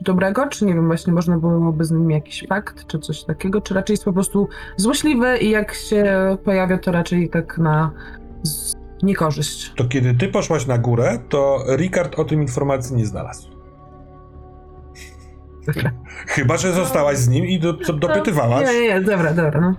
dobrego, 0.00 0.46
czy 0.48 0.64
nie 0.64 0.74
wiem, 0.74 0.86
właśnie 0.86 1.12
można 1.12 1.38
byłoby 1.38 1.84
z 1.84 1.90
nim 1.90 2.10
jakiś 2.10 2.46
fakt, 2.48 2.86
czy 2.86 2.98
coś 2.98 3.24
takiego, 3.24 3.60
czy 3.60 3.74
raczej 3.74 3.94
jest 3.94 4.04
po 4.04 4.12
prostu 4.12 4.48
złośliwy 4.76 5.38
i 5.38 5.50
jak 5.50 5.74
się 5.74 6.36
pojawia, 6.44 6.78
to 6.78 6.92
raczej 6.92 7.30
tak 7.30 7.58
na 7.58 7.90
niekorzyść. 9.02 9.72
To 9.76 9.84
kiedy 9.84 10.14
ty 10.14 10.28
poszłaś 10.28 10.66
na 10.66 10.78
górę, 10.78 11.18
to 11.28 11.64
Ricard 11.76 12.18
o 12.18 12.24
tym 12.24 12.42
informacji 12.42 12.96
nie 12.96 13.06
znalazł. 13.06 13.50
Dobra. 15.66 15.90
Chyba, 16.34 16.56
że 16.56 16.72
zostałaś 16.72 17.18
z 17.18 17.28
nim 17.28 17.46
i 17.46 17.58
do, 17.58 17.74
co 17.74 17.92
dopytywałaś. 17.92 18.68
Nie, 18.68 18.80
nie, 18.80 18.88
nie, 18.88 19.00
dobra, 19.00 19.34
dobra, 19.34 19.60
no. 19.60 19.74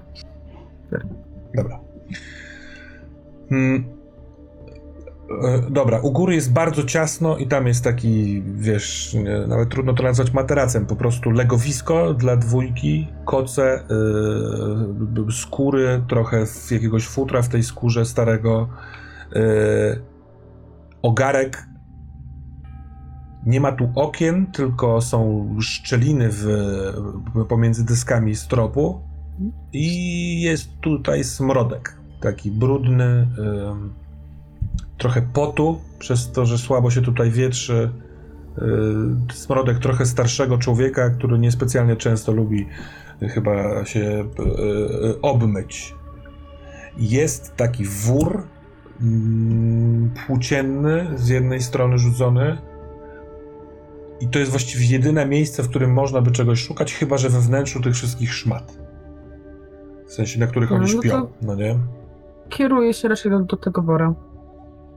Dobra. 1.56 1.80
Mm. 3.52 3.84
E, 3.86 4.01
Dobra, 5.70 6.00
u 6.00 6.12
góry 6.12 6.36
jest 6.36 6.54
bardzo 6.54 6.84
ciasno 6.84 7.38
i 7.38 7.48
tam 7.48 7.68
jest 7.68 7.84
taki, 7.84 8.44
wiesz, 8.46 9.16
nawet 9.48 9.70
trudno 9.70 9.94
to 9.94 10.04
nazwać 10.04 10.34
materacem, 10.34 10.86
po 10.86 10.96
prostu 10.96 11.32
legowisko 11.32 12.14
dla 12.14 12.38
dwójki, 12.38 13.08
koce, 13.26 13.84
yy, 15.18 15.32
skóry, 15.32 16.04
trochę 16.10 16.46
jakiegoś 16.72 17.08
futra 17.08 17.42
w 17.42 17.50
tej 17.50 17.64
skórze 17.64 18.06
starego, 18.06 18.70
yy, 19.36 19.42
ogarek. 21.02 21.68
Nie 23.46 23.62
ma 23.62 23.72
tu 23.72 23.90
okien, 23.96 24.52
tylko 24.52 25.02
są 25.02 25.50
szczeliny 25.62 26.30
w, 26.32 26.46
pomiędzy 27.50 27.86
dyskami 27.86 28.36
stropu 28.36 29.02
i 29.74 30.42
jest 30.42 30.80
tutaj 30.82 31.24
smrodek, 31.24 31.98
taki 32.20 32.52
brudny, 32.52 33.28
ym, 33.38 34.01
trochę 35.02 35.22
potu, 35.22 35.82
przez 36.00 36.32
to, 36.32 36.46
że 36.46 36.58
słabo 36.58 36.92
się 36.92 37.02
tutaj 37.02 37.32
wietrzy. 37.32 37.92
Yy, 38.58 39.34
smrodek 39.34 39.80
trochę 39.80 40.06
starszego 40.06 40.58
człowieka, 40.58 41.10
który 41.10 41.40
niespecjalnie 41.40 41.96
często 41.96 42.32
lubi 42.32 42.68
y, 43.22 43.30
chyba 43.30 43.86
się 43.86 44.00
y, 44.00 45.22
obmyć. 45.22 45.96
Jest 46.98 47.56
taki 47.56 47.86
wór 47.86 48.44
mm, 49.02 50.12
płócienny, 50.28 51.08
z 51.16 51.28
jednej 51.28 51.62
strony 51.62 51.98
rzucony. 51.98 52.58
I 54.20 54.28
to 54.28 54.40
jest 54.40 54.52
właściwie 54.52 54.86
jedyne 54.86 55.26
miejsce, 55.26 55.64
w 55.64 55.70
którym 55.70 55.94
można 55.94 56.22
by 56.22 56.32
czegoś 56.32 56.60
szukać, 56.60 56.94
chyba 56.94 57.18
że 57.18 57.30
we 57.30 57.40
wnętrzu 57.40 57.82
tych 57.82 57.94
wszystkich 57.94 58.34
szmat. 58.34 58.78
W 60.08 60.14
sensie, 60.14 60.40
na 60.40 60.48
których 60.48 60.70
No, 60.70 60.76
oni 60.76 60.96
no 60.96 61.02
śpią, 61.02 61.28
no 61.42 61.56
nie? 61.56 61.80
Kieruję 62.50 62.94
się 62.94 63.08
raczej 63.08 63.32
do, 63.32 63.40
do 63.40 63.58
tego 63.58 63.82
wora. 63.82 64.14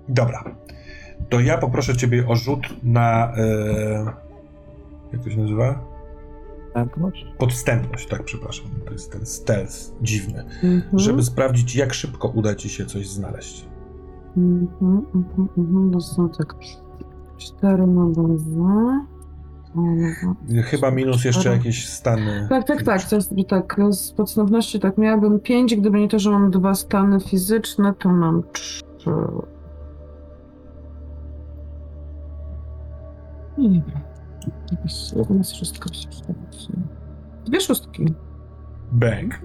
Dobra. 0.09 0.45
To 1.29 1.41
ja 1.41 1.59
poproszę 1.59 1.97
ciebie 1.97 2.29
o 2.29 2.37
rzut 2.37 2.67
na. 2.83 3.33
E, 3.37 4.05
jak 5.13 5.25
to 5.25 5.31
się 5.31 5.39
nazywa? 5.39 5.85
Pęknąć? 6.75 7.27
Podstępność, 7.39 8.09
tak, 8.09 8.25
przepraszam. 8.25 8.67
To 8.87 8.93
jest 8.93 9.13
ten 9.13 9.27
stealth 9.27 9.75
dziwny. 10.03 10.45
Mhm. 10.63 10.83
Żeby 10.99 11.23
sprawdzić, 11.23 11.77
jak 11.77 11.95
szybko 11.95 12.29
uda 12.29 12.55
ci 12.55 12.69
się 12.69 12.87
coś 12.87 13.09
znaleźć. 13.09 13.67
Mhm, 14.37 15.07
mhm, 15.15 15.49
mhm, 15.59 15.91
to 15.93 16.01
są 16.01 16.29
tak 16.29 16.55
cztery 17.39 17.87
na 17.87 18.07
dwa. 18.11 19.07
Chyba 20.65 20.91
minus 20.91 21.25
jeszcze 21.25 21.49
jakieś 21.49 21.89
stany. 21.89 22.47
Tak, 22.51 22.67
tak, 22.67 22.83
tak. 22.83 23.09
To 23.09 23.17
jest, 23.17 23.35
tak. 23.49 23.81
Z 23.91 24.13
podstępności 24.13 24.81
tak 24.81 24.99
miałabym 24.99 25.41
pięć, 25.41 25.77
gdyby 25.77 26.01
nie 26.01 26.09
to, 26.09 26.19
że 26.19 26.31
mam 26.31 26.51
dwa 26.51 26.75
stany 26.75 27.21
fizyczne, 27.21 27.95
to 27.99 28.09
mam 28.09 28.43
trzy. 28.53 28.85
Nie 33.59 33.69
wiem. 33.69 33.83
Jakaś 34.73 35.13
jedna 35.13 35.45
szóstka 35.45 35.95
się 35.95 36.09
przyda. 36.09 36.35
Dwie 37.47 37.61
szóstki. 37.61 38.05
Bang. 38.93 39.41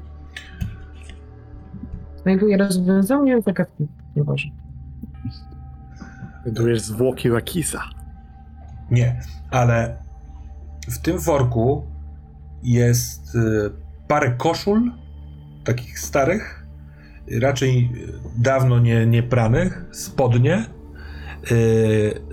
Znajduję 2.21 2.57
rozwiązanie 2.57 3.41
zagadki. 3.41 3.87
Nieważne. 4.15 4.51
Znajdujesz 6.41 6.81
zwłoki 6.81 7.29
Lakisa. 7.29 7.83
Nie, 8.91 9.21
ale 9.51 9.97
w 10.89 10.97
tym 10.97 11.17
worku 11.17 11.83
jest 12.63 13.35
y, 13.35 13.39
parę 14.07 14.31
koszul, 14.31 14.91
takich 15.63 15.99
starych, 15.99 16.67
raczej 17.41 17.89
y, 17.95 18.13
dawno 18.37 18.79
nie, 18.79 19.05
nie 19.05 19.23
pranych, 19.23 19.85
spodnie, 19.91 20.65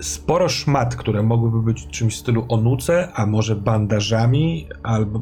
sporo 0.01 0.49
szmat, 0.49 0.95
które 0.95 1.23
mogłyby 1.23 1.61
być 1.61 1.87
czymś 1.87 2.15
w 2.15 2.19
stylu 2.19 2.45
onuce, 2.49 3.11
a 3.13 3.25
może 3.25 3.55
bandażami, 3.55 4.67
albo 4.83 5.19
y, 5.19 5.21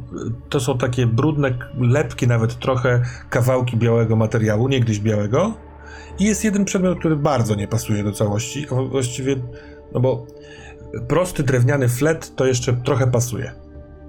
to 0.49 0.59
są 0.59 0.77
takie 0.77 1.07
brudne, 1.07 1.57
lepkie 1.79 2.27
nawet 2.27 2.59
trochę 2.59 3.01
kawałki 3.29 3.77
białego 3.77 4.15
materiału, 4.15 4.67
niegdyś 4.67 4.99
białego. 4.99 5.53
I 6.19 6.25
jest 6.25 6.43
jeden 6.43 6.65
przedmiot, 6.65 6.99
który 6.99 7.15
bardzo 7.15 7.55
nie 7.55 7.67
pasuje 7.67 8.03
do 8.03 8.11
całości, 8.11 8.65
a 8.71 8.75
właściwie, 8.75 9.35
no 9.93 9.99
bo 9.99 10.25
prosty 11.07 11.43
drewniany 11.43 11.89
flet 11.89 12.35
to 12.35 12.45
jeszcze 12.45 12.73
trochę 12.73 13.07
pasuje, 13.07 13.51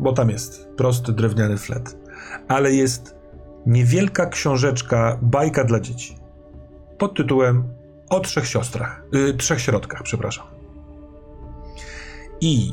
bo 0.01 0.13
tam 0.13 0.31
jest 0.31 0.69
prosty 0.77 1.13
drewniany 1.13 1.59
flet. 1.59 1.99
Ale 2.49 2.73
jest 2.73 3.17
niewielka 3.67 4.27
książeczka, 4.27 5.19
bajka 5.23 5.65
dla 5.65 5.81
dzieci 5.81 6.27
pod 6.99 7.17
tytułem 7.17 7.65
O 8.11 8.21
trzech 8.21 8.47
siostrach, 8.47 9.03
y, 9.15 9.35
trzech 9.35 9.61
środkach, 9.61 10.03
przepraszam. 10.03 10.47
I 12.41 12.73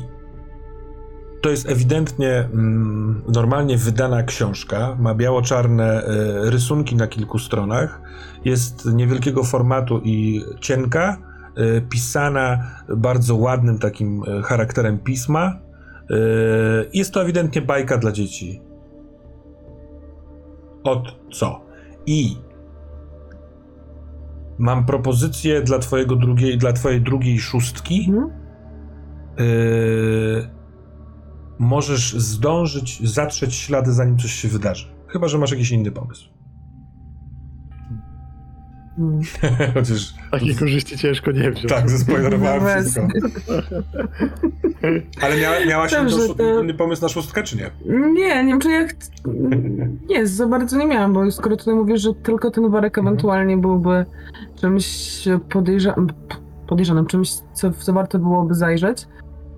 to 1.44 1.50
jest 1.50 1.68
ewidentnie 1.68 2.30
mm, 2.30 3.22
normalnie 3.28 3.76
wydana 3.76 4.22
książka, 4.22 4.96
ma 5.00 5.14
biało-czarne 5.14 6.02
y, 6.02 6.50
rysunki 6.50 6.96
na 6.96 7.06
kilku 7.06 7.38
stronach, 7.38 8.00
jest 8.44 8.86
niewielkiego 8.86 9.44
formatu 9.44 10.00
i 10.04 10.44
cienka, 10.60 11.16
y, 11.58 11.82
pisana 11.88 12.70
bardzo 12.96 13.36
ładnym 13.36 13.78
takim 13.78 14.22
y, 14.22 14.42
charakterem 14.42 14.98
pisma. 14.98 15.64
Jest 16.92 17.14
to 17.14 17.22
ewidentnie 17.22 17.62
bajka 17.62 17.98
dla 17.98 18.12
dzieci. 18.12 18.60
Od 20.84 21.16
co? 21.32 21.60
I 22.06 22.36
mam 24.58 24.86
propozycję 24.86 25.62
dla 25.62 25.78
twojego 25.78 26.16
drugiej, 26.16 26.58
dla 26.58 26.72
twojej 26.72 27.00
drugiej 27.02 27.38
szóstki. 27.38 28.06
Mhm. 28.08 28.30
Y, 29.40 30.50
możesz 31.58 32.14
zdążyć 32.14 33.08
zatrzeć 33.08 33.54
ślady, 33.54 33.92
zanim 33.92 34.18
coś 34.18 34.32
się 34.32 34.48
wydarzy. 34.48 34.86
Chyba, 35.06 35.28
że 35.28 35.38
masz 35.38 35.50
jakiś 35.50 35.70
inny 35.70 35.90
pomysł. 35.90 36.33
Mm. 38.98 39.20
Chociaż 39.74 40.14
Takiej 40.30 40.54
korzyści 40.56 40.98
ciężko 40.98 41.30
nie 41.30 41.50
wziąć. 41.50 41.68
tak, 41.68 41.90
zespoilerowałem 41.90 42.62
No 42.64 42.68
wszystko. 42.82 43.08
Ale 45.22 45.36
mia, 45.36 45.66
miałaś 45.68 45.92
Dobrze, 45.92 46.16
inny, 46.26 46.34
to- 46.34 46.62
inny 46.62 46.74
pomysł 46.74 47.02
na 47.02 47.08
szóstkę, 47.08 47.42
czy 47.42 47.56
nie? 47.56 47.70
Nie, 48.12 48.44
nie 48.44 48.50
wiem, 48.50 48.60
czy 48.60 48.70
ja. 48.70 48.88
ch- 48.88 48.94
Nie, 50.08 50.26
za 50.26 50.46
bardzo 50.46 50.76
nie 50.78 50.86
miałam, 50.86 51.12
bo 51.12 51.30
skoro 51.30 51.56
tutaj 51.56 51.74
mówisz, 51.74 52.00
że 52.02 52.14
tylko 52.14 52.50
ten 52.50 52.70
worek 52.70 52.98
Mhm. 52.98 53.06
ewentualnie 53.14 53.56
byłby 53.56 54.06
czymś 54.60 55.24
podejrza... 55.52 55.94
podejrzanym, 56.66 57.06
czymś, 57.06 57.30
co, 57.52 57.70
co 57.70 57.92
warto 57.92 58.18
byłoby 58.18 58.54
zajrzeć, 58.54 59.06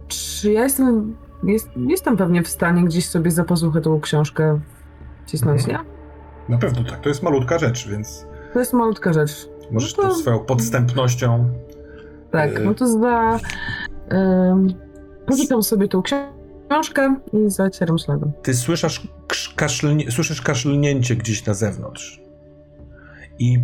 czy 0.08 0.52
ja 0.52 0.62
jestem. 0.62 1.16
Jest, 1.44 1.68
jestem 1.88 2.16
pewnie 2.16 2.42
w 2.42 2.48
stanie 2.48 2.84
gdzieś 2.84 3.08
sobie 3.08 3.30
za 3.30 3.44
pazuchę 3.44 3.80
tą 3.80 4.00
książkę 4.00 4.60
wcisnąć, 5.26 5.60
Mhm. 5.62 5.78
nie? 5.86 5.96
Na 6.54 6.58
pewno 6.60 6.84
tak, 6.84 7.00
to 7.00 7.08
jest 7.08 7.22
malutka 7.22 7.58
rzecz, 7.58 7.88
więc 7.88 8.25
To 8.52 8.58
jest 8.58 8.72
malutka 8.72 9.12
rzecz. 9.12 9.48
możesz 9.70 9.96
No 9.96 10.02
to- 10.02 10.14
swoją 10.14 10.38
podstępnością. 10.38 11.50
Tak, 12.30 12.58
Y- 12.60 12.64
no 12.64 12.74
to 12.74 12.86
za. 12.86 13.40
Poczytam 15.26 15.62
sobie 15.62 15.88
tą 15.88 16.02
książkę 16.02 17.16
i 17.32 17.50
zacieram 17.50 17.98
śladem. 17.98 18.32
Ty 18.42 18.54
słyszysz, 18.54 19.08
kaszlnie, 19.56 20.10
słyszysz 20.10 20.42
kaszlnięcie 20.42 21.16
gdzieś 21.16 21.46
na 21.46 21.54
zewnątrz. 21.54 22.20
I 23.38 23.58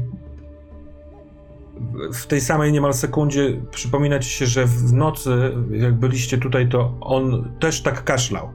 w 2.12 2.26
tej 2.26 2.40
samej 2.40 2.72
niemal 2.72 2.94
sekundzie 2.94 3.60
przypomina 3.70 4.18
ci 4.18 4.30
się, 4.30 4.46
że 4.46 4.66
w 4.66 4.92
nocy, 4.92 5.30
jak 5.70 5.94
byliście 5.94 6.38
tutaj, 6.38 6.68
to 6.68 6.94
on 7.00 7.52
też 7.60 7.82
tak 7.82 8.04
kaszlał. 8.04 8.48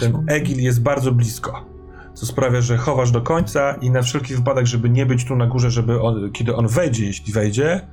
Ten 0.00 0.24
Egil 0.28 0.62
jest 0.62 0.82
bardzo 0.82 1.12
blisko. 1.12 1.66
Co 2.14 2.26
sprawia, 2.26 2.60
że 2.60 2.76
chowasz 2.76 3.10
do 3.10 3.20
końca 3.20 3.74
i 3.74 3.90
na 3.90 4.02
wszelki 4.02 4.34
wypadek, 4.34 4.66
żeby 4.66 4.90
nie 4.90 5.06
być 5.06 5.24
tu 5.24 5.36
na 5.36 5.46
górze, 5.46 5.70
żeby 5.70 6.02
on, 6.02 6.32
kiedy 6.32 6.56
on 6.56 6.68
wejdzie, 6.68 7.06
jeśli 7.06 7.32
wejdzie, 7.32 7.88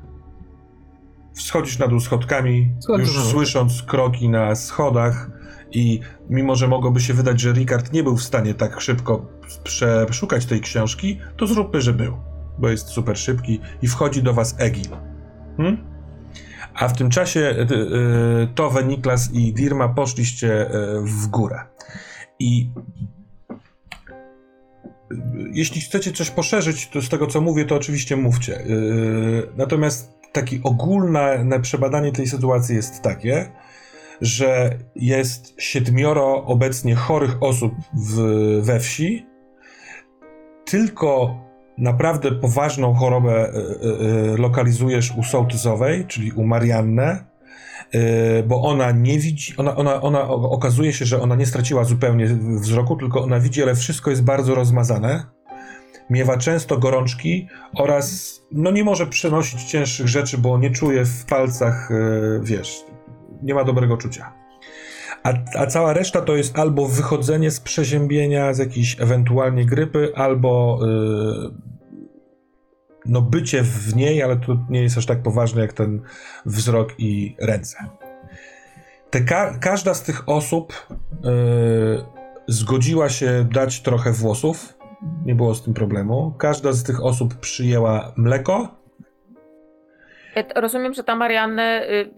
schodzisz 1.33 1.79
na 1.79 1.87
dół 1.87 1.99
schodkami, 1.99 2.71
już 2.99 3.23
słysząc 3.23 3.83
kroki 3.83 4.29
na 4.29 4.55
schodach 4.55 5.29
i 5.71 5.99
mimo, 6.29 6.55
że 6.55 6.67
mogłoby 6.67 6.99
się 6.99 7.13
wydać, 7.13 7.41
że 7.41 7.53
Ricard 7.53 7.93
nie 7.93 8.03
był 8.03 8.17
w 8.17 8.23
stanie 8.23 8.53
tak 8.53 8.81
szybko 8.81 9.25
przeszukać 9.63 10.45
tej 10.45 10.61
książki, 10.61 11.19
to 11.37 11.47
zróbmy, 11.47 11.81
że 11.81 11.93
był, 11.93 12.17
bo 12.57 12.69
jest 12.69 12.87
super 12.87 13.17
szybki 13.17 13.59
i 13.81 13.87
wchodzi 13.87 14.23
do 14.23 14.33
was 14.33 14.55
Egil. 14.57 14.91
Hmm? 15.57 15.77
A 16.73 16.87
w 16.87 16.97
tym 16.97 17.09
czasie 17.09 17.39
y, 17.39 17.73
y, 17.73 18.47
Towe, 18.55 18.83
Niklas 18.83 19.33
i 19.33 19.53
Dirma 19.53 19.89
poszliście 19.89 20.75
y, 20.75 21.01
w 21.01 21.27
górę. 21.27 21.59
I 22.39 22.71
jeśli 25.51 25.81
chcecie 25.81 26.11
coś 26.11 26.29
poszerzyć 26.29 26.87
to 26.87 27.01
z 27.01 27.09
tego, 27.09 27.27
co 27.27 27.41
mówię, 27.41 27.65
to 27.65 27.75
oczywiście 27.75 28.15
mówcie. 28.15 28.61
Y, 28.61 29.47
Natomiast 29.57 30.17
takie 30.31 30.59
ogólne 30.63 31.59
przebadanie 31.61 32.11
tej 32.11 32.27
sytuacji 32.27 32.75
jest 32.75 33.01
takie, 33.01 33.51
że 34.21 34.77
jest 34.95 35.53
siedmioro 35.57 36.45
obecnie 36.45 36.95
chorych 36.95 37.43
osób 37.43 37.73
w, 37.93 38.21
we 38.61 38.79
wsi. 38.79 39.25
Tylko 40.65 41.37
naprawdę 41.77 42.31
poważną 42.31 42.93
chorobę 42.93 43.49
y, 43.49 43.57
y, 43.57 44.33
y, 44.33 44.37
lokalizujesz 44.37 45.13
u 45.17 45.23
sołtysowej, 45.23 46.05
czyli 46.05 46.31
u 46.31 46.43
Mariannę, 46.43 47.15
y, 47.15 47.36
bo 48.47 48.61
ona 48.61 48.91
nie 48.91 49.19
widzi, 49.19 49.53
ona, 49.57 49.75
ona, 49.75 50.01
ona 50.01 50.29
okazuje 50.29 50.93
się, 50.93 51.05
że 51.05 51.21
ona 51.21 51.35
nie 51.35 51.45
straciła 51.45 51.83
zupełnie 51.83 52.25
wzroku, 52.61 52.95
tylko 52.95 53.23
ona 53.23 53.39
widzi, 53.39 53.63
ale 53.63 53.75
wszystko 53.75 54.09
jest 54.09 54.23
bardzo 54.23 54.55
rozmazane. 54.55 55.23
Miewa 56.09 56.37
często 56.37 56.77
gorączki 56.77 57.47
oraz 57.75 58.37
no 58.51 58.71
nie 58.71 58.83
może 58.83 59.07
przenosić 59.07 59.63
cięższych 59.63 60.07
rzeczy, 60.07 60.37
bo 60.37 60.57
nie 60.57 60.71
czuje 60.71 61.05
w 61.05 61.25
palcach, 61.25 61.91
y, 61.91 62.39
wiesz, 62.43 62.83
nie 63.43 63.53
ma 63.53 63.63
dobrego 63.63 63.97
czucia. 63.97 64.33
A, 65.23 65.33
a 65.55 65.65
cała 65.65 65.93
reszta 65.93 66.21
to 66.21 66.35
jest 66.35 66.59
albo 66.59 66.87
wychodzenie 66.87 67.51
z 67.51 67.59
przeziębienia, 67.59 68.53
z 68.53 68.57
jakiejś 68.57 69.01
ewentualnie 69.01 69.65
grypy, 69.65 70.11
albo 70.15 70.79
y, 70.83 71.76
no 73.07 73.21
bycie 73.21 73.63
w 73.63 73.95
niej, 73.95 74.23
ale 74.23 74.35
to 74.37 74.57
nie 74.69 74.81
jest 74.81 74.97
aż 74.97 75.05
tak 75.05 75.23
poważne 75.23 75.61
jak 75.61 75.73
ten 75.73 76.01
wzrok 76.45 76.93
i 76.97 77.35
ręce. 77.39 77.77
Te 79.09 79.21
ka- 79.21 79.57
każda 79.61 79.93
z 79.93 80.03
tych 80.03 80.29
osób 80.29 80.73
y, 80.91 80.97
zgodziła 82.47 83.09
się 83.09 83.47
dać 83.53 83.81
trochę 83.81 84.11
włosów. 84.11 84.77
Nie 85.25 85.35
było 85.35 85.55
z 85.55 85.63
tym 85.63 85.73
problemu. 85.73 86.33
Każda 86.37 86.71
z 86.73 86.83
tych 86.83 87.03
osób 87.03 87.35
przyjęła 87.35 88.13
mleko. 88.15 88.75
Rozumiem, 90.55 90.93
że 90.93 91.03
ta 91.03 91.15
Marianne 91.15 91.89
y, 91.89 92.09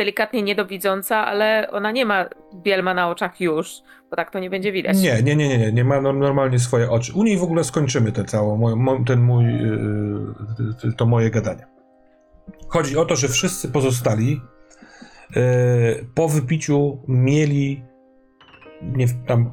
delikatnie 0.00 0.42
niedowidząca, 0.42 1.26
ale 1.26 1.70
ona 1.70 1.90
nie 1.90 2.06
ma 2.06 2.24
bielma 2.54 2.94
na 2.94 3.10
oczach 3.10 3.40
już, 3.40 3.82
bo 4.10 4.16
tak 4.16 4.30
to 4.30 4.38
nie 4.38 4.50
będzie 4.50 4.72
widać. 4.72 4.96
Nie, 5.02 5.22
nie, 5.22 5.36
nie, 5.36 5.48
nie, 5.48 5.58
nie, 5.58 5.72
nie 5.72 5.84
ma 5.84 6.00
nor- 6.00 6.18
normalnie 6.18 6.58
swoje 6.58 6.90
oczy. 6.90 7.12
U 7.14 7.22
niej 7.22 7.38
w 7.38 7.42
ogóle 7.42 7.64
skończymy 7.64 8.12
te 8.12 8.24
mo- 8.56 9.04
ten 9.06 9.20
mój, 9.20 9.44
yy, 9.44 10.92
to 10.96 11.06
moje 11.06 11.30
gadanie. 11.30 11.66
Chodzi 12.68 12.96
o 12.96 13.04
to, 13.04 13.16
że 13.16 13.28
wszyscy 13.28 13.68
pozostali 13.68 14.40
po 16.14 16.28
wypiciu 16.28 16.98
mieli, 17.08 17.82
nie, 18.82 19.06
tam, 19.26 19.50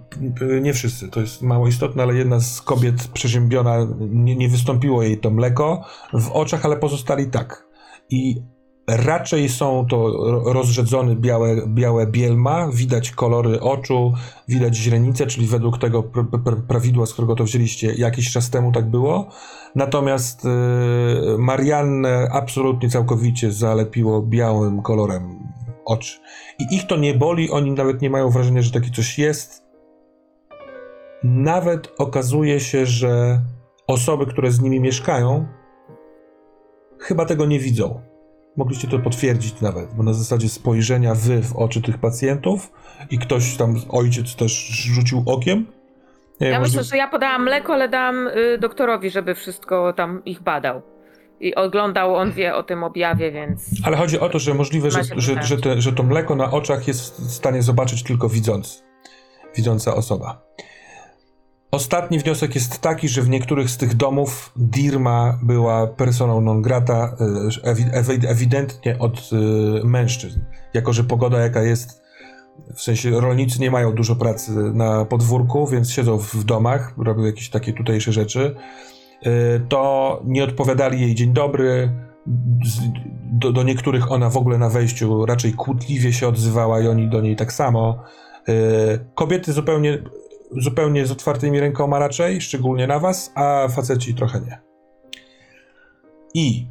nie 0.62 0.74
wszyscy, 0.74 1.10
to 1.10 1.20
jest 1.20 1.42
mało 1.42 1.68
istotne, 1.68 2.04
ale 2.04 2.16
jedna 2.16 2.40
z 2.40 2.62
kobiet 2.62 3.08
przeziębiona, 3.14 3.88
nie, 4.00 4.36
nie 4.36 4.50
wystąpiło 4.50 5.04
jej 5.04 5.18
to 5.18 5.30
mleko 5.30 5.86
w 6.14 6.32
oczach, 6.32 6.66
ale 6.66 6.78
pozostali 6.78 7.28
tak. 7.28 7.68
I 8.10 8.42
raczej 8.88 9.50
są 9.50 9.86
to 9.90 10.08
ro- 10.08 10.54
rozrzedzone 10.54 11.16
białe, 11.16 11.68
białe 11.68 12.08
bielma, 12.08 12.70
widać 12.74 13.12
kolory 13.12 13.62
oczu, 13.62 14.14
widać 14.48 14.76
źrenice, 14.76 15.28
czyli 15.28 15.48
według 15.48 15.78
tego 15.78 16.04
pr 16.04 16.26
pr 16.44 16.56
prawidła, 16.68 17.06
z 17.06 17.14
którego 17.14 17.36
to 17.36 17.44
wzięliście, 17.44 17.94
jakiś 17.94 18.32
czas 18.32 18.50
temu 18.50 18.72
tak 18.72 18.90
było. 18.90 19.30
Natomiast 19.76 20.46
y, 20.46 20.50
Mariannę 21.38 22.30
absolutnie 22.32 22.90
całkowicie 22.90 23.52
zalepiło 23.52 24.22
białym 24.22 24.82
kolorem 24.82 25.40
oczy. 25.86 26.20
I 26.60 26.76
ich 26.76 26.88
to 26.88 26.98
nie 26.98 27.14
boli, 27.14 27.52
oni 27.52 27.72
nawet 27.72 28.02
nie 28.02 28.10
mają 28.10 28.30
wrażenia, 28.30 28.62
że 28.62 28.72
takie 28.72 28.92
coś 28.92 29.20
jest. 29.20 29.64
Nawet 31.24 31.94
okazuje 31.98 32.60
się, 32.60 32.86
że 32.86 33.42
osoby, 33.88 34.26
które 34.26 34.52
z 34.52 34.62
nimi 34.62 34.80
mieszkają, 34.80 35.48
chyba 37.00 37.26
tego 37.26 37.46
nie 37.46 37.60
widzą. 37.60 38.02
Mogliście 38.58 38.88
to 38.88 39.00
potwierdzić 39.00 39.62
nawet, 39.62 39.94
bo 39.94 40.04
na 40.04 40.14
zasadzie 40.14 40.50
spojrzenia 40.50 41.16
wy 41.16 41.42
w 41.42 41.56
oczy 41.56 41.82
tych 41.82 41.98
pacjentów 41.98 42.72
i 43.10 43.18
ktoś 43.18 43.58
tam, 43.58 43.76
ojciec 43.90 44.36
też 44.36 44.68
rzucił 44.68 45.24
okiem. 45.26 45.66
Nie, 46.42 46.48
Ja 46.48 46.60
myślę, 46.60 46.84
że 46.84 46.98
ja 46.98 47.08
podałam 47.08 47.44
mleko, 47.44 47.74
ale 47.74 47.90
dałam 47.90 48.28
y, 48.28 48.58
doktorowi, 48.58 49.10
żeby 49.10 49.36
wszystko 49.36 49.94
tam 49.94 50.22
ich 50.26 50.42
badał. 50.42 50.82
I 51.40 51.56
oglądał, 51.56 52.16
on 52.16 52.32
wie 52.32 52.56
o 52.56 52.64
tym 52.64 52.84
objawie, 52.84 53.32
więc 53.32 53.70
Ale 53.84 53.98
chodzi 53.98 54.20
o 54.20 54.30
to, 54.30 54.40
że 54.40 54.54
możliwe, 54.54 54.92
że, 54.92 55.04
że, 55.18 55.44
że, 55.44 55.58
te, 55.58 55.82
że 55.82 55.94
to 55.94 56.04
mleko 56.04 56.36
na 56.36 56.52
oczach 56.52 56.88
jest 56.88 57.22
w 57.22 57.32
stanie 57.32 57.62
zobaczyć 57.64 58.04
tylko 58.04 58.30
widzący, 58.30 58.84
widząca 59.56 59.96
osoba. 59.96 60.42
Ostatni 61.72 62.20
wniosek 62.20 62.56
jest 62.56 62.82
taki, 62.82 63.10
że 63.10 63.22
w 63.22 63.30
niektórych 63.30 63.70
z 63.70 63.78
tych 63.78 63.96
domów 63.96 64.52
Dirma 64.56 65.40
była 65.44 65.88
personą 65.88 66.42
non 66.42 66.62
grata, 66.62 67.16
ewi- 67.94 68.28
ewidentnie 68.28 69.00
od 69.00 69.30
y, 69.34 69.86
mężczyzn. 69.88 70.40
Jako, 70.74 70.94
że 70.94 71.04
pogoda 71.04 71.40
jaka 71.40 71.64
jest, 71.64 72.02
w 72.76 72.82
sensie 72.82 73.10
rolnicy 73.22 73.62
nie 73.62 73.72
mają 73.72 73.92
dużo 73.92 74.16
pracy 74.16 74.52
na 74.52 75.06
podwórku, 75.06 75.68
więc 75.68 75.92
siedzą 75.92 76.18
w 76.18 76.44
domach, 76.44 76.94
robią 76.98 77.24
jakieś 77.24 77.50
takie 77.50 77.74
tutejsze 77.74 78.14
rzeczy, 78.14 78.56
y, 79.26 79.30
to 79.70 80.22
nie 80.26 80.44
odpowiadali 80.44 81.02
jej 81.02 81.16
dzień 81.16 81.34
dobry, 81.34 81.92
do, 83.32 83.52
do 83.52 83.64
niektórych 83.64 84.12
ona 84.12 84.30
w 84.30 84.38
ogóle 84.38 84.58
na 84.58 84.70
wejściu 84.70 85.26
raczej 85.26 85.54
kłótliwie 85.54 86.14
się 86.14 86.28
odzywała 86.28 86.82
i 86.82 86.88
oni 86.88 87.10
do 87.10 87.22
niej 87.22 87.36
tak 87.36 87.54
samo. 87.54 88.04
Kobiety 89.16 89.54
zupełnie, 89.54 89.98
zupełnie 90.52 91.06
z 91.06 91.12
otwartymi 91.12 91.60
rękoma 91.60 92.00
raczej, 92.00 92.42
szczególnie 92.42 92.88
na 92.88 93.00
was, 93.00 93.32
a 93.36 93.68
faceci 93.68 94.14
trochę 94.16 94.42
nie. 94.42 94.60
I... 96.34 96.68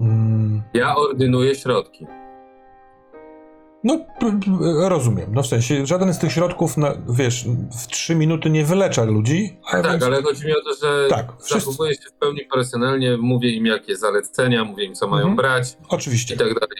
Mm, 0.00 0.62
Ja 0.74 0.96
ordynuję 0.96 1.54
środki. 1.54 2.06
no, 3.84 3.98
rozumiem. 4.88 5.34
No 5.34 5.42
w 5.42 5.46
sensie, 5.46 5.86
żaden 5.86 6.14
z 6.14 6.18
tych 6.18 6.32
środków, 6.32 6.76
na, 6.76 6.94
wiesz, 7.10 7.44
w 7.82 7.86
trzy 7.86 8.14
minuty 8.14 8.50
nie 8.50 8.64
wylecza 8.64 9.04
ludzi. 9.04 9.56
a 9.66 9.82
Tak, 9.82 9.92
więc- 9.92 10.02
ale 10.04 10.22
chodzi 10.22 10.46
mi 10.46 10.52
o 10.52 10.60
to, 10.64 10.74
że 10.86 11.08
Tak, 11.08 11.26
wszyscy- 11.42 11.60
zachowuję 11.60 11.94
się 11.94 12.10
w 12.10 12.12
pełni 12.12 12.40
profesjonalnie, 12.52 13.16
mówię 13.16 13.50
im 13.50 13.66
jakie 13.66 13.96
zalecenia, 13.96 14.64
mówię 14.64 14.84
im 14.84 14.94
co 14.94 15.08
mają 15.08 15.20
Mhm. 15.28 15.36
brać 15.36 15.76
Oczywiście. 15.88 16.34
i 16.34 16.38
tak 16.38 16.46
dalej. 16.54 16.78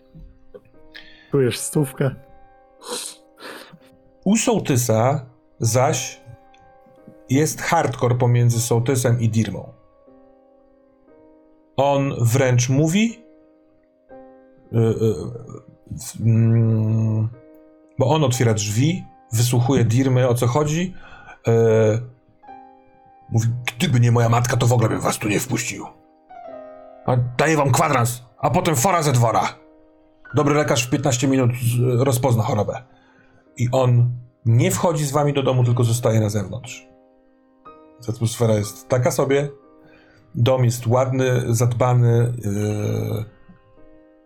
Czujesz 1.31 1.59
stówkę? 1.59 2.15
U 4.25 4.36
sołtysa 4.36 5.26
zaś 5.60 6.20
jest 7.31 7.60
hardcore 7.60 8.15
pomiędzy 8.15 8.60
Sołtysem 8.60 9.20
i 9.20 9.28
Dirmą. 9.28 9.73
On 11.76 12.15
wręcz 12.20 12.68
mówi, 12.68 13.25
y, 14.73 14.76
y, 14.78 15.15
w- 15.91 16.20
mm, 16.20 17.28
bo 17.99 18.07
on 18.07 18.25
otwiera 18.25 18.55
drzwi, 18.55 19.05
wysłuchuje 19.33 19.84
Dirmy, 19.84 20.28
o 20.28 20.34
co 20.34 20.47
chodzi. 20.47 20.94
y, 21.49 22.18
Mówi, 23.31 23.49
gdyby 23.78 24.00
nie 24.00 24.12
moja 24.12 24.28
matka, 24.28 24.57
to 24.57 24.67
w 24.67 24.73
ogóle 24.73 24.89
bym 24.89 25.00
was 25.00 25.18
tu 25.18 25.28
nie 25.28 25.41
wpuścił. 25.41 25.86
Daję 27.39 27.57
wam 27.57 27.73
kwadrans, 27.73 28.23
a 28.39 28.50
potem 28.50 28.76
fora 28.76 29.02
ze 29.02 29.12
dwora. 29.12 29.49
Dobry 30.34 30.55
lekarz 30.55 30.86
w 30.86 30.90
15 30.90 31.28
minut 31.28 31.50
rozpozna 31.98 32.42
chorobę. 32.42 32.82
I 33.57 33.68
on 33.73 34.12
nie 34.47 34.70
wchodzi 34.70 35.05
z 35.05 35.12
wami 35.12 35.32
do 35.32 35.42
domu, 35.42 35.65
tylko 35.65 35.84
zostaje 35.84 36.20
na 36.20 36.28
zewnątrz. 36.28 36.89
Atmosfera 38.08 38.55
jest 38.55 38.89
taka 38.89 39.10
sobie. 39.10 39.48
Dom 40.34 40.65
jest 40.65 40.86
ładny, 40.86 41.55
zadbany. 41.55 42.32
Yy... 42.44 43.24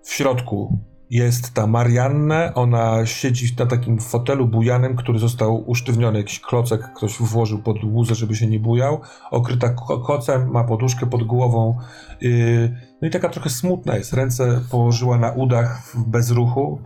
W 0.03 0.13
środku 0.13 0.79
jest 1.11 1.55
ta 1.55 1.67
Marianne. 1.67 2.55
Ona 2.55 3.07
siedzi 3.07 3.55
na 3.59 3.67
takim 3.67 3.99
fotelu 3.99 4.47
bujanym, 4.47 4.97
który 4.97 5.19
został 5.19 5.71
usztywniony. 5.71 6.19
Jakiś 6.19 6.41
klocek 6.41 6.93
ktoś 6.97 7.19
włożył 7.19 7.59
pod 7.59 7.85
łuzę, 7.85 8.15
żeby 8.15 8.37
się 8.37 8.47
nie 8.47 8.61
bujał. 8.61 9.01
Okryta 9.31 9.69
ko- 9.69 9.99
kocem, 9.99 10.51
ma 10.51 10.65
poduszkę 10.65 11.07
pod 11.07 11.23
głową. 11.23 11.79
Yy... 12.21 12.92
No 13.03 13.09
i 13.09 13.11
taka 13.11 13.29
trochę 13.29 13.51
smutna 13.51 13.97
jest. 13.97 14.13
Ręce 14.13 14.61
położyła 14.71 15.19
na 15.19 15.33
udach 15.33 15.83
w 15.95 16.05
bezruchu 16.05 16.79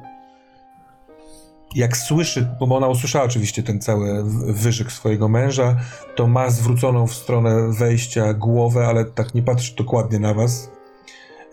jak 1.74 1.96
słyszy, 1.96 2.48
bo 2.60 2.76
ona 2.76 2.88
usłyszała 2.88 3.24
oczywiście 3.24 3.62
ten 3.62 3.80
cały 3.80 4.24
wyżyk 4.54 4.92
swojego 4.92 5.28
męża, 5.28 5.76
to 6.14 6.26
ma 6.26 6.50
zwróconą 6.50 7.06
w 7.06 7.14
stronę 7.14 7.72
wejścia 7.72 8.34
głowę, 8.34 8.86
ale 8.86 9.04
tak 9.04 9.34
nie 9.34 9.42
patrzy 9.42 9.76
dokładnie 9.76 10.18
na 10.18 10.34
was. 10.34 10.70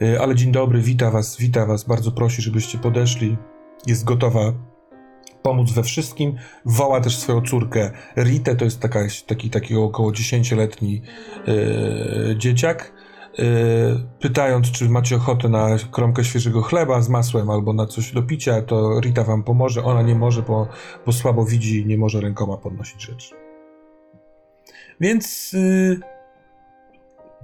Y, 0.02 0.22
Ale 0.22 0.36
dzień 0.36 0.52
dobry, 0.52 0.82
wita 0.82 1.12
was, 1.12 1.38
wita 1.38 1.66
was, 1.66 1.84
bardzo 1.84 2.12
prosi, 2.12 2.42
żebyście 2.42 2.78
podeszli. 2.78 3.38
Jest 3.88 4.04
gotowa 4.04 4.54
pomóc 5.42 5.72
we 5.72 5.84
wszystkim. 5.84 6.36
Woła 6.66 7.02
też 7.02 7.18
swoją 7.18 7.42
córkę 7.42 7.92
Ritę, 8.18 8.56
to 8.56 8.66
jest 8.66 8.80
taka, 8.80 9.00
taki, 9.28 9.50
taki 9.50 9.76
około 9.76 10.12
10-letni 10.12 11.02
yy, 11.48 12.36
dzieciak. 12.38 13.03
Yy, 13.38 13.46
pytając, 14.20 14.72
czy 14.72 14.90
macie 14.90 15.16
ochotę 15.16 15.50
na 15.50 15.68
kromkę 15.92 16.24
świeżego 16.24 16.62
chleba 16.62 17.02
z 17.02 17.10
masłem 17.10 17.50
albo 17.50 17.74
na 17.74 17.88
coś 17.88 18.12
do 18.12 18.24
picia, 18.24 18.62
to 18.62 19.00
Rita 19.00 19.24
wam 19.24 19.44
pomoże. 19.44 19.84
Ona 19.84 20.02
nie 20.02 20.16
może, 20.16 20.42
bo, 20.42 20.68
bo 21.06 21.12
słabo 21.12 21.46
widzi 21.46 21.82
i 21.82 21.86
nie 21.86 21.98
może 21.98 22.22
rękoma 22.22 22.58
podnosić 22.58 23.02
rzeczy. 23.02 23.36
Więc 25.00 25.54
yy, 25.54 26.00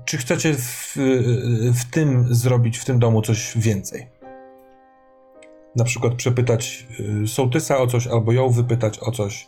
czy 0.05 0.17
chcecie 0.17 0.53
w, 0.53 0.95
yy, 0.95 1.73
w 1.73 1.91
tym 1.91 2.35
zrobić, 2.35 2.77
w 2.77 2.85
tym 2.85 2.99
domu 2.99 3.21
coś 3.21 3.53
więcej? 3.55 4.07
Na 5.75 5.85
przykład 5.85 6.13
przepytać 6.13 6.87
sołtysa 7.27 7.77
o 7.77 7.87
coś, 7.87 8.07
albo 8.07 8.31
ją 8.31 8.49
wypytać 8.49 8.99
o 9.01 9.11
coś. 9.11 9.47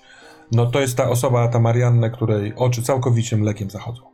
No 0.52 0.66
to 0.66 0.82
jest 0.82 0.98
ta 0.98 1.10
osoba, 1.10 1.48
ta 1.48 1.60
Marianna, 1.60 2.10
której 2.10 2.54
oczy 2.56 2.82
całkowicie 2.82 3.38
mlekiem 3.38 3.70
zachodzą. 3.70 4.11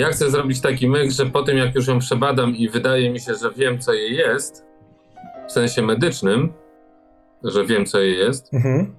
Ja 0.00 0.08
chcę 0.08 0.30
zrobić 0.30 0.60
taki 0.60 0.88
myk, 0.88 1.10
że 1.10 1.26
po 1.26 1.42
tym 1.42 1.58
jak 1.58 1.74
już 1.74 1.86
ją 1.88 1.98
przebadam 1.98 2.56
i 2.56 2.68
wydaje 2.68 3.10
mi 3.10 3.20
się, 3.20 3.34
że 3.34 3.50
wiem 3.50 3.78
co 3.78 3.92
jej 3.92 4.16
jest, 4.16 4.66
w 5.48 5.52
sensie 5.52 5.82
medycznym, 5.82 6.52
że 7.44 7.64
wiem 7.64 7.86
co 7.86 8.00
jej 8.00 8.18
jest, 8.18 8.54
Mhm. 8.54 8.94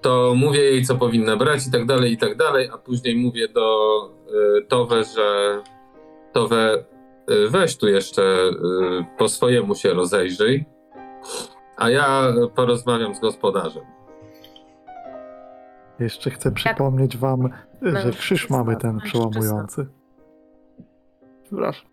to 0.00 0.34
mówię 0.36 0.60
jej 0.60 0.84
co 0.84 0.94
powinna 0.94 1.36
brać 1.36 1.66
i 1.66 1.70
tak 1.70 1.86
dalej, 1.86 2.12
i 2.12 2.16
tak 2.16 2.36
dalej, 2.36 2.70
a 2.72 2.78
później 2.78 3.16
mówię 3.16 3.48
do 3.48 3.88
y, 4.58 4.64
Towe, 4.68 5.04
że 5.04 5.58
Towe 6.32 6.84
y, 7.30 7.48
weź 7.50 7.76
tu 7.76 7.88
jeszcze 7.88 8.22
y, 8.22 8.52
po 9.18 9.28
swojemu 9.28 9.74
się 9.74 9.94
rozejrzyj, 9.94 10.64
a 11.76 11.90
ja 11.90 12.32
porozmawiam 12.54 13.14
z 13.14 13.20
gospodarzem. 13.20 13.82
Jeszcze 16.00 16.30
chcę 16.30 16.52
przypomnieć 16.52 17.16
wam, 17.16 17.48
że 17.84 18.10
krzyż 18.10 18.50
mamy 18.50 18.76
ten 18.76 18.98
przełamujący. 18.98 19.86
Przepraszam. 21.44 21.86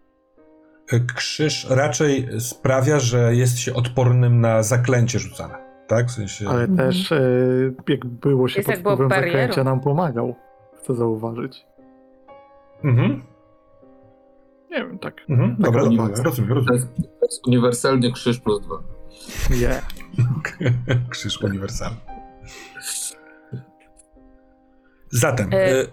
Krzyż 1.15 1.67
raczej 1.69 2.27
sprawia, 2.39 2.99
że 2.99 3.35
jest 3.35 3.57
się 3.57 3.73
odpornym 3.73 4.41
na 4.41 4.63
zaklęcie 4.63 5.19
rzucane. 5.19 5.55
Tak? 5.87 6.07
W 6.07 6.11
sensie. 6.11 6.49
Ale 6.49 6.63
Mhm. 6.63 6.77
też 6.89 7.11
e, 7.11 7.21
jak 7.87 8.05
było 8.05 8.47
się 8.47 8.61
Jest 8.67 8.83
pod 8.83 8.93
wpływem 8.93 9.09
zaklęcia 9.09 9.63
nam 9.63 9.79
pomagał. 9.79 10.35
Chcę 10.77 10.95
zauważyć. 10.95 11.65
Mhm. 12.83 13.21
Nie 14.71 14.77
wiem, 14.77 14.99
tak. 14.99 15.15
Mhm. 15.29 15.55
Tak, 15.55 15.65
Dobra, 15.65 15.79
rozumiem, 15.81 16.11
rozumiem, 16.23 16.65
To 16.65 16.73
jest, 16.73 16.87
to 16.95 17.25
jest 17.25 17.47
uniwersalny 17.47 18.11
krzyż 18.11 18.39
plus 18.39 18.61
dwa. 18.61 18.75
Nie. 19.49 19.81
Krzyż 21.09 21.41
uniwersalny. 21.43 21.97
Zatem, 25.11 25.49
e, 25.53 25.85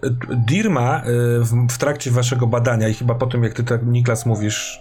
Dirma 0.47 1.01
e, 1.01 1.03
w, 1.39 1.67
w 1.69 1.77
trakcie 1.77 2.11
waszego 2.11 2.47
badania 2.47 2.87
i 2.87 2.93
chyba 2.93 3.15
po 3.15 3.27
tym, 3.27 3.43
jak 3.43 3.53
ty 3.53 3.63
tak, 3.63 3.85
Niklas, 3.85 4.25
mówisz 4.25 4.79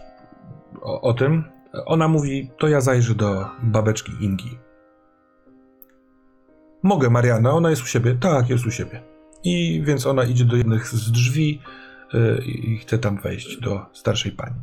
o, 0.82 1.00
o 1.00 1.14
tym, 1.14 1.44
ona 1.86 2.08
mówi, 2.08 2.50
to 2.58 2.68
ja 2.68 2.80
zajrzę 2.80 3.14
do 3.14 3.46
babeczki 3.62 4.12
Ingi. 4.20 4.58
Mogę, 6.82 7.10
Mariana, 7.10 7.50
ona 7.50 7.70
jest 7.70 7.82
u 7.82 7.86
siebie? 7.86 8.16
Tak, 8.20 8.50
jest 8.50 8.66
u 8.66 8.70
siebie. 8.70 9.02
I 9.44 9.82
więc 9.84 10.06
ona 10.06 10.24
idzie 10.24 10.44
do 10.44 10.56
jednych 10.56 10.86
z 10.88 11.10
drzwi 11.10 11.60
i 12.44 12.78
chce 12.78 12.98
tam 12.98 13.18
wejść 13.18 13.60
do 13.60 13.86
starszej 13.92 14.32
pani. 14.32 14.54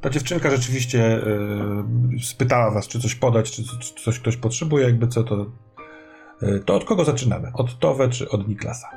Ta 0.00 0.10
dziewczynka 0.10 0.50
rzeczywiście 0.50 1.20
spytała 2.22 2.70
was, 2.70 2.88
czy 2.88 3.00
coś 3.00 3.14
podać, 3.14 3.50
czy, 3.50 3.62
czy 3.64 4.04
coś 4.04 4.18
ktoś 4.18 4.36
potrzebuje, 4.36 4.84
jakby 4.84 5.08
co 5.08 5.24
to. 5.24 5.46
E, 6.42 6.58
To 6.58 6.74
od 6.74 6.84
kogo 6.84 7.04
zaczynamy? 7.04 7.52
Od 7.54 7.78
Towe 7.78 8.08
czy 8.08 8.30
od 8.30 8.48
Niklasa? 8.48 8.88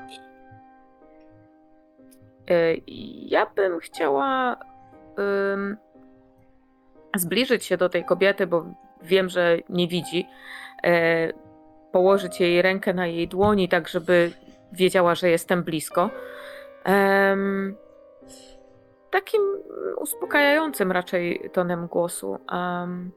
Y, 2.52 2.82
Ja 3.28 3.46
bym 3.56 3.80
chciała 3.80 4.58
ym, 5.54 5.78
zbliżyć 7.16 7.66
się 7.66 7.78
do 7.78 7.90
tej 7.90 8.06
kobiety, 8.06 8.48
bo 8.48 8.66
wiem, 9.02 9.30
że 9.30 9.58
nie 9.70 9.88
widzi. 9.88 10.28
e, 10.84 11.34
położyć 11.92 12.40
jej 12.40 12.62
rękę 12.62 12.94
na 12.94 13.08
jej 13.08 13.28
dłoni, 13.28 13.70
tak 13.70 13.88
żeby 13.88 14.32
wiedziała, 14.72 15.16
że 15.16 15.30
jestem 15.30 15.64
blisko. 15.64 16.10
Em, 16.84 17.76
takim 19.12 19.42
uspokajającym 19.98 20.92
raczej 20.92 21.50
tonem 21.54 21.88
głosu. 21.88 22.38
Um, 22.52 23.12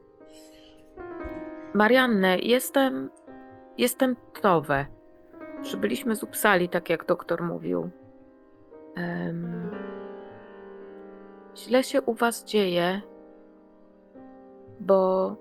Marianne, 1.73 2.39
jestem. 2.39 3.09
Jestem 3.77 4.15
Towe. 4.41 4.85
Przybyliśmy 5.61 6.15
z 6.15 6.23
Upsali, 6.23 6.69
tak 6.69 6.89
jak 6.89 7.05
doktor 7.05 7.43
mówił. 7.43 7.89
Em, 8.95 9.71
źle 11.55 11.83
się 11.83 12.01
u 12.01 12.13
was 12.13 12.43
dzieje, 12.43 13.01
bo 14.79 15.35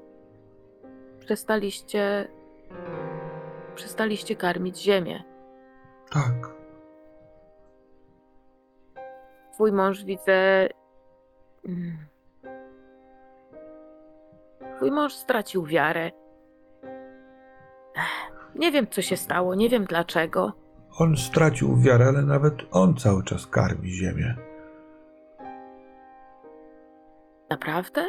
przestaliście 1.21 2.29
przestaliście 3.75 4.37
karmić 4.37 4.79
ziemię. 4.83 5.25
Tak. 6.11 6.55
Twój 9.53 9.73
mąż 9.73 10.05
widzę. 10.05 10.69
mm, 11.69 11.97
Twój 14.77 14.91
mąż 14.91 15.15
stracił 15.15 15.65
wiarę. 15.67 16.11
Nie 18.55 18.73
wiem, 18.73 18.87
co 18.91 19.03
się 19.03 19.17
stało, 19.17 19.55
nie 19.55 19.69
wiem 19.69 19.85
dlaczego. 19.85 20.53
On 20.99 21.17
stracił 21.17 21.77
wiarę, 21.77 22.07
ale 22.07 22.23
nawet 22.23 22.55
on 22.71 22.97
cały 22.97 23.25
czas 23.25 23.47
karmi 23.47 23.91
ziemię. 23.91 24.35
Naprawdę? 27.51 28.05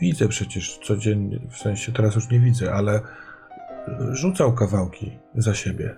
Widzę 0.00 0.28
przecież 0.28 0.78
codziennie, 0.78 1.40
w 1.50 1.56
sensie 1.56 1.92
teraz 1.92 2.14
już 2.14 2.30
nie 2.30 2.40
widzę, 2.40 2.72
ale 2.74 3.00
rzucał 4.12 4.54
kawałki 4.54 5.18
za 5.34 5.54
siebie. 5.54 5.96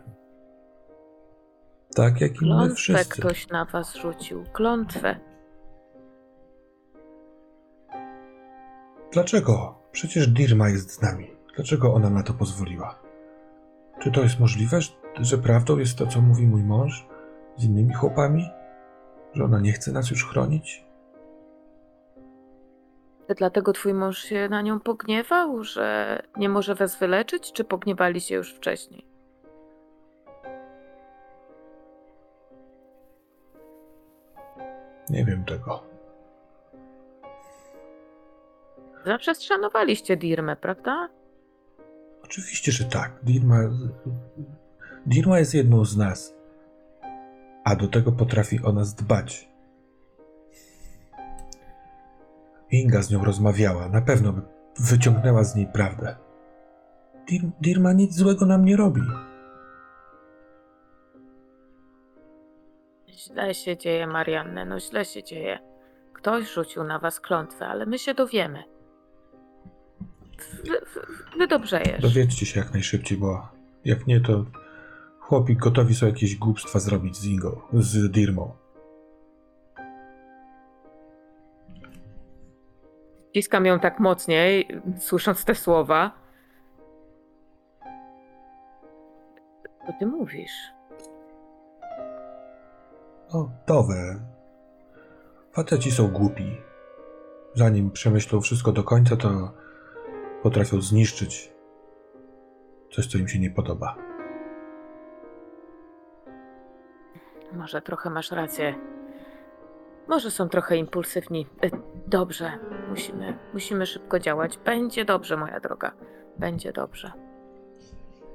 Tak 1.96 2.20
jak 2.20 2.30
i 2.30 2.34
my 2.34 2.38
Klątwę 2.40 2.74
wszyscy. 2.74 3.20
ktoś 3.20 3.48
na 3.48 3.64
was 3.64 3.94
rzucił. 3.94 4.44
Klątwę. 4.52 5.16
Dlaczego? 9.12 9.78
Przecież 9.92 10.28
Dirma 10.28 10.68
jest 10.68 10.90
z 10.90 11.02
nami. 11.02 11.33
Dlaczego 11.56 11.94
ona 11.94 12.10
na 12.10 12.22
to 12.22 12.32
pozwoliła? 12.34 12.98
Czy 14.02 14.10
to 14.12 14.20
jest 14.22 14.40
możliwe, 14.40 14.78
że- 15.20 15.38
prawdą 15.38 15.78
jest 15.78 15.98
to, 15.98 16.06
co 16.06 16.20
mówi 16.20 16.46
mój 16.46 16.62
mąż 16.64 17.06
z 17.56 17.64
innymi 17.64 17.94
chłopami? 17.94 18.50
Że 19.32 19.44
ona 19.44 19.60
nie 19.60 19.72
chce 19.72 19.92
nas 19.92 20.10
już 20.10 20.24
chronić? 20.26 20.84
Dlatego 23.36 23.72
twój 23.72 23.94
mąż 23.94 24.18
się 24.18 24.48
na 24.48 24.62
nią 24.62 24.80
pogniewał, 24.80 25.64
że 25.64 26.18
nie 26.36 26.48
może 26.48 26.74
was 26.74 26.98
wyleczyć, 26.98 27.52
czy 27.52 27.64
pogniewali 27.64 28.20
się 28.20 28.34
już 28.34 28.54
wcześniej? 28.54 29.06
Nie 35.10 35.24
wiem 35.24 35.44
tego. 35.44 35.82
Zawsze 39.06 39.34
szanowaliście 39.34 40.16
Dirmę, 40.16 40.56
prawda? 40.56 41.08
Oczywiście, 42.24 42.72
że 42.72 42.84
tak. 42.84 43.18
Dirma, 43.22 43.58
Dirma 45.06 45.38
jest 45.38 45.54
jedną 45.54 45.84
z 45.84 45.96
nas. 45.96 46.34
A 47.64 47.76
do 47.76 47.88
tego 47.88 48.12
potrafi 48.12 48.62
o 48.62 48.72
nas 48.72 48.94
dbać. 48.94 49.48
Inga 52.70 53.02
z 53.02 53.10
nią 53.10 53.24
rozmawiała. 53.24 53.88
Na 53.88 54.02
pewno 54.02 54.32
by 54.32 54.42
wyciągnęła 54.80 55.44
z 55.44 55.56
niej 55.56 55.66
prawdę. 55.66 56.16
Dir, 57.28 57.42
Dirma 57.60 57.92
nic 57.92 58.16
złego 58.16 58.46
nam 58.46 58.64
nie 58.64 58.76
robi. 58.76 59.02
Źle 63.08 63.54
się 63.54 63.76
dzieje, 63.76 64.06
Marianne, 64.06 64.64
no 64.64 64.80
źle 64.80 65.04
się 65.04 65.22
dzieje. 65.22 65.58
Ktoś 66.12 66.52
rzucił 66.52 66.84
na 66.84 66.98
was 66.98 67.20
klątwę, 67.20 67.66
ale 67.66 67.86
my 67.86 67.98
się 67.98 68.14
dowiemy. 68.14 68.73
Wy, 70.64 70.70
wy, 70.94 71.00
wydobrzejesz. 71.38 72.02
Dowiedzcie 72.02 72.46
się 72.46 72.60
jak 72.60 72.72
najszybciej, 72.72 73.18
bo 73.18 73.48
jak 73.84 74.06
nie, 74.06 74.20
to 74.20 74.44
chłopi 75.20 75.56
gotowi 75.56 75.94
są 75.94 76.06
jakieś 76.06 76.36
głupstwa 76.36 76.78
zrobić 76.78 77.16
z 77.16 77.26
Ingą, 77.26 77.60
z 77.72 78.10
Dirmą. 78.10 78.52
Ściskam 83.30 83.66
ją 83.66 83.80
tak 83.80 84.00
mocniej, 84.00 84.68
słysząc 84.98 85.44
te 85.44 85.54
słowa. 85.54 86.10
Co 89.86 89.92
ty 89.98 90.06
mówisz? 90.06 90.52
No, 93.34 93.50
dowe. 93.66 94.20
Faceci 95.52 95.90
są 95.90 96.08
głupi. 96.08 96.56
Zanim 97.54 97.90
przemyślą 97.90 98.40
wszystko 98.40 98.72
do 98.72 98.84
końca, 98.84 99.16
to 99.16 99.52
potrafią 100.44 100.80
zniszczyć 100.80 101.52
coś, 102.92 103.06
co 103.06 103.18
im 103.18 103.28
się 103.28 103.38
nie 103.38 103.50
podoba. 103.50 103.96
Może 107.52 107.82
trochę 107.82 108.10
masz 108.10 108.30
rację. 108.30 108.74
Może 110.08 110.30
są 110.30 110.48
trochę 110.48 110.76
impulsywni. 110.76 111.46
E, 111.62 111.70
Dobrze, 112.06 112.52
musimy, 112.90 113.38
musimy 113.52 113.86
szybko 113.86 114.18
działać. 114.18 114.58
Będzie 114.58 115.04
dobrze, 115.04 115.36
moja 115.36 115.60
droga. 115.60 115.92
Będzie 116.38 116.72
dobrze. 116.72 117.12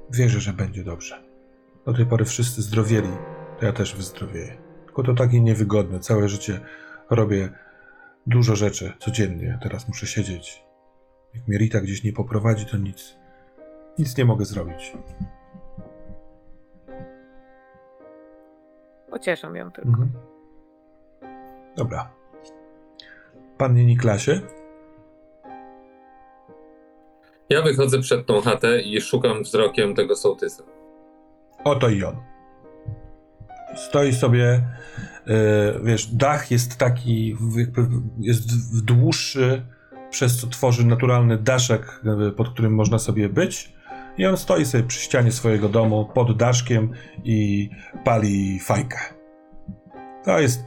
Wierzę, 0.09 0.39
że 0.39 0.53
będzie 0.53 0.83
dobrze. 0.83 1.23
Do 1.85 1.93
tej 1.93 2.05
pory 2.05 2.25
wszyscy 2.25 2.61
zdrowieli, 2.61 3.11
to 3.59 3.65
ja 3.65 3.73
też 3.73 3.95
wyzdrowieję. 3.95 4.57
Tylko 4.85 5.03
to 5.03 5.13
takie 5.13 5.41
niewygodne. 5.41 5.99
Całe 5.99 6.29
życie 6.29 6.59
robię 7.09 7.49
dużo 8.27 8.55
rzeczy 8.55 8.93
codziennie. 8.99 9.59
Teraz 9.63 9.87
muszę 9.87 10.07
siedzieć. 10.07 10.68
Jak 11.35 11.47
mnie 11.47 11.57
Rita 11.57 11.81
gdzieś 11.81 12.03
nie 12.03 12.13
poprowadzi, 12.13 12.65
to 12.65 12.77
nic, 12.77 13.15
nic 13.99 14.17
nie 14.17 14.25
mogę 14.25 14.45
zrobić. 14.45 14.93
Pocieszam 19.09 19.55
ją 19.55 19.71
tylko. 19.71 19.89
Mhm. 19.89 20.09
Dobra. 21.77 22.11
Panie 23.57 23.85
Niklasie? 23.85 24.41
Ja 27.49 27.61
wychodzę 27.61 27.99
przed 27.99 28.25
tą 28.25 28.41
chatę 28.41 28.81
i 28.81 29.01
szukam 29.01 29.43
wzrokiem 29.43 29.95
tego 29.95 30.15
sołtysa. 30.15 30.63
Oto 31.63 31.89
i 31.89 32.03
on. 32.03 32.15
Stoi 33.75 34.13
sobie, 34.13 34.45
e, 35.27 35.79
wiesz, 35.83 36.07
dach 36.15 36.51
jest 36.51 36.77
taki, 36.77 37.37
jakby 37.55 37.81
jest 38.19 38.51
w- 38.51 38.81
dłuższy, 38.81 39.65
przez 40.09 40.37
co 40.41 40.47
tworzy 40.47 40.85
naturalny 40.85 41.37
daszek, 41.37 42.01
e, 42.27 42.31
pod 42.31 42.49
którym 42.49 42.75
można 42.75 42.99
sobie 42.99 43.29
być. 43.29 43.73
I 44.17 44.25
on 44.25 44.37
stoi 44.37 44.65
sobie 44.65 44.83
przy 44.83 44.99
ścianie 44.99 45.31
swojego 45.31 45.69
domu, 45.69 46.09
pod 46.13 46.37
daszkiem 46.37 46.91
i 47.23 47.69
pali 48.03 48.59
fajkę. 48.59 48.97
To 50.25 50.39
jest 50.39 50.61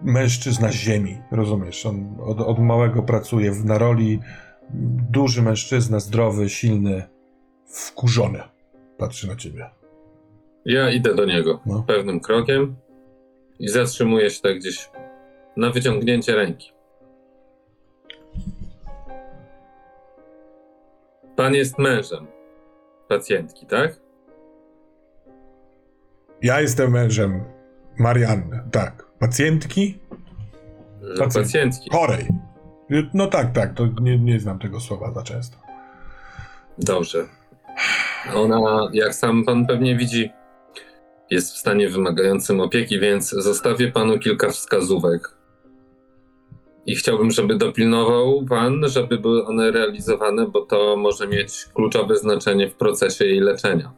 mężczyzna 0.00 0.68
z 0.68 0.74
ziemi, 0.74 1.18
rozumiesz? 1.30 1.86
On 1.86 2.16
od, 2.20 2.40
od 2.40 2.58
małego 2.58 3.02
pracuje 3.02 3.52
w 3.52 3.64
naroli. 3.64 4.20
Duży 5.10 5.42
mężczyzna, 5.42 6.00
zdrowy, 6.00 6.48
silny, 6.48 7.02
wkurzony. 7.66 8.40
Patrzy 8.98 9.28
na 9.28 9.36
ciebie. 9.36 9.70
Ja 10.64 10.90
idę 10.90 11.14
do 11.14 11.24
niego 11.24 11.60
No. 11.66 11.84
pewnym 11.86 12.20
krokiem 12.20 12.76
i 13.58 13.68
zatrzymuję 13.68 14.30
się 14.30 14.40
tak 14.42 14.58
gdzieś 14.58 14.90
na 15.56 15.70
wyciągnięcie 15.70 16.34
ręki. 16.34 16.72
Pan 21.36 21.54
jest 21.54 21.78
mężem 21.78 22.26
pacjentki, 23.08 23.66
tak? 23.66 24.00
Ja 26.42 26.60
jestem 26.60 26.90
mężem 26.90 27.44
Marianny, 27.98 28.60
tak. 28.72 29.06
Pacjentki? 29.18 29.98
Pacjent- 31.18 31.34
pacjentki. 31.34 31.90
Chorej. 31.90 32.28
No 33.14 33.26
tak, 33.26 33.52
tak, 33.52 33.74
to 33.74 33.86
nie, 34.00 34.18
nie 34.18 34.40
znam 34.40 34.58
tego 34.58 34.80
słowa 34.80 35.12
za 35.12 35.22
często. 35.22 35.56
Dobrze. 36.78 37.24
Ona, 38.34 38.88
jak 38.92 39.14
sam 39.14 39.44
pan 39.44 39.66
pewnie 39.66 39.96
widzi, 39.96 40.32
jest 41.30 41.54
w 41.54 41.56
stanie 41.56 41.88
wymagającym 41.88 42.60
opieki, 42.60 43.00
więc 43.00 43.30
zostawię 43.30 43.92
panu 43.92 44.18
kilka 44.18 44.50
wskazówek. 44.50 45.28
I 46.86 46.94
chciałbym, 46.94 47.30
żeby 47.30 47.56
dopilnował 47.56 48.44
pan, 48.48 48.88
żeby 48.88 49.18
były 49.18 49.46
one 49.46 49.70
realizowane, 49.70 50.46
bo 50.46 50.60
to 50.66 50.96
może 50.96 51.28
mieć 51.28 51.66
kluczowe 51.74 52.16
znaczenie 52.16 52.68
w 52.68 52.74
procesie 52.74 53.24
jej 53.24 53.40
leczenia. 53.40 53.92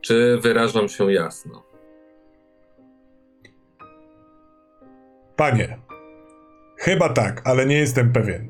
Czy 0.00 0.38
wyrażam 0.42 0.88
się 0.88 1.12
jasno? 1.12 1.62
Panie, 5.36 5.78
chyba 6.76 7.08
tak, 7.08 7.42
ale 7.44 7.66
nie 7.66 7.78
jestem 7.78 8.12
pewien. 8.12 8.48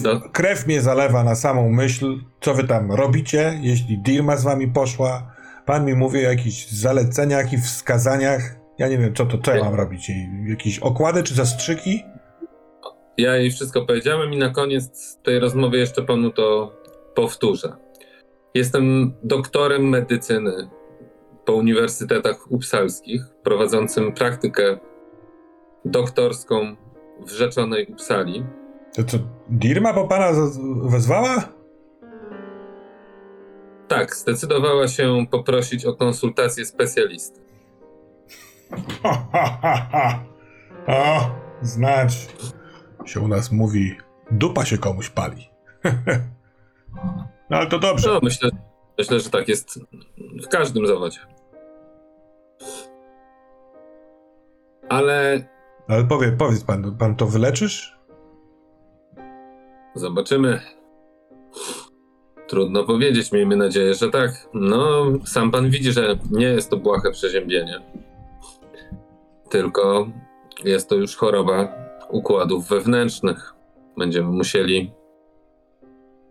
Do, 0.00 0.20
Krew 0.20 0.66
mnie 0.66 0.80
zalewa 0.80 1.24
na 1.24 1.34
samą 1.34 1.70
myśl, 1.70 2.18
co 2.40 2.54
wy 2.54 2.64
tam 2.64 2.92
robicie, 2.92 3.58
jeśli 3.62 3.98
Dirma 3.98 4.36
z 4.36 4.44
wami 4.44 4.68
poszła. 4.68 5.32
Pan 5.66 5.84
mi 5.84 5.94
mówi 5.94 6.18
o 6.18 6.30
jakichś 6.30 6.66
zaleceniach 6.66 7.52
i 7.52 7.58
wskazaniach. 7.58 8.61
Ja 8.82 8.88
nie 8.88 8.98
wiem, 8.98 9.14
co 9.14 9.26
to, 9.26 9.38
co 9.38 9.54
ja 9.54 9.64
mam 9.64 9.74
robić? 9.74 10.10
Jakieś 10.46 10.78
okłady 10.78 11.22
czy 11.22 11.34
zastrzyki? 11.34 12.02
ja 13.18 13.36
jej 13.36 13.50
wszystko 13.50 13.86
powiedziałem 13.86 14.32
i 14.32 14.36
na 14.36 14.50
koniec 14.50 15.18
tej 15.22 15.38
rozmowy 15.38 15.78
jeszcze 15.78 16.02
panu 16.02 16.30
to 16.30 16.72
powtórzę. 17.14 17.76
Jestem 18.54 19.14
doktorem 19.22 19.88
medycyny 19.88 20.68
po 21.44 21.52
uniwersytetach 21.52 22.52
upsalskich, 22.52 23.22
prowadzącym 23.42 24.12
praktykę 24.12 24.78
doktorską 25.84 26.76
w 27.26 27.30
rzeczonej 27.30 27.86
Upsali. 27.86 28.44
To 28.94 29.04
co, 29.04 29.16
Dirma 29.48 29.94
po 29.94 30.08
pana 30.08 30.32
wezwała? 30.84 31.48
Tak, 33.88 34.16
zdecydowała 34.16 34.88
się 34.88 35.26
poprosić 35.30 35.86
o 35.86 35.94
konsultację 35.94 36.64
specjalisty. 36.64 37.41
Ha, 39.02 39.26
ha, 39.32 39.58
ha, 39.62 39.88
ha. 39.92 40.24
O, 40.86 41.30
znać. 41.62 42.28
Się 43.04 43.20
u 43.20 43.28
nas 43.28 43.52
mówi, 43.52 43.96
dupa 44.30 44.64
się 44.64 44.78
komuś 44.78 45.08
pali. 45.08 45.50
no 47.50 47.56
ale 47.56 47.66
to 47.66 47.78
dobrze. 47.78 48.08
No, 48.08 48.20
myślę, 48.22 48.50
myślę, 48.98 49.20
że 49.20 49.30
tak 49.30 49.48
jest 49.48 49.80
w 50.44 50.48
każdym 50.48 50.86
zawodzie. 50.86 51.18
Ale 54.88 55.44
Ale 55.88 56.04
powie, 56.04 56.32
powiedz 56.32 56.64
pan, 56.64 56.96
pan 56.98 57.16
to 57.16 57.26
wyleczysz? 57.26 57.98
Zobaczymy. 59.94 60.60
Trudno 62.48 62.84
powiedzieć, 62.84 63.32
miejmy 63.32 63.56
nadzieję, 63.56 63.94
że 63.94 64.10
tak. 64.10 64.48
No, 64.54 65.04
sam 65.24 65.50
pan 65.50 65.70
widzi, 65.70 65.92
że 65.92 66.18
nie 66.30 66.46
jest 66.46 66.70
to 66.70 66.76
błahe 66.76 67.10
przeziębienie. 67.10 67.80
Tylko 69.52 70.08
jest 70.64 70.88
to 70.88 70.94
już 70.94 71.16
choroba 71.16 71.68
układów 72.10 72.68
wewnętrznych. 72.68 73.54
Będziemy 73.98 74.28
musieli 74.30 74.92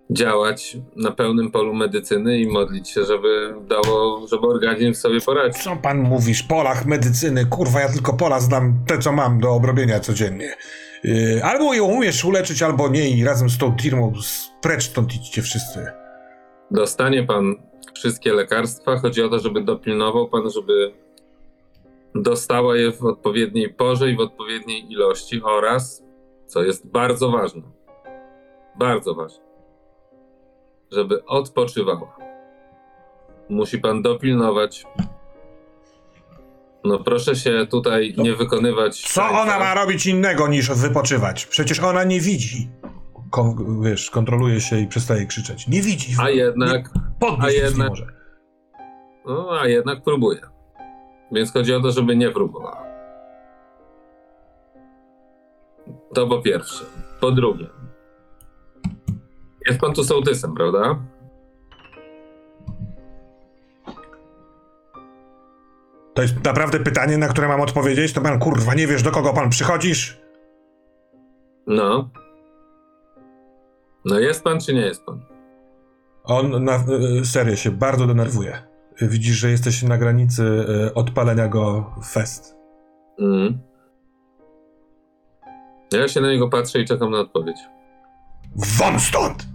działać 0.10 0.78
na 0.96 1.12
pełnym 1.12 1.52
polu 1.52 1.74
medycyny 1.74 2.40
i 2.40 2.48
modlić 2.48 2.90
się, 2.90 3.06
żeby 3.06 3.54
dało, 3.68 4.28
żeby 4.28 4.48
organizm 4.48 4.94
sobie 4.94 5.22
poradził. 5.22 5.64
Co 5.64 5.76
pan 5.76 6.00
mówisz? 6.00 6.44
Polach 6.44 6.86
medycyny, 6.86 7.46
kurwa, 7.46 7.82
ja 7.82 7.90
tylko 7.90 8.14
pola 8.14 8.40
znam 8.40 8.84
te, 8.88 9.00
co 9.00 9.12
mam 9.12 9.40
do 9.40 9.52
obrobienia 9.52 10.00
codziennie. 10.00 10.56
Yy, 11.04 11.44
albo 11.44 11.74
ją 11.74 11.86
umiesz 11.86 12.26
uleczyć, 12.26 12.64
albo 12.64 12.90
nie 12.90 13.10
i 13.10 13.24
razem 13.24 13.50
z 13.50 13.58
tą 13.58 13.78
firmą 13.82 14.14
precz 14.62 14.84
stąd 14.84 15.16
idźcie 15.16 15.42
wszyscy. 15.42 15.86
Dostanie 16.72 17.24
pan 17.24 17.56
wszystkie 17.94 18.34
lekarstwa. 18.34 18.98
Chodzi 18.98 19.22
o 19.22 19.30
to, 19.30 19.40
żeby 19.40 19.64
dopilnował 19.64 20.30
pan, 20.30 20.50
żeby 20.50 20.94
dostała 22.16 22.78
je 22.78 22.92
w 22.92 23.06
odpowiedniej 23.06 23.74
porze 23.74 24.12
i 24.12 24.16
w 24.16 24.20
odpowiedniej 24.20 24.92
ilości 24.92 25.42
oraz, 25.44 26.04
co 26.46 26.64
jest 26.64 26.88
bardzo 26.92 27.32
ważne, 27.32 27.62
bardzo 28.80 29.16
ważne, 29.16 29.44
żeby 30.92 31.26
odpoczywała. 31.26 32.18
Musi 33.50 33.78
pan 33.80 34.02
dopilnować. 34.02 34.84
No 36.84 37.00
proszę 37.00 37.36
się 37.36 37.68
tutaj 37.70 38.14
nie 38.18 38.34
wykonywać. 38.36 39.02
Co 39.02 39.24
ona 39.30 39.60
ma 39.60 39.74
robić 39.74 40.06
innego 40.06 40.48
niż 40.48 40.72
wypoczywać? 40.72 41.46
Przecież 41.46 41.80
ona 41.80 42.04
nie 42.04 42.20
widzi. 42.20 42.70
Kon- 43.30 43.82
wiesz, 43.84 44.10
kontroluje 44.12 44.62
się 44.62 44.80
i 44.80 44.88
przestaje 44.88 45.26
krzyczeć. 45.26 45.68
Nie 45.68 45.82
widzi. 45.82 46.16
A 46.22 46.30
jednak, 46.30 46.90
Nie, 47.22 47.38
a 47.42 47.50
jednak- 47.52 47.90
może. 47.90 48.06
no, 49.26 49.50
a 49.62 49.68
jednak 49.68 50.04
próbuje. 50.04 50.40
Więc 51.32 51.54
chodzi 51.54 51.74
o 51.74 51.82
to, 51.82 51.92
żeby 51.92 52.16
nie 52.16 52.32
próbowała. 52.32 52.84
To 56.14 56.28
po 56.28 56.42
pierwsze. 56.42 56.86
Po 57.20 57.32
drugie. 57.32 57.68
Jest 59.68 59.80
pan 59.80 59.94
tu 59.94 60.04
sołtysem, 60.04 60.56
prawda? 60.56 60.96
To 66.14 66.22
jest 66.22 66.44
naprawdę 66.44 66.80
pytanie, 66.80 67.18
na 67.18 67.28
które 67.28 67.48
mam 67.48 67.62
odpowiedzieć? 67.62 68.14
To 68.14 68.22
pan, 68.22 68.40
kurwa, 68.40 68.74
nie 68.74 68.88
wiesz, 68.88 69.04
do 69.04 69.12
kogo 69.12 69.34
pan 69.34 69.50
przychodzisz? 69.50 70.22
No. 71.68 72.10
No 74.06 74.20
jest 74.20 74.44
pan, 74.44 74.60
czy 74.60 74.74
nie 74.74 74.82
jest 74.82 75.06
pan? 75.06 75.26
On 76.24 76.64
na 76.64 76.76
y, 77.22 77.26
serio 77.26 77.56
się 77.56 77.72
bardzo 77.72 78.08
denerwuje. 78.08 78.71
Widzisz, 79.08 79.36
że 79.36 79.50
jesteś 79.50 79.84
na 79.84 79.98
granicy 79.98 80.44
y, 80.44 80.94
odpalenia 80.94 81.48
go 81.48 81.96
fest. 82.06 82.56
Mhm. 83.20 83.60
Ja 85.94 86.08
się 86.08 86.22
na 86.22 86.32
niego 86.32 86.50
patrzę 86.50 86.82
i 86.82 86.86
czekam 86.86 87.12
na 87.12 87.20
odpowiedź. 87.20 87.58
Won 88.56 89.00
stąd! 89.00 89.48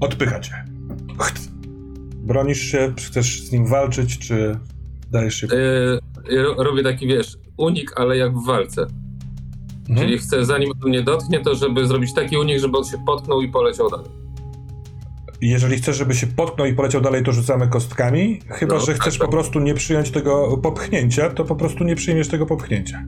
Odpycha 0.00 0.40
cię. 0.40 0.64
Bronisz 2.16 2.60
się, 2.60 2.94
chcesz 2.98 3.42
z 3.42 3.52
nim 3.52 3.66
walczyć, 3.66 4.18
czy 4.18 4.58
dajesz 5.10 5.34
się... 5.34 5.46
Yy, 5.46 6.42
ro- 6.42 6.62
robię 6.62 6.82
taki, 6.82 7.06
wiesz, 7.06 7.36
unik, 7.56 8.00
ale 8.00 8.16
jak 8.16 8.38
w 8.38 8.46
walce. 8.46 8.86
Mhm. 9.88 9.98
Czyli 9.98 10.18
chcę, 10.18 10.44
zanim 10.44 10.70
on 10.70 10.88
mnie 10.88 11.02
dotknie, 11.02 11.40
to 11.40 11.54
żeby 11.54 11.86
zrobić 11.86 12.14
taki 12.14 12.36
unik, 12.36 12.58
żeby 12.58 12.78
on 12.78 12.84
się 12.84 12.98
potknął 13.06 13.42
i 13.42 13.48
poleciał 13.48 13.90
dalej. 13.90 14.17
Jeżeli 15.40 15.76
chcesz, 15.76 15.96
żeby 15.96 16.14
się 16.14 16.26
potknął 16.26 16.66
i 16.66 16.72
poleciał 16.74 17.00
dalej, 17.00 17.22
to 17.24 17.32
rzucamy 17.32 17.68
kostkami. 17.68 18.40
Chyba, 18.48 18.74
No, 18.74 18.80
że 18.80 18.94
chcesz 18.94 19.18
tak. 19.18 19.26
po 19.26 19.32
prostu 19.32 19.60
nie 19.60 19.74
przyjąć 19.74 20.10
tego 20.10 20.56
popchnięcia, 20.56 21.30
to 21.30 21.44
po 21.44 21.56
prostu 21.56 21.84
nie 21.84 21.96
przyjmiesz 21.96 22.28
tego 22.28 22.46
popchnięcia. 22.46 23.04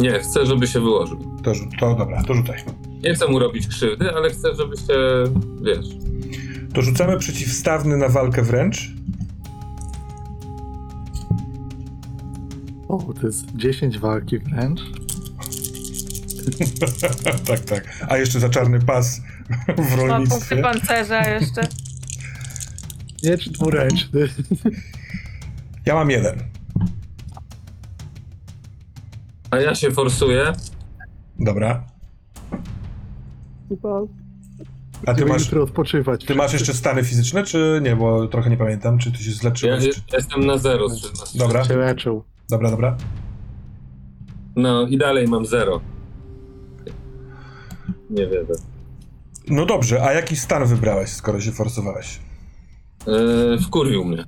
Nie, 0.00 0.18
chcę, 0.18 0.46
żeby 0.46 0.66
się 0.66 0.80
wyłożył. 0.80 1.18
To, 1.42 1.52
to 1.80 1.94
dobra, 1.94 2.22
to 2.22 2.34
rzucaj. 2.34 2.58
Nie 3.02 3.14
chcę 3.14 3.28
mu 3.28 3.38
robić 3.38 3.66
krzywdy, 3.68 4.10
ale 4.10 4.30
chcę, 4.30 4.54
żeby 4.54 4.76
się, 4.76 5.24
wiesz... 5.62 5.86
To 6.74 6.82
rzucamy 6.82 7.18
przeciwstawny 7.18 7.96
na 7.96 8.08
walkę 8.08 8.42
wręcz. 8.42 8.90
O, 12.88 13.12
to 13.20 13.26
jest 13.26 13.56
10 13.56 13.98
walki 13.98 14.38
wręcz. 14.38 14.80
tak, 17.46 17.60
tak. 17.60 18.06
A 18.08 18.16
jeszcze 18.18 18.40
za 18.40 18.48
czarny 18.48 18.80
pas 18.80 19.20
w 19.50 19.68
Ma 19.68 19.74
punkty 19.74 19.96
rolnictwie. 20.06 20.56
pancerza 20.62 21.28
jeszcze. 21.28 21.60
Miecz 23.24 23.48
dwuręczny. 23.48 24.28
Ja 25.86 25.94
mam 25.94 26.10
jeden. 26.10 26.38
A 29.50 29.56
ja 29.56 29.74
się 29.74 29.90
forsuję. 29.90 30.52
Dobra. 31.38 31.84
Chyba 33.68 34.00
A 34.00 34.04
ty 35.00 35.04
będziemy 35.06 35.30
masz, 35.30 35.42
jutro 35.44 35.62
odpoczywać. 35.62 36.24
ty 36.24 36.34
masz 36.34 36.52
jeszcze 36.52 36.74
stany 36.74 37.04
fizyczne, 37.04 37.44
czy 37.44 37.80
nie? 37.84 37.96
Bo 37.96 38.28
trochę 38.28 38.50
nie 38.50 38.56
pamiętam, 38.56 38.98
czy 38.98 39.12
ty 39.12 39.18
się 39.18 39.30
Ja 39.30 39.36
zleczyłeś, 39.36 39.84
czy... 39.94 40.02
jestem 40.16 40.46
na 40.46 40.58
zero 40.58 40.88
z 40.88 40.96
13. 40.96 41.38
Dobra, 41.38 41.64
się 41.64 41.76
leczył. 41.76 42.24
dobra, 42.50 42.70
dobra. 42.70 42.96
No 44.56 44.86
i 44.86 44.98
dalej 44.98 45.28
mam 45.28 45.46
zero. 45.46 45.80
Nie 48.10 48.26
wiedzę. 48.26 48.54
No 49.50 49.66
dobrze, 49.66 50.02
a 50.02 50.12
jaki 50.12 50.36
stan 50.36 50.64
wybrałeś, 50.64 51.08
skoro 51.08 51.40
się 51.40 51.52
forsowałeś? 51.52 52.18
Yy, 53.06 53.58
wkurwił 53.66 54.04
mnie. 54.04 54.24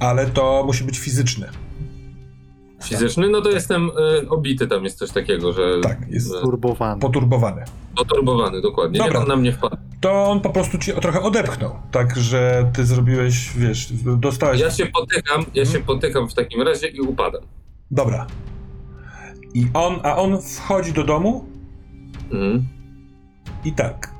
Ale 0.00 0.26
to 0.26 0.62
musi 0.66 0.84
być 0.84 0.98
fizyczny. 0.98 1.48
Fizyczny, 2.82 3.28
no 3.28 3.40
to 3.40 3.50
jestem 3.50 3.90
y, 4.22 4.28
obity, 4.28 4.66
tam 4.66 4.84
jest 4.84 4.98
coś 4.98 5.10
takiego, 5.10 5.52
że... 5.52 5.80
Tak, 5.82 5.98
jest 6.10 6.32
że- 6.32 6.40
Turbowany. 6.40 7.00
poturbowany. 7.00 7.64
Poturbowany, 7.96 8.60
dokładnie. 8.60 8.98
Dobra. 8.98 9.12
Niech 9.12 9.22
on 9.22 9.28
na 9.28 9.36
mnie 9.36 9.52
wpadł. 9.52 9.76
To 10.00 10.24
on 10.24 10.40
po 10.40 10.50
prostu 10.50 10.78
cię 10.78 10.92
trochę 10.94 11.22
odepchnął. 11.22 11.76
Tak, 11.90 12.16
że 12.16 12.70
ty 12.74 12.86
zrobiłeś, 12.86 13.50
wiesz, 13.56 13.92
dostałeś... 14.16 14.60
Ja 14.60 14.70
się 14.70 14.86
potykam, 14.86 15.44
ja 15.54 15.64
się 15.66 15.78
potykam 15.80 16.28
w 16.28 16.34
takim 16.34 16.62
razie 16.62 16.88
i 16.88 17.00
upadam. 17.00 17.42
Dobra. 17.90 18.26
I 19.54 19.66
on, 19.74 20.00
a 20.02 20.16
on 20.16 20.42
wchodzi 20.42 20.92
do 20.92 21.04
domu 21.04 21.44
Mhm. 22.32 22.64
I 23.64 23.72
tak. 23.72 24.14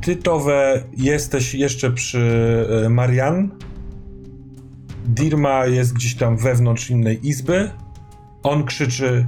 Ty, 0.00 0.16
Towe, 0.16 0.84
jesteś 0.96 1.54
jeszcze 1.54 1.90
przy 1.90 2.66
e, 2.84 2.88
Marian. 2.88 3.50
Dirma 5.06 5.66
jest 5.66 5.92
gdzieś 5.92 6.14
tam 6.16 6.36
wewnątrz 6.36 6.90
innej 6.90 7.28
izby. 7.28 7.70
On 8.42 8.64
krzyczy 8.64 9.26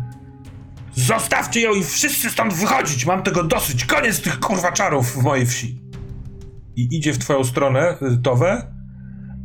Zostawcie 0.96 1.60
ją 1.60 1.74
i 1.74 1.84
wszyscy 1.84 2.30
stąd 2.30 2.54
wychodzić! 2.54 3.06
Mam 3.06 3.22
tego 3.22 3.44
dosyć! 3.44 3.84
Koniec 3.84 4.20
tych 4.20 4.40
kurwa 4.40 4.72
czarów 4.72 5.12
w 5.12 5.22
mojej 5.22 5.46
wsi! 5.46 5.80
I 6.76 6.96
idzie 6.96 7.12
w 7.12 7.18
twoją 7.18 7.44
stronę, 7.44 7.96
y, 8.02 8.22
Towe. 8.22 8.72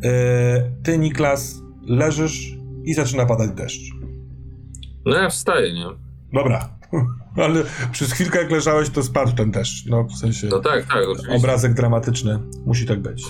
E, 0.03 0.71
Ty, 0.83 0.97
Niklas, 0.97 1.55
leżysz 1.87 2.57
i 2.83 2.93
zaczyna 2.93 3.25
padać 3.25 3.51
deszcz. 3.51 3.91
No 5.05 5.17
ja 5.17 5.29
wstaję, 5.29 5.73
nie? 5.73 5.85
Dobra. 6.33 6.79
Ale 7.35 7.63
przez 7.91 8.13
chwilkę 8.13 8.41
jak 8.41 8.51
leżałeś, 8.51 8.89
to 8.89 9.03
spadł 9.03 9.31
ten 9.31 9.51
deszcz. 9.51 9.85
No 9.85 10.03
w 10.03 10.13
sensie 10.17 10.47
No 10.47 10.59
tak, 10.59 10.85
tak, 10.85 11.03
oczywiście. 11.09 11.35
obrazek 11.37 11.73
dramatyczny. 11.73 12.39
Musi 12.65 12.85
tak 12.85 12.99
być. 12.99 13.23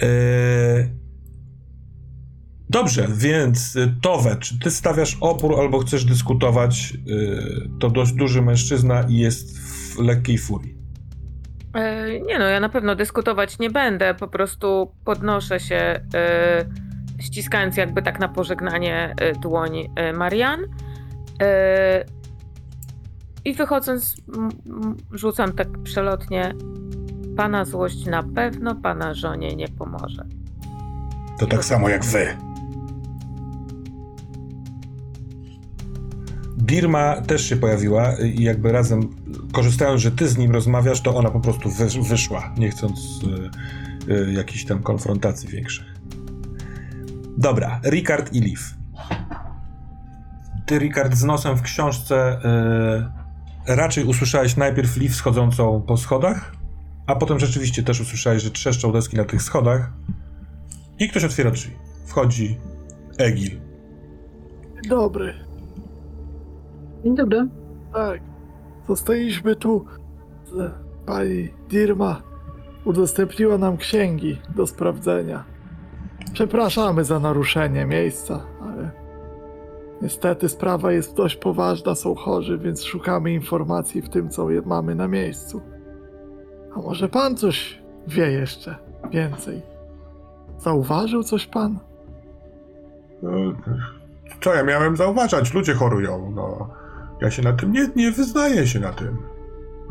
Eee... 0.00 1.04
Dobrze, 2.70 3.08
więc 3.16 3.76
y, 3.76 3.94
Towe, 4.02 4.36
czy 4.36 4.58
ty 4.58 4.70
stawiasz 4.70 5.16
opór 5.20 5.60
albo 5.60 5.78
chcesz 5.78 6.04
dyskutować? 6.04 6.92
Yy, 7.06 7.68
to 7.80 7.90
dość 7.90 8.12
duży 8.12 8.42
mężczyzna 8.42 9.02
i 9.08 9.18
jest 9.18 9.58
w 9.58 9.98
lekkiej 9.98 10.38
furii. 10.38 10.74
E, 11.74 12.20
Nie 12.20 12.38
no, 12.38 12.44
ja 12.44 12.60
na 12.60 12.68
pewno 12.68 12.94
dyskutować 12.96 13.58
nie 13.58 13.70
będę, 13.70 14.14
po 14.14 14.28
prostu 14.28 14.92
podnoszę 15.04 15.60
się, 15.60 16.00
e, 16.14 16.64
ściskając 17.20 17.76
jakby 17.76 18.02
tak 18.02 18.20
na 18.20 18.28
pożegnanie 18.28 19.14
e, 19.20 19.32
dłoń 19.32 19.88
e, 19.96 20.12
Marian 20.12 20.60
e, 21.42 22.04
i 23.44 23.54
wychodząc 23.54 24.16
rzucam 25.12 25.52
tak 25.52 25.68
przelotnie 25.82 26.54
Pana 27.36 27.64
złość 27.64 28.06
na 28.06 28.22
pewno 28.22 28.74
Pana 28.74 29.14
żonie 29.14 29.56
nie 29.56 29.68
pomoże. 29.68 30.26
To 31.38 31.46
tak 31.46 31.64
samo 31.64 31.88
jak 31.88 32.04
wy. 32.04 32.26
Dirma 36.56 37.20
też 37.20 37.48
się 37.48 37.56
pojawiła 37.56 38.12
i 38.18 38.42
jakby 38.42 38.72
razem, 38.72 39.08
korzystając, 39.52 40.00
że 40.00 40.10
ty 40.10 40.28
z 40.28 40.38
nim 40.38 40.52
rozmawiasz, 40.52 41.00
to 41.00 41.16
ona 41.16 41.30
po 41.30 41.40
prostu 41.40 41.70
wy, 41.70 41.86
wyszła, 42.08 42.54
nie 42.58 42.70
chcąc 42.70 43.20
y, 44.08 44.12
y, 44.12 44.32
jakichś 44.32 44.64
tam 44.64 44.82
konfrontacji 44.82 45.48
większych. 45.48 45.94
Dobra, 47.38 47.80
Ricard 47.84 48.32
i 48.32 48.40
Liv. 48.40 48.60
Ty, 50.66 50.78
Ricard, 50.78 51.14
z 51.14 51.24
nosem 51.24 51.56
w 51.56 51.62
książce 51.62 52.38
y, 53.10 53.23
raczej 53.66 54.04
usłyszałeś 54.04 54.56
najpierw 54.56 54.96
Liv 54.96 55.14
schodzącą 55.14 55.82
po 55.86 55.96
schodach, 55.96 56.52
a 57.06 57.16
potem 57.16 57.38
rzeczywiście 57.38 57.82
też 57.82 58.00
usłyszałeś, 58.00 58.42
że 58.42 58.50
trzeszczą 58.50 58.92
deski 58.92 59.16
na 59.16 59.24
tych 59.24 59.42
schodach 59.42 59.92
i 60.98 61.08
ktoś 61.08 61.24
otwiera 61.24 61.50
drzwi. 61.50 61.72
Wchodzi 62.06 62.58
Egil. 63.18 63.60
Dobry. 64.88 65.34
Dzień 67.04 67.16
dobry. 67.16 67.48
Tak. 67.92 68.20
Zostaliśmy 68.88 69.56
tu 69.56 69.84
Pani 71.06 71.48
Dirma 71.68 72.22
udostępniła 72.84 73.58
nam 73.58 73.76
księgi 73.76 74.38
do 74.56 74.66
sprawdzenia. 74.66 75.44
Przepraszamy 76.32 77.04
za 77.04 77.20
naruszenie 77.20 77.86
miejsca, 77.86 78.46
niestety 80.04 80.48
sprawa 80.48 80.92
jest 80.92 81.16
dość 81.16 81.36
poważna, 81.36 81.94
są 81.94 82.14
chorzy, 82.14 82.58
więc 82.58 82.84
szukamy 82.84 83.32
informacji 83.32 84.02
w 84.02 84.08
tym, 84.08 84.30
co 84.30 84.48
mamy 84.64 84.94
na 84.94 85.08
miejscu. 85.08 85.62
A 86.76 86.78
może 86.78 87.08
pan 87.08 87.36
coś 87.36 87.82
wie 88.06 88.30
jeszcze 88.32 88.76
więcej? 89.10 89.62
Zauważył 90.58 91.22
coś 91.22 91.46
pan? 91.46 91.78
No, 93.22 93.30
Co 94.40 94.54
ja 94.54 94.62
miałem 94.62 94.96
zauważać? 94.96 95.54
Ludzie 95.54 95.74
chorują, 95.74 96.32
no. 96.34 96.68
Ja 97.20 97.30
się 97.30 97.42
na 97.42 97.52
tym 97.52 97.72
nie, 97.72 97.88
nie 97.96 98.10
wyznaję 98.12 98.66
się 98.66 98.80
na 98.80 98.92
tym. 98.92 99.18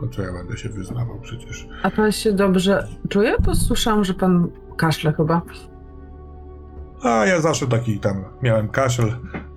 No 0.02 0.08
co 0.08 0.22
ja 0.22 0.34
będę 0.34 0.58
się 0.58 0.70
wyznawał 0.70 1.20
przecież. 1.20 1.68
A 1.84 1.92
pan 1.92 2.12
się 2.12 2.34
dobrze 2.34 2.88
czuje? 3.10 3.36
Bo 3.40 3.56
słyszałam, 3.56 4.04
że 4.04 4.14
pan 4.14 4.48
kaszle 4.78 5.14
chyba. 5.14 5.42
A 7.04 7.26
ja 7.26 7.42
zawsze 7.42 7.68
taki 7.68 8.00
tam 8.00 8.26
miałem 8.42 8.70
kaszel. 8.70 9.12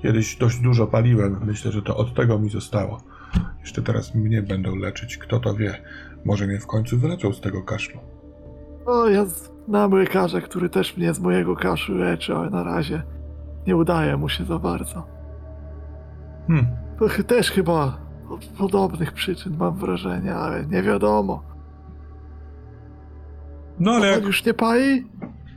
Kiedyś 0.06 0.36
dość 0.36 0.60
dużo 0.60 0.86
paliłem. 0.86 1.40
Myślę, 1.44 1.72
że 1.72 1.82
to 1.82 1.96
od 1.96 2.14
tego 2.14 2.38
mi 2.38 2.50
zostało. 2.50 3.00
Jeszcze 3.60 3.82
teraz 3.82 4.14
mnie 4.14 4.42
będą 4.42 4.76
leczyć. 4.76 5.18
Kto 5.18 5.40
to 5.40 5.54
wie? 5.54 5.82
Może 6.24 6.46
mnie 6.46 6.60
w 6.60 6.66
końcu 6.66 6.98
wyleczą 6.98 7.32
z 7.32 7.40
tego 7.40 7.62
kaszlu. 7.62 8.00
O, 8.86 9.08
ja 9.08 9.24
znam 9.68 9.92
lekarza, 9.92 10.40
który 10.40 10.68
też 10.68 10.96
mnie 10.96 11.14
z 11.14 11.20
mojego 11.20 11.56
kaszlu 11.56 11.98
leczy, 11.98 12.34
ale 12.34 12.50
na 12.50 12.62
razie 12.62 13.02
nie 13.66 13.76
udaje 13.76 14.16
mu 14.16 14.28
się 14.28 14.44
za 14.44 14.58
bardzo. 14.58 15.06
Hmm. 16.46 16.66
To 16.98 17.24
też 17.24 17.50
chyba 17.50 17.98
od 18.30 18.46
podobnych 18.46 19.12
przyczyn 19.12 19.56
mam 19.56 19.76
wrażenie, 19.76 20.34
ale 20.34 20.66
nie 20.66 20.82
wiadomo. 20.82 21.42
No 23.78 23.92
ale 23.92 24.06
A 24.06 24.10
jak 24.10 24.24
już 24.24 24.44
nie 24.44 24.54
pali? 24.54 25.06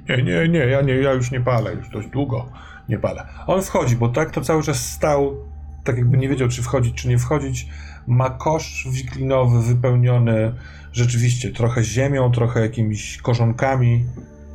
Nie, 0.10 0.24
nie, 0.24 0.48
nie, 0.48 0.60
ja 0.60 0.82
nie, 0.82 0.95
ja 0.95 1.14
już 1.14 1.32
nie 1.32 1.42
palę, 1.42 1.74
już 1.74 1.90
dość 1.90 2.08
długo 2.08 2.45
nie 2.90 3.00
palę. 3.00 3.27
On 3.48 3.61
wchodzi, 3.61 3.95
bo 3.95 4.09
tak 4.09 4.32
to 4.32 4.42
cały 4.42 4.64
czas 4.64 4.92
stał, 4.92 5.38
tak 5.84 5.98
jakby 5.98 6.18
nie 6.18 6.30
wiedział, 6.30 6.48
czy 6.48 6.64
wchodzić, 6.64 6.95
czy 6.95 7.08
nie 7.08 7.18
wchodzić. 7.18 7.68
Ma 8.08 8.30
kosz 8.30 8.88
wiklinowy 8.92 9.61
wypełniony 9.61 10.53
rzeczywiście 10.92 11.51
trochę 11.51 11.84
ziemią, 11.84 12.32
trochę 12.32 12.61
jakimiś 12.61 13.18
korzonkami. 13.18 14.06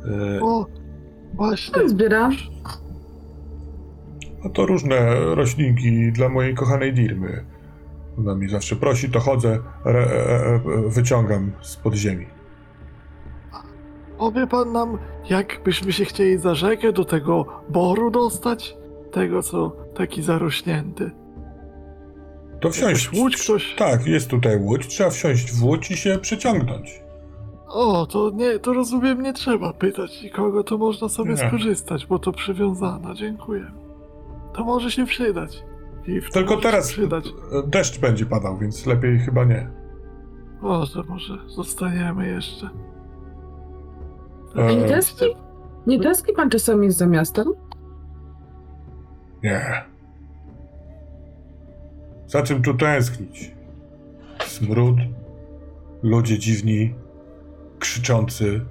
Yy, 0.05 0.39
O, 0.41 0.67
właśnie. 1.33 1.73
Pan 1.73 1.89
zbiera. 1.89 2.29
No 4.43 4.49
to 4.49 4.65
różne 4.65 5.15
roślinki 5.15 6.11
dla 6.11 6.29
mojej 6.29 6.55
kochanej 6.55 6.93
Dirmy. 6.93 7.45
Ona 8.17 8.35
mi 8.35 8.49
zawsze 8.49 8.75
prosi, 8.75 9.09
to 9.09 9.19
chodzę, 9.19 9.59
re, 9.85 9.99
e, 9.99 10.55
e, 10.55 10.61
wyciągam 10.89 11.51
z 11.61 11.75
pod 11.75 11.93
ziemi. 11.93 12.25
Powie 14.17 14.47
pan 14.47 14.71
nam, 14.71 14.97
jakbyśmy 15.29 15.93
się 15.93 16.05
chcieli 16.05 16.37
za 16.37 16.55
rzekę 16.55 16.93
do 16.93 17.05
tego 17.05 17.45
boru 17.69 18.11
dostać? 18.11 18.77
Tego, 19.11 19.43
co 19.43 19.71
taki 19.95 20.21
zarośnięty. 20.21 21.11
To 22.61 22.69
wsiąść. 22.69 23.05
Jakaś 23.05 23.19
łódź 23.19 23.37
ktoś- 23.43 23.75
Tak, 23.75 24.07
jest 24.07 24.29
tutaj 24.29 24.57
łódź, 24.57 24.87
trzeba 24.87 25.09
wsiąść 25.09 25.51
w 25.53 25.63
łódź 25.63 25.91
i 25.91 25.97
się 25.97 26.17
przeciągnąć. 26.17 27.03
O, 27.67 28.05
to 28.05 28.31
nie, 28.33 28.59
to 28.59 28.73
rozumiem, 28.73 29.21
nie 29.21 29.33
trzeba 29.33 29.73
pytać 29.73 30.23
nikogo, 30.23 30.63
to 30.63 30.77
można 30.77 31.09
sobie 31.09 31.31
Nie. 31.31 31.37
skorzystać, 31.37 32.05
bo 32.05 32.19
to 32.19 32.31
przywiązane, 32.31 33.15
dziękuję. 33.15 33.71
To 34.53 34.63
może 34.63 34.91
się 34.91 35.05
przydać. 35.05 35.63
I 36.07 36.21
w 36.21 36.27
to 36.27 36.33
Tylko 36.33 36.49
może 36.55 36.61
się 36.63 36.71
teraz 36.71 36.87
Przydać. 36.91 37.25
deszcz 37.67 37.99
będzie 37.99 38.25
padał, 38.25 38.57
więc 38.57 38.85
lepiej 38.85 39.19
chyba 39.19 39.43
nie. 39.45 39.69
Może, 40.61 41.03
może 41.03 41.37
zostaniemy 41.47 42.27
jeszcze. 42.27 42.69
Nie 44.55 44.87
tęskni? 44.87 45.27
Nie 45.87 45.99
pan 46.35 46.49
czasami 46.49 46.91
za 46.91 47.05
miastem? 47.05 47.47
Nie. 49.43 49.83
Za 52.27 52.41
czym 52.41 52.61
tu 52.63 52.73
tęsknić? 52.73 53.55
Smród, 54.45 54.95
ludzie 56.03 56.39
dziwni, 56.39 56.95
krzyczący. 57.79 58.65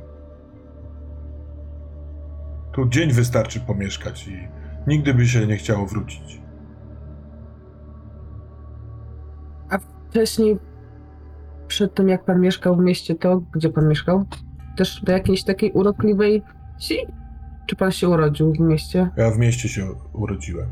Tu 2.72 2.88
dzień 2.88 3.12
wystarczy 3.12 3.60
pomieszkać 3.60 4.28
i 4.28 4.48
nigdy 4.86 5.14
by 5.14 5.26
się 5.26 5.46
nie 5.46 5.56
chciało 5.56 5.86
wrócić. 5.86 6.44
Wcześniej, 10.14 10.58
przed 11.66 11.94
tym 11.94 12.08
jak 12.08 12.24
pan 12.24 12.40
mieszkał 12.40 12.76
w 12.76 12.80
mieście, 12.80 13.14
to 13.14 13.42
gdzie 13.52 13.68
pan 13.70 13.88
mieszkał? 13.88 14.24
Też 14.76 15.02
do 15.02 15.12
jakiejś 15.12 15.44
takiej 15.44 15.72
urokliwej 15.72 16.42
wsi? 16.78 16.96
Czy 17.66 17.76
pan 17.76 17.90
się 17.90 18.08
urodził 18.08 18.52
w 18.52 18.60
mieście? 18.60 19.10
Ja 19.16 19.30
w 19.30 19.38
mieście 19.38 19.68
się 19.68 19.86
urodziłem. 20.12 20.68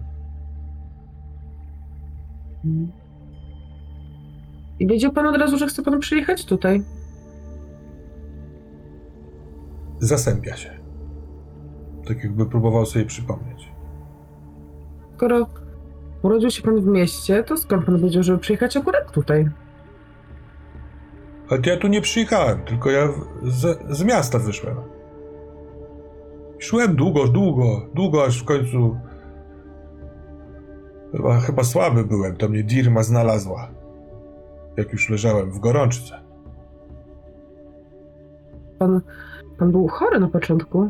I 4.80 4.86
wiedział 4.86 5.12
pan 5.12 5.26
od 5.26 5.36
razu, 5.36 5.58
że 5.58 5.66
chce 5.66 5.82
pan 5.82 6.00
przyjechać 6.00 6.44
tutaj? 6.44 6.82
Zasępia 9.98 10.56
się. 10.56 10.70
Tak 12.06 12.24
jakby 12.24 12.46
próbował 12.46 12.86
sobie 12.86 13.04
przypomnieć. 13.04 13.72
Skoro 15.16 15.46
urodził 16.22 16.50
się 16.50 16.62
pan 16.62 16.80
w 16.80 16.86
mieście, 16.86 17.44
to 17.44 17.56
skąd 17.56 17.84
pan 17.86 17.98
wiedział, 17.98 18.22
żeby 18.22 18.38
przyjechać 18.38 18.76
akurat 18.76 19.12
tutaj? 19.12 19.50
Ale 21.52 21.60
to 21.60 21.70
ja 21.70 21.76
tu 21.76 21.88
nie 21.88 22.00
przyjechałem, 22.00 22.64
tylko 22.64 22.90
ja 22.90 23.08
z, 23.42 23.78
z 23.90 24.04
miasta 24.04 24.38
wyszłem. 24.38 24.76
Szłem 26.58 26.96
długo, 26.96 27.28
długo, 27.28 27.86
długo, 27.94 28.24
aż 28.24 28.42
w 28.42 28.44
końcu. 28.44 28.96
Chyba, 31.12 31.40
chyba 31.40 31.64
słaby 31.64 32.04
byłem, 32.04 32.36
to 32.36 32.48
mnie 32.48 32.62
Dirma 32.62 33.02
znalazła. 33.02 33.68
Jak 34.76 34.92
już 34.92 35.10
leżałem 35.10 35.50
w 35.50 35.58
gorączce. 35.58 36.20
Pan, 38.78 39.00
pan 39.58 39.72
był 39.72 39.88
chory 39.88 40.20
na 40.20 40.28
początku. 40.28 40.88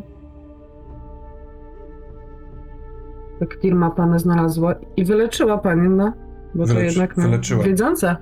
Jak 3.41 3.53
firma 3.53 3.91
pana 3.91 4.19
znalazła 4.19 4.75
i 4.97 5.05
wyleczyła 5.05 5.57
pani, 5.57 5.89
no. 5.89 6.13
Bo 6.55 6.67
to 6.67 6.73
Wylecz- 6.73 6.83
jednak 6.83 7.17
no, 7.17 7.63
wiedząca. 7.63 8.17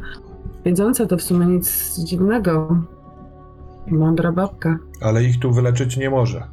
Wiedząca 0.65 1.05
to 1.05 1.17
w 1.17 1.21
sumie 1.21 1.45
nic 1.45 1.99
dziwnego. 1.99 2.77
Mądra 3.87 4.31
babka. 4.31 4.77
Ale 5.01 5.23
ich 5.23 5.39
tu 5.39 5.51
wyleczyć 5.51 5.97
nie 5.97 6.09
może. 6.09 6.43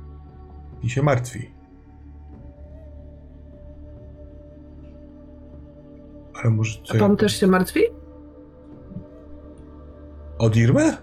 I 0.82 0.90
się 0.90 1.02
martwi. 1.02 1.50
Ale 6.34 6.50
może 6.50 6.78
A 6.94 6.98
pan 6.98 7.16
też 7.16 7.40
się 7.40 7.46
martwi? 7.46 7.80
O 10.38 10.50
Dirmę? 10.50 10.96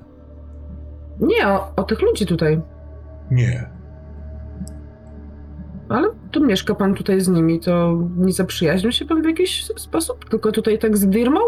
Nie, 1.19 1.47
o, 1.47 1.71
o 1.75 1.83
tych 1.83 2.01
ludzi 2.01 2.25
tutaj. 2.25 2.61
Nie. 3.31 3.69
Ale 5.89 6.07
tu 6.31 6.45
mieszka 6.45 6.75
pan 6.75 6.93
tutaj 6.93 7.21
z 7.21 7.27
nimi, 7.27 7.59
to 7.59 7.99
nie 8.17 8.33
zaprzyjaźnił 8.33 8.91
się 8.91 9.05
pan 9.05 9.21
w 9.21 9.25
jakiś 9.25 9.65
sposób? 9.65 10.29
Tylko 10.29 10.51
tutaj 10.51 10.79
tak 10.79 10.97
z 10.97 11.07
Dirmą? 11.07 11.39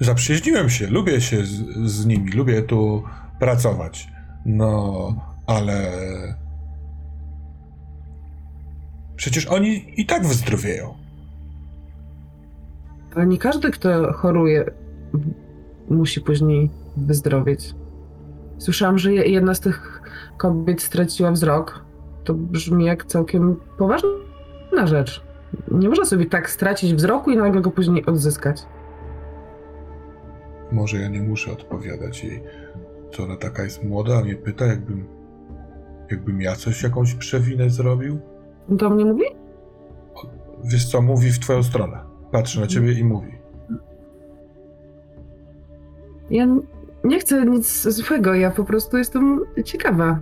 Zaprzyjaźniłem 0.00 0.70
się, 0.70 0.86
lubię 0.86 1.20
się 1.20 1.44
z, 1.44 1.52
z 1.90 2.06
nimi, 2.06 2.30
lubię 2.32 2.62
tu 2.62 3.02
pracować. 3.40 4.08
No, 4.46 5.14
ale. 5.46 5.92
Przecież 9.16 9.46
oni 9.46 10.00
i 10.00 10.06
tak 10.06 10.26
wyzdrowieją. 10.26 10.94
Ale 13.14 13.26
nie 13.26 13.38
każdy, 13.38 13.70
kto 13.70 14.12
choruje, 14.12 14.64
musi 15.90 16.20
później 16.20 16.70
wyzdrowieć. 16.96 17.74
Słyszałam, 18.58 18.98
że 18.98 19.12
je- 19.12 19.24
jedna 19.24 19.54
z 19.54 19.60
tych 19.60 20.02
kobiet 20.36 20.82
straciła 20.82 21.30
wzrok. 21.32 21.84
To 22.24 22.34
brzmi 22.34 22.84
jak 22.84 23.04
całkiem 23.04 23.56
poważna 23.78 24.08
rzecz. 24.84 25.22
Nie 25.70 25.88
można 25.88 26.04
sobie 26.04 26.26
tak 26.26 26.50
stracić 26.50 26.94
wzroku 26.94 27.30
i 27.30 27.36
nagle 27.36 27.60
go 27.60 27.70
później 27.70 28.06
odzyskać. 28.06 28.62
Może 30.74 30.96
ja 30.96 31.08
nie 31.08 31.22
muszę 31.22 31.52
odpowiadać 31.52 32.24
jej. 32.24 32.42
Co 33.12 33.22
ona 33.22 33.36
taka 33.36 33.62
jest 33.62 33.84
młoda, 33.84 34.18
a 34.18 34.24
mnie 34.24 34.34
pyta, 34.34 34.66
jakbym. 34.66 35.04
Jakbym 36.10 36.40
ja 36.40 36.56
coś, 36.56 36.82
jakąś 36.82 37.14
przewinę 37.14 37.70
zrobił? 37.70 38.18
To 38.78 38.90
mnie 38.90 39.04
mówi? 39.04 39.24
Wiesz 40.64 40.90
co, 40.90 41.02
mówi 41.02 41.32
w 41.32 41.38
twoją 41.38 41.62
stronę. 41.62 41.98
Patrzy 42.32 42.60
na 42.60 42.66
ciebie 42.66 42.92
i 42.92 43.04
mówi. 43.04 43.32
Ja 46.30 46.46
nie 47.04 47.18
chcę 47.18 47.46
nic 47.46 47.88
złego, 47.88 48.34
ja 48.34 48.50
po 48.50 48.64
prostu 48.64 48.98
jestem 48.98 49.40
ciekawa. 49.64 50.20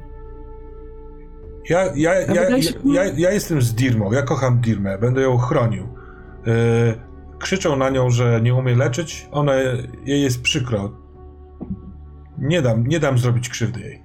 Ja, 1.68 1.84
ja, 1.94 2.14
ja, 2.14 2.48
ja, 2.48 2.56
ja, 2.84 3.04
ja 3.16 3.30
jestem 3.30 3.62
z 3.62 3.74
Dirmą, 3.74 4.12
ja 4.12 4.22
kocham 4.22 4.60
Dirmę, 4.60 4.98
będę 4.98 5.20
ją 5.20 5.38
chronił. 5.38 5.88
Yy, 6.46 6.52
krzyczą 7.42 7.76
na 7.76 7.90
nią, 7.90 8.10
że 8.10 8.40
nie 8.42 8.54
umie 8.54 8.74
leczyć, 8.76 9.28
ona 9.32 9.54
jej 10.04 10.22
jest 10.22 10.42
przykro. 10.42 10.92
Nie 12.38 12.62
dam, 12.62 12.86
nie 12.86 13.00
dam 13.00 13.18
zrobić 13.18 13.48
krzywdy 13.48 13.80
jej. 13.80 14.02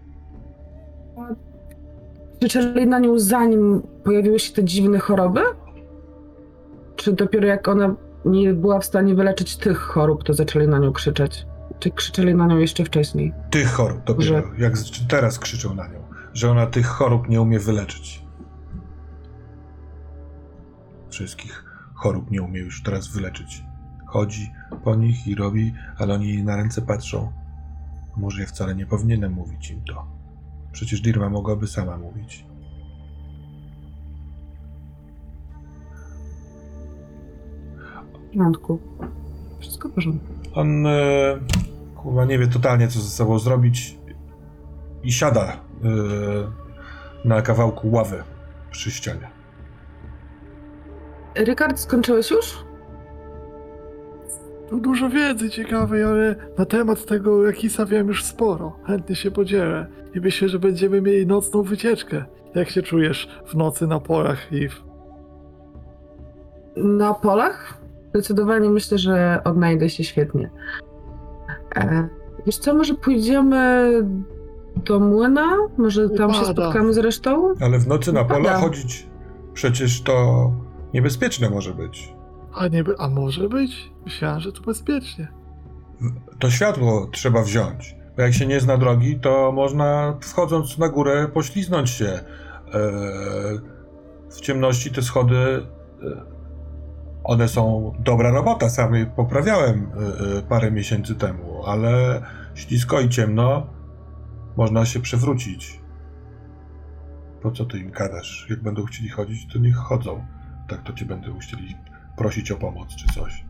Krzyczeli 2.40 2.88
na 2.88 3.00
nią 3.00 3.20
zanim 3.20 3.82
pojawiły 4.04 4.40
się 4.40 4.54
te 4.54 4.64
dziwne 4.64 5.00
choroby? 5.00 5.42
Czy 6.96 7.14
dopiero 7.14 7.48
jak 7.48 7.68
ona 7.68 7.96
nie 8.26 8.54
była 8.54 8.80
w 8.80 8.86
stanie 8.86 9.16
wyleczyć 9.16 9.58
tych 9.58 9.78
chorób, 9.78 10.24
to 10.24 10.34
zaczęli 10.34 10.68
na 10.68 10.80
nią 10.80 10.94
krzyczeć? 10.94 11.46
Czy 11.80 11.92
krzyczeli 11.92 12.36
na 12.36 12.48
nią 12.48 12.58
jeszcze 12.58 12.86
wcześniej? 12.86 13.34
Tych 13.50 13.72
chorób 13.72 14.04
dopiero, 14.04 14.24
Że- 14.24 14.44
jak 14.58 14.74
teraz 15.10 15.40
krzyczą 15.40 15.76
na 15.76 15.88
nią, 15.88 16.00
że 16.34 16.52
ona 16.52 16.68
tych 16.68 16.86
chorób 16.88 17.30
nie 17.30 17.42
umie 17.42 17.60
wyleczyć. 17.60 18.26
Wszystkich 21.10 21.67
chorób 21.98 22.32
nie 22.32 22.42
umie 22.42 22.60
już 22.60 22.84
teraz 22.84 23.08
wyleczyć. 23.08 23.64
Chodzi 24.06 24.52
po 24.84 24.96
nich 24.96 25.28
i 25.28 25.36
robi, 25.36 25.74
ale 25.98 26.14
oni 26.14 26.28
jej 26.28 26.44
na 26.44 26.56
ręce 26.56 26.82
patrzą. 26.82 27.32
Może 28.18 28.42
ja 28.42 28.48
wcale 28.48 28.76
nie 28.76 28.86
powinienem 28.86 29.34
mówić 29.34 29.72
im 29.72 29.82
to. 29.84 30.08
Przecież 30.72 31.02
Dirma 31.02 31.30
mogłaby 31.30 31.68
sama 31.68 31.98
mówić. 31.98 32.46
W 38.14 38.38
porządku. 38.38 38.80
Wszystko 39.60 39.90
w 39.90 39.92
porządku. 39.92 40.28
On 40.54 40.88
e, 40.88 41.40
kurwa 41.96 42.26
nie 42.26 42.40
wie 42.40 42.48
totalnie 42.48 42.88
co 42.88 43.00
ze 43.00 43.10
sobą 43.10 43.40
zrobić 43.40 43.98
i 45.04 45.12
siada 45.12 45.44
e, 45.44 45.58
na 47.26 47.42
kawałku 47.42 47.92
ławy 47.92 48.24
przy 48.72 48.92
ścianie. 48.92 49.37
Rykard, 51.38 51.80
skończyłeś 51.80 52.32
już? 52.32 52.58
Tu 54.70 54.80
dużo 54.80 55.10
wiedzy 55.10 55.50
ciekawej, 55.50 56.04
ale 56.04 56.36
na 56.58 56.66
temat 56.66 57.06
tego 57.06 57.46
Jakisa 57.46 57.86
wiem 57.86 58.08
już 58.08 58.24
sporo. 58.24 58.76
Chętnie 58.88 59.16
się 59.16 59.32
podzielę. 59.32 59.88
I 60.16 60.20
myślę, 60.20 60.50
że 60.50 60.60
będziemy 60.60 61.02
mieli 61.02 61.28
nocną 61.28 61.64
wycieczkę. 61.64 62.26
Jak 62.56 62.70
się 62.70 62.82
czujesz 62.82 63.30
w 63.46 63.56
nocy 63.56 63.88
na 63.88 64.00
polach, 64.00 64.48
Eve? 64.54 64.76
Na 66.76 67.14
polach? 67.14 67.78
Zdecydowanie 68.10 68.70
myślę, 68.70 68.98
że 68.98 69.42
odnajdę 69.44 69.90
się 69.90 70.04
świetnie. 70.04 70.50
E, 71.76 72.08
wiesz 72.46 72.58
co, 72.58 72.74
może 72.74 72.94
pójdziemy 72.94 73.92
do 74.86 75.00
młyna? 75.00 75.48
Może 75.78 76.10
tam 76.10 76.34
się 76.34 76.42
Pada. 76.42 76.54
spotkamy 76.54 76.94
z 76.94 76.98
resztą? 76.98 77.54
Ale 77.62 77.80
w 77.80 77.88
nocy 77.88 78.14
na 78.14 78.24
pola 78.26 78.44
Pada. 78.44 78.58
chodzić 78.60 79.08
przecież 79.54 80.02
to 80.02 80.52
niebezpieczne 80.98 81.50
może 81.50 81.74
być. 81.74 82.14
A 82.54 82.68
nie, 82.68 82.84
a 82.98 83.10
może 83.10 83.50
być? 83.50 83.92
Myślałem, 84.06 84.40
że 84.40 84.52
tu 84.52 84.64
bezpiecznie. 84.64 85.28
To 86.40 86.50
światło 86.50 87.10
trzeba 87.12 87.42
wziąć. 87.42 87.96
Bo 88.16 88.22
jak 88.22 88.34
się 88.34 88.46
nie 88.46 88.60
zna 88.60 88.78
drogi, 88.78 89.20
to 89.20 89.52
można 89.52 90.18
wchodząc 90.22 90.78
na 90.78 90.90
górę 90.90 91.28
pośliznąć 91.34 91.90
się. 91.90 92.06
E, 92.06 92.22
w 94.30 94.42
ciemności 94.42 94.92
te 94.92 95.02
schody, 95.02 95.36
e, 95.38 95.62
one 97.24 97.48
są 97.48 97.94
dobra 98.00 98.32
robota. 98.32 98.70
Sam 98.70 98.96
je 98.96 99.06
poprawiałem 99.06 99.78
e, 99.78 100.38
e, 100.38 100.42
parę 100.42 100.72
miesięcy 100.72 101.16
temu, 101.16 101.66
ale 101.66 102.22
ślisko 102.56 103.02
i 103.02 103.10
ciemno, 103.10 103.68
można 104.56 104.86
się 104.86 105.00
przewrócić. 105.00 105.80
Po 107.42 107.52
co 107.52 107.66
ty 107.66 107.80
im 107.80 107.92
gadasz? 107.92 108.48
Jak 108.50 108.64
będą 108.64 108.86
chcieli 108.86 109.10
chodzić, 109.10 109.54
to 109.54 109.60
niech 109.60 109.76
chodzą. 109.76 110.37
Tak 110.68 110.82
to 110.84 110.94
cię 110.94 111.06
będą 111.06 111.40
chcieli 111.40 111.76
prosić 112.16 112.52
o 112.52 112.56
pomoc 112.56 112.96
czy 112.96 113.08
coś. 113.08 113.46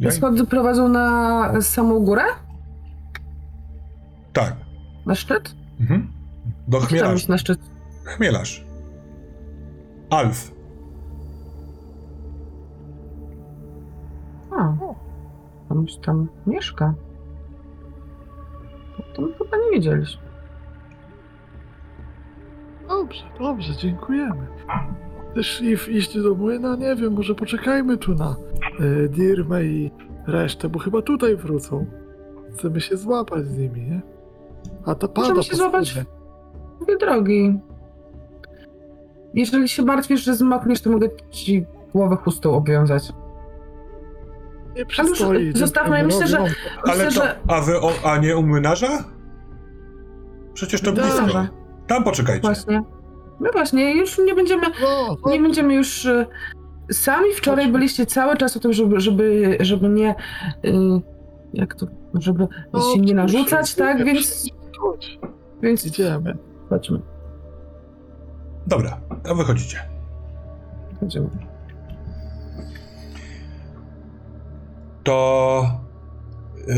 Ja- 0.00 0.10
schody 0.10 0.46
prowadzą 0.46 0.88
na 0.88 1.62
samą 1.62 2.00
górę? 2.04 2.22
Tak. 4.32 4.56
Na 5.06 5.14
szczyt? 5.14 5.54
Mhm. 5.80 6.12
Do 6.68 6.80
chmielarz. 6.80 7.28
na 7.28 7.38
szczyt? 7.38 7.60
Chmielarz. 8.04 8.64
Alf. 10.10 10.52
A, 14.58 14.74
on 15.68 15.86
tam 16.02 16.28
mieszka. 16.46 16.94
To 19.14 19.22
my 19.22 19.32
chyba 19.32 19.56
nie 19.56 19.70
wiedzieliśmy. 19.70 20.22
Dobrze, 22.88 23.24
dobrze, 23.38 23.76
dziękujemy. 23.76 24.46
Chcesz 25.30 25.60
Eve 25.62 25.90
iść 25.92 26.18
do 26.22 26.34
młyna? 26.34 26.76
Nie 26.76 26.96
wiem, 26.96 27.12
może 27.12 27.34
poczekajmy 27.34 27.96
tu 27.98 28.14
na 28.14 28.36
y, 28.80 29.08
Dirmę 29.08 29.64
i 29.64 29.90
resztę, 30.26 30.68
bo 30.68 30.78
chyba 30.78 31.02
tutaj 31.02 31.36
wrócą. 31.36 31.86
Chcemy 32.54 32.80
się 32.80 32.96
złapać 32.96 33.46
z 33.46 33.58
nimi, 33.58 33.82
nie? 33.82 34.00
A 34.86 34.94
ta 34.94 35.08
pada 35.08 35.28
Możemy 35.28 35.42
się 35.42 35.56
złapać 35.56 35.94
paskudnie. 35.94 36.20
Mówię 36.80 36.96
drogi. 36.96 37.58
Jeżeli 39.34 39.68
się 39.68 39.82
martwisz, 39.82 40.24
że 40.24 40.34
zmokniesz, 40.34 40.80
to 40.80 40.90
mogę 40.90 41.08
ci 41.30 41.66
głowę 41.94 42.16
chustą 42.16 42.54
obwiązać. 42.54 43.12
Nie 44.76 44.86
przystoi. 44.86 45.46
już 45.46 45.56
zostawmy, 45.56 45.98
ja 45.98 46.04
myślę, 46.04 46.26
że-. 46.26 46.38
Ale 46.84 47.04
Myślę, 47.04 47.20
to, 47.20 47.26
że... 47.26 47.38
a 47.48 47.60
wy, 47.60 47.80
o, 47.80 47.92
a 48.04 48.18
nie 48.18 48.36
u 48.36 48.42
młynarza? 48.42 49.04
Przecież 50.54 50.80
to 50.80 50.92
Da. 50.92 51.02
blisko. 51.02 51.46
Tam 51.86 52.04
poczekajcie. 52.04 52.40
Właśnie. 52.40 52.82
No 53.40 53.50
właśnie, 53.52 53.94
już 53.94 54.18
nie 54.18 54.34
będziemy, 54.34 54.66
No, 54.82 55.16
no, 55.26 55.32
nie 55.32 55.40
będziemy 55.40 55.74
już... 55.74 56.04
y, 56.04 56.26
Sami 56.92 57.32
wczoraj 57.36 57.64
Chodźmy. 57.64 57.78
byliście 57.78 58.06
cały 58.06 58.36
czas 58.36 58.56
o 58.56 58.60
tym, 58.60 58.72
żeby, 58.72 59.00
żeby, 59.00 59.56
żeby 59.60 59.88
nie... 59.88 60.14
y, 60.64 60.72
Jak 61.52 61.74
to... 61.74 61.86
Żeby 62.14 62.48
no, 62.72 62.80
się 62.80 63.00
nie 63.00 63.14
narzucać, 63.14 63.74
tak? 63.74 64.04
Więc... 64.04 64.46
Chodź, 64.78 65.18
Więc... 65.62 65.86
idziemy. 65.86 66.36
Chodźmy. 66.68 67.00
Dobra, 68.66 69.00
to 69.22 69.34
wychodzicie. 69.34 69.78
Chodzimy. 71.00 71.28
To 75.04 75.62
yy, 76.66 76.74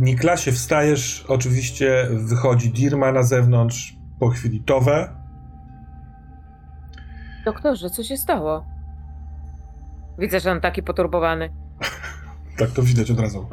Niklasie 0.00 0.52
wstajesz, 0.52 1.24
oczywiście 1.28 2.08
wychodzi 2.10 2.70
Dirma 2.70 3.12
na 3.12 3.22
zewnątrz, 3.22 3.96
po 4.20 4.28
chwili 4.28 4.62
Towe. 4.64 5.23
Doktorze, 7.44 7.90
co 7.90 8.02
się 8.02 8.16
stało? 8.16 8.64
Widzę, 10.18 10.40
że 10.40 10.52
on 10.52 10.60
taki 10.60 10.82
poturbowany. 10.82 11.50
Tak 12.58 12.70
to 12.70 12.82
widać 12.82 13.10
od 13.10 13.20
razu. 13.20 13.46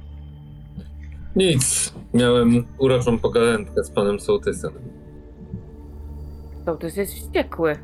Nic. 1.36 1.94
Miałem 2.14 2.66
uroczą 2.78 3.18
pogadętkę 3.18 3.84
z 3.84 3.90
panem 3.90 4.20
Sołtysem. 4.20 4.72
Sołtys 6.64 6.96
jest 6.96 7.14
wściekły. 7.14 7.76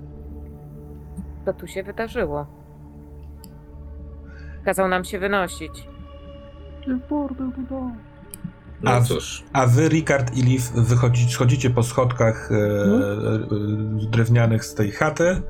Co 1.44 1.52
tu 1.52 1.66
się 1.66 1.82
wydarzyło? 1.82 2.46
Kazał 4.64 4.88
nam 4.88 5.04
się 5.04 5.18
wynosić. 5.18 5.88
Nie 6.88 6.94
w 6.94 7.08
do 7.34 7.62
domu. 7.70 7.96
No 8.82 8.90
A 8.90 9.00
cóż, 9.00 9.44
A 9.52 9.66
wy, 9.66 9.88
Rikard 9.88 10.36
i 10.36 10.42
Liv, 10.42 10.62
wychodzi, 10.74 11.30
schodzicie 11.30 11.70
po 11.70 11.82
schodkach 11.82 12.52
e, 12.52 12.56
e, 12.56 14.10
drewnianych 14.10 14.64
z 14.64 14.74
tej 14.74 14.90
chaty 14.90 15.42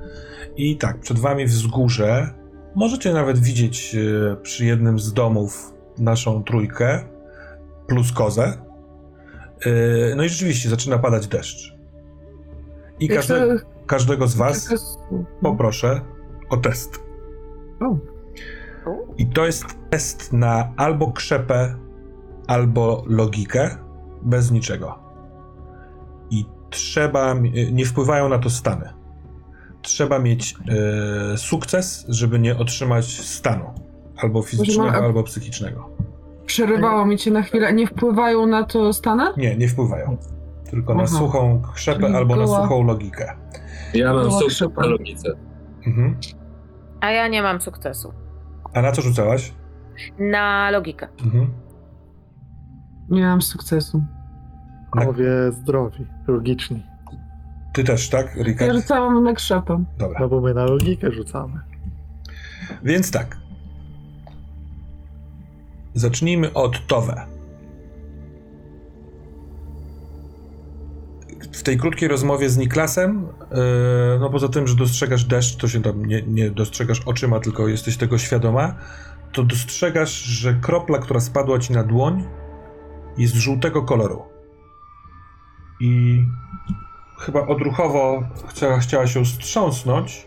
i 0.56 0.76
tak, 0.76 1.00
przed 1.00 1.18
wami 1.18 1.46
wzgórze. 1.46 2.34
Możecie 2.74 3.12
nawet 3.12 3.38
widzieć 3.38 3.94
e, 3.94 4.36
przy 4.36 4.64
jednym 4.64 4.98
z 4.98 5.12
domów 5.12 5.74
naszą 5.98 6.44
trójkę 6.44 7.04
plus 7.86 8.12
kozę. 8.12 8.52
E, 9.66 10.14
no 10.16 10.24
i 10.24 10.28
rzeczywiście 10.28 10.68
zaczyna 10.68 10.98
padać 10.98 11.26
deszcz. 11.26 11.76
I 13.00 13.08
każde, 13.08 13.56
każdego 13.86 14.28
z 14.28 14.34
was 14.34 14.64
słów. 14.64 14.80
poproszę 15.42 16.00
o 16.50 16.56
test. 16.56 17.00
I 19.18 19.26
to 19.26 19.46
jest 19.46 19.64
test 19.90 20.32
na 20.32 20.72
albo 20.76 21.12
krzepę, 21.12 21.74
albo 22.46 23.02
logikę, 23.06 23.76
bez 24.22 24.50
niczego. 24.50 24.98
I 26.30 26.46
trzeba, 26.70 27.34
mi- 27.34 27.72
nie 27.72 27.84
wpływają 27.86 28.28
na 28.28 28.38
to 28.38 28.50
stany. 28.50 28.88
Trzeba 29.82 30.18
mieć 30.18 30.54
e, 31.32 31.36
sukces, 31.36 32.06
żeby 32.08 32.38
nie 32.38 32.56
otrzymać 32.58 33.04
stanu. 33.20 33.64
Albo 34.22 34.42
fizycznego, 34.42 34.90
albo 35.04 35.22
psychicznego. 35.22 35.88
Przerywało 36.46 37.06
mi 37.06 37.18
cię 37.18 37.30
na 37.30 37.42
chwilę. 37.42 37.72
Nie 37.72 37.86
wpływają 37.86 38.46
na 38.46 38.64
to 38.64 38.92
stany? 38.92 39.24
Nie, 39.36 39.56
nie 39.56 39.68
wpływają. 39.68 40.16
Tylko 40.70 40.94
na 40.94 41.02
Aha. 41.02 41.18
suchą 41.18 41.62
krzepę 41.74 42.00
Czyli 42.00 42.14
albo 42.16 42.36
na 42.36 42.44
goła- 42.44 42.62
suchą 42.62 42.82
logikę. 42.84 43.32
ja 43.94 44.12
mam 44.14 44.22
Była 44.28 44.40
sukces 44.40 44.68
na 44.76 44.86
logice. 44.86 45.28
Mhm. 45.86 46.16
A 47.00 47.10
ja 47.10 47.28
nie 47.28 47.42
mam 47.42 47.60
sukcesu. 47.60 48.12
A 48.74 48.82
na 48.82 48.92
co 48.92 49.02
rzucałaś? 49.02 49.52
Na 50.18 50.70
logikę. 50.70 51.08
Mhm. 51.24 51.50
Nie 53.12 53.22
mam 53.22 53.42
sukcesu. 53.42 53.98
Na, 53.98 54.04
Panowie 55.00 55.30
zdrowi, 55.52 56.06
logiczni. 56.26 56.82
ty 57.72 57.84
też, 57.84 58.08
tak, 58.08 58.36
Ja 58.36 58.42
Rikard? 58.44 58.72
rzucałam 58.72 59.24
na 59.24 59.32
krzepę. 59.32 59.84
Dobra. 59.98 60.20
No 60.20 60.28
bo 60.28 60.40
my 60.40 60.54
na 60.54 60.64
logikę 60.64 61.12
rzucamy. 61.12 61.60
Więc 62.84 63.10
tak. 63.10 63.36
Zacznijmy 65.94 66.52
od 66.52 66.86
Towe. 66.86 67.26
W 71.52 71.62
tej 71.62 71.78
krótkiej 71.78 72.08
rozmowie 72.08 72.50
z 72.50 72.56
Niklasem, 72.56 73.26
yy, 73.50 73.56
no 74.20 74.30
poza 74.30 74.48
tym, 74.48 74.66
że 74.66 74.74
dostrzegasz 74.76 75.24
deszcz, 75.24 75.56
to 75.56 75.68
się 75.68 75.82
tam 75.82 76.04
nie, 76.04 76.22
nie 76.22 76.50
dostrzegasz 76.50 77.00
oczyma, 77.06 77.40
tylko 77.40 77.68
jesteś 77.68 77.96
tego 77.96 78.18
świadoma, 78.18 78.74
to 79.32 79.42
dostrzegasz, 79.44 80.22
że 80.22 80.54
kropla, 80.54 80.98
która 80.98 81.20
spadła 81.20 81.58
ci 81.58 81.72
na 81.72 81.84
dłoń, 81.84 82.24
jest 83.18 83.34
żółtego 83.34 83.82
koloru. 83.82 84.22
I 85.80 86.24
chyba 87.18 87.46
odruchowo 87.46 88.22
chciała, 88.48 88.78
chciała 88.78 89.06
się 89.06 89.24
wstrząsnąć, 89.24 90.26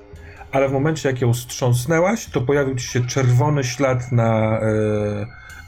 ale 0.51 0.69
w 0.69 0.71
momencie 0.71 1.09
jak 1.09 1.21
ją 1.21 1.33
wstrząsnęłaś, 1.33 2.25
to 2.25 2.41
pojawił 2.41 2.75
ci 2.75 2.87
się 2.87 3.05
czerwony 3.05 3.63
ślad 3.63 4.11
na. 4.11 4.59
E, 4.59 4.71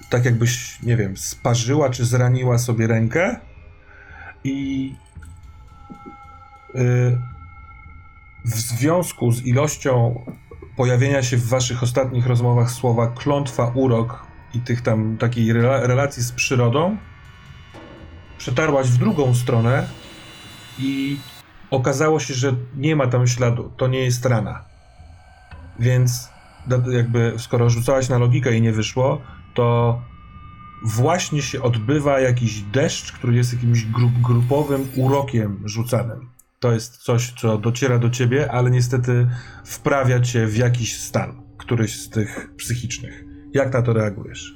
tak 0.10 0.26
jakbyś, 0.26 0.82
nie 0.84 0.98
wiem, 0.98 1.18
sparzyła 1.18 1.90
czy 1.90 2.06
zraniła 2.06 2.58
sobie 2.58 2.88
rękę. 2.88 3.40
I. 4.44 4.96
E, 6.76 6.82
w 8.46 8.56
związku 8.56 9.32
z 9.32 9.46
ilością 9.46 10.22
pojawienia 10.78 11.24
się 11.24 11.38
w 11.38 11.48
waszych 11.48 11.84
ostatnich 11.84 12.28
rozmowach 12.28 12.72
słowa 12.72 13.08
klątwa, 13.08 13.72
urok 13.76 14.27
i 14.54 14.60
tych 14.60 14.82
tam 14.82 15.18
takiej 15.18 15.54
rela- 15.54 15.86
relacji 15.88 16.24
z 16.24 16.32
przyrodą, 16.32 16.98
przetarłaś 18.38 18.88
w 18.88 18.98
drugą 18.98 19.36
stronę 19.36 19.88
i 20.80 21.18
okazało 21.72 22.20
się, 22.20 22.34
że 22.34 22.54
nie 22.76 22.96
ma 22.96 23.08
tam 23.08 23.28
śladu. 23.28 23.72
To 23.78 23.88
nie 23.88 24.00
jest 24.00 24.26
rana. 24.26 24.64
Więc 25.80 26.30
jakby 26.92 27.34
skoro 27.38 27.70
rzucałaś 27.70 28.10
na 28.10 28.18
logikę 28.18 28.58
i 28.58 28.62
nie 28.62 28.72
wyszło, 28.72 29.22
to 29.54 30.02
właśnie 30.86 31.42
się 31.42 31.62
odbywa 31.62 32.20
jakiś 32.20 32.62
deszcz, 32.62 33.12
który 33.12 33.36
jest 33.36 33.54
jakimś 33.54 33.86
grup, 33.86 34.12
grupowym 34.22 34.88
urokiem 34.96 35.62
rzucanym. 35.66 36.30
To 36.60 36.72
jest 36.72 36.98
coś, 36.98 37.32
co 37.32 37.58
dociera 37.58 38.00
do 38.00 38.10
ciebie, 38.10 38.52
ale 38.52 38.72
niestety 38.72 39.28
wprawia 39.66 40.20
cię 40.20 40.48
w 40.48 40.58
jakiś 40.58 41.00
stan, 41.00 41.42
któryś 41.58 42.02
z 42.02 42.10
tych 42.10 42.56
psychicznych. 42.58 43.27
Jak 43.58 43.74
na 43.74 43.82
to 43.82 43.94
reagujesz? 43.94 44.56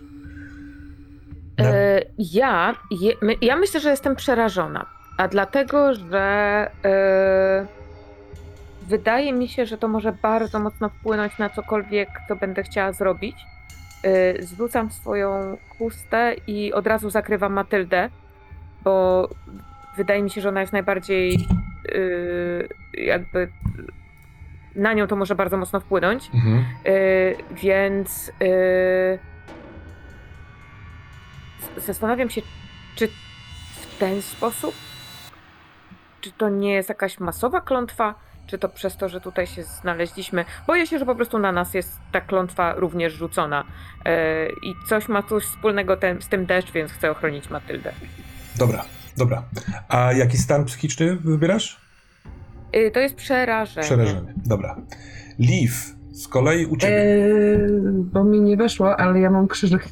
Na- 1.57 1.65
E, 1.65 2.01
ja, 2.17 2.75
je, 2.91 3.13
ja 3.41 3.55
myślę, 3.55 3.79
że 3.79 3.89
jestem 3.89 4.15
przerażona, 4.15 4.85
a 5.17 5.27
dlatego, 5.27 5.93
że 5.93 6.21
e, 6.85 7.65
wydaje 8.87 9.33
mi 9.33 9.47
się, 9.49 9.65
że 9.65 9.77
to 9.77 9.87
może 9.87 10.11
bardzo 10.11 10.59
mocno 10.59 10.89
wpłynąć 10.89 11.37
na 11.37 11.49
cokolwiek, 11.49 12.09
co 12.27 12.35
będę 12.35 12.63
chciała 12.63 12.91
zrobić. 12.91 13.35
E, 14.03 14.41
zwrócam 14.43 14.91
swoją 14.91 15.57
chustę 15.77 16.35
i 16.47 16.73
od 16.73 16.87
razu 16.87 17.09
zakrywam 17.09 17.53
Matyldę, 17.53 18.09
bo 18.83 19.27
wydaje 19.97 20.23
mi 20.23 20.29
się, 20.29 20.41
że 20.41 20.49
ona 20.49 20.61
jest 20.61 20.73
najbardziej 20.73 21.33
e, 21.35 23.01
jakby 23.01 23.47
na 24.75 24.93
nią 24.93 25.07
to 25.07 25.15
może 25.15 25.35
bardzo 25.35 25.57
mocno 25.57 25.79
wpłynąć. 25.79 26.29
Mhm. 26.33 26.65
Y, 26.87 27.35
więc 27.51 28.31
y, 28.41 29.19
zastanawiam 31.77 32.29
się, 32.29 32.41
czy 32.95 33.07
w 33.81 33.97
ten 33.99 34.21
sposób, 34.21 34.75
czy 36.21 36.31
to 36.31 36.49
nie 36.49 36.73
jest 36.73 36.89
jakaś 36.89 37.19
masowa 37.19 37.61
klątwa, 37.61 38.15
czy 38.47 38.57
to 38.57 38.69
przez 38.69 38.97
to, 38.97 39.09
że 39.09 39.21
tutaj 39.21 39.47
się 39.47 39.63
znaleźliśmy. 39.63 40.45
Boję 40.67 40.87
się, 40.87 40.99
że 40.99 41.05
po 41.05 41.15
prostu 41.15 41.39
na 41.39 41.51
nas 41.51 41.73
jest 41.73 41.99
ta 42.11 42.21
klątwa 42.21 42.73
również 42.73 43.13
rzucona. 43.13 43.63
Y, 43.63 43.65
I 44.63 44.73
coś 44.87 45.07
ma 45.07 45.23
coś 45.23 45.43
wspólnego 45.43 45.97
ten, 45.97 46.21
z 46.21 46.27
tym 46.27 46.45
deszcz, 46.45 46.71
więc 46.71 46.91
chcę 46.91 47.11
ochronić 47.11 47.49
Matyldę. 47.49 47.93
Dobra, 48.57 48.85
dobra. 49.17 49.43
A 49.89 50.13
jaki 50.13 50.37
stan 50.37 50.65
psychiczny 50.65 51.15
wybierasz? 51.15 51.80
Y, 52.75 52.91
to 52.91 52.99
jest 52.99 53.15
przerażenie. 53.15 53.85
Przerażenie. 53.87 54.33
Dobra. 54.45 54.75
Leaf, 55.39 55.95
z 56.11 56.27
kolei 56.27 56.65
u 56.65 56.77
ciebie. 56.77 56.93
Eee, 56.97 57.59
bo 58.13 58.23
mi 58.23 58.41
nie 58.41 58.57
weszło, 58.57 58.99
ale 58.99 59.19
ja 59.19 59.29
mam 59.31 59.47
krzyżyk. 59.47 59.87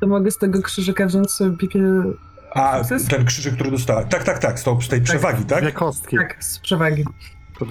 To 0.00 0.06
mogę 0.06 0.30
z 0.30 0.38
tego 0.38 0.62
krzyżyka 0.62 1.06
wziąć 1.06 1.30
sobie 1.30 1.56
pipiel. 1.56 2.16
A, 2.54 2.78
sukces? 2.78 3.08
ten 3.08 3.24
krzyżyk, 3.24 3.54
który 3.54 3.70
dostała. 3.70 4.04
Tak, 4.04 4.24
tak, 4.24 4.38
tak, 4.38 4.58
z, 4.60 4.62
tą, 4.64 4.80
z 4.80 4.88
tej 4.88 5.00
przewagi, 5.00 5.44
tak? 5.44 5.62
Dwie 5.62 5.72
kostki. 5.72 6.16
Tak, 6.16 6.44
z 6.44 6.58
przewagi. 6.58 7.04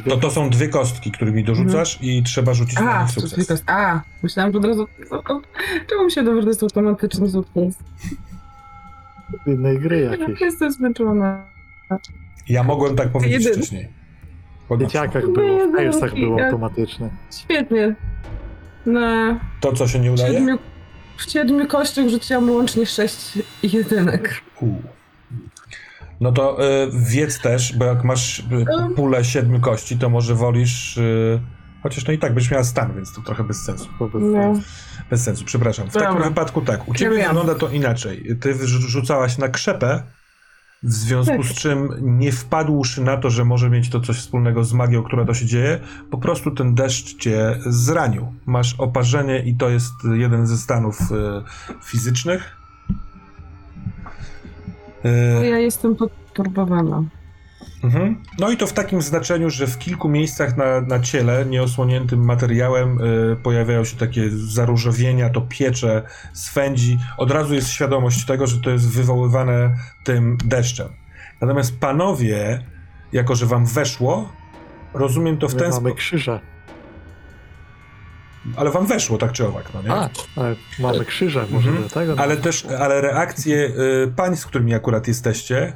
To 0.07 0.17
To 0.17 0.32
są 0.32 0.49
dwie 0.49 0.67
kostki, 0.69 1.11
którymi 1.11 1.43
dorzucasz 1.43 1.99
i 2.01 2.23
trzeba 2.23 2.53
rzucić 2.53 2.80
na 2.80 2.93
A, 2.93 3.03
nich 3.03 3.15
to 3.15 3.22
sukces. 3.22 3.64
A, 3.67 4.01
myślałam, 4.23 4.51
że 4.51 4.57
od 4.57 4.65
razu. 4.65 4.88
Czemu 5.90 6.06
mi 6.06 6.11
się 6.11 6.23
dobrze, 6.23 6.41
że 6.41 6.45
to 6.45 6.49
jest 6.49 6.64
automatyczny 6.64 7.30
sukces? 7.30 7.75
z 9.45 9.48
innej 9.48 9.80
gry 9.80 9.99
Ja 10.01 10.15
jakieś. 10.15 10.41
jestem 10.41 10.72
zmęczona. 10.72 11.45
Ja 12.49 12.63
mogłem 12.63 12.95
tak 12.95 13.09
powiedzieć 13.09 13.43
Jeden. 13.45 13.53
wcześniej. 13.59 13.89
W 14.69 14.80
dzieciakach 14.80 15.31
było, 15.31 15.67
w 15.67 15.75
Talesach 15.75 16.13
było 16.15 16.43
automatyczne. 16.45 17.09
Świetnie. 17.43 17.95
Na 18.85 19.39
To, 19.59 19.73
co 19.73 19.88
się 19.88 19.99
nie 19.99 20.11
udaje? 20.11 20.33
siedmiu, 20.33 20.57
w 21.17 21.31
siedmiu 21.31 21.67
kościach 21.67 22.09
rzuciłam 22.09 22.49
łącznie 22.49 22.85
sześć 22.85 23.39
jedynek. 23.63 24.41
U. 24.61 24.67
No 26.22 26.31
to 26.31 26.65
y, 26.83 26.89
wiedz 26.93 27.39
też, 27.41 27.77
bo 27.77 27.85
jak 27.85 28.03
masz 28.03 28.39
y, 28.39 28.43
Um. 28.77 28.95
pulę 28.95 29.23
siedmiu 29.25 29.59
kości, 29.59 29.97
to 29.97 30.09
może 30.09 30.35
wolisz. 30.35 30.97
Y, 30.97 31.39
chociaż 31.83 32.07
no 32.07 32.13
i 32.13 32.17
tak 32.17 32.33
będziesz 32.33 32.51
miała 32.51 32.63
stan, 32.63 32.95
więc 32.95 33.13
to 33.13 33.22
trochę 33.22 33.43
bez 33.43 33.57
sensu. 33.63 33.88
Bez 33.99 34.22
No. 34.23 34.41
sensu. 34.55 34.61
Bez 35.09 35.23
sensu, 35.23 35.45
przepraszam. 35.45 35.89
W 35.89 35.93
takim 35.93 36.09
Dobra. 36.09 36.30
wypadku 36.30 36.61
tak. 36.61 36.88
U 36.88 36.93
ciebie 36.93 37.27
wygląda 37.27 37.55
to 37.55 37.69
inaczej. 37.69 38.35
Ty 38.41 38.53
rzucałaś 38.67 39.38
na 39.38 39.47
krzepę, 39.49 40.03
w 40.83 40.91
związku 40.91 41.37
Tak. 41.37 41.45
z 41.45 41.53
czym 41.53 41.89
nie 42.01 42.31
wpadłszy 42.31 43.01
na 43.03 43.17
to, 43.17 43.29
że 43.29 43.45
może 43.45 43.69
mieć 43.69 43.89
to 43.89 43.99
coś 43.99 44.17
wspólnego 44.17 44.63
z 44.63 44.73
magią, 44.73 45.03
która 45.03 45.25
to 45.25 45.33
się 45.33 45.45
dzieje, 45.45 45.79
po 46.11 46.17
prostu 46.17 46.51
ten 46.51 46.75
deszcz 46.75 47.17
cię 47.17 47.59
zranił. 47.65 48.33
Masz 48.45 48.75
oparzenie 48.79 49.39
i 49.43 49.55
to 49.55 49.69
jest 49.69 49.93
jeden 50.13 50.47
ze 50.47 50.57
stanów 50.57 50.99
y, 51.01 51.05
fizycznych. 51.83 52.57
Y, 55.41 55.47
Ja 55.47 55.57
jestem 55.59 55.95
poturbowana. 55.95 57.03
Mhm. 57.83 58.21
No 58.39 58.51
i 58.51 58.57
to 58.57 58.67
w 58.67 58.73
takim 58.73 59.01
znaczeniu, 59.01 59.49
że 59.49 59.67
w 59.67 59.77
kilku 59.77 60.09
miejscach 60.09 60.57
na, 60.57 60.81
na 60.81 60.99
ciele, 60.99 61.45
nieosłoniętym 61.45 62.25
materiałem, 62.25 63.01
y, 63.01 63.35
pojawiają 63.43 63.83
się 63.85 63.97
takie 63.97 64.29
zaróżowienia, 64.31 65.29
to 65.29 65.41
piecze, 65.41 66.01
swędzi. 66.33 66.97
Od 67.17 67.31
razu 67.31 67.53
jest 67.53 67.69
świadomość 67.69 68.25
tego, 68.25 68.47
że 68.47 68.61
to 68.61 68.69
jest 68.69 68.89
wywoływane 68.89 69.75
tym 70.03 70.37
deszczem. 70.45 70.87
Natomiast 71.41 71.79
panowie, 71.79 72.63
jako 73.11 73.35
że 73.35 73.45
wam 73.45 73.65
weszło, 73.65 74.29
rozumiem 74.93 75.37
to 75.37 75.47
w 75.47 75.53
My 75.53 75.59
ten 75.59 75.69
mamy 75.69 75.79
sposób. 75.79 75.97
krzyże. 75.97 76.39
Ale 78.55 78.71
wam 78.71 78.85
weszło, 78.87 79.17
tak 79.17 79.31
czy 79.31 79.47
owak, 79.47 79.65
no 79.73 79.81
nie? 79.81 79.91
A, 79.91 80.09
ale 80.35 80.55
mamy 80.79 81.05
krzyże, 81.05 81.45
może 81.49 81.69
Mhm. 81.69 81.87
dlatego. 81.89 82.19
Ale 82.19 82.37
też, 82.37 82.65
ale 82.65 83.01
reakcje 83.01 83.55
y, 83.57 84.13
pań, 84.15 84.37
z 84.37 84.45
którymi 84.45 84.73
akurat 84.73 85.07
jesteście, 85.07 85.73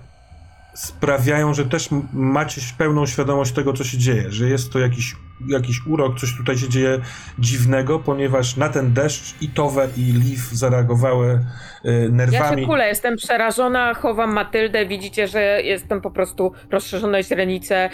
sprawiają, 0.77 1.53
że 1.53 1.65
też 1.65 1.89
macie 2.13 2.61
pełną 2.77 3.05
świadomość 3.05 3.51
tego, 3.51 3.73
co 3.73 3.83
się 3.83 3.97
dzieje, 3.97 4.31
że 4.31 4.49
jest 4.49 4.73
to 4.73 4.79
jakiś, 4.79 5.15
jakiś 5.47 5.87
urok, 5.87 6.19
coś 6.19 6.37
tutaj 6.37 6.57
się 6.57 6.69
dzieje 6.69 7.01
dziwnego, 7.39 7.99
ponieważ 7.99 8.57
na 8.57 8.69
ten 8.69 8.93
deszcz 8.93 9.35
i 9.41 9.49
Towe 9.49 9.87
i 9.97 10.13
Leaf 10.13 10.49
zareagowały 10.51 11.45
y, 11.85 12.03
Ja 12.03 12.09
nerwami. 12.09 12.61
się 12.61 12.67
kulę, 12.67 12.87
jestem 12.87 13.15
przerażona, 13.15 13.93
chowam 13.93 14.33
Matyldę, 14.33 14.85
widzicie, 14.85 15.27
że 15.27 15.61
jestem 15.63 16.01
po 16.01 16.11
prostu 16.11 16.51
rozszerzone 16.71 17.23
źrenice. 17.23 17.89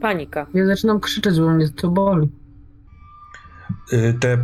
Panika. 0.00 0.46
Ja 0.54 0.66
zaczynam 0.66 1.00
krzyczeć, 1.00 1.40
bo 1.40 1.50
mnie 1.50 1.68
to 1.68 1.88
boli. 1.88 2.28
Y, 3.92 4.14
te 4.20 4.38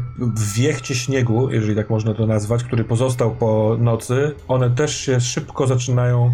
wiechcie 0.57 0.95
śniegu, 0.95 1.51
jeżeli 1.51 1.77
tak 1.77 1.91
można 1.91 2.15
to 2.15 2.27
nazwać, 2.27 2.65
który 2.65 2.85
pozostał 2.85 3.31
po 3.31 3.77
nocy, 3.81 4.35
one 4.49 4.71
też 4.71 4.97
się 4.97 5.21
szybko 5.21 5.67
zaczynają 5.67 6.33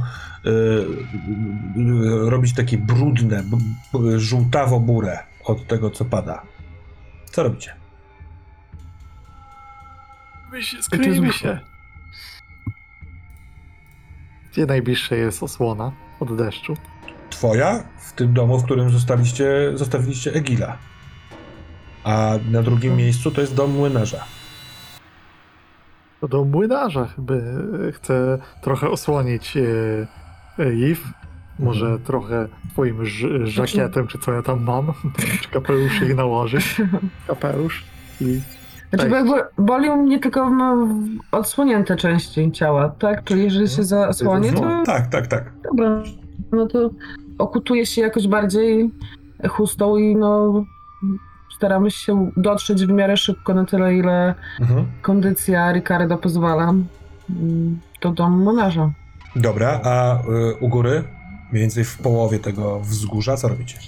robić 2.25 2.55
takie 2.55 2.79
brudne, 2.79 3.43
b- 3.43 3.57
b- 3.93 4.21
żółtawo-burę 4.21 5.19
od 5.45 5.67
tego, 5.67 5.91
co 5.91 6.05
pada. 6.05 6.43
Co 7.25 7.43
robicie? 7.43 7.75
My 10.53 10.63
się, 10.63 10.83
skryjmy 10.83 11.33
się. 11.33 11.59
Gdzie 14.53 14.67
najbliższe 14.67 15.17
jest 15.17 15.43
osłona 15.43 15.93
od 16.21 16.37
deszczu? 16.37 16.75
Twoja 17.31 17.85
w 17.99 18.13
tym 18.13 18.33
domu, 18.33 18.59
w 18.59 18.65
którym 18.65 18.91
zostaliście, 18.91 19.73
zostawiliście 19.75 20.33
Egila. 20.33 20.79
A 22.05 22.33
na 22.51 22.63
drugim 22.63 22.97
miejscu 22.97 23.31
to 23.31 23.41
jest 23.41 23.55
dom 23.55 23.71
młynarza. 23.71 24.25
To 26.21 26.29
do 26.29 26.45
młynarza, 26.45 27.09
by 27.19 27.43
chcę 27.95 28.39
trochę 28.63 28.89
osłonić 28.89 29.57
e, 29.57 29.61
Eve 30.65 31.01
może 31.59 31.99
trochę 31.99 32.49
twoim 32.73 33.05
ż- 33.05 33.47
żakietem, 33.49 34.07
czy 34.07 34.19
co 34.19 34.33
ja 34.33 34.43
tam 34.43 34.63
mam, 34.65 34.93
czy 35.43 35.49
kapelusz 35.49 36.01
jej 36.01 36.15
nałożyć. 36.15 36.81
Kapelusz 37.27 37.85
i 38.21 38.41
Znaczy, 38.93 39.09
bo 39.11 39.17
jakby 39.17 39.33
boli 39.59 39.91
mnie 39.91 40.19
tylko 40.19 40.51
no, 40.51 40.89
odsłonięte 41.33 41.97
części 41.97 42.53
ciała, 42.53 42.89
tak? 42.89 43.25
Czyli 43.25 43.43
jeżeli 43.45 43.69
się 43.69 43.85
zasłonię, 43.85 44.53
to 44.53 44.61
No, 44.61 44.83
tak, 44.87 45.07
tak, 45.07 45.27
tak. 45.27 45.53
dobra, 45.65 46.03
no 46.53 46.67
to 46.67 46.91
okutuje 47.39 47.87
się 47.87 48.03
jakoś 48.03 48.29
bardziej 48.29 48.91
chustą 49.49 49.97
i 49.97 50.17
no 50.17 50.65
staramy 51.57 51.91
się 51.91 52.31
dotrzeć 52.37 52.87
w 52.87 52.89
miarę 52.89 53.17
szybko 53.17 53.55
na 53.55 53.65
tyle, 53.65 53.95
ile 53.95 54.35
Mhm. 54.61 54.87
kondycja 55.03 55.73
Ricardo 55.73 56.19
pozwala 56.19 56.65
mm, 57.31 57.79
do 58.01 58.11
domu 58.11 58.45
monarza. 58.45 58.91
Dobra, 59.37 59.81
a 59.85 60.17
y, 60.51 60.55
u 60.61 60.69
góry, 60.69 61.05
mniej 61.53 61.61
więcej 61.63 61.85
w 61.85 61.99
połowie 61.99 62.39
tego 62.39 62.81
wzgórza, 62.81 63.37
co 63.37 63.49
robicie? 63.49 63.79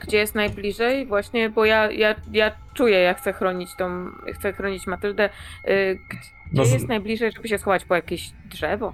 Gdzie 0.00 0.16
jest 0.18 0.34
najbliżej? 0.34 1.06
Właśnie, 1.06 1.50
bo 1.50 1.64
ja, 1.64 1.90
ja, 1.90 2.14
ja 2.32 2.52
czuję, 2.74 2.98
ja 3.00 3.14
chcę 3.14 3.32
chronić 3.32 3.70
tą, 3.78 4.06
chcę 4.34 4.52
chronić 4.52 4.86
Matyldę. 4.86 5.30
Y, 5.68 5.98
Gdzie 6.10 6.18
No 6.52 6.64
z- 6.64 6.72
jest 6.72 6.88
najbliżej, 6.88 7.32
żeby 7.32 7.48
się 7.48 7.58
schować 7.58 7.84
po 7.84 7.94
jakieś 7.94 8.30
drzewo? 8.50 8.92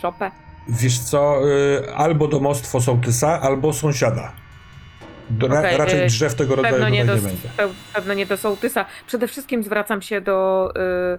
Szopę? 0.00 0.30
Wiesz 0.68 0.98
co, 0.98 1.40
y, 1.48 1.94
albo 1.94 2.28
domostwo 2.28 2.80
sołtysa, 2.80 3.40
albo 3.40 3.72
sąsiada. 3.72 4.32
Do, 5.30 5.48
ra, 5.48 5.58
Okej, 5.60 5.76
raczej 5.76 6.02
y, 6.02 6.06
drzew 6.06 6.34
tego 6.34 6.54
rodzaju 6.56 6.74
Pewno 6.74 6.86
tutaj 6.86 6.92
nie, 6.98 7.04
nie, 7.14 7.20
do, 7.20 7.22
będzie. 7.28 7.48
pe- 7.56 7.68
pewno 7.94 8.14
nie 8.14 8.26
do 8.26 8.36
sołtysa. 8.36 8.84
Przede 9.06 9.28
wszystkim 9.28 9.62
zwracam 9.64 10.02
się 10.02 10.20
do, 10.20 10.70
y, 10.76 10.80
y, 10.80 11.18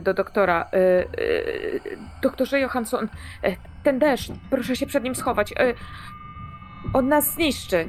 do 0.00 0.14
doktora. 0.14 0.68
Y, 0.74 0.78
y, 1.22 1.98
doktorze 2.22 2.60
Johansson, 2.60 3.08
ten 3.82 3.98
deszcz, 3.98 4.30
proszę 4.50 4.76
się 4.76 4.86
przed 4.86 5.04
nim 5.04 5.14
schować. 5.14 5.54
On 6.92 7.08
nas 7.08 7.34
zniszczy. 7.34 7.88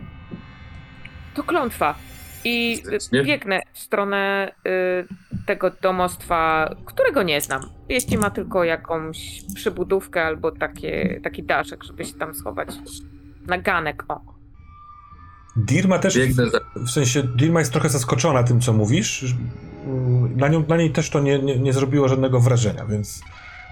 To 1.33 1.43
klątwa. 1.43 1.95
I 2.43 2.83
biegnę 3.23 3.61
w 3.73 3.79
stronę 3.79 4.51
tego 5.45 5.69
domostwa, 5.69 6.69
którego 6.85 7.23
nie 7.23 7.41
znam. 7.41 7.61
Jeśli 7.89 8.17
ma 8.17 8.29
tylko 8.29 8.63
jakąś 8.63 9.41
przybudówkę 9.55 10.25
albo 10.25 10.51
takie, 10.51 11.19
taki 11.23 11.43
daszek, 11.43 11.83
żeby 11.83 12.05
się 12.05 12.13
tam 12.13 12.35
schować. 12.35 12.69
Na 13.47 13.57
ganek, 13.57 14.03
o. 14.07 14.34
Dirma 15.55 15.99
też, 15.99 16.15
Biegnę 16.17 16.49
za... 16.49 16.59
w 16.75 16.89
sensie, 16.89 17.23
Dirma 17.23 17.59
jest 17.59 17.71
trochę 17.71 17.89
zaskoczona 17.89 18.43
tym, 18.43 18.61
co 18.61 18.73
mówisz. 18.73 19.35
Na, 20.35 20.47
nią, 20.47 20.63
na 20.67 20.77
niej 20.77 20.91
też 20.91 21.09
to 21.09 21.19
nie, 21.19 21.39
nie, 21.39 21.59
nie 21.59 21.73
zrobiło 21.73 22.07
żadnego 22.07 22.39
wrażenia, 22.39 22.85
więc 22.85 23.21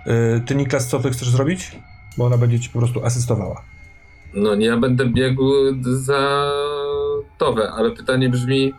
y, 0.07 0.41
ty, 0.45 0.55
Niklas, 0.55 0.87
co 0.87 0.99
ty 0.99 1.11
chcesz 1.11 1.29
zrobić? 1.29 1.71
Bo 2.17 2.25
ona 2.25 2.37
będzie 2.37 2.59
ci 2.59 2.69
po 2.69 2.79
prostu 2.79 3.05
asystowała. 3.05 3.63
No 4.33 4.55
ja 4.55 4.77
będę 4.77 5.09
biegł 5.09 5.51
za 5.83 6.51
Towę, 7.37 7.71
ale 7.71 7.91
pytanie 7.91 8.29
brzmi, 8.29 8.73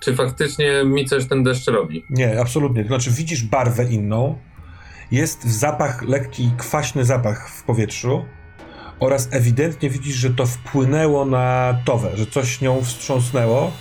czy 0.00 0.14
faktycznie 0.14 0.84
mi 0.84 1.04
coś 1.04 1.26
ten 1.26 1.44
deszcz 1.44 1.66
robi? 1.66 2.04
Nie, 2.10 2.40
absolutnie. 2.40 2.82
To 2.82 2.88
znaczy, 2.88 3.10
widzisz 3.10 3.44
barwę 3.44 3.84
inną, 3.84 4.38
jest 5.10 5.44
zapach, 5.44 6.02
lekki, 6.02 6.50
kwaśny 6.58 7.04
zapach 7.04 7.48
w 7.48 7.62
powietrzu 7.62 8.24
oraz 9.02 9.28
ewidentnie 9.30 9.90
widzisz, 9.90 10.14
że 10.14 10.30
to 10.30 10.46
wpłynęło 10.46 11.24
na 11.24 11.78
towę, 11.84 12.10
że 12.14 12.26
coś 12.26 12.60
nią 12.60 12.84
wstrząsnęło. 12.84 13.72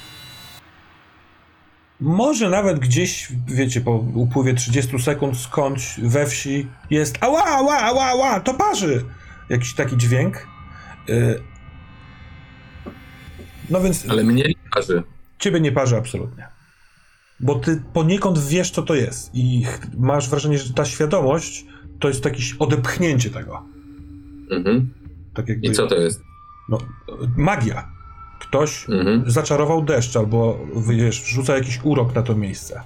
Może 1.99 2.49
nawet 2.49 2.79
gdzieś, 2.79 3.27
wiecie, 3.47 3.81
po 3.81 3.91
upływie 3.95 4.53
30 4.53 4.99
sekund 4.99 5.37
skądś 5.37 5.99
we 5.99 6.25
wsi 6.25 6.67
jest 6.89 7.17
ała, 7.21 7.43
ała, 7.43 7.79
ała, 7.79 8.05
ała, 8.05 8.39
to 8.39 8.53
parzy! 8.53 9.05
Jakiś 9.49 9.73
taki 9.73 9.97
dźwięk. 9.97 10.47
Y, 11.09 11.39
No 13.69 13.81
więc 13.81 14.05
Ale 14.09 14.23
mnie 14.23 14.43
nie 14.43 14.53
parzy. 14.73 15.03
Ciebie 15.39 15.59
nie 15.59 15.71
parzy 15.71 15.97
absolutnie. 15.97 16.47
Bo 17.39 17.55
ty 17.55 17.81
poniekąd 17.93 18.39
wiesz, 18.47 18.71
co 18.71 18.81
to 18.81 18.95
jest. 18.95 19.29
I 19.33 19.65
masz 19.97 20.29
wrażenie, 20.29 20.57
że 20.57 20.73
ta 20.73 20.85
świadomość 20.85 21.65
to 21.99 22.07
jest 22.07 22.25
jakieś 22.25 22.53
odepchnięcie 22.59 23.29
tego. 23.29 23.63
Mhm. 24.51 25.00
Tak 25.33 25.49
jakby, 25.49 25.67
I 25.67 25.71
co 25.71 25.87
to 25.87 25.95
jest? 25.95 26.23
No, 26.69 26.77
magia. 27.37 27.89
Ktoś 28.39 28.89
Mhm. 28.89 29.31
zaczarował 29.31 29.83
deszcz 29.83 30.15
albo 30.17 30.59
wiesz, 30.89 31.25
rzuca 31.25 31.55
jakiś 31.55 31.79
urok 31.83 32.15
na 32.15 32.21
to 32.21 32.35
miejsce. 32.35 32.81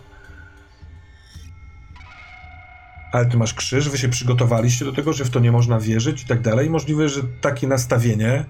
Ale 3.11 3.25
ty 3.25 3.37
masz 3.37 3.53
krzyż, 3.53 3.89
wy 3.89 3.97
się 3.97 4.09
przygotowaliście 4.09 4.85
do 4.85 4.91
tego, 4.91 5.13
że 5.13 5.25
w 5.25 5.29
to 5.29 5.39
nie 5.39 5.51
można 5.51 5.79
wierzyć 5.79 6.23
i 6.23 6.27
tak 6.27 6.41
dalej. 6.41 6.69
Możliwe, 6.69 7.09
że 7.09 7.21
takie 7.41 7.67
nastawienie 7.67 8.31
e, 8.35 8.45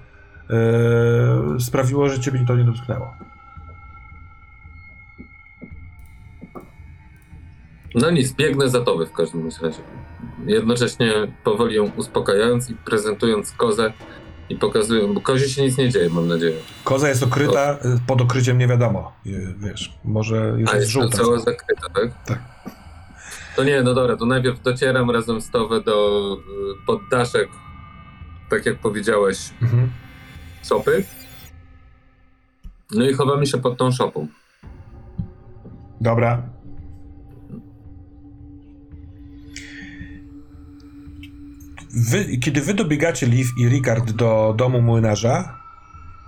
sprawiło, 1.60 2.10
że 2.10 2.20
ciebie 2.20 2.46
to 2.48 2.56
nie 2.56 2.64
dotknęło. 2.64 3.14
No 7.96 8.10
nic, 8.12 8.34
biegnę 8.34 8.70
za 8.70 8.82
Towę 8.82 9.06
w 9.06 9.12
każdym 9.12 9.50
razie. 9.62 9.80
Jednocześnie 10.46 11.14
powoli 11.44 11.76
ją 11.76 11.92
uspokajając 11.98 12.70
i 12.70 12.76
prezentując 12.76 13.52
kozę 13.52 13.94
i 14.50 14.56
pokazując, 14.56 15.14
bo 15.16 15.22
kozie 15.22 15.50
się 15.50 15.64
nic 15.64 15.78
nie 15.78 15.90
dzieje, 15.90 16.10
mam 16.10 16.28
nadzieję. 16.28 16.56
Koza 16.84 17.10
jest 17.10 17.24
okryta, 17.24 17.74
y, 17.74 17.78
pod 18.08 18.22
okryciem 18.22 18.58
nie 18.58 18.68
wiadomo. 18.68 19.12
Y, 19.26 19.54
Wiesz, 19.60 19.94
może 20.04 20.56
już 20.58 20.70
A 20.70 20.74
jest 20.74 20.76
jest 20.76 20.92
żółta. 20.92 21.18
cała 21.18 21.40
zakryta, 21.40 21.90
tak? 21.94 22.24
Tak. 22.26 22.40
To 23.56 23.64
nie, 23.64 23.84
no 23.84 23.94
dobra, 23.94 24.18
to 24.18 24.26
najpierw 24.26 24.62
docieram 24.62 25.12
razem 25.12 25.42
z 25.42 25.50
Towę 25.50 25.82
do 25.82 26.22
y, 26.82 26.86
poddaszek, 26.88 27.50
tak 28.50 28.66
jak 28.66 28.80
powiedziałeś, 28.80 29.38
Mhm. 29.62 29.90
szopy. 30.64 31.04
No 32.92 33.06
i 33.10 33.14
chowamy 33.14 33.46
się 33.46 33.58
pod 33.58 33.78
tą 33.78 33.92
szopą. 33.92 34.28
Dobra. 36.02 36.44
Wy, 41.96 42.38
kiedy 42.38 42.62
wy 42.62 42.74
dobiegacie, 42.74 43.26
Liv 43.28 43.50
i 43.58 43.70
Ricard, 43.70 44.12
do 44.12 44.54
domu 44.58 44.82
młynarza, 44.82 45.58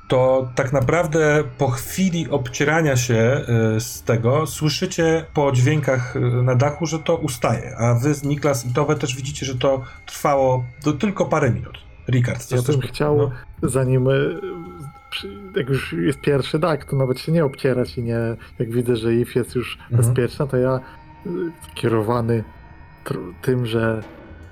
to 0.07 0.49
tak 0.55 0.73
naprawdę 0.73 1.43
po 1.57 1.67
chwili 1.67 2.29
obcierania 2.29 2.95
się 2.97 3.41
y, 3.77 3.79
z 3.81 4.03
tego 4.03 4.47
słyszycie 4.47 5.25
po 5.33 5.51
dźwiękach 5.51 6.15
y, 6.15 6.19
na 6.19 6.55
dachu, 6.55 6.85
że 6.85 6.99
to 6.99 7.15
ustaje. 7.15 7.77
A 7.77 7.93
wy, 7.93 8.13
Niklas 8.23 8.65
i 8.65 8.73
Towe, 8.73 8.95
też 8.95 9.15
widzicie, 9.15 9.45
że 9.45 9.55
to 9.55 9.83
trwało 10.05 10.65
do 10.83 10.93
tylko 10.93 11.25
parę 11.25 11.51
minut. 11.51 11.77
Ricard, 12.09 12.51
Ja 12.51 12.61
bym 12.61 12.81
chciał, 12.81 13.17
no. 13.17 13.31
zanim, 13.69 14.07
przy- 15.09 15.39
jak 15.55 15.69
już 15.69 15.93
jest 15.93 16.19
pierwszy 16.21 16.59
dach, 16.59 16.85
to 16.85 16.95
nawet 16.95 17.19
się 17.19 17.31
nie 17.31 17.45
obcierać 17.45 17.97
i 17.97 18.03
nie, 18.03 18.17
jak 18.59 18.71
widzę, 18.71 18.95
że 18.95 19.13
IF 19.15 19.35
jest 19.35 19.55
już 19.55 19.77
Mhm. 19.91 19.97
bezpieczna, 20.13 20.47
to 20.47 20.57
ja 20.57 20.79
kierowany 21.75 22.43
tym, 23.41 23.65
że 23.65 24.03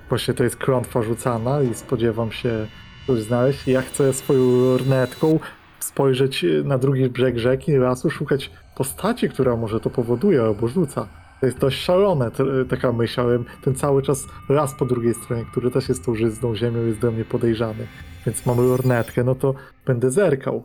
właśnie 0.08 0.34
to 0.34 0.44
jest 0.44 0.56
klątwa 0.56 1.02
rzucana 1.02 1.62
i 1.62 1.74
spodziewam 1.74 2.32
się 2.32 2.66
coś 3.06 3.22
znaleźć. 3.22 3.68
Ja 3.68 3.82
chcę 3.82 4.12
swoją 4.12 4.60
lornetką 4.60 5.40
spojrzeć 5.80 6.44
na 6.64 6.78
drugi 6.78 7.10
brzeg 7.10 7.38
rzeki, 7.38 7.72
lasu, 7.72 8.10
szukać 8.10 8.50
postaci, 8.76 9.28
która 9.28 9.56
może 9.56 9.80
to 9.80 9.90
powoduje 9.90 10.42
albo 10.42 10.68
rzuca. 10.68 11.08
To 11.40 11.46
jest 11.46 11.58
dość 11.58 11.80
szalone, 11.80 12.30
taka 12.68 12.92
myśl, 12.92 13.20
ale 13.20 13.38
ten 13.62 13.74
cały 13.74 14.02
czas 14.02 14.24
las 14.48 14.74
po 14.74 14.84
drugiej 14.86 15.14
stronie, 15.14 15.44
który 15.50 15.70
też 15.70 15.88
jest 15.88 16.04
tą 16.04 16.14
żyzną 16.14 16.56
ziemią, 16.56 16.86
jest 16.86 16.98
do 16.98 17.10
mnie 17.10 17.24
podejrzany. 17.24 17.86
Więc 18.26 18.46
mam 18.46 18.68
lornetkę, 18.68 19.24
no 19.24 19.34
to 19.34 19.54
będę 19.86 20.10
zerkał. 20.10 20.64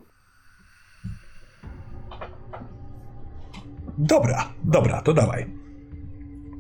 Dobra, 3.97 4.49
dobra, 4.63 5.01
to 5.01 5.13
dawaj. 5.13 5.60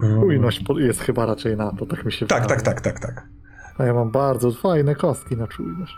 Czujność 0.01 0.63
jest 0.77 1.01
chyba 1.01 1.25
raczej 1.25 1.57
na 1.57 1.71
to, 1.71 1.85
tak 1.85 2.05
mi 2.05 2.11
się 2.11 2.27
Tak, 2.27 2.41
wydaje. 2.41 2.61
tak, 2.61 2.81
tak, 2.81 2.99
tak, 2.99 2.99
tak. 3.15 3.27
A 3.77 3.83
ja 3.85 3.93
mam 3.93 4.11
bardzo 4.11 4.51
fajne 4.51 4.95
kostki 4.95 5.37
na 5.37 5.47
czujność. 5.47 5.95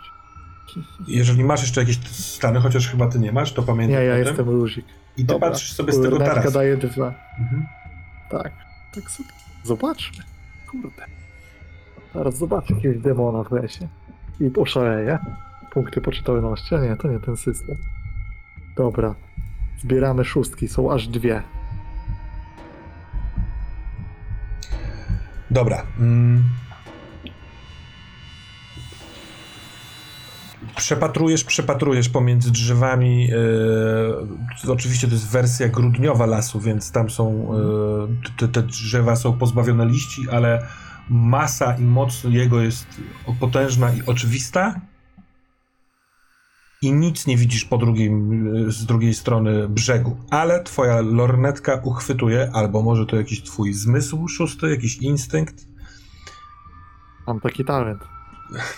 Jeżeli 1.08 1.44
masz 1.44 1.62
jeszcze 1.62 1.82
jakieś 1.82 2.08
stany, 2.08 2.60
chociaż 2.60 2.90
chyba 2.92 3.08
ty 3.08 3.20
nie 3.20 3.32
masz, 3.32 3.54
to 3.54 3.64
pamiętaj 3.64 3.98
Nie, 4.00 4.04
ja 4.06 4.14
o 4.14 4.18
tym. 4.18 4.26
jestem 4.28 4.46
luzik. 4.50 4.86
I 5.18 5.22
ty 5.22 5.34
Dobra. 5.34 5.50
patrzysz 5.50 5.74
sobie 5.74 5.94
z 5.94 6.02
tego 6.02 6.18
tarasu. 6.20 6.52
daje 6.52 6.78
dwa. 6.78 7.14
Mhm. 7.40 7.66
Tak, 8.30 8.52
tak 8.96 9.12
sobie. 9.12 9.30
Zobaczmy. 9.64 10.24
Kurde. 10.72 11.06
Zaraz 12.14 12.38
zobaczę 12.38 12.74
jakiegoś 12.74 12.98
demona 13.02 13.44
w 13.44 13.52
lesie. 13.52 13.88
I 14.40 14.52
oszaleję. 14.58 15.20
Punkty 15.72 16.02
poczytalności. 16.02 16.76
A 16.76 16.80
nie, 16.80 16.96
to 16.96 17.08
nie 17.08 17.20
ten 17.20 17.38
system. 17.38 17.78
Dobra. 18.78 19.16
Zbieramy 19.82 20.26
szóstki, 20.26 20.68
są 20.68 20.92
aż 20.92 21.08
dwie. 21.08 21.44
Dobra. 25.52 25.84
Mm. 26.00 26.44
Przepatrujesz, 30.76 31.44
przepatrujesz 31.44 32.10
pomiędzy 32.10 32.52
drzewami. 32.52 33.30
e, 34.66 34.72
oczywiście 34.72 35.08
to 35.08 35.14
jest 35.14 35.28
wersja 35.28 35.68
grudniowa 35.68 36.26
lasu, 36.26 36.60
więc 36.60 36.92
tam 36.92 37.10
są. 37.10 37.52
e, 37.54 38.38
te, 38.38 38.48
te 38.48 38.64
drzewa 38.64 39.16
są 39.16 39.34
pozbawione 39.34 39.86
liści, 39.86 40.22
ale 40.32 40.68
masa 41.10 41.76
i 41.76 41.82
moc 41.82 42.24
jego 42.24 42.62
jest 42.62 42.88
potężna 43.40 43.94
i 43.94 44.06
oczywista. 44.06 44.82
I 46.84 46.92
nic 46.92 47.28
nie 47.28 47.38
widzisz 47.38 47.66
po 47.66 47.78
drugim, 47.78 48.72
z 48.72 48.86
drugiej 48.86 49.14
strony 49.14 49.70
brzegu. 49.70 50.18
Ale 50.30 50.64
twoja 50.64 51.02
lornetka 51.02 51.82
uchwytuje, 51.84 52.50
albo 52.54 52.82
może 52.82 53.06
to 53.06 53.16
jakiś 53.16 53.44
twój 53.44 53.74
zmysł 53.74 54.28
szósty, 54.28 54.70
jakiś 54.70 54.98
instynkt, 54.98 55.68
Mam 57.28 57.40
taki 57.40 57.66
talent. 57.66 58.02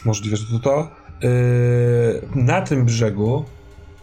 możliwe, 0.05 0.37
że 0.37 0.45
to 0.45 0.59
to. 0.59 0.91
Yy, 1.21 2.43
na 2.43 2.61
tym 2.61 2.85
brzegu, 2.85 3.45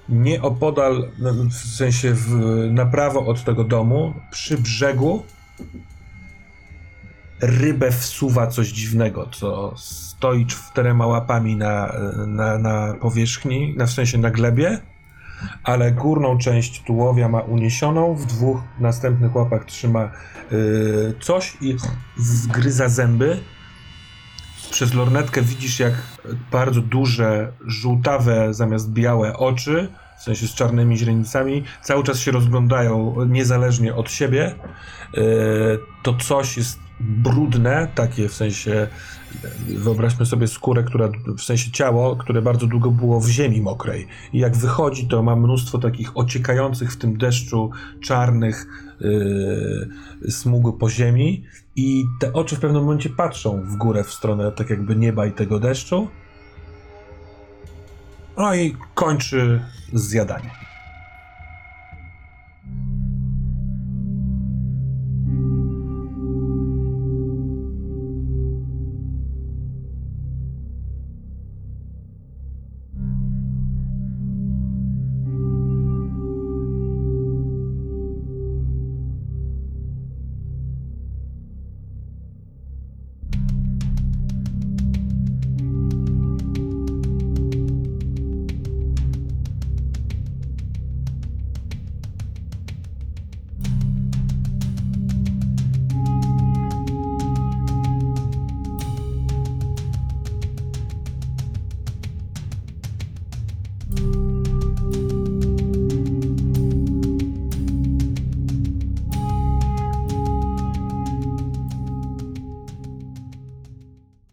nie 0.08 0.42
opodal, 0.42 1.08
no, 1.18 1.32
w 1.32 1.55
sensie 1.55 2.14
w, 2.14 2.28
na 2.70 2.86
prawo 2.86 3.26
od 3.26 3.44
tego 3.44 3.64
domu, 3.64 4.14
przy 4.31 4.58
brzegu, 4.58 5.22
rybę 7.42 7.90
wsuwa 7.90 8.46
coś 8.46 8.68
dziwnego, 8.68 9.28
co 9.32 9.74
stoi 9.76 10.46
czterema 10.46 11.06
łapami 11.06 11.56
na, 11.56 11.92
na, 12.26 12.58
na 12.58 12.94
powierzchni, 13.00 13.74
na, 13.76 13.86
w 13.86 13.90
sensie 13.90 14.18
na 14.18 14.30
glebie, 14.30 14.80
ale 15.64 15.92
górną 15.92 16.38
część 16.38 16.82
tułowia 16.82 17.28
ma 17.28 17.40
uniesioną, 17.40 18.14
w 18.14 18.26
dwóch 18.26 18.60
następnych 18.80 19.36
łapach 19.36 19.64
trzyma 19.64 20.10
yy, 20.50 21.14
coś 21.20 21.56
i 21.60 21.76
wgryza 22.16 22.88
zęby. 22.88 23.38
Przez 24.70 24.94
lornetkę 24.94 25.42
widzisz, 25.42 25.80
jak 25.80 25.92
bardzo 26.52 26.80
duże, 26.80 27.52
żółtawe 27.66 28.54
zamiast 28.54 28.92
białe 28.92 29.36
oczy, 29.36 29.88
w 30.23 30.25
sensie 30.25 30.47
z 30.47 30.55
czarnymi 30.55 30.99
źrenicami, 30.99 31.65
cały 31.83 32.05
czas 32.05 32.18
się 32.18 32.31
rozglądają 32.31 33.15
niezależnie 33.28 33.94
od 33.94 34.10
siebie. 34.10 34.55
Yy, 35.15 35.23
To 36.02 36.15
coś 36.15 36.57
jest 36.57 36.78
brudne, 37.01 37.89
takie 37.94 38.28
w 38.28 38.34
sensie, 38.34 38.89
wyobraźmy 39.68 40.26
sobie 40.26 40.49
skórę, 40.49 40.83
która, 40.83 41.09
w 41.39 41.42
sensie 41.42 41.70
ciało, 41.70 42.17
które 42.17 42.42
bardzo 42.42 42.67
długo 42.67 42.91
było 42.91 43.20
w 43.20 43.28
ziemi 43.28 43.60
mokrej. 43.60 44.07
I 44.33 44.39
jak 44.39 44.57
wychodzi, 44.57 45.09
to 45.09 45.23
ma 45.23 45.36
mnóstwo 45.36 45.78
takich 45.78 46.17
ociekających 46.17 46.92
w 46.92 46.97
tym 46.97 47.18
deszczu 47.18 47.70
czarnych 48.01 48.67
yy, 49.01 50.31
smug 50.31 50.78
po 50.78 50.91
ziemi. 50.91 51.44
I 51.76 52.05
te 52.20 52.33
oczy 52.33 52.57
w 52.57 52.60
pewnym 52.60 52.83
momencie 52.83 53.10
patrzą 53.10 53.62
w 53.62 53.76
górę, 53.76 54.05
w 54.05 54.12
stronę 54.12 54.52
tak 54.52 54.70
jakby 54.70 54.97
nieba 54.97 55.26
i 55.26 55.33
tego 55.33 55.59
deszczu. 55.59 56.09
No 58.36 58.55
i 58.55 58.76
kończy 58.94 59.60
zjadanie. 59.92 60.72